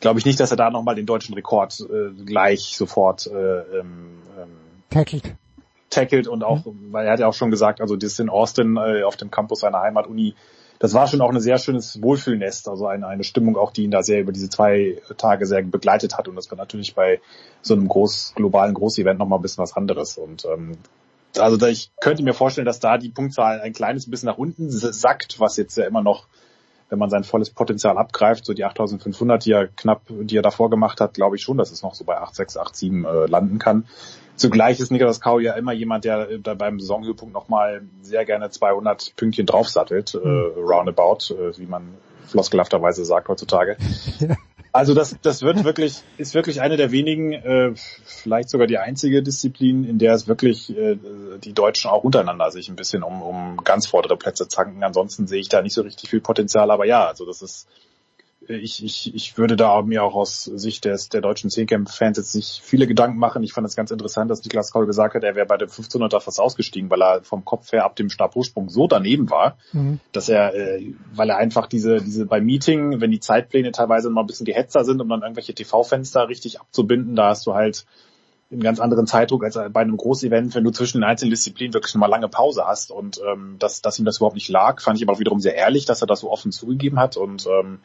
glaube 0.00 0.18
ich 0.18 0.26
nicht, 0.26 0.40
dass 0.40 0.50
er 0.50 0.56
da 0.56 0.70
nochmal 0.70 0.94
den 0.94 1.06
deutschen 1.06 1.34
Rekord 1.34 1.78
äh, 1.80 2.10
gleich 2.24 2.76
sofort 2.76 3.26
äh, 3.26 3.30
ähm, 3.32 4.22
ähm, 4.38 4.50
Tackelt. 4.90 5.34
tackelt 5.90 6.28
und 6.28 6.44
auch, 6.44 6.62
weil 6.90 7.06
er 7.06 7.12
hat 7.12 7.20
ja 7.20 7.26
auch 7.26 7.34
schon 7.34 7.50
gesagt, 7.50 7.80
also 7.80 7.96
das 7.96 8.18
in 8.18 8.28
Austin 8.28 8.76
äh, 8.76 9.02
auf 9.02 9.16
dem 9.16 9.30
Campus 9.30 9.60
seiner 9.60 9.80
Heimatuni, 9.80 10.34
das 10.78 10.92
war 10.92 11.06
schon 11.06 11.20
auch 11.20 11.30
ein 11.30 11.40
sehr 11.40 11.58
schönes 11.58 12.02
Wohlfühlnest, 12.02 12.68
also 12.68 12.86
eine, 12.86 13.06
eine 13.06 13.24
Stimmung 13.24 13.56
auch, 13.56 13.72
die 13.72 13.84
ihn 13.84 13.90
da 13.90 14.02
sehr 14.02 14.20
über 14.20 14.32
diese 14.32 14.50
zwei 14.50 15.00
Tage 15.16 15.46
sehr 15.46 15.62
begleitet 15.62 16.18
hat 16.18 16.28
und 16.28 16.36
das 16.36 16.50
war 16.50 16.58
natürlich 16.58 16.94
bei 16.94 17.20
so 17.62 17.74
einem 17.74 17.88
groß, 17.88 18.34
globalen 18.36 18.74
Großevent 18.74 19.18
nochmal 19.18 19.38
ein 19.38 19.42
bisschen 19.42 19.62
was 19.62 19.76
anderes 19.76 20.18
und 20.18 20.44
ähm, 20.44 20.72
also 21.38 21.56
da, 21.56 21.68
ich 21.68 21.90
könnte 22.00 22.22
mir 22.22 22.34
vorstellen, 22.34 22.66
dass 22.66 22.80
da 22.80 22.98
die 22.98 23.10
Punktzahl 23.10 23.60
ein 23.60 23.72
kleines 23.72 24.08
bisschen 24.08 24.26
nach 24.26 24.38
unten 24.38 24.70
sackt, 24.70 25.40
was 25.40 25.56
jetzt 25.56 25.76
ja 25.76 25.84
immer 25.84 26.02
noch, 26.02 26.26
wenn 26.90 26.98
man 26.98 27.10
sein 27.10 27.24
volles 27.24 27.50
Potenzial 27.50 27.98
abgreift, 27.98 28.44
so 28.44 28.52
die 28.52 28.64
8500, 28.64 29.44
die 29.44 29.52
er 29.52 29.68
knapp, 29.68 30.02
die 30.08 30.36
er 30.36 30.42
davor 30.42 30.70
gemacht 30.70 31.00
hat, 31.00 31.14
glaube 31.14 31.36
ich 31.36 31.42
schon, 31.42 31.56
dass 31.56 31.72
es 31.72 31.82
noch 31.82 31.94
so 31.94 32.04
bei 32.04 32.16
86, 32.16 32.90
87 32.90 33.04
äh, 33.04 33.30
landen 33.30 33.58
kann. 33.58 33.86
Zugleich 34.36 34.80
ist 34.80 34.90
Niklas 34.90 35.20
Kau 35.20 35.38
ja 35.38 35.54
immer 35.54 35.72
jemand, 35.72 36.04
der 36.04 36.30
äh, 36.30 36.38
da 36.40 36.54
beim 36.54 36.80
Saisonhöhepunkt 36.80 37.32
nochmal 37.32 37.82
sehr 38.02 38.24
gerne 38.24 38.50
200 38.50 39.14
Pünktchen 39.16 39.46
draufsattelt, 39.46 40.14
äh, 40.14 40.18
roundabout, 40.18 41.34
äh, 41.34 41.56
wie 41.58 41.66
man 41.66 41.94
floskelhafterweise 42.26 43.04
sagt 43.04 43.28
heutzutage. 43.28 43.76
Also 44.74 44.92
das, 44.92 45.16
das 45.22 45.42
wird 45.42 45.62
wirklich, 45.62 46.02
ist 46.18 46.34
wirklich 46.34 46.60
eine 46.60 46.76
der 46.76 46.90
wenigen, 46.90 47.32
äh, 47.32 47.74
vielleicht 47.76 48.48
sogar 48.48 48.66
die 48.66 48.78
einzige 48.78 49.22
Disziplin, 49.22 49.84
in 49.84 50.00
der 50.00 50.14
es 50.14 50.26
wirklich 50.26 50.76
äh, 50.76 50.98
die 51.38 51.52
Deutschen 51.52 51.92
auch 51.92 52.02
untereinander 52.02 52.50
sich 52.50 52.68
ein 52.68 52.74
bisschen 52.74 53.04
um, 53.04 53.22
um 53.22 53.58
ganz 53.58 53.86
vordere 53.86 54.16
Plätze 54.16 54.48
zanken. 54.48 54.82
Ansonsten 54.82 55.28
sehe 55.28 55.38
ich 55.38 55.48
da 55.48 55.62
nicht 55.62 55.74
so 55.74 55.82
richtig 55.82 56.10
viel 56.10 56.20
Potenzial, 56.20 56.72
aber 56.72 56.86
ja, 56.86 57.06
also 57.06 57.24
das 57.24 57.40
ist, 57.40 57.68
ich, 58.48 58.84
ich, 58.84 59.14
ich 59.14 59.38
würde 59.38 59.56
da 59.56 59.82
mir 59.82 60.02
auch 60.02 60.14
aus 60.14 60.44
Sicht 60.44 60.84
des, 60.84 61.08
der 61.08 61.20
deutschen 61.20 61.50
Zehnkämpfe-Fans 61.50 62.16
jetzt 62.18 62.34
nicht 62.34 62.60
viele 62.62 62.86
Gedanken 62.86 63.18
machen. 63.18 63.42
Ich 63.42 63.52
fand 63.52 63.66
es 63.66 63.76
ganz 63.76 63.90
interessant, 63.90 64.30
dass 64.30 64.42
Niklas 64.42 64.72
Kaul 64.72 64.86
gesagt 64.86 65.14
hat, 65.14 65.24
er 65.24 65.34
wäre 65.34 65.46
bei 65.46 65.56
dem 65.56 65.68
1500er 65.68 66.20
fast 66.20 66.40
ausgestiegen, 66.40 66.90
weil 66.90 67.02
er 67.02 67.22
vom 67.22 67.44
Kopf 67.44 67.72
her 67.72 67.84
ab 67.84 67.96
dem 67.96 68.10
Stabhochsprung 68.10 68.68
so 68.68 68.86
daneben 68.86 69.30
war, 69.30 69.56
Mhm. 69.72 70.00
dass 70.12 70.28
er, 70.28 70.54
äh, 70.54 70.94
weil 71.12 71.30
er 71.30 71.36
einfach 71.36 71.66
diese, 71.66 72.00
diese 72.00 72.26
beim 72.26 72.44
Meeting, 72.44 73.00
wenn 73.00 73.10
die 73.10 73.20
Zeitpläne 73.20 73.72
teilweise 73.72 74.10
noch 74.10 74.22
ein 74.22 74.26
bisschen 74.26 74.46
gehetzter 74.46 74.84
sind, 74.84 75.00
um 75.00 75.08
dann 75.08 75.22
irgendwelche 75.22 75.54
TV-Fenster 75.54 76.28
richtig 76.28 76.60
abzubinden, 76.60 77.16
da 77.16 77.28
hast 77.28 77.46
du 77.46 77.54
halt 77.54 77.86
einen 78.50 78.62
ganz 78.62 78.78
anderen 78.78 79.06
Zeitdruck 79.06 79.44
als 79.44 79.54
bei 79.54 79.80
einem 79.80 79.96
Großevent, 79.96 80.54
wenn 80.54 80.64
du 80.64 80.70
zwischen 80.70 80.98
den 80.98 81.04
einzelnen 81.04 81.30
Disziplinen 81.30 81.74
wirklich 81.74 81.94
mal 81.94 82.06
lange 82.06 82.28
Pause 82.28 82.64
hast 82.66 82.90
und 82.90 83.20
ähm, 83.26 83.56
dass, 83.58 83.82
dass 83.82 83.98
ihm 83.98 84.04
das 84.04 84.18
überhaupt 84.18 84.36
nicht 84.36 84.48
lag, 84.48 84.80
fand 84.80 84.98
ich 84.98 85.02
aber 85.02 85.14
auch 85.14 85.18
wiederum 85.18 85.40
sehr 85.40 85.54
ehrlich, 85.54 85.86
dass 85.86 86.02
er 86.02 86.06
das 86.06 86.20
so 86.20 86.30
offen 86.30 86.52
zugegeben 86.52 86.98
hat 86.98 87.16
und 87.16 87.46
ähm, 87.46 87.80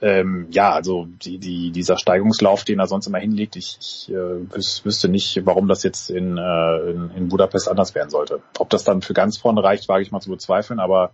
ähm, 0.00 0.46
ja, 0.50 0.72
also 0.72 1.06
die, 1.06 1.38
die, 1.38 1.72
dieser 1.72 1.98
Steigungslauf, 1.98 2.64
den 2.64 2.78
er 2.78 2.86
sonst 2.86 3.08
immer 3.08 3.18
hinlegt, 3.18 3.56
ich, 3.56 3.78
ich 3.80 4.10
äh, 4.10 4.54
wüs 4.54 4.84
wüsste 4.84 5.08
nicht, 5.08 5.44
warum 5.44 5.66
das 5.66 5.82
jetzt 5.82 6.10
in, 6.10 6.38
äh, 6.38 6.90
in, 6.90 7.10
in 7.16 7.28
Budapest 7.28 7.68
anders 7.68 7.94
werden 7.94 8.10
sollte. 8.10 8.40
Ob 8.58 8.70
das 8.70 8.84
dann 8.84 9.02
für 9.02 9.14
ganz 9.14 9.38
vorne 9.38 9.62
reicht, 9.62 9.88
wage 9.88 10.02
ich 10.02 10.12
mal 10.12 10.20
zu 10.20 10.30
bezweifeln, 10.30 10.78
aber 10.78 11.10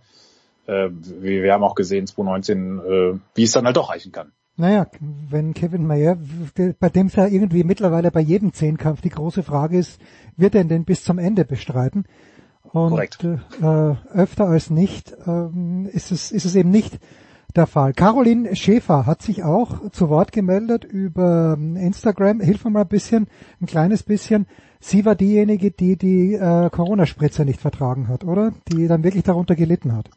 äh, 0.67 0.89
wir, 0.91 1.43
wir 1.43 1.53
haben 1.53 1.63
auch 1.63 1.75
gesehen 1.75 2.05
2019, 2.05 2.79
äh, 2.79 3.19
wie 3.33 3.43
es 3.43 3.51
dann 3.53 3.65
halt 3.65 3.77
doch 3.77 3.89
reichen 3.89 4.11
kann. 4.11 4.31
Naja, 4.57 4.87
wenn 5.01 5.53
Kevin 5.53 5.85
Mayer, 5.85 6.17
bei 6.79 6.89
dem 6.89 7.07
es 7.07 7.15
ja 7.15 7.27
irgendwie 7.27 7.63
mittlerweile 7.63 8.11
bei 8.11 8.21
jedem 8.21 8.53
Zehnkampf 8.53 9.01
die 9.01 9.09
große 9.09 9.43
Frage 9.43 9.77
ist, 9.77 9.99
wird 10.37 10.55
er 10.55 10.63
den 10.63 10.85
bis 10.85 11.03
zum 11.03 11.17
Ende 11.17 11.43
bestreiten? 11.43 12.05
Und 12.61 12.91
Korrekt. 12.91 13.23
Äh, 13.23 13.95
öfter 14.13 14.45
als 14.45 14.69
nicht 14.69 15.13
ähm, 15.25 15.89
ist, 15.91 16.11
es, 16.11 16.31
ist 16.31 16.45
es 16.45 16.55
eben 16.55 16.71
nicht 16.71 16.99
der 17.57 17.67
Fall. 17.67 17.93
Caroline 17.93 18.55
Schäfer 18.55 19.05
hat 19.05 19.21
sich 19.21 19.43
auch 19.43 19.89
zu 19.91 20.09
Wort 20.09 20.31
gemeldet 20.31 20.83
über 20.83 21.55
ähm, 21.57 21.75
Instagram. 21.75 22.39
Hilf 22.39 22.63
mir 22.65 22.71
mal 22.71 22.81
ein 22.81 22.87
bisschen, 22.87 23.27
ein 23.61 23.65
kleines 23.65 24.03
bisschen. 24.03 24.47
Sie 24.79 25.05
war 25.05 25.15
diejenige, 25.15 25.71
die 25.71 25.97
die 25.97 26.33
äh, 26.33 26.69
Corona-Spritze 26.69 27.45
nicht 27.45 27.59
vertragen 27.59 28.07
hat, 28.07 28.23
oder? 28.23 28.53
Die 28.71 28.87
dann 28.87 29.03
wirklich 29.03 29.23
darunter 29.23 29.55
gelitten 29.55 29.95
hat. 29.95 30.09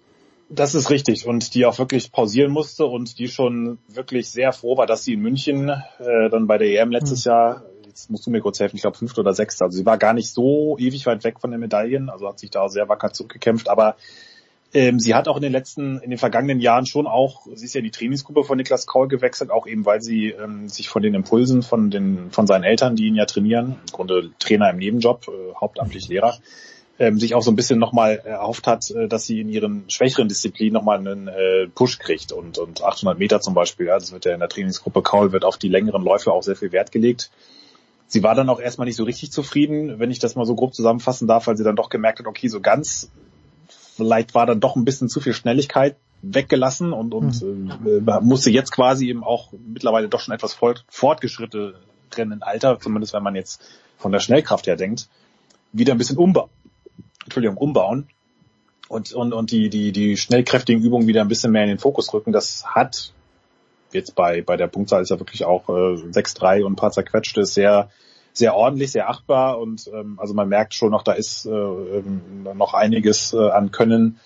Das 0.50 0.74
ist 0.74 0.88
richtig 0.90 1.26
und 1.26 1.54
die 1.54 1.66
auch 1.66 1.78
wirklich 1.78 2.10
pausieren 2.10 2.50
musste 2.50 2.86
und 2.86 3.18
die 3.18 3.28
schon 3.28 3.78
wirklich 3.88 4.30
sehr 4.30 4.52
froh 4.52 4.78
war, 4.78 4.86
dass 4.86 5.04
sie 5.04 5.12
in 5.12 5.20
München 5.20 5.68
äh, 5.68 6.30
dann 6.30 6.46
bei 6.46 6.56
der 6.56 6.68
EM 6.68 6.90
letztes 6.90 7.26
Mhm. 7.26 7.30
Jahr, 7.30 7.62
jetzt 7.86 8.10
musst 8.10 8.26
du 8.26 8.30
mir 8.30 8.40
kurz 8.40 8.58
helfen, 8.58 8.76
ich 8.76 8.82
glaube 8.82 8.96
fünfte 8.96 9.20
oder 9.20 9.34
sechste, 9.34 9.64
also 9.64 9.76
sie 9.76 9.84
war 9.84 9.98
gar 9.98 10.14
nicht 10.14 10.30
so 10.32 10.76
ewig 10.78 11.04
weit 11.04 11.22
weg 11.22 11.40
von 11.40 11.50
den 11.50 11.60
Medaillen, 11.60 12.08
also 12.08 12.26
hat 12.26 12.38
sich 12.38 12.50
da 12.50 12.66
sehr 12.70 12.88
wacker 12.88 13.12
zurückgekämpft, 13.12 13.68
aber 13.68 13.96
ähm, 14.74 14.98
sie 14.98 15.14
hat 15.14 15.28
auch 15.28 15.36
in 15.36 15.42
den 15.42 15.52
letzten, 15.52 15.98
in 16.00 16.10
den 16.10 16.18
vergangenen 16.18 16.60
Jahren 16.60 16.84
schon 16.84 17.06
auch, 17.06 17.46
sie 17.54 17.64
ist 17.64 17.74
ja 17.74 17.78
in 17.78 17.84
die 17.84 17.90
Trainingsgruppe 17.90 18.44
von 18.44 18.58
Niklas 18.58 18.86
Kaul 18.86 19.08
gewechselt, 19.08 19.50
auch 19.50 19.66
eben 19.66 19.86
weil 19.86 20.02
sie 20.02 20.28
ähm, 20.28 20.68
sich 20.68 20.88
von 20.88 21.02
den 21.02 21.14
Impulsen 21.14 21.62
von 21.62 21.90
den 21.90 22.30
von 22.30 22.46
seinen 22.46 22.64
Eltern, 22.64 22.94
die 22.94 23.06
ihn 23.06 23.14
ja 23.14 23.24
trainieren, 23.24 23.76
im 23.80 23.92
Grunde 23.92 24.30
Trainer 24.38 24.68
im 24.70 24.76
Nebenjob, 24.76 25.26
äh, 25.28 25.54
hauptamtlich 25.58 26.08
Lehrer, 26.08 26.38
ähm, 26.98 27.18
sich 27.18 27.34
auch 27.34 27.42
so 27.42 27.50
ein 27.50 27.56
bisschen 27.56 27.78
nochmal 27.78 28.20
erhofft 28.24 28.66
hat, 28.66 28.90
äh, 28.90 29.08
dass 29.08 29.24
sie 29.24 29.40
in 29.40 29.48
ihren 29.48 29.88
schwächeren 29.88 30.28
Disziplinen 30.28 30.74
nochmal 30.74 30.98
einen 30.98 31.28
äh, 31.28 31.68
Push 31.74 31.98
kriegt 31.98 32.32
und, 32.32 32.58
und 32.58 32.82
800 32.82 33.18
Meter 33.18 33.40
zum 33.40 33.54
Beispiel, 33.54 33.86
ja, 33.86 33.98
das 33.98 34.12
wird 34.12 34.26
ja 34.26 34.34
in 34.34 34.40
der 34.40 34.50
Trainingsgruppe 34.50 35.02
Kaul, 35.02 35.32
wird 35.32 35.46
auf 35.46 35.56
die 35.56 35.68
längeren 35.68 36.02
Läufe 36.02 36.32
auch 36.32 36.42
sehr 36.42 36.56
viel 36.56 36.72
Wert 36.72 36.92
gelegt. 36.92 37.30
Sie 38.06 38.22
war 38.22 38.34
dann 38.34 38.48
auch 38.48 38.60
erstmal 38.60 38.86
nicht 38.86 38.96
so 38.96 39.04
richtig 39.04 39.32
zufrieden, 39.32 39.98
wenn 39.98 40.10
ich 40.10 40.18
das 40.18 40.34
mal 40.34 40.46
so 40.46 40.54
grob 40.54 40.74
zusammenfassen 40.74 41.28
darf, 41.28 41.46
weil 41.46 41.56
sie 41.56 41.64
dann 41.64 41.76
doch 41.76 41.90
gemerkt 41.90 42.18
hat, 42.18 42.26
okay, 42.26 42.48
so 42.48 42.60
ganz, 42.60 43.10
vielleicht 43.98 44.34
war 44.34 44.46
dann 44.46 44.60
doch 44.60 44.76
ein 44.76 44.84
bisschen 44.84 45.08
zu 45.08 45.20
viel 45.20 45.34
Schnelligkeit 45.34 45.96
weggelassen 46.22 46.92
und, 46.92 47.12
und 47.12 47.42
äh, 47.42 48.20
musste 48.20 48.50
jetzt 48.50 48.70
quasi 48.70 49.08
eben 49.08 49.22
auch 49.22 49.52
mittlerweile 49.52 50.08
doch 50.08 50.20
schon 50.20 50.34
etwas 50.34 50.54
fort, 50.54 50.84
fortgeschrittenen 50.88 52.42
Alter, 52.42 52.78
zumindest 52.80 53.12
wenn 53.12 53.22
man 53.22 53.34
jetzt 53.34 53.60
von 53.98 54.12
der 54.12 54.20
Schnellkraft 54.20 54.66
her 54.66 54.76
denkt, 54.76 55.08
wieder 55.72 55.92
ein 55.92 55.98
bisschen 55.98 56.16
umbauen. 56.16 56.48
Entschuldigung, 57.24 57.58
umbauen 57.58 58.08
und, 58.88 59.12
und, 59.12 59.32
und 59.32 59.50
die, 59.50 59.68
die, 59.68 59.92
die 59.92 60.16
schnellkräftigen 60.16 60.82
Übungen 60.82 61.06
wieder 61.06 61.20
ein 61.20 61.28
bisschen 61.28 61.52
mehr 61.52 61.64
in 61.64 61.68
den 61.68 61.78
Fokus 61.78 62.12
rücken. 62.14 62.32
Das 62.32 62.64
hat 62.66 63.12
jetzt 63.92 64.14
bei, 64.14 64.42
bei 64.42 64.56
der 64.56 64.68
Punktzahl 64.68 65.02
ist 65.02 65.10
ja 65.10 65.18
wirklich 65.18 65.44
auch 65.44 65.68
äh, 65.68 65.72
6-3 65.72 66.62
und 66.62 66.72
ein 66.72 66.76
paar 66.76 66.92
zerquetschte 66.92 67.44
sehr, 67.44 67.90
sehr 68.38 68.54
ordentlich, 68.54 68.92
sehr 68.92 69.10
achtbar 69.10 69.58
und 69.58 69.90
ähm, 69.92 70.18
also 70.18 70.32
man 70.32 70.48
merkt 70.48 70.74
schon 70.74 70.90
noch, 70.90 71.02
da 71.02 71.12
ist 71.12 71.44
äh, 71.44 71.50
ähm, 71.50 72.46
noch 72.54 72.72
einiges 72.72 73.32
äh, 73.34 73.50
an 73.50 73.70
Können 73.70 74.20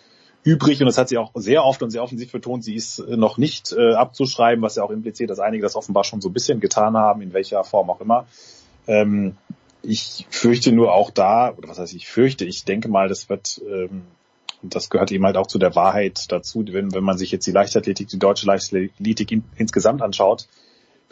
übrig 0.45 0.81
und 0.81 0.87
das 0.87 0.99
hat 0.99 1.09
sie 1.09 1.19
auch 1.19 1.31
sehr 1.35 1.65
oft 1.65 1.83
und 1.83 1.91
sehr 1.91 2.03
offensiv 2.03 2.31
betont, 2.31 2.63
sie 2.63 2.75
ist 2.75 2.99
äh, 2.99 3.17
noch 3.17 3.39
nicht 3.39 3.73
äh, 3.73 3.95
abzuschreiben, 3.95 4.63
was 4.63 4.77
ja 4.77 4.83
auch 4.83 4.91
impliziert, 4.91 5.31
dass 5.31 5.39
einige 5.39 5.63
das 5.63 5.77
offenbar 5.77 6.05
schon 6.05 6.21
so 6.21 6.29
ein 6.29 6.33
bisschen 6.33 6.61
getan 6.61 6.97
haben, 6.97 7.23
in 7.23 7.33
welcher 7.33 7.65
Form 7.65 7.91
auch 7.91 8.01
immer. 8.01 8.27
Ähm, 8.87 9.37
ich 9.83 10.27
fürchte 10.31 10.73
nur 10.73 10.93
auch 10.93 11.11
da, 11.11 11.53
oder 11.57 11.69
was 11.69 11.79
heißt 11.79 11.95
ich 11.95 12.09
fürchte, 12.09 12.45
ich 12.45 12.65
denke 12.65 12.89
mal, 12.89 13.09
das 13.09 13.29
wird, 13.29 13.61
ähm, 13.69 14.03
das 14.63 14.91
gehört 14.91 15.11
eben 15.11 15.25
halt 15.25 15.37
auch 15.37 15.47
zu 15.47 15.59
der 15.59 15.75
Wahrheit 15.75 16.31
dazu, 16.31 16.65
wenn, 16.69 16.93
wenn 16.93 17.05
man 17.05 17.19
sich 17.19 17.33
jetzt 17.33 17.47
die 17.47 17.53
Leichtathletik, 17.53 18.09
die 18.09 18.19
deutsche 18.19 18.47
Leichtathletik 18.47 19.33
in, 19.33 19.45
insgesamt 19.57 20.03
anschaut. 20.03 20.49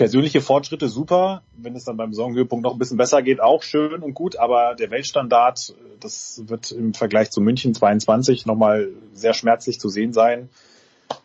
Persönliche 0.00 0.40
Fortschritte 0.40 0.88
super, 0.88 1.42
wenn 1.58 1.76
es 1.76 1.84
dann 1.84 1.98
beim 1.98 2.14
Saisonhöhepunkt 2.14 2.64
noch 2.64 2.72
ein 2.72 2.78
bisschen 2.78 2.96
besser 2.96 3.20
geht, 3.20 3.38
auch 3.42 3.62
schön 3.62 4.02
und 4.02 4.14
gut, 4.14 4.36
aber 4.36 4.74
der 4.74 4.90
Weltstandard, 4.90 5.74
das 6.00 6.40
wird 6.46 6.72
im 6.72 6.94
Vergleich 6.94 7.30
zu 7.30 7.42
München 7.42 7.74
22 7.74 8.46
nochmal 8.46 8.88
sehr 9.12 9.34
schmerzlich 9.34 9.78
zu 9.78 9.90
sehen 9.90 10.14
sein. 10.14 10.48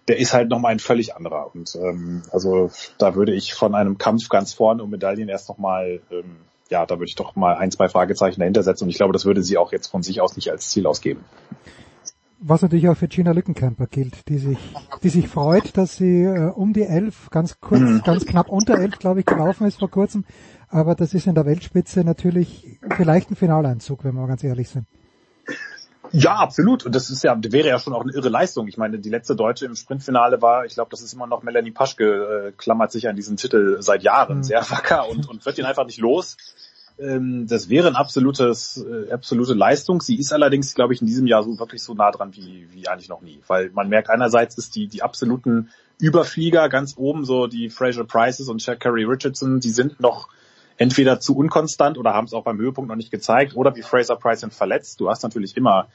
Der 0.09 0.17
ist 0.19 0.33
halt 0.33 0.49
nochmal 0.49 0.73
ein 0.73 0.79
völlig 0.79 1.15
anderer. 1.15 1.55
Und 1.55 1.73
ähm, 1.81 2.23
also 2.33 2.69
da 2.97 3.15
würde 3.15 3.33
ich 3.33 3.53
von 3.53 3.75
einem 3.75 3.97
Kampf 3.97 4.27
ganz 4.27 4.53
vorne 4.53 4.83
um 4.83 4.89
Medaillen 4.89 5.29
erst 5.29 5.47
nochmal 5.47 6.01
ähm, 6.11 6.35
ja, 6.69 6.85
da 6.85 6.95
würde 6.95 7.05
ich 7.05 7.15
doch 7.15 7.37
mal 7.37 7.55
ein, 7.55 7.71
zwei 7.71 7.87
Fragezeichen 7.87 8.41
dahinter 8.41 8.63
setzen 8.63 8.83
und 8.83 8.89
ich 8.89 8.97
glaube, 8.97 9.13
das 9.13 9.23
würde 9.23 9.41
sie 9.41 9.57
auch 9.57 9.71
jetzt 9.71 9.87
von 9.87 10.03
sich 10.03 10.19
aus 10.19 10.35
nicht 10.35 10.51
als 10.51 10.69
Ziel 10.69 10.85
ausgeben. 10.85 11.23
Was 12.39 12.61
natürlich 12.61 12.89
auch 12.89 12.97
für 12.97 13.07
Gina 13.07 13.31
Lückenkämper 13.31 13.87
gilt, 13.87 14.27
die 14.29 14.37
sich, 14.37 14.57
die 15.03 15.09
sich 15.09 15.27
freut, 15.27 15.77
dass 15.77 15.95
sie 15.95 16.23
äh, 16.23 16.51
um 16.51 16.73
die 16.73 16.83
elf, 16.83 17.29
ganz 17.31 17.59
kurz, 17.59 17.81
Mhm. 17.81 18.01
ganz 18.03 18.25
knapp 18.25 18.49
unter 18.49 18.77
elf, 18.77 18.99
glaube 18.99 19.21
ich, 19.21 19.25
gelaufen 19.25 19.65
ist 19.65 19.79
vor 19.79 19.89
kurzem. 19.89 20.25
Aber 20.67 20.95
das 20.95 21.13
ist 21.13 21.27
in 21.27 21.35
der 21.35 21.45
Weltspitze 21.45 22.03
natürlich 22.03 22.79
vielleicht 22.97 23.31
ein 23.31 23.35
Finaleinzug, 23.35 24.03
wenn 24.03 24.15
wir 24.15 24.27
ganz 24.27 24.43
ehrlich 24.43 24.69
sind. 24.69 24.85
Ja, 26.11 26.35
absolut. 26.35 26.85
Und 26.85 26.93
das 26.93 27.09
ist 27.09 27.23
ja, 27.23 27.35
wäre 27.41 27.67
ja 27.67 27.79
schon 27.79 27.93
auch 27.93 28.01
eine 28.03 28.13
irre 28.13 28.29
Leistung. 28.29 28.67
Ich 28.67 28.77
meine, 28.77 28.99
die 28.99 29.09
letzte 29.09 29.35
Deutsche 29.35 29.65
im 29.65 29.75
Sprintfinale 29.75 30.41
war, 30.41 30.65
ich 30.65 30.75
glaube, 30.75 30.91
das 30.91 31.01
ist 31.01 31.13
immer 31.13 31.27
noch 31.27 31.41
Melanie 31.41 31.71
Paschke, 31.71 32.49
äh, 32.49 32.51
klammert 32.51 32.91
sich 32.91 33.07
an 33.07 33.15
diesen 33.15 33.37
Titel 33.37 33.77
seit 33.81 34.03
Jahren 34.03 34.37
Mhm. 34.37 34.43
sehr 34.43 34.61
wacker 34.69 35.09
und, 35.09 35.27
und 35.27 35.45
wird 35.45 35.57
ihn 35.57 35.65
einfach 35.65 35.85
nicht 35.85 35.99
los. 35.99 36.37
Ähm, 36.97 37.47
das 37.47 37.69
wäre 37.69 37.87
ein 37.87 37.95
absolutes, 37.95 38.83
äh, 38.85 39.11
absolute 39.11 39.53
Leistung. 39.53 40.01
Sie 40.01 40.17
ist 40.17 40.31
allerdings, 40.31 40.73
glaube 40.75 40.93
ich, 40.93 41.01
in 41.01 41.07
diesem 41.07 41.27
Jahr 41.27 41.43
so 41.43 41.59
wirklich 41.59 41.83
so 41.83 41.93
nah 41.93 42.11
dran 42.11 42.35
wie, 42.35 42.67
wie 42.71 42.87
eigentlich 42.87 43.09
noch 43.09 43.21
nie. 43.21 43.41
Weil 43.47 43.69
man 43.71 43.89
merkt, 43.89 44.09
einerseits 44.09 44.57
ist 44.57 44.75
die, 44.75 44.87
die 44.87 45.03
absoluten 45.03 45.69
Überflieger 45.99 46.69
ganz 46.69 46.95
oben, 46.97 47.25
so 47.25 47.47
die 47.47 47.69
Fraser 47.69 48.03
Prices 48.03 48.49
und 48.49 48.65
Carrie 48.79 49.05
Richardson, 49.05 49.59
die 49.59 49.69
sind 49.69 49.99
noch 49.99 50.29
entweder 50.77 51.19
zu 51.19 51.37
unkonstant 51.37 51.97
oder 51.97 52.13
haben 52.13 52.25
es 52.25 52.33
auch 52.33 52.43
beim 52.43 52.57
Höhepunkt 52.57 52.89
noch 52.89 52.97
nicht 52.97 53.11
gezeigt 53.11 53.55
oder 53.55 53.75
wie 53.75 53.81
Fraser 53.81 54.15
Price 54.15 54.41
sind 54.41 54.53
verletzt. 54.53 54.99
Du 54.99 55.09
hast 55.09 55.23
natürlich 55.23 55.55
immer 55.55 55.87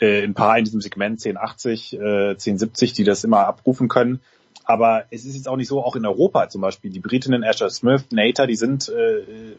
äh, 0.00 0.22
ein 0.22 0.34
paar 0.34 0.58
in 0.58 0.64
diesem 0.64 0.80
Segment 0.80 1.24
1080, 1.24 1.94
äh, 1.94 2.30
1070, 2.30 2.92
die 2.92 3.04
das 3.04 3.24
immer 3.24 3.46
abrufen 3.46 3.88
können. 3.88 4.20
Aber 4.68 5.04
es 5.10 5.24
ist 5.24 5.36
jetzt 5.36 5.48
auch 5.48 5.56
nicht 5.56 5.68
so, 5.68 5.82
auch 5.82 5.94
in 5.94 6.04
Europa 6.04 6.48
zum 6.48 6.60
Beispiel, 6.60 6.90
die 6.90 6.98
Britinnen 6.98 7.44
Asher 7.44 7.70
Smith, 7.70 8.06
Nater, 8.10 8.48
die 8.48 8.56
sind, 8.56 8.88
äh, 8.88 9.18
äh, 9.20 9.54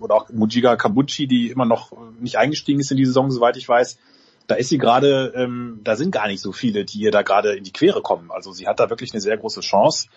oder 0.00 0.16
auch 0.16 0.28
Mujiga 0.30 0.74
Kabuchi, 0.74 1.28
die 1.28 1.48
immer 1.48 1.64
noch 1.64 1.92
nicht 2.18 2.38
eingestiegen 2.38 2.80
ist 2.80 2.90
in 2.90 2.96
die 2.96 3.06
Saison, 3.06 3.30
soweit 3.30 3.56
ich 3.56 3.68
weiß, 3.68 3.98
da 4.48 4.56
ist 4.56 4.68
sie 4.68 4.78
gerade, 4.78 5.32
ähm, 5.36 5.80
da 5.84 5.94
sind 5.94 6.10
gar 6.10 6.26
nicht 6.26 6.40
so 6.40 6.50
viele, 6.50 6.84
die 6.84 6.98
ihr 6.98 7.12
da 7.12 7.22
gerade 7.22 7.54
in 7.54 7.62
die 7.62 7.72
Quere 7.72 8.02
kommen. 8.02 8.32
Also 8.32 8.50
sie 8.52 8.66
hat 8.66 8.80
da 8.80 8.90
wirklich 8.90 9.12
eine 9.12 9.20
sehr 9.20 9.36
große 9.36 9.60
Chance. 9.60 10.08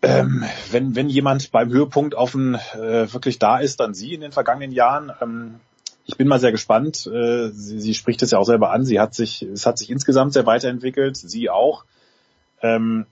Ähm, 0.00 0.44
wenn, 0.70 0.94
wenn 0.94 1.08
jemand 1.10 1.50
beim 1.50 1.70
Höhepunkt 1.70 2.14
offen 2.14 2.54
äh, 2.54 3.12
wirklich 3.12 3.38
da 3.38 3.58
ist, 3.58 3.80
dann 3.80 3.92
sie 3.94 4.14
in 4.14 4.22
den 4.22 4.32
vergangenen 4.32 4.72
Jahren. 4.72 5.12
Ähm, 5.20 5.60
ich 6.06 6.16
bin 6.16 6.28
mal 6.28 6.40
sehr 6.40 6.52
gespannt. 6.52 7.06
Äh, 7.06 7.50
sie, 7.50 7.80
sie 7.80 7.94
spricht 7.94 8.22
es 8.22 8.30
ja 8.30 8.38
auch 8.38 8.44
selber 8.44 8.70
an. 8.70 8.84
Sie 8.84 9.00
hat 9.00 9.14
sich, 9.14 9.42
es 9.42 9.66
hat 9.66 9.76
sich 9.76 9.90
insgesamt 9.90 10.32
sehr 10.32 10.46
weiterentwickelt. 10.46 11.16
Sie 11.16 11.50
auch. 11.50 11.84
Ähm, 12.64 13.04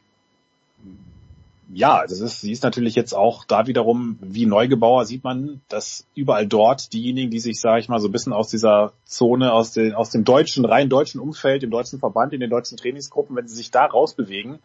ja, 1.74 2.02
das 2.02 2.20
ist, 2.20 2.40
sie 2.40 2.52
ist 2.52 2.62
natürlich 2.62 2.94
jetzt 2.94 3.14
auch 3.14 3.44
da 3.44 3.66
wiederum 3.66 4.18
wie 4.20 4.46
Neugebauer 4.46 5.04
sieht 5.04 5.24
man, 5.24 5.60
dass 5.68 6.06
überall 6.14 6.46
dort 6.46 6.92
diejenigen, 6.92 7.30
die 7.30 7.38
sich, 7.38 7.60
sage 7.60 7.80
ich 7.80 7.88
mal, 7.88 8.00
so 8.00 8.08
ein 8.08 8.12
bisschen 8.12 8.32
aus 8.32 8.48
dieser 8.48 8.92
Zone, 9.04 9.52
aus, 9.52 9.72
den, 9.72 9.94
aus 9.94 10.10
dem 10.10 10.24
deutschen, 10.24 10.64
rein 10.64 10.88
deutschen 10.88 11.20
Umfeld, 11.20 11.62
dem 11.62 11.70
deutschen 11.70 11.98
Verband, 11.98 12.32
in 12.32 12.40
den 12.40 12.50
deutschen 12.50 12.76
Trainingsgruppen, 12.76 13.36
wenn 13.36 13.48
sie 13.48 13.54
sich 13.56 13.70
da 13.70 13.86
rausbewegen, 13.86 14.58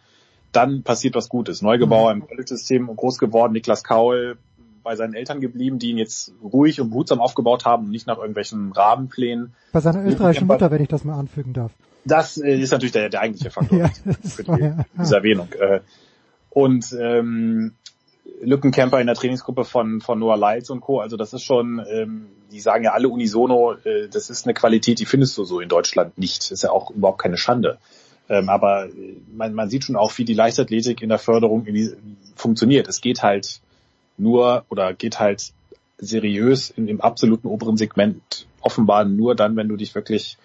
dann 0.51 0.84
passiert 0.84 1.15
was 1.15 1.30
Gutes. 1.30 1.61
Neugebauer 1.61 2.11
im 2.11 2.26
College-System 2.26 2.88
groß 2.88 3.19
geworden, 3.19 3.53
Niklas 3.53 3.84
Kaul 3.84 4.38
bei 4.84 4.95
seinen 4.95 5.14
Eltern 5.14 5.41
geblieben, 5.41 5.80
die 5.80 5.91
ihn 5.91 5.97
jetzt 5.97 6.34
ruhig 6.41 6.80
und 6.80 6.91
behutsam 6.91 7.19
aufgebaut 7.19 7.65
haben 7.65 7.85
und 7.85 7.91
nicht 7.91 8.07
nach 8.07 8.18
irgendwelchen 8.18 8.72
Rahmenplänen. 8.72 9.53
Bei 9.73 9.81
seiner 9.81 10.03
österreichischen 10.05 10.47
Mutter, 10.47 10.72
wenn 10.72 10.81
ich 10.81 10.88
das 10.88 11.03
mal 11.03 11.19
anfügen 11.19 11.51
darf. 11.51 11.73
Das 12.07 12.38
äh, 12.38 12.57
ist 12.59 12.71
natürlich 12.71 12.93
der, 12.93 13.09
der 13.09 13.21
eigentliche 13.21 13.51
Faktor 13.51 13.77
Ja, 13.79 13.89
für 13.89 14.43
das 14.43 14.57
die, 14.57 14.63
ja- 14.63 14.85
diese 14.99 15.15
Erwähnung. 15.15 15.49
Äh, 15.59 15.81
und 16.49 16.95
ähm, 16.99 17.73
Lückenkämper 18.41 18.99
in 18.99 19.07
der 19.07 19.15
Trainingsgruppe 19.15 19.63
von, 19.65 20.01
von 20.01 20.19
Noah 20.19 20.38
Lyles 20.38 20.69
und 20.69 20.81
Co. 20.81 20.99
Also 20.99 21.17
das 21.17 21.34
ist 21.34 21.43
schon, 21.43 21.84
ähm, 21.89 22.27
die 22.51 22.59
sagen 22.59 22.84
ja 22.84 22.91
alle 22.93 23.09
unisono, 23.09 23.73
äh, 23.84 24.07
das 24.09 24.29
ist 24.29 24.45
eine 24.45 24.53
Qualität, 24.53 24.99
die 24.99 25.05
findest 25.05 25.38
du 25.38 25.43
so 25.43 25.59
in 25.59 25.69
Deutschland 25.69 26.17
nicht. 26.17 26.51
Ist 26.51 26.63
ja 26.63 26.71
auch 26.71 26.91
überhaupt 26.91 27.21
keine 27.21 27.38
Schande. 27.38 27.77
Ähm, 28.29 28.49
aber 28.49 28.88
äh, 28.88 29.15
man, 29.34 29.53
man 29.53 29.69
sieht 29.69 29.84
schon 29.85 29.95
auch, 29.95 30.17
wie 30.17 30.25
die 30.25 30.34
Leichtathletik 30.34 31.01
in 31.01 31.09
der 31.09 31.19
Förderung 31.19 31.65
in 31.65 31.73
die, 31.75 31.91
funktioniert. 32.35 32.88
Es 32.88 33.01
geht 33.01 33.23
halt 33.23 33.61
nur 34.17 34.65
oder 34.69 34.93
geht 34.93 35.19
halt 35.19 35.53
seriös 35.97 36.69
in, 36.69 36.88
im 36.88 37.01
absoluten 37.01 37.47
oberen 37.47 37.77
Segment 37.77 38.45
offenbar 38.61 39.05
nur 39.05 39.35
dann, 39.35 39.55
wenn 39.55 39.67
du 39.69 39.77
dich 39.77 39.95
wirklich 39.95 40.38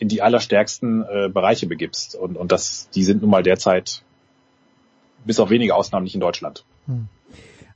in 0.00 0.08
die 0.08 0.22
allerstärksten 0.22 1.04
äh, 1.04 1.28
Bereiche 1.28 1.66
begibst. 1.66 2.16
Und, 2.16 2.36
und 2.36 2.50
das, 2.50 2.88
die 2.94 3.04
sind 3.04 3.20
nun 3.20 3.30
mal 3.30 3.42
derzeit 3.42 4.02
bis 5.24 5.38
auf 5.38 5.50
wenige 5.50 5.74
Ausnahmen 5.74 6.04
nicht 6.04 6.14
in 6.14 6.20
Deutschland. 6.20 6.64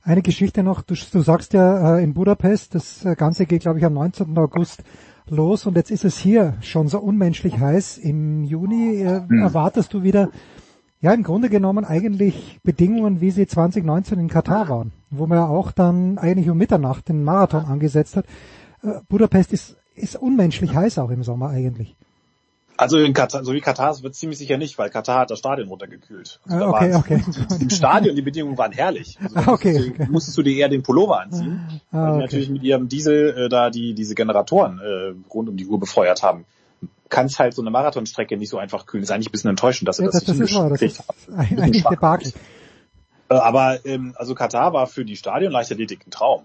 Eine 0.01 0.23
Geschichte 0.23 0.63
noch, 0.63 0.81
du, 0.81 0.95
du 0.95 1.21
sagst 1.21 1.53
ja 1.53 1.97
äh, 1.97 2.03
in 2.03 2.15
Budapest, 2.15 2.73
das 2.75 3.05
äh, 3.05 3.15
Ganze 3.15 3.45
geht 3.45 3.61
glaube 3.61 3.77
ich 3.79 3.85
am 3.85 3.93
19. 3.93 4.35
August 4.37 4.83
los 5.29 5.67
und 5.67 5.75
jetzt 5.77 5.91
ist 5.91 6.03
es 6.03 6.17
hier 6.17 6.57
schon 6.61 6.87
so 6.87 6.99
unmenschlich 6.99 7.59
heiß. 7.59 7.99
Im 7.99 8.43
Juni 8.43 9.01
äh, 9.01 9.21
Hm. 9.27 9.39
erwartest 9.43 9.93
du 9.93 10.01
wieder, 10.01 10.29
ja 11.01 11.13
im 11.13 11.21
Grunde 11.21 11.49
genommen 11.49 11.85
eigentlich 11.85 12.59
Bedingungen, 12.63 13.21
wie 13.21 13.29
sie 13.29 13.45
2019 13.45 14.19
in 14.19 14.27
Katar 14.29 14.67
waren, 14.67 14.91
wo 15.11 15.27
man 15.27 15.37
ja 15.37 15.47
auch 15.47 15.71
dann 15.71 16.17
eigentlich 16.17 16.49
um 16.49 16.57
Mitternacht 16.57 17.07
den 17.07 17.23
Marathon 17.23 17.65
angesetzt 17.65 18.17
hat. 18.17 18.25
Äh, 18.81 19.01
Budapest 19.09 19.53
ist, 19.53 19.77
ist 19.93 20.15
unmenschlich 20.15 20.73
heiß 20.73 20.97
auch 20.97 21.11
im 21.11 21.21
Sommer 21.21 21.49
eigentlich. 21.49 21.95
Also 22.77 22.97
in 22.97 23.13
Katar, 23.13 23.43
so 23.45 23.53
wie 23.53 23.61
Katar 23.61 24.01
wird 24.03 24.15
ziemlich 24.15 24.37
sicher 24.37 24.57
nicht, 24.57 24.77
weil 24.77 24.89
Katar 24.89 25.19
hat 25.21 25.31
das 25.31 25.39
Stadion 25.39 25.69
runtergekühlt. 25.69 26.39
Also 26.45 26.65
Ah, 26.65 26.87
da 26.89 26.97
okay, 26.99 27.21
okay. 27.21 27.23
Im 27.59 27.69
Stadion 27.69 28.15
die 28.15 28.21
Bedingungen 28.21 28.57
waren 28.57 28.71
herrlich. 28.73 29.17
Also 29.21 29.35
Ah, 29.37 29.43
okay, 29.53 29.73
musstest, 29.73 29.99
du, 29.99 30.11
musstest 30.11 30.37
du 30.37 30.41
dir 30.43 30.55
eher 30.57 30.69
den 30.69 30.83
Pullover 30.83 31.21
anziehen, 31.21 31.59
Ah, 31.91 31.97
weil 31.97 32.05
die 32.07 32.11
okay. 32.11 32.19
natürlich 32.21 32.49
mit 32.49 32.63
ihrem 32.63 32.89
Diesel 32.89 33.45
äh, 33.45 33.49
da 33.49 33.69
die 33.69 33.93
diese 33.93 34.13
Generatoren 34.15 34.79
äh, 34.79 35.13
rund 35.33 35.47
um 35.49 35.55
die 35.57 35.65
Uhr 35.65 35.79
befeuert 35.79 36.21
haben. 36.23 36.45
Kannst 37.07 37.39
halt 37.39 37.53
so 37.53 37.61
eine 37.61 37.71
Marathonstrecke 37.71 38.35
nicht 38.35 38.49
so 38.49 38.57
einfach 38.57 38.85
kühlen. 38.85 39.03
Ist 39.03 39.11
eigentlich 39.11 39.29
ein 39.29 39.31
bisschen 39.31 39.49
enttäuschend, 39.51 39.87
dass 39.87 39.97
sie 39.97 40.03
Ja, 40.03 40.09
das, 40.11 40.23
das, 40.25 40.37
nicht 40.37 40.51
hingekriegt 40.53 40.99
haben. 40.99 41.17
ein- 41.37 41.47
Bisschen 41.55 41.59
eigentlich. 41.61 41.83
Debakel. 41.85 42.33
Äh, 43.29 43.35
Aber 43.35 43.85
ähm, 43.85 44.13
also 44.17 44.35
Katar 44.35 44.73
war 44.73 44.87
für 44.87 45.05
die 45.05 45.15
Stadionleichtathletik 45.15 46.05
ein 46.07 46.11
Traum. 46.11 46.43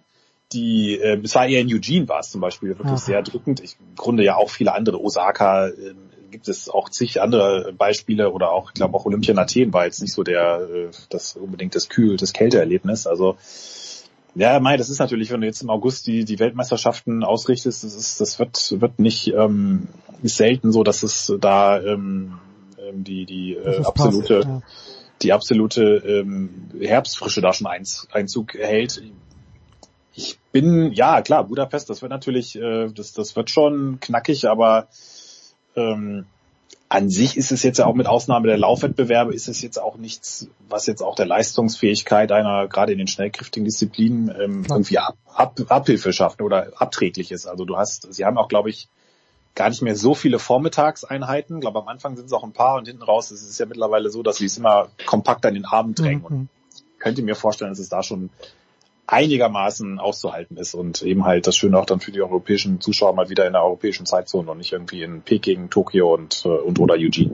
Die, 0.52 0.96
äh, 0.98 1.20
es 1.22 1.34
war 1.34 1.46
eher 1.46 1.60
in 1.60 1.72
Eugene 1.72 2.08
war 2.08 2.20
es 2.20 2.30
zum 2.30 2.40
Beispiel 2.40 2.70
wirklich 2.70 2.88
Aha. 2.88 2.96
sehr 2.98 3.22
drückend. 3.22 3.60
Ich, 3.60 3.76
Im 3.80 3.94
Grunde 3.96 4.22
ja 4.24 4.36
auch 4.36 4.50
viele 4.50 4.74
andere. 4.74 5.00
Osaka 5.00 5.68
ähm, 5.68 5.96
gibt 6.30 6.48
es 6.48 6.68
auch 6.68 6.88
zig 6.88 7.20
andere 7.20 7.72
Beispiele 7.76 8.30
oder 8.30 8.52
auch, 8.52 8.70
ich 8.70 8.74
glaube 8.74 8.96
auch 8.96 9.06
Olympia 9.06 9.32
in 9.32 9.38
Athen 9.38 9.72
war 9.72 9.84
jetzt 9.84 10.00
nicht 10.00 10.12
so 10.12 10.22
der 10.22 10.60
äh, 10.60 10.88
das 11.08 11.36
unbedingt 11.36 11.74
das 11.74 11.88
Kühl, 11.88 12.16
das 12.16 12.32
Kälteerlebnis. 12.32 13.06
Also 13.06 13.36
ja, 14.34 14.60
Mai, 14.60 14.76
das 14.76 14.90
ist 14.90 15.00
natürlich, 15.00 15.30
wenn 15.30 15.40
du 15.40 15.46
jetzt 15.46 15.62
im 15.62 15.70
August 15.70 16.06
die, 16.06 16.24
die 16.24 16.38
Weltmeisterschaften 16.38 17.24
ausrichtest, 17.24 17.82
das 17.82 17.94
ist, 17.94 18.20
das 18.20 18.38
wird, 18.38 18.80
wird 18.80 18.98
nicht, 18.98 19.32
ähm, 19.34 19.88
ist 20.22 20.36
selten 20.36 20.70
so, 20.72 20.84
dass 20.84 21.02
es 21.02 21.32
da 21.40 21.80
ähm, 21.80 22.38
ähm, 22.78 23.02
die, 23.02 23.26
die 23.26 23.54
äh, 23.54 23.82
absolute, 23.84 24.40
ja. 24.44 24.62
die 25.22 25.32
absolute 25.32 25.82
ähm, 25.82 26.70
Herbstfrische 26.80 27.40
da 27.40 27.52
schon 27.52 27.66
Einz, 27.66 28.06
Einzug 28.12 28.54
hält. 28.54 29.02
Ich 30.14 30.38
bin, 30.52 30.92
ja 30.92 31.22
klar, 31.22 31.44
Budapest, 31.44 31.90
das 31.90 32.02
wird 32.02 32.10
natürlich, 32.10 32.56
äh, 32.56 32.88
das, 32.92 33.12
das 33.12 33.34
wird 33.34 33.50
schon 33.50 33.98
knackig, 34.00 34.48
aber 34.48 34.88
ähm, 35.76 36.26
an 36.88 37.08
sich 37.08 37.36
ist 37.36 37.52
es 37.52 37.62
jetzt 37.62 37.78
ja 37.78 37.86
auch 37.86 37.94
mit 37.94 38.08
Ausnahme 38.08 38.48
der 38.48 38.58
Laufwettbewerbe, 38.58 39.32
ist 39.32 39.46
es 39.48 39.62
jetzt 39.62 39.80
auch 39.80 39.96
nichts, 39.96 40.48
was 40.68 40.86
jetzt 40.86 41.02
auch 41.02 41.14
der 41.14 41.26
Leistungsfähigkeit 41.26 42.32
einer, 42.32 42.66
gerade 42.66 42.92
in 42.92 42.98
den 42.98 43.06
schnellkräftigen 43.06 43.64
Disziplinen, 43.64 44.28
ähm, 44.28 44.66
irgendwie 44.68 44.98
ab, 44.98 45.16
ab, 45.32 45.60
Abhilfe 45.68 46.12
schafft 46.12 46.42
oder 46.42 46.72
abträglich 46.76 47.30
ist. 47.30 47.46
Also 47.46 47.64
du 47.64 47.76
hast, 47.76 48.12
sie 48.12 48.24
haben 48.24 48.38
auch, 48.38 48.48
glaube 48.48 48.70
ich, 48.70 48.88
gar 49.54 49.68
nicht 49.68 49.82
mehr 49.82 49.94
so 49.94 50.14
viele 50.14 50.40
Vormittagseinheiten. 50.40 51.56
Ich 51.56 51.60
glaube, 51.60 51.78
am 51.78 51.88
Anfang 51.88 52.16
sind 52.16 52.26
es 52.26 52.32
auch 52.32 52.44
ein 52.44 52.52
paar 52.52 52.76
und 52.76 52.88
hinten 52.88 53.02
raus 53.02 53.30
ist 53.30 53.48
es 53.48 53.58
ja 53.58 53.66
mittlerweile 53.66 54.10
so, 54.10 54.22
dass 54.22 54.38
sie 54.38 54.46
es 54.46 54.58
immer 54.58 54.88
kompakt 55.06 55.46
an 55.46 55.54
den 55.54 55.66
Abend 55.66 55.98
drängen. 55.98 56.24
Und 56.24 56.36
Mhm. 56.36 56.48
könnte 56.98 57.22
mir 57.22 57.34
vorstellen, 57.36 57.70
dass 57.70 57.78
es 57.78 57.88
da 57.88 58.02
schon 58.02 58.30
einigermaßen 59.10 59.98
auszuhalten 59.98 60.56
ist 60.56 60.74
und 60.74 61.02
eben 61.02 61.24
halt 61.24 61.46
das 61.46 61.56
Schöne 61.56 61.78
auch 61.78 61.84
dann 61.84 62.00
für 62.00 62.12
die 62.12 62.22
europäischen 62.22 62.80
Zuschauer 62.80 63.14
mal 63.14 63.28
wieder 63.28 63.46
in 63.46 63.52
der 63.52 63.64
europäischen 63.64 64.06
Zeitzone 64.06 64.50
und 64.50 64.58
nicht 64.58 64.72
irgendwie 64.72 65.02
in 65.02 65.22
Peking, 65.22 65.68
Tokio 65.68 66.14
und, 66.14 66.42
äh, 66.44 66.48
und 66.48 66.78
oder 66.78 66.94
Eugene. 66.94 67.32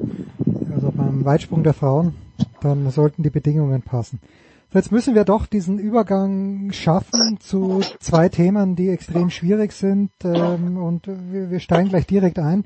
Also 0.74 0.90
beim 0.90 1.24
Weitsprung 1.24 1.62
der 1.62 1.74
Frauen, 1.74 2.14
dann 2.62 2.90
sollten 2.90 3.22
die 3.22 3.30
Bedingungen 3.30 3.82
passen. 3.82 4.20
Jetzt 4.72 4.90
müssen 4.90 5.14
wir 5.14 5.24
doch 5.24 5.46
diesen 5.46 5.78
Übergang 5.78 6.72
schaffen 6.72 7.38
zu 7.40 7.80
zwei 8.00 8.28
Themen, 8.28 8.74
die 8.74 8.88
extrem 8.88 9.30
schwierig 9.30 9.72
sind 9.72 10.10
ähm, 10.24 10.78
und 10.78 11.06
wir, 11.06 11.50
wir 11.50 11.60
steigen 11.60 11.90
gleich 11.90 12.06
direkt 12.06 12.38
ein. 12.38 12.64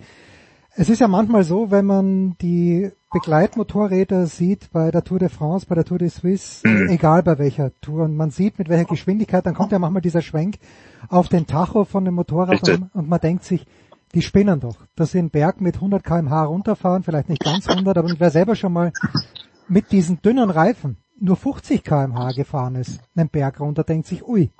Es 0.76 0.88
ist 0.88 1.00
ja 1.00 1.08
manchmal 1.08 1.44
so, 1.44 1.70
wenn 1.70 1.84
man 1.84 2.36
die 2.40 2.90
Begleitmotorräder 3.12 4.26
sieht 4.26 4.70
bei 4.72 4.90
der 4.90 5.02
Tour 5.02 5.18
de 5.18 5.28
France, 5.28 5.66
bei 5.68 5.74
der 5.74 5.84
Tour 5.84 5.98
de 5.98 6.08
Suisse, 6.08 6.66
egal 6.88 7.22
bei 7.22 7.38
welcher 7.38 7.72
Tour, 7.80 8.04
und 8.04 8.16
man 8.16 8.30
sieht 8.30 8.58
mit 8.58 8.68
welcher 8.68 8.84
Geschwindigkeit, 8.84 9.44
dann 9.44 9.54
kommt 9.54 9.72
ja 9.72 9.78
manchmal 9.78 10.02
dieser 10.02 10.22
Schwenk 10.22 10.58
auf 11.08 11.28
den 11.28 11.46
Tacho 11.46 11.84
von 11.84 12.04
dem 12.04 12.14
Motorrad 12.14 12.62
und, 12.68 12.94
und 12.94 13.08
man 13.08 13.20
denkt 13.20 13.44
sich, 13.44 13.66
die 14.14 14.22
spinnen 14.22 14.60
doch, 14.60 14.76
dass 14.96 15.12
sie 15.12 15.18
einen 15.18 15.30
Berg 15.30 15.60
mit 15.60 15.76
100 15.76 16.02
kmh 16.04 16.44
runterfahren, 16.44 17.02
vielleicht 17.02 17.28
nicht 17.28 17.42
ganz 17.42 17.68
100, 17.68 17.98
aber 17.98 18.08
wer 18.18 18.30
selber 18.30 18.54
schon 18.54 18.72
mal 18.72 18.92
mit 19.68 19.92
diesen 19.92 20.22
dünnen 20.22 20.50
Reifen 20.50 20.96
nur 21.18 21.36
50 21.36 21.84
kmh 21.84 22.32
gefahren 22.32 22.76
ist, 22.76 23.00
einen 23.14 23.28
Berg 23.28 23.60
runter, 23.60 23.84
denkt 23.84 24.06
sich, 24.06 24.26
ui, 24.26 24.50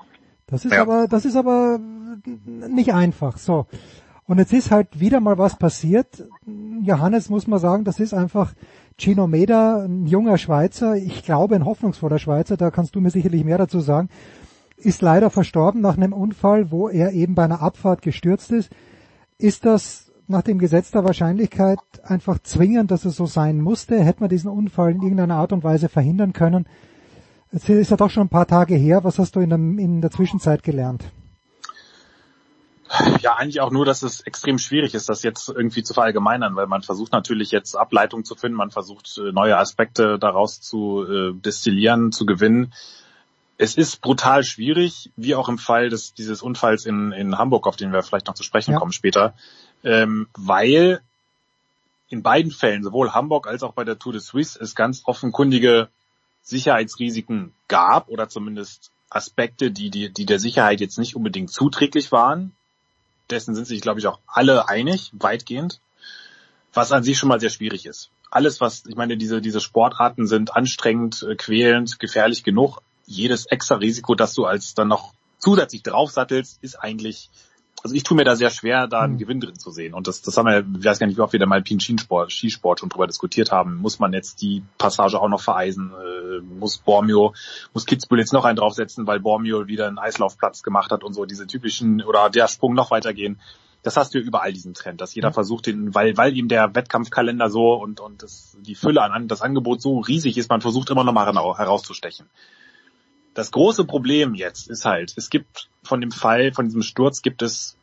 das 0.47 0.65
ist 0.65 0.73
Ja. 0.73 0.81
aber, 0.81 1.07
das 1.07 1.25
ist 1.25 1.35
aber 1.35 1.79
nicht 2.69 2.93
einfach, 2.93 3.37
so. 3.37 3.65
Und 4.31 4.37
jetzt 4.37 4.53
ist 4.53 4.71
halt 4.71 4.97
wieder 4.97 5.19
mal 5.19 5.37
was 5.37 5.57
passiert. 5.57 6.23
Johannes 6.83 7.29
muss 7.29 7.47
man 7.47 7.59
sagen, 7.59 7.83
das 7.83 7.99
ist 7.99 8.13
einfach 8.13 8.53
Gino 8.97 9.27
Meda, 9.27 9.83
ein 9.83 10.05
junger 10.05 10.37
Schweizer, 10.37 10.95
ich 10.95 11.25
glaube 11.25 11.55
ein 11.55 11.65
hoffnungsvoller 11.65 12.17
Schweizer, 12.17 12.55
da 12.55 12.71
kannst 12.71 12.95
du 12.95 13.01
mir 13.01 13.09
sicherlich 13.09 13.43
mehr 13.43 13.57
dazu 13.57 13.81
sagen, 13.81 14.07
ist 14.77 15.01
leider 15.01 15.31
verstorben 15.31 15.81
nach 15.81 15.97
einem 15.97 16.13
Unfall, 16.13 16.71
wo 16.71 16.87
er 16.87 17.11
eben 17.11 17.35
bei 17.35 17.43
einer 17.43 17.61
Abfahrt 17.61 18.01
gestürzt 18.01 18.53
ist. 18.53 18.71
Ist 19.37 19.65
das 19.65 20.13
nach 20.29 20.43
dem 20.43 20.59
Gesetz 20.59 20.91
der 20.91 21.03
Wahrscheinlichkeit 21.03 21.79
einfach 22.01 22.39
zwingend, 22.39 22.89
dass 22.89 23.03
es 23.03 23.17
so 23.17 23.25
sein 23.25 23.59
musste? 23.59 24.01
Hätte 24.01 24.21
man 24.21 24.29
diesen 24.29 24.49
Unfall 24.49 24.91
in 24.91 25.01
irgendeiner 25.01 25.35
Art 25.35 25.51
und 25.51 25.65
Weise 25.65 25.89
verhindern 25.89 26.31
können? 26.31 26.67
Es 27.51 27.67
ist 27.67 27.91
ja 27.91 27.97
doch 27.97 28.09
schon 28.09 28.27
ein 28.27 28.29
paar 28.29 28.47
Tage 28.47 28.75
her. 28.75 29.03
Was 29.03 29.19
hast 29.19 29.35
du 29.35 29.41
in 29.41 29.49
der, 29.49 29.59
in 29.59 29.99
der 29.99 30.09
Zwischenzeit 30.09 30.63
gelernt? 30.63 31.11
Ja, 33.21 33.35
eigentlich 33.35 33.61
auch 33.61 33.71
nur, 33.71 33.85
dass 33.85 34.03
es 34.03 34.21
extrem 34.21 34.57
schwierig 34.59 34.93
ist, 34.93 35.07
das 35.07 35.23
jetzt 35.23 35.47
irgendwie 35.47 35.83
zu 35.83 35.93
verallgemeinern, 35.93 36.55
weil 36.55 36.67
man 36.67 36.81
versucht 36.81 37.13
natürlich 37.13 37.51
jetzt 37.51 37.75
Ableitung 37.75 38.25
zu 38.25 38.35
finden, 38.35 38.57
man 38.57 38.71
versucht 38.71 39.17
äh, 39.17 39.31
neue 39.31 39.57
Aspekte 39.57 40.19
daraus 40.19 40.59
zu 40.59 41.05
äh, 41.07 41.33
destillieren, 41.33 42.11
zu 42.11 42.25
gewinnen. 42.25 42.73
Es 43.57 43.75
ist 43.75 44.01
brutal 44.01 44.43
schwierig, 44.43 45.11
wie 45.15 45.35
auch 45.35 45.47
im 45.47 45.57
Fall 45.57 45.89
des, 45.89 46.13
dieses 46.13 46.41
Unfalls 46.41 46.85
in, 46.85 47.11
in 47.11 47.37
Hamburg, 47.37 47.67
auf 47.67 47.75
den 47.75 47.93
wir 47.93 48.03
vielleicht 48.03 48.27
noch 48.27 48.33
zu 48.33 48.43
sprechen 48.43 48.71
Ja. 48.71 48.79
kommen 48.79 48.91
später, 48.91 49.35
ähm, 49.83 50.27
weil 50.35 51.01
in 52.09 52.23
beiden 52.23 52.51
Fällen, 52.51 52.83
sowohl 52.83 53.13
Hamburg 53.13 53.47
als 53.47 53.63
auch 53.63 53.73
bei 53.73 53.85
der 53.85 53.97
Tour 53.97 54.13
de 54.13 54.21
Suisse, 54.21 54.59
es 54.61 54.75
ganz 54.75 55.03
offenkundige 55.05 55.87
Sicherheitsrisiken 56.41 57.53
gab 57.69 58.09
oder 58.09 58.27
zumindest 58.27 58.91
Aspekte, 59.09 59.71
die, 59.71 59.89
die, 59.89 60.11
die 60.11 60.25
der 60.25 60.39
Sicherheit 60.39 60.81
jetzt 60.81 60.97
nicht 60.97 61.15
unbedingt 61.15 61.51
zuträglich 61.51 62.11
waren. 62.11 62.53
Dessen 63.31 63.55
sind 63.55 63.65
sich, 63.65 63.81
glaube 63.81 63.99
ich, 63.99 64.07
auch 64.07 64.19
alle 64.27 64.69
einig, 64.69 65.11
weitgehend, 65.13 65.79
was 66.73 66.91
an 66.91 67.03
sich 67.03 67.17
schon 67.17 67.29
mal 67.29 67.39
sehr 67.39 67.49
schwierig 67.49 67.85
ist. 67.85 68.11
Alles, 68.29 68.61
was, 68.61 68.85
ich 68.85 68.95
meine, 68.95 69.17
diese, 69.17 69.41
diese 69.41 69.59
Sportarten 69.59 70.27
sind 70.27 70.55
anstrengend, 70.55 71.23
äh, 71.23 71.35
quälend, 71.35 71.99
gefährlich 71.99 72.43
genug. 72.43 72.81
Jedes 73.05 73.45
extra 73.45 73.75
Risiko, 73.75 74.15
das 74.15 74.33
du 74.33 74.45
als 74.45 74.73
dann 74.73 74.87
noch 74.87 75.13
zusätzlich 75.37 75.83
draufsattelst, 75.83 76.59
ist 76.61 76.75
eigentlich, 76.75 77.29
also 77.83 77.95
ich 77.95 78.03
tue 78.03 78.15
mir 78.15 78.23
da 78.23 78.35
sehr 78.35 78.49
schwer, 78.49 78.87
da 78.87 79.01
einen 79.01 79.17
Gewinn 79.17 79.39
drin 79.39 79.57
zu 79.57 79.71
sehen. 79.71 79.93
Und 79.93 80.07
das, 80.07 80.21
das 80.21 80.37
haben 80.37 80.45
wir, 80.45 80.65
ich 80.79 80.85
weiß 80.85 80.99
gar 80.99 81.07
nicht, 81.07 81.17
wie 81.17 81.21
oft 81.21 81.33
wir 81.33 81.39
da 81.39 81.45
mal 81.45 81.63
Skisport, 81.65 82.31
Skisport 82.31 82.79
schon 82.79 82.89
drüber 82.89 83.07
diskutiert 83.07 83.51
haben. 83.51 83.77
Muss 83.77 83.99
man 83.99 84.13
jetzt 84.13 84.41
die 84.41 84.63
Passage 84.77 85.19
auch 85.19 85.29
noch 85.29 85.41
vereisen? 85.41 85.91
Äh, 85.91 86.41
muss 86.41 86.77
Bormio, 86.77 87.33
muss 87.73 87.85
Kitzbühel 87.85 88.19
jetzt 88.19 88.33
noch 88.33 88.45
einen 88.45 88.57
draufsetzen, 88.57 89.07
weil 89.07 89.19
Bormio 89.19 89.67
wieder 89.67 89.87
einen 89.87 89.99
Eislaufplatz 89.99 90.63
gemacht 90.63 90.91
hat 90.91 91.03
und 91.03 91.13
so 91.13 91.25
diese 91.25 91.47
typischen, 91.47 92.03
oder 92.03 92.29
der 92.29 92.47
Sprung 92.47 92.73
noch 92.73 92.91
weitergehen. 92.91 93.39
Das 93.83 93.97
hast 93.97 94.13
du 94.13 94.19
ja 94.19 94.23
überall 94.23 94.53
diesen 94.53 94.75
Trend, 94.75 95.01
dass 95.01 95.15
jeder 95.15 95.33
versucht, 95.33 95.65
den, 95.65 95.95
weil, 95.95 96.15
weil 96.15 96.37
ihm 96.37 96.47
der 96.47 96.75
Wettkampfkalender 96.75 97.49
so 97.49 97.73
und, 97.73 97.99
und 97.99 98.21
das, 98.21 98.55
die 98.59 98.75
Fülle 98.75 99.01
an, 99.01 99.27
das 99.27 99.41
Angebot 99.41 99.81
so 99.81 99.99
riesig 99.99 100.37
ist, 100.37 100.49
man 100.49 100.61
versucht 100.61 100.91
immer 100.91 101.03
noch 101.03 101.13
mal 101.13 101.25
hera- 101.27 101.57
herauszustechen. 101.57 102.27
Das 103.33 103.51
große 103.51 103.85
Problem 103.85 104.35
jetzt 104.35 104.69
ist 104.69 104.85
halt, 104.85 105.13
es 105.15 105.29
gibt 105.29 105.69
von 105.83 106.01
dem 106.01 106.11
Fall, 106.11 106.51
von 106.51 106.65
diesem 106.65 106.83
Sturz 106.83 107.21
gibt 107.21 107.41
es 107.41 107.77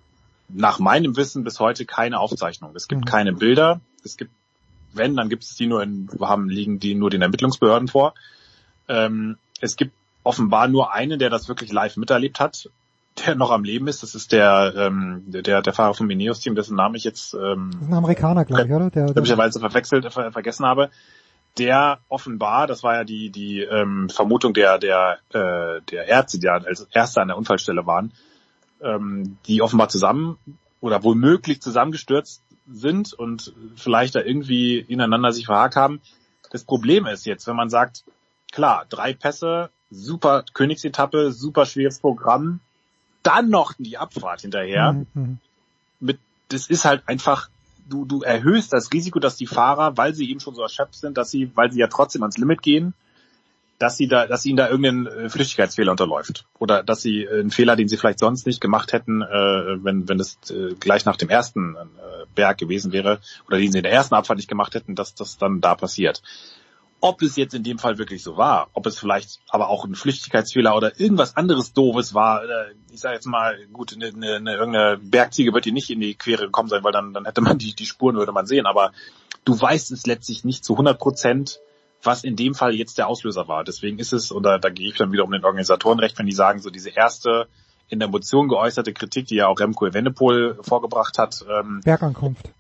nach 0.49 0.79
meinem 0.79 1.17
Wissen 1.17 1.45
bis 1.45 1.61
heute 1.61 1.85
keine 1.85 2.19
Aufzeichnung. 2.21 2.73
Es 2.75 2.89
gibt 2.89 3.07
keine 3.07 3.33
Bilder. 3.33 3.81
Es 4.05 4.17
gibt, 4.17 4.33
wenn, 4.93 5.17
dann 5.17 5.29
gibt 5.29 5.45
es 5.45 5.55
die 5.57 5.67
nur 5.67 5.83
in, 5.83 6.09
haben, 6.21 6.49
liegen 6.49 6.79
die 6.81 6.95
nur 6.95 7.11
den 7.11 7.23
Ermittlungsbehörden 7.23 7.89
vor. 7.89 8.15
Ähm, 8.89 9.37
es 9.61 9.77
gibt 9.77 9.93
offenbar 10.23 10.69
nur 10.69 10.93
einen, 10.93 11.19
der 11.19 11.31
das 11.31 11.49
wirklich 11.49 11.73
live 11.73 11.97
miterlebt 11.97 12.41
hat, 12.41 12.71
der 13.27 13.35
noch 13.35 13.51
am 13.51 13.65
Leben 13.65 13.89
ist. 13.89 14.03
Das 14.03 14.15
ist 14.15 14.33
der, 14.33 14.75
ähm, 14.77 15.25
der, 15.27 15.63
der 15.63 15.73
Fahrer 15.73 15.95
vom 15.95 16.09
Ineos-Team, 16.09 16.55
dessen 16.55 16.77
Namen 16.77 16.95
ich 16.95 17.05
jetzt 17.05 17.35
ähm, 17.35 17.71
Das 17.73 17.83
ist 17.83 17.89
ein 17.89 17.95
Amerikaner, 17.95 18.45
glaube 18.45 18.65
ich, 18.65 18.73
oder? 18.73 18.91
Der, 18.91 19.07
der, 19.07 19.15
möglicherweise 19.15 19.61
verwechselt, 19.61 20.13
ver 20.13 20.33
vergessen 20.33 20.65
habe, 20.65 20.91
der 21.59 22.01
offenbar, 22.09 22.67
das 22.67 22.83
war 22.83 22.95
ja 22.95 23.05
die 23.05 23.31
die 23.31 23.63
ähm, 23.63 24.09
Vermutung 24.09 24.55
der 24.55 24.79
der 24.79 25.19
äh, 25.31 25.81
der 25.91 26.07
Ärzte, 26.07 26.39
die 26.39 26.49
als 26.49 26.87
Erste 26.93 27.21
an 27.21 27.29
der 27.29 27.37
Unfallstelle 27.37 27.87
waren, 27.87 28.13
ähm, 28.83 29.39
die 29.47 29.63
offenbar 29.63 29.89
zusammen 29.89 30.39
oder 30.81 31.03
womöglich 31.03 31.61
zusammengestürzt 31.61 32.43
sind 32.71 33.13
und 33.13 33.53
vielleicht 33.77 34.15
da 34.15 34.21
irgendwie 34.21 34.79
ineinander 34.79 35.33
sich 35.33 35.47
verhakt 35.47 35.77
haben. 35.77 36.01
Das 36.51 36.65
Problem 36.65 37.07
ist 37.07 37.27
jetzt, 37.27 37.47
wenn 37.47 37.57
man 37.57 37.71
sagt, 37.71 38.05
klar, 38.53 38.87
drei 38.89 39.13
Pässe, 39.15 39.71
super 39.91 40.45
Königsetappe, 40.53 41.33
super 41.33 41.67
schweres 41.67 41.99
Programm, 41.99 42.61
dann 43.23 43.49
noch 43.51 43.75
die 43.79 43.99
Abfahrt 43.99 44.43
hinterher. 44.43 44.93
Mhm, 44.93 45.07
mhm. 45.15 45.39
Mit, 46.01 46.19
das 46.49 46.69
ist 46.69 46.85
halt 46.85 47.03
einfach, 47.07 47.49
du, 47.89 48.05
du 48.05 48.23
erhöhst 48.23 48.73
das 48.73 48.93
Risiko, 48.93 49.19
dass 49.19 49.37
die 49.37 49.47
Fahrer, 49.47 49.97
weil 49.97 50.15
sie 50.15 50.31
eben 50.31 50.41
schon 50.41 50.55
so 50.55 50.63
erschöpft 50.63 50.97
sind, 50.97 51.19
dass 51.19 51.31
sie, 51.31 51.51
weil 51.55 51.73
sie 51.73 51.81
ja 51.81 51.89
trotzdem 51.89 52.23
ans 52.23 52.39
Limit 52.39 52.63
gehen, 52.63 52.95
dass 53.79 53.97
sie 53.97 54.09
da, 54.09 54.27
dass 54.27 54.45
ihnen 54.45 54.57
da 54.57 54.69
irgendein 54.69 55.07
äh, 55.07 55.29
Flüchtigkeitsfehler 55.29 55.93
unterläuft. 55.93 56.47
Oder 56.59 56.83
dass 56.83 57.01
sie 57.01 57.23
äh, 57.23 57.41
einen 57.41 57.51
Fehler, 57.51 57.77
den 57.77 57.89
sie 57.89 57.97
vielleicht 57.97 58.19
sonst 58.19 58.47
nicht 58.47 58.61
gemacht 58.61 58.93
hätten, 58.93 59.23
äh, 59.23 59.85
wenn, 59.85 60.09
wenn 60.09 60.19
es 60.19 60.39
äh, 60.51 60.75
gleich 60.79 61.05
nach 61.05 61.17
dem 61.17 61.29
ersten 61.29 61.77
äh, 61.77 62.27
Berg 62.35 62.59
gewesen 62.59 62.93
wäre, 62.93 63.21
oder 63.47 63.59
den 63.59 63.71
sie 63.71 63.79
in 63.79 63.85
der 63.85 63.93
ersten 63.93 64.15
Abfahrt 64.15 64.39
nicht 64.39 64.49
gemacht 64.49 64.75
hätten, 64.75 64.95
dass 64.95 65.15
das 65.15 65.39
dann 65.39 65.61
da 65.61 65.75
passiert. 65.75 66.23
Ob 67.01 67.23
es 67.23 67.37
jetzt 67.37 67.55
in 67.55 67.63
dem 67.63 67.79
Fall 67.79 67.99
wirklich 67.99 68.23
so 68.23 68.37
war, 68.37 68.71
ob 68.73 68.87
es 68.87 68.99
vielleicht 68.99 69.39
aber 69.49 69.69
auch 69.69 69.85
ein 69.85 69.95
Flüchtigkeitsfehler 69.95 70.77
oder 70.77 70.99
irgendwas 70.99 71.37
anderes 71.37 71.73
Doofes 71.73 72.13
war, 72.13 72.43
ich 72.91 73.01
sage 73.01 73.15
jetzt 73.15 73.27
mal, 73.27 73.57
gut, 73.73 73.95
eine, 73.95 74.07
eine, 74.07 74.35
eine, 74.35 74.55
irgendeine 74.57 74.99
Bergziege 74.99 75.53
wird 75.53 75.65
dir 75.65 75.73
nicht 75.73 75.91
in 75.91 76.01
die 76.01 76.15
Quere 76.15 76.47
gekommen 76.47 76.69
sein, 76.69 76.83
weil 76.83 76.93
dann, 76.93 77.13
dann 77.13 77.25
hätte 77.25 77.41
man 77.41 77.59
die, 77.59 77.75
die 77.75 77.87
Spuren 77.87 78.17
würde 78.17 78.33
man 78.33 78.47
sehen, 78.47 78.67
aber 78.67 78.93
du 79.45 79.61
weißt 79.61 79.93
es 79.93 80.07
letztlich 80.07 80.45
nicht 80.45 80.65
zu 80.65 80.75
100 80.75 80.99
Prozent, 80.99 81.61
was 82.03 82.25
in 82.25 82.37
dem 82.37 82.55
Fall 82.55 82.75
jetzt 82.75 82.99
der 82.99 83.09
Auslöser 83.09 83.49
war. 83.49 83.65
Deswegen 83.65 83.99
ist 83.99 84.13
es, 84.13 84.33
oder 84.33 84.59
da 84.59 84.71
gehe 84.71 84.89
ich 84.89 84.97
dann 84.97 85.13
wieder 85.13 85.25
um 85.25 85.33
den 85.33 85.45
Organisatoren 85.45 85.99
recht, 85.99 86.19
wenn 86.19 86.27
die 86.27 86.33
sagen, 86.33 86.61
so 86.61 86.71
diese 86.71 86.91
erste 86.91 87.49
in 87.89 87.99
der 87.99 88.09
Motion 88.09 88.49
geäußerte 88.49 88.93
Kritik, 88.93 89.27
die 89.27 89.37
ja 89.37 89.47
auch 89.47 89.59
Remco 89.59 89.87
Evenepoel 89.87 90.59
vorgebracht 90.63 91.19
hat, 91.19 91.45
ähm, 91.49 91.81
Bergankunft. 91.85 92.51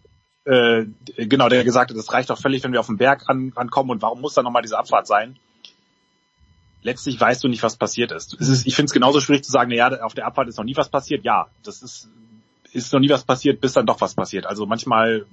Äh, 0.49 0.87
genau, 1.17 1.51
der 1.51 1.63
gesagt 1.63 1.91
hat, 1.91 1.97
es 1.97 2.13
reicht 2.13 2.31
doch 2.31 2.39
völlig, 2.39 2.65
wenn 2.65 2.73
wir 2.73 2.81
auf 2.81 2.87
den 2.87 2.97
Berg 2.97 3.25
an, 3.29 3.53
ankommen 3.55 3.91
und 3.91 4.01
warum 4.01 4.23
muss 4.23 4.33
da 4.33 4.43
nochmal 4.43 4.63
diese 4.63 4.79
Abfahrt 4.79 5.07
sein? 5.07 5.37
Letztlich 6.83 7.21
weißt 7.21 7.45
du 7.45 7.49
nicht, 7.49 7.63
was 7.63 7.77
passiert 7.77 8.13
ist. 8.13 8.33
Ist 8.35 8.67
ich 8.67 8.75
finde 8.75 8.87
es 8.87 8.95
genauso 8.95 9.21
schwierig 9.21 9.45
zu 9.45 9.53
sagen, 9.53 9.71
na 9.71 9.77
ja, 9.77 10.01
auf 10.03 10.15
der 10.15 10.27
Abfahrt 10.27 10.49
ist 10.49 10.57
noch 10.57 10.65
nie 10.65 10.77
was 10.77 10.89
passiert. 10.89 11.25
Ja, 11.25 11.49
das 11.65 11.83
ist, 11.83 12.09
ist 12.73 12.93
noch 12.95 13.01
nie 13.01 13.11
was 13.11 13.25
passiert, 13.25 13.61
bis 13.61 13.75
dann 13.75 13.85
doch 13.85 14.01
was 14.01 14.15
passiert. 14.15 14.47
Also 14.47 14.65
manchmal 14.65 15.27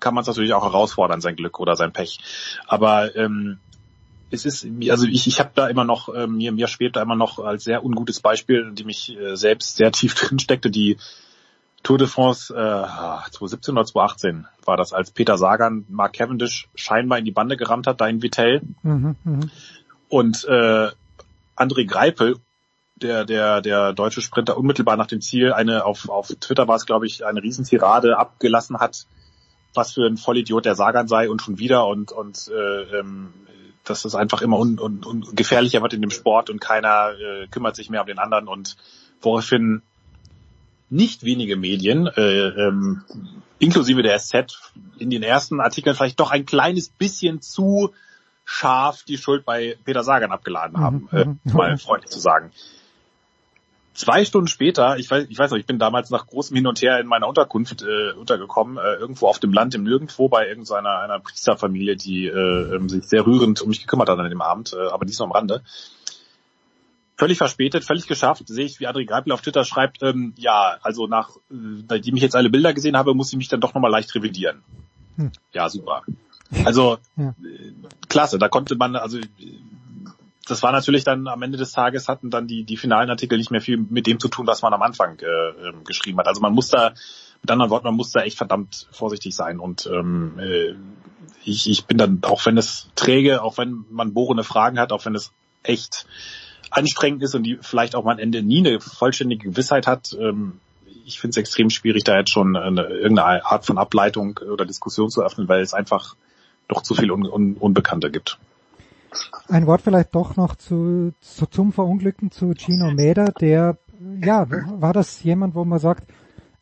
kann 0.00 0.14
man 0.14 0.22
es 0.22 0.28
natürlich 0.28 0.52
auch 0.52 0.64
herausfordern, 0.64 1.22
sein 1.22 1.36
Glück 1.36 1.58
oder 1.58 1.74
sein 1.74 1.92
Pech. 1.92 2.18
Aber 2.66 3.16
ähm, 3.16 3.58
es 4.30 4.44
ist, 4.44 4.66
also 4.90 5.06
ich, 5.06 5.26
ich 5.26 5.40
habe 5.40 5.52
da 5.54 5.68
immer 5.68 5.84
noch, 5.84 6.10
äh, 6.10 6.26
mir, 6.26 6.52
mir 6.52 6.66
schwebt 6.66 6.96
da 6.96 7.02
immer 7.02 7.16
noch 7.16 7.38
als 7.38 7.64
sehr 7.64 7.82
ungutes 7.82 8.20
Beispiel, 8.20 8.72
die 8.72 8.84
mich 8.84 9.16
äh, 9.16 9.36
selbst 9.36 9.76
sehr 9.76 9.90
tief 9.90 10.14
drin 10.20 10.38
steckte, 10.38 10.70
die 10.70 10.98
Tour 11.84 11.98
de 11.98 12.08
France 12.08 12.52
äh, 12.52 13.30
2017 13.30 13.74
oder 13.74 13.84
2018 13.84 14.46
war 14.64 14.76
das, 14.76 14.92
als 14.92 15.10
Peter 15.10 15.36
Sagan 15.36 15.84
Mark 15.88 16.14
Cavendish 16.14 16.68
scheinbar 16.74 17.18
in 17.18 17.26
die 17.26 17.30
Bande 17.30 17.56
gerammt 17.56 17.86
hat, 17.86 18.00
da 18.00 18.08
in 18.08 18.22
Vitell. 18.22 18.62
Mhm, 18.82 19.16
mhm. 19.22 19.50
Und 20.08 20.44
äh, 20.46 20.88
André 21.56 21.86
Greipel, 21.86 22.36
der, 22.96 23.26
der, 23.26 23.60
der 23.60 23.92
deutsche 23.92 24.22
Sprinter, 24.22 24.56
unmittelbar 24.56 24.96
nach 24.96 25.06
dem 25.06 25.20
Ziel 25.20 25.52
eine, 25.52 25.84
auf, 25.84 26.08
auf 26.08 26.28
Twitter 26.40 26.66
war 26.66 26.76
es, 26.76 26.86
glaube 26.86 27.06
ich, 27.06 27.26
eine 27.26 27.42
Riesentirade 27.42 28.16
abgelassen 28.16 28.78
hat, 28.78 29.06
was 29.74 29.92
für 29.92 30.06
ein 30.06 30.16
Vollidiot 30.16 30.64
der 30.64 30.76
Sagan 30.76 31.06
sei 31.06 31.28
und 31.28 31.42
schon 31.42 31.58
wieder 31.58 31.86
und, 31.86 32.12
und 32.12 32.48
äh, 32.48 32.98
ähm, 32.98 33.34
dass 33.84 34.06
es 34.06 34.14
einfach 34.14 34.40
immer 34.40 34.58
un, 34.58 34.78
un, 34.78 35.04
un, 35.04 35.26
gefährlicher 35.34 35.82
wird 35.82 35.92
in 35.92 36.00
dem 36.00 36.10
Sport 36.10 36.48
und 36.48 36.60
keiner 36.60 37.10
äh, 37.10 37.46
kümmert 37.48 37.76
sich 37.76 37.90
mehr 37.90 38.00
um 38.00 38.06
den 38.06 38.18
anderen 38.18 38.48
und 38.48 38.76
woraufhin 39.20 39.82
nicht 40.94 41.24
wenige 41.24 41.56
Medien, 41.56 42.06
äh, 42.06 42.20
ähm, 42.20 43.02
inklusive 43.58 44.02
der 44.02 44.18
SZ, 44.18 44.60
in 44.98 45.10
den 45.10 45.22
ersten 45.22 45.60
Artikeln 45.60 45.96
vielleicht 45.96 46.20
doch 46.20 46.30
ein 46.30 46.46
kleines 46.46 46.88
bisschen 46.88 47.42
zu 47.42 47.92
scharf 48.44 49.02
die 49.02 49.18
Schuld 49.18 49.44
bei 49.44 49.76
Peter 49.84 50.04
Sagan 50.04 50.30
abgeladen 50.30 50.78
haben, 50.78 51.08
Mhm, 51.10 51.18
äh, 51.18 51.24
mhm. 51.24 51.38
mal 51.52 51.76
freundlich 51.78 52.10
zu 52.10 52.20
sagen. 52.20 52.52
Zwei 53.94 54.24
Stunden 54.24 54.48
später, 54.48 54.96
ich 54.98 55.10
weiß, 55.10 55.26
ich 55.28 55.38
weiß 55.38 55.50
noch, 55.52 55.58
ich 55.58 55.66
bin 55.66 55.78
damals 55.78 56.10
nach 56.10 56.26
großem 56.26 56.56
Hin 56.56 56.66
und 56.66 56.82
Her 56.82 56.98
in 56.98 57.06
meiner 57.06 57.28
Unterkunft 57.28 57.82
äh, 57.82 58.12
untergekommen, 58.12 58.76
äh, 58.76 58.94
irgendwo 58.94 59.28
auf 59.28 59.38
dem 59.38 59.52
Land 59.52 59.74
im 59.74 59.84
Nirgendwo 59.84 60.28
bei 60.28 60.48
irgendeiner 60.48 60.98
einer 60.98 61.20
Priesterfamilie, 61.20 61.96
die 61.96 62.26
äh, 62.26 62.74
ähm, 62.74 62.88
sich 62.88 63.04
sehr 63.04 63.24
rührend 63.24 63.62
um 63.62 63.68
mich 63.68 63.80
gekümmert 63.80 64.08
hat 64.08 64.18
an 64.18 64.30
dem 64.30 64.42
Abend, 64.42 64.72
äh, 64.72 64.88
aber 64.90 65.06
dies 65.06 65.18
nur 65.18 65.26
am 65.26 65.32
Rande. 65.32 65.62
Völlig 67.16 67.38
verspätet, 67.38 67.84
völlig 67.84 68.06
geschafft, 68.06 68.48
sehe 68.48 68.64
ich, 68.64 68.80
wie 68.80 68.86
Adri 68.86 69.04
Greipel 69.04 69.32
auf 69.32 69.40
Twitter 69.40 69.64
schreibt, 69.64 70.02
ähm, 70.02 70.34
ja, 70.36 70.78
also 70.82 71.06
nach, 71.06 71.30
äh, 71.50 71.82
nachdem 71.88 72.16
ich 72.16 72.22
jetzt 72.22 72.34
alle 72.34 72.50
Bilder 72.50 72.74
gesehen 72.74 72.96
habe, 72.96 73.14
muss 73.14 73.32
ich 73.32 73.38
mich 73.38 73.48
dann 73.48 73.60
doch 73.60 73.72
nochmal 73.74 73.90
leicht 73.90 74.14
revidieren. 74.14 74.62
Hm. 75.16 75.30
Ja, 75.52 75.68
super. 75.68 76.02
Also, 76.64 76.98
Ja. 77.16 77.28
äh, 77.28 77.72
klasse, 78.08 78.38
da 78.38 78.48
konnte 78.48 78.74
man, 78.76 78.96
also 78.96 79.18
das 80.46 80.62
war 80.62 80.72
natürlich 80.72 81.04
dann 81.04 81.26
am 81.26 81.42
Ende 81.42 81.56
des 81.56 81.72
Tages 81.72 82.08
hatten 82.08 82.30
dann 82.30 82.46
die, 82.46 82.64
die 82.64 82.76
finalen 82.76 83.10
Artikel 83.10 83.38
nicht 83.38 83.50
mehr 83.50 83.60
viel 83.60 83.78
mit 83.78 84.06
dem 84.06 84.20
zu 84.20 84.28
tun, 84.28 84.46
was 84.46 84.62
man 84.62 84.74
am 84.74 84.82
Anfang 84.82 85.18
äh, 85.20 85.68
ähm, 85.68 85.84
geschrieben 85.84 86.18
hat. 86.18 86.28
Also 86.28 86.40
man 86.40 86.52
muss 86.52 86.68
da, 86.68 86.94
mit 87.42 87.50
anderen 87.50 87.70
Worten, 87.70 87.86
man 87.86 87.94
muss 87.94 88.10
da 88.10 88.22
echt 88.22 88.36
verdammt 88.36 88.88
vorsichtig 88.90 89.34
sein. 89.34 89.58
Und 89.58 89.88
ähm, 89.92 90.38
äh, 90.38 90.74
ich, 91.44 91.68
ich 91.68 91.86
bin 91.86 91.98
dann, 91.98 92.20
auch 92.22 92.44
wenn 92.46 92.58
es 92.58 92.88
träge, 92.94 93.42
auch 93.42 93.58
wenn 93.58 93.84
man 93.90 94.14
bohrende 94.14 94.44
Fragen 94.44 94.78
hat, 94.78 94.92
auch 94.92 95.04
wenn 95.04 95.14
es 95.14 95.32
echt 95.62 96.06
anstrengend 96.76 97.22
ist 97.22 97.34
und 97.34 97.44
die 97.44 97.58
vielleicht 97.60 97.94
auch 97.94 98.06
am 98.06 98.18
Ende 98.18 98.42
nie 98.42 98.58
eine 98.58 98.80
vollständige 98.80 99.50
Gewissheit 99.50 99.86
hat, 99.86 100.16
ähm, 100.18 100.60
ich 101.06 101.20
finde 101.20 101.32
es 101.32 101.36
extrem 101.36 101.70
schwierig, 101.70 102.04
da 102.04 102.16
jetzt 102.18 102.30
schon 102.30 102.56
eine, 102.56 102.84
irgendeine 102.84 103.44
Art 103.44 103.66
von 103.66 103.78
Ableitung 103.78 104.40
oder 104.50 104.64
Diskussion 104.64 105.10
zu 105.10 105.22
öffnen, 105.22 105.48
weil 105.48 105.60
es 105.60 105.74
einfach 105.74 106.16
doch 106.68 106.82
zu 106.82 106.94
viel 106.94 107.10
Un 107.10 107.26
Un 107.26 107.56
Unbekannte 107.58 108.10
gibt. 108.10 108.38
Ein 109.48 109.66
Wort 109.66 109.82
vielleicht 109.82 110.14
doch 110.14 110.36
noch 110.36 110.56
zu, 110.56 111.12
zu 111.20 111.46
zum 111.46 111.72
Verunglückten 111.72 112.30
zu 112.30 112.54
Gino 112.54 112.90
Meda, 112.90 113.26
der, 113.26 113.76
ja, 114.24 114.46
war 114.48 114.92
das 114.92 115.22
jemand, 115.22 115.54
wo 115.54 115.64
man 115.64 115.78
sagt, 115.78 116.10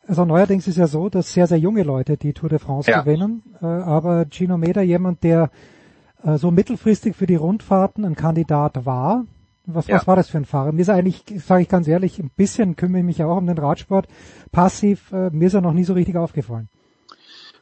also 0.05 0.25
neuerdings 0.25 0.67
ist 0.67 0.77
ja 0.77 0.87
so, 0.87 1.09
dass 1.09 1.33
sehr, 1.33 1.47
sehr 1.47 1.57
junge 1.57 1.83
Leute 1.83 2.17
die 2.17 2.33
Tour 2.33 2.49
de 2.49 2.59
France 2.59 2.91
Ja. 2.91 3.01
gewinnen, 3.01 3.41
äh, 3.61 3.65
aber 3.65 4.25
Gino 4.29 4.57
Meda 4.57 4.81
jemand, 4.81 5.23
der 5.23 5.49
äh, 6.23 6.37
so 6.37 6.51
mittelfristig 6.51 7.15
für 7.15 7.25
die 7.25 7.35
Rundfahrten 7.35 8.03
ein 8.05 8.15
Kandidat 8.15 8.85
war. 8.85 9.25
Was, 9.65 9.87
Ja. 9.87 9.95
was 9.95 10.07
war 10.07 10.15
das 10.15 10.29
für 10.29 10.37
ein 10.37 10.45
Fahrer? 10.45 10.71
Mir 10.73 10.81
ist 10.81 10.89
er 10.89 10.95
eigentlich, 10.95 11.23
sage 11.43 11.61
ich 11.63 11.69
ganz 11.69 11.87
ehrlich, 11.87 12.19
ein 12.19 12.29
bisschen 12.29 12.75
kümmere 12.75 12.99
ich 12.99 13.05
mich 13.05 13.23
auch 13.23 13.37
um 13.37 13.47
den 13.47 13.57
Radsport. 13.57 14.07
Passiv, 14.51 15.11
äh, 15.11 15.29
mir 15.29 15.47
ist 15.47 15.53
er 15.53 15.61
noch 15.61 15.73
nie 15.73 15.85
so 15.85 15.93
richtig 15.93 16.17
aufgefallen. 16.17 16.69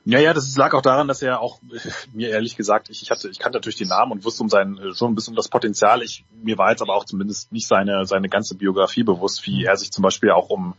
Ja, 0.03 0.17
ja, 0.17 0.33
das 0.33 0.57
lag 0.57 0.73
auch 0.73 0.81
daran, 0.81 1.07
dass 1.07 1.21
er 1.21 1.41
auch, 1.41 1.59
mir 2.13 2.29
ehrlich 2.29 2.55
gesagt, 2.55 2.89
ich, 2.89 3.03
ich 3.03 3.11
hatte, 3.11 3.29
ich 3.29 3.37
kannte 3.37 3.57
natürlich 3.57 3.77
den 3.77 3.89
Namen 3.89 4.13
und 4.13 4.25
wusste 4.25 4.41
um 4.41 4.49
sein, 4.49 4.79
äh, 4.79 4.95
schon 4.95 5.11
ein 5.11 5.15
bisschen 5.15 5.33
um 5.33 5.37
das 5.37 5.47
Potenzial. 5.49 6.01
Ich, 6.01 6.25
mir 6.41 6.57
war 6.57 6.71
jetzt 6.71 6.81
aber 6.81 6.95
auch 6.95 7.05
zumindest 7.05 7.51
nicht 7.51 7.67
seine, 7.67 8.05
seine 8.05 8.29
ganze 8.29 8.55
Biografie 8.55 9.03
bewusst, 9.03 9.45
wie 9.45 9.65
er 9.65 9.77
sich 9.77 9.91
zum 9.91 10.01
Beispiel 10.01 10.31
auch 10.31 10.49
um, 10.49 10.73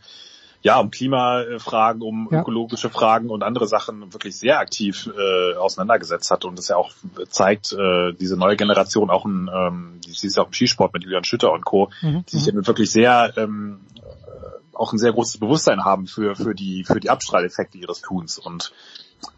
ja, 0.63 0.79
um 0.79 0.89
Klimafragen, 0.91 2.01
um 2.01 2.29
Ja. 2.31 2.39
ökologische 2.41 2.89
Fragen 2.89 3.29
und 3.29 3.43
andere 3.43 3.67
Sachen 3.67 4.13
wirklich 4.13 4.37
sehr 4.37 4.59
aktiv 4.59 5.09
äh, 5.15 5.55
auseinandergesetzt 5.57 6.31
hat 6.31 6.45
und 6.45 6.57
das 6.57 6.69
ja 6.69 6.77
auch 6.77 6.91
zeigt, 7.29 7.73
äh, 7.73 8.13
diese 8.13 8.37
neue 8.37 8.55
Generation 8.55 9.09
auch 9.09 9.25
ein, 9.25 9.49
ähm, 9.53 9.99
die 10.05 10.11
sie 10.11 10.27
ist 10.27 10.37
ja 10.37 10.43
auch 10.43 10.47
im 10.47 10.53
Skisport 10.53 10.93
mit 10.93 11.03
Julian 11.03 11.25
Schütter 11.25 11.51
und 11.51 11.65
Co., 11.65 11.89
Mhm, 12.01 12.25
die 12.25 12.37
sich 12.37 12.45
ja 12.53 12.53
wirklich 12.65 12.91
sehr 12.91 13.33
ähm, 13.35 13.81
äh, 13.97 14.75
auch 14.75 14.93
ein 14.93 14.97
sehr 14.99 15.11
großes 15.11 15.37
Bewusstsein 15.37 15.83
haben 15.83 16.07
für 16.07 16.35
für 16.35 16.55
die 16.55 16.85
für 16.85 16.99
die 17.01 17.09
Abstrahleffekte 17.09 17.77
ihres 17.77 18.01
Tuns 18.01 18.39
und 18.39 18.71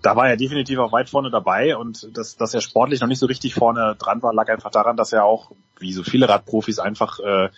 da 0.01 0.15
war 0.15 0.27
er 0.29 0.37
definitiv 0.37 0.79
auch 0.79 0.91
weit 0.91 1.09
vorne 1.09 1.29
dabei 1.29 1.77
und 1.77 2.17
dass, 2.17 2.37
dass 2.37 2.53
er 2.53 2.61
sportlich 2.61 3.01
noch 3.01 3.07
nicht 3.07 3.19
so 3.19 3.27
richtig 3.27 3.53
vorne 3.53 3.95
dran 3.99 4.23
war, 4.23 4.33
lag 4.33 4.49
einfach 4.49 4.71
daran, 4.71 4.97
dass 4.97 5.13
er 5.13 5.25
auch, 5.25 5.51
wie 5.79 5.93
so 5.93 6.01
viele 6.03 6.27
Radprofis, 6.27 6.79
einfach 6.79 7.19
äh, 7.19 7.49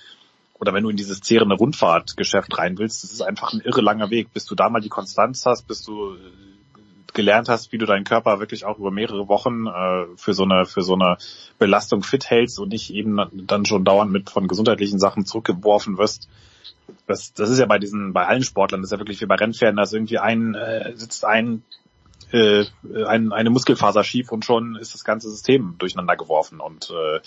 oder 0.59 0.73
wenn 0.73 0.83
du 0.83 0.89
in 0.89 0.97
dieses 0.97 1.21
zehrende 1.21 1.55
Rundfahrtgeschäft 1.55 2.57
rein 2.57 2.77
willst, 2.77 3.03
das 3.03 3.11
ist 3.11 3.21
einfach 3.21 3.53
ein 3.53 3.61
irre 3.61 3.81
langer 3.81 4.09
Weg, 4.09 4.33
bis 4.33 4.45
du 4.45 4.55
da 4.55 4.69
mal 4.69 4.81
die 4.81 4.89
Konstanz 4.89 5.45
hast, 5.45 5.67
bis 5.67 5.83
du 5.83 6.13
äh, 6.13 6.17
gelernt 7.13 7.49
hast, 7.49 7.71
wie 7.71 7.77
du 7.77 7.85
deinen 7.85 8.03
Körper 8.03 8.39
wirklich 8.39 8.65
auch 8.65 8.77
über 8.77 8.91
mehrere 8.91 9.27
Wochen 9.27 9.67
äh, 9.67 10.05
für 10.17 10.33
so 10.33 10.43
eine 10.43 10.65
für 10.65 10.83
so 10.83 10.93
eine 10.93 11.17
Belastung 11.57 12.03
fit 12.03 12.29
hältst 12.29 12.59
und 12.59 12.69
nicht 12.69 12.93
eben 12.93 13.19
dann 13.47 13.65
schon 13.65 13.85
dauernd 13.85 14.11
mit 14.11 14.29
von 14.29 14.47
gesundheitlichen 14.47 14.99
Sachen 14.99 15.25
zurückgeworfen 15.25 15.97
wirst. 15.97 16.29
Das, 17.05 17.33
das 17.33 17.49
ist 17.49 17.59
ja 17.59 17.65
bei 17.65 17.79
diesen, 17.79 18.13
bei 18.13 18.25
allen 18.25 18.43
Sportlern, 18.43 18.81
das 18.81 18.89
ist 18.89 18.91
ja 18.93 18.99
wirklich 18.99 19.21
wie 19.21 19.25
bei 19.25 19.35
Rennpferden, 19.35 19.77
dass 19.77 19.93
irgendwie 19.93 20.19
ein 20.19 20.55
äh, 20.55 20.93
sitzt 20.95 21.25
ein 21.25 21.63
äh, 22.31 22.65
ein, 23.05 23.31
eine 23.31 23.49
Muskelfaser 23.49 24.03
schief 24.03 24.31
und 24.31 24.45
schon 24.45 24.75
ist 24.75 24.93
das 24.93 25.03
ganze 25.03 25.29
System 25.29 25.75
durcheinander 25.77 26.17
geworfen 26.17 26.59
und 26.59 26.91
äh, 26.91 27.19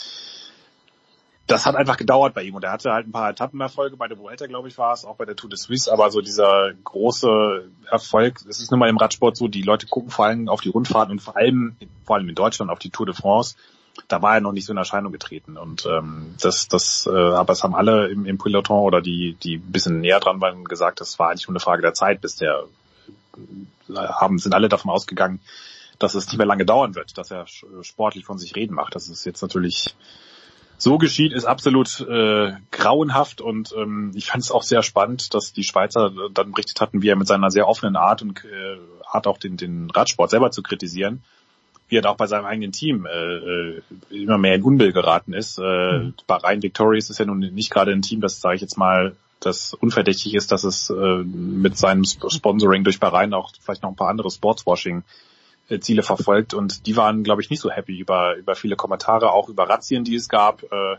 das 1.50 1.66
hat 1.66 1.76
einfach 1.76 1.96
gedauert 1.96 2.34
bei 2.34 2.42
ihm. 2.42 2.54
Und 2.54 2.64
er 2.64 2.72
hatte 2.72 2.92
halt 2.92 3.06
ein 3.06 3.12
paar 3.12 3.30
Etappenerfolge. 3.30 3.96
Bei 3.96 4.08
der 4.08 4.18
Vuelta, 4.18 4.46
glaube 4.46 4.68
ich, 4.68 4.78
war 4.78 4.92
es, 4.92 5.04
auch 5.04 5.16
bei 5.16 5.24
der 5.24 5.36
Tour 5.36 5.50
de 5.50 5.58
Suisse, 5.58 5.92
aber 5.92 6.10
so 6.10 6.20
dieser 6.20 6.72
große 6.84 7.68
Erfolg, 7.90 8.40
es 8.48 8.60
ist 8.60 8.70
nun 8.70 8.80
mal 8.80 8.88
im 8.88 8.96
Radsport 8.96 9.36
so, 9.36 9.48
die 9.48 9.62
Leute 9.62 9.86
gucken 9.86 10.10
vor 10.10 10.26
allem 10.26 10.48
auf 10.48 10.60
die 10.60 10.68
Rundfahrten 10.68 11.12
und 11.12 11.20
vor 11.20 11.36
allem, 11.36 11.76
vor 12.04 12.16
allem 12.16 12.28
in 12.28 12.34
Deutschland 12.34 12.70
auf 12.70 12.78
die 12.78 12.90
Tour 12.90 13.06
de 13.06 13.14
France, 13.14 13.56
da 14.08 14.22
war 14.22 14.34
er 14.34 14.40
noch 14.40 14.52
nicht 14.52 14.66
so 14.66 14.72
in 14.72 14.78
Erscheinung 14.78 15.12
getreten. 15.12 15.56
Und 15.56 15.86
ähm, 15.86 16.34
das, 16.40 16.68
das, 16.68 17.08
äh, 17.10 17.16
aber 17.16 17.52
es 17.52 17.62
haben 17.64 17.74
alle 17.74 18.08
im, 18.08 18.26
im 18.26 18.38
Peloton 18.38 18.82
oder 18.82 19.00
die, 19.00 19.36
die 19.42 19.56
ein 19.56 19.72
bisschen 19.72 20.00
näher 20.00 20.20
dran 20.20 20.40
waren, 20.40 20.64
gesagt, 20.64 21.00
das 21.00 21.18
war 21.18 21.30
eigentlich 21.30 21.48
nur 21.48 21.54
eine 21.54 21.60
Frage 21.60 21.82
der 21.82 21.94
Zeit, 21.94 22.20
bis 22.20 22.36
der 22.36 22.64
haben, 23.96 24.38
sind 24.38 24.54
alle 24.54 24.68
davon 24.68 24.90
ausgegangen, 24.90 25.40
dass 25.98 26.14
es 26.14 26.26
nicht 26.26 26.38
mehr 26.38 26.46
lange 26.46 26.64
dauern 26.64 26.94
wird, 26.94 27.18
dass 27.18 27.30
er 27.30 27.46
sportlich 27.82 28.24
von 28.24 28.38
sich 28.38 28.56
reden 28.56 28.74
macht. 28.74 28.94
Das 28.94 29.08
ist 29.08 29.24
jetzt 29.24 29.42
natürlich 29.42 29.94
so 30.82 30.98
geschieht, 30.98 31.32
ist 31.32 31.44
absolut 31.44 32.00
äh, 32.00 32.52
grauenhaft 32.70 33.40
und 33.40 33.74
ähm, 33.76 34.12
ich 34.14 34.26
fand 34.26 34.42
es 34.42 34.50
auch 34.50 34.62
sehr 34.62 34.82
spannend, 34.82 35.34
dass 35.34 35.52
die 35.52 35.64
Schweizer 35.64 36.10
dann 36.32 36.52
berichtet 36.52 36.80
hatten, 36.80 37.02
wie 37.02 37.08
er 37.08 37.16
mit 37.16 37.26
seiner 37.26 37.50
sehr 37.50 37.68
offenen 37.68 37.96
Art 37.96 38.22
und 38.22 38.44
äh, 38.44 38.78
Art 39.06 39.26
auch 39.26 39.38
den, 39.38 39.56
den 39.56 39.90
Radsport 39.90 40.30
selber 40.30 40.50
zu 40.50 40.62
kritisieren, 40.62 41.22
wie 41.88 41.98
er 41.98 42.02
da 42.02 42.10
auch 42.10 42.16
bei 42.16 42.26
seinem 42.26 42.46
eigenen 42.46 42.72
Team 42.72 43.06
äh, 43.06 43.10
äh, 43.10 43.82
immer 44.10 44.38
mehr 44.38 44.54
in 44.54 44.62
Unbill 44.62 44.92
geraten 44.92 45.34
ist. 45.34 45.58
Äh, 45.58 45.98
mhm. 45.98 46.14
Bahrain 46.26 46.62
Victorious 46.62 47.10
ist 47.10 47.18
ja 47.18 47.26
nun 47.26 47.40
nicht 47.40 47.70
gerade 47.70 47.92
ein 47.92 48.02
Team, 48.02 48.22
das 48.22 48.40
sage 48.40 48.56
ich 48.56 48.62
jetzt 48.62 48.78
mal, 48.78 49.16
das 49.40 49.74
unverdächtig 49.74 50.34
ist, 50.34 50.52
dass 50.52 50.64
es 50.64 50.90
äh, 50.90 51.24
mit 51.24 51.76
seinem 51.76 52.04
Sponsoring 52.04 52.84
durch 52.84 53.00
Bahrain 53.00 53.34
auch 53.34 53.52
vielleicht 53.60 53.82
noch 53.82 53.90
ein 53.90 53.96
paar 53.96 54.08
andere 54.08 54.30
Sportswashing 54.30 55.02
Ziele 55.78 56.02
verfolgt 56.02 56.54
und 56.54 56.86
die 56.86 56.96
waren, 56.96 57.22
glaube 57.22 57.42
ich, 57.42 57.50
nicht 57.50 57.60
so 57.60 57.70
happy 57.70 57.96
über, 57.98 58.36
über 58.36 58.56
viele 58.56 58.76
Kommentare, 58.76 59.30
auch 59.30 59.48
über 59.48 59.68
Razzien, 59.68 60.04
die 60.04 60.16
es 60.16 60.28
gab, 60.28 60.64
äh, 60.64 60.96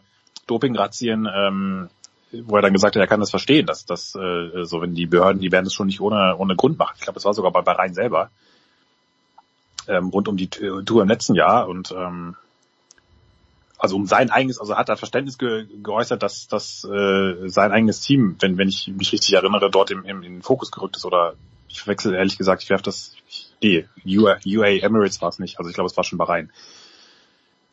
Doping-Razzien, 0.47 1.27
ähm, 1.33 1.89
wo 2.31 2.55
er 2.55 2.61
dann 2.61 2.73
gesagt 2.73 2.95
hat, 2.95 3.01
er 3.01 3.07
kann 3.07 3.19
das 3.19 3.29
verstehen, 3.29 3.65
dass 3.65 3.85
das 3.85 4.15
äh, 4.15 4.63
so, 4.63 4.81
wenn 4.81 4.95
die 4.95 5.05
Behörden, 5.05 5.41
die 5.41 5.51
werden 5.51 5.65
das 5.65 5.73
schon 5.73 5.87
nicht 5.87 5.99
ohne, 5.99 6.37
ohne 6.37 6.55
Grund 6.55 6.77
machen. 6.77 6.93
Ich 6.95 7.01
glaube, 7.01 7.15
das 7.15 7.25
war 7.25 7.33
sogar 7.33 7.51
bei 7.51 7.61
Bahrain 7.61 7.93
selber, 7.93 8.31
ähm, 9.87 10.09
rund 10.09 10.27
um 10.27 10.37
die 10.37 10.47
Tour 10.47 11.01
im 11.01 11.09
letzten 11.09 11.35
Jahr 11.35 11.67
und 11.67 11.91
ähm, 11.91 12.35
also 13.77 13.95
um 13.95 14.05
sein 14.05 14.29
eigenes, 14.29 14.59
also 14.59 14.77
hat 14.77 14.89
er 14.89 14.97
Verständnis 14.97 15.39
ge 15.39 15.65
geäußert, 15.81 16.21
dass, 16.21 16.47
dass 16.47 16.83
äh, 16.83 17.49
sein 17.49 17.71
eigenes 17.71 17.99
Team, 18.01 18.35
wenn, 18.39 18.57
wenn 18.59 18.69
ich 18.69 18.87
mich 18.87 19.11
richtig 19.11 19.33
erinnere, 19.33 19.71
dort 19.71 19.89
im, 19.89 20.05
im, 20.05 20.21
in 20.21 20.33
den 20.33 20.41
Fokus 20.43 20.71
gerückt 20.71 20.97
ist 20.97 21.05
oder 21.05 21.33
ich 21.67 21.81
verwechsel 21.81 22.13
ehrlich 22.13 22.37
gesagt, 22.37 22.61
ich 22.61 22.69
werfe 22.69 22.83
das, 22.83 23.15
nee, 23.61 23.85
UA, 24.05 24.39
UA 24.45 24.83
Emirates 24.83 25.21
war 25.21 25.29
es 25.29 25.39
nicht, 25.39 25.59
also 25.59 25.69
ich 25.69 25.75
glaube, 25.75 25.89
es 25.89 25.97
war 25.97 26.03
schon 26.03 26.17
Bahrain. 26.17 26.51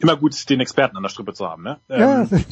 Immer 0.00 0.16
gut, 0.16 0.48
den 0.48 0.60
Experten 0.60 0.96
an 0.96 1.02
der 1.02 1.10
Strippe 1.10 1.34
zu 1.34 1.48
haben, 1.48 1.64
ne? 1.64 1.80
Ja. 1.88 2.22
Ähm, 2.22 2.44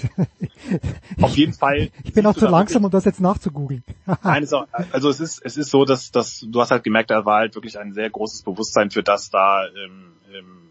auf 1.22 1.36
jeden 1.36 1.52
Fall. 1.52 1.90
Ich 2.02 2.12
bin 2.12 2.26
auch 2.26 2.34
zu 2.34 2.46
langsam, 2.46 2.84
um 2.84 2.90
das 2.90 3.04
jetzt 3.04 3.20
nachzugoogeln. 3.20 3.84
Nein, 4.24 4.52
auch, 4.52 4.66
also 4.90 5.08
es 5.10 5.20
ist, 5.20 5.40
es 5.44 5.56
ist 5.56 5.70
so, 5.70 5.84
dass, 5.84 6.10
dass 6.10 6.40
du 6.40 6.60
hast 6.60 6.72
halt 6.72 6.82
gemerkt, 6.82 7.10
da 7.10 7.24
war 7.24 7.38
halt 7.38 7.54
wirklich 7.54 7.78
ein 7.78 7.92
sehr 7.92 8.10
großes 8.10 8.42
Bewusstsein 8.42 8.90
für 8.90 9.04
das 9.04 9.30
da, 9.30 9.64
ähm, 9.64 10.12
ähm, 10.34 10.66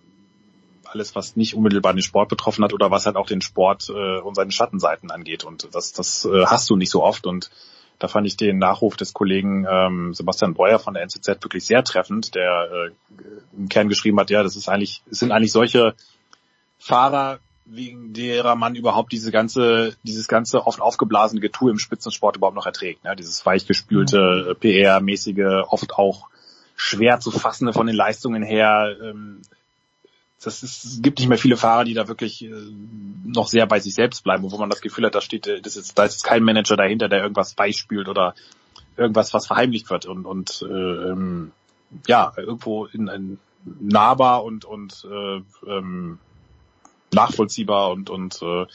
alles, 0.83 1.15
was 1.15 1.37
nicht 1.37 1.55
unmittelbar 1.55 1.93
den 1.93 2.01
Sport 2.01 2.27
betroffen 2.27 2.63
hat 2.63 2.73
oder 2.73 2.91
was 2.91 3.05
halt 3.05 3.15
auch 3.15 3.27
den 3.27 3.41
Sport 3.41 3.89
äh, 3.89 4.19
und 4.19 4.35
seine 4.35 4.51
Schattenseiten 4.51 5.11
angeht. 5.11 5.45
Und 5.45 5.73
das, 5.73 5.93
das 5.93 6.25
äh, 6.25 6.45
hast 6.45 6.69
du 6.69 6.75
nicht 6.75 6.91
so 6.91 7.03
oft. 7.03 7.25
Und 7.25 7.51
da 7.99 8.07
fand 8.07 8.27
ich 8.27 8.37
den 8.37 8.57
Nachruf 8.57 8.97
des 8.97 9.13
Kollegen 9.13 9.65
ähm, 9.69 10.13
Sebastian 10.13 10.53
Breuer 10.53 10.79
von 10.79 10.93
der 10.93 11.03
NZZ 11.03 11.27
wirklich 11.27 11.65
sehr 11.65 11.83
treffend, 11.83 12.35
der 12.35 12.69
äh, 12.71 12.91
im 13.57 13.69
Kern 13.69 13.89
geschrieben 13.89 14.19
hat, 14.19 14.29
ja, 14.29 14.43
das 14.43 14.55
ist 14.55 14.69
eigentlich, 14.69 15.01
es 15.09 15.19
sind 15.19 15.31
eigentlich 15.31 15.51
solche 15.51 15.95
Fahrer, 16.77 17.39
wegen 17.65 18.13
derer 18.13 18.55
man 18.55 18.75
überhaupt 18.75 19.11
diese 19.11 19.31
ganze, 19.31 19.95
dieses 20.03 20.27
ganze 20.27 20.67
oft 20.67 20.79
aufgeblasene 20.79 21.41
Getue 21.41 21.71
im 21.71 21.79
Spitzensport 21.79 22.37
überhaupt 22.37 22.55
noch 22.55 22.67
erträgt. 22.67 23.03
Ne? 23.03 23.15
Dieses 23.15 23.43
weichgespülte, 23.45 24.49
mhm. 24.49 24.59
PR-mäßige, 24.59 25.63
oft 25.67 25.93
auch 25.93 26.29
schwer 26.75 27.19
zu 27.19 27.31
fassende 27.31 27.73
von 27.73 27.87
den 27.87 27.95
Leistungen 27.95 28.43
her. 28.43 28.95
Ähm, 29.01 29.41
das 30.43 30.63
ist, 30.63 30.83
es 30.83 31.01
gibt 31.01 31.19
nicht 31.19 31.29
mehr 31.29 31.37
viele 31.37 31.57
Fahrer, 31.57 31.85
die 31.85 31.93
da 31.93 32.07
wirklich 32.07 32.43
äh, 32.43 32.51
noch 33.25 33.47
sehr 33.47 33.65
bei 33.65 33.79
sich 33.79 33.95
selbst 33.95 34.23
bleiben, 34.23 34.43
wo 34.43 34.57
man 34.57 34.69
das 34.69 34.81
Gefühl 34.81 35.05
hat, 35.05 35.15
da 35.15 35.21
steht, 35.21 35.47
äh, 35.47 35.61
das 35.61 35.75
ist, 35.75 35.97
da 35.97 36.05
ist 36.05 36.23
kein 36.23 36.43
Manager 36.43 36.75
dahinter, 36.75 37.09
der 37.09 37.21
irgendwas 37.21 37.53
beispült 37.53 38.07
oder 38.07 38.35
irgendwas, 38.97 39.33
was 39.33 39.47
verheimlicht 39.47 39.89
wird 39.89 40.05
und, 40.05 40.25
und 40.25 40.65
äh, 40.69 40.73
ähm, 40.73 41.51
ja, 42.07 42.33
irgendwo 42.37 42.85
in, 42.85 43.07
in 43.07 43.39
nahbar 43.79 44.43
und, 44.43 44.65
und 44.65 45.07
äh, 45.09 45.41
ähm, 45.67 46.19
nachvollziehbar 47.13 47.91
und, 47.91 48.09
und 48.09 48.41
äh, 48.41 48.65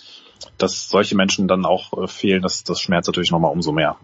dass 0.58 0.88
solche 0.88 1.16
Menschen 1.16 1.46
dann 1.46 1.64
auch 1.64 1.92
äh, 2.02 2.08
fehlen, 2.08 2.42
das, 2.42 2.64
das 2.64 2.80
schmerzt 2.80 3.08
natürlich 3.08 3.30
nochmal 3.30 3.52
umso 3.52 3.72
mehr. 3.72 3.96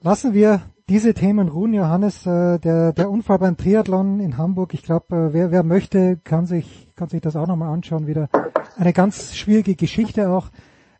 Lassen 0.00 0.34
wir 0.34 0.62
diese 0.88 1.14
Themen 1.14 1.48
ruhen, 1.48 1.74
Johannes. 1.74 2.26
Äh, 2.26 2.58
der, 2.58 2.92
der 2.92 3.10
Unfall 3.10 3.38
beim 3.38 3.56
Triathlon 3.56 4.20
in 4.20 4.38
Hamburg, 4.38 4.74
ich 4.74 4.82
glaube, 4.82 5.14
äh, 5.16 5.32
wer, 5.32 5.50
wer 5.50 5.62
möchte, 5.62 6.18
kann 6.24 6.46
sich, 6.46 6.88
kann 6.96 7.08
sich 7.08 7.20
das 7.20 7.36
auch 7.36 7.46
nochmal 7.46 7.72
anschauen. 7.72 8.06
Wieder 8.06 8.28
eine 8.76 8.92
ganz 8.92 9.34
schwierige 9.36 9.74
Geschichte 9.74 10.30
auch. 10.30 10.48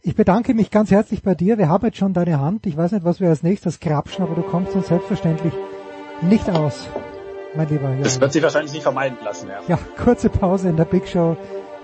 Ich 0.00 0.16
bedanke 0.16 0.54
mich 0.54 0.70
ganz 0.70 0.90
herzlich 0.90 1.22
bei 1.22 1.34
dir. 1.34 1.58
Wir 1.58 1.68
haben 1.68 1.84
jetzt 1.86 1.98
schon 1.98 2.12
deine 2.12 2.40
Hand. 2.40 2.66
Ich 2.66 2.76
weiß 2.76 2.92
nicht, 2.92 3.04
was 3.04 3.20
wir 3.20 3.28
als 3.28 3.42
nächstes 3.42 3.78
krapschen, 3.78 4.24
aber 4.24 4.34
du 4.34 4.42
kommst 4.42 4.74
uns 4.74 4.88
selbstverständlich 4.88 5.52
nicht 6.22 6.48
aus, 6.50 6.88
mein 7.54 7.68
lieber 7.68 7.84
Johannes. 7.84 8.04
Das 8.04 8.20
wird 8.20 8.32
sich 8.32 8.42
wahrscheinlich 8.42 8.72
nicht 8.72 8.82
vermeiden 8.82 9.18
lassen, 9.24 9.48
ja. 9.48 9.60
Ja, 9.68 9.78
kurze 10.02 10.28
Pause 10.28 10.70
in 10.70 10.76
der 10.76 10.86
Big 10.86 11.06
Show 11.06 11.36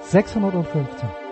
615. 0.02 1.27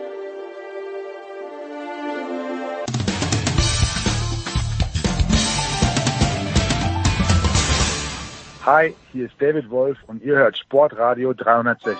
Hi, 8.66 8.94
hier 9.12 9.26
ist 9.26 9.34
David 9.38 9.70
Wolf 9.70 9.96
und 10.08 10.24
ihr 10.24 10.34
hört 10.34 10.58
Sportradio 10.58 11.32
360. 11.32 11.96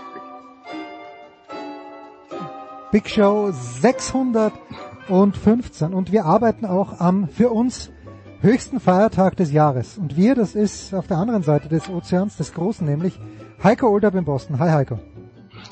Big 2.91 3.09
Show 3.09 3.53
615 3.53 5.95
und 5.95 6.11
wir 6.11 6.25
arbeiten 6.25 6.67
auch 6.67 6.99
am 6.99 7.29
für 7.29 7.51
uns 7.51 7.93
höchsten 8.41 8.81
Feiertag 8.81 9.37
des 9.37 9.53
Jahres. 9.53 9.97
Und 9.97 10.17
wir, 10.17 10.35
das 10.35 10.57
ist 10.57 10.93
auf 10.93 11.07
der 11.07 11.19
anderen 11.19 11.45
Seite 11.45 11.69
des 11.69 11.89
Ozeans, 11.89 12.37
des 12.37 12.53
Großen 12.53 12.85
nämlich, 12.85 13.17
Heiko 13.63 13.87
Olderb 13.87 14.17
in 14.17 14.25
Boston. 14.25 14.59
Hi 14.59 14.71
Heiko. 14.71 14.99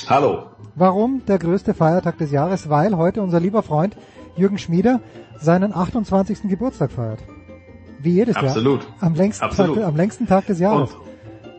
Hallo. 0.08 0.44
Warum 0.76 1.24
der 1.26 1.40
größte 1.40 1.74
Feiertag 1.74 2.18
des 2.18 2.30
Jahres? 2.30 2.70
Weil 2.70 2.96
heute 2.96 3.20
unser 3.20 3.40
lieber 3.40 3.64
Freund 3.64 3.96
Jürgen 4.36 4.58
Schmieder 4.58 5.00
seinen 5.40 5.74
28. 5.74 6.42
Geburtstag 6.42 6.92
feiert. 6.92 7.18
Wie 8.04 8.12
jedes 8.12 8.36
Absolut. 8.36 8.82
Jahr. 8.82 8.92
Am 9.00 9.14
längsten, 9.14 9.44
Absolut. 9.44 9.76
Tag, 9.76 9.86
am 9.86 9.96
längsten 9.96 10.26
Tag 10.26 10.46
des 10.46 10.60
Jahres. 10.60 10.94
Und, 10.94 11.00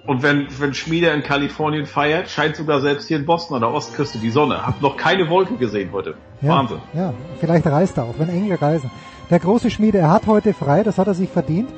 und 0.08 0.24
wenn, 0.24 0.48
wenn 0.60 0.76
Schmieder 0.76 1.12
in 1.14 1.24
Kalifornien 1.24 1.88
feiert, 1.88 2.30
scheint 2.30 2.56
sogar 2.56 2.82
selbst 2.82 3.08
hier 3.08 3.18
in 3.18 3.26
Boston 3.26 3.56
an 3.56 3.62
der 3.62 3.72
Ostküste 3.72 4.20
die 4.20 4.30
Sonne. 4.30 4.66
Hab 4.66 4.80
noch 4.80 4.96
keine 4.96 5.28
Wolken 5.30 5.58
gesehen 5.58 5.92
heute. 5.92 6.14
Ja, 6.42 6.50
Wahnsinn. 6.50 6.78
Ja, 6.94 7.14
vielleicht 7.40 7.66
reist 7.66 7.98
er 7.98 8.04
auch, 8.04 8.16
wenn 8.20 8.30
Engel 8.30 8.58
reisen. 8.58 8.92
Der 9.32 9.40
große 9.40 9.72
Schmiede, 9.72 9.98
er 9.98 10.12
hat 10.12 10.28
heute 10.28 10.54
frei, 10.54 10.84
das 10.84 11.00
hat 11.00 11.08
er 11.08 11.16
sich 11.16 11.30
verdient. 11.30 11.70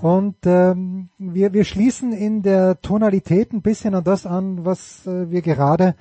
Und 0.00 0.36
ähm, 0.46 1.10
wir, 1.18 1.52
wir 1.52 1.64
schließen 1.64 2.12
in 2.12 2.42
der 2.42 2.80
Tonalität 2.80 3.52
ein 3.52 3.60
bisschen 3.60 3.94
an 3.94 4.04
das 4.04 4.24
an, 4.24 4.64
was 4.64 5.06
äh, 5.06 5.30
wir 5.30 5.42
gerade 5.42 5.96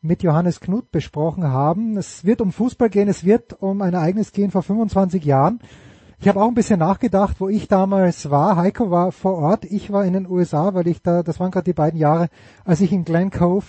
mit 0.00 0.22
Johannes 0.22 0.60
Knut 0.60 0.90
besprochen 0.90 1.44
haben. 1.44 1.98
Es 1.98 2.24
wird 2.24 2.40
um 2.40 2.52
Fußball 2.52 2.88
gehen, 2.88 3.08
es 3.08 3.24
wird 3.24 3.52
um 3.60 3.82
ein 3.82 3.92
Ereignis 3.92 4.32
gehen 4.32 4.50
vor 4.50 4.62
25 4.62 5.22
Jahren. 5.24 5.60
Ich 6.22 6.28
habe 6.28 6.42
auch 6.42 6.48
ein 6.48 6.54
bisschen 6.54 6.80
nachgedacht, 6.80 7.36
wo 7.38 7.48
ich 7.48 7.66
damals 7.66 8.28
war. 8.28 8.56
Heiko 8.56 8.90
war 8.90 9.10
vor 9.10 9.38
Ort, 9.38 9.64
ich 9.64 9.90
war 9.90 10.04
in 10.04 10.12
den 10.12 10.28
USA, 10.28 10.74
weil 10.74 10.86
ich 10.86 11.00
da, 11.00 11.22
das 11.22 11.40
waren 11.40 11.50
gerade 11.50 11.64
die 11.64 11.72
beiden 11.72 11.98
Jahre, 11.98 12.28
als 12.62 12.82
ich 12.82 12.92
in 12.92 13.06
Glen 13.06 13.30
Cove 13.30 13.64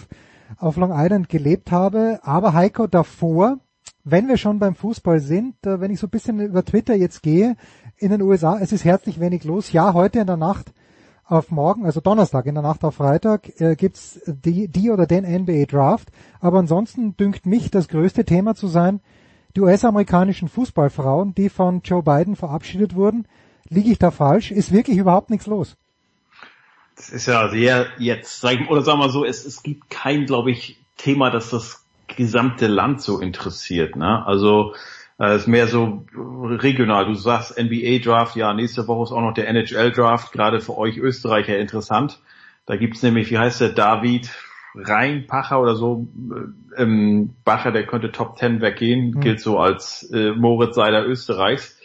auf 0.57 0.75
Long 0.75 0.91
Island 0.93 1.29
gelebt 1.29 1.71
habe. 1.71 2.19
Aber 2.23 2.53
Heiko 2.53 2.87
davor, 2.87 3.59
wenn 4.03 4.27
wir 4.27 4.35
schon 4.35 4.59
beim 4.59 4.75
Fußball 4.75 5.21
sind, 5.21 5.65
äh, 5.65 5.79
wenn 5.79 5.91
ich 5.91 6.01
so 6.01 6.07
ein 6.07 6.09
bisschen 6.09 6.41
über 6.41 6.65
Twitter 6.65 6.93
jetzt 6.93 7.23
gehe, 7.23 7.55
in 7.95 8.11
den 8.11 8.21
USA, 8.21 8.59
es 8.59 8.73
ist 8.73 8.83
herzlich 8.83 9.21
wenig 9.21 9.45
los. 9.45 9.71
Ja, 9.71 9.93
heute 9.93 10.19
in 10.19 10.27
der 10.27 10.35
Nacht 10.35 10.73
auf 11.23 11.51
morgen, 11.51 11.85
also 11.85 12.01
Donnerstag 12.01 12.47
in 12.47 12.55
der 12.55 12.63
Nacht 12.63 12.83
auf 12.83 12.95
Freitag, 12.95 13.61
äh, 13.61 13.77
gibt's 13.77 14.19
die, 14.27 14.67
die 14.67 14.91
oder 14.91 15.05
den 15.07 15.23
NBA 15.23 15.67
Draft. 15.67 16.11
Aber 16.41 16.59
ansonsten 16.59 17.15
dünkt 17.15 17.45
mich 17.45 17.71
das 17.71 17.87
größte 17.87 18.25
Thema 18.25 18.55
zu 18.55 18.67
sein, 18.67 18.99
die 19.55 19.61
US-amerikanischen 19.61 20.49
Fußballfrauen, 20.49 21.35
die 21.35 21.49
von 21.49 21.81
Joe 21.83 22.03
Biden 22.03 22.35
verabschiedet 22.35 22.95
wurden. 22.95 23.27
Liege 23.67 23.91
ich 23.91 23.99
da 23.99 24.11
falsch? 24.11 24.51
Ist 24.51 24.71
wirklich 24.71 24.97
überhaupt 24.97 25.29
nichts 25.29 25.47
los? 25.47 25.77
Das 26.95 27.09
ist 27.09 27.25
ja 27.25 27.49
sehr 27.49 27.87
jetzt, 27.97 28.41
sag 28.41 28.61
ich, 28.61 28.69
oder 28.69 28.81
sagen 28.81 28.99
wir 28.99 29.09
so, 29.09 29.25
es, 29.25 29.45
es 29.45 29.63
gibt 29.63 29.89
kein, 29.89 30.25
glaube 30.25 30.51
ich, 30.51 30.77
Thema, 30.97 31.31
das 31.31 31.49
das 31.49 31.83
gesamte 32.07 32.67
Land 32.67 33.01
so 33.01 33.19
interessiert. 33.19 33.95
Ne? 33.95 34.25
Also 34.25 34.75
äh, 35.19 35.35
ist 35.35 35.47
mehr 35.47 35.67
so 35.67 36.05
regional. 36.15 37.05
Du 37.05 37.15
sagst 37.15 37.57
NBA 37.57 37.99
Draft, 38.03 38.35
ja, 38.35 38.53
nächste 38.53 38.87
Woche 38.87 39.03
ist 39.03 39.11
auch 39.11 39.21
noch 39.21 39.33
der 39.33 39.47
NHL 39.47 39.91
Draft, 39.91 40.31
gerade 40.31 40.59
für 40.59 40.77
euch 40.77 40.97
Österreicher 40.97 41.57
interessant. 41.57 42.19
Da 42.65 42.75
gibt's 42.75 43.01
nämlich, 43.01 43.31
wie 43.31 43.37
heißt 43.37 43.61
der, 43.61 43.69
David 43.69 44.29
Rheinpacher 44.75 45.61
oder 45.61 45.75
so, 45.75 46.07
äh, 46.77 46.81
ähm, 46.81 47.31
Bacher, 47.43 47.71
der 47.71 47.85
könnte 47.85 48.11
Top 48.11 48.35
Ten 48.37 48.61
weggehen, 48.61 49.11
Mhm. 49.11 49.19
gilt 49.21 49.39
so 49.39 49.59
als 49.59 50.09
äh, 50.11 50.31
Moritz 50.31 50.75
Seider 50.75 51.05
Österreichs. 51.05 51.77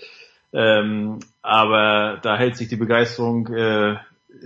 Ähm, 0.52 1.18
aber 1.42 2.18
da 2.22 2.36
hält 2.36 2.56
sich 2.56 2.68
die 2.68 2.76
Begeisterung 2.76 3.48
äh, 3.48 3.96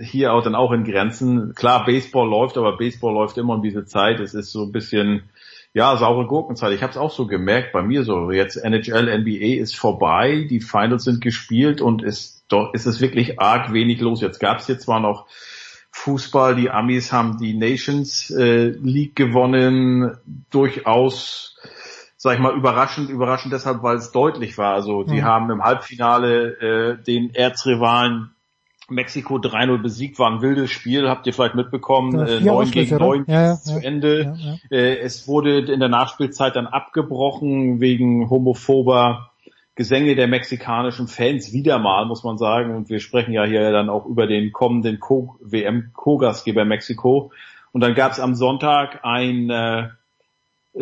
hier 0.01 0.33
auch 0.33 0.43
dann 0.43 0.55
auch 0.55 0.71
in 0.71 0.83
Grenzen. 0.83 1.53
Klar, 1.55 1.85
Baseball 1.85 2.27
läuft, 2.27 2.57
aber 2.57 2.77
Baseball 2.77 3.13
läuft 3.13 3.37
immer 3.37 3.55
um 3.55 3.61
diese 3.61 3.85
Zeit. 3.85 4.19
Es 4.19 4.33
ist 4.33 4.51
so 4.51 4.63
ein 4.63 4.71
bisschen, 4.71 5.23
ja, 5.73 5.95
saure 5.97 6.25
Gurkenzeit. 6.27 6.73
Ich 6.73 6.81
habe 6.81 6.91
es 6.91 6.97
auch 6.97 7.11
so 7.11 7.27
gemerkt 7.27 7.71
bei 7.71 7.81
mir 7.81 8.03
so. 8.03 8.31
Jetzt 8.31 8.57
NHL, 8.57 9.07
NBA 9.19 9.61
ist 9.61 9.77
vorbei, 9.77 10.47
die 10.49 10.59
Finals 10.59 11.03
sind 11.03 11.21
gespielt 11.21 11.81
und 11.81 12.03
ist 12.03 12.45
doch 12.49 12.73
ist 12.73 12.85
es 12.85 12.99
wirklich 12.99 13.39
arg 13.39 13.71
wenig 13.71 14.01
los. 14.01 14.21
Jetzt 14.21 14.39
gab 14.39 14.59
es 14.59 14.65
hier 14.65 14.79
zwar 14.79 14.99
noch 14.99 15.27
Fußball, 15.91 16.55
die 16.55 16.69
Amis 16.69 17.11
haben 17.11 17.37
die 17.37 17.53
Nations 17.53 18.29
äh, 18.31 18.69
League 18.69 19.15
gewonnen, 19.15 20.17
durchaus 20.49 21.57
sag 22.17 22.35
ich 22.35 22.39
mal, 22.39 22.55
überraschend, 22.55 23.09
überraschend 23.09 23.51
deshalb, 23.51 23.81
weil 23.81 23.97
es 23.97 24.11
deutlich 24.11 24.55
war. 24.59 24.75
Also 24.75 25.03
die 25.03 25.21
Mhm. 25.21 25.23
haben 25.23 25.49
im 25.49 25.63
Halbfinale 25.63 26.97
äh, 26.99 27.03
den 27.03 27.33
Erzrivalen 27.33 28.29
Mexiko 28.89 29.37
3-0 29.37 29.81
besiegt, 29.81 30.19
war 30.19 30.29
ein 30.29 30.41
wildes 30.41 30.69
Spiel, 30.69 31.09
habt 31.09 31.25
ihr 31.25 31.33
vielleicht 31.33 31.55
mitbekommen, 31.55 32.19
äh, 32.19 32.37
vier 32.37 32.51
9 32.51 32.55
Ausschlüsse, 32.57 32.85
gegen 32.89 32.95
oder? 32.97 33.05
9 33.05 33.25
Ja, 33.27 33.41
ja, 33.41 33.55
zu. 33.55 33.79
Ende. 33.83 34.35
Ja. 34.69 34.77
Äh, 34.77 34.99
es 34.99 35.27
wurde 35.27 35.59
in 35.59 35.79
der 35.79 35.89
Nachspielzeit 35.89 36.55
dann 36.55 36.67
abgebrochen 36.67 37.79
wegen 37.79 38.29
homophober 38.29 39.30
Gesänge 39.81 40.13
der 40.13 40.27
mexikanischen 40.27 41.07
Fans 41.07 41.53
wieder 41.53 41.79
mal, 41.79 42.05
muss 42.05 42.23
man 42.23 42.37
sagen. 42.37 42.75
Und 42.75 42.89
wir 42.89 42.99
sprechen 42.99 43.33
ja 43.33 43.45
hier 43.45 43.71
dann 43.71 43.89
auch 43.89 44.05
über 44.05 44.27
den 44.27 44.51
kommenden 44.51 44.99
Co 44.99 45.37
WM-Co-Gastgeber 45.41 46.65
Mexiko. 46.65 47.31
Und 47.71 47.81
dann 47.81 47.95
gab 47.95 48.11
es 48.11 48.19
am 48.19 48.35
Sonntag 48.35 48.99
ein 49.01 49.49
äh, 49.49 49.89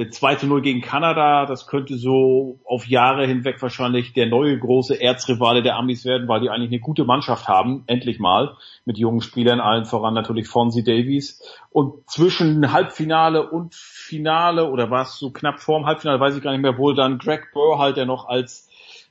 2 0.09 0.35
zu 0.35 0.47
0 0.47 0.61
gegen 0.61 0.81
Kanada. 0.81 1.45
Das 1.45 1.65
könnte 1.65 1.97
so 1.97 2.59
auf 2.65 2.87
Jahre 2.87 3.25
hinweg 3.25 3.61
wahrscheinlich 3.61 4.11
der 4.11 4.27
neue 4.27 4.59
große 4.59 4.99
Erzrivale 5.01 5.63
der 5.63 5.77
Amis 5.77 6.03
werden, 6.03 6.27
weil 6.27 6.41
die 6.41 6.49
eigentlich 6.49 6.71
eine 6.71 6.81
gute 6.81 7.05
Mannschaft 7.05 7.47
haben, 7.47 7.85
endlich 7.87 8.19
mal, 8.19 8.57
mit 8.83 8.97
jungen 8.97 9.21
Spielern, 9.21 9.61
allen 9.61 9.85
voran 9.85 10.13
natürlich 10.13 10.49
Fonzie 10.49 10.83
Davies. 10.83 11.41
Und 11.71 12.05
zwischen 12.09 12.73
Halbfinale 12.73 13.49
und 13.49 13.73
Finale, 13.73 14.69
oder 14.69 14.91
war 14.91 15.03
es 15.03 15.17
so 15.17 15.31
knapp 15.31 15.61
vorm 15.61 15.85
Halbfinale, 15.85 16.19
weiß 16.19 16.35
ich 16.35 16.43
gar 16.43 16.51
nicht 16.51 16.61
mehr, 16.61 16.77
wohl 16.77 16.95
dann 16.95 17.17
Greg 17.17 17.53
Burr 17.53 17.79
halt, 17.79 17.95
der 17.95 18.05
noch 18.05 18.27
als 18.27 18.68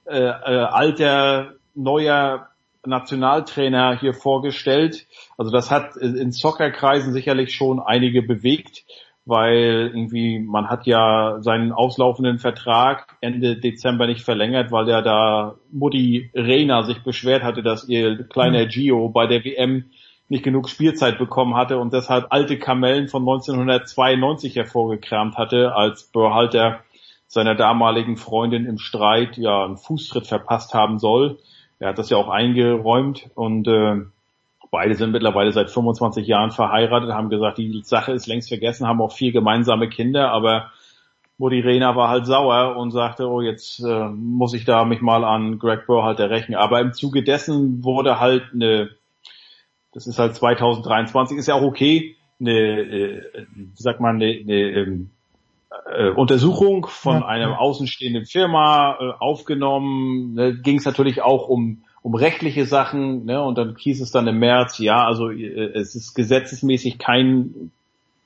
äh, 0.09 0.21
äh, 0.21 0.65
alter, 0.65 1.55
neuer 1.75 2.49
Nationaltrainer 2.85 3.99
hier 3.99 4.15
vorgestellt. 4.15 5.07
Also 5.37 5.51
das 5.51 5.71
hat 5.71 5.97
in 5.97 6.33
Soccerkreisen 6.33 7.13
sicherlich 7.13 7.55
schon 7.55 7.81
einige 7.81 8.23
bewegt, 8.23 8.85
weil 9.27 9.91
irgendwie 9.93 10.39
man 10.39 10.71
hat 10.71 10.87
ja 10.87 11.39
seinen 11.41 11.73
auslaufenden 11.73 12.39
Vertrag 12.39 13.17
Ende 13.21 13.57
Dezember 13.57 14.07
nicht 14.07 14.25
verlängert, 14.25 14.73
weil 14.73 14.89
ja 14.89 15.03
da 15.03 15.57
Mutti 15.71 16.31
Reina 16.35 16.83
sich 16.83 17.03
beschwert 17.03 17.43
hatte, 17.43 17.63
dass 17.63 17.89
ihr 17.89 18.25
kleiner 18.25 18.67
Gio 18.67 19.11
bei 19.11 19.27
der 19.27 19.45
WM 19.45 19.91
nicht 20.31 20.45
genug 20.45 20.69
Spielzeit 20.69 21.19
bekommen 21.19 21.57
hatte 21.57 21.79
und 21.79 21.93
deshalb 21.93 22.27
alte 22.31 22.59
Kamellen 22.59 23.09
von 23.09 23.23
1992 23.23 24.57
hervorgekramt 24.57 25.37
hatte, 25.37 25.75
als 25.75 26.05
Börhalter 26.05 26.81
seiner 27.29 27.55
damaligen 27.55 28.17
Freundin 28.17 28.65
im 28.65 28.79
Streit 28.79 29.37
ja 29.37 29.65
einen 29.65 29.77
Fußtritt 29.77 30.27
verpasst 30.27 30.75
haben 30.75 30.99
soll. 30.99 31.39
Er 31.79 31.91
hat 31.91 31.99
das 31.99 32.11
ja 32.11 32.17
auch 32.17 32.29
eingeräumt 32.29 33.31
und 33.35 33.69
äh, 33.69 34.01
beide 34.71 34.95
sind 34.95 35.13
mittlerweile 35.13 35.53
seit 35.53 35.71
25 35.71 36.27
Jahren 36.27 36.51
verheiratet, 36.51 37.13
haben 37.13 37.29
gesagt, 37.29 37.59
die 37.59 37.83
Sache 37.85 38.13
ist 38.13 38.27
längst 38.27 38.49
vergessen, 38.49 38.89
haben 38.89 39.01
auch 39.01 39.13
vier 39.13 39.31
gemeinsame 39.31 39.89
Kinder, 39.89 40.33
aber 40.33 40.73
Mutti 41.37 41.61
Rena 41.61 41.95
war 41.95 42.09
halt 42.09 42.27
sauer 42.27 42.77
und 42.77 42.91
sagte, 42.91 43.29
oh, 43.29 43.41
jetzt 43.41 43.79
äh, 43.81 44.09
muss 44.09 44.55
ich 44.55 44.65
da 44.65 44.85
mich 44.85 45.01
mal 45.01 45.23
an 45.23 45.61
Greg 45.61 45.87
Burhalter 45.87 46.31
rächen. 46.31 46.57
Aber 46.57 46.81
im 46.81 46.93
Zuge 46.93 47.23
dessen 47.23 47.85
wurde 47.85 48.19
halt 48.19 48.43
eine, 48.53 48.91
das 49.93 50.09
ist 50.09 50.19
halt 50.19 50.35
2023, 50.35 51.39
ist 51.39 51.47
ja 51.47 51.55
auch 51.55 51.63
okay, 51.63 52.17
eine, 52.41 52.59
äh, 52.59 53.47
wie 53.55 53.71
sagt 53.83 54.01
man, 54.01 54.17
eine, 54.17 54.27
eine 54.27 54.55
ähm, 54.55 55.11
äh, 55.87 56.11
Untersuchung 56.11 56.87
von 56.87 57.21
ja. 57.21 57.57
außenstehenden 57.57 58.27
Firma 58.27 58.97
äh, 59.01 59.13
aufgenommen. 59.19 60.35
Ne, 60.35 60.55
Ging 60.57 60.79
es 60.79 60.85
natürlich 60.85 61.23
auch 61.23 61.49
um 61.49 61.85
um 62.01 62.15
rechtliche 62.15 62.65
Sachen, 62.65 63.25
ne, 63.25 63.43
und 63.43 63.59
dann 63.59 63.77
hieß 63.77 64.01
es 64.01 64.13
dann 64.13 64.29
im 64.29 64.39
März, 64.39 64.79
ja, 64.79 65.05
also 65.05 65.31
äh, 65.31 65.73
es 65.75 65.95
ist 65.95 66.15
gesetzesmäßig 66.15 66.99
kein 66.99 67.73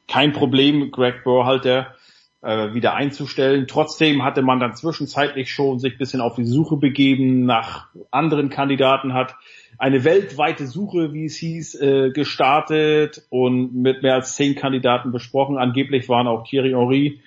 kein 0.07 0.33
Problem, 0.33 0.91
Greg 0.91 1.25
Burhalter 1.25 1.95
äh, 2.43 2.75
wieder 2.75 2.95
einzustellen. 2.95 3.67
Trotzdem 3.67 4.25
hatte 4.25 4.43
man 4.43 4.61
dann 4.61 4.75
zwischenzeitlich 4.75 5.51
schon 5.51 5.79
sich 5.79 5.95
ein 5.95 5.99
bisschen 5.99 6.21
auf 6.21 6.35
die 6.35 6.45
Suche 6.45 6.77
begeben 6.77 7.45
nach 7.47 7.89
anderen 8.11 8.51
Kandidaten, 8.51 9.15
hat 9.15 9.35
eine 9.79 10.05
weltweite 10.05 10.67
Suche, 10.67 11.13
wie 11.13 11.25
es 11.25 11.37
hieß, 11.37 11.81
äh, 11.81 12.11
gestartet 12.11 13.23
und 13.31 13.75
mit 13.75 14.03
mehr 14.03 14.15
als 14.15 14.37
zehn 14.37 14.55
Kandidaten 14.55 15.13
besprochen. 15.13 15.59
Angeblich 15.59 16.09
waren 16.09 16.27
auch 16.27 16.45
Thierry 16.47 16.71
Henry, 16.71 17.21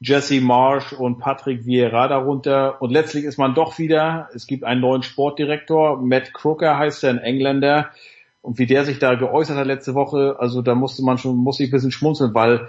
Jesse 0.00 0.40
Marsh 0.40 0.92
und 0.92 1.18
Patrick 1.18 1.64
Vieira 1.64 2.08
darunter. 2.08 2.82
Und 2.82 2.90
letztlich 2.90 3.24
ist 3.24 3.38
man 3.38 3.54
doch 3.54 3.78
wieder, 3.78 4.28
es 4.34 4.46
gibt 4.46 4.64
einen 4.64 4.80
neuen 4.80 5.02
Sportdirektor, 5.02 6.00
Matt 6.00 6.34
Crooker 6.34 6.76
heißt 6.78 7.04
er, 7.04 7.10
ein 7.10 7.18
Engländer. 7.18 7.90
Und 8.42 8.58
wie 8.58 8.66
der 8.66 8.84
sich 8.84 8.98
da 8.98 9.14
geäußert 9.14 9.56
hat 9.56 9.66
letzte 9.66 9.94
Woche, 9.94 10.36
also 10.38 10.60
da 10.60 10.74
musste 10.74 11.02
man 11.02 11.16
schon, 11.16 11.36
muss 11.36 11.60
ich 11.60 11.68
ein 11.68 11.70
bisschen 11.70 11.92
schmunzeln, 11.92 12.34
weil 12.34 12.68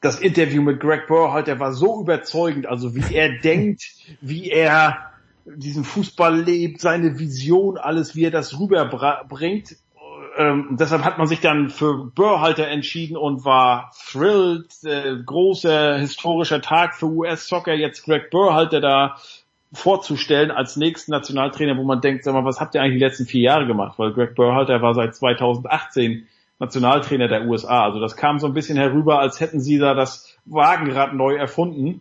das 0.00 0.20
Interview 0.20 0.60
mit 0.60 0.80
Greg 0.80 1.06
Burr 1.06 1.32
halt, 1.32 1.46
der 1.46 1.60
war 1.60 1.72
so 1.72 2.00
überzeugend, 2.00 2.66
also 2.66 2.94
wie 2.96 3.14
er 3.14 3.38
denkt, 3.42 3.84
wie 4.20 4.50
er 4.50 5.13
diesen 5.44 5.84
Fußball 5.84 6.40
lebt, 6.40 6.80
seine 6.80 7.18
Vision, 7.18 7.78
alles, 7.78 8.16
wie 8.16 8.24
er 8.24 8.30
das 8.30 8.58
rüberbringt. 8.58 9.76
Ähm, 10.36 10.76
deshalb 10.78 11.04
hat 11.04 11.18
man 11.18 11.26
sich 11.26 11.40
dann 11.40 11.70
für 11.70 12.10
Burrhalter 12.14 12.66
entschieden 12.66 13.16
und 13.16 13.44
war 13.44 13.92
thrilled. 14.10 14.72
Äh, 14.84 15.22
großer 15.24 15.98
historischer 15.98 16.60
Tag 16.60 16.96
für 16.96 17.06
US-Soccer, 17.06 17.74
jetzt 17.74 18.04
Greg 18.04 18.30
Burrhalter 18.30 18.80
da 18.80 19.16
vorzustellen 19.72 20.50
als 20.50 20.76
nächsten 20.76 21.12
Nationaltrainer, 21.12 21.76
wo 21.76 21.84
man 21.84 22.00
denkt, 22.00 22.24
sag 22.24 22.32
mal, 22.32 22.44
was 22.44 22.60
habt 22.60 22.74
ihr 22.74 22.82
eigentlich 22.82 22.98
die 22.98 23.04
letzten 23.04 23.26
vier 23.26 23.42
Jahre 23.42 23.66
gemacht? 23.66 23.98
Weil 23.98 24.12
Greg 24.12 24.34
Burrhalter 24.34 24.82
war 24.82 24.94
seit 24.94 25.14
2018 25.14 26.26
Nationaltrainer 26.58 27.28
der 27.28 27.46
USA. 27.46 27.84
Also 27.84 28.00
das 28.00 28.16
kam 28.16 28.38
so 28.38 28.46
ein 28.46 28.54
bisschen 28.54 28.76
herüber, 28.76 29.18
als 29.18 29.40
hätten 29.40 29.60
sie 29.60 29.78
da 29.78 29.94
das 29.94 30.36
Wagenrad 30.44 31.14
neu 31.14 31.34
erfunden. 31.34 32.00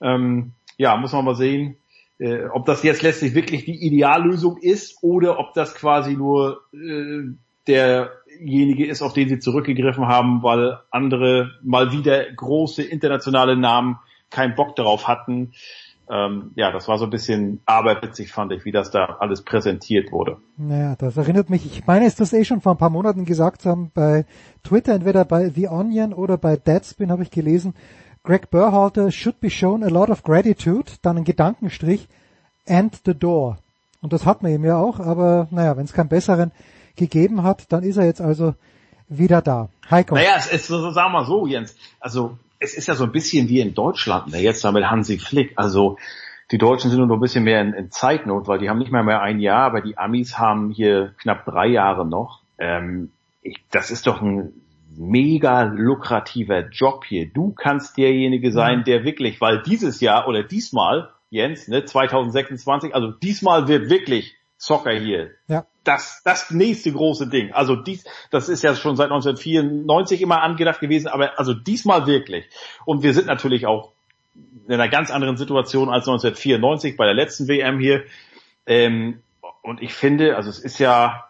Ähm, 0.00 0.52
ja, 0.76 0.96
muss 0.96 1.12
man 1.12 1.24
mal 1.24 1.34
sehen, 1.34 1.76
äh, 2.18 2.46
ob 2.46 2.66
das 2.66 2.82
jetzt 2.82 3.02
letztlich 3.02 3.34
wirklich 3.34 3.64
die 3.64 3.86
Ideallösung 3.86 4.56
ist 4.58 5.02
oder 5.02 5.38
ob 5.38 5.54
das 5.54 5.74
quasi 5.74 6.14
nur 6.14 6.62
äh, 6.72 7.34
derjenige 7.66 8.86
ist, 8.86 9.02
auf 9.02 9.12
den 9.12 9.28
sie 9.28 9.38
zurückgegriffen 9.38 10.06
haben, 10.06 10.42
weil 10.42 10.78
andere 10.90 11.50
mal 11.62 11.92
wieder 11.92 12.24
große 12.32 12.82
internationale 12.82 13.56
Namen 13.56 13.98
keinen 14.30 14.54
Bock 14.54 14.76
darauf 14.76 15.08
hatten. 15.08 15.52
Ähm, 16.08 16.52
ja, 16.54 16.70
das 16.70 16.86
war 16.86 16.98
so 16.98 17.04
ein 17.04 17.10
bisschen 17.10 17.60
aberwitzig, 17.66 18.30
fand 18.30 18.52
ich, 18.52 18.64
wie 18.64 18.70
das 18.70 18.92
da 18.92 19.16
alles 19.18 19.42
präsentiert 19.42 20.12
wurde. 20.12 20.36
Naja, 20.56 20.94
das 20.96 21.16
erinnert 21.16 21.50
mich, 21.50 21.66
ich 21.66 21.84
meine, 21.84 22.06
ist 22.06 22.20
das 22.20 22.32
eh 22.32 22.44
schon 22.44 22.60
vor 22.60 22.72
ein 22.72 22.78
paar 22.78 22.90
Monaten 22.90 23.24
gesagt 23.24 23.64
haben, 23.66 23.90
bei 23.92 24.24
Twitter, 24.62 24.94
entweder 24.94 25.24
bei 25.24 25.48
The 25.48 25.68
Onion 25.68 26.12
oder 26.12 26.38
bei 26.38 26.56
Deadspin 26.56 27.10
habe 27.10 27.24
ich 27.24 27.32
gelesen, 27.32 27.74
Greg 28.26 28.50
Burhalter 28.50 29.12
should 29.12 29.40
be 29.40 29.48
shown 29.48 29.84
a 29.84 29.88
lot 29.88 30.10
of 30.10 30.24
gratitude, 30.24 30.90
dann 31.02 31.16
ein 31.16 31.24
Gedankenstrich, 31.24 32.08
and 32.68 32.92
the 33.06 33.14
door. 33.14 33.58
Und 34.02 34.12
das 34.12 34.26
hat 34.26 34.42
man 34.42 34.52
ihm 34.52 34.64
ja 34.64 34.78
auch, 34.78 34.98
aber 34.98 35.46
naja, 35.52 35.76
wenn 35.76 35.84
es 35.84 35.92
keinen 35.92 36.08
besseren 36.08 36.50
gegeben 36.96 37.44
hat, 37.44 37.70
dann 37.70 37.84
ist 37.84 37.98
er 37.98 38.04
jetzt 38.04 38.20
also 38.20 38.54
wieder 39.08 39.42
da. 39.42 39.68
Heiko. 39.88 40.16
Naja, 40.16 40.34
es 40.38 40.48
ist, 40.48 40.66
sagen 40.66 40.94
wir 40.94 41.08
mal 41.08 41.24
so, 41.24 41.46
Jens, 41.46 41.76
also 42.00 42.36
es 42.58 42.74
ist 42.74 42.88
ja 42.88 42.96
so 42.96 43.04
ein 43.04 43.12
bisschen 43.12 43.48
wie 43.48 43.60
in 43.60 43.74
Deutschland, 43.74 44.32
ne, 44.32 44.38
jetzt 44.38 44.64
da 44.64 44.72
mit 44.72 44.90
Hansi 44.90 45.18
Flick, 45.18 45.52
also 45.54 45.96
die 46.50 46.58
Deutschen 46.58 46.90
sind 46.90 47.06
nur 47.06 47.16
ein 47.16 47.20
bisschen 47.20 47.44
mehr 47.44 47.60
in, 47.60 47.74
in 47.74 47.92
Zeitnot, 47.92 48.48
weil 48.48 48.58
die 48.58 48.68
haben 48.68 48.78
nicht 48.78 48.90
mehr 48.90 49.04
mehr 49.04 49.20
ein 49.20 49.38
Jahr, 49.38 49.66
aber 49.66 49.82
die 49.82 49.98
Amis 49.98 50.36
haben 50.36 50.70
hier 50.70 51.14
knapp 51.18 51.44
drei 51.44 51.68
Jahre 51.68 52.04
noch. 52.04 52.40
Ähm, 52.58 53.12
ich, 53.42 53.62
das 53.70 53.92
ist 53.92 54.08
doch 54.08 54.20
ein 54.20 54.52
mega 54.96 55.62
lukrativer 55.62 56.68
Job 56.68 57.04
hier. 57.04 57.26
Du 57.26 57.52
kannst 57.52 57.96
derjenige 57.96 58.52
sein, 58.52 58.84
der 58.84 59.04
wirklich, 59.04 59.40
weil 59.40 59.62
dieses 59.62 60.00
Jahr 60.00 60.28
oder 60.28 60.42
diesmal, 60.42 61.10
Jens, 61.30 61.68
ne, 61.68 61.84
2026, 61.84 62.94
also 62.94 63.10
diesmal 63.10 63.68
wird 63.68 63.90
wirklich 63.90 64.34
Soccer 64.58 64.92
hier 64.92 65.30
Ja. 65.48 65.66
das, 65.84 66.22
das 66.24 66.50
nächste 66.50 66.92
große 66.92 67.28
Ding. 67.28 67.52
Also 67.52 67.76
dies, 67.76 68.04
das 68.30 68.48
ist 68.48 68.62
ja 68.62 68.74
schon 68.74 68.96
seit 68.96 69.10
1994 69.10 70.22
immer 70.22 70.42
angedacht 70.42 70.80
gewesen, 70.80 71.08
aber 71.08 71.38
also 71.38 71.52
diesmal 71.52 72.06
wirklich. 72.06 72.46
Und 72.84 73.02
wir 73.02 73.12
sind 73.12 73.26
natürlich 73.26 73.66
auch 73.66 73.92
in 74.66 74.74
einer 74.74 74.88
ganz 74.88 75.10
anderen 75.10 75.36
Situation 75.36 75.88
als 75.88 76.08
1994 76.08 76.96
bei 76.96 77.04
der 77.04 77.14
letzten 77.14 77.48
WM 77.48 77.78
hier. 77.78 78.04
Ähm, 78.66 79.20
und 79.62 79.82
ich 79.82 79.94
finde, 79.94 80.36
also 80.36 80.48
es 80.48 80.58
ist 80.58 80.78
ja 80.78 81.25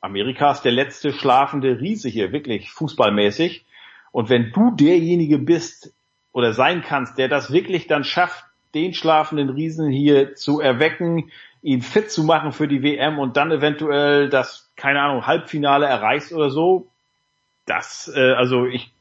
Amerikas 0.00 0.62
der 0.62 0.72
letzte 0.72 1.12
schlafende 1.12 1.80
Riese 1.80 2.08
hier, 2.08 2.32
wirklich 2.32 2.70
fußballmäßig. 2.70 3.64
Und 4.12 4.28
wenn 4.30 4.52
du 4.52 4.70
derjenige 4.70 5.38
bist 5.38 5.92
oder 6.32 6.52
sein 6.52 6.82
kannst, 6.82 7.18
der 7.18 7.28
das 7.28 7.52
wirklich 7.52 7.86
dann 7.86 8.04
schafft, 8.04 8.44
den 8.74 8.94
schlafenden 8.94 9.50
Riesen 9.50 9.90
hier 9.90 10.34
zu 10.34 10.60
erwecken, 10.60 11.30
ihn 11.62 11.82
fit 11.82 12.10
zu 12.10 12.24
machen 12.24 12.52
für 12.52 12.68
die 12.68 12.82
WM 12.82 13.18
und 13.18 13.36
dann 13.36 13.50
eventuell 13.50 14.28
das, 14.28 14.70
keine 14.76 15.00
Ahnung, 15.00 15.26
Halbfinale 15.26 15.86
erreichst 15.86 16.32
oder 16.32 16.50
so, 16.50 16.88
das, 17.66 18.10
äh, 18.14 18.32
also 18.32 18.66
ich, 18.66 18.92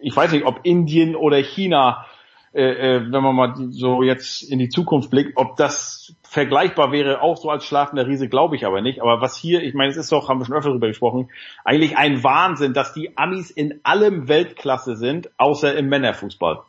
ich 0.00 0.14
weiß 0.14 0.32
nicht, 0.32 0.44
ob 0.44 0.60
Indien 0.64 1.16
oder 1.16 1.38
China, 1.38 2.06
äh, 2.54 2.96
äh, 2.96 3.00
wenn 3.00 3.22
man 3.22 3.34
mal 3.34 3.54
so 3.70 4.04
jetzt 4.04 4.42
in 4.42 4.60
die 4.60 4.68
Zukunft 4.68 5.10
blickt, 5.10 5.36
ob 5.36 5.56
das 5.56 6.14
vergleichbar 6.22 6.92
wäre, 6.92 7.20
auch 7.20 7.36
so 7.36 7.50
als 7.50 7.64
schlafender 7.64 8.06
Riese, 8.06 8.28
glaube 8.28 8.54
ich 8.54 8.64
aber 8.64 8.80
nicht. 8.80 9.02
Aber 9.02 9.20
was 9.20 9.36
hier, 9.36 9.62
ich 9.62 9.74
meine, 9.74 9.90
es 9.90 9.96
ist 9.96 10.12
doch, 10.12 10.28
haben 10.28 10.38
wir 10.38 10.46
schon 10.46 10.54
öfter 10.54 10.70
darüber 10.70 10.86
gesprochen, 10.86 11.30
eigentlich 11.64 11.96
ein 11.96 12.22
Wahnsinn, 12.22 12.72
dass 12.72 12.92
die 12.92 13.16
Amis 13.16 13.50
in 13.50 13.80
allem 13.82 14.28
Weltklasse 14.28 14.96
sind, 14.96 15.30
außer 15.36 15.74
im 15.74 15.88
Männerfußball. 15.88 16.60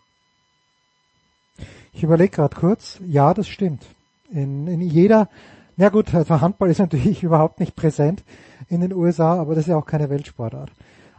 Ich 1.93 2.01
überlege 2.01 2.35
gerade 2.35 2.55
kurz. 2.55 2.99
Ja, 3.07 3.35
das 3.35 3.47
stimmt. 3.47 3.83
In, 4.31 4.67
in 4.67 4.81
jeder, 4.81 5.29
na 5.77 5.89
gut, 5.89 6.15
also 6.15 6.41
Handball 6.41 6.71
ist 6.71 6.79
natürlich 6.79 7.21
überhaupt 7.21 7.59
nicht 7.59 7.75
präsent 7.75 8.23
in 8.69 8.81
den 8.81 8.91
USA, 8.91 9.39
aber 9.39 9.53
das 9.53 9.65
ist 9.65 9.69
ja 9.69 9.77
auch 9.77 9.85
keine 9.85 10.09
Weltsportart. 10.09 10.71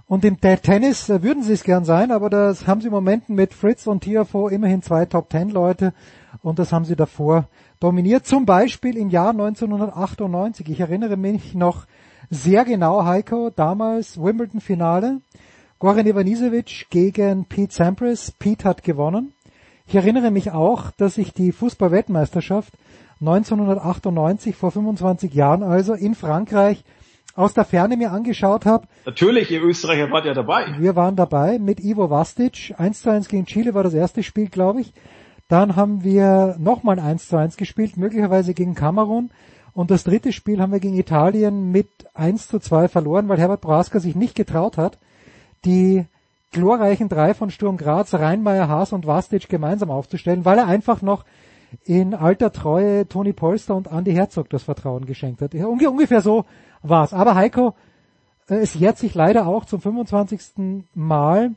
Und 0.08 0.24
im 0.24 0.40
Te- 0.40 0.58
Tennis 0.62 1.08
würden 1.08 1.42
sie 1.42 1.52
es 1.52 1.64
gern 1.64 1.84
sein, 1.84 2.12
aber 2.12 2.30
das 2.30 2.66
haben 2.66 2.80
sie 2.80 2.86
im 2.86 2.92
Moment 2.92 3.28
mit 3.28 3.52
Fritz 3.52 3.86
und 3.88 4.02
Tiafoe 4.02 4.52
immerhin 4.52 4.82
zwei 4.82 5.04
Top 5.04 5.28
Ten 5.30 5.50
Leute 5.50 5.92
und 6.42 6.58
das 6.60 6.72
haben 6.72 6.84
sie 6.84 6.94
davor 6.94 7.48
dominiert. 7.80 8.24
Zum 8.24 8.46
Beispiel 8.46 8.96
im 8.96 9.10
Jahr 9.10 9.30
1998. 9.30 10.68
Ich 10.68 10.78
erinnere 10.80 11.16
mich 11.16 11.54
noch 11.54 11.86
sehr 12.30 12.64
genau, 12.64 13.04
Heiko, 13.04 13.50
damals 13.50 14.20
Wimbledon-Finale. 14.22 15.20
Goran 15.80 16.06
Ivanisevic 16.06 16.86
gegen 16.90 17.44
Pete 17.44 17.74
Sampras. 17.74 18.30
Pete 18.38 18.64
hat 18.68 18.82
gewonnen. 18.84 19.32
Ich 19.88 19.94
erinnere 19.96 20.30
mich 20.30 20.52
auch, 20.52 20.90
dass 20.92 21.18
ich 21.18 21.32
die 21.32 21.50
Fußball-Weltmeisterschaft 21.52 22.72
1998 23.20 24.54
vor 24.56 24.70
25 24.70 25.34
Jahren 25.34 25.62
also 25.62 25.94
in 25.94 26.14
Frankreich 26.14 26.84
aus 27.36 27.54
der 27.54 27.64
Ferne 27.64 27.96
mir 27.96 28.10
angeschaut 28.12 28.66
habe. 28.66 28.86
Natürlich, 29.04 29.50
ihr 29.50 29.62
Österreicher 29.62 30.10
wart 30.10 30.24
ja 30.24 30.34
dabei. 30.34 30.74
Wir 30.78 30.96
waren 30.96 31.14
dabei 31.16 31.58
mit 31.58 31.80
Ivo 31.80 32.10
Vastic. 32.10 32.74
1 32.76 33.02
zu 33.02 33.10
1 33.10 33.28
gegen 33.28 33.46
Chile 33.46 33.74
war 33.74 33.82
das 33.82 33.94
erste 33.94 34.22
Spiel, 34.22 34.48
glaube 34.48 34.80
ich. 34.80 34.92
Dann 35.48 35.76
haben 35.76 36.02
wir 36.02 36.56
nochmal 36.58 36.98
ein 36.98 37.04
1 37.06 37.28
zu 37.28 37.36
1 37.36 37.56
gespielt, 37.56 37.96
möglicherweise 37.96 38.52
gegen 38.54 38.74
Kamerun. 38.74 39.30
Und 39.74 39.90
das 39.90 40.04
dritte 40.04 40.32
Spiel 40.32 40.60
haben 40.60 40.72
wir 40.72 40.80
gegen 40.80 40.96
Italien 40.98 41.70
mit 41.70 41.88
1 42.14 42.48
zu 42.48 42.58
2 42.58 42.88
verloren, 42.88 43.28
weil 43.28 43.38
Herbert 43.38 43.60
Braska 43.60 44.00
sich 44.00 44.16
nicht 44.16 44.34
getraut 44.34 44.78
hat, 44.78 44.98
die 45.64 46.06
glorreichen 46.52 47.08
drei 47.10 47.34
von 47.34 47.50
Sturm 47.50 47.76
Graz, 47.76 48.14
Rheinmeier, 48.14 48.68
Haas 48.68 48.92
und 48.94 49.06
Vastic 49.06 49.48
gemeinsam 49.50 49.90
aufzustellen, 49.90 50.44
weil 50.46 50.56
er 50.58 50.66
einfach 50.66 51.02
noch 51.02 51.24
in 51.84 52.14
alter 52.14 52.52
Treue 52.52 53.06
Toni 53.06 53.34
Polster 53.34 53.74
und 53.76 53.88
Andy 53.88 54.12
Herzog 54.14 54.48
das 54.48 54.62
Vertrauen 54.62 55.04
geschenkt 55.04 55.42
hat. 55.42 55.52
Ja, 55.52 55.66
unge- 55.66 55.88
ungefähr 55.88 56.22
so 56.22 56.46
war's. 56.88 57.12
Aber 57.12 57.34
Heiko, 57.34 57.74
äh, 58.48 58.56
es 58.56 58.74
jährt 58.74 58.98
sich 58.98 59.14
leider 59.14 59.46
auch 59.46 59.64
zum 59.64 59.80
25. 59.80 60.84
Mal, 60.94 61.52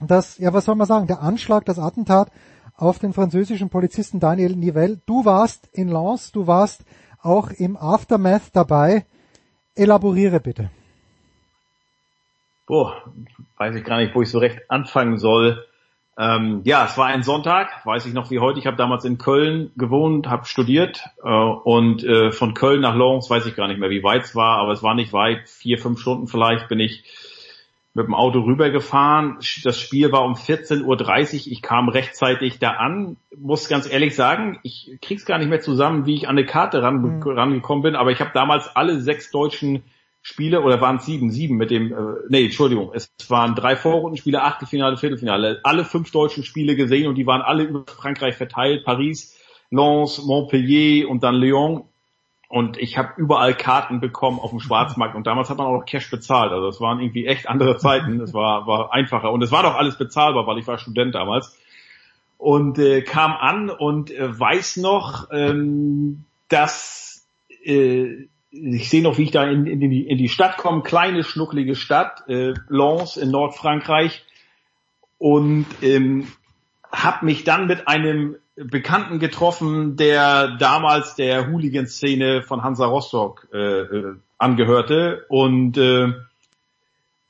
dass, 0.00 0.38
ja, 0.38 0.52
was 0.52 0.64
soll 0.64 0.76
man 0.76 0.86
sagen, 0.86 1.06
der 1.06 1.22
Anschlag, 1.22 1.64
das 1.64 1.78
Attentat 1.78 2.30
auf 2.76 2.98
den 2.98 3.12
französischen 3.12 3.70
Polizisten 3.70 4.20
Daniel 4.20 4.54
Nivelle. 4.56 5.00
Du 5.06 5.24
warst 5.24 5.68
in 5.72 5.88
Lens, 5.88 6.32
du 6.32 6.46
warst 6.46 6.84
auch 7.20 7.50
im 7.50 7.76
Aftermath 7.76 8.50
dabei. 8.52 9.04
Elaboriere 9.74 10.40
bitte. 10.40 10.70
Boah, 12.66 13.02
weiß 13.56 13.74
ich 13.74 13.84
gar 13.84 13.98
nicht, 13.98 14.14
wo 14.14 14.22
ich 14.22 14.30
so 14.30 14.38
recht 14.38 14.70
anfangen 14.70 15.18
soll. 15.18 15.64
Ähm, 16.18 16.62
ja, 16.64 16.84
es 16.84 16.98
war 16.98 17.06
ein 17.06 17.22
Sonntag, 17.22 17.86
weiß 17.86 18.06
ich 18.06 18.12
noch 18.12 18.30
wie 18.32 18.40
heute. 18.40 18.58
Ich 18.58 18.66
habe 18.66 18.76
damals 18.76 19.04
in 19.04 19.18
Köln 19.18 19.70
gewohnt, 19.76 20.26
habe 20.26 20.46
studiert 20.46 21.04
äh, 21.22 21.28
und 21.28 22.02
äh, 22.02 22.32
von 22.32 22.54
Köln 22.54 22.80
nach 22.80 22.96
Lens 22.96 23.30
weiß 23.30 23.46
ich 23.46 23.54
gar 23.54 23.68
nicht 23.68 23.78
mehr, 23.78 23.90
wie 23.90 24.02
weit 24.02 24.24
es 24.24 24.34
war, 24.34 24.58
aber 24.58 24.72
es 24.72 24.82
war 24.82 24.94
nicht 24.94 25.12
weit, 25.12 25.48
vier, 25.48 25.78
fünf 25.78 26.00
Stunden 26.00 26.26
vielleicht 26.26 26.66
bin 26.68 26.80
ich 26.80 27.04
mit 27.94 28.06
dem 28.06 28.14
Auto 28.14 28.40
rübergefahren. 28.40 29.38
Das 29.62 29.78
Spiel 29.80 30.10
war 30.12 30.24
um 30.24 30.34
14.30 30.34 30.84
Uhr. 30.84 31.52
Ich 31.52 31.62
kam 31.62 31.88
rechtzeitig 31.88 32.58
da 32.58 32.72
an. 32.72 33.16
Muss 33.36 33.68
ganz 33.68 33.90
ehrlich 33.90 34.14
sagen, 34.14 34.58
ich 34.62 34.98
krieg's 35.00 35.24
gar 35.24 35.38
nicht 35.38 35.48
mehr 35.48 35.60
zusammen, 35.60 36.06
wie 36.06 36.14
ich 36.14 36.28
an 36.28 36.36
eine 36.36 36.46
Karte 36.46 36.82
ran, 36.82 37.22
rangekommen 37.24 37.82
bin. 37.82 37.96
Aber 37.96 38.10
ich 38.12 38.20
habe 38.20 38.30
damals 38.34 38.74
alle 38.76 39.00
sechs 39.00 39.30
deutschen 39.30 39.82
Spiele, 40.28 40.60
oder 40.60 40.78
waren 40.82 40.96
es 40.96 41.06
sieben, 41.06 41.30
sieben 41.30 41.56
mit 41.56 41.70
dem, 41.70 41.90
äh, 41.90 41.96
nee, 42.28 42.44
Entschuldigung, 42.44 42.90
es 42.92 43.10
waren 43.28 43.54
drei 43.54 43.76
Vorrundenspiele, 43.76 44.42
Achtelfinale, 44.42 44.98
Viertelfinale, 44.98 45.60
alle 45.64 45.86
fünf 45.86 46.10
deutschen 46.10 46.44
Spiele 46.44 46.76
gesehen 46.76 47.08
und 47.08 47.14
die 47.14 47.26
waren 47.26 47.40
alle 47.40 47.62
über 47.62 47.84
Frankreich 47.86 48.36
verteilt. 48.36 48.84
Paris, 48.84 49.34
Lens, 49.70 50.22
Montpellier 50.22 51.08
und 51.08 51.22
dann 51.22 51.34
Lyon. 51.34 51.84
Und 52.50 52.76
ich 52.76 52.98
habe 52.98 53.14
überall 53.16 53.54
Karten 53.54 54.00
bekommen 54.00 54.38
auf 54.38 54.50
dem 54.50 54.60
Schwarzmarkt 54.60 55.16
und 55.16 55.26
damals 55.26 55.48
hat 55.48 55.56
man 55.56 55.66
auch 55.66 55.78
noch 55.78 55.86
Cash 55.86 56.10
bezahlt. 56.10 56.52
Also 56.52 56.68
es 56.68 56.78
waren 56.78 57.00
irgendwie 57.00 57.26
echt 57.26 57.48
andere 57.48 57.78
Zeiten. 57.78 58.20
Es 58.20 58.34
war, 58.34 58.66
war 58.66 58.92
einfacher 58.92 59.32
und 59.32 59.42
es 59.42 59.50
war 59.50 59.62
doch 59.62 59.76
alles 59.76 59.96
bezahlbar, 59.96 60.46
weil 60.46 60.58
ich 60.58 60.66
war 60.66 60.76
Student 60.76 61.14
damals. 61.14 61.56
Und 62.36 62.78
äh, 62.78 63.00
kam 63.00 63.32
an 63.32 63.70
und 63.70 64.10
äh, 64.10 64.38
weiß 64.38 64.76
noch, 64.76 65.28
ähm, 65.32 66.24
dass 66.48 67.26
äh, 67.64 68.28
ich 68.50 68.88
sehe 68.88 69.02
noch, 69.02 69.18
wie 69.18 69.24
ich 69.24 69.30
da 69.30 69.44
in, 69.44 69.66
in, 69.66 69.80
die, 69.80 70.06
in 70.06 70.18
die 70.18 70.28
Stadt 70.28 70.56
komme, 70.56 70.82
kleine 70.82 71.24
schnucklige 71.24 71.74
Stadt, 71.74 72.28
äh, 72.28 72.54
Lens 72.68 73.16
in 73.16 73.30
Nordfrankreich. 73.30 74.24
Und 75.18 75.66
ähm, 75.82 76.28
habe 76.90 77.26
mich 77.26 77.44
dann 77.44 77.66
mit 77.66 77.88
einem 77.88 78.36
Bekannten 78.56 79.18
getroffen, 79.18 79.96
der 79.96 80.56
damals 80.56 81.14
der 81.14 81.48
Hooligan-Szene 81.48 82.42
von 82.42 82.62
Hansa 82.62 82.86
Rostock 82.86 83.48
äh, 83.52 83.58
äh, 83.58 84.14
angehörte. 84.38 85.26
Und 85.28 85.76
äh, 85.76 86.12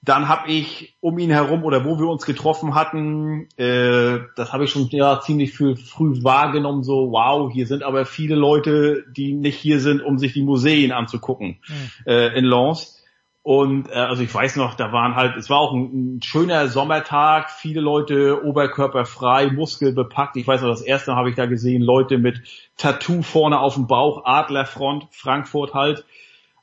dann 0.08 0.26
habe 0.28 0.50
ich 0.50 0.96
um 1.00 1.18
ihn 1.18 1.30
herum 1.30 1.64
oder 1.64 1.84
wo 1.84 1.98
wir 1.98 2.08
uns 2.08 2.24
getroffen 2.24 2.74
hatten, 2.74 3.46
äh, 3.58 4.20
das 4.36 4.54
habe 4.54 4.64
ich 4.64 4.70
schon 4.70 4.88
ja 4.88 5.20
ziemlich 5.20 5.52
viel 5.52 5.76
früh 5.76 6.24
wahrgenommen, 6.24 6.82
so 6.82 7.12
wow, 7.12 7.52
hier 7.52 7.66
sind 7.66 7.82
aber 7.82 8.06
viele 8.06 8.34
Leute, 8.34 9.04
die 9.14 9.34
nicht 9.34 9.58
hier 9.58 9.80
sind, 9.80 10.00
um 10.00 10.16
sich 10.16 10.32
die 10.32 10.42
Museen 10.42 10.92
anzugucken 10.92 11.58
äh, 12.06 12.38
in 12.38 12.46
Lens. 12.46 13.04
Und 13.42 13.90
äh, 13.90 13.94
also 13.94 14.22
ich 14.22 14.34
weiß 14.34 14.56
noch, 14.56 14.74
da 14.74 14.92
waren 14.92 15.14
halt, 15.14 15.36
es 15.36 15.50
war 15.50 15.58
auch 15.58 15.74
ein, 15.74 16.16
ein 16.16 16.22
schöner 16.22 16.68
Sommertag, 16.68 17.50
viele 17.50 17.82
Leute 17.82 18.44
oberkörperfrei, 18.44 19.50
muskelbepackt. 19.50 20.36
Ich 20.36 20.46
weiß 20.46 20.62
noch, 20.62 20.70
das 20.70 20.82
erste 20.82 21.16
habe 21.16 21.28
ich 21.28 21.36
da 21.36 21.44
gesehen, 21.44 21.82
Leute 21.82 22.16
mit 22.16 22.42
Tattoo 22.78 23.22
vorne 23.22 23.60
auf 23.60 23.74
dem 23.74 23.86
Bauch, 23.86 24.24
Adlerfront, 24.24 25.06
Frankfurt 25.10 25.74
halt. 25.74 26.04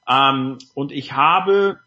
Ähm, 0.07 0.57
und 0.73 0.91
ich 0.91 1.13
habe 1.13 1.79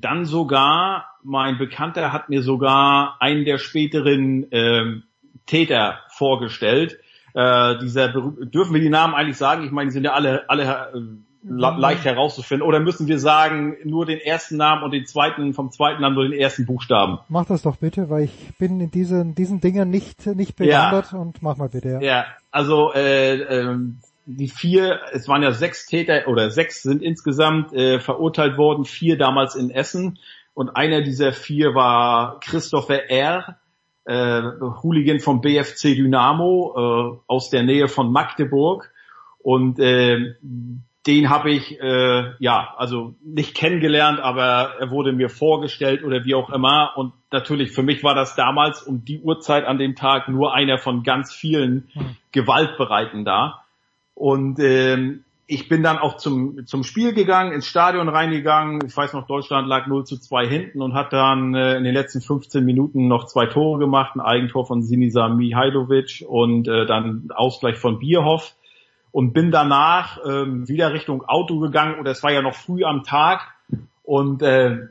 dann 0.00 0.24
sogar, 0.24 1.06
mein 1.22 1.58
Bekannter 1.58 2.12
hat 2.12 2.28
mir 2.28 2.42
sogar 2.42 3.16
einen 3.20 3.44
der 3.44 3.58
späteren 3.58 4.46
ähm, 4.50 5.02
Täter 5.46 5.98
vorgestellt. 6.08 6.98
Äh, 7.34 7.78
dieser 7.78 8.08
dürfen 8.08 8.74
wir 8.74 8.80
die 8.80 8.88
Namen 8.90 9.14
eigentlich 9.14 9.36
sagen? 9.36 9.64
Ich 9.64 9.70
meine, 9.72 9.88
die 9.88 9.92
sind 9.94 10.04
ja 10.04 10.12
alle 10.12 10.48
alle 10.48 10.62
äh, 10.64 11.00
la- 11.46 11.76
leicht 11.76 12.04
herauszufinden. 12.04 12.66
Oder 12.66 12.80
müssen 12.80 13.08
wir 13.08 13.18
sagen 13.18 13.76
nur 13.84 14.06
den 14.06 14.20
ersten 14.20 14.56
Namen 14.56 14.82
und 14.84 14.92
den 14.92 15.04
zweiten 15.06 15.52
vom 15.52 15.70
zweiten 15.70 16.00
Namen 16.02 16.14
nur 16.14 16.24
den 16.28 16.32
ersten 16.38 16.64
Buchstaben? 16.64 17.18
Mach 17.28 17.44
das 17.46 17.62
doch 17.62 17.76
bitte, 17.76 18.08
weil 18.08 18.24
ich 18.24 18.56
bin 18.58 18.80
in 18.80 18.90
diesen, 18.90 19.34
diesen 19.34 19.60
Dingen 19.60 19.90
nicht, 19.90 20.24
nicht 20.26 20.58
Ja. 20.60 20.90
bewandert 20.90 21.12
und 21.12 21.42
mach 21.42 21.56
mal 21.56 21.68
bitte, 21.68 21.88
ja. 21.88 22.00
Ja, 22.00 22.24
also 22.50 22.92
äh, 22.94 23.34
ähm, 23.42 23.98
die 24.26 24.48
vier, 24.48 25.00
es 25.12 25.28
waren 25.28 25.42
ja 25.42 25.52
sechs 25.52 25.86
Täter 25.86 26.28
oder 26.28 26.50
sechs 26.50 26.82
sind 26.82 27.02
insgesamt 27.02 27.72
äh, 27.72 28.00
verurteilt 28.00 28.56
worden, 28.56 28.84
vier 28.84 29.18
damals 29.18 29.54
in 29.54 29.70
Essen. 29.70 30.18
Und 30.54 30.70
einer 30.76 31.02
dieser 31.02 31.32
vier 31.32 31.74
war 31.74 32.40
Christopher 32.40 33.10
R., 33.10 33.58
äh, 34.06 34.42
Hooligan 34.82 35.20
vom 35.20 35.40
BFC 35.40 35.94
Dynamo 35.94 36.74
äh, 36.76 37.18
aus 37.26 37.50
der 37.50 37.62
Nähe 37.62 37.88
von 37.88 38.12
Magdeburg. 38.12 38.90
Und 39.38 39.78
äh, 39.78 40.34
den 41.06 41.28
habe 41.28 41.50
ich 41.50 41.78
äh, 41.80 42.32
ja 42.38 42.74
also 42.78 43.14
nicht 43.22 43.54
kennengelernt, 43.54 44.20
aber 44.20 44.74
er 44.78 44.90
wurde 44.90 45.12
mir 45.12 45.28
vorgestellt 45.28 46.02
oder 46.02 46.24
wie 46.24 46.34
auch 46.34 46.50
immer. 46.50 46.92
Und 46.96 47.12
natürlich 47.30 47.72
für 47.72 47.82
mich 47.82 48.02
war 48.02 48.14
das 48.14 48.36
damals 48.36 48.82
um 48.82 49.04
die 49.04 49.20
Uhrzeit 49.20 49.64
an 49.64 49.78
dem 49.78 49.96
Tag 49.96 50.28
nur 50.28 50.54
einer 50.54 50.78
von 50.78 51.02
ganz 51.02 51.32
vielen 51.34 51.88
Gewaltbereiten 52.32 53.24
da 53.24 53.63
und 54.24 54.58
ähm, 54.58 55.22
ich 55.46 55.68
bin 55.68 55.82
dann 55.82 55.98
auch 55.98 56.16
zum, 56.16 56.66
zum 56.66 56.82
Spiel 56.82 57.12
gegangen, 57.12 57.52
ins 57.52 57.66
Stadion 57.66 58.08
reingegangen. 58.08 58.80
Ich 58.86 58.96
weiß 58.96 59.12
noch, 59.12 59.26
Deutschland 59.26 59.68
lag 59.68 59.86
0 59.86 60.06
zu 60.06 60.16
2 60.16 60.46
hinten 60.46 60.80
und 60.80 60.94
hat 60.94 61.12
dann 61.12 61.54
äh, 61.54 61.76
in 61.76 61.84
den 61.84 61.92
letzten 61.92 62.22
15 62.22 62.64
Minuten 62.64 63.06
noch 63.06 63.26
zwei 63.26 63.44
Tore 63.44 63.78
gemacht. 63.78 64.12
Ein 64.14 64.22
Eigentor 64.22 64.64
von 64.66 64.82
Sinisa 64.82 65.28
Mihailovic 65.28 66.24
und 66.26 66.66
äh, 66.68 66.86
dann 66.86 67.28
Ausgleich 67.34 67.76
von 67.76 67.98
Bierhoff. 67.98 68.54
Und 69.12 69.34
bin 69.34 69.50
danach 69.50 70.18
ähm, 70.26 70.66
wieder 70.68 70.94
Richtung 70.94 71.22
Auto 71.28 71.58
gegangen. 71.58 71.98
Und 71.98 72.06
es 72.06 72.22
war 72.22 72.32
ja 72.32 72.40
noch 72.40 72.54
früh 72.54 72.82
am 72.82 73.02
Tag. 73.02 73.42
Und 74.04 74.40
äh, 74.40 74.88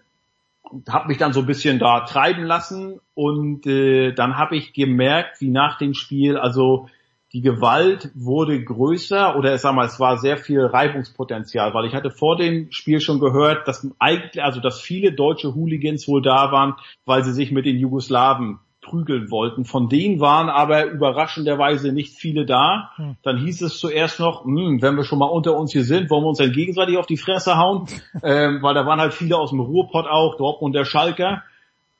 habe 0.87 1.07
mich 1.07 1.17
dann 1.17 1.33
so 1.33 1.39
ein 1.39 1.47
bisschen 1.47 1.79
da 1.79 2.01
treiben 2.01 2.43
lassen. 2.43 2.99
Und 3.15 3.65
äh, 3.65 4.11
dann 4.11 4.37
habe 4.37 4.57
ich 4.57 4.73
gemerkt, 4.73 5.41
wie 5.41 5.49
nach 5.49 5.79
dem 5.79 5.95
Spiel, 5.95 6.37
also 6.37 6.87
die 7.33 7.41
Gewalt 7.41 8.11
wurde 8.13 8.63
größer 8.63 9.35
oder 9.35 9.55
ich 9.55 9.61
sag 9.61 9.73
mal, 9.73 9.87
es 9.87 9.99
war 9.99 10.17
sehr 10.17 10.37
viel 10.37 10.63
Reibungspotenzial, 10.65 11.73
weil 11.73 11.85
ich 11.85 11.95
hatte 11.95 12.11
vor 12.11 12.37
dem 12.37 12.71
Spiel 12.71 13.01
schon 13.01 13.19
gehört, 13.19 13.67
dass 13.67 13.87
eigentlich, 13.97 14.43
also 14.43 14.59
dass 14.59 14.79
viele 14.79 15.13
deutsche 15.13 15.55
Hooligans 15.55 16.07
wohl 16.07 16.21
da 16.21 16.51
waren, 16.51 16.75
weil 17.05 17.23
sie 17.23 17.33
sich 17.33 17.51
mit 17.51 17.65
den 17.65 17.77
Jugoslawen 17.77 18.59
prügeln 18.81 19.31
wollten. 19.31 19.65
Von 19.65 19.89
denen 19.89 20.19
waren 20.19 20.49
aber 20.49 20.85
überraschenderweise 20.85 21.91
nicht 21.91 22.13
viele 22.13 22.45
da. 22.45 22.91
Dann 23.23 23.37
hieß 23.37 23.61
es 23.63 23.79
zuerst 23.79 24.19
noch, 24.19 24.43
hm, 24.43 24.81
wenn 24.81 24.95
wir 24.95 25.03
schon 25.03 25.19
mal 25.19 25.25
unter 25.25 25.57
uns 25.57 25.71
hier 25.71 25.85
sind, 25.85 26.09
wollen 26.11 26.23
wir 26.23 26.29
uns 26.29 26.37
dann 26.37 26.51
gegenseitig 26.51 26.97
auf 26.97 27.07
die 27.07 27.17
Fresse 27.17 27.57
hauen, 27.57 27.87
ähm, 28.23 28.59
weil 28.61 28.75
da 28.75 28.85
waren 28.85 28.99
halt 28.99 29.13
viele 29.13 29.37
aus 29.37 29.49
dem 29.49 29.61
Ruhrpott 29.61 30.05
auch, 30.05 30.37
Dortmund 30.37 30.75
der 30.75 30.85
Schalker. 30.85 31.43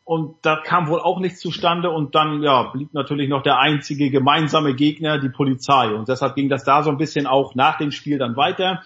Und 0.06 0.36
da 0.42 0.58
kam 0.58 0.88
wohl 0.88 1.00
auch 1.00 1.20
nichts 1.20 1.40
zustande 1.40 1.90
und 1.90 2.16
dann 2.16 2.44
ja 2.44 2.64
blieb 2.64 2.94
natürlich 2.94 3.30
noch 3.30 3.42
der 3.42 3.60
einzige 3.60 4.10
gemeinsame 4.10 4.76
Gegner 4.76 5.20
die 5.20 5.30
Polizei 5.30 5.94
und 5.94 6.10
deshalb 6.10 6.36
ging 6.36 6.50
das 6.50 6.64
da 6.64 6.84
so 6.84 6.90
ein 6.90 6.98
bisschen 6.98 7.28
auch 7.28 7.56
nach 7.56 7.78
dem 7.78 7.92
Spiel 7.92 8.18
dann 8.18 8.36
weiter. 8.36 8.82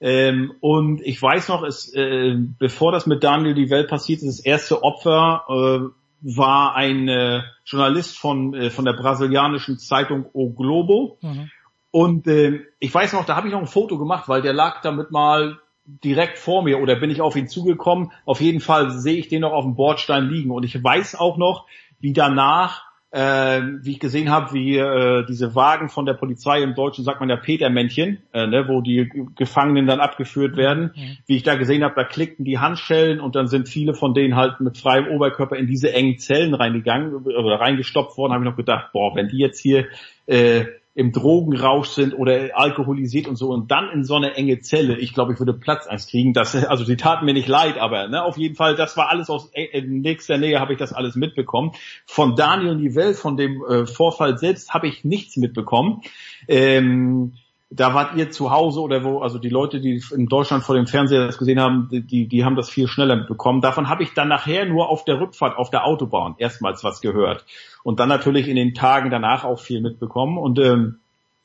Ähm, 0.00 0.52
und 0.60 1.00
ich 1.00 1.22
weiß 1.22 1.48
noch, 1.48 1.62
es, 1.62 1.92
äh, 1.94 2.36
bevor 2.58 2.90
das 2.90 3.06
mit 3.06 3.22
Daniel 3.22 3.54
die 3.54 3.70
Welt 3.70 3.88
passiert 3.88 4.22
ist, 4.22 4.38
das 4.38 4.44
erste 4.44 4.82
Opfer 4.82 5.44
äh, 5.48 5.80
war 6.22 6.74
ein 6.74 7.08
äh, 7.08 7.42
Journalist 7.64 8.18
von 8.18 8.54
äh, 8.54 8.70
von 8.70 8.84
der 8.84 8.94
brasilianischen 8.94 9.78
Zeitung 9.78 10.26
O 10.32 10.50
Globo. 10.50 11.18
Mhm. 11.20 11.50
Und 11.92 12.26
äh, 12.26 12.60
ich 12.78 12.92
weiß 12.92 13.12
noch, 13.12 13.26
da 13.26 13.36
habe 13.36 13.48
ich 13.48 13.52
noch 13.52 13.60
ein 13.60 13.66
Foto 13.66 13.98
gemacht, 13.98 14.28
weil 14.28 14.42
der 14.42 14.52
lag 14.52 14.80
damit 14.80 15.10
mal 15.10 15.58
direkt 15.84 16.38
vor 16.38 16.62
mir 16.62 16.80
oder 16.80 16.96
bin 16.96 17.10
ich 17.10 17.20
auf 17.20 17.36
ihn 17.36 17.48
zugekommen. 17.48 18.12
Auf 18.24 18.40
jeden 18.40 18.60
Fall 18.60 18.90
sehe 18.90 19.16
ich 19.16 19.28
den 19.28 19.42
noch 19.42 19.52
auf 19.52 19.64
dem 19.64 19.74
Bordstein 19.74 20.28
liegen. 20.28 20.50
Und 20.50 20.64
ich 20.64 20.82
weiß 20.82 21.16
auch 21.16 21.36
noch, 21.36 21.66
wie 22.00 22.12
danach, 22.12 22.84
äh, 23.10 23.60
wie 23.82 23.92
ich 23.92 24.00
gesehen 24.00 24.30
habe, 24.30 24.52
wie 24.54 24.76
äh, 24.76 25.26
diese 25.26 25.54
Wagen 25.54 25.88
von 25.88 26.06
der 26.06 26.14
Polizei 26.14 26.62
im 26.62 26.74
Deutschen 26.74 27.04
sagt 27.04 27.20
man 27.20 27.28
ja 27.28 27.36
Petermännchen, 27.36 28.22
äh, 28.32 28.46
ne, 28.46 28.68
wo 28.68 28.80
die 28.80 29.10
Gefangenen 29.36 29.86
dann 29.86 30.00
abgeführt 30.00 30.56
werden, 30.56 30.92
wie 31.26 31.36
ich 31.36 31.42
da 31.42 31.56
gesehen 31.56 31.84
habe, 31.84 31.94
da 31.94 32.04
klickten 32.04 32.44
die 32.44 32.58
Handschellen 32.58 33.20
und 33.20 33.36
dann 33.36 33.48
sind 33.48 33.68
viele 33.68 33.94
von 33.94 34.14
denen 34.14 34.34
halt 34.34 34.60
mit 34.60 34.78
freiem 34.78 35.08
Oberkörper 35.08 35.56
in 35.56 35.66
diese 35.66 35.92
engen 35.92 36.18
Zellen 36.18 36.54
reingegangen 36.54 37.14
oder 37.14 37.60
reingestopft 37.60 38.16
worden, 38.16 38.32
habe 38.32 38.44
ich 38.44 38.50
noch 38.50 38.56
gedacht, 38.56 38.92
boah, 38.92 39.14
wenn 39.14 39.28
die 39.28 39.38
jetzt 39.38 39.60
hier 39.60 39.88
äh, 40.26 40.64
im 40.94 41.12
Drogenrausch 41.12 41.88
sind 41.88 42.12
oder 42.12 42.50
alkoholisiert 42.52 43.26
und 43.26 43.36
so 43.36 43.50
und 43.50 43.70
dann 43.70 43.88
in 43.90 44.04
so 44.04 44.14
eine 44.14 44.34
enge 44.34 44.60
Zelle, 44.60 44.98
ich 44.98 45.14
glaube, 45.14 45.32
ich 45.32 45.38
würde 45.38 45.54
Platzangst 45.54 46.10
kriegen. 46.10 46.34
Das, 46.34 46.54
also 46.66 46.84
die 46.84 46.96
taten 46.96 47.24
mir 47.24 47.32
nicht 47.32 47.48
leid, 47.48 47.78
aber 47.78 48.08
ne, 48.08 48.22
auf 48.22 48.36
jeden 48.36 48.56
Fall, 48.56 48.74
das 48.74 48.96
war 48.96 49.08
alles 49.08 49.30
aus 49.30 49.50
äh, 49.54 49.80
nächster 49.80 50.36
Nähe, 50.36 50.60
habe 50.60 50.74
ich 50.74 50.78
das 50.78 50.92
alles 50.92 51.14
mitbekommen. 51.14 51.72
Von 52.04 52.36
Daniel 52.36 52.74
Nivell, 52.74 53.14
von 53.14 53.36
dem 53.36 53.64
äh, 53.64 53.86
Vorfall 53.86 54.36
selbst, 54.36 54.74
habe 54.74 54.86
ich 54.86 55.02
nichts 55.02 55.38
mitbekommen. 55.38 56.02
Ähm, 56.46 57.34
da 57.74 57.94
wart 57.94 58.16
ihr 58.16 58.30
zu 58.30 58.50
Hause 58.50 58.80
oder 58.80 59.02
wo, 59.02 59.20
also 59.20 59.38
die 59.38 59.48
Leute, 59.48 59.80
die 59.80 60.02
in 60.14 60.26
Deutschland 60.26 60.62
vor 60.62 60.74
dem 60.74 60.86
Fernseher 60.86 61.26
das 61.26 61.38
gesehen 61.38 61.58
haben, 61.58 61.88
die, 61.90 62.28
die 62.28 62.44
haben 62.44 62.54
das 62.54 62.68
viel 62.68 62.86
schneller 62.86 63.16
mitbekommen. 63.16 63.62
Davon 63.62 63.88
habe 63.88 64.02
ich 64.02 64.12
dann 64.12 64.28
nachher 64.28 64.66
nur 64.66 64.90
auf 64.90 65.04
der 65.04 65.18
Rückfahrt 65.18 65.56
auf 65.56 65.70
der 65.70 65.86
Autobahn 65.86 66.34
erstmals 66.36 66.84
was 66.84 67.00
gehört. 67.00 67.46
Und 67.82 67.98
dann 67.98 68.10
natürlich 68.10 68.48
in 68.48 68.56
den 68.56 68.74
Tagen 68.74 69.10
danach 69.10 69.44
auch 69.44 69.58
viel 69.58 69.80
mitbekommen. 69.80 70.36
Und 70.36 70.58
ähm, 70.58 70.98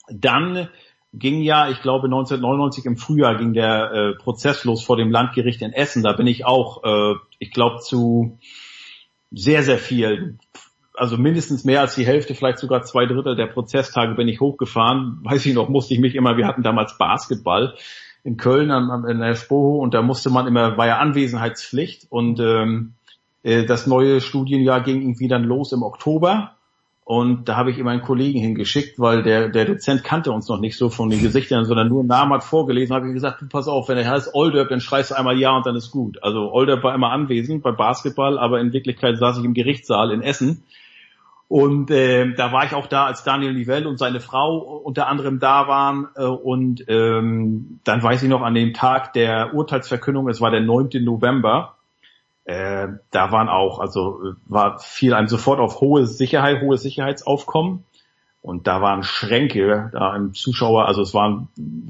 dann 0.09 0.67
ging 1.13 1.41
ja, 1.41 1.69
ich 1.69 1.81
glaube 1.81 2.07
1999 2.07 2.85
im 2.85 2.97
Frühjahr 2.97 3.37
ging 3.37 3.53
der 3.53 3.91
äh, 3.91 4.13
Prozess 4.15 4.65
los 4.65 4.83
vor 4.83 4.97
dem 4.97 5.11
Landgericht 5.11 5.61
in 5.61 5.71
Essen. 5.71 6.03
Da 6.03 6.11
bin 6.11 6.27
ich 6.27 6.45
auch, 6.45 6.83
äh, 6.83 7.15
ich 7.39 7.51
glaube, 7.51 7.79
zu 7.79 8.37
sehr, 9.31 9.63
sehr 9.63 9.77
viel, 9.77 10.37
also 10.97 11.17
mindestens 11.17 11.63
mehr 11.63 11.81
als 11.81 11.95
die 11.95 12.05
Hälfte, 12.05 12.35
vielleicht 12.35 12.57
sogar 12.57 12.81
zwei 12.81 13.05
Drittel 13.05 13.35
der 13.35 13.47
Prozesstage 13.47 14.15
bin 14.15 14.27
ich 14.27 14.39
hochgefahren. 14.39 15.19
Weiß 15.23 15.45
ich 15.45 15.53
noch, 15.53 15.69
musste 15.69 15.93
ich 15.93 15.99
mich 15.99 16.15
immer, 16.15 16.37
wir 16.37 16.47
hatten 16.47 16.63
damals 16.63 16.97
Basketball 16.97 17.75
in 18.23 18.37
Köln 18.37 18.71
am, 18.71 18.89
am, 18.89 19.05
in 19.05 19.19
der 19.19 19.35
Spoho 19.35 19.77
und 19.77 19.93
da 19.93 20.01
musste 20.01 20.29
man 20.29 20.47
immer, 20.47 20.77
war 20.77 20.87
ja 20.87 20.97
Anwesenheitspflicht 20.97 22.07
und 22.09 22.39
ähm, 22.39 22.93
äh, 23.43 23.65
das 23.65 23.87
neue 23.87 24.19
Studienjahr 24.21 24.81
ging 24.81 25.01
irgendwie 25.01 25.27
dann 25.27 25.43
los 25.43 25.71
im 25.71 25.83
Oktober 25.83 26.57
und 27.07 27.47
da 27.47 27.55
habe 27.55 27.71
ich 27.71 27.77
immer 27.77 27.91
einen 27.91 28.01
Kollegen 28.01 28.37
hingeschickt, 28.41 28.99
weil 28.99 29.23
der, 29.23 29.47
der 29.47 29.63
Dozent 29.63 30.03
kannte 30.03 30.33
uns 30.33 30.49
noch 30.49 30.59
nicht 30.59 30.77
so 30.77 30.89
von 30.89 31.09
den 31.09 31.21
Gesichtern, 31.21 31.63
sondern 31.63 31.87
nur 31.87 32.03
Namen 32.03 32.33
hat 32.33 32.43
vorgelesen. 32.43 32.93
habe 32.93 33.07
ich 33.07 33.13
gesagt, 33.13 33.41
du 33.41 33.47
pass 33.47 33.69
auf, 33.69 33.87
wenn 33.87 33.97
er 33.97 34.11
heißt 34.11 34.35
Olderb, 34.35 34.67
dann 34.67 34.81
schreist 34.81 35.11
du 35.11 35.15
einmal 35.15 35.39
Ja 35.39 35.55
und 35.55 35.65
dann 35.65 35.77
ist 35.77 35.91
gut. 35.91 36.21
Also 36.21 36.51
Olderb 36.51 36.83
war 36.83 36.93
immer 36.93 37.11
anwesend 37.11 37.63
bei 37.63 37.71
Basketball, 37.71 38.37
aber 38.37 38.59
in 38.59 38.73
Wirklichkeit 38.73 39.17
saß 39.17 39.37
ich 39.37 39.45
im 39.45 39.53
Gerichtssaal 39.53 40.11
in 40.11 40.21
Essen. 40.21 40.63
Und 41.49 41.91
äh, 41.91 42.33
da 42.33 42.51
war 42.51 42.65
ich 42.65 42.73
auch 42.73 42.87
da, 42.87 43.05
als 43.05 43.23
Daniel 43.23 43.53
Nivell 43.53 43.87
und 43.87 43.97
seine 43.97 44.19
Frau 44.19 44.57
unter 44.57 45.07
anderem 45.07 45.39
da 45.39 45.67
waren. 45.67 46.09
Äh, 46.15 46.25
und 46.25 46.83
ähm, 46.89 47.79
dann 47.85 48.03
weiß 48.03 48.23
ich 48.23 48.29
noch 48.29 48.41
an 48.41 48.53
dem 48.53 48.73
Tag 48.73 49.13
der 49.13 49.53
Urteilsverkündung, 49.53 50.27
es 50.27 50.41
war 50.41 50.51
der 50.51 50.61
9. 50.61 50.89
November, 51.03 51.77
äh, 52.47 52.87
da 53.11 53.31
waren 53.33 53.49
auch, 53.49 53.79
also 53.79 54.21
äh, 54.23 54.33
war 54.45 54.79
viel 54.79 55.13
einem 55.13 55.27
sofort 55.27 55.59
auf 55.59 55.81
hohe 55.81 56.05
Sicherheit, 56.05 56.61
hohes 56.61 56.81
Sicherheitsaufkommen. 56.81 57.83
Und 58.41 58.67
da 58.67 58.81
waren 58.81 59.03
Schränke 59.03 59.89
da 59.91 60.15
im 60.15 60.33
Zuschauer, 60.33 60.85
also 60.85 61.01
es 61.01 61.13
waren 61.13 61.49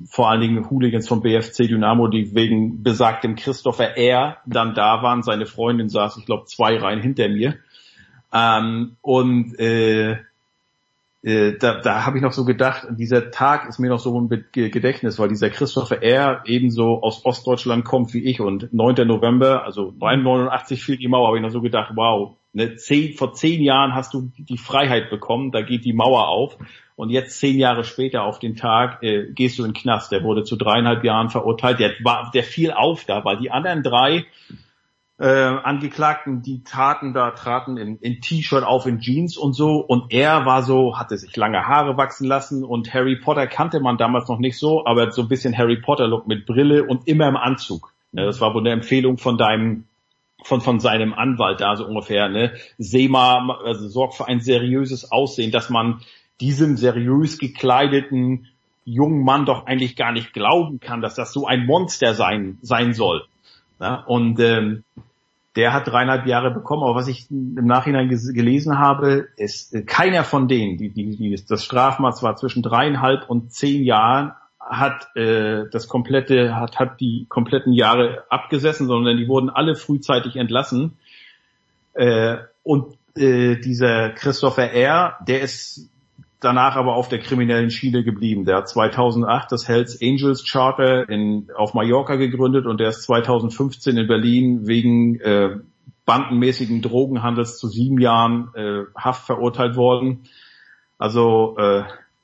vor 0.10 0.30
allen 0.30 0.42
Dingen 0.42 0.68
Hooligans 0.72 1.08
vom 1.08 1.22
BFC 1.22 1.68
Dynamo, 1.68 2.08
die 2.08 2.34
wegen 2.34 2.82
besagtem 2.82 3.36
Christopher 3.36 3.96
R. 3.98 4.38
dann 4.48 4.74
da 4.74 5.04
waren. 5.04 5.22
Seine 5.22 5.46
Freundin 5.46 5.90
saß, 5.90 6.18
ich 6.18 6.26
glaube, 6.26 6.46
zwei 6.46 6.78
Reihen 6.78 7.02
hinter 7.02 7.30
mir. 7.30 7.58
Ähm, 8.34 8.98
und 9.02 9.60
äh, 9.60 10.18
äh, 11.24 11.58
da, 11.58 11.82
da 11.82 12.06
habe 12.06 12.18
ich 12.18 12.24
noch 12.24 12.32
so 12.32 12.46
gedacht, 12.46 12.88
dieser 12.92 13.32
Tag 13.32 13.68
ist 13.68 13.80
mir 13.80 13.90
noch 13.90 14.00
so 14.00 14.20
ein 14.20 14.30
Gedächtnis, 14.52 15.20
weil 15.20 15.30
dieser 15.30 15.50
Christopher 15.50 16.02
R. 16.02 16.44
ebenso 16.46 17.02
aus 17.02 17.26
Ostdeutschland 17.26 17.86
kommt 17.86 18.14
wie 18.14 18.24
ich 18.24 18.40
und 18.40 18.72
9. 18.74 19.08
November, 19.08 19.64
also 19.66 19.94
89 20.00 20.84
fiel 20.84 20.98
die 20.98 21.08
Mauer, 21.08 21.28
habe 21.28 21.38
ich 21.38 21.44
noch 21.44 21.50
so 21.50 21.62
gedacht, 21.62 21.92
wow, 21.96 22.36
ne, 22.54 22.76
zehn, 22.76 23.14
vor 23.14 23.34
zehn 23.34 23.62
Jahren 23.62 23.96
hast 23.96 24.14
du 24.14 24.32
die 24.38 24.58
Freiheit 24.58 25.10
bekommen, 25.10 25.52
da 25.52 25.62
geht 25.62 25.86
die 25.86 25.94
Mauer 25.94 26.28
auf 26.28 26.58
und 26.96 27.10
jetzt 27.10 27.40
zehn 27.40 27.58
Jahre 27.58 27.84
später 27.84 28.24
auf 28.24 28.40
den 28.40 28.56
Tag 28.56 29.04
äh, 29.04 29.32
gehst 29.32 29.60
du 29.60 29.64
in 29.64 29.74
den 29.74 29.82
Knast. 29.82 30.12
Der 30.12 30.24
wurde 30.24 30.44
zu 30.44 30.56
dreieinhalb 30.56 31.04
Jahren 31.04 31.30
verurteilt, 31.30 31.80
der, 31.80 31.92
war, 32.04 32.32
der 32.34 32.44
fiel 32.44 32.72
auf 32.72 33.06
da, 33.06 33.26
weil 33.26 33.38
die 33.38 33.52
anderen 33.52 33.84
drei 33.84 34.26
äh, 35.20 35.26
Angeklagten, 35.28 36.44
die 36.44 36.64
taten 36.64 37.14
da, 37.14 37.32
traten 37.32 37.78
in, 37.78 37.98
in 37.98 38.22
T-Shirt 38.22 38.64
auf, 38.64 38.86
in 38.86 39.00
Jeans 39.00 39.36
und 39.36 39.54
so. 39.54 39.78
Und 39.78 40.14
er 40.14 40.46
war 40.46 40.62
so, 40.64 40.98
hatte 40.98 41.18
sich 41.18 41.36
lange 41.36 41.68
Haare 41.68 41.98
wachsen 41.98 42.28
lassen 42.28 42.64
und 42.64 42.94
Harry 42.94 43.16
Potter 43.16 43.48
kannte 43.48 43.80
man 43.80 43.98
damals 43.98 44.28
noch 44.28 44.40
nicht 44.40 44.60
so, 44.60 44.86
aber 44.86 45.12
so 45.12 45.24
ein 45.24 45.28
bisschen 45.28 45.58
Harry 45.58 45.78
Potter-Look 45.78 46.28
mit 46.28 46.46
Brille 46.46 46.84
und 46.84 47.08
immer 47.08 47.28
im 47.28 47.38
Anzug. 47.38 47.94
Ne, 48.12 48.26
das 48.26 48.40
war 48.42 48.54
wohl 48.54 48.62
eine 48.62 48.72
Empfehlung 48.72 49.18
von 49.18 49.38
deinem 49.38 49.86
von, 50.44 50.62
von 50.62 50.80
seinem 50.80 51.14
Anwalt 51.14 51.60
da 51.62 51.76
so 51.76 51.86
ungefähr, 51.86 52.30
ne? 52.30 52.54
Seh 52.78 53.10
mal, 53.10 53.52
also 53.66 53.88
sorgt 53.90 54.14
für 54.14 54.28
ein 54.28 54.40
seriöses 54.40 55.12
Aussehen, 55.12 55.52
dass 55.52 55.70
man 55.70 56.02
diesem 56.40 56.78
seriös 56.78 57.40
gekleideten 57.40 58.48
jungen 58.86 59.26
Mann 59.26 59.46
doch 59.46 59.66
eigentlich 59.66 59.96
gar 59.96 60.12
nicht 60.12 60.32
glauben 60.32 60.80
kann, 60.80 61.02
dass 61.02 61.16
das 61.16 61.34
so 61.34 61.48
ein 61.48 61.66
Monster 61.66 62.14
sein, 62.14 62.60
sein 62.62 62.94
soll. 62.94 63.26
Ja, 63.80 63.96
und 64.06 64.40
ähm, 64.40 64.84
der 65.58 65.74
hat 65.74 65.88
dreieinhalb 65.88 66.28
Jahre 66.28 66.52
bekommen, 66.52 66.84
aber 66.84 66.94
was 66.94 67.08
ich 67.08 67.32
im 67.32 67.66
Nachhinein 67.66 68.10
gelesen 68.10 68.78
habe, 68.78 69.28
ist 69.38 69.76
keiner 69.88 70.24
von 70.24 70.48
denen, 70.48 70.78
die, 70.78 70.90
die, 70.90 71.18
die 71.18 71.44
das 71.50 71.66
Strafmaß 71.66 72.22
war 72.22 72.36
zwischen 72.36 72.62
dreieinhalb 72.62 73.28
und 73.28 73.52
zehn 73.52 73.84
Jahren, 73.84 74.34
hat 74.60 75.16
äh, 75.16 75.64
das 75.72 75.88
komplette, 75.88 76.56
hat, 76.56 76.78
hat 76.78 77.00
die 77.00 77.26
kompletten 77.28 77.74
Jahre 77.74 78.24
abgesessen, 78.30 78.86
sondern 78.86 79.18
die 79.18 79.28
wurden 79.28 79.50
alle 79.50 79.76
frühzeitig 79.76 80.36
entlassen. 80.36 80.98
Äh, 81.94 82.38
und 82.62 82.96
äh, 83.16 83.56
dieser 83.56 84.12
Christopher 84.12 84.72
R., 84.72 85.18
der 85.28 85.42
ist 85.42 85.90
danach 86.40 86.76
aber 86.76 86.96
auf 86.96 87.10
der 87.10 87.20
kriminellen 87.20 87.72
Schiene 87.72 88.04
geblieben. 88.04 88.46
Der 88.46 88.58
hat 88.58 88.70
2008 88.70 89.52
das 89.52 89.68
Hells 89.68 90.00
Angels 90.02 90.46
Charter 90.50 91.10
in, 91.10 91.50
auf 91.56 91.74
Mallorca 91.74 92.16
gegründet 92.16 92.66
und 92.66 92.80
der 92.80 92.90
ist 92.90 93.04
2015 93.04 93.98
in 93.98 94.08
Berlin 94.08 94.68
wegen 94.68 95.20
äh, 95.20 95.58
bandenmäßigen 96.06 96.82
Drogenhandels 96.82 97.58
zu 97.58 97.68
sieben 97.68 98.00
Jahren 98.00 98.50
äh, 98.56 98.84
Haft 98.96 99.26
verurteilt 99.26 99.76
worden. 99.76 100.24
Also 100.98 101.56
äh, 101.58 101.84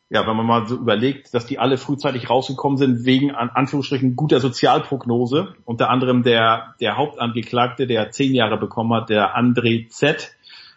ja, 0.09 0.27
wenn 0.27 0.37
man 0.37 0.45
mal 0.45 0.67
so 0.67 0.75
überlegt, 0.75 1.33
dass 1.33 1.47
die 1.47 1.57
alle 1.57 1.77
frühzeitig 1.77 2.29
rausgekommen 2.29 2.77
sind 2.77 3.05
wegen 3.05 3.31
an 3.31 3.49
Anführungsstrichen 3.49 4.15
guter 4.15 4.39
Sozialprognose, 4.39 5.55
unter 5.65 5.89
anderem 5.89 6.21
der 6.21 6.75
der 6.79 6.97
Hauptangeklagte, 6.97 7.87
der 7.87 8.11
zehn 8.11 8.35
Jahre 8.35 8.57
bekommen 8.57 8.93
hat, 8.93 9.09
der 9.09 9.35
André 9.35 9.89
Z 9.89 10.35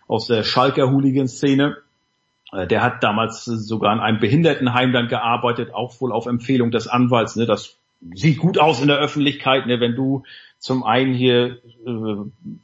aus 0.08 0.26
der 0.26 0.42
Schalker 0.42 0.90
Hooligan-Szene, 0.90 1.76
äh, 1.76 1.85
der 2.52 2.82
hat 2.82 3.02
damals 3.02 3.44
sogar 3.44 3.92
in 3.92 4.00
einem 4.00 4.20
Behindertenheim 4.20 4.92
dann 4.92 5.08
gearbeitet, 5.08 5.74
auch 5.74 6.00
wohl 6.00 6.12
auf 6.12 6.26
Empfehlung 6.26 6.70
des 6.70 6.86
Anwalts. 6.86 7.36
Ne? 7.36 7.46
Das 7.46 7.76
sieht 8.14 8.38
gut 8.38 8.58
aus 8.58 8.80
in 8.80 8.88
der 8.88 8.98
Öffentlichkeit, 8.98 9.66
ne? 9.66 9.80
wenn 9.80 9.96
du 9.96 10.22
zum 10.58 10.84
einen 10.84 11.14
hier 11.14 11.58
äh, 11.86 12.16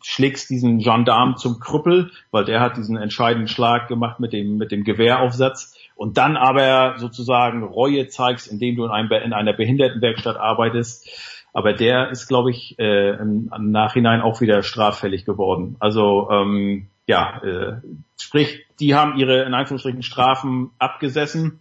schlägst 0.03 0.51
diesen 0.51 0.79
Gendarm 0.79 1.37
zum 1.37 1.61
Krüppel, 1.61 2.11
weil 2.31 2.45
der 2.45 2.61
hat 2.61 2.77
diesen 2.77 2.97
entscheidenden 2.97 3.49
Schlag 3.49 3.87
gemacht 3.89 4.19
mit 4.19 4.33
dem 4.33 4.57
mit 4.57 4.73
dem 4.73 4.83
Gewehraufsatz 4.83 5.77
und 5.95 6.17
dann 6.17 6.37
aber 6.37 6.99
sozusagen 6.99 7.63
Reue 7.63 8.09
zeigst, 8.09 8.51
indem 8.51 8.77
du 8.77 8.85
in, 8.85 8.91
einem, 8.91 9.11
in 9.13 9.33
einer 9.33 9.53
Behindertenwerkstatt 9.53 10.37
arbeitest. 10.37 11.09
Aber 11.53 11.75
der 11.75 12.11
ist, 12.11 12.29
glaube 12.29 12.51
ich, 12.51 12.79
äh, 12.79 13.11
im, 13.11 13.53
im 13.55 13.71
Nachhinein 13.71 14.23
auch 14.23 14.41
wieder 14.41 14.63
straffällig 14.63 15.27
geworden. 15.27 15.77
Also 15.81 16.31
ähm, 16.31 16.89
ja, 17.07 17.43
äh, 17.43 17.81
sprich, 18.19 18.67
die 18.81 18.95
haben 18.95 19.19
ihre 19.19 19.45
in 19.45 19.55
Anführungsstrichen 19.55 20.03
Strafen 20.03 20.71
abgesessen. 20.79 21.61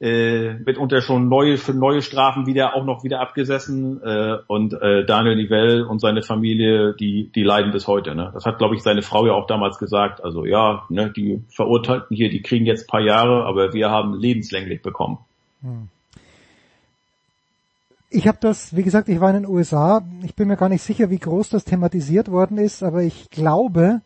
äh, 0.00 0.54
mitunter 0.54 1.00
schon 1.00 1.28
neue 1.28 1.56
für 1.56 1.74
neue 1.74 2.02
Strafen 2.02 2.46
wieder 2.46 2.76
auch 2.76 2.84
noch 2.84 3.02
wieder 3.02 3.18
abgesessen 3.20 4.00
äh, 4.02 4.36
und 4.46 4.72
äh, 4.74 5.04
Daniel 5.04 5.34
Nivell 5.34 5.82
und 5.82 5.98
seine 5.98 6.22
Familie 6.22 6.94
die 6.94 7.32
die 7.34 7.42
leiden 7.42 7.72
bis 7.72 7.88
heute 7.88 8.14
ne 8.14 8.30
das 8.32 8.46
hat 8.46 8.58
glaube 8.58 8.76
ich 8.76 8.82
seine 8.84 9.02
Frau 9.02 9.26
ja 9.26 9.32
auch 9.32 9.48
damals 9.48 9.76
gesagt 9.78 10.22
also 10.22 10.44
ja 10.44 10.84
ne 10.88 11.10
die 11.10 11.42
Verurteilten 11.48 12.16
hier 12.16 12.30
die 12.30 12.42
kriegen 12.42 12.64
jetzt 12.64 12.86
paar 12.86 13.00
Jahre 13.00 13.44
aber 13.44 13.72
wir 13.72 13.90
haben 13.90 14.14
lebenslänglich 14.14 14.82
bekommen 14.82 15.18
Hm. 15.62 15.88
Ich 18.10 18.26
habe 18.26 18.38
das, 18.40 18.74
wie 18.74 18.82
gesagt, 18.82 19.08
ich 19.10 19.20
war 19.20 19.28
in 19.30 19.42
den 19.42 19.46
USA. 19.46 20.02
Ich 20.22 20.34
bin 20.34 20.48
mir 20.48 20.56
gar 20.56 20.70
nicht 20.70 20.82
sicher, 20.82 21.10
wie 21.10 21.18
groß 21.18 21.50
das 21.50 21.64
thematisiert 21.64 22.30
worden 22.30 22.56
ist, 22.56 22.82
aber 22.82 23.02
ich 23.02 23.28
glaube, 23.28 24.00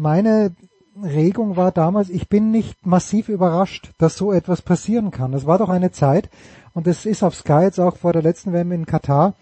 meine 0.00 0.52
Regung 1.00 1.56
war 1.56 1.70
damals, 1.70 2.08
ich 2.08 2.28
bin 2.28 2.50
nicht 2.50 2.84
massiv 2.84 3.28
überrascht, 3.28 3.92
dass 3.98 4.16
so 4.16 4.32
etwas 4.32 4.62
passieren 4.62 5.10
kann. 5.10 5.34
Es 5.34 5.46
war 5.46 5.58
doch 5.58 5.68
eine 5.68 5.92
Zeit, 5.92 6.28
und 6.72 6.86
es 6.86 7.04
ist 7.04 7.22
auf 7.22 7.34
Sky 7.34 7.62
jetzt 7.62 7.80
auch 7.80 7.96
vor 7.96 8.12
der 8.12 8.22
letzten 8.22 8.52
WM 8.52 8.72
in 8.72 8.86
Katar 8.86 9.34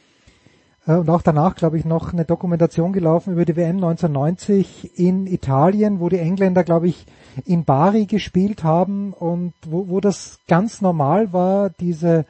äh, 0.87 0.95
und 0.95 1.11
auch 1.11 1.23
danach, 1.23 1.55
glaube 1.55 1.79
ich, 1.79 1.85
noch 1.85 2.13
eine 2.13 2.25
Dokumentation 2.25 2.93
gelaufen 2.93 3.35
über 3.35 3.45
die 3.45 3.57
WM 3.57 3.77
1990 3.77 4.99
in 4.99 5.27
Italien, 5.27 6.01
wo 6.01 6.09
die 6.09 6.19
Engländer, 6.19 6.65
glaube 6.65 6.89
ich, 6.89 7.07
in 7.45 7.65
Bari 7.65 8.07
gespielt 8.07 8.65
haben 8.65 9.13
und 9.13 9.53
wo, 9.67 9.89
wo 9.89 10.01
das 10.01 10.39
ganz 10.49 10.81
normal 10.81 11.33
war, 11.33 11.71
diese 11.71 12.25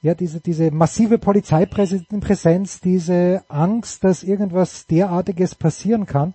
ja, 0.00 0.14
diese, 0.14 0.38
diese 0.40 0.70
massive 0.70 1.16
Polizeipräsenz, 1.16 2.80
diese 2.82 3.42
Angst, 3.48 4.04
dass 4.04 4.22
irgendwas 4.22 4.86
derartiges 4.86 5.54
passieren 5.54 6.04
kann. 6.04 6.34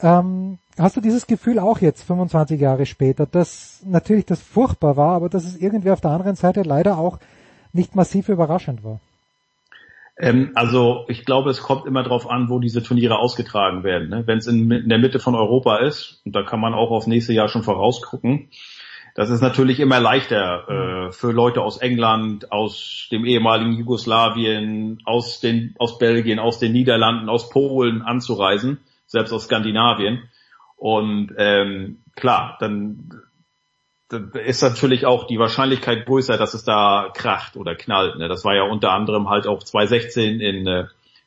Ähm, 0.00 0.58
hast 0.78 0.96
du 0.96 1.00
dieses 1.00 1.26
Gefühl 1.26 1.58
auch 1.58 1.80
jetzt, 1.80 2.02
25 2.04 2.60
Jahre 2.60 2.86
später, 2.86 3.26
dass 3.26 3.82
natürlich 3.84 4.26
das 4.26 4.40
furchtbar 4.40 4.96
war, 4.96 5.14
aber 5.14 5.28
dass 5.28 5.44
es 5.44 5.56
irgendwie 5.56 5.90
auf 5.90 6.00
der 6.00 6.10
anderen 6.10 6.36
Seite 6.36 6.62
leider 6.62 6.98
auch 6.98 7.18
nicht 7.72 7.94
massiv 7.94 8.28
überraschend 8.28 8.84
war? 8.84 9.00
Ähm, 10.16 10.52
also 10.54 11.04
ich 11.08 11.24
glaube, 11.24 11.50
es 11.50 11.62
kommt 11.62 11.86
immer 11.86 12.02
darauf 12.02 12.28
an, 12.28 12.48
wo 12.48 12.58
diese 12.60 12.82
Turniere 12.82 13.18
ausgetragen 13.18 13.82
werden. 13.82 14.08
Ne? 14.08 14.26
Wenn 14.26 14.38
es 14.38 14.46
in, 14.46 14.70
in 14.70 14.88
der 14.88 14.98
Mitte 14.98 15.18
von 15.18 15.34
Europa 15.34 15.78
ist, 15.78 16.22
und 16.24 16.34
da 16.34 16.42
kann 16.42 16.60
man 16.60 16.74
auch 16.74 16.90
aufs 16.90 17.06
nächste 17.06 17.32
Jahr 17.32 17.48
schon 17.48 17.62
vorausgucken, 17.62 18.48
das 19.16 19.30
ist 19.30 19.42
natürlich 19.42 19.78
immer 19.78 20.00
leichter 20.00 21.08
äh, 21.08 21.12
für 21.12 21.30
Leute 21.30 21.62
aus 21.62 21.76
England, 21.76 22.50
aus 22.50 23.06
dem 23.12 23.24
ehemaligen 23.24 23.72
Jugoslawien, 23.74 25.00
aus 25.04 25.38
den 25.38 25.74
aus 25.78 25.98
Belgien, 25.98 26.40
aus 26.40 26.58
den 26.58 26.72
Niederlanden, 26.72 27.28
aus 27.28 27.48
Polen 27.48 28.02
anzureisen, 28.02 28.78
selbst 29.14 29.32
aus 29.32 29.44
Skandinavien. 29.44 30.28
Und 30.76 31.32
ähm, 31.38 32.02
klar, 32.14 32.56
dann, 32.60 33.22
dann 34.08 34.30
ist 34.32 34.62
natürlich 34.62 35.06
auch 35.06 35.26
die 35.26 35.38
Wahrscheinlichkeit 35.38 36.04
größer, 36.04 36.36
dass 36.36 36.52
es 36.52 36.64
da 36.64 37.10
kracht 37.14 37.56
oder 37.56 37.74
knallt. 37.74 38.18
Ne? 38.18 38.28
Das 38.28 38.44
war 38.44 38.54
ja 38.54 38.64
unter 38.64 38.92
anderem 38.92 39.30
halt 39.30 39.46
auch 39.46 39.62
2016 39.62 40.40
in 40.40 40.66
äh, 40.66 40.84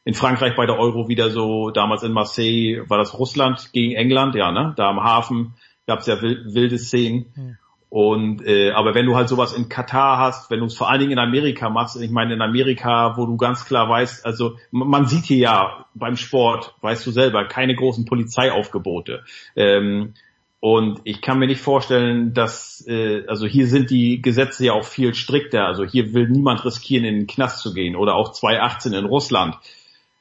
in 0.08 0.14
Frankreich 0.14 0.56
bei 0.56 0.66
der 0.66 0.80
Euro 0.80 1.10
wieder 1.10 1.30
so, 1.32 1.70
damals 1.70 2.02
in 2.02 2.14
Marseille 2.14 2.82
war 2.88 2.98
das 2.98 3.20
Russland 3.20 3.74
gegen 3.74 3.94
England, 3.94 4.36
ja, 4.36 4.54
ne? 4.54 4.74
Da 4.78 4.88
am 4.88 5.04
Hafen 5.04 5.56
gab 5.86 6.00
es 6.00 6.06
ja 6.06 6.22
wilde 6.22 6.78
Szenen. 6.78 7.58
Und 7.90 8.46
äh, 8.46 8.72
aber 8.72 8.96
wenn 8.96 9.06
du 9.06 9.16
halt 9.16 9.30
sowas 9.30 9.54
in 9.54 9.70
Katar 9.70 10.18
hast, 10.18 10.52
wenn 10.52 10.60
du 10.60 10.66
es 10.66 10.76
vor 10.76 10.90
allen 10.90 11.00
Dingen 11.00 11.14
in 11.14 11.20
Amerika 11.20 11.70
machst, 11.70 12.00
ich 12.02 12.12
meine 12.12 12.34
in 12.34 12.42
Amerika, 12.42 13.16
wo 13.16 13.26
du 13.26 13.38
ganz 13.38 13.66
klar 13.66 13.88
weißt, 13.88 14.26
also 14.26 14.58
man 14.72 15.06
sieht 15.06 15.26
hier 15.26 15.38
ja 15.38 15.86
beim 15.94 16.18
Sport, 16.18 16.76
weißt 16.82 17.06
du 17.08 17.12
selber, 17.12 17.46
keine 17.46 17.76
großen 17.76 18.06
Polizeiaufgebote. 18.06 19.24
Ähm, 19.56 20.16
und 20.60 21.00
ich 21.06 21.22
kann 21.22 21.40
mir 21.40 21.48
nicht 21.48 21.62
vorstellen, 21.62 22.34
dass 22.34 22.84
äh, 22.88 23.26
also 23.28 23.46
hier 23.46 23.68
sind 23.68 23.90
die 23.90 24.22
Gesetze 24.22 24.66
ja 24.66 24.74
auch 24.74 24.84
viel 24.84 25.14
strikter. 25.14 25.66
Also 25.66 25.86
hier 25.86 26.14
will 26.14 26.28
niemand 26.28 26.66
riskieren, 26.66 27.06
in 27.06 27.16
den 27.16 27.28
Knast 27.28 27.60
zu 27.60 27.74
gehen 27.74 27.96
oder 27.96 28.16
auch 28.16 28.34
2018 28.34 28.94
in 28.94 29.06
Russland. 29.06 29.56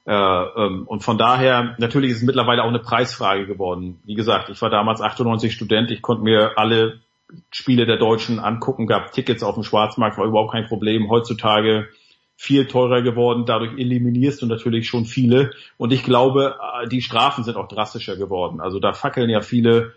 Äh, 0.07 0.13
ähm, 0.13 0.85
und 0.87 1.03
von 1.03 1.19
daher, 1.19 1.75
natürlich 1.79 2.13
ist 2.13 2.19
es 2.19 2.23
mittlerweile 2.23 2.63
auch 2.63 2.69
eine 2.69 2.79
Preisfrage 2.79 3.47
geworden. 3.47 3.99
Wie 4.05 4.15
gesagt, 4.15 4.51
ich 4.51 4.63
war 4.63 4.71
damals 4.71 5.01
98 5.01 5.53
Student, 5.53 5.91
ich 5.91 6.01
konnte 6.01 6.23
mir 6.23 6.53
alle 6.57 7.01
Spiele 7.51 7.87
der 7.87 7.97
Deutschen 7.97 8.39
angucken, 8.39 8.87
gab 8.87 9.13
Tickets 9.13 9.43
auf 9.43 9.55
dem 9.55 9.65
Schwarzmarkt, 9.65 10.19
war 10.19 10.27
überhaupt 10.27 10.53
kein 10.53 10.67
Problem. 10.67 11.11
Heutzutage 11.11 11.89
viel 12.37 12.67
teurer 12.67 13.03
geworden, 13.03 13.45
dadurch 13.47 13.73
eliminierst 13.79 14.43
du 14.43 14.47
natürlich 14.47 14.89
schon 14.89 15.07
viele. 15.07 15.53
Und 15.79 15.93
ich 15.93 16.03
glaube, 16.03 16.57
die 16.91 17.01
Strafen 17.01 17.45
sind 17.45 17.57
auch 17.57 17.69
drastischer 17.69 18.17
geworden. 18.17 18.61
Also 18.61 18.79
da 18.79 18.93
fackeln 18.93 19.31
ja 19.31 19.41
viele 19.41 19.95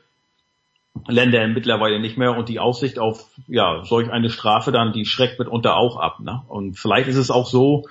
Länder 1.07 1.47
mittlerweile 1.47 1.99
nicht 1.99 2.17
mehr 2.17 2.35
und 2.35 2.49
die 2.49 2.59
Aussicht 2.59 2.97
auf 2.97 3.29
ja 3.47 3.83
solch 3.83 4.09
eine 4.09 4.29
Strafe 4.29 4.71
dann, 4.71 4.93
die 4.93 5.05
schreckt 5.05 5.37
mitunter 5.37 5.75
auch 5.75 5.97
ab. 5.97 6.19
Ne? 6.19 6.41
Und 6.47 6.77
vielleicht 6.77 7.07
ist 7.09 7.17
es 7.17 7.29
auch 7.29 7.45
so, 7.45 7.85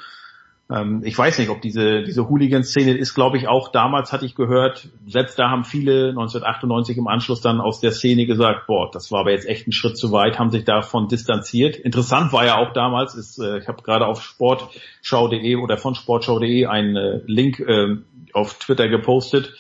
ähm, 0.70 1.02
ich 1.04 1.16
weiß 1.16 1.38
nicht, 1.38 1.48
ob 1.48 1.62
diese, 1.62 2.02
diese 2.02 2.28
Hooligan-Szene 2.28 2.92
ist, 2.92 3.14
glaube 3.14 3.38
ich, 3.38 3.48
auch 3.48 3.72
damals 3.72 4.12
hatte 4.12 4.26
ich 4.26 4.34
gehört, 4.34 4.88
selbst 5.06 5.38
da 5.38 5.48
haben 5.48 5.64
viele 5.64 6.10
1998 6.10 6.98
im 6.98 7.06
Anschluss 7.06 7.40
dann 7.40 7.60
aus 7.60 7.80
der 7.80 7.92
Szene 7.92 8.26
gesagt, 8.26 8.66
boah, 8.66 8.90
das 8.90 9.10
war 9.10 9.20
aber 9.20 9.30
jetzt 9.30 9.46
echt 9.46 9.66
ein 9.66 9.72
Schritt 9.72 9.96
zu 9.96 10.12
weit, 10.12 10.38
haben 10.38 10.50
sich 10.50 10.64
davon 10.64 11.08
distanziert. 11.08 11.76
Interessant 11.76 12.32
war 12.32 12.44
ja 12.44 12.58
auch 12.58 12.74
damals, 12.74 13.14
ist, 13.14 13.38
äh, 13.38 13.58
ich 13.58 13.68
habe 13.68 13.82
gerade 13.82 14.06
auf 14.06 14.22
sportschau.de 14.22 15.56
oder 15.56 15.78
von 15.78 15.94
sportschau.de 15.94 16.66
einen 16.66 16.96
äh, 16.96 17.20
Link 17.26 17.60
äh, 17.60 17.96
auf 18.34 18.58
Twitter 18.58 18.88
gepostet. 18.88 19.54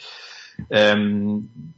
Ähm, 0.68 1.74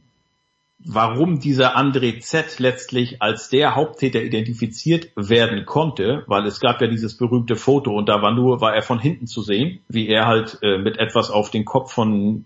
warum 0.85 1.39
dieser 1.39 1.77
André 1.77 2.19
Z 2.19 2.59
letztlich 2.59 3.21
als 3.21 3.49
der 3.49 3.75
Haupttäter 3.75 4.21
identifiziert 4.21 5.09
werden 5.15 5.65
konnte, 5.65 6.23
weil 6.27 6.45
es 6.45 6.59
gab 6.59 6.81
ja 6.81 6.87
dieses 6.87 7.17
berühmte 7.17 7.55
Foto 7.55 7.91
und 7.91 8.09
da 8.09 8.21
war 8.21 8.33
nur, 8.33 8.61
war 8.61 8.75
er 8.75 8.81
von 8.81 8.99
hinten 8.99 9.27
zu 9.27 9.41
sehen, 9.41 9.81
wie 9.87 10.07
er 10.07 10.25
halt 10.25 10.57
äh, 10.61 10.77
mit 10.77 10.97
etwas 10.97 11.29
auf 11.29 11.51
den 11.51 11.65
Kopf 11.65 11.93
von 11.93 12.45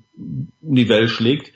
Nivelle 0.61 1.07
schlägt, 1.07 1.53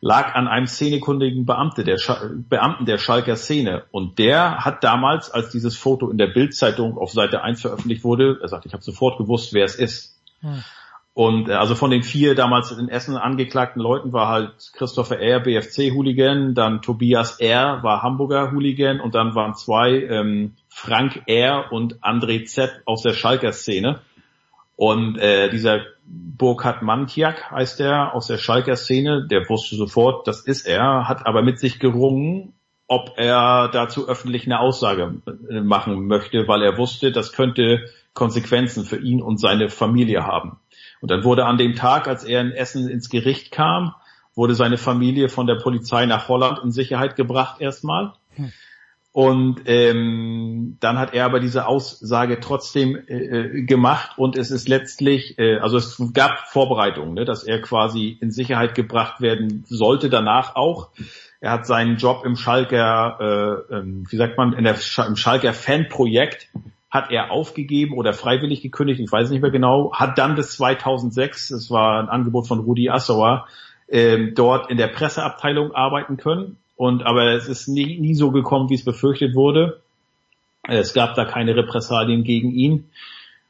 lag 0.00 0.34
an 0.34 0.48
einem 0.48 0.66
szenekundigen 0.66 1.44
Beamte, 1.44 1.84
der 1.84 1.98
Sch 1.98 2.12
Beamten 2.48 2.84
der 2.84 2.98
Schalker 2.98 3.36
Szene. 3.36 3.84
Und 3.90 4.18
der 4.18 4.64
hat 4.64 4.84
damals, 4.84 5.30
als 5.30 5.50
dieses 5.50 5.76
Foto 5.76 6.10
in 6.10 6.18
der 6.18 6.28
Bildzeitung 6.28 6.98
auf 6.98 7.12
Seite 7.12 7.42
1 7.42 7.60
veröffentlicht 7.60 8.04
wurde, 8.04 8.38
er 8.40 8.48
sagt, 8.48 8.66
ich 8.66 8.72
habe 8.72 8.82
sofort 8.82 9.18
gewusst, 9.18 9.52
wer 9.54 9.64
es 9.64 9.74
ist. 9.74 10.20
Hm. 10.40 10.62
Und 11.18 11.48
äh, 11.48 11.54
also 11.54 11.74
von 11.74 11.90
den 11.90 12.04
vier 12.04 12.36
damals 12.36 12.70
in 12.70 12.88
Essen 12.88 13.16
angeklagten 13.16 13.82
Leuten 13.82 14.12
war 14.12 14.28
halt 14.28 14.70
Christopher 14.74 15.18
R. 15.18 15.40
BFC-Hooligan, 15.40 16.54
dann 16.54 16.80
Tobias 16.80 17.40
R. 17.40 17.82
war 17.82 18.04
Hamburger 18.04 18.52
Hooligan 18.52 19.00
und 19.00 19.16
dann 19.16 19.34
waren 19.34 19.54
zwei 19.54 19.94
ähm, 19.94 20.54
Frank 20.68 21.24
R. 21.26 21.72
und 21.72 22.04
André 22.04 22.44
Z. 22.44 22.70
aus 22.84 23.02
der 23.02 23.14
Schalker 23.14 23.50
Szene. 23.50 23.98
Und 24.76 25.18
äh, 25.18 25.50
dieser 25.50 25.80
Burkhard 26.06 26.82
Mantjak 26.82 27.50
heißt 27.50 27.80
der 27.80 28.14
aus 28.14 28.28
der 28.28 28.38
Schalker 28.38 28.76
Szene, 28.76 29.26
der 29.26 29.48
wusste 29.48 29.74
sofort, 29.74 30.28
das 30.28 30.42
ist 30.42 30.68
er, 30.68 31.08
hat 31.08 31.26
aber 31.26 31.42
mit 31.42 31.58
sich 31.58 31.80
gerungen, 31.80 32.52
ob 32.86 33.14
er 33.16 33.68
dazu 33.72 34.06
öffentlich 34.08 34.46
eine 34.46 34.60
Aussage 34.60 35.20
machen 35.50 36.06
möchte, 36.06 36.46
weil 36.46 36.62
er 36.62 36.78
wusste, 36.78 37.10
das 37.10 37.32
könnte 37.32 37.90
Konsequenzen 38.14 38.84
für 38.84 38.98
ihn 38.98 39.20
und 39.20 39.38
seine 39.38 39.68
Familie 39.68 40.24
haben. 40.24 40.58
Und 41.00 41.10
dann 41.10 41.24
wurde 41.24 41.44
an 41.44 41.58
dem 41.58 41.74
Tag, 41.74 42.08
als 42.08 42.24
er 42.24 42.40
in 42.40 42.52
Essen 42.52 42.88
ins 42.88 43.08
Gericht 43.08 43.50
kam, 43.50 43.94
wurde 44.34 44.54
seine 44.54 44.78
Familie 44.78 45.28
von 45.28 45.46
der 45.46 45.56
Polizei 45.56 46.06
nach 46.06 46.28
Holland 46.28 46.60
in 46.62 46.70
Sicherheit 46.70 47.16
gebracht 47.16 47.60
erstmal. 47.60 48.12
Hm. 48.34 48.52
Und 49.10 49.62
ähm, 49.66 50.76
dann 50.78 50.96
hat 50.96 51.12
er 51.12 51.24
aber 51.24 51.40
diese 51.40 51.66
Aussage 51.66 52.38
trotzdem 52.38 52.96
äh, 53.08 53.62
gemacht 53.62 54.16
und 54.16 54.38
es 54.38 54.52
ist 54.52 54.68
letztlich, 54.68 55.36
äh, 55.38 55.56
also 55.58 55.76
es 55.76 56.00
gab 56.12 56.46
Vorbereitungen, 56.50 57.14
ne, 57.14 57.24
dass 57.24 57.42
er 57.42 57.60
quasi 57.60 58.16
in 58.20 58.30
Sicherheit 58.30 58.76
gebracht 58.76 59.20
werden 59.20 59.64
sollte, 59.66 60.08
danach 60.08 60.54
auch. 60.54 60.90
Er 61.40 61.50
hat 61.50 61.66
seinen 61.66 61.96
Job 61.96 62.24
im 62.24 62.36
Schalker, 62.36 63.66
äh, 63.70 63.74
ähm, 63.74 64.06
wie 64.08 64.16
sagt 64.16 64.36
man, 64.36 64.52
in 64.52 64.62
der, 64.62 64.76
im 65.06 65.16
Schalker 65.16 65.52
Fanprojekt 65.52 66.48
hat 66.90 67.10
er 67.10 67.30
aufgegeben 67.30 67.94
oder 67.94 68.12
freiwillig 68.12 68.62
gekündigt, 68.62 69.00
ich 69.00 69.12
weiß 69.12 69.30
nicht 69.30 69.42
mehr 69.42 69.50
genau, 69.50 69.92
hat 69.92 70.18
dann 70.18 70.36
bis 70.36 70.52
2006, 70.52 71.50
es 71.50 71.70
war 71.70 72.00
ein 72.00 72.08
Angebot 72.08 72.48
von 72.48 72.60
Rudi 72.60 72.88
Assauer, 72.88 73.46
ähm, 73.88 74.32
dort 74.34 74.70
in 74.70 74.78
der 74.78 74.88
Presseabteilung 74.88 75.72
arbeiten 75.72 76.16
können. 76.16 76.56
Und 76.76 77.04
aber 77.04 77.32
es 77.32 77.48
ist 77.48 77.68
nie, 77.68 77.98
nie 77.98 78.14
so 78.14 78.30
gekommen, 78.30 78.70
wie 78.70 78.74
es 78.74 78.84
befürchtet 78.84 79.34
wurde. 79.34 79.80
Es 80.62 80.94
gab 80.94 81.14
da 81.14 81.24
keine 81.24 81.56
Repressalien 81.56 82.24
gegen 82.24 82.52
ihn. 82.52 82.90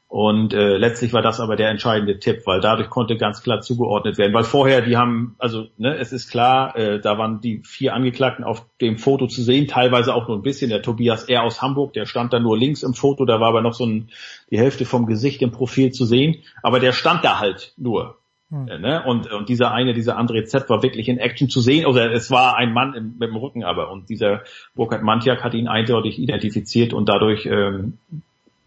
Und 0.09 0.55
äh, 0.55 0.75
letztlich 0.77 1.13
war 1.13 1.21
das 1.21 1.39
aber 1.39 1.55
der 1.55 1.69
entscheidende 1.69 2.17
Tipp, 2.17 2.41
weil 2.45 2.61
dadurch 2.61 2.89
konnte 2.89 3.15
ganz 3.15 3.43
klar 3.43 3.61
zugeordnet 3.61 4.17
werden. 4.17 4.33
Weil 4.33 4.43
vorher, 4.43 4.81
die 4.81 4.97
haben, 4.97 5.35
also 5.37 5.67
ne, 5.77 5.97
es 5.97 6.11
ist 6.11 6.31
klar, 6.31 6.75
äh, 6.75 6.99
da 6.99 7.19
waren 7.19 7.41
die 7.41 7.61
vier 7.63 7.93
Angeklagten 7.93 8.43
auf 8.43 8.65
dem 8.81 8.97
Foto 8.97 9.27
zu 9.27 9.43
sehen, 9.43 9.67
teilweise 9.67 10.15
auch 10.15 10.27
nur 10.27 10.37
ein 10.37 10.41
bisschen. 10.41 10.71
Der 10.71 10.81
Tobias 10.81 11.25
R. 11.25 11.43
aus 11.43 11.61
Hamburg, 11.61 11.93
der 11.93 12.07
stand 12.07 12.33
da 12.33 12.39
nur 12.39 12.57
links 12.57 12.81
im 12.81 12.95
Foto, 12.95 13.23
da 13.25 13.39
war 13.39 13.49
aber 13.49 13.61
noch 13.61 13.75
so 13.75 13.85
ein, 13.85 14.09
die 14.49 14.57
Hälfte 14.57 14.85
vom 14.85 15.05
Gesicht 15.05 15.43
im 15.43 15.51
Profil 15.51 15.91
zu 15.91 16.05
sehen. 16.05 16.37
Aber 16.63 16.79
der 16.79 16.93
stand 16.93 17.23
da 17.23 17.39
halt 17.39 17.73
nur. 17.77 18.17
Hm. 18.49 18.67
Äh, 18.67 18.79
Ne? 18.79 19.03
Und, 19.05 19.31
und 19.31 19.47
dieser 19.47 19.71
eine, 19.71 19.93
dieser 19.93 20.17
André 20.17 20.45
Z 20.45 20.71
war 20.71 20.81
wirklich 20.81 21.07
in 21.07 21.19
Action 21.19 21.49
zu 21.49 21.61
sehen, 21.61 21.85
oder 21.85 22.11
es 22.11 22.31
war 22.31 22.57
ein 22.57 22.73
Mann 22.73 22.95
im, 22.95 23.17
mit 23.19 23.29
dem 23.29 23.35
Rücken 23.35 23.63
aber 23.63 23.91
und 23.91 24.09
dieser 24.09 24.41
Burkhard 24.73 25.03
Mantjak 25.03 25.43
hat 25.43 25.53
ihn 25.53 25.67
eindeutig 25.67 26.17
identifiziert 26.17 26.93
und 26.93 27.07
dadurch 27.07 27.45
ähm, 27.45 27.99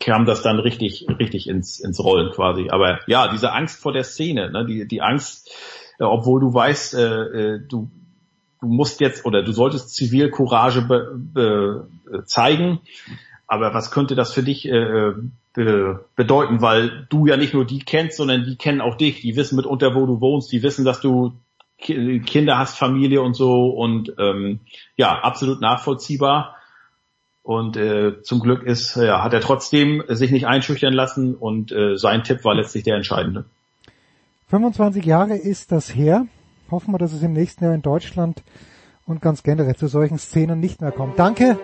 kam 0.05 0.27
das 0.27 0.43
dann 0.43 0.59
richtig, 0.59 1.07
richtig 1.19 1.49
ins, 1.49 1.81
ins 1.81 2.03
Rollen 2.03 2.33
quasi. 2.33 2.69
Aber 2.71 2.99
ja, 3.07 3.29
diese 3.29 3.53
Angst 3.53 3.81
vor 3.81 3.93
der 3.93 4.05
Szene, 4.05 4.51
ne? 4.51 4.67
die, 4.67 4.87
die 4.87 5.01
Angst, 5.01 5.51
äh, 5.99 6.05
obwohl 6.05 6.41
du 6.41 6.53
weißt, 6.53 6.95
äh, 6.95 7.23
äh, 7.23 7.61
du, 7.69 7.91
du 8.61 8.67
musst 8.67 9.01
jetzt 9.01 9.25
oder 9.25 9.43
du 9.43 9.53
solltest 9.53 9.95
Zivilcourage 9.95 10.83
be, 10.83 11.15
be, 11.17 11.89
zeigen, 12.27 12.81
aber 13.47 13.75
was 13.75 13.91
könnte 13.91 14.15
das 14.15 14.33
für 14.33 14.43
dich 14.43 14.67
äh, 14.67 15.13
be, 15.55 16.05
bedeuten, 16.17 16.61
weil 16.61 17.07
du 17.11 17.27
ja 17.27 17.37
nicht 17.37 17.55
nur 17.55 17.65
die 17.65 17.81
kennst, 17.81 18.17
sondern 18.17 18.45
die 18.45 18.57
kennen 18.57 18.81
auch 18.81 18.97
dich, 18.97 19.21
die 19.21 19.37
wissen 19.37 19.57
mitunter, 19.57 19.95
wo 19.95 20.07
du 20.07 20.21
wohnst, 20.21 20.51
die 20.53 20.63
wissen, 20.63 20.85
dass 20.85 21.01
du 21.01 21.33
Ki- 21.79 22.21
Kinder 22.21 22.59
hast, 22.59 22.79
Familie 22.79 23.23
und 23.23 23.35
so 23.35 23.67
und 23.71 24.15
ähm, 24.19 24.61
ja, 24.97 25.19
absolut 25.21 25.61
nachvollziehbar. 25.61 26.57
Und 27.43 27.77
äh, 27.77 28.23
zum 28.23 28.41
Glück 28.41 28.63
ist, 28.63 28.95
ja, 28.97 29.23
hat 29.23 29.33
er 29.33 29.41
trotzdem 29.41 30.03
sich 30.09 30.31
nicht 30.31 30.47
einschüchtern 30.47 30.93
lassen 30.93 31.35
und 31.35 31.73
äh, 31.73 31.97
sein 31.97 32.23
Tipp 32.23 32.45
war 32.45 32.55
letztlich 32.55 32.85
der 32.85 32.97
entscheidende. 32.97 33.45
25 34.49 35.05
Jahre 35.05 35.37
ist 35.37 35.73
das 35.73 35.95
her. 35.95 36.27
Hoffen 36.71 36.93
wir, 36.93 36.99
dass 36.99 37.13
es 37.13 37.23
im 37.23 37.33
nächsten 37.33 37.65
Jahr 37.65 37.75
in 37.75 37.83
Deutschland 37.83 38.43
und 39.07 39.21
ganz 39.21 39.43
generell 39.43 39.75
zu 39.75 39.89
solchen 39.89 40.19
Szenen 40.19 40.61
nicht 40.61 40.81
mehr 40.81 40.93
kommt. 40.93 41.19
Danke, 41.19 41.59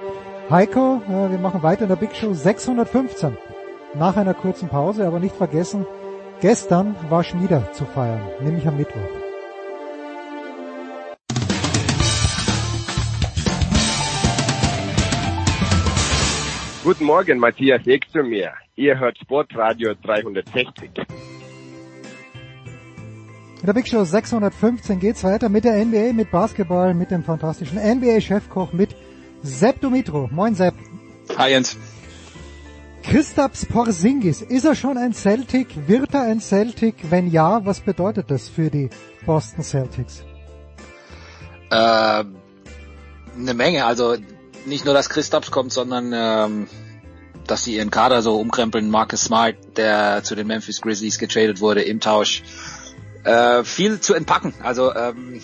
Heiko. 0.51 1.01
Äh, 1.07 1.31
Wir 1.31 1.39
machen 1.39 1.63
weiter 1.63 1.83
in 1.83 1.89
der 1.89 1.97
Big 1.97 2.17
Show 2.17 2.35
615. 2.35 3.37
Nach 3.95 4.17
einer 4.17 4.35
kurzen 4.35 4.69
Pause, 4.69 5.07
aber 5.07 5.21
nicht 5.21 5.37
vergessen, 5.37 5.87
gestern 6.41 6.97
war 7.09 7.23
Schmieder 7.25 7.73
zu 7.73 7.85
feiern, 7.85 8.21
nämlich 8.43 8.67
am 8.67 8.77
Mittwoch. 8.77 9.18
Guten 16.89 17.05
Morgen, 17.05 17.39
Matthias 17.39 17.87
Ek 17.87 18.07
zu 18.11 18.23
mir. 18.23 18.55
Ihr 18.75 18.99
hört 18.99 19.19
Sportradio 19.19 19.93
360. 20.03 20.91
In 23.61 23.67
der 23.67 23.75
Big 23.75 23.87
Show 23.87 24.05
615 24.05 24.99
geht's 24.99 25.23
weiter 25.23 25.51
mit 25.51 25.65
der 25.65 25.85
NBA, 25.85 26.15
mit 26.15 26.31
Basketball, 26.31 26.95
mit 26.95 27.11
dem 27.11 27.25
fantastischen 27.25 27.77
NBA-Chefkoch, 27.77 28.73
mit 28.73 28.97
Sepp 29.43 29.83
Dumitro. 29.83 30.31
Moin 30.33 30.55
Sepp. 30.55 30.73
Hi 31.37 31.51
Jens. 31.51 31.77
Kristaps 33.03 33.67
Porzingis, 33.67 34.41
ist 34.41 34.65
er 34.65 34.75
schon 34.75 34.97
ein 34.97 35.13
Celtic? 35.13 35.69
Wird 35.89 36.15
er 36.15 36.23
ein 36.23 36.41
Celtic? 36.41 36.95
Wenn 37.11 37.31
ja, 37.31 37.67
was 37.67 37.81
bedeutet 37.81 38.31
das 38.31 38.49
für 38.49 38.71
die 38.71 38.89
Boston 39.27 39.63
Celtics? 39.63 40.25
Äh, 41.69 42.25
eine 43.37 43.55
Menge, 43.55 43.85
also 43.85 44.17
nicht 44.69 44.85
nur, 44.85 44.95
dass 44.95 45.09
Christaps 45.09 45.51
kommt, 45.51 45.73
sondern 45.73 46.13
ähm, 46.15 46.69
dass 47.47 47.65
sie 47.65 47.77
ihren 47.77 47.91
Kader 47.91 48.23
so 48.23 48.39
umkrempeln. 48.39 48.91
Marcus 48.91 49.23
Smart, 49.23 49.57
der 49.77 50.23
zu 50.23 50.35
den 50.35 50.47
Memphis 50.47 50.81
Grizzlies 50.81 51.19
getradet 51.19 51.61
wurde 51.61 51.83
im 51.83 52.01
Tausch. 52.01 52.43
Äh, 53.25 53.65
viel 53.65 54.01
zu 54.01 54.15
entpacken. 54.15 54.55
Also 54.63 54.95
ähm, 54.95 55.41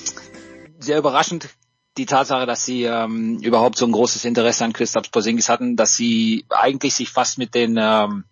sehr 0.79 0.99
überraschend 0.99 1.49
die 1.97 2.07
Tatsache, 2.07 2.47
dass 2.47 2.65
sie 2.65 2.85
ähm, 2.85 3.39
überhaupt 3.41 3.77
so 3.77 3.87
ein 3.87 3.93
großes 3.93 4.25
Interesse 4.25 4.65
an 4.65 4.73
Christaps 4.73 5.11
Porzingis 5.11 5.49
hatten, 5.49 5.77
dass 5.77 5.95
sie 5.95 6.45
eigentlich 6.51 6.95
sich 6.95 7.11
fast 7.11 7.39
mit 7.39 7.55
den 7.55 7.77
ähm, 7.79 8.25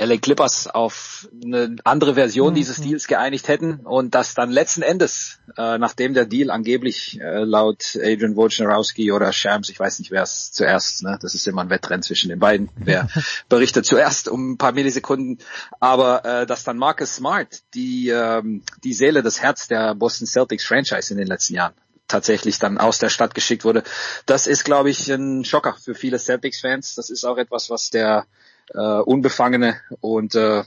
LA 0.00 0.16
Clippers 0.16 0.66
auf 0.66 1.28
eine 1.44 1.76
andere 1.84 2.14
Version 2.14 2.52
Mhm. 2.52 2.54
dieses 2.54 2.80
Deals 2.80 3.06
geeinigt 3.06 3.48
hätten 3.48 3.80
und 3.80 4.14
dass 4.14 4.34
dann 4.34 4.50
letzten 4.50 4.80
Endes, 4.82 5.38
äh, 5.58 5.76
nachdem 5.76 6.14
der 6.14 6.24
Deal 6.24 6.50
angeblich 6.50 7.20
äh, 7.20 7.44
laut 7.44 7.96
Adrian 7.96 8.34
Wojnarowski 8.34 9.12
oder 9.12 9.32
Shams, 9.32 9.68
ich 9.68 9.78
weiß 9.78 9.98
nicht 9.98 10.10
wer 10.10 10.22
es 10.22 10.52
zuerst, 10.52 11.02
ne, 11.02 11.18
das 11.20 11.34
ist 11.34 11.46
immer 11.46 11.60
ein 11.62 11.70
Wettrennen 11.70 12.02
zwischen 12.02 12.30
den 12.30 12.38
beiden, 12.38 12.70
wer 12.76 13.08
berichtet 13.50 13.84
zuerst 13.84 14.28
um 14.28 14.52
ein 14.52 14.58
paar 14.58 14.72
Millisekunden, 14.72 15.38
aber 15.80 16.24
äh, 16.24 16.46
dass 16.46 16.64
dann 16.64 16.78
Marcus 16.78 17.16
Smart, 17.16 17.60
die 17.74 18.08
ähm, 18.08 18.62
die 18.82 18.94
Seele, 18.94 19.22
das 19.22 19.40
Herz 19.42 19.68
der 19.68 19.94
Boston 19.94 20.26
Celtics 20.26 20.64
Franchise 20.64 21.12
in 21.12 21.18
den 21.18 21.26
letzten 21.26 21.54
Jahren 21.54 21.74
tatsächlich 22.08 22.58
dann 22.58 22.78
aus 22.78 22.98
der 22.98 23.08
Stadt 23.08 23.34
geschickt 23.34 23.64
wurde. 23.64 23.84
Das 24.26 24.46
ist, 24.46 24.64
glaube 24.64 24.90
ich, 24.90 25.08
ein 25.10 25.44
Schocker 25.44 25.76
für 25.80 25.94
viele 25.94 26.18
Celtics-Fans. 26.18 26.96
Das 26.96 27.08
ist 27.08 27.24
auch 27.24 27.36
etwas, 27.38 27.70
was 27.70 27.90
der 27.90 28.26
äh, 28.74 28.78
unbefangene 28.78 29.80
und 30.00 30.34
äh, 30.34 30.64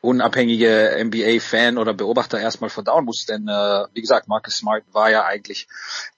unabhängige 0.00 0.96
NBA-Fan 1.04 1.78
oder 1.78 1.94
Beobachter 1.94 2.40
erstmal 2.40 2.70
verdauen 2.70 3.04
muss. 3.04 3.26
Denn 3.26 3.48
äh, 3.48 3.84
wie 3.92 4.00
gesagt, 4.00 4.28
Marcus 4.28 4.56
Smart 4.56 4.84
war 4.92 5.10
ja 5.10 5.24
eigentlich 5.24 5.68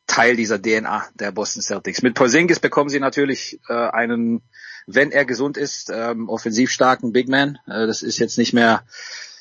Teil 0.06 0.36
dieser 0.36 0.60
DNA 0.60 1.06
der 1.14 1.32
Boston 1.32 1.62
Celtics. 1.62 2.02
Mit 2.02 2.14
Porzingis 2.14 2.60
bekommen 2.60 2.90
sie 2.90 3.00
natürlich 3.00 3.60
äh, 3.68 3.72
einen, 3.72 4.42
wenn 4.86 5.10
er 5.10 5.24
gesund 5.24 5.56
ist, 5.56 5.90
ähm, 5.90 6.28
offensiv 6.28 6.70
starken 6.70 7.12
Big 7.12 7.28
Man. 7.28 7.58
Äh, 7.66 7.86
das 7.86 8.02
ist 8.02 8.18
jetzt 8.18 8.38
nicht 8.38 8.52
mehr, 8.52 8.84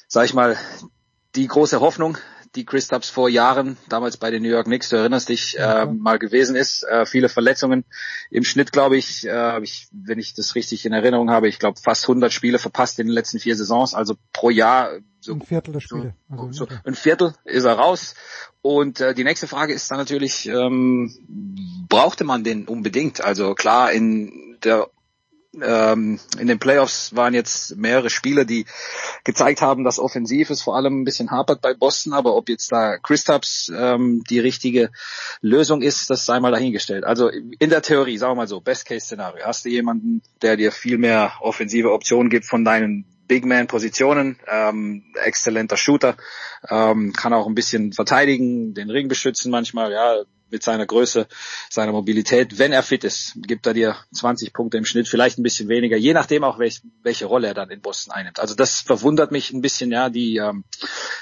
sag 0.07 0.25
ich 0.25 0.33
mal, 0.33 0.57
die 1.35 1.47
große 1.47 1.81
Hoffnung, 1.81 2.17
die 2.55 2.65
Kristaps 2.65 3.09
vor 3.09 3.29
Jahren, 3.29 3.77
damals 3.87 4.17
bei 4.17 4.29
den 4.29 4.43
New 4.43 4.49
York 4.49 4.65
Knicks, 4.65 4.89
du 4.89 4.97
erinnerst 4.97 5.29
dich, 5.29 5.57
äh, 5.57 5.85
mal 5.85 6.19
gewesen 6.19 6.55
ist. 6.55 6.83
Äh, 6.83 7.05
viele 7.05 7.29
Verletzungen. 7.29 7.85
Im 8.29 8.43
Schnitt, 8.43 8.71
glaube 8.71 8.97
ich, 8.97 9.25
äh, 9.27 9.61
ich, 9.63 9.87
wenn 9.91 10.19
ich 10.19 10.33
das 10.33 10.55
richtig 10.55 10.85
in 10.85 10.93
Erinnerung 10.93 11.31
habe, 11.31 11.47
ich 11.47 11.59
glaube 11.59 11.79
fast 11.81 12.03
100 12.05 12.31
Spiele 12.31 12.59
verpasst 12.59 12.99
in 12.99 13.07
den 13.07 13.13
letzten 13.13 13.39
vier 13.39 13.55
Saisons, 13.55 13.93
also 13.93 14.15
pro 14.33 14.49
Jahr 14.49 14.99
so 15.21 15.33
Ein 15.33 15.41
Viertel 15.41 15.71
der 15.73 15.79
Spiele. 15.81 16.15
Also, 16.31 16.51
so 16.51 16.67
ein 16.83 16.95
Viertel 16.95 17.35
ist 17.45 17.65
er 17.65 17.73
raus. 17.73 18.15
Und 18.63 19.01
äh, 19.01 19.13
die 19.13 19.23
nächste 19.23 19.47
Frage 19.47 19.71
ist 19.71 19.89
dann 19.91 19.99
natürlich, 19.99 20.47
ähm, 20.47 21.85
brauchte 21.87 22.23
man 22.23 22.43
den 22.43 22.67
unbedingt? 22.67 23.21
Also 23.21 23.53
klar, 23.53 23.91
in 23.91 24.57
der 24.63 24.89
ähm, 25.61 26.19
in 26.39 26.47
den 26.47 26.59
Playoffs 26.59 27.15
waren 27.15 27.33
jetzt 27.33 27.75
mehrere 27.75 28.09
Spieler, 28.09 28.45
die 28.45 28.65
gezeigt 29.23 29.61
haben, 29.61 29.83
dass 29.83 29.99
offensiv 29.99 30.49
es 30.49 30.61
vor 30.61 30.75
allem 30.77 31.01
ein 31.01 31.03
bisschen 31.03 31.31
hapert 31.31 31.61
bei 31.61 31.73
Boston, 31.73 32.13
aber 32.13 32.35
ob 32.35 32.47
jetzt 32.47 32.71
da 32.71 32.97
Kristaps 32.97 33.71
ähm, 33.75 34.23
die 34.29 34.39
richtige 34.39 34.91
Lösung 35.41 35.81
ist, 35.81 36.09
das 36.09 36.25
sei 36.25 36.39
mal 36.39 36.51
dahingestellt. 36.51 37.03
Also 37.03 37.27
in 37.27 37.69
der 37.69 37.81
Theorie, 37.81 38.17
sagen 38.17 38.31
wir 38.31 38.35
mal 38.37 38.47
so, 38.47 38.61
Best-Case-Szenario, 38.61 39.45
hast 39.45 39.65
du 39.65 39.69
jemanden, 39.69 40.21
der 40.41 40.55
dir 40.55 40.71
viel 40.71 40.97
mehr 40.97 41.33
offensive 41.41 41.91
Optionen 41.91 42.29
gibt 42.29 42.45
von 42.45 42.63
deinen 42.63 43.05
Big 43.27 43.45
Man 43.45 43.67
Positionen, 43.67 44.37
ähm, 44.47 45.03
exzellenter 45.23 45.77
Shooter, 45.77 46.17
ähm, 46.69 47.13
kann 47.13 47.33
auch 47.33 47.47
ein 47.47 47.55
bisschen 47.55 47.93
verteidigen, 47.93 48.73
den 48.73 48.89
Ring 48.89 49.07
beschützen 49.07 49.51
manchmal, 49.51 49.91
ja, 49.91 50.23
mit 50.51 50.63
seiner 50.63 50.85
Größe, 50.85 51.27
seiner 51.69 51.91
Mobilität. 51.91 52.59
Wenn 52.59 52.71
er 52.71 52.83
fit 52.83 53.03
ist, 53.03 53.33
gibt 53.35 53.65
er 53.67 53.73
dir 53.73 53.95
20 54.13 54.53
Punkte 54.53 54.77
im 54.77 54.85
Schnitt, 54.85 55.07
vielleicht 55.07 55.39
ein 55.39 55.43
bisschen 55.43 55.69
weniger, 55.69 55.97
je 55.97 56.13
nachdem 56.13 56.43
auch 56.43 56.59
welch, 56.59 56.81
welche 57.03 57.25
Rolle 57.25 57.47
er 57.47 57.53
dann 57.53 57.69
in 57.69 57.81
Boston 57.81 58.13
einnimmt. 58.13 58.39
Also 58.39 58.55
das 58.55 58.81
verwundert 58.81 59.31
mich 59.31 59.51
ein 59.51 59.61
bisschen, 59.61 59.91
ja, 59.91 60.09
die 60.09 60.37
ähm, 60.37 60.63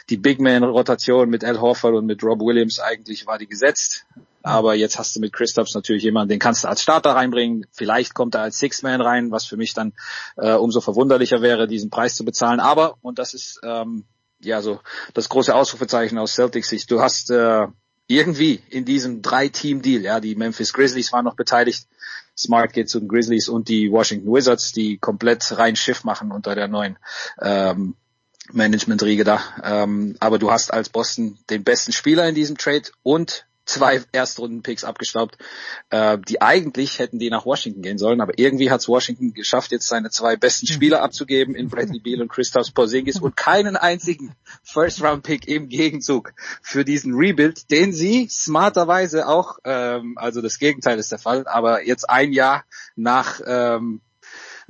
die 0.10 0.18
Big 0.18 0.40
Man 0.40 0.64
Rotation 0.64 1.30
mit 1.30 1.44
Al 1.44 1.60
Horford 1.60 1.96
und 1.96 2.06
mit 2.06 2.24
Rob 2.24 2.40
Williams 2.40 2.80
eigentlich 2.80 3.28
war 3.28 3.38
die 3.38 3.48
gesetzt. 3.48 4.06
Aber 4.42 4.74
jetzt 4.74 4.98
hast 4.98 5.16
du 5.16 5.20
mit 5.20 5.34
Kristaps 5.34 5.76
natürlich 5.76 6.04
jemanden, 6.04 6.30
den 6.30 6.40
kannst 6.40 6.64
du 6.64 6.70
als 6.70 6.82
Starter 6.82 7.12
reinbringen. 7.12 7.66
Vielleicht 7.72 8.14
kommt 8.14 8.36
er 8.36 8.42
als 8.42 8.58
Six-Man 8.58 9.02
rein, 9.02 9.32
was 9.32 9.46
für 9.46 9.58
mich 9.58 9.74
dann 9.74 9.94
äh, 10.38 10.54
umso 10.54 10.80
verwunderlicher 10.80 11.42
wäre, 11.42 11.68
diesen 11.68 11.90
Preis 11.90 12.16
zu 12.16 12.24
bezahlen. 12.24 12.60
Aber, 12.60 12.98
und 13.02 13.20
das 13.20 13.34
ist 13.34 13.60
ähm, 13.64 14.06
ja 14.42 14.62
so 14.62 14.80
das 15.14 15.28
große 15.28 15.54
Ausrufezeichen 15.54 16.18
aus 16.18 16.34
Celtics 16.34 16.70
Sicht, 16.70 16.90
du 16.90 17.02
hast 17.02 17.32
äh, 17.32 17.68
irgendwie 18.10 18.60
in 18.70 18.86
diesem 18.86 19.22
Drei-Team-Deal, 19.22 20.02
ja, 20.02 20.20
die 20.20 20.36
Memphis 20.36 20.74
Grizzlies 20.74 21.14
waren 21.14 21.26
noch 21.26 21.36
beteiligt, 21.36 21.88
Smart 22.36 22.74
geht 22.74 22.90
zu 22.90 23.00
den 23.00 23.08
Grizzlies 23.08 23.50
und 23.50 23.70
die 23.70 23.92
Washington 23.92 24.34
Wizards, 24.34 24.72
die 24.72 24.98
komplett 24.98 25.58
rein 25.58 25.76
Schiff 25.76 26.04
machen 26.04 26.32
unter 26.32 26.56
der 26.56 26.68
neuen 26.68 26.98
ähm, 27.40 27.96
Management-Riege 28.52 29.24
da. 29.24 29.42
Ähm, 29.64 30.16
aber 30.20 30.40
du 30.40 30.50
hast 30.50 30.74
als 30.74 30.90
Boston 30.90 31.38
den 31.52 31.64
besten 31.64 31.92
Spieler 31.92 32.28
in 32.28 32.34
diesem 32.34 32.58
Trade 32.58 32.90
und 33.04 33.46
zwei 33.70 34.02
Erstrunden-Picks 34.12 34.84
abgestaubt, 34.84 35.38
äh, 35.90 36.18
die 36.28 36.42
eigentlich 36.42 37.00
hätten 37.00 37.20
die 37.20 37.30
nach 37.30 37.46
Washington 37.46 37.82
gehen 37.82 37.98
sollen, 37.98 38.22
aber 38.22 38.38
irgendwie 38.38 38.72
hat 38.72 38.82
es 38.82 38.88
Washington 38.88 39.34
geschafft, 39.34 39.72
jetzt 39.72 39.88
seine 39.88 40.10
zwei 40.10 40.36
besten 40.36 40.68
Spieler 40.68 41.02
abzugeben 41.02 41.56
in 41.56 41.70
Bradley 41.70 42.00
Beal 42.04 42.22
und 42.22 42.30
Christoph 42.30 42.74
Porzingis 42.74 43.20
und 43.20 43.38
keinen 43.38 43.78
einzigen 43.78 44.36
First-Round-Pick 44.64 45.48
im 45.48 45.70
Gegenzug 45.70 46.34
für 46.62 46.84
diesen 46.84 47.14
Rebuild, 47.14 47.72
den 47.72 47.94
sie 47.94 48.28
smarterweise 48.30 49.28
auch, 49.28 49.60
ähm, 49.64 50.18
also 50.18 50.42
das 50.42 50.60
Gegenteil 50.60 50.98
ist 51.00 51.12
der 51.12 51.20
Fall, 51.20 51.48
aber 51.48 51.86
jetzt 51.86 52.10
ein 52.10 52.34
Jahr 52.34 52.66
nach 52.96 53.40
ähm, 53.46 54.02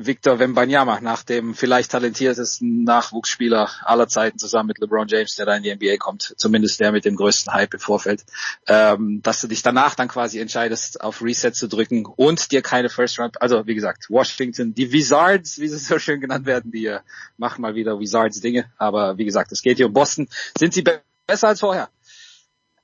Victor 0.01 0.39
Wembanyama 0.39 1.01
nach 1.01 1.23
dem 1.23 1.53
vielleicht 1.53 1.91
talentiertesten 1.91 2.85
Nachwuchsspieler 2.85 3.69
aller 3.83 4.07
Zeiten 4.07 4.39
zusammen 4.39 4.67
mit 4.67 4.79
LeBron 4.79 5.09
James, 5.09 5.35
der 5.35 5.45
da 5.45 5.57
in 5.57 5.63
die 5.63 5.75
NBA 5.75 5.97
kommt, 5.97 6.33
zumindest 6.37 6.79
der 6.79 6.93
mit 6.93 7.03
dem 7.03 7.17
größten 7.17 7.53
Hype 7.53 7.73
im 7.73 7.79
Vorfeld, 7.81 8.23
ähm, 8.67 9.19
dass 9.23 9.41
du 9.41 9.47
dich 9.47 9.61
danach 9.61 9.95
dann 9.95 10.07
quasi 10.07 10.39
entscheidest, 10.39 11.01
auf 11.01 11.21
Reset 11.21 11.51
zu 11.51 11.67
drücken 11.67 12.05
und 12.05 12.51
dir 12.53 12.61
keine 12.61 12.89
First 12.89 13.19
Round, 13.19 13.41
also 13.41 13.67
wie 13.67 13.75
gesagt, 13.75 14.09
Washington, 14.09 14.73
die 14.73 14.93
Wizards, 14.93 15.59
wie 15.59 15.67
sie 15.67 15.77
so 15.77 15.99
schön 15.99 16.21
genannt 16.21 16.45
werden, 16.45 16.71
die 16.71 16.85
äh, 16.85 17.01
machen 17.37 17.61
mal 17.61 17.75
wieder 17.75 17.99
Wizards 17.99 18.39
Dinge, 18.39 18.71
aber 18.77 19.17
wie 19.17 19.25
gesagt, 19.25 19.51
es 19.51 19.61
geht 19.61 19.77
hier 19.77 19.87
um 19.87 19.93
Boston. 19.93 20.29
Sind 20.57 20.73
sie 20.73 20.81
be 20.81 21.01
besser 21.27 21.49
als 21.49 21.59
vorher? 21.59 21.89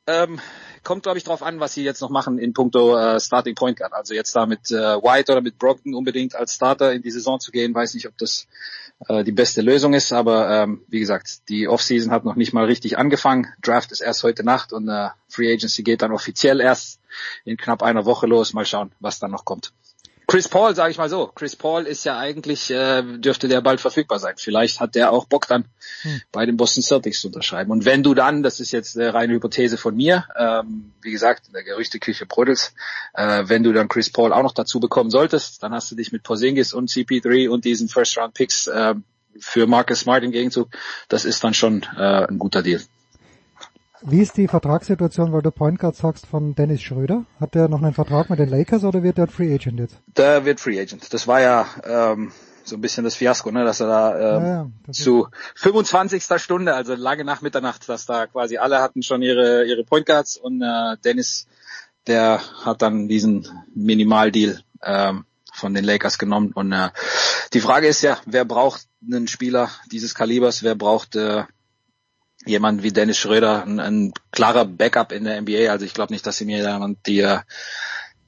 Ähm, 0.08 0.40
kommt, 0.84 1.04
glaube 1.04 1.18
ich, 1.18 1.24
darauf 1.24 1.42
an, 1.42 1.60
was 1.60 1.74
sie 1.74 1.84
jetzt 1.84 2.02
noch 2.02 2.10
machen 2.10 2.38
in 2.38 2.54
puncto 2.54 2.96
äh, 2.96 3.20
Starting 3.20 3.56
Point 3.56 3.78
Guard. 3.78 3.94
Also 3.94 4.14
jetzt 4.14 4.36
da 4.36 4.46
mit 4.46 4.72
äh, 4.72 4.76
White 4.76 5.32
oder 5.32 5.42
mit 5.42 5.58
Brockton 5.58 5.96
unbedingt 5.96 6.36
als 6.36 6.54
Starter 6.54 6.94
in 6.94 7.02
die 7.02 7.12
Saison 7.12 7.40
zu 7.40 7.52
gehen, 7.52 7.74
weiß 7.74 7.96
nicht, 7.96 8.08
ob 8.08 8.18
das 8.18 8.48
äh, 9.08 9.24
die 9.24 9.32
beste 9.32 9.62
Lösung 9.62 9.94
ist. 9.94 10.14
Aber 10.14 10.50
ähm, 10.50 10.84
wie 10.88 11.00
gesagt, 11.00 11.50
die 11.50 11.68
Offseason 11.68 12.12
hat 12.12 12.24
noch 12.24 12.36
nicht 12.36 12.54
mal 12.54 12.66
richtig 12.66 12.98
angefangen. 12.98 13.48
Draft 13.62 13.92
ist 13.92 14.02
erst 14.02 14.24
heute 14.24 14.44
Nacht 14.44 14.74
und 14.74 14.88
äh, 14.88 15.10
Free 15.28 15.52
Agency 15.52 15.84
geht 15.84 16.04
dann 16.04 16.12
offiziell 16.12 16.62
erst 16.62 17.00
in 17.44 17.58
knapp 17.58 17.82
einer 17.82 18.06
Woche 18.06 18.28
los. 18.28 18.54
Mal 18.54 18.66
schauen, 18.66 18.92
was 19.00 19.20
dann 19.20 19.32
noch 19.32 19.44
kommt. 19.44 19.74
Chris 20.28 20.48
Paul, 20.48 20.76
sage 20.76 20.92
ich 20.92 20.98
mal 20.98 21.10
so. 21.10 21.28
Chris 21.28 21.56
Paul 21.56 21.84
ist 21.84 22.04
ja 22.04 22.18
eigentlich, 22.18 22.72
äh, 22.72 23.04
dürfte 23.18 23.48
der 23.48 23.62
bald 23.62 23.80
verfügbar 23.80 24.20
sein. 24.20 24.36
Vielleicht 24.38 24.80
hat 24.80 24.96
der 24.96 25.12
auch 25.12 25.26
Bock 25.26 25.48
dann 25.48 25.66
hm. 26.02 26.22
bei 26.32 26.46
den 26.46 26.58
Boston 26.58 26.84
Celtics 26.84 27.22
zu 27.22 27.28
unterschreiben. 27.28 27.72
Und 27.72 27.86
wenn 27.86 28.04
du 28.04 28.14
dann, 28.14 28.44
das 28.44 28.60
ist 28.60 28.72
jetzt 28.72 28.98
eine 28.98 29.14
reine 29.14 29.34
Hypothese 29.34 29.78
von 29.78 29.96
mir, 29.96 30.26
ähm, 30.38 30.94
wie 31.02 31.12
gesagt, 31.12 31.48
in 31.48 31.54
der 31.54 31.64
Gerüchteküche 31.64 32.26
brodelt, 32.26 32.74
äh, 33.14 33.44
wenn 33.48 33.64
du 33.64 33.74
dann 33.74 33.88
Chris 33.88 34.10
Paul 34.10 34.34
auch 34.34 34.44
noch 34.44 34.54
dazu 34.54 34.80
bekommen 34.80 35.10
solltest, 35.10 35.62
dann 35.62 35.74
hast 35.74 35.92
du 35.92 35.96
dich 35.96 36.12
mit 36.12 36.24
Porzingis 36.24 36.74
und 36.74 36.90
CP3 36.90 37.50
und 37.50 37.66
diesen 37.66 37.88
First 37.88 38.18
Round 38.18 38.34
Picks 38.34 38.68
äh, 38.68 38.96
für 39.40 39.68
Marcus 39.68 40.00
Smart 40.02 40.24
im 40.24 40.32
Gegenzug. 40.32 40.70
Das 41.10 41.26
ist 41.26 41.44
dann 41.44 41.54
schon 41.54 41.84
äh, 41.98 42.26
ein 42.28 42.40
guter 42.40 42.64
Deal. 42.64 42.82
Wie 44.08 44.22
ist 44.22 44.38
die 44.38 44.48
Vertragssituation, 44.48 45.34
weil 45.34 45.42
du 45.42 45.50
Point 45.50 45.80
Guard 45.80 45.96
sagst 45.96 46.28
von 46.28 46.54
Dennis 46.54 46.84
Schröder? 46.84 47.26
Hat 47.40 47.56
der 47.56 47.68
noch 47.68 47.82
einen 47.82 47.94
Vertrag 47.94 48.30
mit 48.30 48.38
den 48.38 48.50
Lakers 48.50 48.84
oder 48.84 49.02
wird 49.02 49.18
der 49.18 49.28
Free 49.28 49.52
Agent 49.52 49.80
jetzt? 49.80 49.98
Der 50.16 50.46
wird 50.46 50.60
Free 50.60 50.80
Agent. 50.80 51.12
Das 51.12 51.28
war 51.28 51.42
ja 51.42 51.66
ähm, 51.84 52.32
so 52.64 52.76
ein 52.76 52.82
bisschen 52.82 53.04
das 53.04 53.16
Fiasko, 53.16 53.50
ne, 53.50 53.64
dass 53.64 53.80
er 53.80 53.88
da 53.88 54.38
ähm, 54.38 54.44
ja, 54.44 54.70
ja, 54.88 54.94
zu 54.94 55.28
25. 55.56 56.24
Stunde, 56.38 56.76
also 56.76 56.94
lange 56.94 57.26
nach 57.26 57.42
Mitternacht, 57.42 57.90
dass 57.90 58.06
da 58.06 58.28
quasi 58.28 58.58
alle 58.58 58.80
hatten 58.80 59.02
schon 59.02 59.24
ihre 59.24 59.66
ihre 59.66 59.84
Point 59.84 60.06
Guards 60.06 60.38
und 60.38 60.62
äh, 60.62 60.98
Dennis, 61.04 61.48
der 62.06 62.42
hat 62.64 62.84
dann 62.84 63.08
diesen 63.08 63.48
Minimaldeal 63.74 64.62
ähm, 64.84 65.26
von 65.52 65.74
den 65.74 65.84
Lakers 65.84 66.20
genommen 66.20 66.52
und 66.54 66.72
äh, 66.74 66.90
die 67.54 67.62
Frage 67.62 67.88
ist 67.88 68.02
ja, 68.02 68.20
wer 68.26 68.46
braucht 68.46 68.88
einen 69.04 69.28
Spieler 69.28 69.70
dieses 69.92 70.14
Kalibers, 70.14 70.62
wer 70.62 70.76
braucht 70.76 71.16
äh, 71.16 71.44
jemand 72.46 72.84
wie 72.84 72.92
Dennis 72.92 73.18
Schröder, 73.18 73.64
ein, 73.64 73.80
ein 73.80 74.14
klarer 74.32 74.66
Backup 74.66 75.12
in 75.12 75.24
der 75.24 75.42
NBA. 75.42 75.72
Also 75.72 75.86
ich 75.86 75.94
glaube 75.94 76.14
nicht, 76.14 76.26
dass 76.26 76.38
sie 76.38 76.46
mir 76.46 76.60
jemand 76.60 77.06
die 77.08 77.20
äh, 77.20 77.40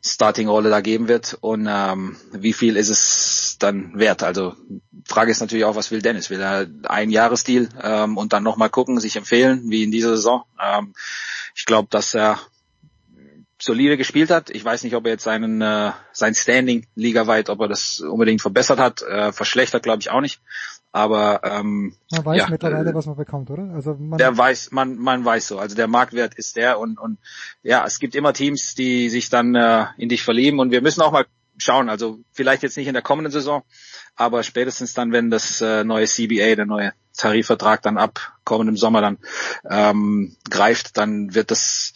Starting-Rolle 0.04 0.70
da 0.70 0.82
geben 0.82 1.08
wird. 1.08 1.38
Und 1.40 1.68
ähm, 1.70 2.18
wie 2.32 2.54
viel 2.54 2.78
ist 2.78 2.90
es 2.90 3.58
dann 3.60 3.98
wert? 3.98 4.24
Also 4.24 4.56
Frage 5.06 5.32
ist 5.32 5.42
natürlich 5.42 5.66
auch, 5.66 5.76
was 5.76 5.92
will 5.92 6.02
Dennis? 6.02 6.30
Will 6.30 6.42
er 6.42 6.68
ein 6.84 7.10
Jahresdeal 7.10 7.70
ähm, 7.82 8.18
und 8.18 8.34
dann 8.34 8.44
nochmal 8.44 8.70
gucken, 8.70 9.00
sich 9.00 9.16
empfehlen, 9.16 9.70
wie 9.70 9.84
in 9.84 9.92
dieser 9.92 10.16
Saison? 10.16 10.44
Ähm, 10.62 10.94
ich 11.56 11.66
glaube, 11.66 11.88
dass 11.90 12.14
er 12.14 12.40
solide 13.60 13.98
gespielt 13.98 14.30
hat. 14.30 14.50
Ich 14.50 14.64
weiß 14.64 14.84
nicht, 14.84 14.96
ob 14.96 15.06
er 15.06 15.14
jetzt 15.14 15.24
seinen 15.24 15.62
äh, 15.62 15.92
sein 16.12 16.36
Standing 16.36 16.86
ligaweit, 16.96 17.50
ob 17.50 17.62
er 17.62 17.68
das 17.68 18.00
unbedingt 18.00 18.42
verbessert 18.42 18.80
hat. 18.80 19.02
Äh, 19.02 19.32
verschlechtert 19.32 19.84
glaube 19.84 20.02
ich 20.02 20.12
auch 20.12 20.22
nicht. 20.22 20.42
Aber 20.98 21.42
ähm, 21.44 21.94
man 22.10 22.26
weiß 22.26 22.38
ja, 22.40 22.50
mittlerweile, 22.50 22.90
äh, 22.90 22.96
was 22.96 23.06
man 23.06 23.16
bekommt, 23.16 23.52
oder? 23.52 23.70
Also 23.72 23.94
man 24.00 24.18
der 24.18 24.36
weiß, 24.36 24.72
man 24.72 24.98
man 24.98 25.24
weiß 25.24 25.48
so. 25.48 25.60
Also 25.60 25.76
der 25.76 25.88
Marktwert 25.88 26.34
ist 26.34 26.56
der 26.56 26.80
und 26.80 26.98
und 26.98 27.20
ja, 27.62 27.86
es 27.86 28.00
gibt 28.00 28.16
immer 28.16 28.34
Teams, 28.34 28.74
die 28.74 29.10
sich 29.10 29.30
dann 29.30 29.54
äh, 29.54 29.86
in 30.00 30.10
dich 30.10 30.24
verlieben 30.24 30.60
und 30.60 30.72
wir 30.72 30.82
müssen 30.82 31.02
auch 31.02 31.12
mal 31.12 31.28
schauen. 31.60 31.90
Also 31.90 32.18
vielleicht 32.32 32.64
jetzt 32.64 32.78
nicht 32.78 32.88
in 32.88 32.96
der 32.96 33.04
kommenden 33.04 33.32
Saison, 33.32 33.62
aber 34.16 34.42
spätestens 34.42 34.96
dann, 34.96 35.12
wenn 35.12 35.30
das 35.30 35.62
äh, 35.62 35.84
neue 35.84 36.08
CBA, 36.08 36.56
der 36.56 36.66
neue 36.66 36.94
Tarifvertrag 37.16 37.84
dann 37.84 38.00
ab 38.00 38.34
kommendem 38.44 38.76
Sommer 38.76 39.02
dann 39.02 39.20
ähm, 39.70 40.36
greift, 40.50 40.98
dann 40.98 41.36
wird 41.36 41.52
das 41.52 41.94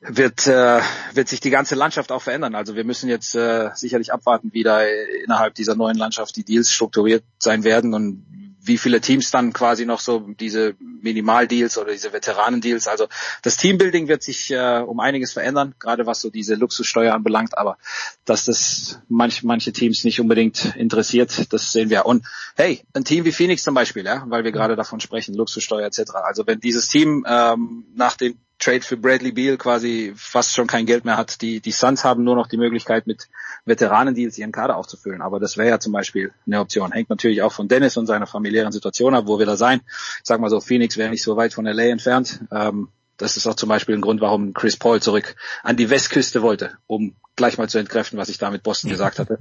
wird, 0.00 0.46
äh, 0.46 0.80
wird 1.14 1.28
sich 1.28 1.40
die 1.40 1.50
ganze 1.50 1.74
Landschaft 1.74 2.12
auch 2.12 2.22
verändern. 2.22 2.54
Also 2.54 2.76
wir 2.76 2.84
müssen 2.84 3.08
jetzt 3.08 3.34
äh, 3.34 3.70
sicherlich 3.74 4.12
abwarten, 4.12 4.50
wie 4.52 4.62
da 4.62 4.82
innerhalb 4.82 5.54
dieser 5.54 5.74
neuen 5.74 5.96
Landschaft 5.96 6.36
die 6.36 6.44
Deals 6.44 6.70
strukturiert 6.70 7.24
sein 7.38 7.64
werden 7.64 7.94
und 7.94 8.24
wie 8.66 8.78
viele 8.78 9.00
Teams 9.00 9.30
dann 9.30 9.52
quasi 9.52 9.86
noch 9.86 10.00
so 10.00 10.18
diese 10.18 10.74
Minimaldeals 10.80 11.78
oder 11.78 11.92
diese 11.92 12.12
Veteranendeals. 12.12 12.88
Also 12.88 13.06
das 13.42 13.56
Teambuilding 13.56 14.08
wird 14.08 14.22
sich 14.22 14.50
äh, 14.50 14.82
um 14.84 15.00
einiges 15.00 15.32
verändern, 15.32 15.74
gerade 15.78 16.06
was 16.06 16.20
so 16.20 16.30
diese 16.30 16.54
Luxussteuer 16.54 17.14
anbelangt. 17.14 17.56
Aber 17.56 17.78
dass 18.24 18.44
das 18.44 19.00
manch, 19.08 19.44
manche 19.44 19.72
Teams 19.72 20.04
nicht 20.04 20.20
unbedingt 20.20 20.76
interessiert, 20.76 21.52
das 21.52 21.72
sehen 21.72 21.90
wir. 21.90 22.06
Und 22.06 22.26
hey, 22.56 22.82
ein 22.92 23.04
Team 23.04 23.24
wie 23.24 23.32
Phoenix 23.32 23.62
zum 23.62 23.74
Beispiel, 23.74 24.04
ja, 24.04 24.24
weil 24.28 24.44
wir 24.44 24.52
gerade 24.52 24.76
davon 24.76 25.00
sprechen, 25.00 25.34
Luxussteuer 25.34 25.86
etc. 25.86 26.12
Also 26.24 26.46
wenn 26.46 26.60
dieses 26.60 26.88
Team 26.88 27.24
ähm, 27.28 27.86
nach 27.94 28.16
dem 28.16 28.38
Trade 28.58 28.80
für 28.80 28.96
Bradley 28.96 29.32
Beal 29.32 29.56
quasi 29.58 30.12
fast 30.16 30.54
schon 30.54 30.66
kein 30.66 30.86
Geld 30.86 31.04
mehr 31.04 31.16
hat. 31.16 31.42
Die, 31.42 31.60
die 31.60 31.72
Suns 31.72 32.04
haben 32.04 32.24
nur 32.24 32.36
noch 32.36 32.46
die 32.46 32.56
Möglichkeit, 32.56 33.06
mit 33.06 33.28
Veteranendeals 33.64 34.38
ihren 34.38 34.52
Kader 34.52 34.76
aufzufüllen. 34.76 35.20
Aber 35.20 35.40
das 35.40 35.56
wäre 35.56 35.68
ja 35.68 35.78
zum 35.78 35.92
Beispiel 35.92 36.32
eine 36.46 36.60
Option. 36.60 36.92
Hängt 36.92 37.10
natürlich 37.10 37.42
auch 37.42 37.52
von 37.52 37.68
Dennis 37.68 37.96
und 37.96 38.06
seiner 38.06 38.26
familiären 38.26 38.72
Situation 38.72 39.14
ab, 39.14 39.24
wo 39.26 39.38
wir 39.38 39.46
da 39.46 39.56
sein. 39.56 39.80
Ich 39.86 40.24
sag 40.24 40.40
mal 40.40 40.50
so, 40.50 40.60
Phoenix 40.60 40.96
wäre 40.96 41.10
nicht 41.10 41.22
so 41.22 41.36
weit 41.36 41.52
von 41.52 41.66
LA 41.66 41.84
entfernt. 41.84 42.40
Ähm, 42.50 42.88
das 43.16 43.36
ist 43.36 43.46
auch 43.46 43.54
zum 43.54 43.68
Beispiel 43.68 43.94
ein 43.94 44.00
Grund, 44.00 44.20
warum 44.20 44.52
Chris 44.54 44.76
Paul 44.76 45.00
zurück 45.00 45.36
an 45.62 45.76
die 45.76 45.90
Westküste 45.90 46.42
wollte, 46.42 46.72
um 46.86 47.16
gleich 47.34 47.58
mal 47.58 47.68
zu 47.68 47.78
entkräften, 47.78 48.18
was 48.18 48.28
ich 48.28 48.38
da 48.38 48.50
mit 48.50 48.62
Boston 48.62 48.90
gesagt 48.90 49.18
hatte. 49.18 49.38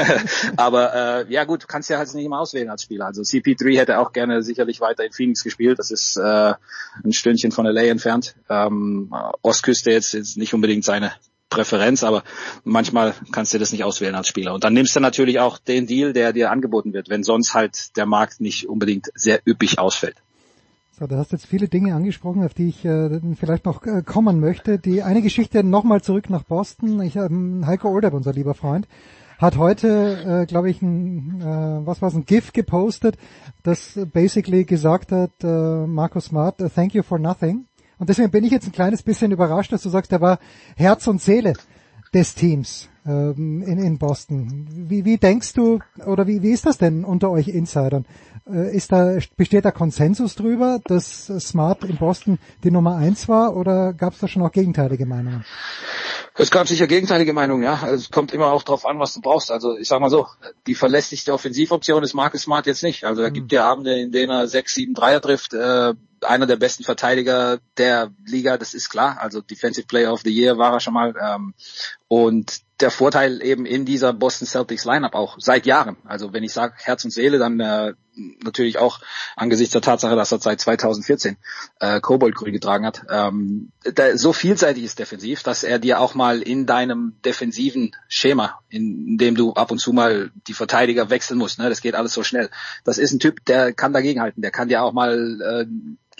Aber 0.56 0.94
äh, 0.94 1.32
ja 1.32 1.44
gut, 1.44 1.64
du 1.64 1.66
kannst 1.66 1.90
ja 1.90 1.98
halt 1.98 2.12
nicht 2.14 2.24
immer 2.24 2.40
auswählen 2.40 2.70
als 2.70 2.84
Spieler. 2.84 3.06
Also 3.06 3.22
CP3 3.22 3.76
hätte 3.76 3.98
auch 3.98 4.12
gerne 4.12 4.42
sicherlich 4.42 4.80
weiter 4.80 5.04
in 5.04 5.12
Phoenix 5.12 5.42
gespielt. 5.42 5.78
Das 5.78 5.90
ist 5.90 6.16
äh, 6.16 6.54
ein 7.04 7.12
Stündchen 7.12 7.52
von 7.52 7.66
LA 7.66 7.82
entfernt. 7.82 8.36
Ähm, 8.48 9.12
Ostküste 9.42 9.90
jetzt 9.90 10.14
ist 10.14 10.36
nicht 10.36 10.54
unbedingt 10.54 10.84
seine 10.84 11.12
Präferenz, 11.48 12.02
aber 12.02 12.24
manchmal 12.64 13.14
kannst 13.30 13.52
du 13.52 13.58
das 13.58 13.72
nicht 13.72 13.84
auswählen 13.84 14.14
als 14.14 14.28
Spieler. 14.28 14.54
Und 14.54 14.64
dann 14.64 14.72
nimmst 14.72 14.96
du 14.96 15.00
natürlich 15.00 15.38
auch 15.38 15.58
den 15.58 15.86
Deal, 15.86 16.12
der 16.12 16.32
dir 16.32 16.50
angeboten 16.50 16.92
wird, 16.94 17.10
wenn 17.10 17.24
sonst 17.24 17.54
halt 17.54 17.96
der 17.96 18.06
Markt 18.06 18.40
nicht 18.40 18.68
unbedingt 18.68 19.10
sehr 19.14 19.40
üppig 19.46 19.78
ausfällt. 19.78 20.16
So, 21.02 21.08
du 21.08 21.18
hast 21.18 21.32
jetzt 21.32 21.46
viele 21.46 21.66
Dinge 21.66 21.96
angesprochen, 21.96 22.44
auf 22.44 22.54
die 22.54 22.68
ich 22.68 22.84
äh, 22.84 23.18
vielleicht 23.34 23.64
noch 23.64 23.84
äh, 23.84 24.02
kommen 24.02 24.38
möchte. 24.38 24.78
Die 24.78 25.02
eine 25.02 25.20
Geschichte 25.20 25.64
nochmal 25.64 26.00
zurück 26.00 26.30
nach 26.30 26.44
Boston. 26.44 27.02
Ich, 27.02 27.16
ähm, 27.16 27.66
Heiko 27.66 27.88
Olderb, 27.88 28.14
unser 28.14 28.32
lieber 28.32 28.54
Freund, 28.54 28.86
hat 29.36 29.58
heute, 29.58 30.42
äh, 30.42 30.46
glaube 30.46 30.70
ich, 30.70 30.80
ein, 30.80 31.40
äh, 31.40 31.44
was 31.84 32.02
war's, 32.02 32.14
ein 32.14 32.24
GIF 32.24 32.52
gepostet, 32.52 33.16
das 33.64 33.98
basically 34.12 34.64
gesagt 34.64 35.10
hat, 35.10 35.32
äh, 35.42 35.88
Markus 35.88 36.26
Smart, 36.26 36.58
thank 36.72 36.94
you 36.94 37.02
for 37.02 37.18
nothing. 37.18 37.66
Und 37.98 38.08
deswegen 38.08 38.30
bin 38.30 38.44
ich 38.44 38.52
jetzt 38.52 38.68
ein 38.68 38.72
kleines 38.72 39.02
bisschen 39.02 39.32
überrascht, 39.32 39.72
dass 39.72 39.82
du 39.82 39.88
sagst, 39.88 40.12
er 40.12 40.20
war 40.20 40.38
Herz 40.76 41.08
und 41.08 41.20
Seele 41.20 41.54
des 42.14 42.34
Teams 42.34 42.88
ähm, 43.06 43.62
in, 43.62 43.78
in 43.78 43.98
Boston. 43.98 44.66
Wie, 44.70 45.04
wie 45.04 45.16
denkst 45.16 45.54
du, 45.54 45.80
oder 46.04 46.26
wie, 46.26 46.42
wie 46.42 46.50
ist 46.50 46.66
das 46.66 46.78
denn 46.78 47.04
unter 47.04 47.30
euch 47.30 47.48
Insidern? 47.48 48.04
Äh, 48.46 48.76
ist 48.76 48.92
da, 48.92 49.16
besteht 49.36 49.64
da 49.64 49.70
Konsensus 49.70 50.34
drüber, 50.34 50.80
dass 50.84 51.26
Smart 51.40 51.84
in 51.84 51.96
Boston 51.96 52.38
die 52.64 52.70
Nummer 52.70 52.96
eins 52.96 53.28
war 53.28 53.56
oder 53.56 53.92
gab 53.92 54.14
es 54.14 54.20
da 54.20 54.28
schon 54.28 54.42
auch 54.42 54.52
gegenteilige 54.52 55.06
Meinungen? 55.06 55.44
Es 56.34 56.50
gab 56.50 56.66
sicher 56.66 56.86
gegenteilige 56.86 57.32
Meinungen, 57.34 57.62
ja. 57.62 57.74
Also 57.82 57.96
es 57.96 58.10
kommt 58.10 58.32
immer 58.32 58.46
auch 58.52 58.62
drauf 58.62 58.86
an, 58.86 58.98
was 58.98 59.12
du 59.12 59.20
brauchst. 59.20 59.50
Also 59.50 59.76
ich 59.76 59.88
sag 59.88 60.00
mal 60.00 60.08
so, 60.08 60.26
die 60.66 60.74
verlässlichste 60.74 61.32
Offensivoption 61.32 62.02
ist 62.02 62.14
Marcus 62.14 62.42
Smart 62.42 62.66
jetzt 62.66 62.82
nicht. 62.82 63.04
Also 63.04 63.22
da 63.22 63.28
mhm. 63.28 63.34
gibt 63.34 63.52
ja 63.52 63.64
Abende, 63.68 64.00
in 64.00 64.12
denen 64.12 64.30
er 64.30 64.48
sechs, 64.48 64.74
sieben 64.74 64.94
Dreier 64.94 65.20
trifft. 65.20 65.52
Äh, 65.52 65.94
einer 66.22 66.46
der 66.46 66.56
besten 66.56 66.84
Verteidiger 66.84 67.58
der 67.76 68.12
Liga, 68.24 68.56
das 68.56 68.74
ist 68.74 68.88
klar. 68.88 69.18
Also 69.20 69.40
Defensive 69.42 69.86
Player 69.86 70.12
of 70.12 70.22
the 70.22 70.30
Year 70.30 70.56
war 70.56 70.72
er 70.72 70.80
schon 70.80 70.94
mal. 70.94 71.14
Ähm, 71.20 71.54
und 72.08 72.60
der 72.82 72.90
Vorteil 72.90 73.42
eben 73.42 73.64
in 73.64 73.84
dieser 73.84 74.12
Boston 74.12 74.46
Celtics 74.46 74.84
Lineup 74.84 75.14
auch 75.14 75.36
seit 75.38 75.66
Jahren. 75.66 75.96
Also 76.04 76.32
wenn 76.32 76.42
ich 76.42 76.52
sage 76.52 76.74
Herz 76.76 77.04
und 77.04 77.10
Seele, 77.12 77.38
dann 77.38 77.60
äh, 77.60 77.94
natürlich 78.44 78.78
auch 78.78 79.00
angesichts 79.36 79.72
der 79.72 79.80
Tatsache, 79.80 80.16
dass 80.16 80.32
er 80.32 80.40
seit 80.40 80.60
2014 80.60 81.36
äh, 81.80 82.00
Koboldgrün 82.00 82.52
getragen 82.52 82.84
hat. 82.84 83.04
Ähm, 83.08 83.72
da, 83.94 84.16
so 84.16 84.32
vielseitig 84.32 84.84
ist 84.84 84.98
defensiv, 84.98 85.42
dass 85.42 85.62
er 85.62 85.78
dir 85.78 86.00
auch 86.00 86.14
mal 86.14 86.42
in 86.42 86.66
deinem 86.66 87.16
defensiven 87.24 87.94
Schema, 88.08 88.60
in, 88.68 89.06
in 89.08 89.18
dem 89.18 89.34
du 89.34 89.54
ab 89.54 89.70
und 89.70 89.78
zu 89.78 89.92
mal 89.92 90.30
die 90.46 90.54
Verteidiger 90.54 91.10
wechseln 91.10 91.38
musst, 91.38 91.58
ne, 91.58 91.68
das 91.68 91.80
geht 91.80 91.94
alles 91.94 92.12
so 92.12 92.22
schnell. 92.22 92.50
Das 92.84 92.98
ist 92.98 93.12
ein 93.12 93.20
Typ, 93.20 93.44
der 93.46 93.72
kann 93.72 93.92
dagegenhalten, 93.92 94.42
der 94.42 94.50
kann 94.50 94.68
dir 94.68 94.82
auch 94.82 94.92
mal 94.92 95.40
äh, 95.40 95.66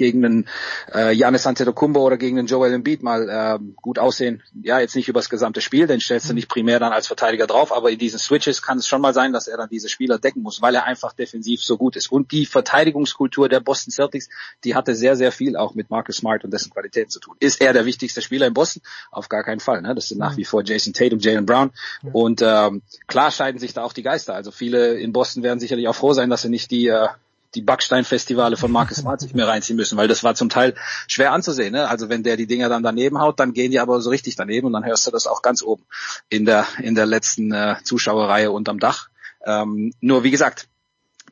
gegen 0.03 0.25
einen 0.25 0.49
äh, 0.93 1.23
Antetokounmpo 1.23 2.01
oder 2.01 2.17
gegen 2.17 2.37
einen 2.39 2.49
Joel 2.49 2.73
Embiid 2.73 3.05
mal 3.05 3.29
äh, 3.29 3.59
gut 3.77 4.01
aussehen. 4.01 4.43
Ja, 4.61 4.81
jetzt 4.81 4.97
nicht 4.97 5.09
übers 5.09 5.31
gesamte 5.31 5.61
Spiel, 5.61 5.87
den 5.87 6.01
stellst 6.01 6.29
du 6.29 6.35
nicht 6.35 6.49
primär 6.49 6.81
dann 6.81 6.93
als 6.93 7.07
Verteidiger 7.07 7.47
drauf, 7.47 7.73
aber 7.73 7.91
in 7.91 7.99
diesen 7.99 8.19
Switches 8.19 8.63
kann 8.63 8.79
es 8.79 8.89
schon 8.89 9.01
mal 9.01 9.15
sein, 9.15 9.33
dass 9.33 9.47
er 9.47 9.57
dann 9.57 9.69
diese 9.69 9.89
Spieler 9.89 10.19
decken 10.19 10.43
muss, 10.43 10.61
weil 10.61 10.75
er 10.75 10.87
einfach 10.87 11.13
defensiv 11.13 11.63
so 11.63 11.77
gut 11.77 11.95
ist. 11.95 12.11
Und 12.11 12.33
die 12.33 12.47
Verteidigungskultur 12.47 13.49
der 13.49 13.61
Boston 13.61 13.93
Celtics, 13.93 14.29
die 14.65 14.75
hatte 14.75 14.97
sehr, 14.97 15.15
sehr 15.15 15.31
viel 15.31 15.57
auch 15.57 15.77
mit 15.77 15.89
Marcus 15.89 16.17
Smart 16.17 16.43
und 16.43 16.53
dessen 16.53 16.73
Qualitäten 16.73 17.11
zu 17.11 17.21
tun. 17.21 17.37
Ist 17.39 17.61
er 17.61 17.73
der 17.73 17.85
wichtigste 17.85 18.23
Spieler 18.23 18.49
in 18.49 18.55
Boston? 18.55 18.83
Auf 19.13 19.29
gar 19.29 19.45
keinen 19.45 19.61
Fall. 19.61 19.83
Ne? 19.83 19.95
Das 19.95 20.09
sind 20.09 20.19
nach 20.19 20.37
wie 20.37 20.45
vor 20.45 20.65
Jason 20.65 20.93
Tatum, 20.93 21.21
Jalen 21.21 21.47
Brown. 21.47 21.71
Und 22.13 22.43
ähm, 22.43 22.83
klar 23.07 23.31
scheiden 23.31 23.61
sich 23.61 23.73
da 23.73 23.85
auch 23.85 23.93
die 23.93 24.03
Geister. 24.03 24.35
Also 24.35 24.51
viele 24.51 24.95
in 24.99 25.13
Boston 25.13 25.45
werden 25.45 25.61
sicherlich 25.61 25.87
auch 25.87 25.95
froh 25.95 26.13
sein, 26.13 26.29
dass 26.29 26.43
sie 26.43 26.49
nicht 26.49 26.73
die 26.73 26.89
äh, 26.89 27.07
die 27.55 27.63
Backsteinfestivale 27.63 28.57
von 28.57 28.73
Marcus 28.73 28.99
Smart 28.99 29.21
sich 29.21 29.35
mehr 29.35 29.49
reinziehen 29.49 29.77
müssen, 29.77 29.99
weil 29.99 30.09
das 30.09 30.25
war 30.25 30.35
zum 30.35 30.49
Teil 30.49 30.75
schwer 31.07 31.33
anzusehen. 31.33 31.73
Ne? 31.73 31.89
Also 31.89 32.09
wenn 32.09 32.23
der 32.23 32.37
die 32.37 32.47
Dinger 32.47 32.69
dann 32.69 32.83
daneben 32.83 33.21
haut, 33.21 33.39
dann 33.41 33.53
gehen 33.53 33.71
die 33.71 33.81
aber 33.81 34.01
so 34.01 34.11
richtig 34.11 34.37
daneben 34.37 34.67
und 34.67 34.73
dann 34.73 34.85
hörst 34.85 35.07
du 35.07 35.11
das 35.11 35.27
auch 35.27 35.43
ganz 35.43 35.63
oben 35.63 35.85
in 36.29 36.45
der 36.45 36.67
in 36.79 36.95
der 36.95 37.07
letzten 37.07 37.53
äh, 37.53 37.77
Zuschauerreihe 37.85 38.51
unterm 38.51 38.79
Dach. 38.79 39.09
Ähm, 39.45 39.93
nur 40.01 40.25
wie 40.25 40.31
gesagt, 40.31 40.69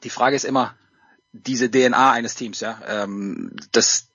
die 0.02 0.10
Frage 0.10 0.36
ist 0.36 0.44
immer 0.44 0.74
diese 1.32 1.70
DNA 1.70 2.12
eines 2.12 2.34
Teams. 2.34 2.60
Ja, 2.60 2.81
ähm, 2.86 3.57
das 3.73 4.09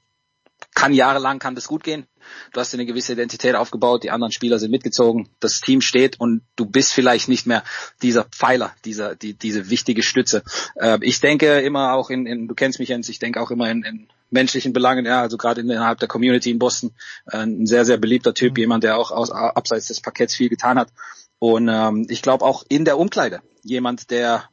kann 0.76 0.94
jahrelang 0.94 1.40
kann 1.40 1.56
das 1.56 1.68
gut 1.68 1.84
gehen. 1.84 2.06
Du 2.52 2.60
hast 2.60 2.74
dir 2.74 2.78
eine 2.78 2.86
gewisse 2.86 3.14
Identität 3.14 3.56
aufgebaut, 3.56 4.04
die 4.04 4.12
anderen 4.12 4.32
Spieler 4.32 4.60
sind 4.60 4.72
mitgezogen, 4.72 5.30
das 5.40 5.62
Team 5.62 5.82
steht 5.82 6.20
und 6.20 6.42
du 6.56 6.66
bist 6.66 6.94
vielleicht 6.94 7.30
nicht 7.30 7.48
mehr 7.48 7.64
dieser 8.02 8.26
Pfeiler, 8.26 8.76
dieser, 8.84 9.16
die, 9.16 9.34
diese 9.34 9.70
wichtige 9.70 10.04
Stütze. 10.04 10.44
Äh, 10.76 11.00
ich 11.02 11.22
denke 11.22 11.60
immer 11.62 11.94
auch 11.94 12.10
in, 12.10 12.26
in, 12.26 12.48
du 12.48 12.56
kennst 12.56 12.80
mich 12.80 12.90
Jens, 12.90 13.10
ich 13.10 13.20
denke 13.20 13.42
auch 13.42 13.52
immer 13.52 13.70
in, 13.70 13.84
in 13.84 14.08
menschlichen 14.32 14.74
Belangen, 14.74 15.06
ja, 15.06 15.22
also 15.22 15.38
gerade 15.38 15.62
innerhalb 15.62 16.00
der 16.00 16.08
Community 16.08 16.52
in 16.52 16.60
Boston, 16.60 16.92
äh, 17.32 17.38
ein 17.38 17.66
sehr, 17.66 17.86
sehr 17.86 17.98
beliebter 17.98 18.34
Typ, 18.34 18.54
mhm. 18.54 18.60
jemand, 18.60 18.84
der 18.84 18.98
auch 18.98 19.12
aus, 19.12 19.32
abseits 19.32 19.88
des 19.88 20.02
Parketts 20.02 20.36
viel 20.36 20.50
getan 20.50 20.78
hat. 20.78 20.90
Und 21.40 21.70
ähm, 21.70 22.06
ich 22.10 22.22
glaube 22.22 22.45
auch 22.45 22.64
in 22.68 22.86
der 22.86 22.98
Umkleide 22.98 23.42
jemand, 23.64 24.10
der 24.10 24.50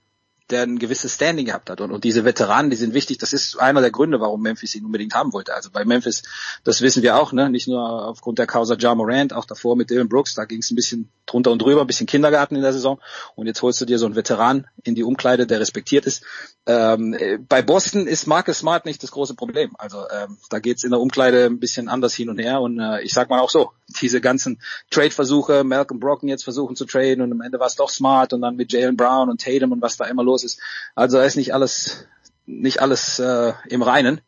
der 0.53 0.63
ein 0.63 0.79
gewisses 0.79 1.15
Standing 1.15 1.47
gehabt 1.47 1.71
hat. 1.71 1.81
Und, 1.81 1.91
und 1.91 2.05
diese 2.05 2.25
Veteranen, 2.25 2.71
die 2.71 2.77
sind 2.77 2.95
wichtig. 2.95 3.19
Das 3.19 3.33
ist 3.33 3.59
einer 3.59 3.81
der 3.81 3.91
Gründe, 3.91 4.21
warum 4.21 4.43
Memphis 4.43 4.75
ihn 4.75 4.85
unbedingt 4.85 5.15
haben 5.15 5.33
wollte. 5.33 5.55
Also 5.55 5.71
bei 5.71 5.85
Memphis, 5.85 6.23
das 6.63 6.83
wissen 6.83 7.03
wir 7.03 7.17
auch, 7.17 7.33
ne? 7.33 7.51
nicht 7.51 7.67
nur 7.67 8.07
aufgrund 8.07 8.39
der 8.39 8.47
Causa 8.47 8.77
Ja 8.79 8.95
Morant, 8.95 9.33
auch 9.33 9.47
davor 9.47 9.77
mit 9.77 9.91
Dylan 9.91 10.09
Brooks, 10.09 10.35
da 10.35 10.45
ging 10.45 10.61
es 10.61 10.71
ein 10.71 10.77
bisschen 10.77 11.11
drunter 11.27 11.51
und 11.51 11.63
drüber, 11.63 11.81
ein 11.81 11.87
bisschen 11.87 12.07
Kindergarten 12.07 12.55
in 12.55 12.63
der 12.63 12.73
Saison. 12.73 13.01
Und 13.35 13.47
jetzt 13.47 13.63
holst 13.63 13.81
du 13.81 13.85
dir 13.85 13.99
so 13.99 14.07
einen 14.07 14.15
Veteran 14.15 14.67
in 14.85 14.95
die 14.95 15.03
Umkleide, 15.03 15.47
der 15.47 15.61
respektiert 15.61 16.07
ist. 16.07 16.25
Ähm, 16.67 17.17
bei 17.49 17.63
Boston 17.63 18.07
ist 18.07 18.27
Marcus 18.27 18.59
Smart 18.59 18.85
nicht 18.85 19.03
das 19.03 19.11
große 19.11 19.35
Problem. 19.35 19.75
Also 19.79 20.05
ähm, 20.11 20.39
da 20.51 20.61
geht's 20.61 20.85
in 20.85 20.91
der 20.91 21.01
Umkleide 21.01 21.47
ein 21.47 21.59
bisschen 21.59 21.89
anders 21.89 22.15
hin 22.15 22.29
und 22.29 22.39
her. 22.39 22.61
Und 22.61 22.79
äh, 22.79 23.03
ich 23.03 23.13
sag 23.13 23.31
mal 23.31 23.41
auch 23.41 23.51
so, 23.51 23.73
diese 24.01 24.21
ganzen 24.21 24.61
Trade-Versuche, 24.91 25.65
Malcolm 25.65 26.01
Brocken 26.01 26.29
jetzt 26.29 26.45
versuchen 26.45 26.77
zu 26.77 26.85
traden 26.85 27.23
und 27.23 27.33
am 27.33 27.41
Ende 27.41 27.59
war 27.59 27.67
es 27.67 27.77
doch 27.77 27.91
Smart 27.91 28.33
und 28.33 28.43
dann 28.43 28.57
mit 28.57 28.73
Jalen 28.73 28.97
Brown 28.97 29.29
und 29.29 29.41
Tatum 29.41 29.73
und 29.73 29.83
was 29.83 29.97
da 29.97 30.07
immer 30.07 30.23
los 30.23 30.42
ist. 30.45 30.61
Also 30.95 31.19
da 31.19 31.25
ist 31.25 31.37
nicht 31.37 31.55
alles, 31.55 32.07
nicht 32.47 32.81
alles 32.81 33.19
äh, 33.19 33.53
im 33.69 33.83
Reinen. 33.83 34.21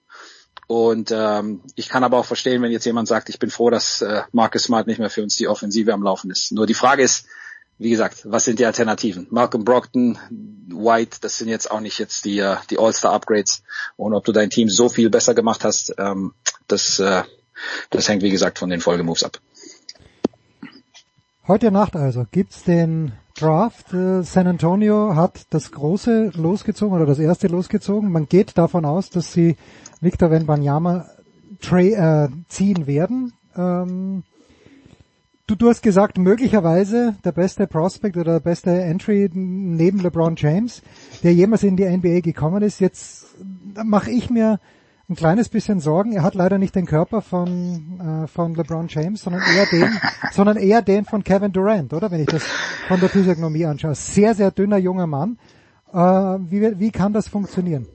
Und 0.67 1.11
ähm, 1.13 1.61
ich 1.75 1.89
kann 1.89 2.05
aber 2.05 2.19
auch 2.19 2.25
verstehen, 2.25 2.63
wenn 2.63 2.73
jetzt 2.73 2.87
jemand 2.87 3.07
sagt, 3.07 3.29
ich 3.29 3.39
bin 3.39 3.51
froh, 3.51 3.71
dass 3.71 4.01
äh, 4.01 4.23
Marcus 4.33 4.65
Smart 4.65 4.87
nicht 4.87 4.99
mehr 4.99 5.11
für 5.11 5.23
uns 5.23 5.37
die 5.37 5.49
Offensive 5.49 5.93
am 5.93 6.03
Laufen 6.03 6.31
ist. 6.31 6.53
Nur 6.53 6.67
die 6.67 6.75
Frage 6.75 7.03
ist, 7.03 7.27
wie 7.79 7.91
gesagt, 7.91 8.23
was 8.25 8.45
sind 8.45 8.59
die 8.59 8.67
Alternativen? 8.67 9.27
Malcolm 9.31 9.65
Brockton, 9.65 10.19
White, 10.69 11.19
das 11.21 11.39
sind 11.39 11.49
jetzt 11.49 11.71
auch 11.71 11.81
nicht 11.81 11.99
jetzt 11.99 12.25
die, 12.25 12.39
äh, 12.39 12.57
die 12.71 12.79
All-Star-Upgrades. 12.79 13.63
Und 13.97 14.15
ob 14.15 14.25
du 14.25 14.33
dein 14.33 14.51
Team 14.51 14.71
so 14.71 14.89
viel 14.89 15.11
besser 15.11 15.35
gemacht 15.35 15.65
hast, 15.65 15.93
ähm, 15.99 16.33
das, 16.69 16.99
äh, 16.99 17.25
das 17.91 18.09
hängt 18.09 18.23
wie 18.23 18.31
gesagt 18.31 18.59
von 18.59 18.71
den 18.71 18.81
Folgemoves 18.81 19.25
ab. 19.25 19.41
Heute 21.47 21.71
Nacht 21.71 21.95
also 21.95 22.25
gibt's 22.31 22.63
den 22.65 23.13
Draft. 23.35 23.93
Äh, 23.93 24.23
San 24.23 24.47
Antonio 24.47 25.15
hat 25.15 25.45
das 25.51 25.73
große 25.73 26.31
losgezogen 26.35 26.97
oder 26.97 27.05
das 27.05 27.19
erste 27.19 27.49
losgezogen. 27.49 28.11
Man 28.11 28.27
geht 28.27 28.57
davon 28.57 28.87
aus, 28.87 29.11
dass 29.11 29.35
sie 29.35 29.57
Victor 30.01 30.31
Wenbanyama 30.31 31.05
äh, 31.71 32.29
ziehen 32.49 32.87
werden. 32.87 33.35
Ähm, 33.55 34.23
du, 35.47 35.55
du 35.55 35.69
hast 35.69 35.83
gesagt, 35.83 36.17
möglicherweise 36.17 37.15
der 37.27 37.33
beste 37.33 37.67
Prospect 37.67 38.17
oder 38.17 38.33
der 38.33 38.41
beste 38.41 38.71
Entry 38.71 39.29
neben 39.31 40.01
LeBron 40.01 40.37
James, 40.39 40.81
der 41.23 41.35
jemals 41.35 41.63
in 41.63 41.77
die 41.77 41.85
NBA 41.85 42.21
gekommen 42.21 42.63
ist. 42.63 42.81
Jetzt 42.81 43.27
mache 43.85 44.11
ich 44.11 44.31
mir 44.31 44.61
ein 45.09 45.17
kleines 45.17 45.49
bisschen 45.49 45.81
Sorgen. 45.81 46.13
Er 46.13 46.23
hat 46.23 46.35
leider 46.35 46.59
nicht 46.59 46.75
den 46.75 46.87
Körper 46.87 47.21
von, 47.21 48.25
äh, 48.25 48.27
von 48.27 48.55
LeBron 48.55 48.89
James, 48.89 49.23
sondern 49.23 49.43
eher 49.43 49.67
den, 49.67 50.01
sondern 50.33 50.57
eher 50.57 50.83
den 50.83 51.05
von 51.05 51.23
Kevin 51.23 51.53
Durant, 51.53 51.93
oder? 51.93 52.11
Wenn 52.11 52.21
ich 52.21 52.27
das 52.27 52.45
von 52.89 53.01
der 53.01 53.09
Physiognomie 53.09 53.67
anschaue. 53.67 53.95
Sehr, 53.95 54.35
sehr 54.35 54.51
dünner 54.51 54.79
junger 54.79 55.07
Mann. 55.07 55.39
Äh, 55.93 55.97
wie, 55.97 56.79
wie 56.79 56.91
kann 56.91 57.13
das 57.13 57.29
funktionieren? 57.29 57.87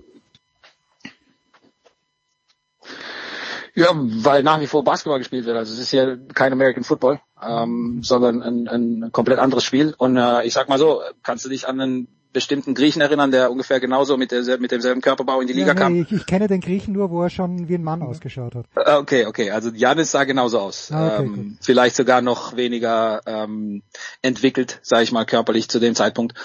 Ja, 3.74 3.88
weil 3.94 4.44
nach 4.44 4.60
wie 4.60 4.68
vor 4.68 4.84
Basketball 4.84 5.20
gespielt 5.20 5.46
wird. 5.46 5.56
Also 5.56 5.74
es 5.74 5.80
ist 5.80 5.92
ja 5.92 6.16
kein 6.34 6.52
American 6.52 6.84
Football, 6.84 7.22
ähm, 7.42 8.02
sondern 8.04 8.42
ein, 8.42 8.68
ein 8.68 9.12
komplett 9.12 9.40
anderes 9.40 9.64
Spiel. 9.64 9.96
Und 9.98 10.18
äh, 10.18 10.44
ich 10.44 10.54
sag 10.54 10.70
mal 10.70 10.78
so, 10.78 11.02
kannst 11.24 11.46
du 11.46 11.50
dich 11.50 11.68
an 11.68 11.80
einen 11.80 12.19
bestimmten 12.32 12.76
Griechen 12.76 13.02
erinnern, 13.02 13.32
der 13.32 13.52
ungefähr 13.52 13.80
genauso 13.80 14.18
mit, 14.18 14.32
der, 14.32 14.60
mit 14.60 14.72
demselben 14.72 15.02
Körperbau 15.02 15.42
in 15.42 15.48
die 15.48 15.54
Liga 15.54 15.70
ja, 15.70 15.74
kam? 15.74 15.96
Ich, 15.96 16.12
ich, 16.12 16.26
kenne 16.26 16.48
den 16.48 16.62
Griechen 16.62 16.94
nur, 16.94 17.10
wo 17.10 17.24
er 17.24 17.30
schon 17.30 17.68
wie 17.68 17.76
ein 17.76 17.84
Mann 17.84 18.02
ausgeschaut 18.02 18.56
hat. 18.56 18.66
Äh, 18.76 18.98
okay, 18.98 19.26
okay. 19.26 19.52
Also 19.52 19.70
Janis 19.70 20.12
sah 20.12 20.24
genauso 20.26 20.60
aus. 20.60 20.92
Ah, 20.92 21.20
okay, 21.20 21.24
ähm, 21.26 21.58
vielleicht 21.62 21.96
sogar 21.96 22.22
noch 22.22 22.56
weniger 22.56 23.22
ähm, 23.26 23.84
entwickelt, 24.22 24.80
sage 24.84 25.04
ich 25.04 25.12
mal, 25.12 25.26
körperlich 25.26 25.70
zu 25.70 25.80
dem 25.80 25.96
Zeitpunkt. 25.96 26.36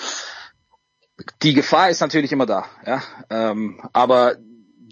Die 1.42 1.54
Gefahr 1.54 1.90
ist 1.90 2.00
natürlich 2.00 2.32
immer 2.32 2.46
da, 2.46 2.64
ja. 2.86 3.02
Ähm, 3.30 3.80
aber 3.92 4.36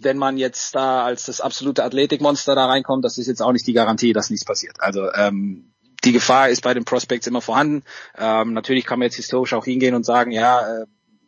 wenn 0.03 0.17
man 0.17 0.37
jetzt 0.37 0.75
da 0.75 1.03
als 1.03 1.25
das 1.25 1.41
absolute 1.41 1.83
Athletikmonster 1.83 2.55
da 2.55 2.65
reinkommt, 2.65 3.03
das 3.03 3.17
ist 3.17 3.27
jetzt 3.27 3.41
auch 3.41 3.51
nicht 3.51 3.67
die 3.67 3.73
Garantie, 3.73 4.13
dass 4.13 4.29
nichts 4.29 4.45
passiert. 4.45 4.75
Also 4.79 5.11
ähm, 5.13 5.72
die 6.03 6.11
Gefahr 6.11 6.49
ist 6.49 6.61
bei 6.61 6.73
den 6.73 6.85
Prospects 6.85 7.27
immer 7.27 7.41
vorhanden. 7.41 7.83
Ähm, 8.17 8.53
natürlich 8.53 8.85
kann 8.85 8.99
man 8.99 9.07
jetzt 9.07 9.15
historisch 9.15 9.53
auch 9.53 9.65
hingehen 9.65 9.95
und 9.95 10.05
sagen, 10.05 10.31
ja, 10.31 10.81
äh, 10.81 10.85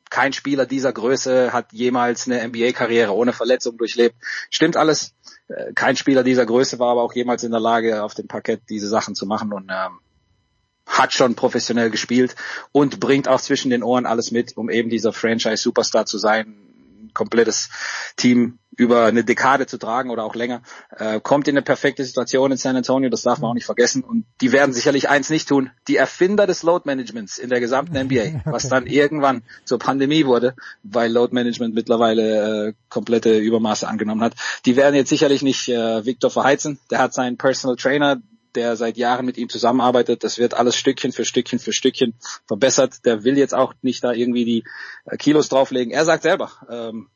kein 0.09 0.33
Spieler 0.33 0.65
dieser 0.65 0.93
Größe 0.93 1.51
hat 1.51 1.73
jemals 1.73 2.27
eine 2.27 2.47
NBA-Karriere 2.47 3.13
ohne 3.13 3.33
Verletzung 3.33 3.77
durchlebt. 3.77 4.15
Stimmt 4.49 4.77
alles. 4.77 5.13
Äh, 5.47 5.73
kein 5.73 5.95
Spieler 5.95 6.23
dieser 6.23 6.45
Größe 6.45 6.79
war 6.79 6.91
aber 6.91 7.03
auch 7.03 7.13
jemals 7.13 7.43
in 7.43 7.51
der 7.51 7.59
Lage, 7.59 8.03
auf 8.03 8.13
dem 8.13 8.27
Parkett 8.27 8.61
diese 8.69 8.87
Sachen 8.87 9.15
zu 9.15 9.25
machen 9.25 9.51
und 9.53 9.69
ähm, 9.69 9.99
hat 10.85 11.13
schon 11.13 11.35
professionell 11.35 11.89
gespielt 11.89 12.35
und 12.71 12.99
bringt 12.99 13.27
auch 13.27 13.41
zwischen 13.41 13.71
den 13.71 13.83
Ohren 13.83 14.05
alles 14.05 14.31
mit, 14.31 14.55
um 14.55 14.69
eben 14.69 14.89
dieser 14.89 15.13
Franchise-Superstar 15.13 16.05
zu 16.05 16.17
sein, 16.17 16.55
komplettes 17.13 17.69
Team 18.17 18.59
über 18.77 19.05
eine 19.05 19.23
Dekade 19.23 19.67
zu 19.67 19.77
tragen 19.77 20.09
oder 20.09 20.23
auch 20.23 20.35
länger, 20.35 20.61
äh, 20.97 21.19
kommt 21.19 21.47
in 21.47 21.55
eine 21.55 21.61
perfekte 21.61 22.03
Situation 22.03 22.51
in 22.51 22.57
San 22.57 22.75
Antonio, 22.75 23.09
das 23.09 23.23
darf 23.23 23.39
man 23.39 23.51
auch 23.51 23.55
nicht 23.55 23.65
vergessen. 23.65 24.03
Und 24.03 24.25
die 24.41 24.51
werden 24.51 24.73
sicherlich 24.73 25.09
eins 25.09 25.29
nicht 25.29 25.47
tun. 25.47 25.71
Die 25.87 25.95
Erfinder 25.95 26.47
des 26.47 26.63
Load 26.63 26.83
Managements 26.85 27.37
in 27.37 27.49
der 27.49 27.59
gesamten 27.59 27.97
NBA, 27.97 28.41
was 28.45 28.69
dann 28.69 28.87
irgendwann 28.87 29.43
zur 29.63 29.79
Pandemie 29.79 30.25
wurde, 30.25 30.55
weil 30.83 31.11
Load 31.11 31.33
Management 31.33 31.75
mittlerweile 31.75 32.67
äh, 32.67 32.73
komplette 32.89 33.37
Übermaße 33.37 33.87
angenommen 33.87 34.21
hat, 34.21 34.35
die 34.65 34.75
werden 34.75 34.95
jetzt 34.95 35.09
sicherlich 35.09 35.41
nicht 35.41 35.69
äh, 35.69 36.05
Victor 36.05 36.29
verheizen. 36.29 36.79
Der 36.91 36.99
hat 36.99 37.13
seinen 37.13 37.37
Personal 37.37 37.75
Trainer, 37.77 38.17
der 38.55 38.75
seit 38.75 38.97
Jahren 38.97 39.25
mit 39.25 39.37
ihm 39.37 39.49
zusammenarbeitet. 39.49 40.23
Das 40.23 40.37
wird 40.37 40.53
alles 40.53 40.75
Stückchen 40.75 41.11
für 41.11 41.25
Stückchen 41.25 41.59
für 41.59 41.73
Stückchen 41.73 42.15
verbessert. 42.47 43.05
Der 43.05 43.23
will 43.23 43.37
jetzt 43.37 43.53
auch 43.53 43.73
nicht 43.81 44.03
da 44.03 44.13
irgendwie 44.13 44.45
die 44.45 44.63
äh, 45.05 45.17
Kilos 45.17 45.49
drauflegen. 45.49 45.93
Er 45.93 46.05
sagt 46.05 46.23
selber, 46.23 46.51
ähm, 46.69 47.09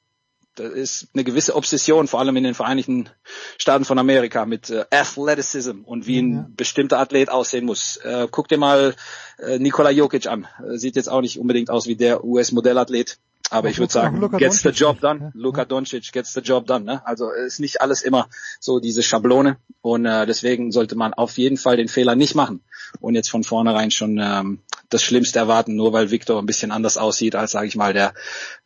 das 0.59 0.73
ist 0.73 1.07
eine 1.13 1.23
gewisse 1.23 1.55
Obsession, 1.55 2.07
vor 2.07 2.19
allem 2.19 2.35
in 2.35 2.43
den 2.43 2.53
Vereinigten 2.53 3.09
Staaten 3.57 3.85
von 3.85 3.97
Amerika, 3.97 4.45
mit 4.45 4.69
äh, 4.69 4.85
Athleticism 4.91 5.81
und 5.85 6.05
wie 6.05 6.19
ein 6.19 6.33
ja. 6.33 6.47
bestimmter 6.55 6.99
Athlet 6.99 7.29
aussehen 7.29 7.65
muss. 7.65 7.97
Äh, 7.97 8.27
guck 8.29 8.47
dir 8.47 8.57
mal 8.57 8.95
äh, 9.39 9.57
Nikola 9.59 9.89
Jokic 9.89 10.27
an. 10.27 10.47
Äh, 10.59 10.77
sieht 10.77 10.95
jetzt 10.95 11.09
auch 11.09 11.21
nicht 11.21 11.39
unbedingt 11.39 11.69
aus 11.69 11.87
wie 11.87 11.95
der 11.95 12.23
US-Modellathlet. 12.23 13.17
Aber 13.51 13.69
ich 13.69 13.79
würde 13.79 13.91
sagen, 13.91 14.19
Luka 14.19 14.37
gets 14.37 14.61
the 14.61 14.69
job 14.69 14.99
done. 14.99 15.31
Luka 15.33 15.65
Doncic 15.65 16.11
gets 16.11 16.33
the 16.33 16.41
job 16.41 16.67
done. 16.67 16.85
Ne? 16.85 17.05
Also 17.05 17.31
ist 17.31 17.59
nicht 17.59 17.81
alles 17.81 18.03
immer 18.03 18.27
so 18.59 18.79
diese 18.79 19.01
Schablone 19.01 19.57
und 19.81 20.05
äh, 20.05 20.27
deswegen 20.27 20.71
sollte 20.71 20.95
man 20.95 21.13
auf 21.13 21.37
jeden 21.37 21.57
Fall 21.57 21.77
den 21.77 21.87
Fehler 21.87 22.15
nicht 22.15 22.35
machen 22.35 22.61
und 22.99 23.15
jetzt 23.15 23.31
von 23.31 23.43
vornherein 23.43 23.89
schon 23.89 24.19
ähm, 24.21 24.59
das 24.89 25.03
Schlimmste 25.03 25.39
erwarten, 25.39 25.75
nur 25.75 25.93
weil 25.93 26.11
Victor 26.11 26.39
ein 26.39 26.45
bisschen 26.45 26.71
anders 26.71 26.97
aussieht 26.97 27.35
als, 27.35 27.51
sage 27.51 27.67
ich 27.67 27.75
mal, 27.75 27.93
der, 27.93 28.13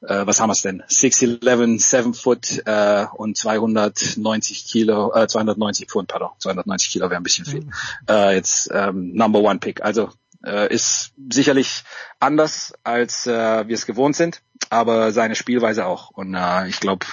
äh, 0.01 0.25
was 0.25 0.39
haben 0.39 0.49
wir 0.49 0.53
es 0.53 0.61
denn, 0.61 0.81
6'11, 0.83 1.79
7 1.79 2.13
Foot 2.13 2.63
äh, 2.65 3.05
und 3.13 3.37
290 3.37 4.65
Kilo, 4.65 5.13
äh, 5.13 5.27
290 5.27 5.89
Pfund, 5.89 6.07
pardon, 6.07 6.29
290 6.39 6.91
Kilo 6.91 7.09
wäre 7.09 7.17
ein 7.17 7.23
bisschen 7.23 7.45
viel. 7.45 7.61
Mhm. 7.61 7.73
Äh, 8.07 8.35
jetzt 8.35 8.69
ähm, 8.73 9.13
Number 9.13 9.39
One 9.39 9.59
Pick. 9.59 9.83
Also 9.83 10.09
äh, 10.45 10.73
ist 10.73 11.13
sicherlich 11.31 11.83
anders, 12.19 12.73
als 12.83 13.27
äh, 13.27 13.67
wir 13.67 13.75
es 13.75 13.85
gewohnt 13.85 14.15
sind, 14.15 14.41
aber 14.69 15.11
seine 15.11 15.35
Spielweise 15.35 15.85
auch. 15.85 16.09
Und 16.09 16.35
äh, 16.35 16.67
ich 16.67 16.79
glaube, 16.79 17.05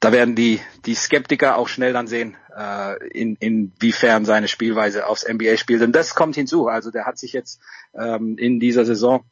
da 0.00 0.12
werden 0.12 0.34
die, 0.34 0.60
die 0.86 0.94
Skeptiker 0.94 1.58
auch 1.58 1.68
schnell 1.68 1.92
dann 1.92 2.06
sehen, 2.06 2.36
äh, 2.56 3.08
in, 3.08 3.36
inwiefern 3.36 4.24
seine 4.24 4.48
Spielweise 4.48 5.06
aufs 5.06 5.28
NBA 5.28 5.58
spielt. 5.58 5.82
Und 5.82 5.92
das 5.92 6.14
kommt 6.14 6.34
hinzu. 6.34 6.68
Also 6.68 6.90
der 6.90 7.04
hat 7.04 7.18
sich 7.18 7.34
jetzt 7.34 7.60
ähm, 7.94 8.38
in 8.38 8.60
dieser 8.60 8.86
Saison 8.86 9.24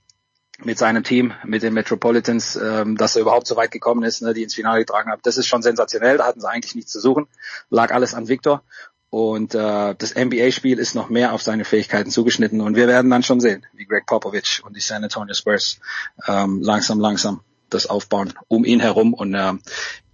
mit 0.62 0.76
seinem 0.76 1.05
Team, 1.05 1.32
mit 1.44 1.62
den 1.62 1.72
Metropolitans, 1.72 2.56
ähm, 2.56 2.97
dass 2.97 3.16
er 3.16 3.22
überhaupt 3.22 3.47
so 3.47 3.56
weit 3.56 3.70
gekommen 3.70 4.02
ist, 4.02 4.20
ne, 4.20 4.34
die 4.34 4.42
ins 4.42 4.55
Finale 4.55 4.80
getragen 4.80 5.10
haben. 5.10 5.20
Das 5.22 5.38
ist 5.38 5.47
schon 5.47 5.62
sensationell, 5.62 6.18
da 6.18 6.26
hatten 6.26 6.40
sie 6.40 6.48
eigentlich 6.48 6.74
nichts 6.74 6.92
zu 6.92 7.00
suchen. 7.00 7.28
Lag 7.70 7.92
alles 7.92 8.12
an 8.14 8.28
Victor. 8.28 8.62
Und 9.08 9.55
äh, 9.55 9.94
das 9.94 10.14
NBA-Spiel 10.14 10.78
ist 10.78 10.94
noch 10.94 11.08
mehr 11.08 11.32
auf 11.32 11.40
seine 11.40 11.64
Fähigkeiten 11.64 12.10
zugeschnitten. 12.10 12.60
Und 12.60 12.76
wir 12.76 12.88
werden 12.88 13.10
dann 13.10 13.22
schon 13.22 13.40
sehen, 13.40 13.64
wie 13.72 13.86
Greg 13.86 14.05
Popovich 14.05 14.62
und 14.64 14.76
die 14.76 14.80
San 14.80 15.02
Antonio 15.02 15.32
Spurs 15.32 15.78
ähm, 16.26 16.60
langsam, 16.60 17.00
langsam 17.00 17.40
das 17.70 17.86
aufbauen 17.86 18.34
um 18.48 18.64
ihn 18.64 18.80
herum. 18.80 19.14
Und 19.14 19.34
äh, 19.34 19.55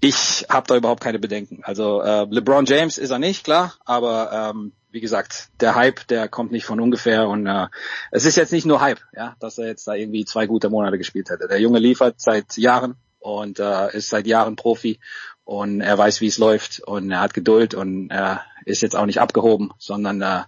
ich 0.00 0.46
habe 0.48 0.66
da 0.66 0.76
überhaupt 0.76 1.02
keine 1.02 1.18
Bedenken. 1.18 1.60
Also 1.62 2.02
äh, 2.02 2.26
LeBron 2.28 2.66
James 2.66 2.98
ist 2.98 3.10
er 3.10 3.18
nicht, 3.18 3.44
klar, 3.44 3.74
aber 3.84 4.52
ähm, 4.54 4.72
wie 4.90 5.00
gesagt, 5.00 5.48
der 5.60 5.74
Hype, 5.74 6.06
der 6.06 6.28
kommt 6.28 6.52
nicht 6.52 6.66
von 6.66 6.78
ungefähr 6.78 7.28
und 7.28 7.46
äh, 7.46 7.66
es 8.12 8.24
ist 8.24 8.36
jetzt 8.36 8.52
nicht 8.52 8.64
nur 8.64 8.80
Hype, 8.80 9.00
ja, 9.12 9.34
dass 9.40 9.58
er 9.58 9.66
jetzt 9.66 9.88
da 9.88 9.94
irgendwie 9.94 10.24
zwei 10.24 10.46
gute 10.46 10.70
Monate 10.70 10.98
gespielt 10.98 11.30
hätte. 11.30 11.48
Der 11.48 11.60
Junge 11.60 11.80
liefert 11.80 12.20
seit 12.20 12.56
Jahren 12.56 12.94
und 13.18 13.58
äh, 13.58 13.96
ist 13.96 14.10
seit 14.10 14.26
Jahren 14.26 14.54
Profi 14.54 15.00
und 15.44 15.80
er 15.80 15.98
weiß, 15.98 16.20
wie 16.20 16.26
es 16.26 16.38
läuft 16.38 16.80
und 16.80 17.10
er 17.10 17.20
hat 17.20 17.34
Geduld 17.34 17.74
und 17.74 18.10
er 18.10 18.44
ist 18.64 18.82
jetzt 18.82 18.96
auch 18.96 19.06
nicht 19.06 19.20
abgehoben, 19.20 19.72
sondern 19.78 20.22
äh, 20.22 20.42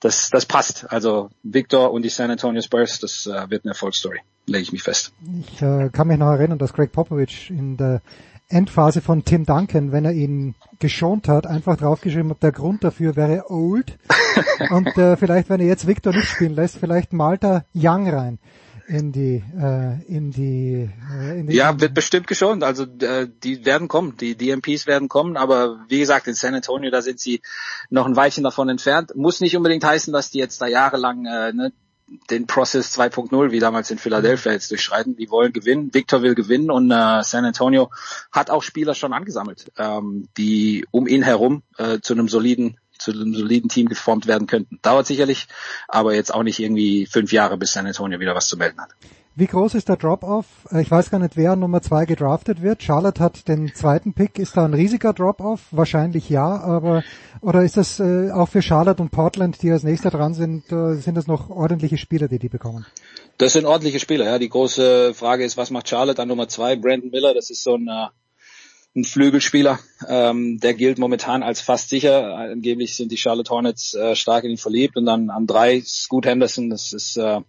das, 0.00 0.30
das 0.30 0.46
passt. 0.46 0.90
Also 0.90 1.30
Victor 1.42 1.92
und 1.92 2.02
die 2.02 2.08
San 2.08 2.30
Antonio 2.30 2.62
Spurs, 2.62 3.00
das 3.00 3.26
äh, 3.26 3.50
wird 3.50 3.64
eine 3.64 3.72
Erfolgsstory, 3.72 4.20
lege 4.50 4.62
ich 4.62 4.72
mich 4.72 4.82
fest. 4.82 5.12
Ich 5.40 5.62
äh, 5.62 5.88
kann 5.90 6.08
mich 6.08 6.18
noch 6.18 6.30
erinnern, 6.30 6.58
dass 6.58 6.72
Greg 6.72 6.92
Popovich 6.92 7.50
in 7.50 7.76
der 7.76 8.02
Endphase 8.48 9.00
von 9.00 9.24
Tim 9.24 9.46
Duncan, 9.46 9.92
wenn 9.92 10.04
er 10.04 10.12
ihn 10.12 10.54
geschont 10.80 11.28
hat, 11.28 11.46
einfach 11.46 11.76
draufgeschrieben 11.76 12.30
hat, 12.30 12.42
der 12.42 12.52
Grund 12.52 12.82
dafür 12.82 13.16
wäre 13.16 13.48
old. 13.48 13.96
und 14.70 14.88
äh, 14.98 15.16
vielleicht, 15.16 15.48
wenn 15.48 15.60
er 15.60 15.66
jetzt 15.66 15.86
Victor 15.86 16.12
nicht 16.12 16.28
spielen 16.28 16.54
lässt, 16.54 16.78
vielleicht 16.78 17.12
malt 17.12 17.44
er 17.44 17.64
Young 17.74 18.08
rein 18.08 18.38
in 18.90 19.12
die 19.12 19.42
äh, 19.56 20.02
in 20.08 20.32
die 20.32 20.90
äh, 21.12 21.38
in 21.38 21.46
die 21.46 21.54
ja 21.54 21.80
wird 21.80 21.94
bestimmt 21.94 22.26
geschont 22.26 22.64
also 22.64 22.84
äh, 22.84 23.28
die 23.44 23.64
werden 23.64 23.86
kommen 23.86 24.16
die 24.16 24.34
DMPs 24.34 24.88
werden 24.88 25.08
kommen 25.08 25.36
aber 25.36 25.78
wie 25.88 26.00
gesagt 26.00 26.26
in 26.26 26.34
San 26.34 26.56
Antonio 26.56 26.90
da 26.90 27.00
sind 27.00 27.20
sie 27.20 27.40
noch 27.88 28.06
ein 28.06 28.16
Weilchen 28.16 28.42
davon 28.42 28.68
entfernt 28.68 29.14
muss 29.14 29.40
nicht 29.40 29.56
unbedingt 29.56 29.84
heißen 29.84 30.12
dass 30.12 30.30
die 30.30 30.38
jetzt 30.38 30.60
da 30.60 30.66
jahrelang 30.66 31.24
äh, 31.24 31.52
ne, 31.52 31.72
den 32.30 32.46
Process 32.46 32.98
2.0 32.98 33.50
wie 33.50 33.60
damals 33.60 33.90
in 33.90 33.98
Philadelphia 33.98 34.52
jetzt 34.52 34.70
durchschreiten 34.70 35.16
die 35.16 35.30
wollen 35.30 35.52
gewinnen 35.52 35.94
Victor 35.94 36.22
will 36.22 36.34
gewinnen 36.34 36.70
und 36.70 36.90
äh, 36.90 37.22
San 37.22 37.44
Antonio 37.44 37.90
hat 38.32 38.50
auch 38.50 38.62
Spieler 38.62 38.94
schon 38.94 39.12
angesammelt 39.12 39.70
ähm, 39.78 40.28
die 40.36 40.86
um 40.90 41.06
ihn 41.06 41.22
herum 41.22 41.62
äh, 41.78 42.00
zu 42.00 42.14
einem 42.14 42.28
soliden 42.28 42.78
zu 43.00 43.12
einem 43.12 43.34
soliden 43.34 43.70
Team 43.70 43.88
geformt 43.88 44.26
werden 44.26 44.46
könnten. 44.46 44.78
Dauert 44.82 45.06
sicherlich, 45.06 45.48
aber 45.88 46.14
jetzt 46.14 46.32
auch 46.32 46.42
nicht 46.42 46.58
irgendwie 46.58 47.06
fünf 47.06 47.32
Jahre, 47.32 47.56
bis 47.56 47.72
San 47.72 47.86
Antonio 47.86 48.20
wieder 48.20 48.34
was 48.34 48.46
zu 48.46 48.58
melden 48.58 48.78
hat. 48.80 48.90
Wie 49.40 49.46
groß 49.46 49.74
ist 49.74 49.88
der 49.88 49.96
Drop-off? 49.96 50.44
Äh, 50.70 50.82
ich 50.82 50.90
weiß 50.90 51.08
gar 51.08 51.18
nicht, 51.18 51.34
wer 51.34 51.56
Nummer 51.56 51.80
zwei 51.80 52.04
gedraftet 52.04 52.60
wird. 52.60 52.82
Charlotte 52.82 53.24
hat 53.24 53.48
den 53.48 53.74
zweiten 53.74 54.12
Pick. 54.12 54.38
Ist 54.38 54.54
da 54.54 54.66
ein 54.66 54.74
riesiger 54.74 55.14
Drop-off? 55.14 55.60
Wahrscheinlich 55.70 56.28
ja, 56.28 56.60
aber 56.60 57.02
oder 57.40 57.62
ist 57.62 57.78
das 57.78 58.00
äh, 58.00 58.30
auch 58.32 58.50
für 58.50 58.60
Charlotte 58.60 59.00
und 59.00 59.12
Portland, 59.12 59.62
die 59.62 59.70
als 59.70 59.82
nächster 59.82 60.10
dran 60.10 60.34
sind, 60.34 60.70
äh, 60.70 60.96
sind 60.96 61.14
das 61.14 61.26
noch 61.26 61.48
ordentliche 61.48 61.96
Spieler, 61.96 62.28
die 62.28 62.38
die 62.38 62.50
bekommen? 62.50 62.84
Das 63.38 63.54
sind 63.54 63.64
ordentliche 63.64 63.98
Spieler, 63.98 64.26
ja. 64.26 64.38
Die 64.38 64.50
große 64.50 65.14
Frage 65.14 65.42
ist, 65.42 65.56
was 65.56 65.70
macht 65.70 65.88
Charlotte 65.88 66.20
an 66.20 66.28
Nummer 66.28 66.48
zwei? 66.48 66.76
Brandon 66.76 67.10
Miller, 67.10 67.32
das 67.32 67.48
ist 67.48 67.62
so 67.62 67.76
ein 67.76 67.88
äh, 67.88 68.08
ein 68.94 69.04
Flügelspieler, 69.04 69.78
ähm, 70.08 70.58
der 70.58 70.74
gilt 70.74 70.98
momentan 70.98 71.42
als 71.42 71.62
fast 71.62 71.88
sicher. 71.88 72.36
Angeblich 72.36 72.94
sind 72.94 73.10
die 73.12 73.16
Charlotte 73.16 73.48
Hornets 73.48 73.94
äh, 73.94 74.16
stark 74.16 74.44
in 74.44 74.50
ihn 74.50 74.58
verliebt 74.58 74.96
und 74.96 75.06
dann 75.06 75.30
an 75.30 75.46
drei 75.46 75.80
Scoot 75.80 76.26
Henderson, 76.26 76.68
das 76.68 76.92
ist 76.92 77.16
äh, 77.16 77.40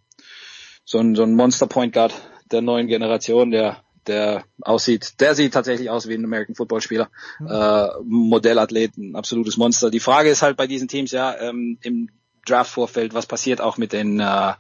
so 0.86 1.00
ein, 1.00 1.16
so 1.16 1.24
ein 1.24 1.36
Monster 1.36 1.68
Point 1.68 1.94
Guard 1.94 2.14
der 2.52 2.62
neuen 2.62 2.88
Generation, 2.88 3.52
der 3.52 3.84
der 4.08 4.46
aussieht, 4.62 5.20
der 5.20 5.36
sieht 5.36 5.54
tatsächlich 5.54 5.90
aus 5.90 6.08
wie 6.08 6.16
ein 6.16 6.26
American 6.26 6.56
Football 6.56 6.82
Spieler, 6.82 7.10
mhm. 7.40 7.48
äh, 7.48 7.88
Modellathlet, 8.04 8.98
ein 8.98 9.16
absolutes 9.16 9.58
Monster. 9.58 9.92
Die 9.92 10.00
Frage 10.00 10.30
ist 10.30 10.42
halt 10.42 10.58
bei 10.58 10.68
diesen 10.68 10.88
Teams 10.88 11.12
ja 11.12 11.40
ähm, 11.40 11.78
im 11.82 12.10
Draft-Vorfeld, 12.46 13.14
was 13.14 13.28
passiert 13.28 13.62
auch 13.62 13.78
mit 13.78 13.94
den 13.94 14.20
äh, 14.20 14.54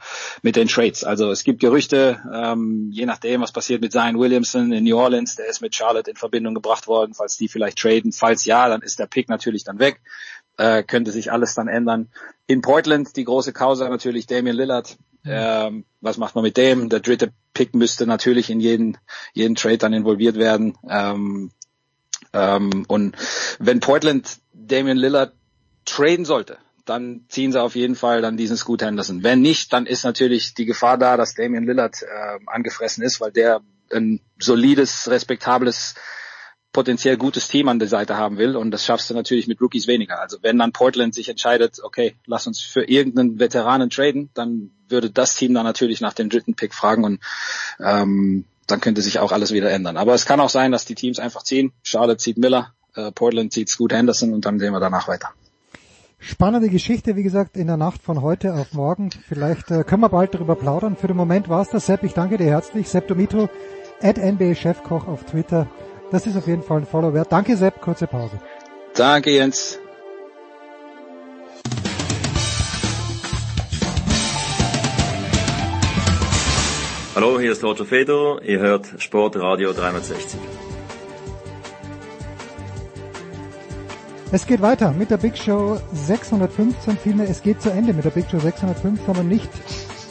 mit 0.43 0.55
den 0.55 0.67
Trades. 0.67 1.03
Also 1.03 1.31
es 1.31 1.43
gibt 1.43 1.59
Gerüchte, 1.59 2.21
ähm, 2.31 2.89
je 2.91 3.05
nachdem, 3.07 3.41
was 3.41 3.51
passiert 3.51 3.81
mit 3.81 3.91
Zion 3.91 4.19
Williamson 4.19 4.71
in 4.71 4.83
New 4.83 4.97
Orleans, 4.97 5.35
der 5.35 5.47
ist 5.47 5.61
mit 5.61 5.75
Charlotte 5.75 6.09
in 6.09 6.17
Verbindung 6.17 6.53
gebracht 6.53 6.87
worden, 6.87 7.15
falls 7.15 7.37
die 7.37 7.47
vielleicht 7.47 7.79
traden. 7.79 8.11
Falls 8.11 8.45
ja, 8.45 8.69
dann 8.69 8.81
ist 8.81 8.99
der 8.99 9.07
Pick 9.07 9.29
natürlich 9.29 9.63
dann 9.63 9.79
weg. 9.79 10.01
Äh, 10.57 10.83
könnte 10.83 11.11
sich 11.11 11.31
alles 11.31 11.55
dann 11.55 11.67
ändern. 11.67 12.09
In 12.45 12.61
Portland 12.61 13.15
die 13.15 13.23
große 13.23 13.53
Causa 13.53 13.89
natürlich 13.89 14.27
Damian 14.27 14.55
Lillard. 14.55 14.97
Ähm, 15.25 15.85
was 15.99 16.17
macht 16.17 16.35
man 16.35 16.43
mit 16.43 16.57
dem? 16.57 16.89
Der 16.89 16.99
dritte 16.99 17.31
Pick 17.53 17.75
müsste 17.75 18.07
natürlich 18.07 18.49
in 18.49 18.59
jeden 18.59 18.97
jeden 19.33 19.55
Trade 19.55 19.77
dann 19.77 19.93
involviert 19.93 20.37
werden. 20.37 20.77
Ähm, 20.89 21.51
ähm, 22.33 22.85
und 22.87 23.15
wenn 23.59 23.79
Portland 23.79 24.37
Damian 24.53 24.97
Lillard 24.97 25.33
traden 25.85 26.25
sollte, 26.25 26.57
dann 26.85 27.25
ziehen 27.27 27.51
sie 27.51 27.61
auf 27.61 27.75
jeden 27.75 27.95
Fall 27.95 28.21
dann 28.21 28.37
diesen 28.37 28.57
Scoot 28.57 28.81
Henderson. 28.81 29.23
Wenn 29.23 29.41
nicht, 29.41 29.71
dann 29.73 29.85
ist 29.85 30.03
natürlich 30.03 30.53
die 30.55 30.65
Gefahr 30.65 30.97
da, 30.97 31.17
dass 31.17 31.35
Damian 31.35 31.65
Lillard 31.65 32.01
äh, 32.01 32.39
angefressen 32.47 33.03
ist, 33.03 33.21
weil 33.21 33.31
der 33.31 33.61
ein 33.93 34.21
solides, 34.39 35.09
respektables, 35.09 35.95
potenziell 36.73 37.17
gutes 37.17 37.47
Team 37.47 37.67
an 37.67 37.79
der 37.79 37.87
Seite 37.87 38.17
haben 38.17 38.37
will 38.37 38.55
und 38.55 38.71
das 38.71 38.85
schaffst 38.85 39.09
du 39.09 39.13
natürlich 39.13 39.47
mit 39.47 39.61
Rookies 39.61 39.87
weniger. 39.87 40.21
Also 40.21 40.37
wenn 40.41 40.57
dann 40.57 40.71
Portland 40.71 41.13
sich 41.13 41.27
entscheidet, 41.29 41.79
okay, 41.83 42.15
lass 42.25 42.47
uns 42.47 42.61
für 42.61 42.83
irgendeinen 42.83 43.39
Veteranen 43.39 43.89
traden, 43.89 44.29
dann 44.33 44.71
würde 44.87 45.09
das 45.09 45.35
Team 45.35 45.53
dann 45.53 45.65
natürlich 45.65 46.01
nach 46.01 46.13
dem 46.13 46.29
dritten 46.29 46.55
Pick 46.55 46.73
fragen 46.73 47.03
und 47.03 47.19
ähm, 47.79 48.45
dann 48.67 48.79
könnte 48.79 49.01
sich 49.01 49.19
auch 49.19 49.31
alles 49.31 49.51
wieder 49.51 49.69
ändern. 49.69 49.97
Aber 49.97 50.13
es 50.13 50.25
kann 50.25 50.39
auch 50.39 50.49
sein, 50.49 50.71
dass 50.71 50.85
die 50.85 50.95
Teams 50.95 51.19
einfach 51.19 51.43
ziehen. 51.43 51.73
Charlotte 51.83 52.17
zieht 52.17 52.37
Miller, 52.37 52.73
äh, 52.95 53.11
Portland 53.11 53.51
zieht 53.51 53.69
Scoot 53.69 53.91
Henderson 53.93 54.33
und 54.33 54.45
dann 54.45 54.59
sehen 54.59 54.71
wir 54.71 54.79
danach 54.79 55.07
weiter. 55.07 55.29
Spannende 56.19 56.69
Geschichte, 56.69 57.15
wie 57.15 57.23
gesagt, 57.23 57.57
in 57.57 57.65
der 57.67 57.77
Nacht 57.77 58.03
von 58.03 58.21
heute 58.21 58.53
auf 58.53 58.73
morgen. 58.73 59.09
Vielleicht 59.27 59.71
äh, 59.71 59.83
können 59.83 60.03
wir 60.03 60.09
bald 60.09 60.35
darüber 60.35 60.55
plaudern. 60.55 60.95
Für 60.95 61.07
den 61.07 61.17
Moment 61.17 61.49
war 61.49 61.63
es 61.63 61.69
das, 61.69 61.87
Sepp. 61.87 62.03
Ich 62.03 62.13
danke 62.13 62.37
dir 62.37 62.45
herzlich. 62.45 62.87
Sepp 62.87 63.07
Domitro, 63.07 63.49
at 64.01 64.17
NBA 64.17 64.53
Chefkoch 64.53 65.07
auf 65.07 65.25
Twitter. 65.25 65.67
Das 66.11 66.27
ist 66.27 66.35
auf 66.35 66.45
jeden 66.45 66.61
Fall 66.61 66.79
ein 66.79 66.85
Follow 66.85 67.13
wert. 67.13 67.31
Danke, 67.31 67.55
Sepp. 67.55 67.79
Kurze 67.79 68.05
Pause. 68.05 68.37
Danke, 68.95 69.31
Jens. 69.31 69.79
Hallo, 77.15 77.39
hier 77.39 77.53
ist 77.53 77.63
Roger 77.63 77.85
Fedor. 77.85 78.41
Ihr 78.41 78.59
hört 78.59 78.87
Sportradio 78.97 79.71
360. 79.71 80.39
Es 84.33 84.45
geht 84.47 84.61
weiter 84.61 84.91
mit 84.91 85.11
der 85.11 85.17
Big 85.17 85.37
Show 85.37 85.77
615, 85.93 86.97
vielmehr 86.97 87.29
es 87.29 87.41
geht 87.41 87.61
zu 87.61 87.69
Ende 87.69 87.93
mit 87.93 88.05
der 88.05 88.11
Big 88.11 88.29
Show 88.29 88.39
615, 88.39 89.09
aber 89.09 89.23
nicht 89.23 89.49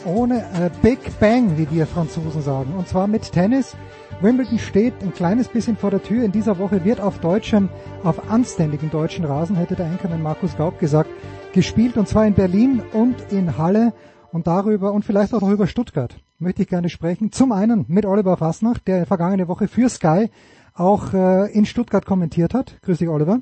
ohne 0.05 0.41
äh, 0.41 0.69
Big 0.83 0.99
Bang, 1.19 1.57
wie 1.57 1.65
die 1.65 1.83
Franzosen 1.85 2.41
sagen. 2.41 2.75
Und 2.75 2.87
zwar 2.87 3.07
mit 3.07 3.31
Tennis. 3.31 3.75
Wimbledon 4.21 4.59
steht 4.59 4.93
ein 5.01 5.13
kleines 5.13 5.47
bisschen 5.47 5.77
vor 5.77 5.89
der 5.89 6.03
Tür. 6.03 6.23
In 6.23 6.31
dieser 6.31 6.59
Woche 6.59 6.85
wird 6.85 7.01
auf 7.01 7.19
deutschem, 7.19 7.69
auf 8.03 8.29
anständigen 8.29 8.91
deutschen 8.91 9.25
Rasen, 9.25 9.55
hätte 9.55 9.75
der 9.75 9.87
Enkermann 9.87 10.21
Markus 10.21 10.55
Gaub 10.55 10.79
gesagt, 10.79 11.09
gespielt. 11.53 11.97
Und 11.97 12.07
zwar 12.07 12.27
in 12.27 12.35
Berlin 12.35 12.83
und 12.93 13.15
in 13.31 13.57
Halle. 13.57 13.93
Und 14.31 14.47
darüber 14.47 14.93
und 14.93 15.03
vielleicht 15.03 15.33
auch 15.33 15.41
noch 15.41 15.49
über 15.49 15.65
Stuttgart 15.65 16.15
möchte 16.37 16.61
ich 16.61 16.67
gerne 16.67 16.89
sprechen. 16.89 17.31
Zum 17.31 17.51
einen 17.51 17.85
mit 17.87 18.05
Oliver 18.05 18.37
Fasnacht, 18.37 18.87
der 18.87 19.05
vergangene 19.07 19.47
Woche 19.47 19.67
für 19.67 19.89
Sky 19.89 20.29
auch 20.75 21.13
äh, 21.13 21.51
in 21.51 21.65
Stuttgart 21.65 22.05
kommentiert 22.05 22.53
hat. 22.53 22.79
Grüß 22.83 22.99
dich, 22.99 23.09
Oliver. 23.09 23.41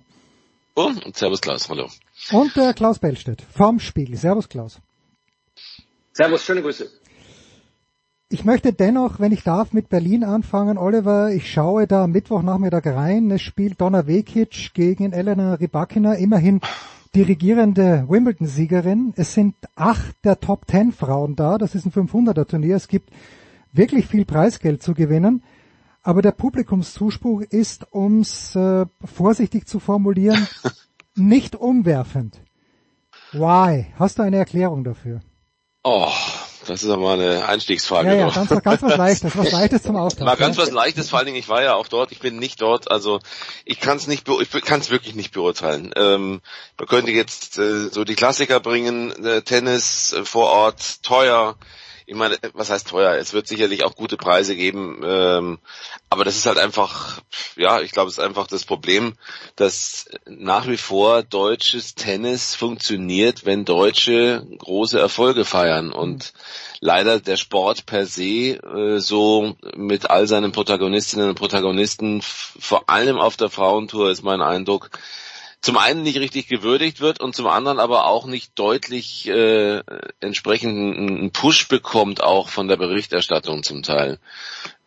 Oh, 0.76 0.92
und 1.06 1.16
Servus 1.16 1.42
Klaus, 1.42 1.70
hallo. 1.70 1.90
Und 2.32 2.56
äh, 2.56 2.74
Klaus 2.74 3.00
Bellstedt 3.00 3.42
vom 3.42 3.80
Spiegel. 3.80 4.16
Servus 4.16 4.48
Klaus. 4.48 4.80
Servus, 6.14 6.44
schöne 6.44 6.62
Grüße. 6.62 6.90
Ich 8.32 8.46
möchte 8.46 8.74
dennoch, 8.74 9.20
wenn 9.20 9.32
ich 9.32 9.44
darf, 9.44 9.74
mit 9.74 9.90
Berlin 9.90 10.24
anfangen. 10.24 10.78
Oliver, 10.78 11.32
ich 11.32 11.52
schaue 11.52 11.88
da 11.88 12.04
am 12.04 12.12
Mittwochnachmittag 12.12 12.86
rein. 12.86 13.32
Es 13.32 13.42
spielt 13.42 13.82
Donna 13.82 14.06
Vekic 14.06 14.76
gegen 14.76 15.14
Elena 15.14 15.56
Rybakina, 15.56 16.14
immerhin 16.14 16.62
die 17.16 17.24
regierende 17.24 18.06
Wimbledon-Siegerin. 18.08 19.14
Es 19.16 19.34
sind 19.34 19.56
acht 19.76 20.16
der 20.24 20.40
Top 20.40 20.68
Ten 20.68 20.92
Frauen 20.92 21.36
da. 21.36 21.58
Das 21.58 21.74
ist 21.74 21.88
ein 21.88 21.92
500er 21.92 22.46
Turnier. 22.46 22.76
Es 22.76 22.88
gibt 22.88 23.10
wirklich 23.74 24.06
viel 24.06 24.26
Preisgeld 24.26 24.84
zu 24.84 24.94
gewinnen. 24.94 25.42
Aber 26.04 26.22
der 26.22 26.32
Publikumszuspruch 26.32 27.42
ist, 27.42 27.92
ums 27.96 28.56
äh, 28.56 28.86
vorsichtig 29.04 29.68
zu 29.68 29.80
formulieren, 29.80 30.48
nicht 31.16 31.56
umwerfend. 31.56 32.40
Why? 33.32 33.88
Hast 33.98 34.20
du 34.20 34.22
eine 34.22 34.38
Erklärung 34.38 34.84
dafür? 34.84 35.22
Oh, 35.84 36.12
das 36.68 36.84
ist 36.84 36.90
aber 36.90 37.14
eine 37.14 37.48
Einstiegsfrage. 37.48 38.10
Ja, 38.10 38.16
ja, 38.16 38.30
ganz, 38.30 38.50
ganz 38.50 38.82
was 38.82 38.98
Leichtes, 38.98 39.38
was 39.38 39.52
Leichtes 39.54 39.84
zum 39.84 39.96
Austausch. 39.96 40.26
Mal 40.26 40.36
ganz 40.36 40.58
ja. 40.58 40.64
was 40.64 40.72
Leichtes, 40.72 41.10
vor 41.10 41.20
allen 41.20 41.28
Dingen, 41.28 41.38
ich 41.38 41.50
war 41.50 41.64
ja 41.64 41.76
auch 41.76 41.88
dort, 41.88 42.12
ich 42.12 42.20
bin 42.20 42.38
nicht 42.38 42.62
dort, 42.62 42.92
also 42.92 43.20
ich 43.66 43.80
kann 43.80 43.98
es 43.98 44.08
nicht, 44.08 44.28
ich 44.28 44.52
kann 44.64 44.80
es 44.80 44.90
wirklich 44.90 45.16
nicht 45.16 45.32
beurteilen. 45.32 45.92
Ähm, 45.96 46.42
man 46.78 46.88
könnte 46.88 47.12
jetzt 47.12 47.58
äh, 47.58 47.90
so 47.90 48.04
die 48.04 48.16
Klassiker 48.16 48.60
bringen, 48.60 49.12
äh, 49.26 49.42
Tennis 49.42 50.14
äh, 50.14 50.26
vor 50.26 50.48
Ort, 50.48 51.04
teuer, 51.04 51.56
ich 52.10 52.16
meine, 52.16 52.40
was 52.54 52.72
heißt 52.72 52.88
teuer? 52.88 53.14
Es 53.18 53.34
wird 53.34 53.48
sicherlich 53.48 53.84
auch 53.84 53.96
gute 53.96 54.18
Preise 54.18 54.56
geben, 54.56 55.04
ähm, 55.06 55.60
aber 56.10 56.26
das 56.26 56.38
ist 56.38 56.48
halt 56.48 56.58
einfach, 56.58 57.22
ja, 57.56 57.82
ich 57.82 57.92
glaube, 57.92 58.08
es 58.08 58.18
ist 58.18 58.24
einfach 58.24 58.48
das 58.48 58.66
Problem, 58.66 59.14
dass 59.56 60.10
nach 60.26 60.68
wie 60.68 60.78
vor 60.78 61.22
deutsches 61.22 61.94
Tennis 61.94 62.56
funktioniert, 62.56 63.46
wenn 63.46 63.64
Deutsche 63.64 64.44
große 64.58 65.00
Erfolge 65.00 65.46
feiern 65.46 65.92
und 65.92 66.34
leider 66.80 67.20
der 67.20 67.38
Sport 67.38 67.86
per 67.86 68.08
se 68.08 68.56
äh, 68.58 68.98
so 68.98 69.56
mit 69.76 70.10
all 70.10 70.28
seinen 70.28 70.52
Protagonistinnen 70.52 71.30
und 71.30 71.36
Protagonisten, 71.36 72.24
vor 72.24 72.90
allem 72.90 73.20
auf 73.20 73.38
der 73.38 73.52
Frauentour 73.52 74.10
ist 74.10 74.24
mein 74.24 74.42
Eindruck, 74.42 74.90
zum 75.62 75.78
einen 75.78 76.04
nicht 76.04 76.18
richtig 76.18 76.48
gewürdigt 76.48 77.02
wird 77.02 77.20
und 77.20 77.36
zum 77.36 77.48
anderen 77.48 77.80
aber 77.80 78.06
auch 78.06 78.26
nicht 78.26 78.58
deutlich 78.58 79.28
äh, 79.28 79.82
entsprechend 80.22 80.98
einen 80.98 81.32
Push 81.32 81.68
bekommt, 81.68 82.24
auch 82.24 82.48
von 82.48 82.70
der 82.70 82.78
Berichterstattung 82.78 83.64
zum 83.64 83.84
Teil. 83.84 84.20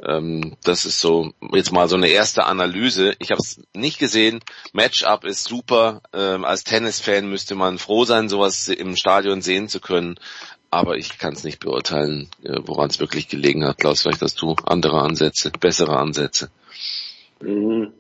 Ähm, 0.03 0.57
das 0.65 0.87
ist 0.87 1.01
so 1.01 1.33
jetzt 1.53 1.73
mal 1.73 1.89
so 1.89 1.97
eine 1.97 2.09
erste 2.09 2.45
Analyse. 2.45 3.15
Ich 3.19 3.31
habe 3.31 3.41
es 3.41 3.61
nicht 3.75 3.99
gesehen. 3.99 4.41
Matchup 4.73 5.25
ist 5.25 5.45
super. 5.45 6.01
Ähm, 6.15 6.45
als 6.45 6.65
Tennisfan 6.65 7.29
müsste 7.29 7.55
man 7.55 7.79
froh 7.79 8.05
sein, 8.05 8.31
sowas 8.31 8.69
im 8.69 8.97
Stadion 8.97 9.43
sehen 9.43 9.69
zu 9.69 9.79
können. 9.79 10.19
Aber 10.71 10.97
ich 10.97 11.19
kann 11.19 11.35
es 11.35 11.45
nicht 11.45 11.61
beurteilen, 11.61 12.31
äh, 12.45 12.61
woran 12.65 12.89
es 12.89 12.99
wirklich 12.99 13.29
gelegen 13.29 13.67
hat. 13.67 13.77
Klaus, 13.77 14.01
vielleicht 14.01 14.23
hast 14.23 14.41
du 14.41 14.57
andere 14.65 15.03
Ansätze, 15.03 15.51
bessere 15.51 15.99
Ansätze. 15.99 16.51
Mhm. 17.41 17.93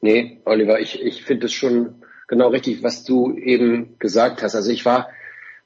Nee, 0.00 0.40
Oliver, 0.44 0.80
ich, 0.80 1.00
ich 1.00 1.22
finde 1.22 1.46
es 1.46 1.52
schon 1.52 2.01
genau 2.32 2.48
richtig, 2.48 2.82
was 2.82 3.04
du 3.04 3.36
eben 3.36 3.98
gesagt 3.98 4.42
hast. 4.42 4.54
Also 4.54 4.70
ich 4.70 4.86
war 4.86 5.10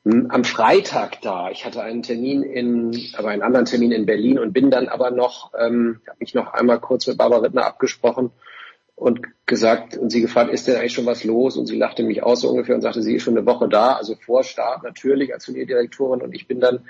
am 0.05 0.43
Freitag 0.43 1.21
da. 1.23 1.49
Ich 1.51 1.65
hatte 1.65 1.81
einen 1.81 2.03
Termin 2.03 2.43
in, 2.43 2.91
aber 3.17 3.29
einen 3.29 3.43
anderen 3.43 3.67
Termin 3.67 3.93
in 3.93 4.05
Berlin 4.05 4.37
und 4.37 4.53
bin 4.53 4.69
dann 4.69 4.89
aber 4.89 5.13
noch, 5.13 5.53
ähm, 5.57 6.01
habe 6.09 6.19
mich 6.19 6.35
noch 6.35 6.53
einmal 6.53 6.81
kurz 6.81 7.07
mit 7.07 7.19
Barbara 7.19 7.43
Rittner 7.43 7.67
abgesprochen 7.67 8.33
und 8.97 9.21
gesagt 9.47 9.97
und 9.97 10.11
sie 10.11 10.21
gefragt, 10.21 10.51
ist 10.53 10.67
denn 10.67 10.75
eigentlich 10.75 10.95
schon 10.95 11.07
was 11.07 11.23
los? 11.23 11.57
Und 11.57 11.67
sie 11.67 11.79
lachte 11.79 12.03
mich 12.03 12.25
aus 12.25 12.41
so 12.41 12.51
ungefähr 12.51 12.75
und 12.75 12.83
sagte, 12.83 13.01
sie 13.01 13.15
ist 13.15 13.23
schon 13.23 13.39
eine 13.39 13.47
Woche 13.47 13.69
da, 13.69 13.93
also 13.93 14.17
vor 14.17 14.43
Start 14.43 14.83
natürlich 14.83 15.33
als 15.33 15.45
Turnierdirektorin 15.45 16.21
und 16.21 16.35
ich 16.35 16.49
bin 16.49 16.59
dann 16.59 16.81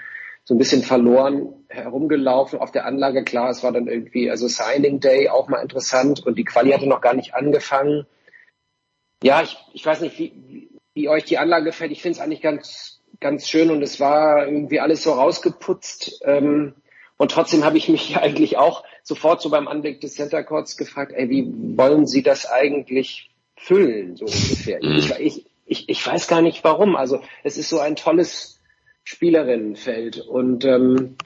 so 0.44 0.54
ein 0.54 0.58
bisschen 0.58 0.82
verloren 0.82 1.52
herumgelaufen 1.68 2.60
auf 2.60 2.72
der 2.72 2.86
Anlage. 2.86 3.24
Klar, 3.24 3.50
es 3.50 3.62
war 3.62 3.72
dann 3.72 3.88
irgendwie, 3.88 4.30
also 4.30 4.48
Signing 4.48 5.00
Day 5.00 5.28
auch 5.28 5.48
mal 5.48 5.60
interessant 5.60 6.24
und 6.24 6.38
die 6.38 6.44
Quali 6.44 6.70
hatte 6.70 6.86
noch 6.86 7.02
gar 7.02 7.14
nicht 7.14 7.34
angefangen. 7.34 8.06
Ja, 9.22 9.42
ich, 9.42 9.56
ich 9.72 9.84
weiß 9.84 10.00
nicht, 10.00 10.18
wie, 10.18 10.68
wie 10.94 11.08
euch 11.08 11.24
die 11.24 11.38
Anlage 11.38 11.66
gefällt. 11.66 11.92
Ich 11.92 12.02
finde 12.02 12.16
es 12.16 12.22
eigentlich 12.22 12.42
ganz, 12.42 13.00
ganz 13.20 13.48
schön 13.48 13.70
und 13.70 13.82
es 13.82 14.00
war 14.00 14.46
irgendwie 14.46 14.80
alles 14.80 15.02
so 15.02 15.12
rausgeputzt. 15.12 16.22
Ähm, 16.24 16.74
und 17.16 17.30
trotzdem 17.30 17.64
habe 17.64 17.78
ich 17.78 17.88
mich 17.88 18.16
eigentlich 18.20 18.58
auch 18.58 18.84
sofort 19.02 19.40
so 19.40 19.50
beim 19.50 19.68
Anblick 19.68 20.00
des 20.00 20.14
Center 20.14 20.42
Courts 20.42 20.76
gefragt, 20.76 21.12
ey, 21.14 21.30
wie 21.30 21.46
wollen 21.76 22.06
Sie 22.06 22.22
das 22.22 22.46
eigentlich 22.46 23.30
füllen, 23.56 24.16
so 24.16 24.26
ungefähr? 24.26 24.82
Ich, 24.82 25.10
ich, 25.18 25.46
ich, 25.64 25.88
ich 25.88 26.06
weiß 26.06 26.28
gar 26.28 26.42
nicht 26.42 26.62
warum. 26.64 26.96
Also 26.96 27.20
es 27.42 27.56
ist 27.56 27.68
so 27.68 27.78
ein 27.78 27.96
tolles 27.96 28.60
Spielerinnenfeld 29.04 30.18
und, 30.18 30.64
ähm, 30.64 31.16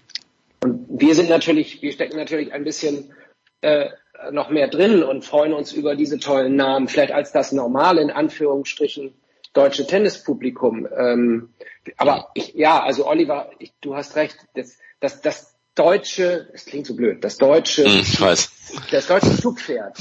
und 0.62 0.86
wir 0.90 1.14
sind 1.14 1.30
natürlich, 1.30 1.80
wir 1.80 1.92
stecken 1.92 2.16
natürlich 2.16 2.52
ein 2.52 2.64
bisschen 2.64 3.14
äh, 3.60 3.90
noch 4.32 4.50
mehr 4.50 4.68
drin 4.68 5.02
und 5.02 5.24
freuen 5.24 5.52
uns 5.52 5.72
über 5.72 5.96
diese 5.96 6.18
tollen 6.18 6.56
Namen, 6.56 6.88
vielleicht 6.88 7.12
als 7.12 7.32
das 7.32 7.52
normale, 7.52 8.02
in 8.02 8.10
Anführungsstrichen, 8.10 9.14
deutsche 9.52 9.86
Tennispublikum. 9.86 10.86
Ähm, 10.96 11.50
aber 11.96 12.30
ich, 12.34 12.54
ja, 12.54 12.82
also 12.82 13.06
Oliver, 13.06 13.50
ich, 13.58 13.72
du 13.80 13.96
hast 13.96 14.16
recht, 14.16 14.36
das, 14.54 14.78
das, 15.00 15.20
das 15.22 15.56
deutsche, 15.74 16.48
es 16.52 16.66
klingt 16.66 16.86
so 16.86 16.94
blöd, 16.94 17.24
das 17.24 17.38
deutsche, 17.38 17.84
ich 17.84 18.20
weiß. 18.20 18.50
das 18.90 19.06
deutsche 19.06 19.36
Zugpferd, 19.36 19.96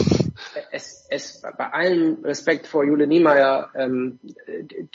es, 0.71 1.05
es, 1.09 1.41
bei 1.41 1.67
allem 1.71 2.23
Respekt 2.23 2.67
vor 2.67 2.83
Jule 2.83 3.07
Niemeyer, 3.07 3.69
ähm, 3.75 4.19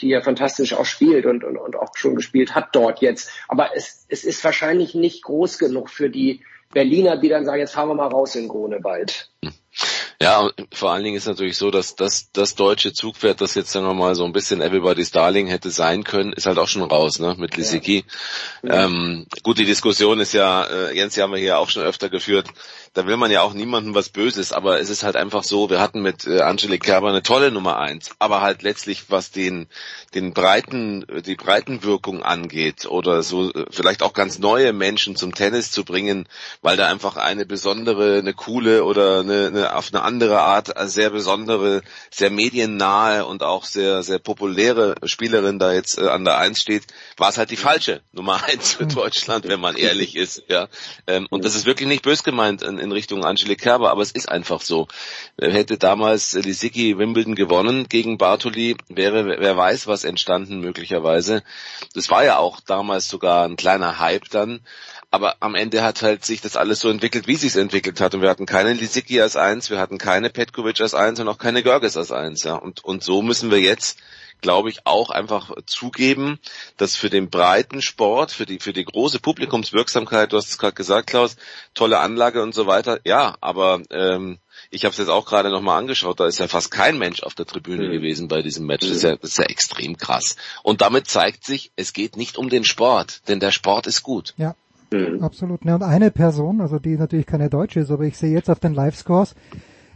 die 0.01 0.09
ja 0.09 0.21
fantastisch 0.21 0.73
auch 0.73 0.85
spielt 0.85 1.25
und, 1.25 1.43
und, 1.43 1.57
und 1.57 1.75
auch 1.75 1.95
schon 1.95 2.15
gespielt 2.15 2.55
hat 2.55 2.69
dort 2.73 3.01
jetzt, 3.01 3.31
aber 3.47 3.75
es, 3.75 4.05
es 4.09 4.23
ist 4.23 4.43
wahrscheinlich 4.43 4.95
nicht 4.95 5.23
groß 5.23 5.57
genug 5.57 5.89
für 5.89 6.09
die 6.09 6.43
Berliner, 6.71 7.17
die 7.17 7.29
dann 7.29 7.45
sagen, 7.45 7.59
jetzt 7.59 7.73
fahren 7.73 7.89
wir 7.89 7.95
mal 7.95 8.07
raus 8.07 8.35
in 8.35 8.47
Grunewald. 8.47 9.29
Ja, 10.21 10.49
vor 10.71 10.91
allen 10.91 11.03
Dingen 11.03 11.17
ist 11.17 11.27
natürlich 11.27 11.57
so, 11.57 11.71
dass 11.71 11.95
das, 11.95 12.31
das 12.31 12.55
deutsche 12.55 12.93
Zugpferd, 12.93 13.41
das 13.41 13.53
jetzt 13.53 13.75
wir 13.75 13.93
mal 13.93 14.15
so 14.15 14.23
ein 14.23 14.31
bisschen 14.31 14.61
Everybody's 14.61 15.11
Darling 15.11 15.47
hätte 15.47 15.71
sein 15.71 16.05
können, 16.05 16.31
ist 16.31 16.45
halt 16.45 16.57
auch 16.57 16.69
schon 16.69 16.83
raus, 16.83 17.19
ne, 17.19 17.35
mit 17.37 17.57
Lisicki. 17.57 18.05
Ja. 18.63 18.85
Ähm, 18.85 19.25
gut, 19.43 19.57
die 19.57 19.65
Diskussion 19.65 20.19
ist 20.21 20.33
ja, 20.33 20.63
äh, 20.63 20.95
Jens, 20.95 21.15
die 21.15 21.21
haben 21.21 21.33
wir 21.33 21.39
hier 21.39 21.59
auch 21.59 21.69
schon 21.69 21.83
öfter 21.83 22.09
geführt, 22.09 22.47
da 22.95 23.05
will 23.05 23.17
man 23.17 23.29
ja 23.29 23.41
auch 23.41 23.53
niemandem 23.53 23.93
was 23.93 24.07
Böses, 24.07 24.53
aber 24.53 24.79
es 24.79 24.89
ist 24.89 25.03
halt 25.03 25.17
einfach 25.17 25.43
so, 25.43 25.69
wir 25.69 25.81
hatten 25.81 26.01
mit 26.01 26.25
äh, 26.25 26.39
Angelique 26.39 26.85
Kerber 26.85 27.09
eine 27.09 27.21
tolle 27.21 27.51
Nummer 27.51 27.77
eins, 27.77 28.11
aber 28.19 28.41
halt 28.41 28.63
letztlich, 28.63 29.09
was 29.09 29.31
den, 29.31 29.67
den 30.13 30.33
breiten, 30.33 31.05
die 31.25 31.35
Breitenwirkung 31.35 32.23
angeht 32.23 32.85
oder 32.85 33.21
so 33.21 33.51
äh, 33.51 33.65
vielleicht 33.69 34.01
auch 34.01 34.13
ganz 34.13 34.39
neue 34.39 34.71
Menschen 34.71 35.17
zum 35.17 35.35
Tennis 35.35 35.71
zu 35.71 35.83
bringen, 35.83 36.27
weil 36.61 36.77
da 36.77 36.87
einfach 36.87 37.17
eine 37.17 37.45
besondere, 37.45 38.19
eine 38.19 38.33
coole 38.33 38.85
oder 38.85 39.19
eine, 39.19 39.47
eine 39.47 39.75
auf 39.75 39.89
eine 39.91 40.01
andere 40.03 40.39
Art 40.39 40.73
sehr 40.89 41.09
besondere, 41.09 41.81
sehr 42.09 42.29
mediennahe 42.29 43.25
und 43.25 43.43
auch 43.43 43.65
sehr, 43.65 44.03
sehr 44.03 44.19
populäre 44.19 44.95
Spielerin 45.03 45.59
da 45.59 45.73
jetzt 45.73 45.97
äh, 45.97 46.07
an 46.07 46.23
der 46.23 46.37
Eins 46.37 46.61
steht, 46.61 46.83
war 47.17 47.27
es 47.27 47.37
halt 47.37 47.51
die 47.51 47.57
falsche 47.57 48.01
Nummer 48.13 48.41
eins 48.45 48.75
für 48.75 48.87
Deutschland, 48.87 49.49
wenn 49.49 49.59
man 49.59 49.75
ehrlich 49.75 50.15
ist, 50.15 50.43
ja. 50.47 50.69
Ähm, 51.07 51.27
und 51.29 51.43
das 51.43 51.55
ist 51.55 51.65
wirklich 51.65 51.89
nicht 51.89 52.03
bös 52.03 52.23
gemeint 52.23 52.61
in, 52.61 52.84
in 52.85 52.93
Richtung 52.93 53.25
Angelique 53.25 53.61
Kerber, 53.61 53.91
aber 53.91 54.01
es 54.01 54.11
ist 54.11 54.29
einfach 54.29 54.61
so. 54.61 54.87
Hätte 55.37 55.77
damals 55.77 56.33
Lisicki 56.33 56.97
Wimbledon 56.97 57.35
gewonnen 57.35 57.87
gegen 57.89 58.17
Bartoli, 58.17 58.77
wäre, 58.87 59.25
wer 59.25 59.57
weiß, 59.57 59.87
was 59.87 60.05
entstanden 60.05 60.61
möglicherweise. 60.61 61.43
Das 61.93 62.09
war 62.09 62.23
ja 62.23 62.37
auch 62.37 62.61
damals 62.61 63.09
sogar 63.09 63.45
ein 63.45 63.57
kleiner 63.57 63.99
Hype 63.99 64.29
dann. 64.29 64.61
Aber 65.11 65.35
am 65.39 65.55
Ende 65.55 65.81
hat 65.83 66.01
halt 66.01 66.25
sich 66.25 66.41
das 66.41 66.57
alles 66.57 66.79
so 66.79 66.89
entwickelt, 66.89 67.27
wie 67.27 67.35
sich 67.35 67.55
entwickelt 67.55 68.01
hat. 68.01 68.13
Und 68.15 68.21
wir 68.21 68.29
hatten 68.29 68.45
keine 68.45 68.73
Lisicki 68.73 69.21
als 69.21 69.35
eins, 69.35 69.69
wir 69.69 69.79
hatten 69.79 69.97
keine 69.97 70.29
Petkovic 70.29 70.81
als 70.81 70.93
eins 70.93 71.19
und 71.19 71.27
auch 71.27 71.37
keine 71.37 71.63
Görges 71.63 71.95
als 71.97 72.11
eins. 72.11 72.43
Ja. 72.43 72.55
Und, 72.55 72.83
und 72.83 73.03
so 73.03 73.21
müssen 73.21 73.51
wir 73.51 73.59
jetzt 73.59 73.97
glaube 74.45 74.69
ich, 74.69 74.85
auch 74.85 75.09
einfach 75.09 75.49
zugeben, 75.65 76.37
dass 76.77 76.95
für 76.95 77.09
den 77.09 77.31
breiten 77.31 77.81
Sport, 77.81 78.29
für 78.29 78.45
die, 78.45 78.59
für 78.59 78.73
die 78.73 78.85
große 78.85 79.19
Publikumswirksamkeit, 79.19 80.31
du 80.31 80.37
hast 80.37 80.49
es 80.49 80.59
gerade 80.59 80.75
gesagt, 80.75 81.07
Klaus, 81.07 81.35
tolle 81.73 81.99
Anlage 81.99 82.43
und 82.43 82.53
so 82.53 82.67
weiter, 82.67 82.99
ja, 83.05 83.35
aber 83.41 83.81
ähm, 83.89 84.37
ich 84.69 84.85
habe 84.85 84.91
es 84.91 84.99
jetzt 84.99 85.09
auch 85.09 85.25
gerade 85.25 85.49
nochmal 85.49 85.79
angeschaut, 85.79 86.19
da 86.19 86.27
ist 86.27 86.37
ja 86.37 86.47
fast 86.47 86.69
kein 86.69 86.99
Mensch 86.99 87.23
auf 87.23 87.33
der 87.33 87.47
Tribüne 87.47 87.87
mhm. 87.87 87.91
gewesen 87.91 88.27
bei 88.27 88.43
diesem 88.43 88.67
Match. 88.67 88.85
Das 88.87 88.97
ist, 88.97 89.01
ja, 89.01 89.15
das 89.15 89.31
ist 89.31 89.39
ja 89.39 89.45
extrem 89.45 89.97
krass. 89.97 90.35
Und 90.61 90.81
damit 90.81 91.07
zeigt 91.07 91.43
sich, 91.43 91.71
es 91.75 91.91
geht 91.91 92.15
nicht 92.15 92.37
um 92.37 92.49
den 92.49 92.65
Sport, 92.65 93.27
denn 93.27 93.39
der 93.39 93.51
Sport 93.51 93.87
ist 93.87 94.03
gut. 94.03 94.35
Ja. 94.37 94.53
Mhm. 94.91 95.23
Absolut. 95.23 95.65
Ja, 95.65 95.73
und 95.73 95.81
eine 95.81 96.11
Person, 96.11 96.61
also 96.61 96.77
die 96.77 96.97
natürlich 96.97 97.25
keine 97.25 97.49
Deutsche 97.49 97.79
ist, 97.79 97.89
aber 97.89 98.03
ich 98.03 98.15
sehe 98.15 98.31
jetzt 98.31 98.51
auf 98.51 98.59
den 98.59 98.75
Live-Scores, 98.75 99.33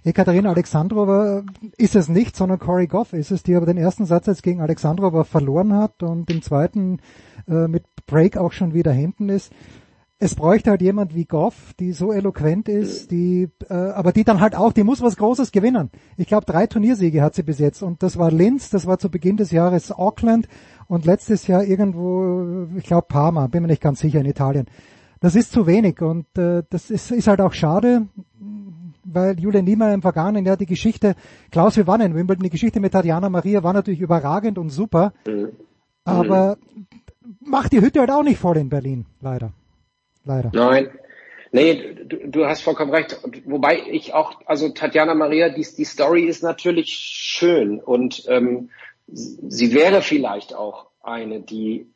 Ekaterina 0.09 0.49
Alexandrova 0.49 1.43
ist 1.77 1.95
es 1.95 2.09
nicht, 2.09 2.35
sondern 2.35 2.59
Corey 2.59 2.87
Goff 2.87 3.13
ist 3.13 3.31
es, 3.31 3.43
die 3.43 3.55
aber 3.55 3.65
den 3.65 3.77
ersten 3.77 4.05
Satz 4.05 4.25
jetzt 4.25 4.43
gegen 4.43 4.61
Alexandrova 4.61 5.23
verloren 5.23 5.73
hat 5.73 6.03
und 6.03 6.29
im 6.31 6.41
zweiten 6.41 6.99
äh, 7.47 7.67
mit 7.67 7.83
Break 8.07 8.37
auch 8.37 8.51
schon 8.51 8.73
wieder 8.73 8.91
hinten 8.91 9.29
ist. 9.29 9.51
Es 10.17 10.35
bräuchte 10.35 10.71
halt 10.71 10.81
jemand 10.81 11.15
wie 11.15 11.25
Goff, 11.25 11.73
die 11.79 11.93
so 11.93 12.11
eloquent 12.11 12.67
ist, 12.67 13.11
die, 13.11 13.49
äh, 13.69 13.73
aber 13.73 14.11
die 14.11 14.25
dann 14.25 14.41
halt 14.41 14.55
auch, 14.55 14.73
die 14.73 14.83
muss 14.83 15.01
was 15.01 15.15
Großes 15.15 15.51
gewinnen. 15.51 15.91
Ich 16.17 16.27
glaube, 16.27 16.45
drei 16.45 16.67
Turniersiege 16.67 17.21
hat 17.21 17.35
sie 17.35 17.43
bis 17.43 17.59
jetzt 17.59 17.81
und 17.83 18.03
das 18.03 18.17
war 18.17 18.31
Linz, 18.31 18.69
das 18.69 18.85
war 18.85 18.99
zu 18.99 19.09
Beginn 19.09 19.37
des 19.37 19.51
Jahres 19.51 19.91
Auckland 19.91 20.49
und 20.87 21.05
letztes 21.05 21.47
Jahr 21.47 21.63
irgendwo, 21.63 22.67
ich 22.75 22.83
glaube 22.83 23.07
Parma, 23.07 23.47
bin 23.47 23.61
mir 23.61 23.69
nicht 23.69 23.81
ganz 23.81 23.99
sicher 23.99 24.19
in 24.19 24.25
Italien. 24.25 24.65
Das 25.21 25.35
ist 25.35 25.51
zu 25.51 25.67
wenig 25.67 26.01
und 26.01 26.25
äh, 26.37 26.63
das 26.69 26.89
ist, 26.89 27.11
ist 27.11 27.27
halt 27.27 27.41
auch 27.41 27.53
schade 27.53 28.07
weil 29.13 29.39
Julian 29.39 29.65
Niemeyer 29.65 29.93
im 29.93 30.01
vergangenen 30.01 30.45
Jahr 30.45 30.57
die 30.57 30.65
Geschichte, 30.65 31.15
Klaus, 31.51 31.77
wir 31.77 31.87
waren 31.87 32.01
in 32.01 32.15
Wimbledon, 32.15 32.43
die 32.43 32.49
Geschichte 32.49 32.79
mit 32.79 32.93
Tatjana 32.93 33.29
Maria 33.29 33.63
war 33.63 33.73
natürlich 33.73 34.01
überragend 34.01 34.57
und 34.57 34.69
super, 34.69 35.13
mhm. 35.27 35.49
aber 36.03 36.57
mhm. 36.73 36.87
macht 37.41 37.71
die 37.71 37.81
Hütte 37.81 37.99
halt 37.99 38.11
auch 38.11 38.23
nicht 38.23 38.39
voll 38.39 38.57
in 38.57 38.69
Berlin, 38.69 39.05
leider. 39.21 39.51
Leider. 40.25 40.51
Nein. 40.53 40.89
Nee, 41.51 41.95
du, 42.05 42.27
du 42.27 42.45
hast 42.45 42.61
vollkommen 42.61 42.91
recht. 42.91 43.19
Wobei 43.45 43.81
ich 43.89 44.13
auch, 44.13 44.39
also 44.45 44.69
Tatjana 44.69 45.15
Maria, 45.15 45.49
die, 45.49 45.65
die 45.75 45.85
Story 45.85 46.25
ist 46.25 46.43
natürlich 46.43 46.89
schön 46.89 47.79
und 47.79 48.23
ähm, 48.27 48.69
sie 49.07 49.73
wäre 49.73 50.03
vielleicht 50.03 50.53
auch 50.53 50.91
eine, 51.01 51.41
die 51.41 51.87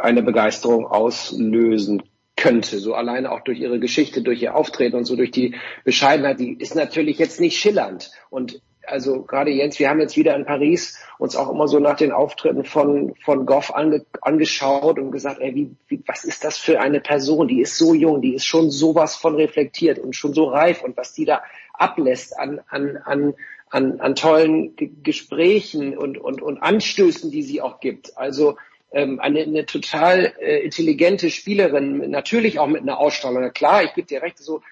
eine 0.00 0.22
Begeisterung 0.22 0.86
auslösen 0.86 2.02
könnte. 2.36 2.78
So 2.78 2.94
alleine 2.94 3.30
auch 3.32 3.40
durch 3.40 3.58
ihre 3.58 3.78
Geschichte, 3.78 4.22
durch 4.22 4.42
ihr 4.42 4.54
Auftreten 4.54 4.96
und 4.96 5.04
so 5.04 5.16
durch 5.16 5.30
die 5.30 5.54
Bescheidenheit, 5.84 6.40
die 6.40 6.54
ist 6.54 6.74
natürlich 6.74 7.18
jetzt 7.18 7.40
nicht 7.40 7.58
schillernd. 7.58 8.10
Und 8.30 8.60
also 8.86 9.22
gerade 9.22 9.50
Jens, 9.50 9.78
wir 9.78 9.88
haben 9.88 10.00
jetzt 10.00 10.16
wieder 10.16 10.36
in 10.36 10.44
Paris 10.44 10.98
uns 11.18 11.36
auch 11.36 11.50
immer 11.50 11.68
so 11.68 11.78
nach 11.78 11.96
den 11.96 12.12
Auftritten 12.12 12.64
von, 12.64 13.14
von 13.22 13.46
Goff 13.46 13.74
ange, 13.74 14.04
angeschaut 14.20 14.98
und 14.98 15.10
gesagt, 15.10 15.40
ey, 15.40 15.54
wie, 15.54 15.70
wie, 15.88 16.02
was 16.06 16.24
ist 16.24 16.44
das 16.44 16.58
für 16.58 16.80
eine 16.80 17.00
Person? 17.00 17.48
Die 17.48 17.60
ist 17.60 17.78
so 17.78 17.94
jung, 17.94 18.20
die 18.20 18.34
ist 18.34 18.44
schon 18.44 18.70
sowas 18.70 19.16
von 19.16 19.36
reflektiert 19.36 19.98
und 19.98 20.14
schon 20.14 20.34
so 20.34 20.44
reif 20.44 20.82
und 20.82 20.96
was 20.96 21.14
die 21.14 21.24
da 21.24 21.42
ablässt 21.72 22.38
an, 22.38 22.60
an, 22.68 22.98
an, 23.04 23.34
an, 23.70 24.00
an 24.00 24.14
tollen 24.14 24.76
G 24.76 24.90
Gesprächen 25.02 25.96
und, 25.96 26.18
und, 26.18 26.42
und 26.42 26.58
Anstößen, 26.58 27.30
die 27.30 27.42
sie 27.42 27.62
auch 27.62 27.80
gibt. 27.80 28.16
Also 28.16 28.56
ähm, 28.94 29.20
eine, 29.20 29.40
eine 29.40 29.66
total 29.66 30.34
äh, 30.40 30.60
intelligente 30.60 31.30
Spielerin, 31.30 32.10
natürlich 32.10 32.58
auch 32.58 32.68
mit 32.68 32.82
einer 32.82 32.98
Ausstrahlung. 32.98 33.52
Klar, 33.52 33.84
ich 33.84 33.94
gebe 33.94 34.06
dir 34.06 34.22
recht, 34.22 34.38
so 34.38 34.62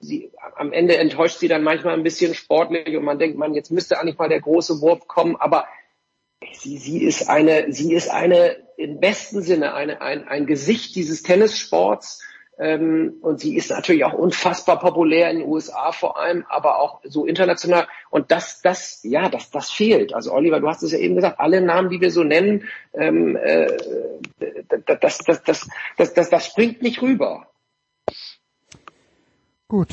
sie, 0.00 0.30
am 0.56 0.72
Ende 0.72 0.96
enttäuscht 0.96 1.38
sie 1.38 1.48
dann 1.48 1.62
manchmal 1.62 1.94
ein 1.94 2.02
bisschen 2.02 2.34
sportlich 2.34 2.96
und 2.96 3.04
man 3.04 3.18
denkt, 3.18 3.38
man, 3.38 3.54
jetzt 3.54 3.70
müsste 3.70 3.98
eigentlich 3.98 4.18
mal 4.18 4.28
der 4.28 4.40
große 4.40 4.80
Wurf 4.80 5.06
kommen, 5.06 5.36
aber 5.36 5.66
sie, 6.52 6.76
sie 6.76 7.02
ist 7.02 7.28
eine, 7.28 7.72
sie 7.72 7.94
ist 7.94 8.10
eine 8.10 8.56
im 8.76 9.00
besten 9.00 9.42
Sinne 9.42 9.74
eine, 9.74 10.00
ein, 10.00 10.26
ein 10.26 10.46
Gesicht 10.46 10.96
dieses 10.96 11.22
Tennissports. 11.22 12.22
Ähm, 12.62 13.14
und 13.22 13.40
sie 13.40 13.56
ist 13.56 13.70
natürlich 13.70 14.04
auch 14.04 14.12
unfassbar 14.12 14.78
populär 14.78 15.30
in 15.30 15.40
den 15.40 15.48
USA 15.48 15.90
vor 15.90 16.20
allem, 16.20 16.44
aber 16.48 16.78
auch 16.78 17.00
so 17.02 17.26
international. 17.26 17.88
Und 18.08 18.30
das, 18.30 18.62
das, 18.62 19.00
ja, 19.02 19.28
das, 19.28 19.50
das 19.50 19.72
fehlt. 19.72 20.14
Also 20.14 20.32
Oliver, 20.32 20.60
du 20.60 20.68
hast 20.68 20.84
es 20.84 20.92
ja 20.92 20.98
eben 20.98 21.16
gesagt, 21.16 21.40
alle 21.40 21.60
Namen, 21.60 21.90
die 21.90 22.00
wir 22.00 22.12
so 22.12 22.22
nennen, 22.22 22.68
ähm, 22.94 23.34
äh, 23.34 23.66
das, 25.00 25.18
das, 25.18 25.42
das, 25.42 25.68
das, 25.96 26.14
das, 26.14 26.30
das 26.30 26.46
springt 26.46 26.82
nicht 26.82 27.02
rüber. 27.02 27.48
Gut. 29.66 29.90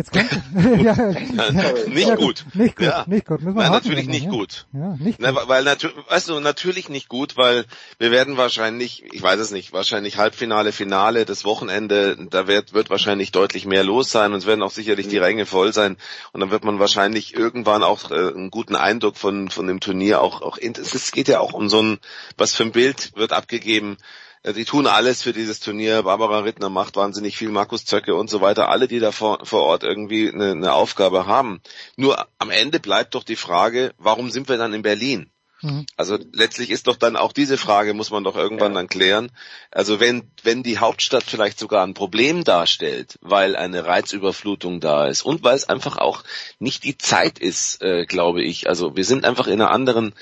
Jetzt 0.00 0.12
kommt 0.12 0.30
ja, 0.82 0.94
ja, 0.94 1.72
nicht 1.88 2.08
ja, 2.08 2.14
gut. 2.14 2.46
Nicht 2.54 2.76
gut, 2.76 2.86
ja. 2.86 3.04
nicht 3.06 3.26
gut. 3.26 3.42
Nein, 3.42 3.54
natürlich 3.70 4.06
nicht 4.06 4.24
ja. 4.24 4.30
gut. 4.30 4.66
Ja, 4.72 4.96
nicht 4.98 5.18
Na, 5.20 5.32
gut. 5.32 5.42
weil 5.46 5.62
natürlich, 5.62 5.94
weißt 6.08 6.30
du, 6.30 6.40
natürlich 6.40 6.88
nicht 6.88 7.10
gut, 7.10 7.36
weil 7.36 7.66
wir 7.98 8.10
werden 8.10 8.38
wahrscheinlich, 8.38 9.04
ich 9.12 9.20
weiß 9.20 9.38
es 9.38 9.50
nicht, 9.50 9.74
wahrscheinlich 9.74 10.16
Halbfinale, 10.16 10.72
Finale, 10.72 11.26
das 11.26 11.44
Wochenende, 11.44 12.16
da 12.30 12.46
wird, 12.46 12.72
wird 12.72 12.88
wahrscheinlich 12.88 13.30
deutlich 13.30 13.66
mehr 13.66 13.84
los 13.84 14.10
sein 14.10 14.32
und 14.32 14.38
es 14.38 14.46
werden 14.46 14.62
auch 14.62 14.70
sicherlich 14.70 15.08
die 15.08 15.18
Ränge 15.18 15.44
voll 15.44 15.74
sein 15.74 15.98
und 16.32 16.40
dann 16.40 16.50
wird 16.50 16.64
man 16.64 16.78
wahrscheinlich 16.78 17.34
irgendwann 17.34 17.82
auch 17.82 18.10
äh, 18.10 18.14
einen 18.14 18.50
guten 18.50 18.76
Eindruck 18.76 19.18
von 19.18 19.50
von 19.50 19.66
dem 19.66 19.80
Turnier 19.80 20.22
auch 20.22 20.40
auch. 20.40 20.56
Es 20.56 21.12
geht 21.12 21.28
ja 21.28 21.40
auch 21.40 21.52
um 21.52 21.68
so 21.68 21.82
ein, 21.82 21.98
was 22.38 22.54
für 22.54 22.62
ein 22.62 22.72
Bild 22.72 23.12
wird 23.16 23.34
abgegeben 23.34 23.98
die 24.44 24.64
tun 24.64 24.86
alles 24.86 25.22
für 25.22 25.32
dieses 25.32 25.60
Turnier. 25.60 26.02
Barbara 26.02 26.40
Rittner 26.40 26.70
macht 26.70 26.96
wahnsinnig 26.96 27.36
viel, 27.36 27.50
Markus 27.50 27.84
Zöcke 27.84 28.14
und 28.14 28.30
so 28.30 28.40
weiter. 28.40 28.68
Alle, 28.70 28.88
die 28.88 28.98
da 28.98 29.12
vor, 29.12 29.44
vor 29.44 29.62
Ort 29.64 29.82
irgendwie 29.82 30.32
eine, 30.32 30.52
eine 30.52 30.72
Aufgabe 30.72 31.26
haben. 31.26 31.60
Nur 31.96 32.26
am 32.38 32.50
Ende 32.50 32.80
bleibt 32.80 33.14
doch 33.14 33.24
die 33.24 33.36
Frage, 33.36 33.92
warum 33.98 34.30
sind 34.30 34.48
wir 34.48 34.56
dann 34.56 34.72
in 34.72 34.82
Berlin? 34.82 35.30
Mhm. 35.62 35.86
Also 35.96 36.18
letztlich 36.32 36.70
ist 36.70 36.86
doch 36.86 36.96
dann 36.96 37.16
auch 37.16 37.32
diese 37.32 37.58
Frage, 37.58 37.94
muss 37.94 38.10
man 38.10 38.24
doch 38.24 38.36
irgendwann 38.36 38.74
dann 38.74 38.88
klären. 38.88 39.30
Also 39.70 40.00
wenn, 40.00 40.30
wenn 40.42 40.62
die 40.62 40.78
Hauptstadt 40.78 41.24
vielleicht 41.24 41.58
sogar 41.58 41.86
ein 41.86 41.94
Problem 41.94 42.44
darstellt, 42.44 43.18
weil 43.20 43.56
eine 43.56 43.84
Reizüberflutung 43.84 44.80
da 44.80 45.06
ist 45.06 45.22
und 45.22 45.42
weil 45.42 45.56
es 45.56 45.68
einfach 45.68 45.98
auch 45.98 46.24
nicht 46.58 46.84
die 46.84 46.96
Zeit 46.96 47.38
ist, 47.38 47.82
äh, 47.82 48.06
glaube 48.06 48.42
ich. 48.42 48.68
Also 48.68 48.96
wir 48.96 49.04
sind 49.04 49.24
einfach 49.24 49.46
in 49.46 49.60
einer 49.60 49.70
anderen 49.70 50.14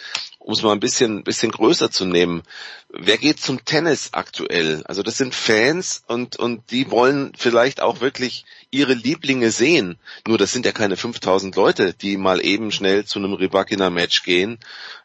um 0.49 0.55
es 0.55 0.63
mal 0.63 0.73
ein 0.73 0.81
bisschen, 0.81 1.25
bisschen 1.25 1.53
größer 1.53 1.91
zu 1.91 2.07
nehmen. 2.07 2.43
Wer 2.89 3.19
geht 3.19 3.39
zum 3.39 3.67
Tennis 3.67 4.11
aktuell? 4.13 4.83
Also 4.87 5.03
das 5.03 5.19
sind 5.19 5.35
Fans 5.35 6.05
und, 6.07 6.37
und 6.37 6.71
die 6.71 6.91
wollen 6.91 7.33
vielleicht 7.37 7.83
auch 7.83 8.01
wirklich 8.01 8.47
ihre 8.71 8.95
Lieblinge 8.95 9.51
sehen. 9.51 9.99
Nur 10.27 10.39
das 10.39 10.53
sind 10.53 10.67
ja 10.67 10.73
keine 10.73 10.97
5000 10.97 11.57
Leute, 11.57 11.95
die 11.95 12.17
mal 12.17 12.45
eben 12.45 12.71
schnell 12.71 13.05
zu 13.05 13.19
einem 13.19 13.33
Rybakina 13.33 13.91
Match 13.91 14.23
gehen. 14.23 14.59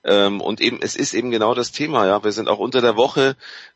Ähm, 0.03 0.41
und 0.41 0.59
eben, 0.61 0.81
es 0.81 0.95
ist 0.95 1.13
eben 1.13 1.31
genau 1.31 1.53
das 1.53 1.71
Thema, 1.71 2.05
ja. 2.05 2.23
Wir 2.23 2.31
sind 2.33 2.49
auch 2.49 2.59
unter 2.59 2.81
der 2.81 2.97
Woche, 2.97 3.35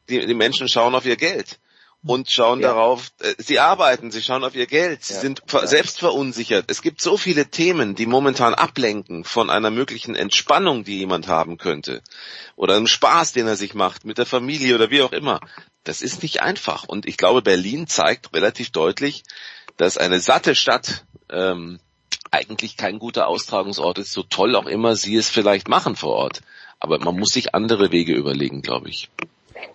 die, 0.09 0.25
die 0.25 0.33
Menschen 0.33 0.67
schauen 0.67 0.93
auf 0.95 1.05
ihr 1.05 1.15
Geld 1.15 1.59
und 2.05 2.29
schauen 2.29 2.59
Ja. 2.59 2.69
darauf, 2.69 3.11
äh, 3.21 3.33
sie 3.37 3.59
arbeiten, 3.59 4.11
sie 4.11 4.21
schauen 4.21 4.43
auf 4.43 4.55
ihr 4.55 4.67
Geld, 4.67 5.03
sie 5.03 5.13
Ja. 5.15 5.19
sind 5.21 5.41
ver 5.47 5.67
selbst 5.67 5.99
verunsichert. 5.99 6.65
Es 6.67 6.81
gibt 6.81 7.01
so 7.01 7.17
viele 7.17 7.47
Themen, 7.49 7.95
die 7.95 8.05
momentan 8.05 8.53
ablenken 8.53 9.23
von 9.23 9.49
einer 9.49 9.71
möglichen 9.71 10.15
Entspannung, 10.15 10.83
die 10.83 10.99
jemand 10.99 11.27
haben 11.27 11.57
könnte. 11.57 12.01
Oder 12.55 12.75
einem 12.75 12.87
Spaß, 12.87 13.33
den 13.33 13.47
er 13.47 13.55
sich 13.55 13.73
macht 13.73 14.05
mit 14.05 14.17
der 14.17 14.25
Familie 14.25 14.75
oder 14.75 14.89
wie 14.91 15.01
auch 15.01 15.13
immer. 15.13 15.39
Das 15.85 16.01
ist 16.01 16.21
nicht 16.23 16.41
einfach. 16.41 16.83
Und 16.83 17.05
ich 17.07 17.15
glaube, 17.17 17.41
Berlin 17.41 17.87
zeigt 17.87 18.33
relativ 18.33 18.71
deutlich, 18.71 19.23
dass 19.77 19.97
eine 19.97 20.19
satte 20.19 20.55
Stadt 20.55 21.05
ähm, 21.31 21.79
eigentlich 22.31 22.77
kein 22.77 22.99
guter 22.99 23.27
Austragungsort 23.27 23.99
ist, 23.99 24.11
so 24.11 24.23
toll 24.23 24.55
auch 24.55 24.67
immer 24.67 24.95
sie 24.95 25.15
es 25.15 25.29
vielleicht 25.29 25.69
machen 25.69 25.95
vor 25.95 26.13
Ort. 26.13 26.41
Aber 26.79 26.99
man 26.99 27.17
muss 27.17 27.29
sich 27.29 27.55
andere 27.55 27.91
Wege 27.91 28.13
überlegen, 28.13 28.61
glaube 28.61 28.89
ich. 28.89 29.09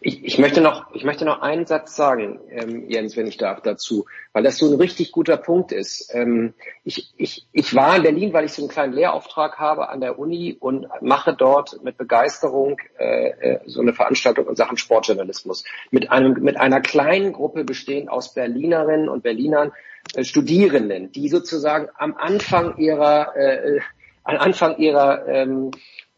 Ich, 0.00 0.24
ich 0.24 0.39
möchte 0.39 0.60
noch, 0.60 0.92
ich 0.94 1.05
möchte 1.05 1.24
noch 1.24 1.42
einen 1.42 1.66
Satz 1.66 1.97
sagen, 1.97 2.40
ähm, 2.50 2.89
Jens, 2.89 3.16
wenn 3.16 3.26
ich 3.26 3.36
darf, 3.36 3.62
dazu, 3.62 4.06
weil 4.32 4.42
das 4.42 4.58
so 4.58 4.72
ein 4.72 4.81
richtig 4.81 5.12
guter 5.12 5.36
Punkt 5.36 5.72
ist. 5.72 6.12
Ähm, 6.14 6.55
ich, 6.84 7.12
ich, 7.16 7.47
ich 7.52 7.74
war 7.74 7.97
in 7.97 8.02
Berlin, 8.02 8.32
weil 8.32 8.44
ich 8.44 8.52
so 8.52 8.62
einen 8.62 8.70
kleinen 8.70 8.92
Lehrauftrag 8.92 9.58
habe 9.58 9.89
an 9.89 10.00
der 10.00 10.18
Uni 10.18 10.56
und 10.58 10.86
mache 11.00 11.34
dort 11.34 11.82
mit 11.82 11.98
Begeisterung 11.98 12.78
äh, 12.98 13.31
äh, 13.31 13.60
so 13.66 13.81
eine 13.81 13.92
Veranstaltung 13.92 14.48
in 14.48 14.56
Sachen 14.56 14.76
Sportjournalismus 14.76 15.64
mit 15.90 16.10
einem, 16.10 16.34
mit 16.42 16.56
einer 16.56 16.81
kleinen 16.81 17.32
Gruppe 17.32 17.64
bestehend 17.64 18.08
aus 18.08 18.34
Berlinerinnen 18.34 19.08
und 19.08 19.22
Berlinern, 19.22 19.72
Studierenden, 20.20 21.12
die 21.12 21.28
sozusagen 21.28 21.89
am 21.98 22.14
Anfang 22.16 22.76
ihrer, 22.78 23.34
äh, 23.36 23.76
äh, 23.76 23.81
am 24.24 24.36
Anfang 24.39 24.76
ihrer 24.78 25.26
ähm, 25.26 25.70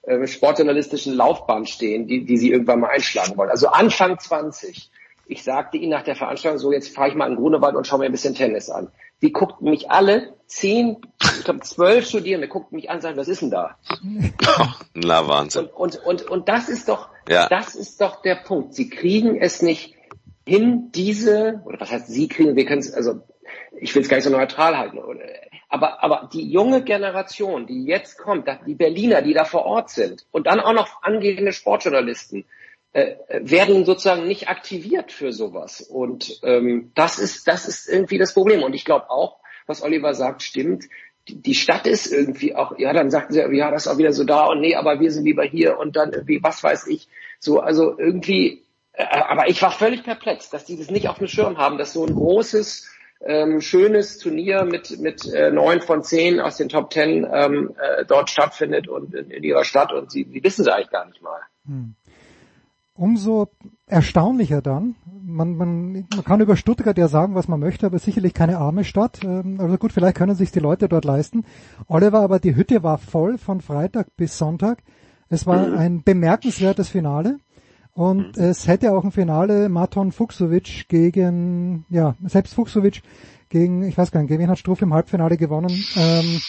äh, 0.02 0.26
sportjournalistischen 0.26 1.14
Laufbahn 1.14 1.66
stehen, 1.66 2.06
die, 2.06 2.24
die 2.24 2.36
sie 2.36 2.50
irgendwann 2.50 2.80
mal 2.80 2.90
einschlagen 2.90 3.36
wollen. 3.36 3.50
Also 3.50 3.68
Anfang 3.68 4.18
20. 4.18 4.90
Ich 5.26 5.42
sagte 5.42 5.78
ihnen 5.78 5.90
nach 5.90 6.02
der 6.02 6.16
Veranstaltung 6.16 6.58
so, 6.58 6.72
jetzt 6.72 6.94
fahre 6.94 7.08
ich 7.08 7.14
mal 7.14 7.30
in 7.30 7.36
Grunewald 7.36 7.76
und 7.76 7.86
schaue 7.86 8.00
mir 8.00 8.06
ein 8.06 8.12
bisschen 8.12 8.34
Tennis 8.34 8.68
an. 8.68 8.88
Die 9.22 9.32
guckten 9.32 9.70
mich 9.70 9.90
alle, 9.90 10.34
zehn, 10.46 10.98
ich 11.22 11.44
glaube 11.44 11.60
zwölf 11.60 12.06
Studierende 12.06 12.46
guckten 12.48 12.76
mich 12.76 12.90
an 12.90 12.96
und 12.96 13.02
sagten, 13.02 13.18
was 13.18 13.28
ist 13.28 13.40
denn 13.40 13.50
da? 13.50 13.78
Na, 14.94 15.26
Wahnsinn. 15.26 15.66
Und, 15.66 15.96
und, 15.96 16.22
und, 16.22 16.30
und 16.30 16.48
das 16.50 16.68
ist 16.68 16.88
doch, 16.88 17.08
Ja. 17.28 17.48
das 17.48 17.74
ist 17.74 18.00
doch 18.02 18.20
der 18.20 18.34
Punkt. 18.34 18.74
Sie 18.74 18.90
kriegen 18.90 19.40
es 19.40 19.62
nicht 19.62 19.94
hin, 20.46 20.90
diese, 20.94 21.62
oder 21.64 21.80
was 21.80 21.90
heißt 21.90 22.08
Sie 22.08 22.28
kriegen, 22.28 22.54
wir 22.54 22.66
können 22.66 22.80
es, 22.80 22.92
also 22.92 23.22
ich 23.78 23.94
will 23.94 24.02
es 24.02 24.08
gar 24.08 24.16
nicht 24.16 24.24
so 24.24 24.30
neutral 24.30 24.76
halten, 24.76 24.98
aber, 25.68 26.02
aber 26.04 26.28
die 26.32 26.48
junge 26.48 26.84
Generation, 26.84 27.66
die 27.66 27.84
jetzt 27.84 28.18
kommt, 28.18 28.48
die 28.66 28.74
Berliner, 28.74 29.22
die 29.22 29.34
da 29.34 29.44
vor 29.44 29.64
Ort 29.64 29.90
sind 29.90 30.26
und 30.30 30.46
dann 30.46 30.60
auch 30.60 30.72
noch 30.72 31.02
angehende 31.02 31.52
Sportjournalisten, 31.52 32.44
äh, 32.94 33.16
werden 33.28 33.84
sozusagen 33.84 34.26
nicht 34.26 34.48
aktiviert 34.48 35.10
für 35.10 35.32
sowas. 35.32 35.80
Und 35.80 36.38
ähm, 36.44 36.92
das 36.94 37.18
ist 37.18 37.48
das 37.48 37.66
ist 37.66 37.88
irgendwie 37.88 38.18
das 38.18 38.34
Problem. 38.34 38.62
Und 38.62 38.72
ich 38.72 38.84
glaube 38.84 39.10
auch, 39.10 39.40
was 39.66 39.82
Oliver 39.82 40.14
sagt, 40.14 40.42
stimmt. 40.42 40.84
Die, 41.26 41.42
die 41.42 41.54
Stadt 41.54 41.88
ist 41.88 42.12
irgendwie 42.12 42.54
auch, 42.54 42.78
ja, 42.78 42.92
dann 42.92 43.10
sagten 43.10 43.32
sie, 43.32 43.40
ja, 43.40 43.70
das 43.72 43.86
ist 43.86 43.92
auch 43.92 43.98
wieder 43.98 44.12
so 44.12 44.24
da 44.24 44.44
und 44.44 44.60
nee, 44.60 44.76
aber 44.76 45.00
wir 45.00 45.10
sind 45.10 45.24
lieber 45.24 45.42
hier 45.42 45.78
und 45.78 45.96
dann 45.96 46.12
irgendwie, 46.12 46.40
was 46.42 46.62
weiß 46.62 46.86
ich. 46.86 47.08
So, 47.40 47.60
also 47.60 47.98
irgendwie, 47.98 48.62
äh, 48.92 49.04
aber 49.04 49.48
ich 49.48 49.60
war 49.60 49.72
völlig 49.72 50.04
perplex, 50.04 50.50
dass 50.50 50.64
die 50.64 50.76
das 50.76 50.90
nicht 50.90 51.08
auf 51.08 51.18
dem 51.18 51.26
Schirm 51.26 51.58
haben, 51.58 51.78
dass 51.78 51.94
so 51.94 52.06
ein 52.06 52.14
großes, 52.14 52.93
ähm, 53.26 53.60
schönes 53.60 54.18
Turnier 54.18 54.64
mit 54.64 55.00
mit 55.00 55.26
äh, 55.32 55.50
neun 55.50 55.80
von 55.80 56.02
zehn 56.02 56.40
aus 56.40 56.56
den 56.56 56.68
Top 56.68 56.90
Ten 56.90 57.26
ähm, 57.32 57.74
äh, 57.78 58.04
dort 58.04 58.30
stattfindet 58.30 58.88
und 58.88 59.14
in, 59.14 59.30
in 59.30 59.42
ihrer 59.42 59.64
Stadt 59.64 59.92
und 59.92 60.10
sie, 60.10 60.26
sie 60.30 60.42
wissen 60.44 60.62
es 60.62 60.68
eigentlich 60.68 60.90
gar 60.90 61.06
nicht 61.06 61.22
mal. 61.22 61.40
Hm. 61.66 61.94
Umso 62.96 63.48
erstaunlicher 63.86 64.62
dann. 64.62 64.94
Man, 65.26 65.56
man, 65.56 65.92
man 66.14 66.24
kann 66.24 66.40
über 66.40 66.56
Stuttgart 66.56 66.96
ja 66.96 67.08
sagen, 67.08 67.34
was 67.34 67.48
man 67.48 67.58
möchte, 67.58 67.86
aber 67.86 67.98
sicherlich 67.98 68.34
keine 68.34 68.58
arme 68.58 68.84
Stadt. 68.84 69.24
Ähm, 69.24 69.58
Also 69.58 69.78
gut, 69.78 69.92
vielleicht 69.92 70.16
können 70.16 70.36
sich 70.36 70.52
die 70.52 70.60
Leute 70.60 70.88
dort 70.88 71.04
leisten. 71.04 71.44
Oliver, 71.88 72.20
aber 72.20 72.38
die 72.38 72.54
Hütte 72.54 72.82
war 72.82 72.98
voll 72.98 73.38
von 73.38 73.60
Freitag 73.60 74.14
bis 74.16 74.38
Sonntag. 74.38 74.78
Es 75.28 75.46
war 75.46 75.76
ein 75.76 76.04
bemerkenswertes 76.04 76.88
Finale. 76.88 77.38
Und 77.94 78.36
es 78.36 78.66
hätte 78.66 78.92
auch 78.92 79.04
ein 79.04 79.12
Finale 79.12 79.68
Maton 79.68 80.10
Fuchsovic 80.10 80.88
gegen, 80.88 81.86
ja, 81.90 82.16
selbst 82.24 82.54
Fuchsovic 82.54 83.02
gegen, 83.48 83.84
ich 83.84 83.96
weiß 83.96 84.10
gar 84.10 84.20
nicht, 84.20 84.28
gegen 84.28 84.42
wen 84.42 84.50
hat 84.50 84.58
Struff 84.58 84.82
im 84.82 84.92
Halbfinale 84.92 85.36
gewonnen. 85.36 85.70
Ähm, 85.96 86.40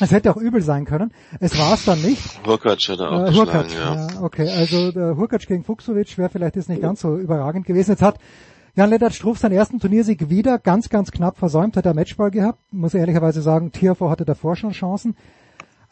es 0.00 0.10
hätte 0.10 0.30
auch 0.30 0.36
übel 0.36 0.60
sein 0.60 0.84
können. 0.84 1.12
Es 1.40 1.58
war 1.58 1.74
es 1.74 1.86
dann 1.86 2.02
nicht. 2.02 2.22
Hurkacz 2.46 2.88
hat 2.88 3.00
er 3.00 3.10
auch 3.10 3.22
Äh, 3.22 3.28
geschlagen, 3.28 3.50
Hurkacz, 3.52 3.74
ja. 3.74 3.94
ja. 3.94 4.22
Okay, 4.22 4.50
also 4.50 4.92
der 4.92 5.16
Hurkacz 5.16 5.46
gegen 5.46 5.64
Fuchsovic 5.64 6.18
wäre 6.18 6.28
vielleicht 6.28 6.56
jetzt 6.56 6.68
nicht 6.68 6.82
ganz 6.82 7.00
so 7.00 7.16
überragend 7.16 7.66
gewesen. 7.66 7.92
Jetzt 7.92 8.02
hat 8.02 8.18
Jan-Lennart 8.74 9.14
Struff 9.14 9.38
seinen 9.38 9.52
ersten 9.52 9.80
Turniersieg 9.80 10.28
wieder 10.28 10.58
ganz, 10.58 10.90
ganz 10.90 11.10
knapp 11.10 11.38
versäumt, 11.38 11.76
hat 11.76 11.86
er 11.86 11.94
Matchball 11.94 12.30
gehabt. 12.30 12.58
Muss 12.70 12.92
ehrlicherweise 12.94 13.40
sagen, 13.40 13.72
Tiafoe 13.72 14.10
hatte 14.10 14.24
davor 14.26 14.56
schon 14.56 14.72
Chancen. 14.72 15.16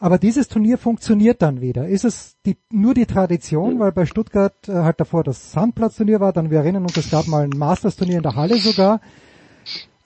Aber 0.01 0.17
dieses 0.17 0.47
Turnier 0.47 0.79
funktioniert 0.79 1.43
dann 1.43 1.61
wieder. 1.61 1.87
Ist 1.87 2.05
es 2.05 2.35
die, 2.43 2.57
nur 2.71 2.95
die 2.95 3.05
Tradition, 3.05 3.77
weil 3.77 3.91
bei 3.91 4.07
Stuttgart 4.07 4.67
äh, 4.67 4.71
halt 4.73 4.99
davor 4.99 5.23
das 5.23 5.51
Sandplatzturnier 5.51 6.19
war, 6.19 6.33
dann 6.33 6.49
wir 6.49 6.57
erinnern 6.57 6.81
uns, 6.81 6.97
es 6.97 7.11
gab 7.11 7.27
mal 7.27 7.43
ein 7.43 7.51
Masters-Turnier 7.55 8.17
in 8.17 8.23
der 8.23 8.35
Halle 8.35 8.57
sogar. 8.57 8.99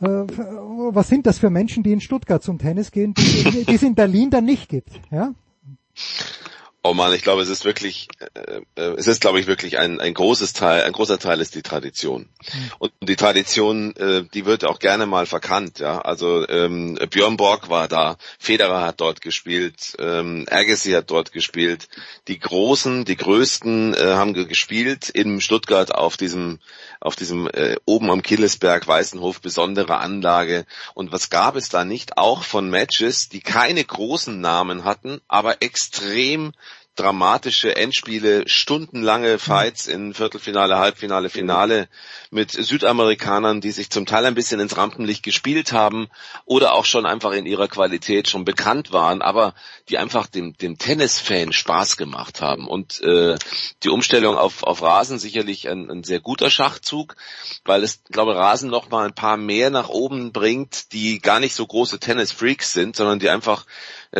Äh, 0.01 0.07
was 0.07 1.07
sind 1.07 1.25
das 1.25 1.39
für 1.39 1.49
Menschen, 1.49 1.81
die 1.81 1.93
in 1.93 2.01
Stuttgart 2.01 2.43
zum 2.43 2.59
Tennis 2.59 2.91
gehen, 2.91 3.13
die, 3.13 3.63
die 3.63 3.73
es 3.73 3.83
in 3.83 3.95
Berlin 3.95 4.31
dann 4.31 4.43
nicht 4.43 4.67
gibt? 4.67 4.89
Ja? 5.11 5.33
Oh 6.87 6.93
man, 6.93 7.15
ich 7.15 7.23
glaube, 7.23 7.41
es 7.41 7.49
ist 7.49 7.65
wirklich, 7.65 8.09
äh, 8.35 8.61
äh, 8.75 8.93
es 8.95 9.07
ist, 9.07 9.19
glaube 9.19 9.39
ich, 9.39 9.47
wirklich 9.47 9.79
ein, 9.79 9.99
ein 9.99 10.13
großes 10.13 10.53
Teil, 10.53 10.83
ein 10.83 10.91
großer 10.91 11.17
Teil 11.17 11.41
ist 11.41 11.55
die 11.55 11.63
Tradition. 11.63 12.29
Mhm. 12.53 12.71
Und 12.77 12.91
die 13.01 13.15
Tradition, 13.15 13.95
äh, 13.95 14.23
die 14.31 14.45
wird 14.45 14.65
auch 14.65 14.77
gerne 14.77 15.07
mal 15.07 15.25
verkannt. 15.25 15.79
Ja, 15.79 15.97
also 16.01 16.47
ähm, 16.47 16.99
Björn 17.09 17.37
Borg 17.37 17.71
war 17.71 17.87
da, 17.87 18.17
Federer 18.37 18.83
hat 18.83 19.01
dort 19.01 19.21
gespielt, 19.21 19.95
ähm, 19.97 20.45
Agassi 20.47 20.91
hat 20.91 21.09
dort 21.09 21.31
gespielt. 21.31 21.87
Die 22.27 22.37
Großen, 22.37 23.03
die 23.03 23.17
Größten 23.17 23.95
äh, 23.95 24.13
haben 24.13 24.35
gespielt 24.35 25.09
in 25.09 25.41
Stuttgart 25.41 25.91
auf 25.91 26.17
diesem, 26.17 26.59
auf 27.05 27.15
diesem 27.15 27.47
äh, 27.47 27.75
oben 27.85 28.09
am 28.09 28.23
Killesberg 28.23 28.87
Weißenhof 28.87 29.39
besondere 29.39 29.97
Anlage. 29.97 30.65
Und 30.95 31.11
was 31.11 31.29
gab 31.29 31.55
es 31.55 31.69
da 31.69 31.85
nicht? 31.85 32.17
Auch 32.17 32.43
von 32.43 32.69
Matches, 32.69 33.29
die 33.29 33.41
keine 33.41 33.83
großen 33.83 34.41
Namen 34.41 34.83
hatten, 34.83 35.21
aber 35.27 35.61
extrem 35.61 36.53
dramatische 36.95 37.75
Endspiele, 37.75 38.47
stundenlange 38.47 39.37
Fights 39.37 39.87
in 39.87 40.13
Viertelfinale, 40.13 40.77
Halbfinale, 40.77 41.29
Finale 41.29 41.89
mit 42.31 42.51
Südamerikanern, 42.51 43.59
die 43.59 43.71
sich 43.71 43.89
zum 43.89 44.05
Teil 44.05 44.25
ein 44.25 44.35
bisschen 44.35 44.59
ins 44.59 44.77
Rampenlicht 44.77 45.21
gespielt 45.21 45.73
haben 45.73 46.07
oder 46.45 46.73
auch 46.73 46.85
schon 46.85 47.05
einfach 47.05 47.33
in 47.33 47.45
ihrer 47.45 47.67
Qualität 47.67 48.29
schon 48.29 48.45
bekannt 48.45 48.93
waren, 48.93 49.21
aber 49.21 49.53
die 49.89 49.97
einfach 49.97 50.27
dem, 50.27 50.57
dem 50.57 50.77
Tennisfan 50.77 51.51
Spaß 51.51 51.97
gemacht 51.97 52.41
haben. 52.41 52.67
Und 52.67 53.01
äh, 53.01 53.35
die 53.83 53.89
Umstellung 53.89 54.37
auf, 54.37 54.63
auf 54.63 54.81
Rasen 54.81 55.19
sicherlich 55.19 55.67
ein, 55.67 55.89
ein 55.89 56.03
sehr 56.03 56.21
guter 56.21 56.49
Schachzug, 56.49 57.15
weil 57.65 57.83
es, 57.83 58.03
glaube 58.09 58.35
Rasen 58.35 58.69
noch 58.69 58.89
mal 58.89 59.05
ein 59.05 59.15
paar 59.15 59.37
mehr 59.37 59.69
nach 59.69 59.89
oben 59.89 60.31
bringt, 60.31 60.93
die 60.93 61.19
gar 61.19 61.39
nicht 61.39 61.55
so 61.55 61.65
große 61.65 61.99
Tennis-Freaks 61.99 62.71
sind, 62.73 62.95
sondern 62.95 63.19
die 63.19 63.29
einfach 63.29 63.65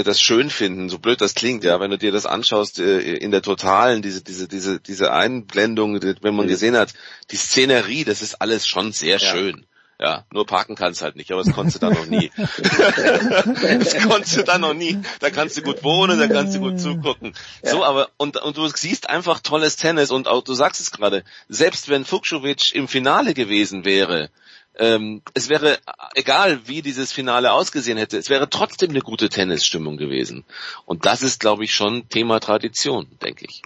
das 0.04 0.22
schön 0.22 0.50
finden, 0.50 0.90
so 0.90 1.00
blöd 1.00 1.22
das 1.22 1.36
klingt, 1.36 1.64
ja, 1.64 1.80
wenn 1.80 1.92
du 1.92 1.98
dir 1.98 2.12
das 2.12 2.26
anschaust 2.26 2.80
äh, 2.80 3.00
in 3.00 3.32
der 3.32 3.42
Totalen, 3.42 4.02
diese, 4.02 4.22
diese, 4.22 4.48
diese, 4.48 4.80
diese 4.80 5.14
Einblendung, 5.14 6.02
wenn 6.22 6.36
man 6.36 6.48
gesehen 6.48 6.76
hat, 6.76 6.94
die 7.32 7.38
Szenerie, 7.38 8.04
das 8.04 8.22
ist 8.22 8.42
alles 8.42 8.68
schon 8.68 8.92
sehr 8.92 9.18
ja. 9.18 9.32
schön. 9.32 9.66
Ja, 9.98 10.26
nur 10.34 10.46
parken 10.46 10.76
kannst 10.76 11.02
halt 11.02 11.16
nicht, 11.16 11.32
aber 11.32 11.42
das 11.42 11.54
konntest 11.54 11.82
du 11.82 11.88
da 11.88 11.90
noch 11.90 12.06
nie. 12.06 12.30
das 12.38 13.96
konntest 14.06 14.36
du 14.36 14.44
da 14.44 14.58
noch 14.58 14.74
nie. 14.74 15.00
Da 15.22 15.30
kannst 15.30 15.56
du 15.56 15.62
gut 15.62 15.84
wohnen, 15.84 16.20
da 16.20 16.28
kannst 16.28 16.54
du 16.54 16.60
gut 16.60 16.82
zugucken. 16.82 17.34
Ja. 17.64 17.72
So, 17.72 17.86
aber, 17.86 18.10
und, 18.18 18.36
und 18.36 18.58
du 18.58 18.68
siehst 18.68 19.10
einfach 19.10 19.40
tolles 19.40 19.78
Tennis 19.78 20.12
und 20.12 20.28
auch, 20.28 20.44
du 20.44 20.54
sagst 20.54 20.82
es 20.82 20.92
gerade, 20.92 21.24
selbst 21.48 21.88
wenn 21.88 22.04
Fuchsowitsch 22.04 22.74
im 22.74 22.90
Finale 22.90 23.34
gewesen 23.34 23.86
wäre, 23.86 24.30
ähm, 24.78 25.22
es 25.34 25.50
wäre 25.50 25.78
egal, 26.16 26.68
wie 26.68 26.82
dieses 26.82 27.12
Finale 27.12 27.52
ausgesehen 27.52 27.98
hätte, 27.98 28.18
es 28.18 28.30
wäre 28.30 28.50
trotzdem 28.50 28.90
eine 28.90 29.02
gute 29.02 29.30
Tennisstimmung 29.30 29.98
gewesen. 29.98 30.44
Und 30.86 31.06
das 31.06 31.24
ist, 31.24 31.40
glaube 31.40 31.64
ich, 31.64 31.74
schon 31.74 32.10
Thema 32.10 32.40
Tradition, 32.40 33.08
denke 33.22 33.46
ich. 33.46 33.62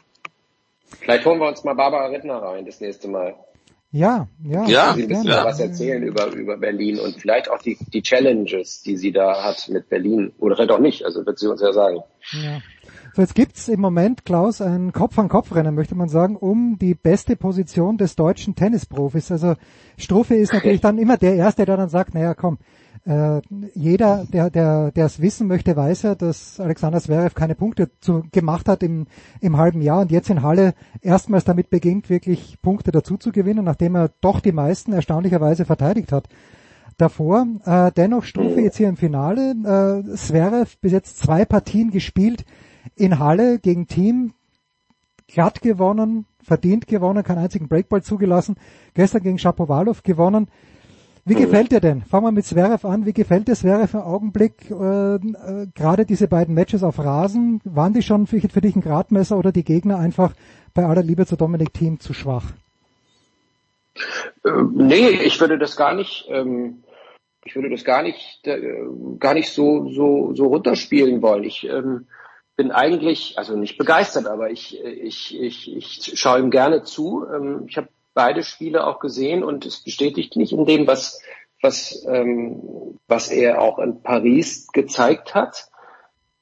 Vielleicht 1.01 1.25
holen 1.25 1.39
wir 1.39 1.47
uns 1.47 1.63
mal 1.63 1.75
Barbara 1.75 2.07
Rittner 2.07 2.41
rein 2.41 2.65
das 2.65 2.81
nächste 2.81 3.07
Mal. 3.07 3.35
Ja, 3.91 4.27
ja. 4.43 4.65
ja 4.67 4.93
sie 4.93 5.03
ein 5.03 5.07
bisschen 5.09 5.27
ja. 5.27 5.45
was 5.45 5.59
erzählen 5.59 6.03
über, 6.03 6.27
über 6.27 6.57
Berlin 6.57 6.99
und 6.99 7.19
vielleicht 7.19 7.49
auch 7.49 7.59
die, 7.59 7.77
die 7.91 8.03
Challenges, 8.03 8.83
die 8.83 8.97
sie 8.97 9.11
da 9.11 9.43
hat 9.43 9.67
mit 9.69 9.89
Berlin. 9.89 10.31
Oder 10.37 10.55
vielleicht 10.55 10.71
auch 10.71 10.79
nicht, 10.79 11.05
also 11.05 11.25
wird 11.25 11.39
sie 11.39 11.47
uns 11.47 11.61
ja 11.61 11.73
sagen. 11.73 12.03
Ja. 12.31 12.61
So, 13.19 13.23
jetzt 13.23 13.35
gibt's 13.35 13.67
im 13.67 13.81
Moment, 13.81 14.23
Klaus, 14.23 14.61
ein 14.61 14.93
Kopf-an-Kopf-Rennen, 14.93 15.75
möchte 15.75 15.93
man 15.93 16.07
sagen, 16.07 16.37
um 16.37 16.77
die 16.79 16.95
beste 16.95 17.35
Position 17.35 17.97
des 17.97 18.15
deutschen 18.15 18.55
Tennisprofis. 18.55 19.29
Also 19.29 19.55
Struffe 19.97 20.35
ist 20.35 20.53
natürlich 20.53 20.79
dann 20.81 20.97
immer 20.97 21.17
der 21.17 21.35
Erste, 21.35 21.65
der 21.65 21.75
dann 21.75 21.89
sagt, 21.89 22.13
naja, 22.13 22.33
komm, 22.33 22.59
äh, 23.03 23.41
jeder, 23.73 24.25
der 24.31 24.49
der 24.49 24.91
der 24.91 25.05
es 25.05 25.21
wissen 25.21 25.47
möchte, 25.47 25.75
weiß 25.75 26.03
ja, 26.03 26.15
dass 26.15 26.61
Alexander 26.61 27.01
Zverev 27.01 27.35
keine 27.35 27.55
Punkte 27.55 27.91
zu, 27.99 28.23
gemacht 28.31 28.69
hat 28.69 28.83
im, 28.83 29.05
im 29.41 29.57
halben 29.57 29.81
Jahr 29.81 29.99
und 29.99 30.11
jetzt 30.11 30.29
in 30.29 30.41
Halle 30.41 30.73
erstmals 31.01 31.43
damit 31.43 31.69
beginnt, 31.69 32.09
wirklich 32.09 32.61
Punkte 32.61 32.93
dazu 32.93 33.17
zu 33.17 33.33
gewinnen, 33.33 33.65
nachdem 33.65 33.95
er 33.95 34.11
doch 34.21 34.39
die 34.39 34.53
meisten 34.53 34.93
erstaunlicherweise 34.93 35.65
verteidigt 35.65 36.13
hat 36.13 36.29
davor. 36.97 37.45
Äh, 37.65 37.91
dennoch 37.97 38.23
Strufe 38.23 38.61
jetzt 38.61 38.77
hier 38.77 38.87
im 38.87 38.95
Finale. 38.95 40.03
Äh, 40.05 40.15
Zverev 40.15 40.77
bis 40.79 40.93
jetzt 40.93 41.17
zwei 41.17 41.43
Partien 41.43 41.91
gespielt, 41.91 42.45
in 42.95 43.19
Halle 43.19 43.59
gegen 43.59 43.87
Team 43.87 44.33
glatt 45.27 45.61
gewonnen, 45.61 46.25
verdient 46.43 46.87
gewonnen, 46.87 47.23
keinen 47.23 47.39
einzigen 47.39 47.67
Breakball 47.67 48.01
zugelassen. 48.01 48.55
Gestern 48.93 49.23
gegen 49.23 49.39
Shapovalov 49.39 50.03
gewonnen. 50.03 50.47
Wie 51.25 51.35
gefällt 51.35 51.71
dir 51.71 51.79
denn? 51.79 52.01
Fangen 52.01 52.25
wir 52.25 52.31
mit 52.31 52.45
Zverev 52.45 52.87
an. 52.87 53.05
Wie 53.05 53.13
gefällt 53.13 53.47
dir 53.47 53.55
Zverev 53.55 53.93
im 53.93 54.03
Augenblick? 54.03 54.71
Äh, 54.71 55.15
äh, 55.15 55.67
Gerade 55.75 56.05
diese 56.05 56.27
beiden 56.27 56.55
Matches 56.55 56.81
auf 56.81 56.97
Rasen, 56.97 57.61
waren 57.65 57.93
die 57.93 58.01
schon 58.01 58.25
für, 58.25 58.39
für, 58.39 58.61
dich 58.61 58.75
ein 58.75 58.81
Gradmesser 58.81 59.37
oder 59.37 59.51
die 59.51 59.63
Gegner 59.63 59.99
einfach 59.99 60.33
bei 60.73 60.85
aller 60.85 61.03
Liebe 61.03 61.25
zu 61.27 61.35
Dominik 61.35 61.73
Team 61.73 61.99
zu 61.99 62.13
schwach? 62.13 62.45
Äh, 64.43 64.49
nee, 64.73 65.09
ich 65.09 65.39
würde 65.39 65.59
das 65.59 65.75
gar 65.75 65.93
nicht, 65.93 66.27
ähm, 66.29 66.83
ich 67.45 67.55
würde 67.55 67.69
das 67.69 67.83
gar 67.83 68.01
nicht, 68.01 68.47
äh, 68.47 68.59
gar 69.19 69.35
nicht 69.35 69.49
so, 69.49 69.89
so, 69.89 70.33
so 70.33 70.47
runterspielen 70.47 71.21
wollen. 71.21 71.43
Ich, 71.43 71.67
ähm, 71.69 72.07
bin 72.59 72.71
eigentlich, 72.73 73.37
also 73.37 73.55
nicht 73.55 73.77
begeistert, 73.77 74.27
aber 74.27 74.51
ich, 74.51 74.83
ich, 74.83 75.33
ich, 75.39 75.73
ich 75.77 76.19
schaue 76.19 76.39
ihm 76.39 76.51
gerne 76.51 76.83
zu. 76.83 77.25
Ähm, 77.33 77.63
ich 77.69 77.77
habe 77.77 77.87
beide 78.13 78.43
Spiele 78.43 78.85
auch 78.85 78.99
gesehen 78.99 79.45
und 79.45 79.65
es 79.65 79.81
bestätigt 79.81 80.35
mich 80.35 80.51
in 80.51 80.65
dem, 80.65 80.85
was, 80.85 81.21
was, 81.61 82.05
ähm, 82.05 82.99
was 83.07 83.29
er 83.29 83.61
auch 83.61 83.79
in 83.79 84.03
Paris 84.03 84.67
gezeigt 84.73 85.35
hat. 85.35 85.69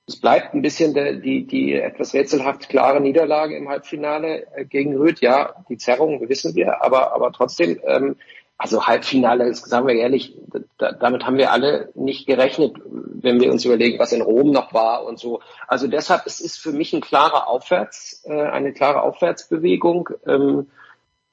Es 0.07 0.19
bleibt 0.19 0.55
ein 0.55 0.63
bisschen 0.63 0.95
der, 0.95 1.17
die, 1.17 1.45
die 1.45 1.75
etwas 1.75 2.15
rätselhaft 2.15 2.67
klare 2.67 2.99
Niederlage 2.99 3.55
im 3.55 3.69
Halbfinale 3.69 4.47
äh, 4.55 4.65
gegen 4.65 4.97
Röth. 4.97 5.21
Ja, 5.21 5.63
die 5.69 5.77
Zerrung 5.77 6.27
wissen 6.27 6.55
wir, 6.55 6.83
aber, 6.83 7.13
aber 7.13 7.31
trotzdem, 7.31 7.79
ähm, 7.85 8.15
also 8.57 8.87
Halbfinale, 8.87 9.53
sagen 9.53 9.87
wir 9.87 9.95
ehrlich, 9.95 10.35
da, 10.77 10.91
damit 10.91 11.25
haben 11.25 11.37
wir 11.37 11.51
alle 11.51 11.91
nicht 11.93 12.25
gerechnet, 12.25 12.75
wenn 12.85 13.39
wir 13.39 13.51
uns 13.51 13.65
überlegen, 13.65 13.99
was 13.99 14.11
in 14.11 14.21
Rom 14.21 14.51
noch 14.51 14.73
war 14.73 15.05
und 15.05 15.19
so. 15.19 15.41
Also 15.67 15.87
deshalb, 15.87 16.23
es 16.25 16.39
ist 16.39 16.57
für 16.57 16.71
mich 16.71 16.91
ein 16.93 17.01
klarer 17.01 17.47
Aufwärts, 17.47 18.23
äh, 18.25 18.33
eine 18.33 18.73
klare 18.73 19.03
Aufwärtsbewegung. 19.03 20.09
Ähm, 20.25 20.67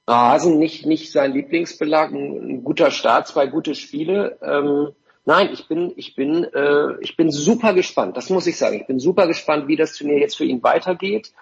Rasen 0.07 0.59
nicht, 0.59 0.85
nicht 0.85 1.13
sein 1.13 1.33
Lieblingsbelag, 1.33 2.11
ein, 2.13 2.51
ein 2.51 2.65
guter 2.65 2.91
Start, 2.91 3.27
zwei 3.27 3.47
gute 3.47 3.75
Spiele. 3.75 4.37
Ähm, 4.43 4.91
nein, 5.25 5.49
ich 5.51 5.67
bin, 5.67 5.95
ich 5.97 6.15
bin, 6.15 6.45
äh, 6.45 7.01
ich 7.01 7.17
bin 7.17 7.31
super 7.31 7.73
gespannt. 7.73 8.19
Das 8.19 8.29
muss 8.29 8.47
ich 8.47 8.59
sagen. 8.59 8.77
Ich 8.77 8.87
bin 8.87 8.99
super 8.99 9.27
gespannt, 9.27 9.67
wie 9.67 9.77
das 9.77 9.95
Turnier 9.95 10.19
jetzt 10.19 10.37
für 10.37 10.45
ihn 10.45 10.63
weitergeht 10.63 11.33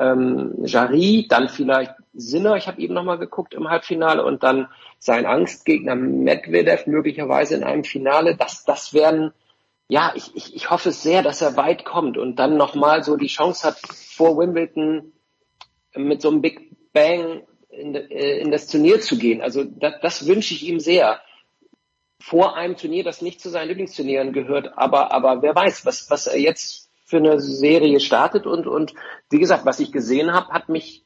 ähm, 0.00 0.54
Jarry, 0.64 1.26
dann 1.28 1.48
vielleicht 1.48 1.92
Sinner, 2.14 2.56
ich 2.56 2.66
habe 2.66 2.80
eben 2.80 2.94
nochmal 2.94 3.18
geguckt 3.18 3.54
im 3.54 3.68
Halbfinale 3.68 4.24
und 4.24 4.42
dann 4.42 4.68
sein 4.98 5.26
Angstgegner 5.26 5.94
Medvedev 5.94 6.86
möglicherweise 6.86 7.54
in 7.54 7.64
einem 7.64 7.84
Finale. 7.84 8.34
Das, 8.34 8.64
das 8.64 8.94
werden, 8.94 9.32
ja, 9.88 10.12
ich, 10.16 10.34
ich, 10.34 10.56
ich 10.56 10.70
hoffe 10.70 10.90
sehr, 10.90 11.22
dass 11.22 11.42
er 11.42 11.56
weit 11.56 11.84
kommt 11.84 12.16
und 12.16 12.36
dann 12.36 12.56
nochmal 12.56 13.04
so 13.04 13.16
die 13.16 13.26
Chance 13.26 13.66
hat, 13.66 13.78
vor 13.78 14.38
Wimbledon 14.38 15.12
mit 15.94 16.22
so 16.22 16.30
einem 16.30 16.40
Big 16.40 16.92
Bang 16.92 17.42
in, 17.68 17.94
äh, 17.94 18.38
in 18.38 18.50
das 18.50 18.66
Turnier 18.68 19.00
zu 19.00 19.18
gehen. 19.18 19.42
Also 19.42 19.64
das, 19.64 19.94
das 20.00 20.26
wünsche 20.26 20.54
ich 20.54 20.66
ihm 20.66 20.80
sehr. 20.80 21.20
Vor 22.22 22.56
einem 22.56 22.76
Turnier, 22.76 23.04
das 23.04 23.22
nicht 23.22 23.40
zu 23.40 23.48
seinen 23.48 23.68
Lieblingsturnieren 23.68 24.32
gehört, 24.32 24.76
aber, 24.76 25.12
aber 25.12 25.40
wer 25.40 25.54
weiß, 25.54 25.86
was, 25.86 26.10
was 26.10 26.26
er 26.26 26.38
jetzt 26.38 26.89
für 27.10 27.16
eine 27.16 27.40
Serie 27.40 28.00
startet 28.00 28.46
und, 28.46 28.66
und 28.66 28.94
wie 29.30 29.40
gesagt, 29.40 29.66
was 29.66 29.80
ich 29.80 29.92
gesehen 29.92 30.32
habe, 30.32 30.52
hat 30.52 30.68
mich 30.68 31.02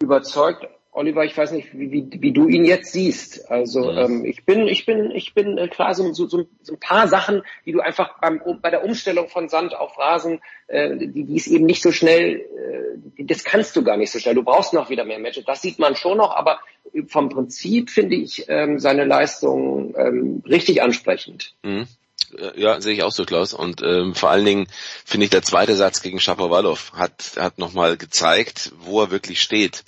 überzeugt. 0.00 0.66
Oliver, 0.92 1.26
ich 1.26 1.36
weiß 1.36 1.52
nicht, 1.52 1.78
wie, 1.78 1.92
wie, 1.92 2.08
wie 2.22 2.32
du 2.32 2.48
ihn 2.48 2.64
jetzt 2.64 2.92
siehst. 2.92 3.50
Also 3.50 3.92
mhm. 3.92 3.98
ähm, 3.98 4.24
ich 4.24 4.46
bin, 4.46 4.66
ich 4.66 4.86
bin, 4.86 5.10
ich 5.10 5.34
bin 5.34 5.58
äh, 5.58 5.68
klar 5.68 5.92
so, 5.92 6.10
so, 6.14 6.26
so, 6.26 6.38
ein 6.38 6.80
paar 6.80 7.06
Sachen, 7.06 7.42
die 7.66 7.72
du 7.72 7.80
einfach 7.80 8.18
beim, 8.18 8.40
bei 8.62 8.70
der 8.70 8.82
Umstellung 8.82 9.28
von 9.28 9.50
Sand 9.50 9.74
auf 9.74 9.98
Rasen, 9.98 10.40
äh, 10.68 10.96
die, 10.96 11.24
die 11.24 11.36
ist 11.36 11.48
eben 11.48 11.66
nicht 11.66 11.82
so 11.82 11.92
schnell, 11.92 12.40
äh, 13.18 13.24
das 13.24 13.44
kannst 13.44 13.76
du 13.76 13.84
gar 13.84 13.98
nicht 13.98 14.10
so 14.10 14.18
schnell. 14.18 14.34
Du 14.34 14.42
brauchst 14.42 14.72
noch 14.72 14.88
wieder 14.88 15.04
mehr 15.04 15.18
Matches. 15.18 15.44
Das 15.44 15.60
sieht 15.60 15.78
man 15.78 15.96
schon 15.96 16.16
noch, 16.16 16.34
aber 16.34 16.60
vom 17.08 17.28
Prinzip 17.28 17.90
finde 17.90 18.16
ich 18.16 18.46
ähm, 18.48 18.78
seine 18.78 19.04
Leistung 19.04 19.94
ähm, 19.98 20.42
richtig 20.48 20.80
ansprechend. 20.80 21.52
Mhm. 21.62 21.86
Äh, 22.38 22.60
Ja, 22.60 22.80
sehe 22.80 22.94
ich 22.94 23.02
auch 23.02 23.12
so, 23.12 23.24
Klaus. 23.24 23.54
Und 23.54 23.82
ähm, 23.82 24.14
vor 24.14 24.30
allen 24.30 24.44
Dingen 24.44 24.66
finde 25.04 25.24
ich, 25.24 25.30
der 25.30 25.42
zweite 25.42 25.76
Satz 25.76 26.02
gegen 26.02 26.20
Shapovalov 26.20 26.92
hat, 26.94 27.32
hat 27.36 27.58
nochmal 27.58 27.96
gezeigt, 27.96 28.72
wo 28.78 29.00
er 29.02 29.10
wirklich 29.10 29.40
steht. 29.40 29.84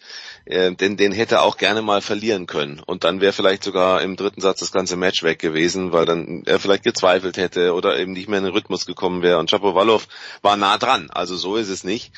Äh, 0.49 0.73
denn 0.73 0.97
den 0.97 1.13
hätte 1.13 1.37
er 1.37 1.43
auch 1.43 1.59
gerne 1.59 1.83
mal 1.83 2.01
verlieren 2.01 2.47
können. 2.47 2.81
Und 2.81 3.05
dann 3.05 3.21
wäre 3.21 3.35
vielleicht 3.35 3.63
sogar 3.63 4.01
im 4.01 4.17
dritten 4.17 4.41
Satz 4.41 4.61
das 4.61 4.73
ganze 4.73 4.97
Match 4.97 5.23
weg 5.23 5.39
gewesen, 5.39 5.93
weil 5.93 6.07
dann 6.07 6.43
er 6.47 6.59
vielleicht 6.59 6.85
gezweifelt 6.85 7.37
hätte 7.37 7.75
oder 7.75 7.99
eben 7.99 8.13
nicht 8.13 8.29
mehr 8.29 8.39
in 8.39 8.47
den 8.47 8.55
Rhythmus 8.55 8.87
gekommen 8.87 9.21
wäre. 9.23 9.39
Und 9.39 9.51
Shapovalov 9.51 10.09
war 10.41 10.57
nah 10.57 10.79
dran. 10.79 11.11
Also 11.11 11.37
so 11.37 11.57
ist 11.57 11.69
es 11.69 11.85
nicht. 11.85 12.13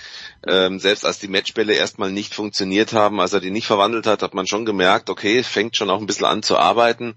Ähm, 0.46 0.78
selbst 0.78 1.04
als 1.04 1.18
die 1.18 1.26
Matchbälle 1.26 1.74
erstmal 1.74 2.12
nicht 2.12 2.32
funktioniert 2.34 2.92
haben, 2.92 3.20
als 3.20 3.32
er 3.32 3.40
die 3.40 3.50
nicht 3.50 3.66
verwandelt 3.66 4.06
hat, 4.06 4.22
hat 4.22 4.34
man 4.34 4.46
schon 4.46 4.64
gemerkt, 4.64 5.10
okay, 5.10 5.42
fängt 5.42 5.76
schon 5.76 5.90
auch 5.90 5.98
ein 5.98 6.06
bisschen 6.06 6.26
an 6.26 6.44
zu 6.44 6.56
arbeiten. 6.56 7.16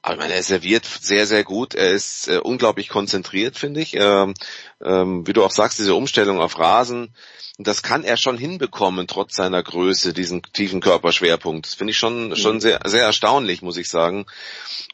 Aber 0.00 0.14
ich 0.14 0.20
meine, 0.20 0.34
er 0.34 0.42
serviert 0.42 0.86
sehr, 0.86 1.26
sehr 1.26 1.44
gut. 1.44 1.74
Er 1.74 1.90
ist 1.90 2.19
äh, 2.28 2.38
unglaublich 2.38 2.88
konzentriert, 2.88 3.56
finde 3.58 3.80
ich. 3.80 3.94
Ähm, 3.96 4.34
ähm, 4.82 5.26
wie 5.26 5.32
du 5.32 5.44
auch 5.44 5.50
sagst, 5.50 5.78
diese 5.78 5.94
Umstellung 5.94 6.40
auf 6.40 6.58
Rasen, 6.58 7.14
das 7.58 7.82
kann 7.82 8.04
er 8.04 8.16
schon 8.16 8.38
hinbekommen, 8.38 9.06
trotz 9.06 9.36
seiner 9.36 9.62
Größe, 9.62 10.14
diesen 10.14 10.42
tiefen 10.42 10.80
Körperschwerpunkt. 10.80 11.66
Das 11.66 11.74
finde 11.74 11.90
ich 11.90 11.98
schon, 11.98 12.34
schon 12.36 12.60
sehr, 12.60 12.80
sehr 12.86 13.04
erstaunlich, 13.04 13.60
muss 13.60 13.76
ich 13.76 13.88
sagen. 13.88 14.24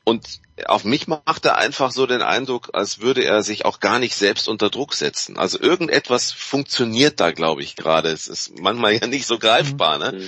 Und 0.04 0.40
auf 0.66 0.84
mich 0.84 1.06
macht 1.06 1.44
er 1.44 1.58
einfach 1.58 1.92
so 1.92 2.06
den 2.06 2.22
Eindruck, 2.22 2.70
als 2.72 3.00
würde 3.00 3.24
er 3.24 3.42
sich 3.42 3.64
auch 3.64 3.78
gar 3.78 3.98
nicht 3.98 4.16
selbst 4.16 4.48
unter 4.48 4.70
Druck 4.70 4.94
setzen. 4.94 5.38
Also 5.38 5.60
irgendetwas 5.60 6.32
funktioniert 6.32 7.20
da, 7.20 7.30
glaube 7.30 7.62
ich, 7.62 7.76
gerade. 7.76 8.10
Es 8.10 8.26
ist 8.26 8.58
manchmal 8.58 8.94
ja 8.94 9.06
nicht 9.06 9.26
so 9.26 9.38
greifbar, 9.38 9.98
ne? 9.98 10.20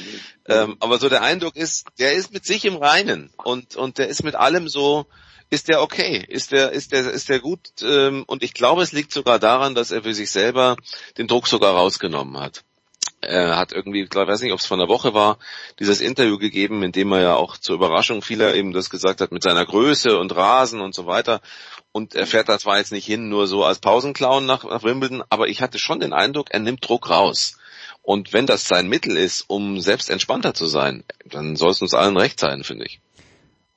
Ähm, 0.47 0.77
aber 0.81 0.99
so 0.99 1.09
der 1.09 1.23
Eindruck 1.23 1.57
ist, 1.57 1.87
der 1.99 2.15
ist 2.15 2.33
mit 2.33 2.45
sich 2.45 2.65
im 2.65 2.77
Reinen 2.77 3.31
und, 3.37 3.75
und 3.77 3.99
der 3.99 4.09
ist 4.09 4.23
mit 4.23 4.35
allem 4.35 4.69
so, 4.69 5.07
ist 5.51 5.69
der 5.69 5.83
okay, 5.83 6.25
ist 6.27 6.53
der, 6.53 6.73
ist 6.73 6.93
der, 6.93 7.11
ist 7.11 7.29
der 7.29 7.41
gut, 7.41 7.61
ähm, 7.83 8.25
und 8.27 8.43
ich 8.43 8.55
glaube, 8.55 8.83
es 8.83 8.93
liegt 8.93 9.13
sogar 9.13 9.39
daran, 9.39 9.75
dass 9.75 9.91
er 9.91 10.03
für 10.03 10.15
sich 10.15 10.31
selber 10.31 10.77
den 11.17 11.27
Druck 11.27 11.49
sogar 11.49 11.75
rausgenommen 11.75 12.39
hat. 12.39 12.65
Er 13.21 13.57
hat 13.57 13.73
irgendwie, 13.73 14.03
ich 14.03 14.15
weiß 14.15 14.43
nicht, 14.43 14.53
ob 14.53 14.61
es 14.61 14.67
von 14.67 14.79
der 14.79 14.89
Woche 14.89 15.13
war, 15.13 15.39
dieses 15.81 16.01
Interview 16.01 16.39
gegeben, 16.39 16.85
in 16.85 16.93
dem 16.93 17.11
er 17.11 17.21
ja 17.21 17.35
auch 17.35 17.57
zur 17.57 17.75
Überraschung 17.75 18.23
vieler 18.23 18.55
eben 18.55 18.73
das 18.73 18.91
gesagt 18.91 19.21
hat 19.21 19.33
mit 19.33 19.43
seiner 19.43 19.67
Größe 19.67 20.17
und 20.17 20.37
Rasen 20.37 20.81
und 20.81 20.95
so 20.95 21.07
weiter. 21.07 21.41
Und 21.91 22.15
er 22.15 22.29
fährt 22.29 22.49
da 22.49 22.61
zwar 22.61 22.79
jetzt 22.79 22.93
nicht 22.93 23.07
hin, 23.07 23.29
nur 23.29 23.49
so 23.49 23.65
als 23.65 23.81
Pausenclown 23.81 24.47
nach, 24.47 24.63
nach 24.63 24.85
Wimbledon, 24.85 25.25
aber 25.31 25.49
ich 25.49 25.63
hatte 25.63 25.81
schon 25.81 25.99
den 25.99 26.13
Eindruck, 26.13 26.49
er 26.51 26.61
nimmt 26.61 26.87
Druck 26.87 27.11
raus. 27.11 27.59
Und 28.03 28.33
wenn 28.33 28.47
das 28.47 28.69
sein 28.69 28.89
Mittel 28.89 29.17
ist, 29.17 29.45
um 29.49 29.81
selbst 29.81 30.11
entspannter 30.11 30.55
zu 30.55 30.67
sein, 30.67 31.03
dann 31.25 31.57
soll 31.57 31.73
es 31.73 31.83
uns 31.83 31.95
allen 31.95 32.17
recht 32.17 32.39
sein, 32.39 32.63
finde 32.63 32.87
ich. 32.87 33.01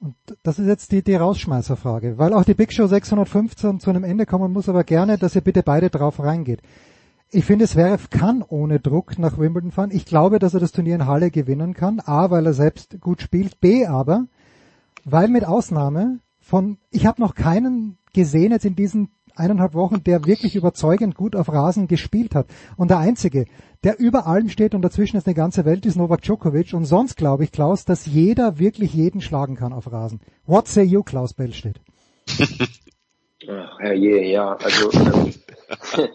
Und 0.02 0.16
das 0.42 0.58
ist 0.58 0.66
jetzt 0.66 0.92
die, 0.92 1.04
die 1.04 1.16
Rausschmeißerfrage, 1.16 2.18
weil 2.18 2.34
auch 2.34 2.44
die 2.44 2.56
Big 2.56 2.74
Show 2.74 2.88
615 2.88 3.80
zu 3.80 3.92
einem 3.92 4.04
Ende 4.04 4.26
kommen 4.26 4.52
muss, 4.52 4.68
aber 4.68 4.84
gerne, 4.84 5.20
dass 5.20 5.36
ihr 5.36 5.42
bitte 5.42 5.62
beide 5.62 5.92
drauf 5.92 6.20
reingeht. 6.20 6.62
Ich 7.30 7.46
finde, 7.46 7.68
Zverev 7.68 8.10
kann 8.10 8.44
ohne 8.46 8.80
Druck 8.80 9.20
nach 9.20 9.38
Wimbledon 9.38 9.72
fahren. 9.72 9.92
Ich 9.94 10.06
glaube, 10.06 10.40
dass 10.40 10.56
er 10.56 10.60
das 10.60 10.72
Turnier 10.72 10.96
in 10.96 11.06
Halle 11.06 11.30
gewinnen 11.32 11.74
kann. 11.76 12.02
A, 12.04 12.30
weil 12.32 12.46
er 12.46 12.54
selbst 12.54 13.00
gut 13.00 13.22
spielt. 13.22 13.62
B, 13.62 13.86
aber, 13.86 14.26
weil 15.06 15.30
mit 15.30 15.46
Ausnahme 15.46 16.20
von, 16.42 16.78
ich 16.90 17.06
habe 17.06 17.22
noch 17.22 17.36
keinen 17.36 17.98
gesehen 18.12 18.52
jetzt 18.52 18.66
in 18.66 18.76
diesen 18.76 19.12
eineinhalb 19.36 19.74
Wochen, 19.74 20.04
der 20.04 20.26
wirklich 20.26 20.56
überzeugend 20.56 21.16
gut 21.16 21.36
auf 21.36 21.52
Rasen 21.52 21.88
gespielt 21.88 22.36
hat. 22.36 22.48
Und 22.78 22.90
der 22.90 23.00
Einzige, 23.00 23.46
der 23.84 24.00
über 24.00 24.28
allem 24.28 24.50
steht 24.50 24.76
und 24.76 24.82
dazwischen 24.82 25.18
ist 25.18 25.28
eine 25.28 25.36
ganze 25.36 25.66
Welt, 25.66 25.86
ist 25.86 25.96
Novak 25.96 26.22
Djokovic. 26.22 26.74
Und 26.74 26.86
sonst 26.86 27.18
glaube 27.18 27.44
ich, 27.44 27.52
Klaus, 27.52 27.86
dass 27.86 28.06
jeder 28.06 28.60
wirklich 28.60 28.94
jeden 28.94 29.22
schlagen 29.22 29.56
kann 29.56 29.74
auf 29.74 29.92
Rasen. 29.92 30.20
What 30.46 30.68
say 30.68 30.84
you, 30.84 31.04
Klaus 31.04 31.34
Bellstedt? 31.34 31.82
Ach, 33.50 33.80
herrje, 33.80 34.24
ja, 34.26 34.54
also 34.56 34.92
ähm, 34.92 35.34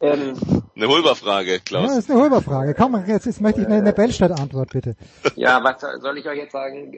ähm, 0.00 0.62
Eine 0.76 0.88
Hulberfrage, 0.88 1.60
Klaus. 1.60 1.82
Ja, 1.82 1.88
das 1.96 1.98
ist 2.04 2.10
eine 2.10 2.20
Hulberfrage. 2.20 2.74
Komm, 2.74 3.04
jetzt, 3.06 3.26
jetzt 3.26 3.40
möchte 3.40 3.60
ich 3.62 3.66
eine, 3.66 3.76
eine 3.76 3.92
Bellstadt-Antwort, 3.92 4.70
bitte. 4.70 4.96
ja, 5.36 5.62
was 5.62 5.80
soll 6.00 6.18
ich 6.18 6.26
euch 6.28 6.38
jetzt 6.38 6.52
sagen? 6.52 6.92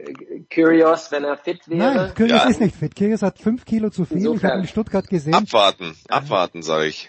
Curious, 0.53 1.11
wenn 1.12 1.25
er 1.25 1.36
fit 1.36 1.67
wäre? 1.69 1.95
Nein, 1.95 2.15
Kyrgios 2.15 2.43
Ja. 2.45 2.49
ist 2.51 2.61
nicht 2.61 2.77
fit. 2.77 2.95
Kyrgios 2.97 3.23
hat 3.23 3.39
fünf 3.39 3.65
Kilo 3.65 3.91
zu 3.91 4.05
viel. 4.05 4.19
Ich 4.19 4.25
Insofern. 4.25 4.51
habe 4.51 4.61
ihn 4.61 4.62
in 4.65 4.69
Stuttgart 4.69 5.09
gesehen. 5.09 5.35
Abwarten, 5.35 5.95
abwarten, 6.09 6.62
sage 6.62 6.86
ich. 6.86 7.09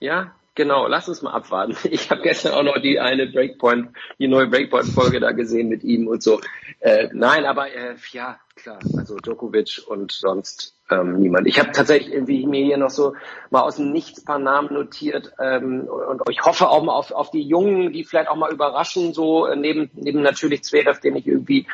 Ja, 0.00 0.32
genau. 0.54 0.86
Lass 0.88 1.08
uns 1.08 1.22
mal 1.22 1.32
abwarten. 1.32 1.76
Ich 1.90 2.10
habe 2.10 2.22
gestern 2.22 2.52
auch 2.54 2.62
noch 2.62 2.80
die 2.80 2.98
eine 3.00 3.26
Breakpoint, 3.26 3.90
die 4.18 4.28
neue 4.28 4.46
Breakpoint-Folge 4.48 5.20
da 5.20 5.32
gesehen 5.32 5.68
mit 5.68 5.82
ihm 5.84 6.06
und 6.08 6.22
so. 6.22 6.40
Äh, 6.80 7.08
nein, 7.12 7.44
aber 7.44 7.72
äh, 7.72 7.94
ja, 8.12 8.38
klar. 8.56 8.78
Also 8.96 9.16
Djokovic 9.16 9.82
und 9.86 10.12
sonst 10.12 10.74
ähm, 10.90 11.18
niemand. 11.18 11.46
Ich 11.46 11.58
habe 11.58 11.72
tatsächlich 11.72 12.12
irgendwie 12.12 12.46
mir 12.46 12.64
hier 12.64 12.76
noch 12.78 12.90
so 12.90 13.14
mal 13.50 13.62
aus 13.62 13.76
dem 13.76 13.92
Nichts 13.92 14.24
paar 14.24 14.38
Namen 14.38 14.72
notiert 14.72 15.32
ähm, 15.38 15.88
und 15.88 16.22
ich 16.30 16.42
hoffe 16.42 16.68
auch 16.68 16.82
mal 16.82 16.94
auf, 16.94 17.10
auf 17.12 17.30
die 17.30 17.42
Jungen, 17.42 17.92
die 17.92 18.04
vielleicht 18.04 18.28
auch 18.28 18.36
mal 18.36 18.52
überraschen, 18.52 19.12
so 19.12 19.46
äh, 19.46 19.56
neben 19.56 19.90
neben 19.94 20.22
natürlich 20.22 20.64
Zverev, 20.64 21.00
den 21.00 21.16
ich 21.16 21.26
irgendwie 21.26 21.66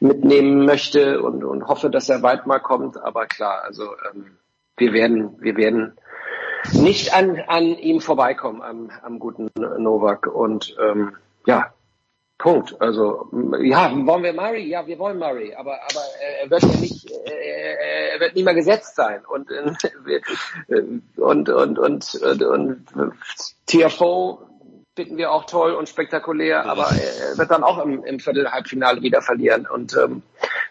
mitnehmen 0.00 0.64
möchte 0.64 1.22
und, 1.22 1.44
und 1.44 1.68
hoffe, 1.68 1.90
dass 1.90 2.08
er 2.08 2.22
weit 2.22 2.46
mal 2.46 2.60
kommt. 2.60 2.96
Aber 2.96 3.26
klar, 3.26 3.62
also 3.64 3.84
ähm, 4.12 4.38
wir 4.76 4.92
werden 4.92 5.36
wir 5.40 5.56
werden 5.56 5.94
nicht 6.72 7.14
an, 7.14 7.42
an 7.48 7.64
ihm 7.64 8.00
vorbeikommen, 8.00 8.62
am, 8.62 8.90
am 9.02 9.18
guten 9.18 9.50
Novak. 9.78 10.26
Und 10.26 10.76
ähm, 10.80 11.16
ja, 11.46 11.72
Punkt. 12.42 12.74
Also 12.80 13.28
ja, 13.62 13.92
wollen 14.04 14.24
wir 14.24 14.32
Murray? 14.32 14.68
Ja, 14.68 14.84
wir 14.84 14.98
wollen 14.98 15.16
Murray, 15.18 15.54
aber 15.54 15.74
aber 15.74 16.02
er 16.42 16.50
wird 16.50 16.62
ja 16.62 16.80
nicht, 16.80 17.08
äh, 17.08 18.14
er 18.14 18.20
wird 18.20 18.34
nie 18.34 18.42
mehr 18.42 18.54
gesetzt 18.54 18.96
sein. 18.96 19.24
Und 19.24 19.48
äh, 19.52 19.72
wir- 20.04 20.22
und 21.16 21.48
und 21.48 21.78
und 21.78 22.14
und, 22.16 22.42
und 22.42 22.86
TFO 23.66 24.40
finden 24.96 25.16
wir 25.18 25.30
auch 25.30 25.46
toll 25.46 25.72
und 25.74 25.88
spektakulär, 25.88 26.66
aber 26.66 26.88
er 26.90 27.38
wird 27.38 27.50
dann 27.50 27.62
auch 27.62 27.78
im, 27.78 28.04
im 28.04 28.18
Viertel-Halbfinale 28.18 29.02
wieder 29.02 29.22
verlieren. 29.22 29.66
Und 29.66 29.96
ähm, 29.96 30.22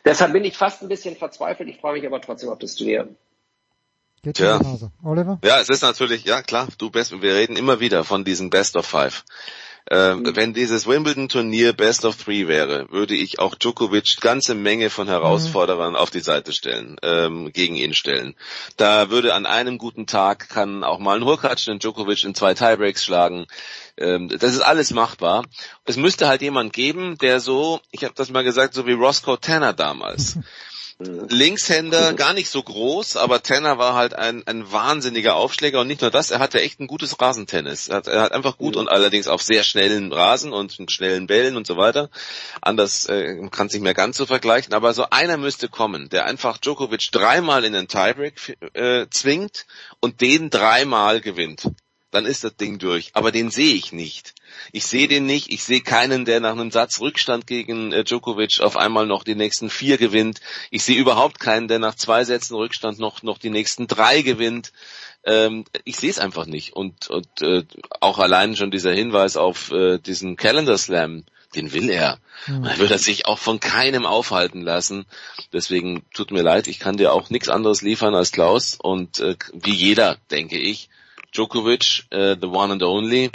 deshalb 0.03 0.33
bin 0.33 0.43
ich 0.43 0.57
fast 0.57 0.81
ein 0.81 0.89
bisschen 0.89 1.15
verzweifelt. 1.15 1.69
Ich 1.69 1.79
freue 1.79 1.93
mich 1.93 2.05
aber 2.05 2.19
trotzdem 2.19 2.49
auf 2.49 2.59
das 2.59 2.75
Turnier. 2.75 3.07
Geht 4.23 4.35
Tja. 4.35 4.57
mir 4.57 4.59
genauso. 4.59 4.91
Oliver? 5.03 5.39
Ja, 5.43 5.61
es 5.61 5.69
ist 5.69 5.81
natürlich, 5.81 6.25
ja 6.25 6.41
klar, 6.43 6.67
du 6.77 6.91
best, 6.91 7.19
wir 7.21 7.33
reden 7.33 7.55
immer 7.55 7.79
wieder 7.79 8.03
von 8.03 8.25
diesen 8.25 8.49
Best 8.49 8.75
of 8.75 8.85
Five. 8.85 9.23
Ähm, 9.89 10.35
Wenn 10.35 10.53
dieses 10.53 10.85
Wimbledon-Turnier 10.85 11.73
Best 11.73 12.05
of 12.05 12.15
Three 12.15 12.47
wäre, 12.47 12.91
würde 12.91 13.15
ich 13.15 13.39
auch 13.39 13.55
Djokovic 13.55 14.21
ganze 14.21 14.53
Menge 14.53 14.89
von 14.89 15.07
Herausforderern 15.07 15.95
auf 15.95 16.11
die 16.11 16.19
Seite 16.19 16.53
stellen, 16.53 16.97
ähm, 17.01 17.51
gegen 17.51 17.75
ihn 17.75 17.93
stellen. 17.93 18.35
Da 18.77 19.09
würde 19.09 19.33
an 19.33 19.45
einem 19.45 19.77
guten 19.77 20.05
Tag 20.05 20.49
kann 20.49 20.83
auch 20.83 20.99
mal 20.99 21.17
ein 21.17 21.25
Hurkacz 21.25 21.65
den 21.65 21.79
Djokovic 21.79 22.23
in 22.23 22.35
zwei 22.35 22.53
Tiebreaks 22.53 23.03
schlagen. 23.03 23.47
Ähm, 23.97 24.29
das 24.29 24.53
ist 24.53 24.61
alles 24.61 24.91
machbar. 24.91 25.45
Es 25.85 25.97
müsste 25.97 26.27
halt 26.27 26.41
jemand 26.41 26.73
geben, 26.73 27.17
der 27.17 27.39
so, 27.39 27.81
ich 27.91 28.03
habe 28.03 28.13
das 28.15 28.29
mal 28.29 28.43
gesagt, 28.43 28.73
so 28.73 28.85
wie 28.85 28.93
Roscoe 28.93 29.37
Tanner 29.37 29.73
damals. 29.73 30.37
Linkshänder, 31.29 32.13
gar 32.13 32.33
nicht 32.33 32.49
so 32.49 32.61
groß, 32.61 33.17
aber 33.17 33.41
Tanner 33.43 33.77
war 33.77 33.93
halt 33.93 34.13
ein, 34.13 34.45
ein 34.47 34.71
wahnsinniger 34.71 35.35
Aufschläger 35.35 35.81
und 35.81 35.87
nicht 35.87 36.01
nur 36.01 36.11
das, 36.11 36.31
er 36.31 36.39
hatte 36.39 36.61
echt 36.61 36.79
ein 36.79 36.87
gutes 36.87 37.19
Rasentennis. 37.19 37.87
Er 37.87 37.97
hat, 37.97 38.07
er 38.07 38.21
hat 38.21 38.31
einfach 38.31 38.57
gut 38.57 38.75
und 38.75 38.87
allerdings 38.87 39.27
auf 39.27 39.41
sehr 39.41 39.63
schnellen 39.63 40.11
Rasen 40.11 40.53
und 40.53 40.79
mit 40.79 40.91
schnellen 40.91 41.27
Bällen 41.27 41.57
und 41.57 41.67
so 41.67 41.77
weiter. 41.77 42.09
Anders 42.61 43.07
äh, 43.07 43.47
kann 43.49 43.67
es 43.67 43.73
nicht 43.73 43.83
mehr 43.83 43.93
ganz 43.93 44.17
so 44.17 44.25
vergleichen, 44.25 44.73
aber 44.73 44.93
so 44.93 45.05
einer 45.09 45.37
müsste 45.37 45.69
kommen, 45.69 46.09
der 46.09 46.25
einfach 46.25 46.57
Djokovic 46.57 47.11
dreimal 47.11 47.65
in 47.65 47.73
den 47.73 47.87
Tiebreak 47.87 48.57
äh, 48.73 49.07
zwingt 49.09 49.65
und 49.99 50.21
den 50.21 50.49
dreimal 50.49 51.21
gewinnt. 51.21 51.69
Dann 52.11 52.25
ist 52.25 52.43
das 52.43 52.55
Ding 52.57 52.77
durch. 52.77 53.11
Aber 53.13 53.31
den 53.31 53.51
sehe 53.51 53.73
ich 53.73 53.93
nicht. 53.93 54.33
Ich 54.71 54.85
sehe 54.85 55.07
den 55.07 55.25
nicht. 55.25 55.51
Ich 55.51 55.63
sehe 55.63 55.81
keinen, 55.81 56.25
der 56.25 56.39
nach 56.39 56.51
einem 56.51 56.71
Satz 56.71 56.99
Rückstand 56.99 57.47
gegen 57.47 57.91
äh, 57.91 58.03
Djokovic 58.03 58.61
auf 58.61 58.77
einmal 58.77 59.05
noch 59.05 59.23
die 59.23 59.35
nächsten 59.35 59.69
vier 59.69 59.97
gewinnt. 59.97 60.41
Ich 60.69 60.83
sehe 60.83 60.97
überhaupt 60.97 61.39
keinen, 61.39 61.67
der 61.67 61.79
nach 61.79 61.95
zwei 61.95 62.23
Sätzen 62.23 62.55
Rückstand 62.55 62.99
noch, 62.99 63.23
noch 63.23 63.37
die 63.37 63.49
nächsten 63.49 63.87
drei 63.87 64.21
gewinnt. 64.21 64.71
Ähm, 65.23 65.65
ich 65.83 65.97
sehe 65.97 66.09
es 66.09 66.19
einfach 66.19 66.45
nicht. 66.45 66.73
Und, 66.73 67.09
und 67.09 67.41
äh, 67.41 67.63
auch 67.99 68.19
allein 68.19 68.55
schon 68.55 68.71
dieser 68.71 68.93
Hinweis 68.93 69.37
auf 69.37 69.71
äh, 69.71 69.97
diesen 69.99 70.35
Calendar 70.35 70.77
Slam, 70.77 71.25
den 71.55 71.73
will 71.73 71.89
er. 71.89 72.19
Hm. 72.45 72.63
Er 72.63 72.77
wird 72.77 72.91
er 72.91 72.97
sich 72.97 73.25
auch 73.25 73.39
von 73.39 73.59
keinem 73.59 74.05
aufhalten 74.05 74.61
lassen. 74.61 75.05
Deswegen 75.53 76.03
tut 76.13 76.31
mir 76.31 76.41
leid, 76.41 76.67
ich 76.67 76.79
kann 76.79 76.97
dir 76.97 77.13
auch 77.13 77.29
nichts 77.29 77.49
anderes 77.49 77.81
liefern 77.81 78.15
als 78.15 78.31
Klaus. 78.31 78.77
Und 78.81 79.19
äh, 79.19 79.35
wie 79.53 79.73
jeder, 79.73 80.17
denke 80.31 80.57
ich, 80.57 80.89
Djokovic, 81.33 82.05
äh, 82.09 82.35
the 82.39 82.47
one 82.47 82.73
and 82.73 82.83
only. 82.83 83.31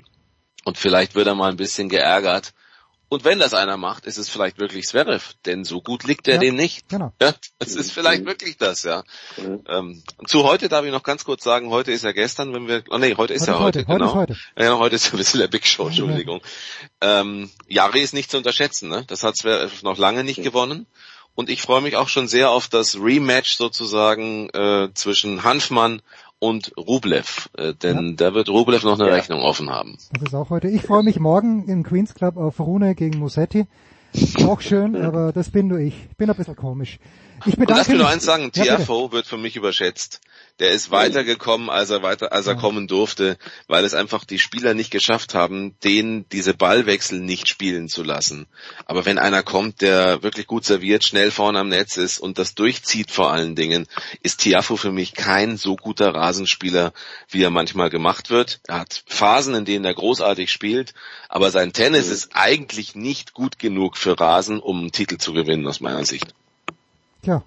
Und 0.66 0.78
vielleicht 0.78 1.14
wird 1.14 1.28
er 1.28 1.36
mal 1.36 1.48
ein 1.48 1.56
bisschen 1.56 1.88
geärgert. 1.88 2.52
Und 3.08 3.24
wenn 3.24 3.38
das 3.38 3.54
einer 3.54 3.76
macht, 3.76 4.04
ist 4.04 4.18
es 4.18 4.28
vielleicht 4.28 4.58
wirklich 4.58 4.84
Zverev, 4.84 5.34
denn 5.44 5.62
so 5.62 5.80
gut 5.80 6.02
liegt 6.02 6.26
er 6.26 6.34
Ja, 6.34 6.40
dem 6.40 6.56
nicht. 6.56 6.88
Genau. 6.88 7.12
Ja, 7.22 7.34
das 7.60 7.76
ist 7.76 7.92
vielleicht 7.92 8.26
wirklich 8.26 8.56
das, 8.56 8.82
ja. 8.82 9.04
Ähm, 9.38 10.02
zu 10.26 10.42
heute 10.42 10.68
darf 10.68 10.84
ich 10.84 10.90
noch 10.90 11.04
ganz 11.04 11.24
kurz 11.24 11.44
sagen, 11.44 11.70
heute 11.70 11.92
ist 11.92 12.02
ja 12.02 12.10
gestern, 12.10 12.52
wenn 12.52 12.66
wir, 12.66 12.82
oh 12.90 12.98
nee, 12.98 13.14
heute 13.16 13.32
ist 13.32 13.42
Heute 13.42 13.52
ja 13.52 13.58
ist 13.58 13.62
heute, 13.62 13.78
heute, 13.78 13.86
heute 13.86 13.98
genau. 13.98 14.10
ist 14.10 14.14
heute. 14.16 14.36
Ja, 14.58 14.78
heute 14.78 14.96
ist 14.96 15.12
ein 15.12 15.18
bisschen 15.18 15.38
der 15.38 15.46
Big 15.46 15.68
Show, 15.68 15.86
Entschuldigung. 15.86 16.40
Ähm, 17.00 17.48
Jari 17.68 18.00
ist 18.00 18.12
nicht 18.12 18.32
zu 18.32 18.38
unterschätzen, 18.38 18.88
ne? 18.88 19.04
Das 19.06 19.22
hat 19.22 19.36
Zverev 19.36 19.84
noch 19.84 19.98
lange 19.98 20.24
nicht 20.24 20.42
gewonnen. 20.42 20.88
und 21.36 21.48
ich 21.48 21.62
freue 21.62 21.82
mich 21.82 21.94
auch 21.96 22.08
schon 22.08 22.26
sehr 22.26 22.50
auf 22.50 22.66
das 22.66 22.96
Rematch 22.96 23.54
sozusagen 23.56 24.48
äh, 24.50 24.88
zwischen 24.94 25.44
Hanfmann 25.44 26.02
und 26.38 26.72
Rublev, 26.76 27.48
äh, 27.56 27.74
denn 27.74 28.08
ja. 28.10 28.12
da 28.16 28.34
wird 28.34 28.48
Rublev 28.48 28.84
noch 28.84 28.98
eine 28.98 29.08
ja. 29.08 29.14
Rechnung 29.14 29.40
offen 29.40 29.70
haben. 29.70 29.98
Das 30.12 30.22
ist 30.22 30.34
auch 30.34 30.50
heute. 30.50 30.68
Ich 30.68 30.82
freue 30.82 31.02
mich 31.02 31.18
morgen 31.18 31.68
im 31.68 31.82
Queens 31.82 32.14
Club 32.14 32.36
auf 32.36 32.60
Rune 32.60 32.94
gegen 32.94 33.18
Musetti. 33.18 33.66
Auch 34.46 34.60
schön, 34.60 34.96
aber 35.02 35.32
das 35.32 35.50
bin 35.50 35.68
nur 35.68 35.78
ich. 35.78 35.94
Ich 36.10 36.16
bin 36.16 36.30
ein 36.30 36.36
bisschen 36.36 36.56
komisch. 36.56 36.98
Ich 37.44 37.56
bedanke 37.56 37.62
und 37.62 37.68
lass 37.68 37.88
mich. 37.88 37.96
mir 37.96 38.02
nur 38.02 38.08
eins 38.08 38.24
sagen, 38.24 38.50
ja, 38.54 38.76
Tiafo 38.76 39.12
wird 39.12 39.26
für 39.26 39.36
mich 39.36 39.56
überschätzt. 39.56 40.20
Der 40.58 40.70
ist 40.70 40.90
weitergekommen, 40.90 41.68
als 41.68 41.90
er 41.90 42.02
weiter, 42.02 42.32
als 42.32 42.46
er 42.46 42.54
ja. 42.54 42.60
kommen 42.60 42.88
durfte, 42.88 43.36
weil 43.66 43.84
es 43.84 43.92
einfach 43.92 44.24
die 44.24 44.38
Spieler 44.38 44.72
nicht 44.72 44.90
geschafft 44.90 45.34
haben, 45.34 45.78
den 45.84 46.26
diese 46.30 46.54
Ballwechsel 46.54 47.20
nicht 47.20 47.46
spielen 47.46 47.90
zu 47.90 48.02
lassen. 48.02 48.46
Aber 48.86 49.04
wenn 49.04 49.18
einer 49.18 49.42
kommt, 49.42 49.82
der 49.82 50.22
wirklich 50.22 50.46
gut 50.46 50.64
serviert, 50.64 51.04
schnell 51.04 51.30
vorne 51.30 51.58
am 51.58 51.68
Netz 51.68 51.98
ist 51.98 52.18
und 52.18 52.38
das 52.38 52.54
durchzieht 52.54 53.10
vor 53.10 53.32
allen 53.32 53.54
Dingen, 53.54 53.86
ist 54.22 54.40
Tiafo 54.40 54.76
für 54.76 54.92
mich 54.92 55.12
kein 55.12 55.58
so 55.58 55.76
guter 55.76 56.14
Rasenspieler, 56.14 56.94
wie 57.28 57.42
er 57.42 57.50
manchmal 57.50 57.90
gemacht 57.90 58.30
wird. 58.30 58.60
Er 58.66 58.80
hat 58.80 59.02
Phasen, 59.06 59.54
in 59.54 59.66
denen 59.66 59.84
er 59.84 59.94
großartig 59.94 60.50
spielt, 60.50 60.94
aber 61.28 61.50
sein 61.50 61.74
Tennis 61.74 62.06
mhm. 62.06 62.12
ist 62.12 62.30
eigentlich 62.32 62.94
nicht 62.94 63.34
gut 63.34 63.58
genug 63.58 63.98
für 63.98 64.18
Rasen, 64.18 64.58
um 64.58 64.80
einen 64.80 64.92
Titel 64.92 65.18
zu 65.18 65.34
gewinnen, 65.34 65.66
aus 65.66 65.80
meiner 65.80 66.06
Sicht. 66.06 66.34
Tja. 67.26 67.42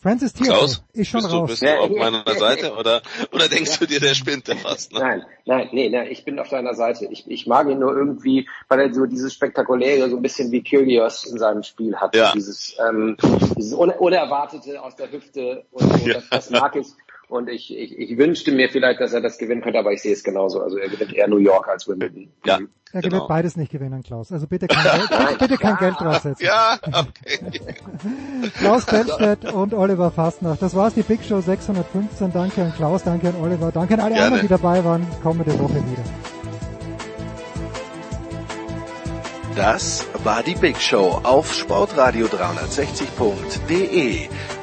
Francis 0.00 0.32
Tiafoe 0.32 0.78
ist 0.94 1.08
schon 1.10 1.20
bist 1.20 1.32
raus. 1.34 1.40
Du, 1.40 1.46
bist 1.46 1.62
du 1.62 1.78
auf 1.78 1.90
meiner 1.90 2.24
Seite 2.38 2.72
oder, 2.74 3.02
oder 3.32 3.48
denkst 3.48 3.72
ja. 3.72 3.76
du 3.78 3.86
dir, 3.86 4.00
der 4.00 4.14
spinnt 4.14 4.48
der 4.48 4.56
fast? 4.56 4.92
Ne? 4.92 5.00
Nein, 5.00 5.26
nein, 5.44 5.68
nee, 5.72 5.90
nein, 5.90 6.06
ich 6.10 6.24
bin 6.24 6.38
auf 6.38 6.48
deiner 6.48 6.72
Seite. 6.72 7.06
Ich, 7.10 7.30
ich 7.30 7.46
mag 7.46 7.68
ihn 7.68 7.80
nur 7.80 7.94
irgendwie, 7.94 8.48
weil 8.68 8.80
er 8.80 8.94
so 8.94 9.04
dieses 9.04 9.34
Spektakuläre, 9.34 10.08
so 10.08 10.16
ein 10.16 10.22
bisschen 10.22 10.50
wie 10.52 10.62
Kyrgios 10.62 11.24
in 11.24 11.38
seinem 11.38 11.64
Spiel 11.64 11.96
hat. 11.96 12.14
Ja. 12.16 12.32
Dieses, 12.32 12.76
ähm, 12.88 13.18
dieses 13.58 13.74
Unerwartete 13.74 14.82
aus 14.82 14.96
der 14.96 15.12
Hüfte 15.12 15.66
und, 15.72 16.06
ja. 16.06 16.14
das, 16.14 16.28
das 16.30 16.50
mag 16.50 16.76
ich. 16.76 16.86
Und 17.28 17.48
ich, 17.48 17.76
ich, 17.76 17.98
ich 17.98 18.18
wünschte 18.18 18.52
mir 18.52 18.68
vielleicht, 18.68 19.00
dass 19.00 19.12
er 19.12 19.20
das 19.20 19.38
gewinnen 19.38 19.60
könnte, 19.60 19.80
aber 19.80 19.92
ich 19.92 20.00
sehe 20.00 20.12
es 20.12 20.22
genauso. 20.22 20.60
Also 20.60 20.78
er 20.78 20.88
gewinnt 20.88 21.12
eher 21.12 21.26
New 21.26 21.38
York 21.38 21.66
als 21.68 21.88
Wimbledon. 21.88 22.28
Ja. 22.44 22.60
Er 22.92 23.02
genau. 23.02 23.16
wird 23.16 23.26
beides 23.28 23.56
nicht 23.56 23.72
gewinnen, 23.72 24.04
Klaus. 24.04 24.30
Also 24.30 24.46
bitte 24.46 24.68
kein 24.68 24.84
Geld, 24.84 25.10
bitte, 25.10 25.36
bitte 25.38 25.56
kein 25.58 25.76
Geld 25.76 25.96
draufsetzen. 25.98 26.46
Ja, 26.46 26.78
okay. 26.86 27.40
Klaus 28.58 28.86
Bellstedt 28.86 29.52
und 29.52 29.74
Oliver 29.74 30.12
Fastnacht. 30.12 30.62
Das 30.62 30.76
war's, 30.76 30.94
die 30.94 31.02
Big 31.02 31.24
Show 31.24 31.40
615. 31.40 32.32
Danke 32.32 32.62
an 32.62 32.72
Klaus, 32.74 33.02
danke 33.02 33.28
an 33.28 33.34
Oliver, 33.42 33.72
danke 33.72 33.94
an 33.94 34.00
alle 34.00 34.14
Gerne. 34.14 34.26
anderen, 34.26 34.42
die 34.42 34.48
dabei 34.48 34.84
waren. 34.84 35.04
Kommende 35.22 35.58
Woche 35.58 35.74
wieder. 35.74 36.04
Das 39.56 40.06
war 40.22 40.42
die 40.42 40.54
Big 40.54 40.80
Show 40.80 41.20
auf 41.22 41.52
sportradio360.de. 41.52 44.28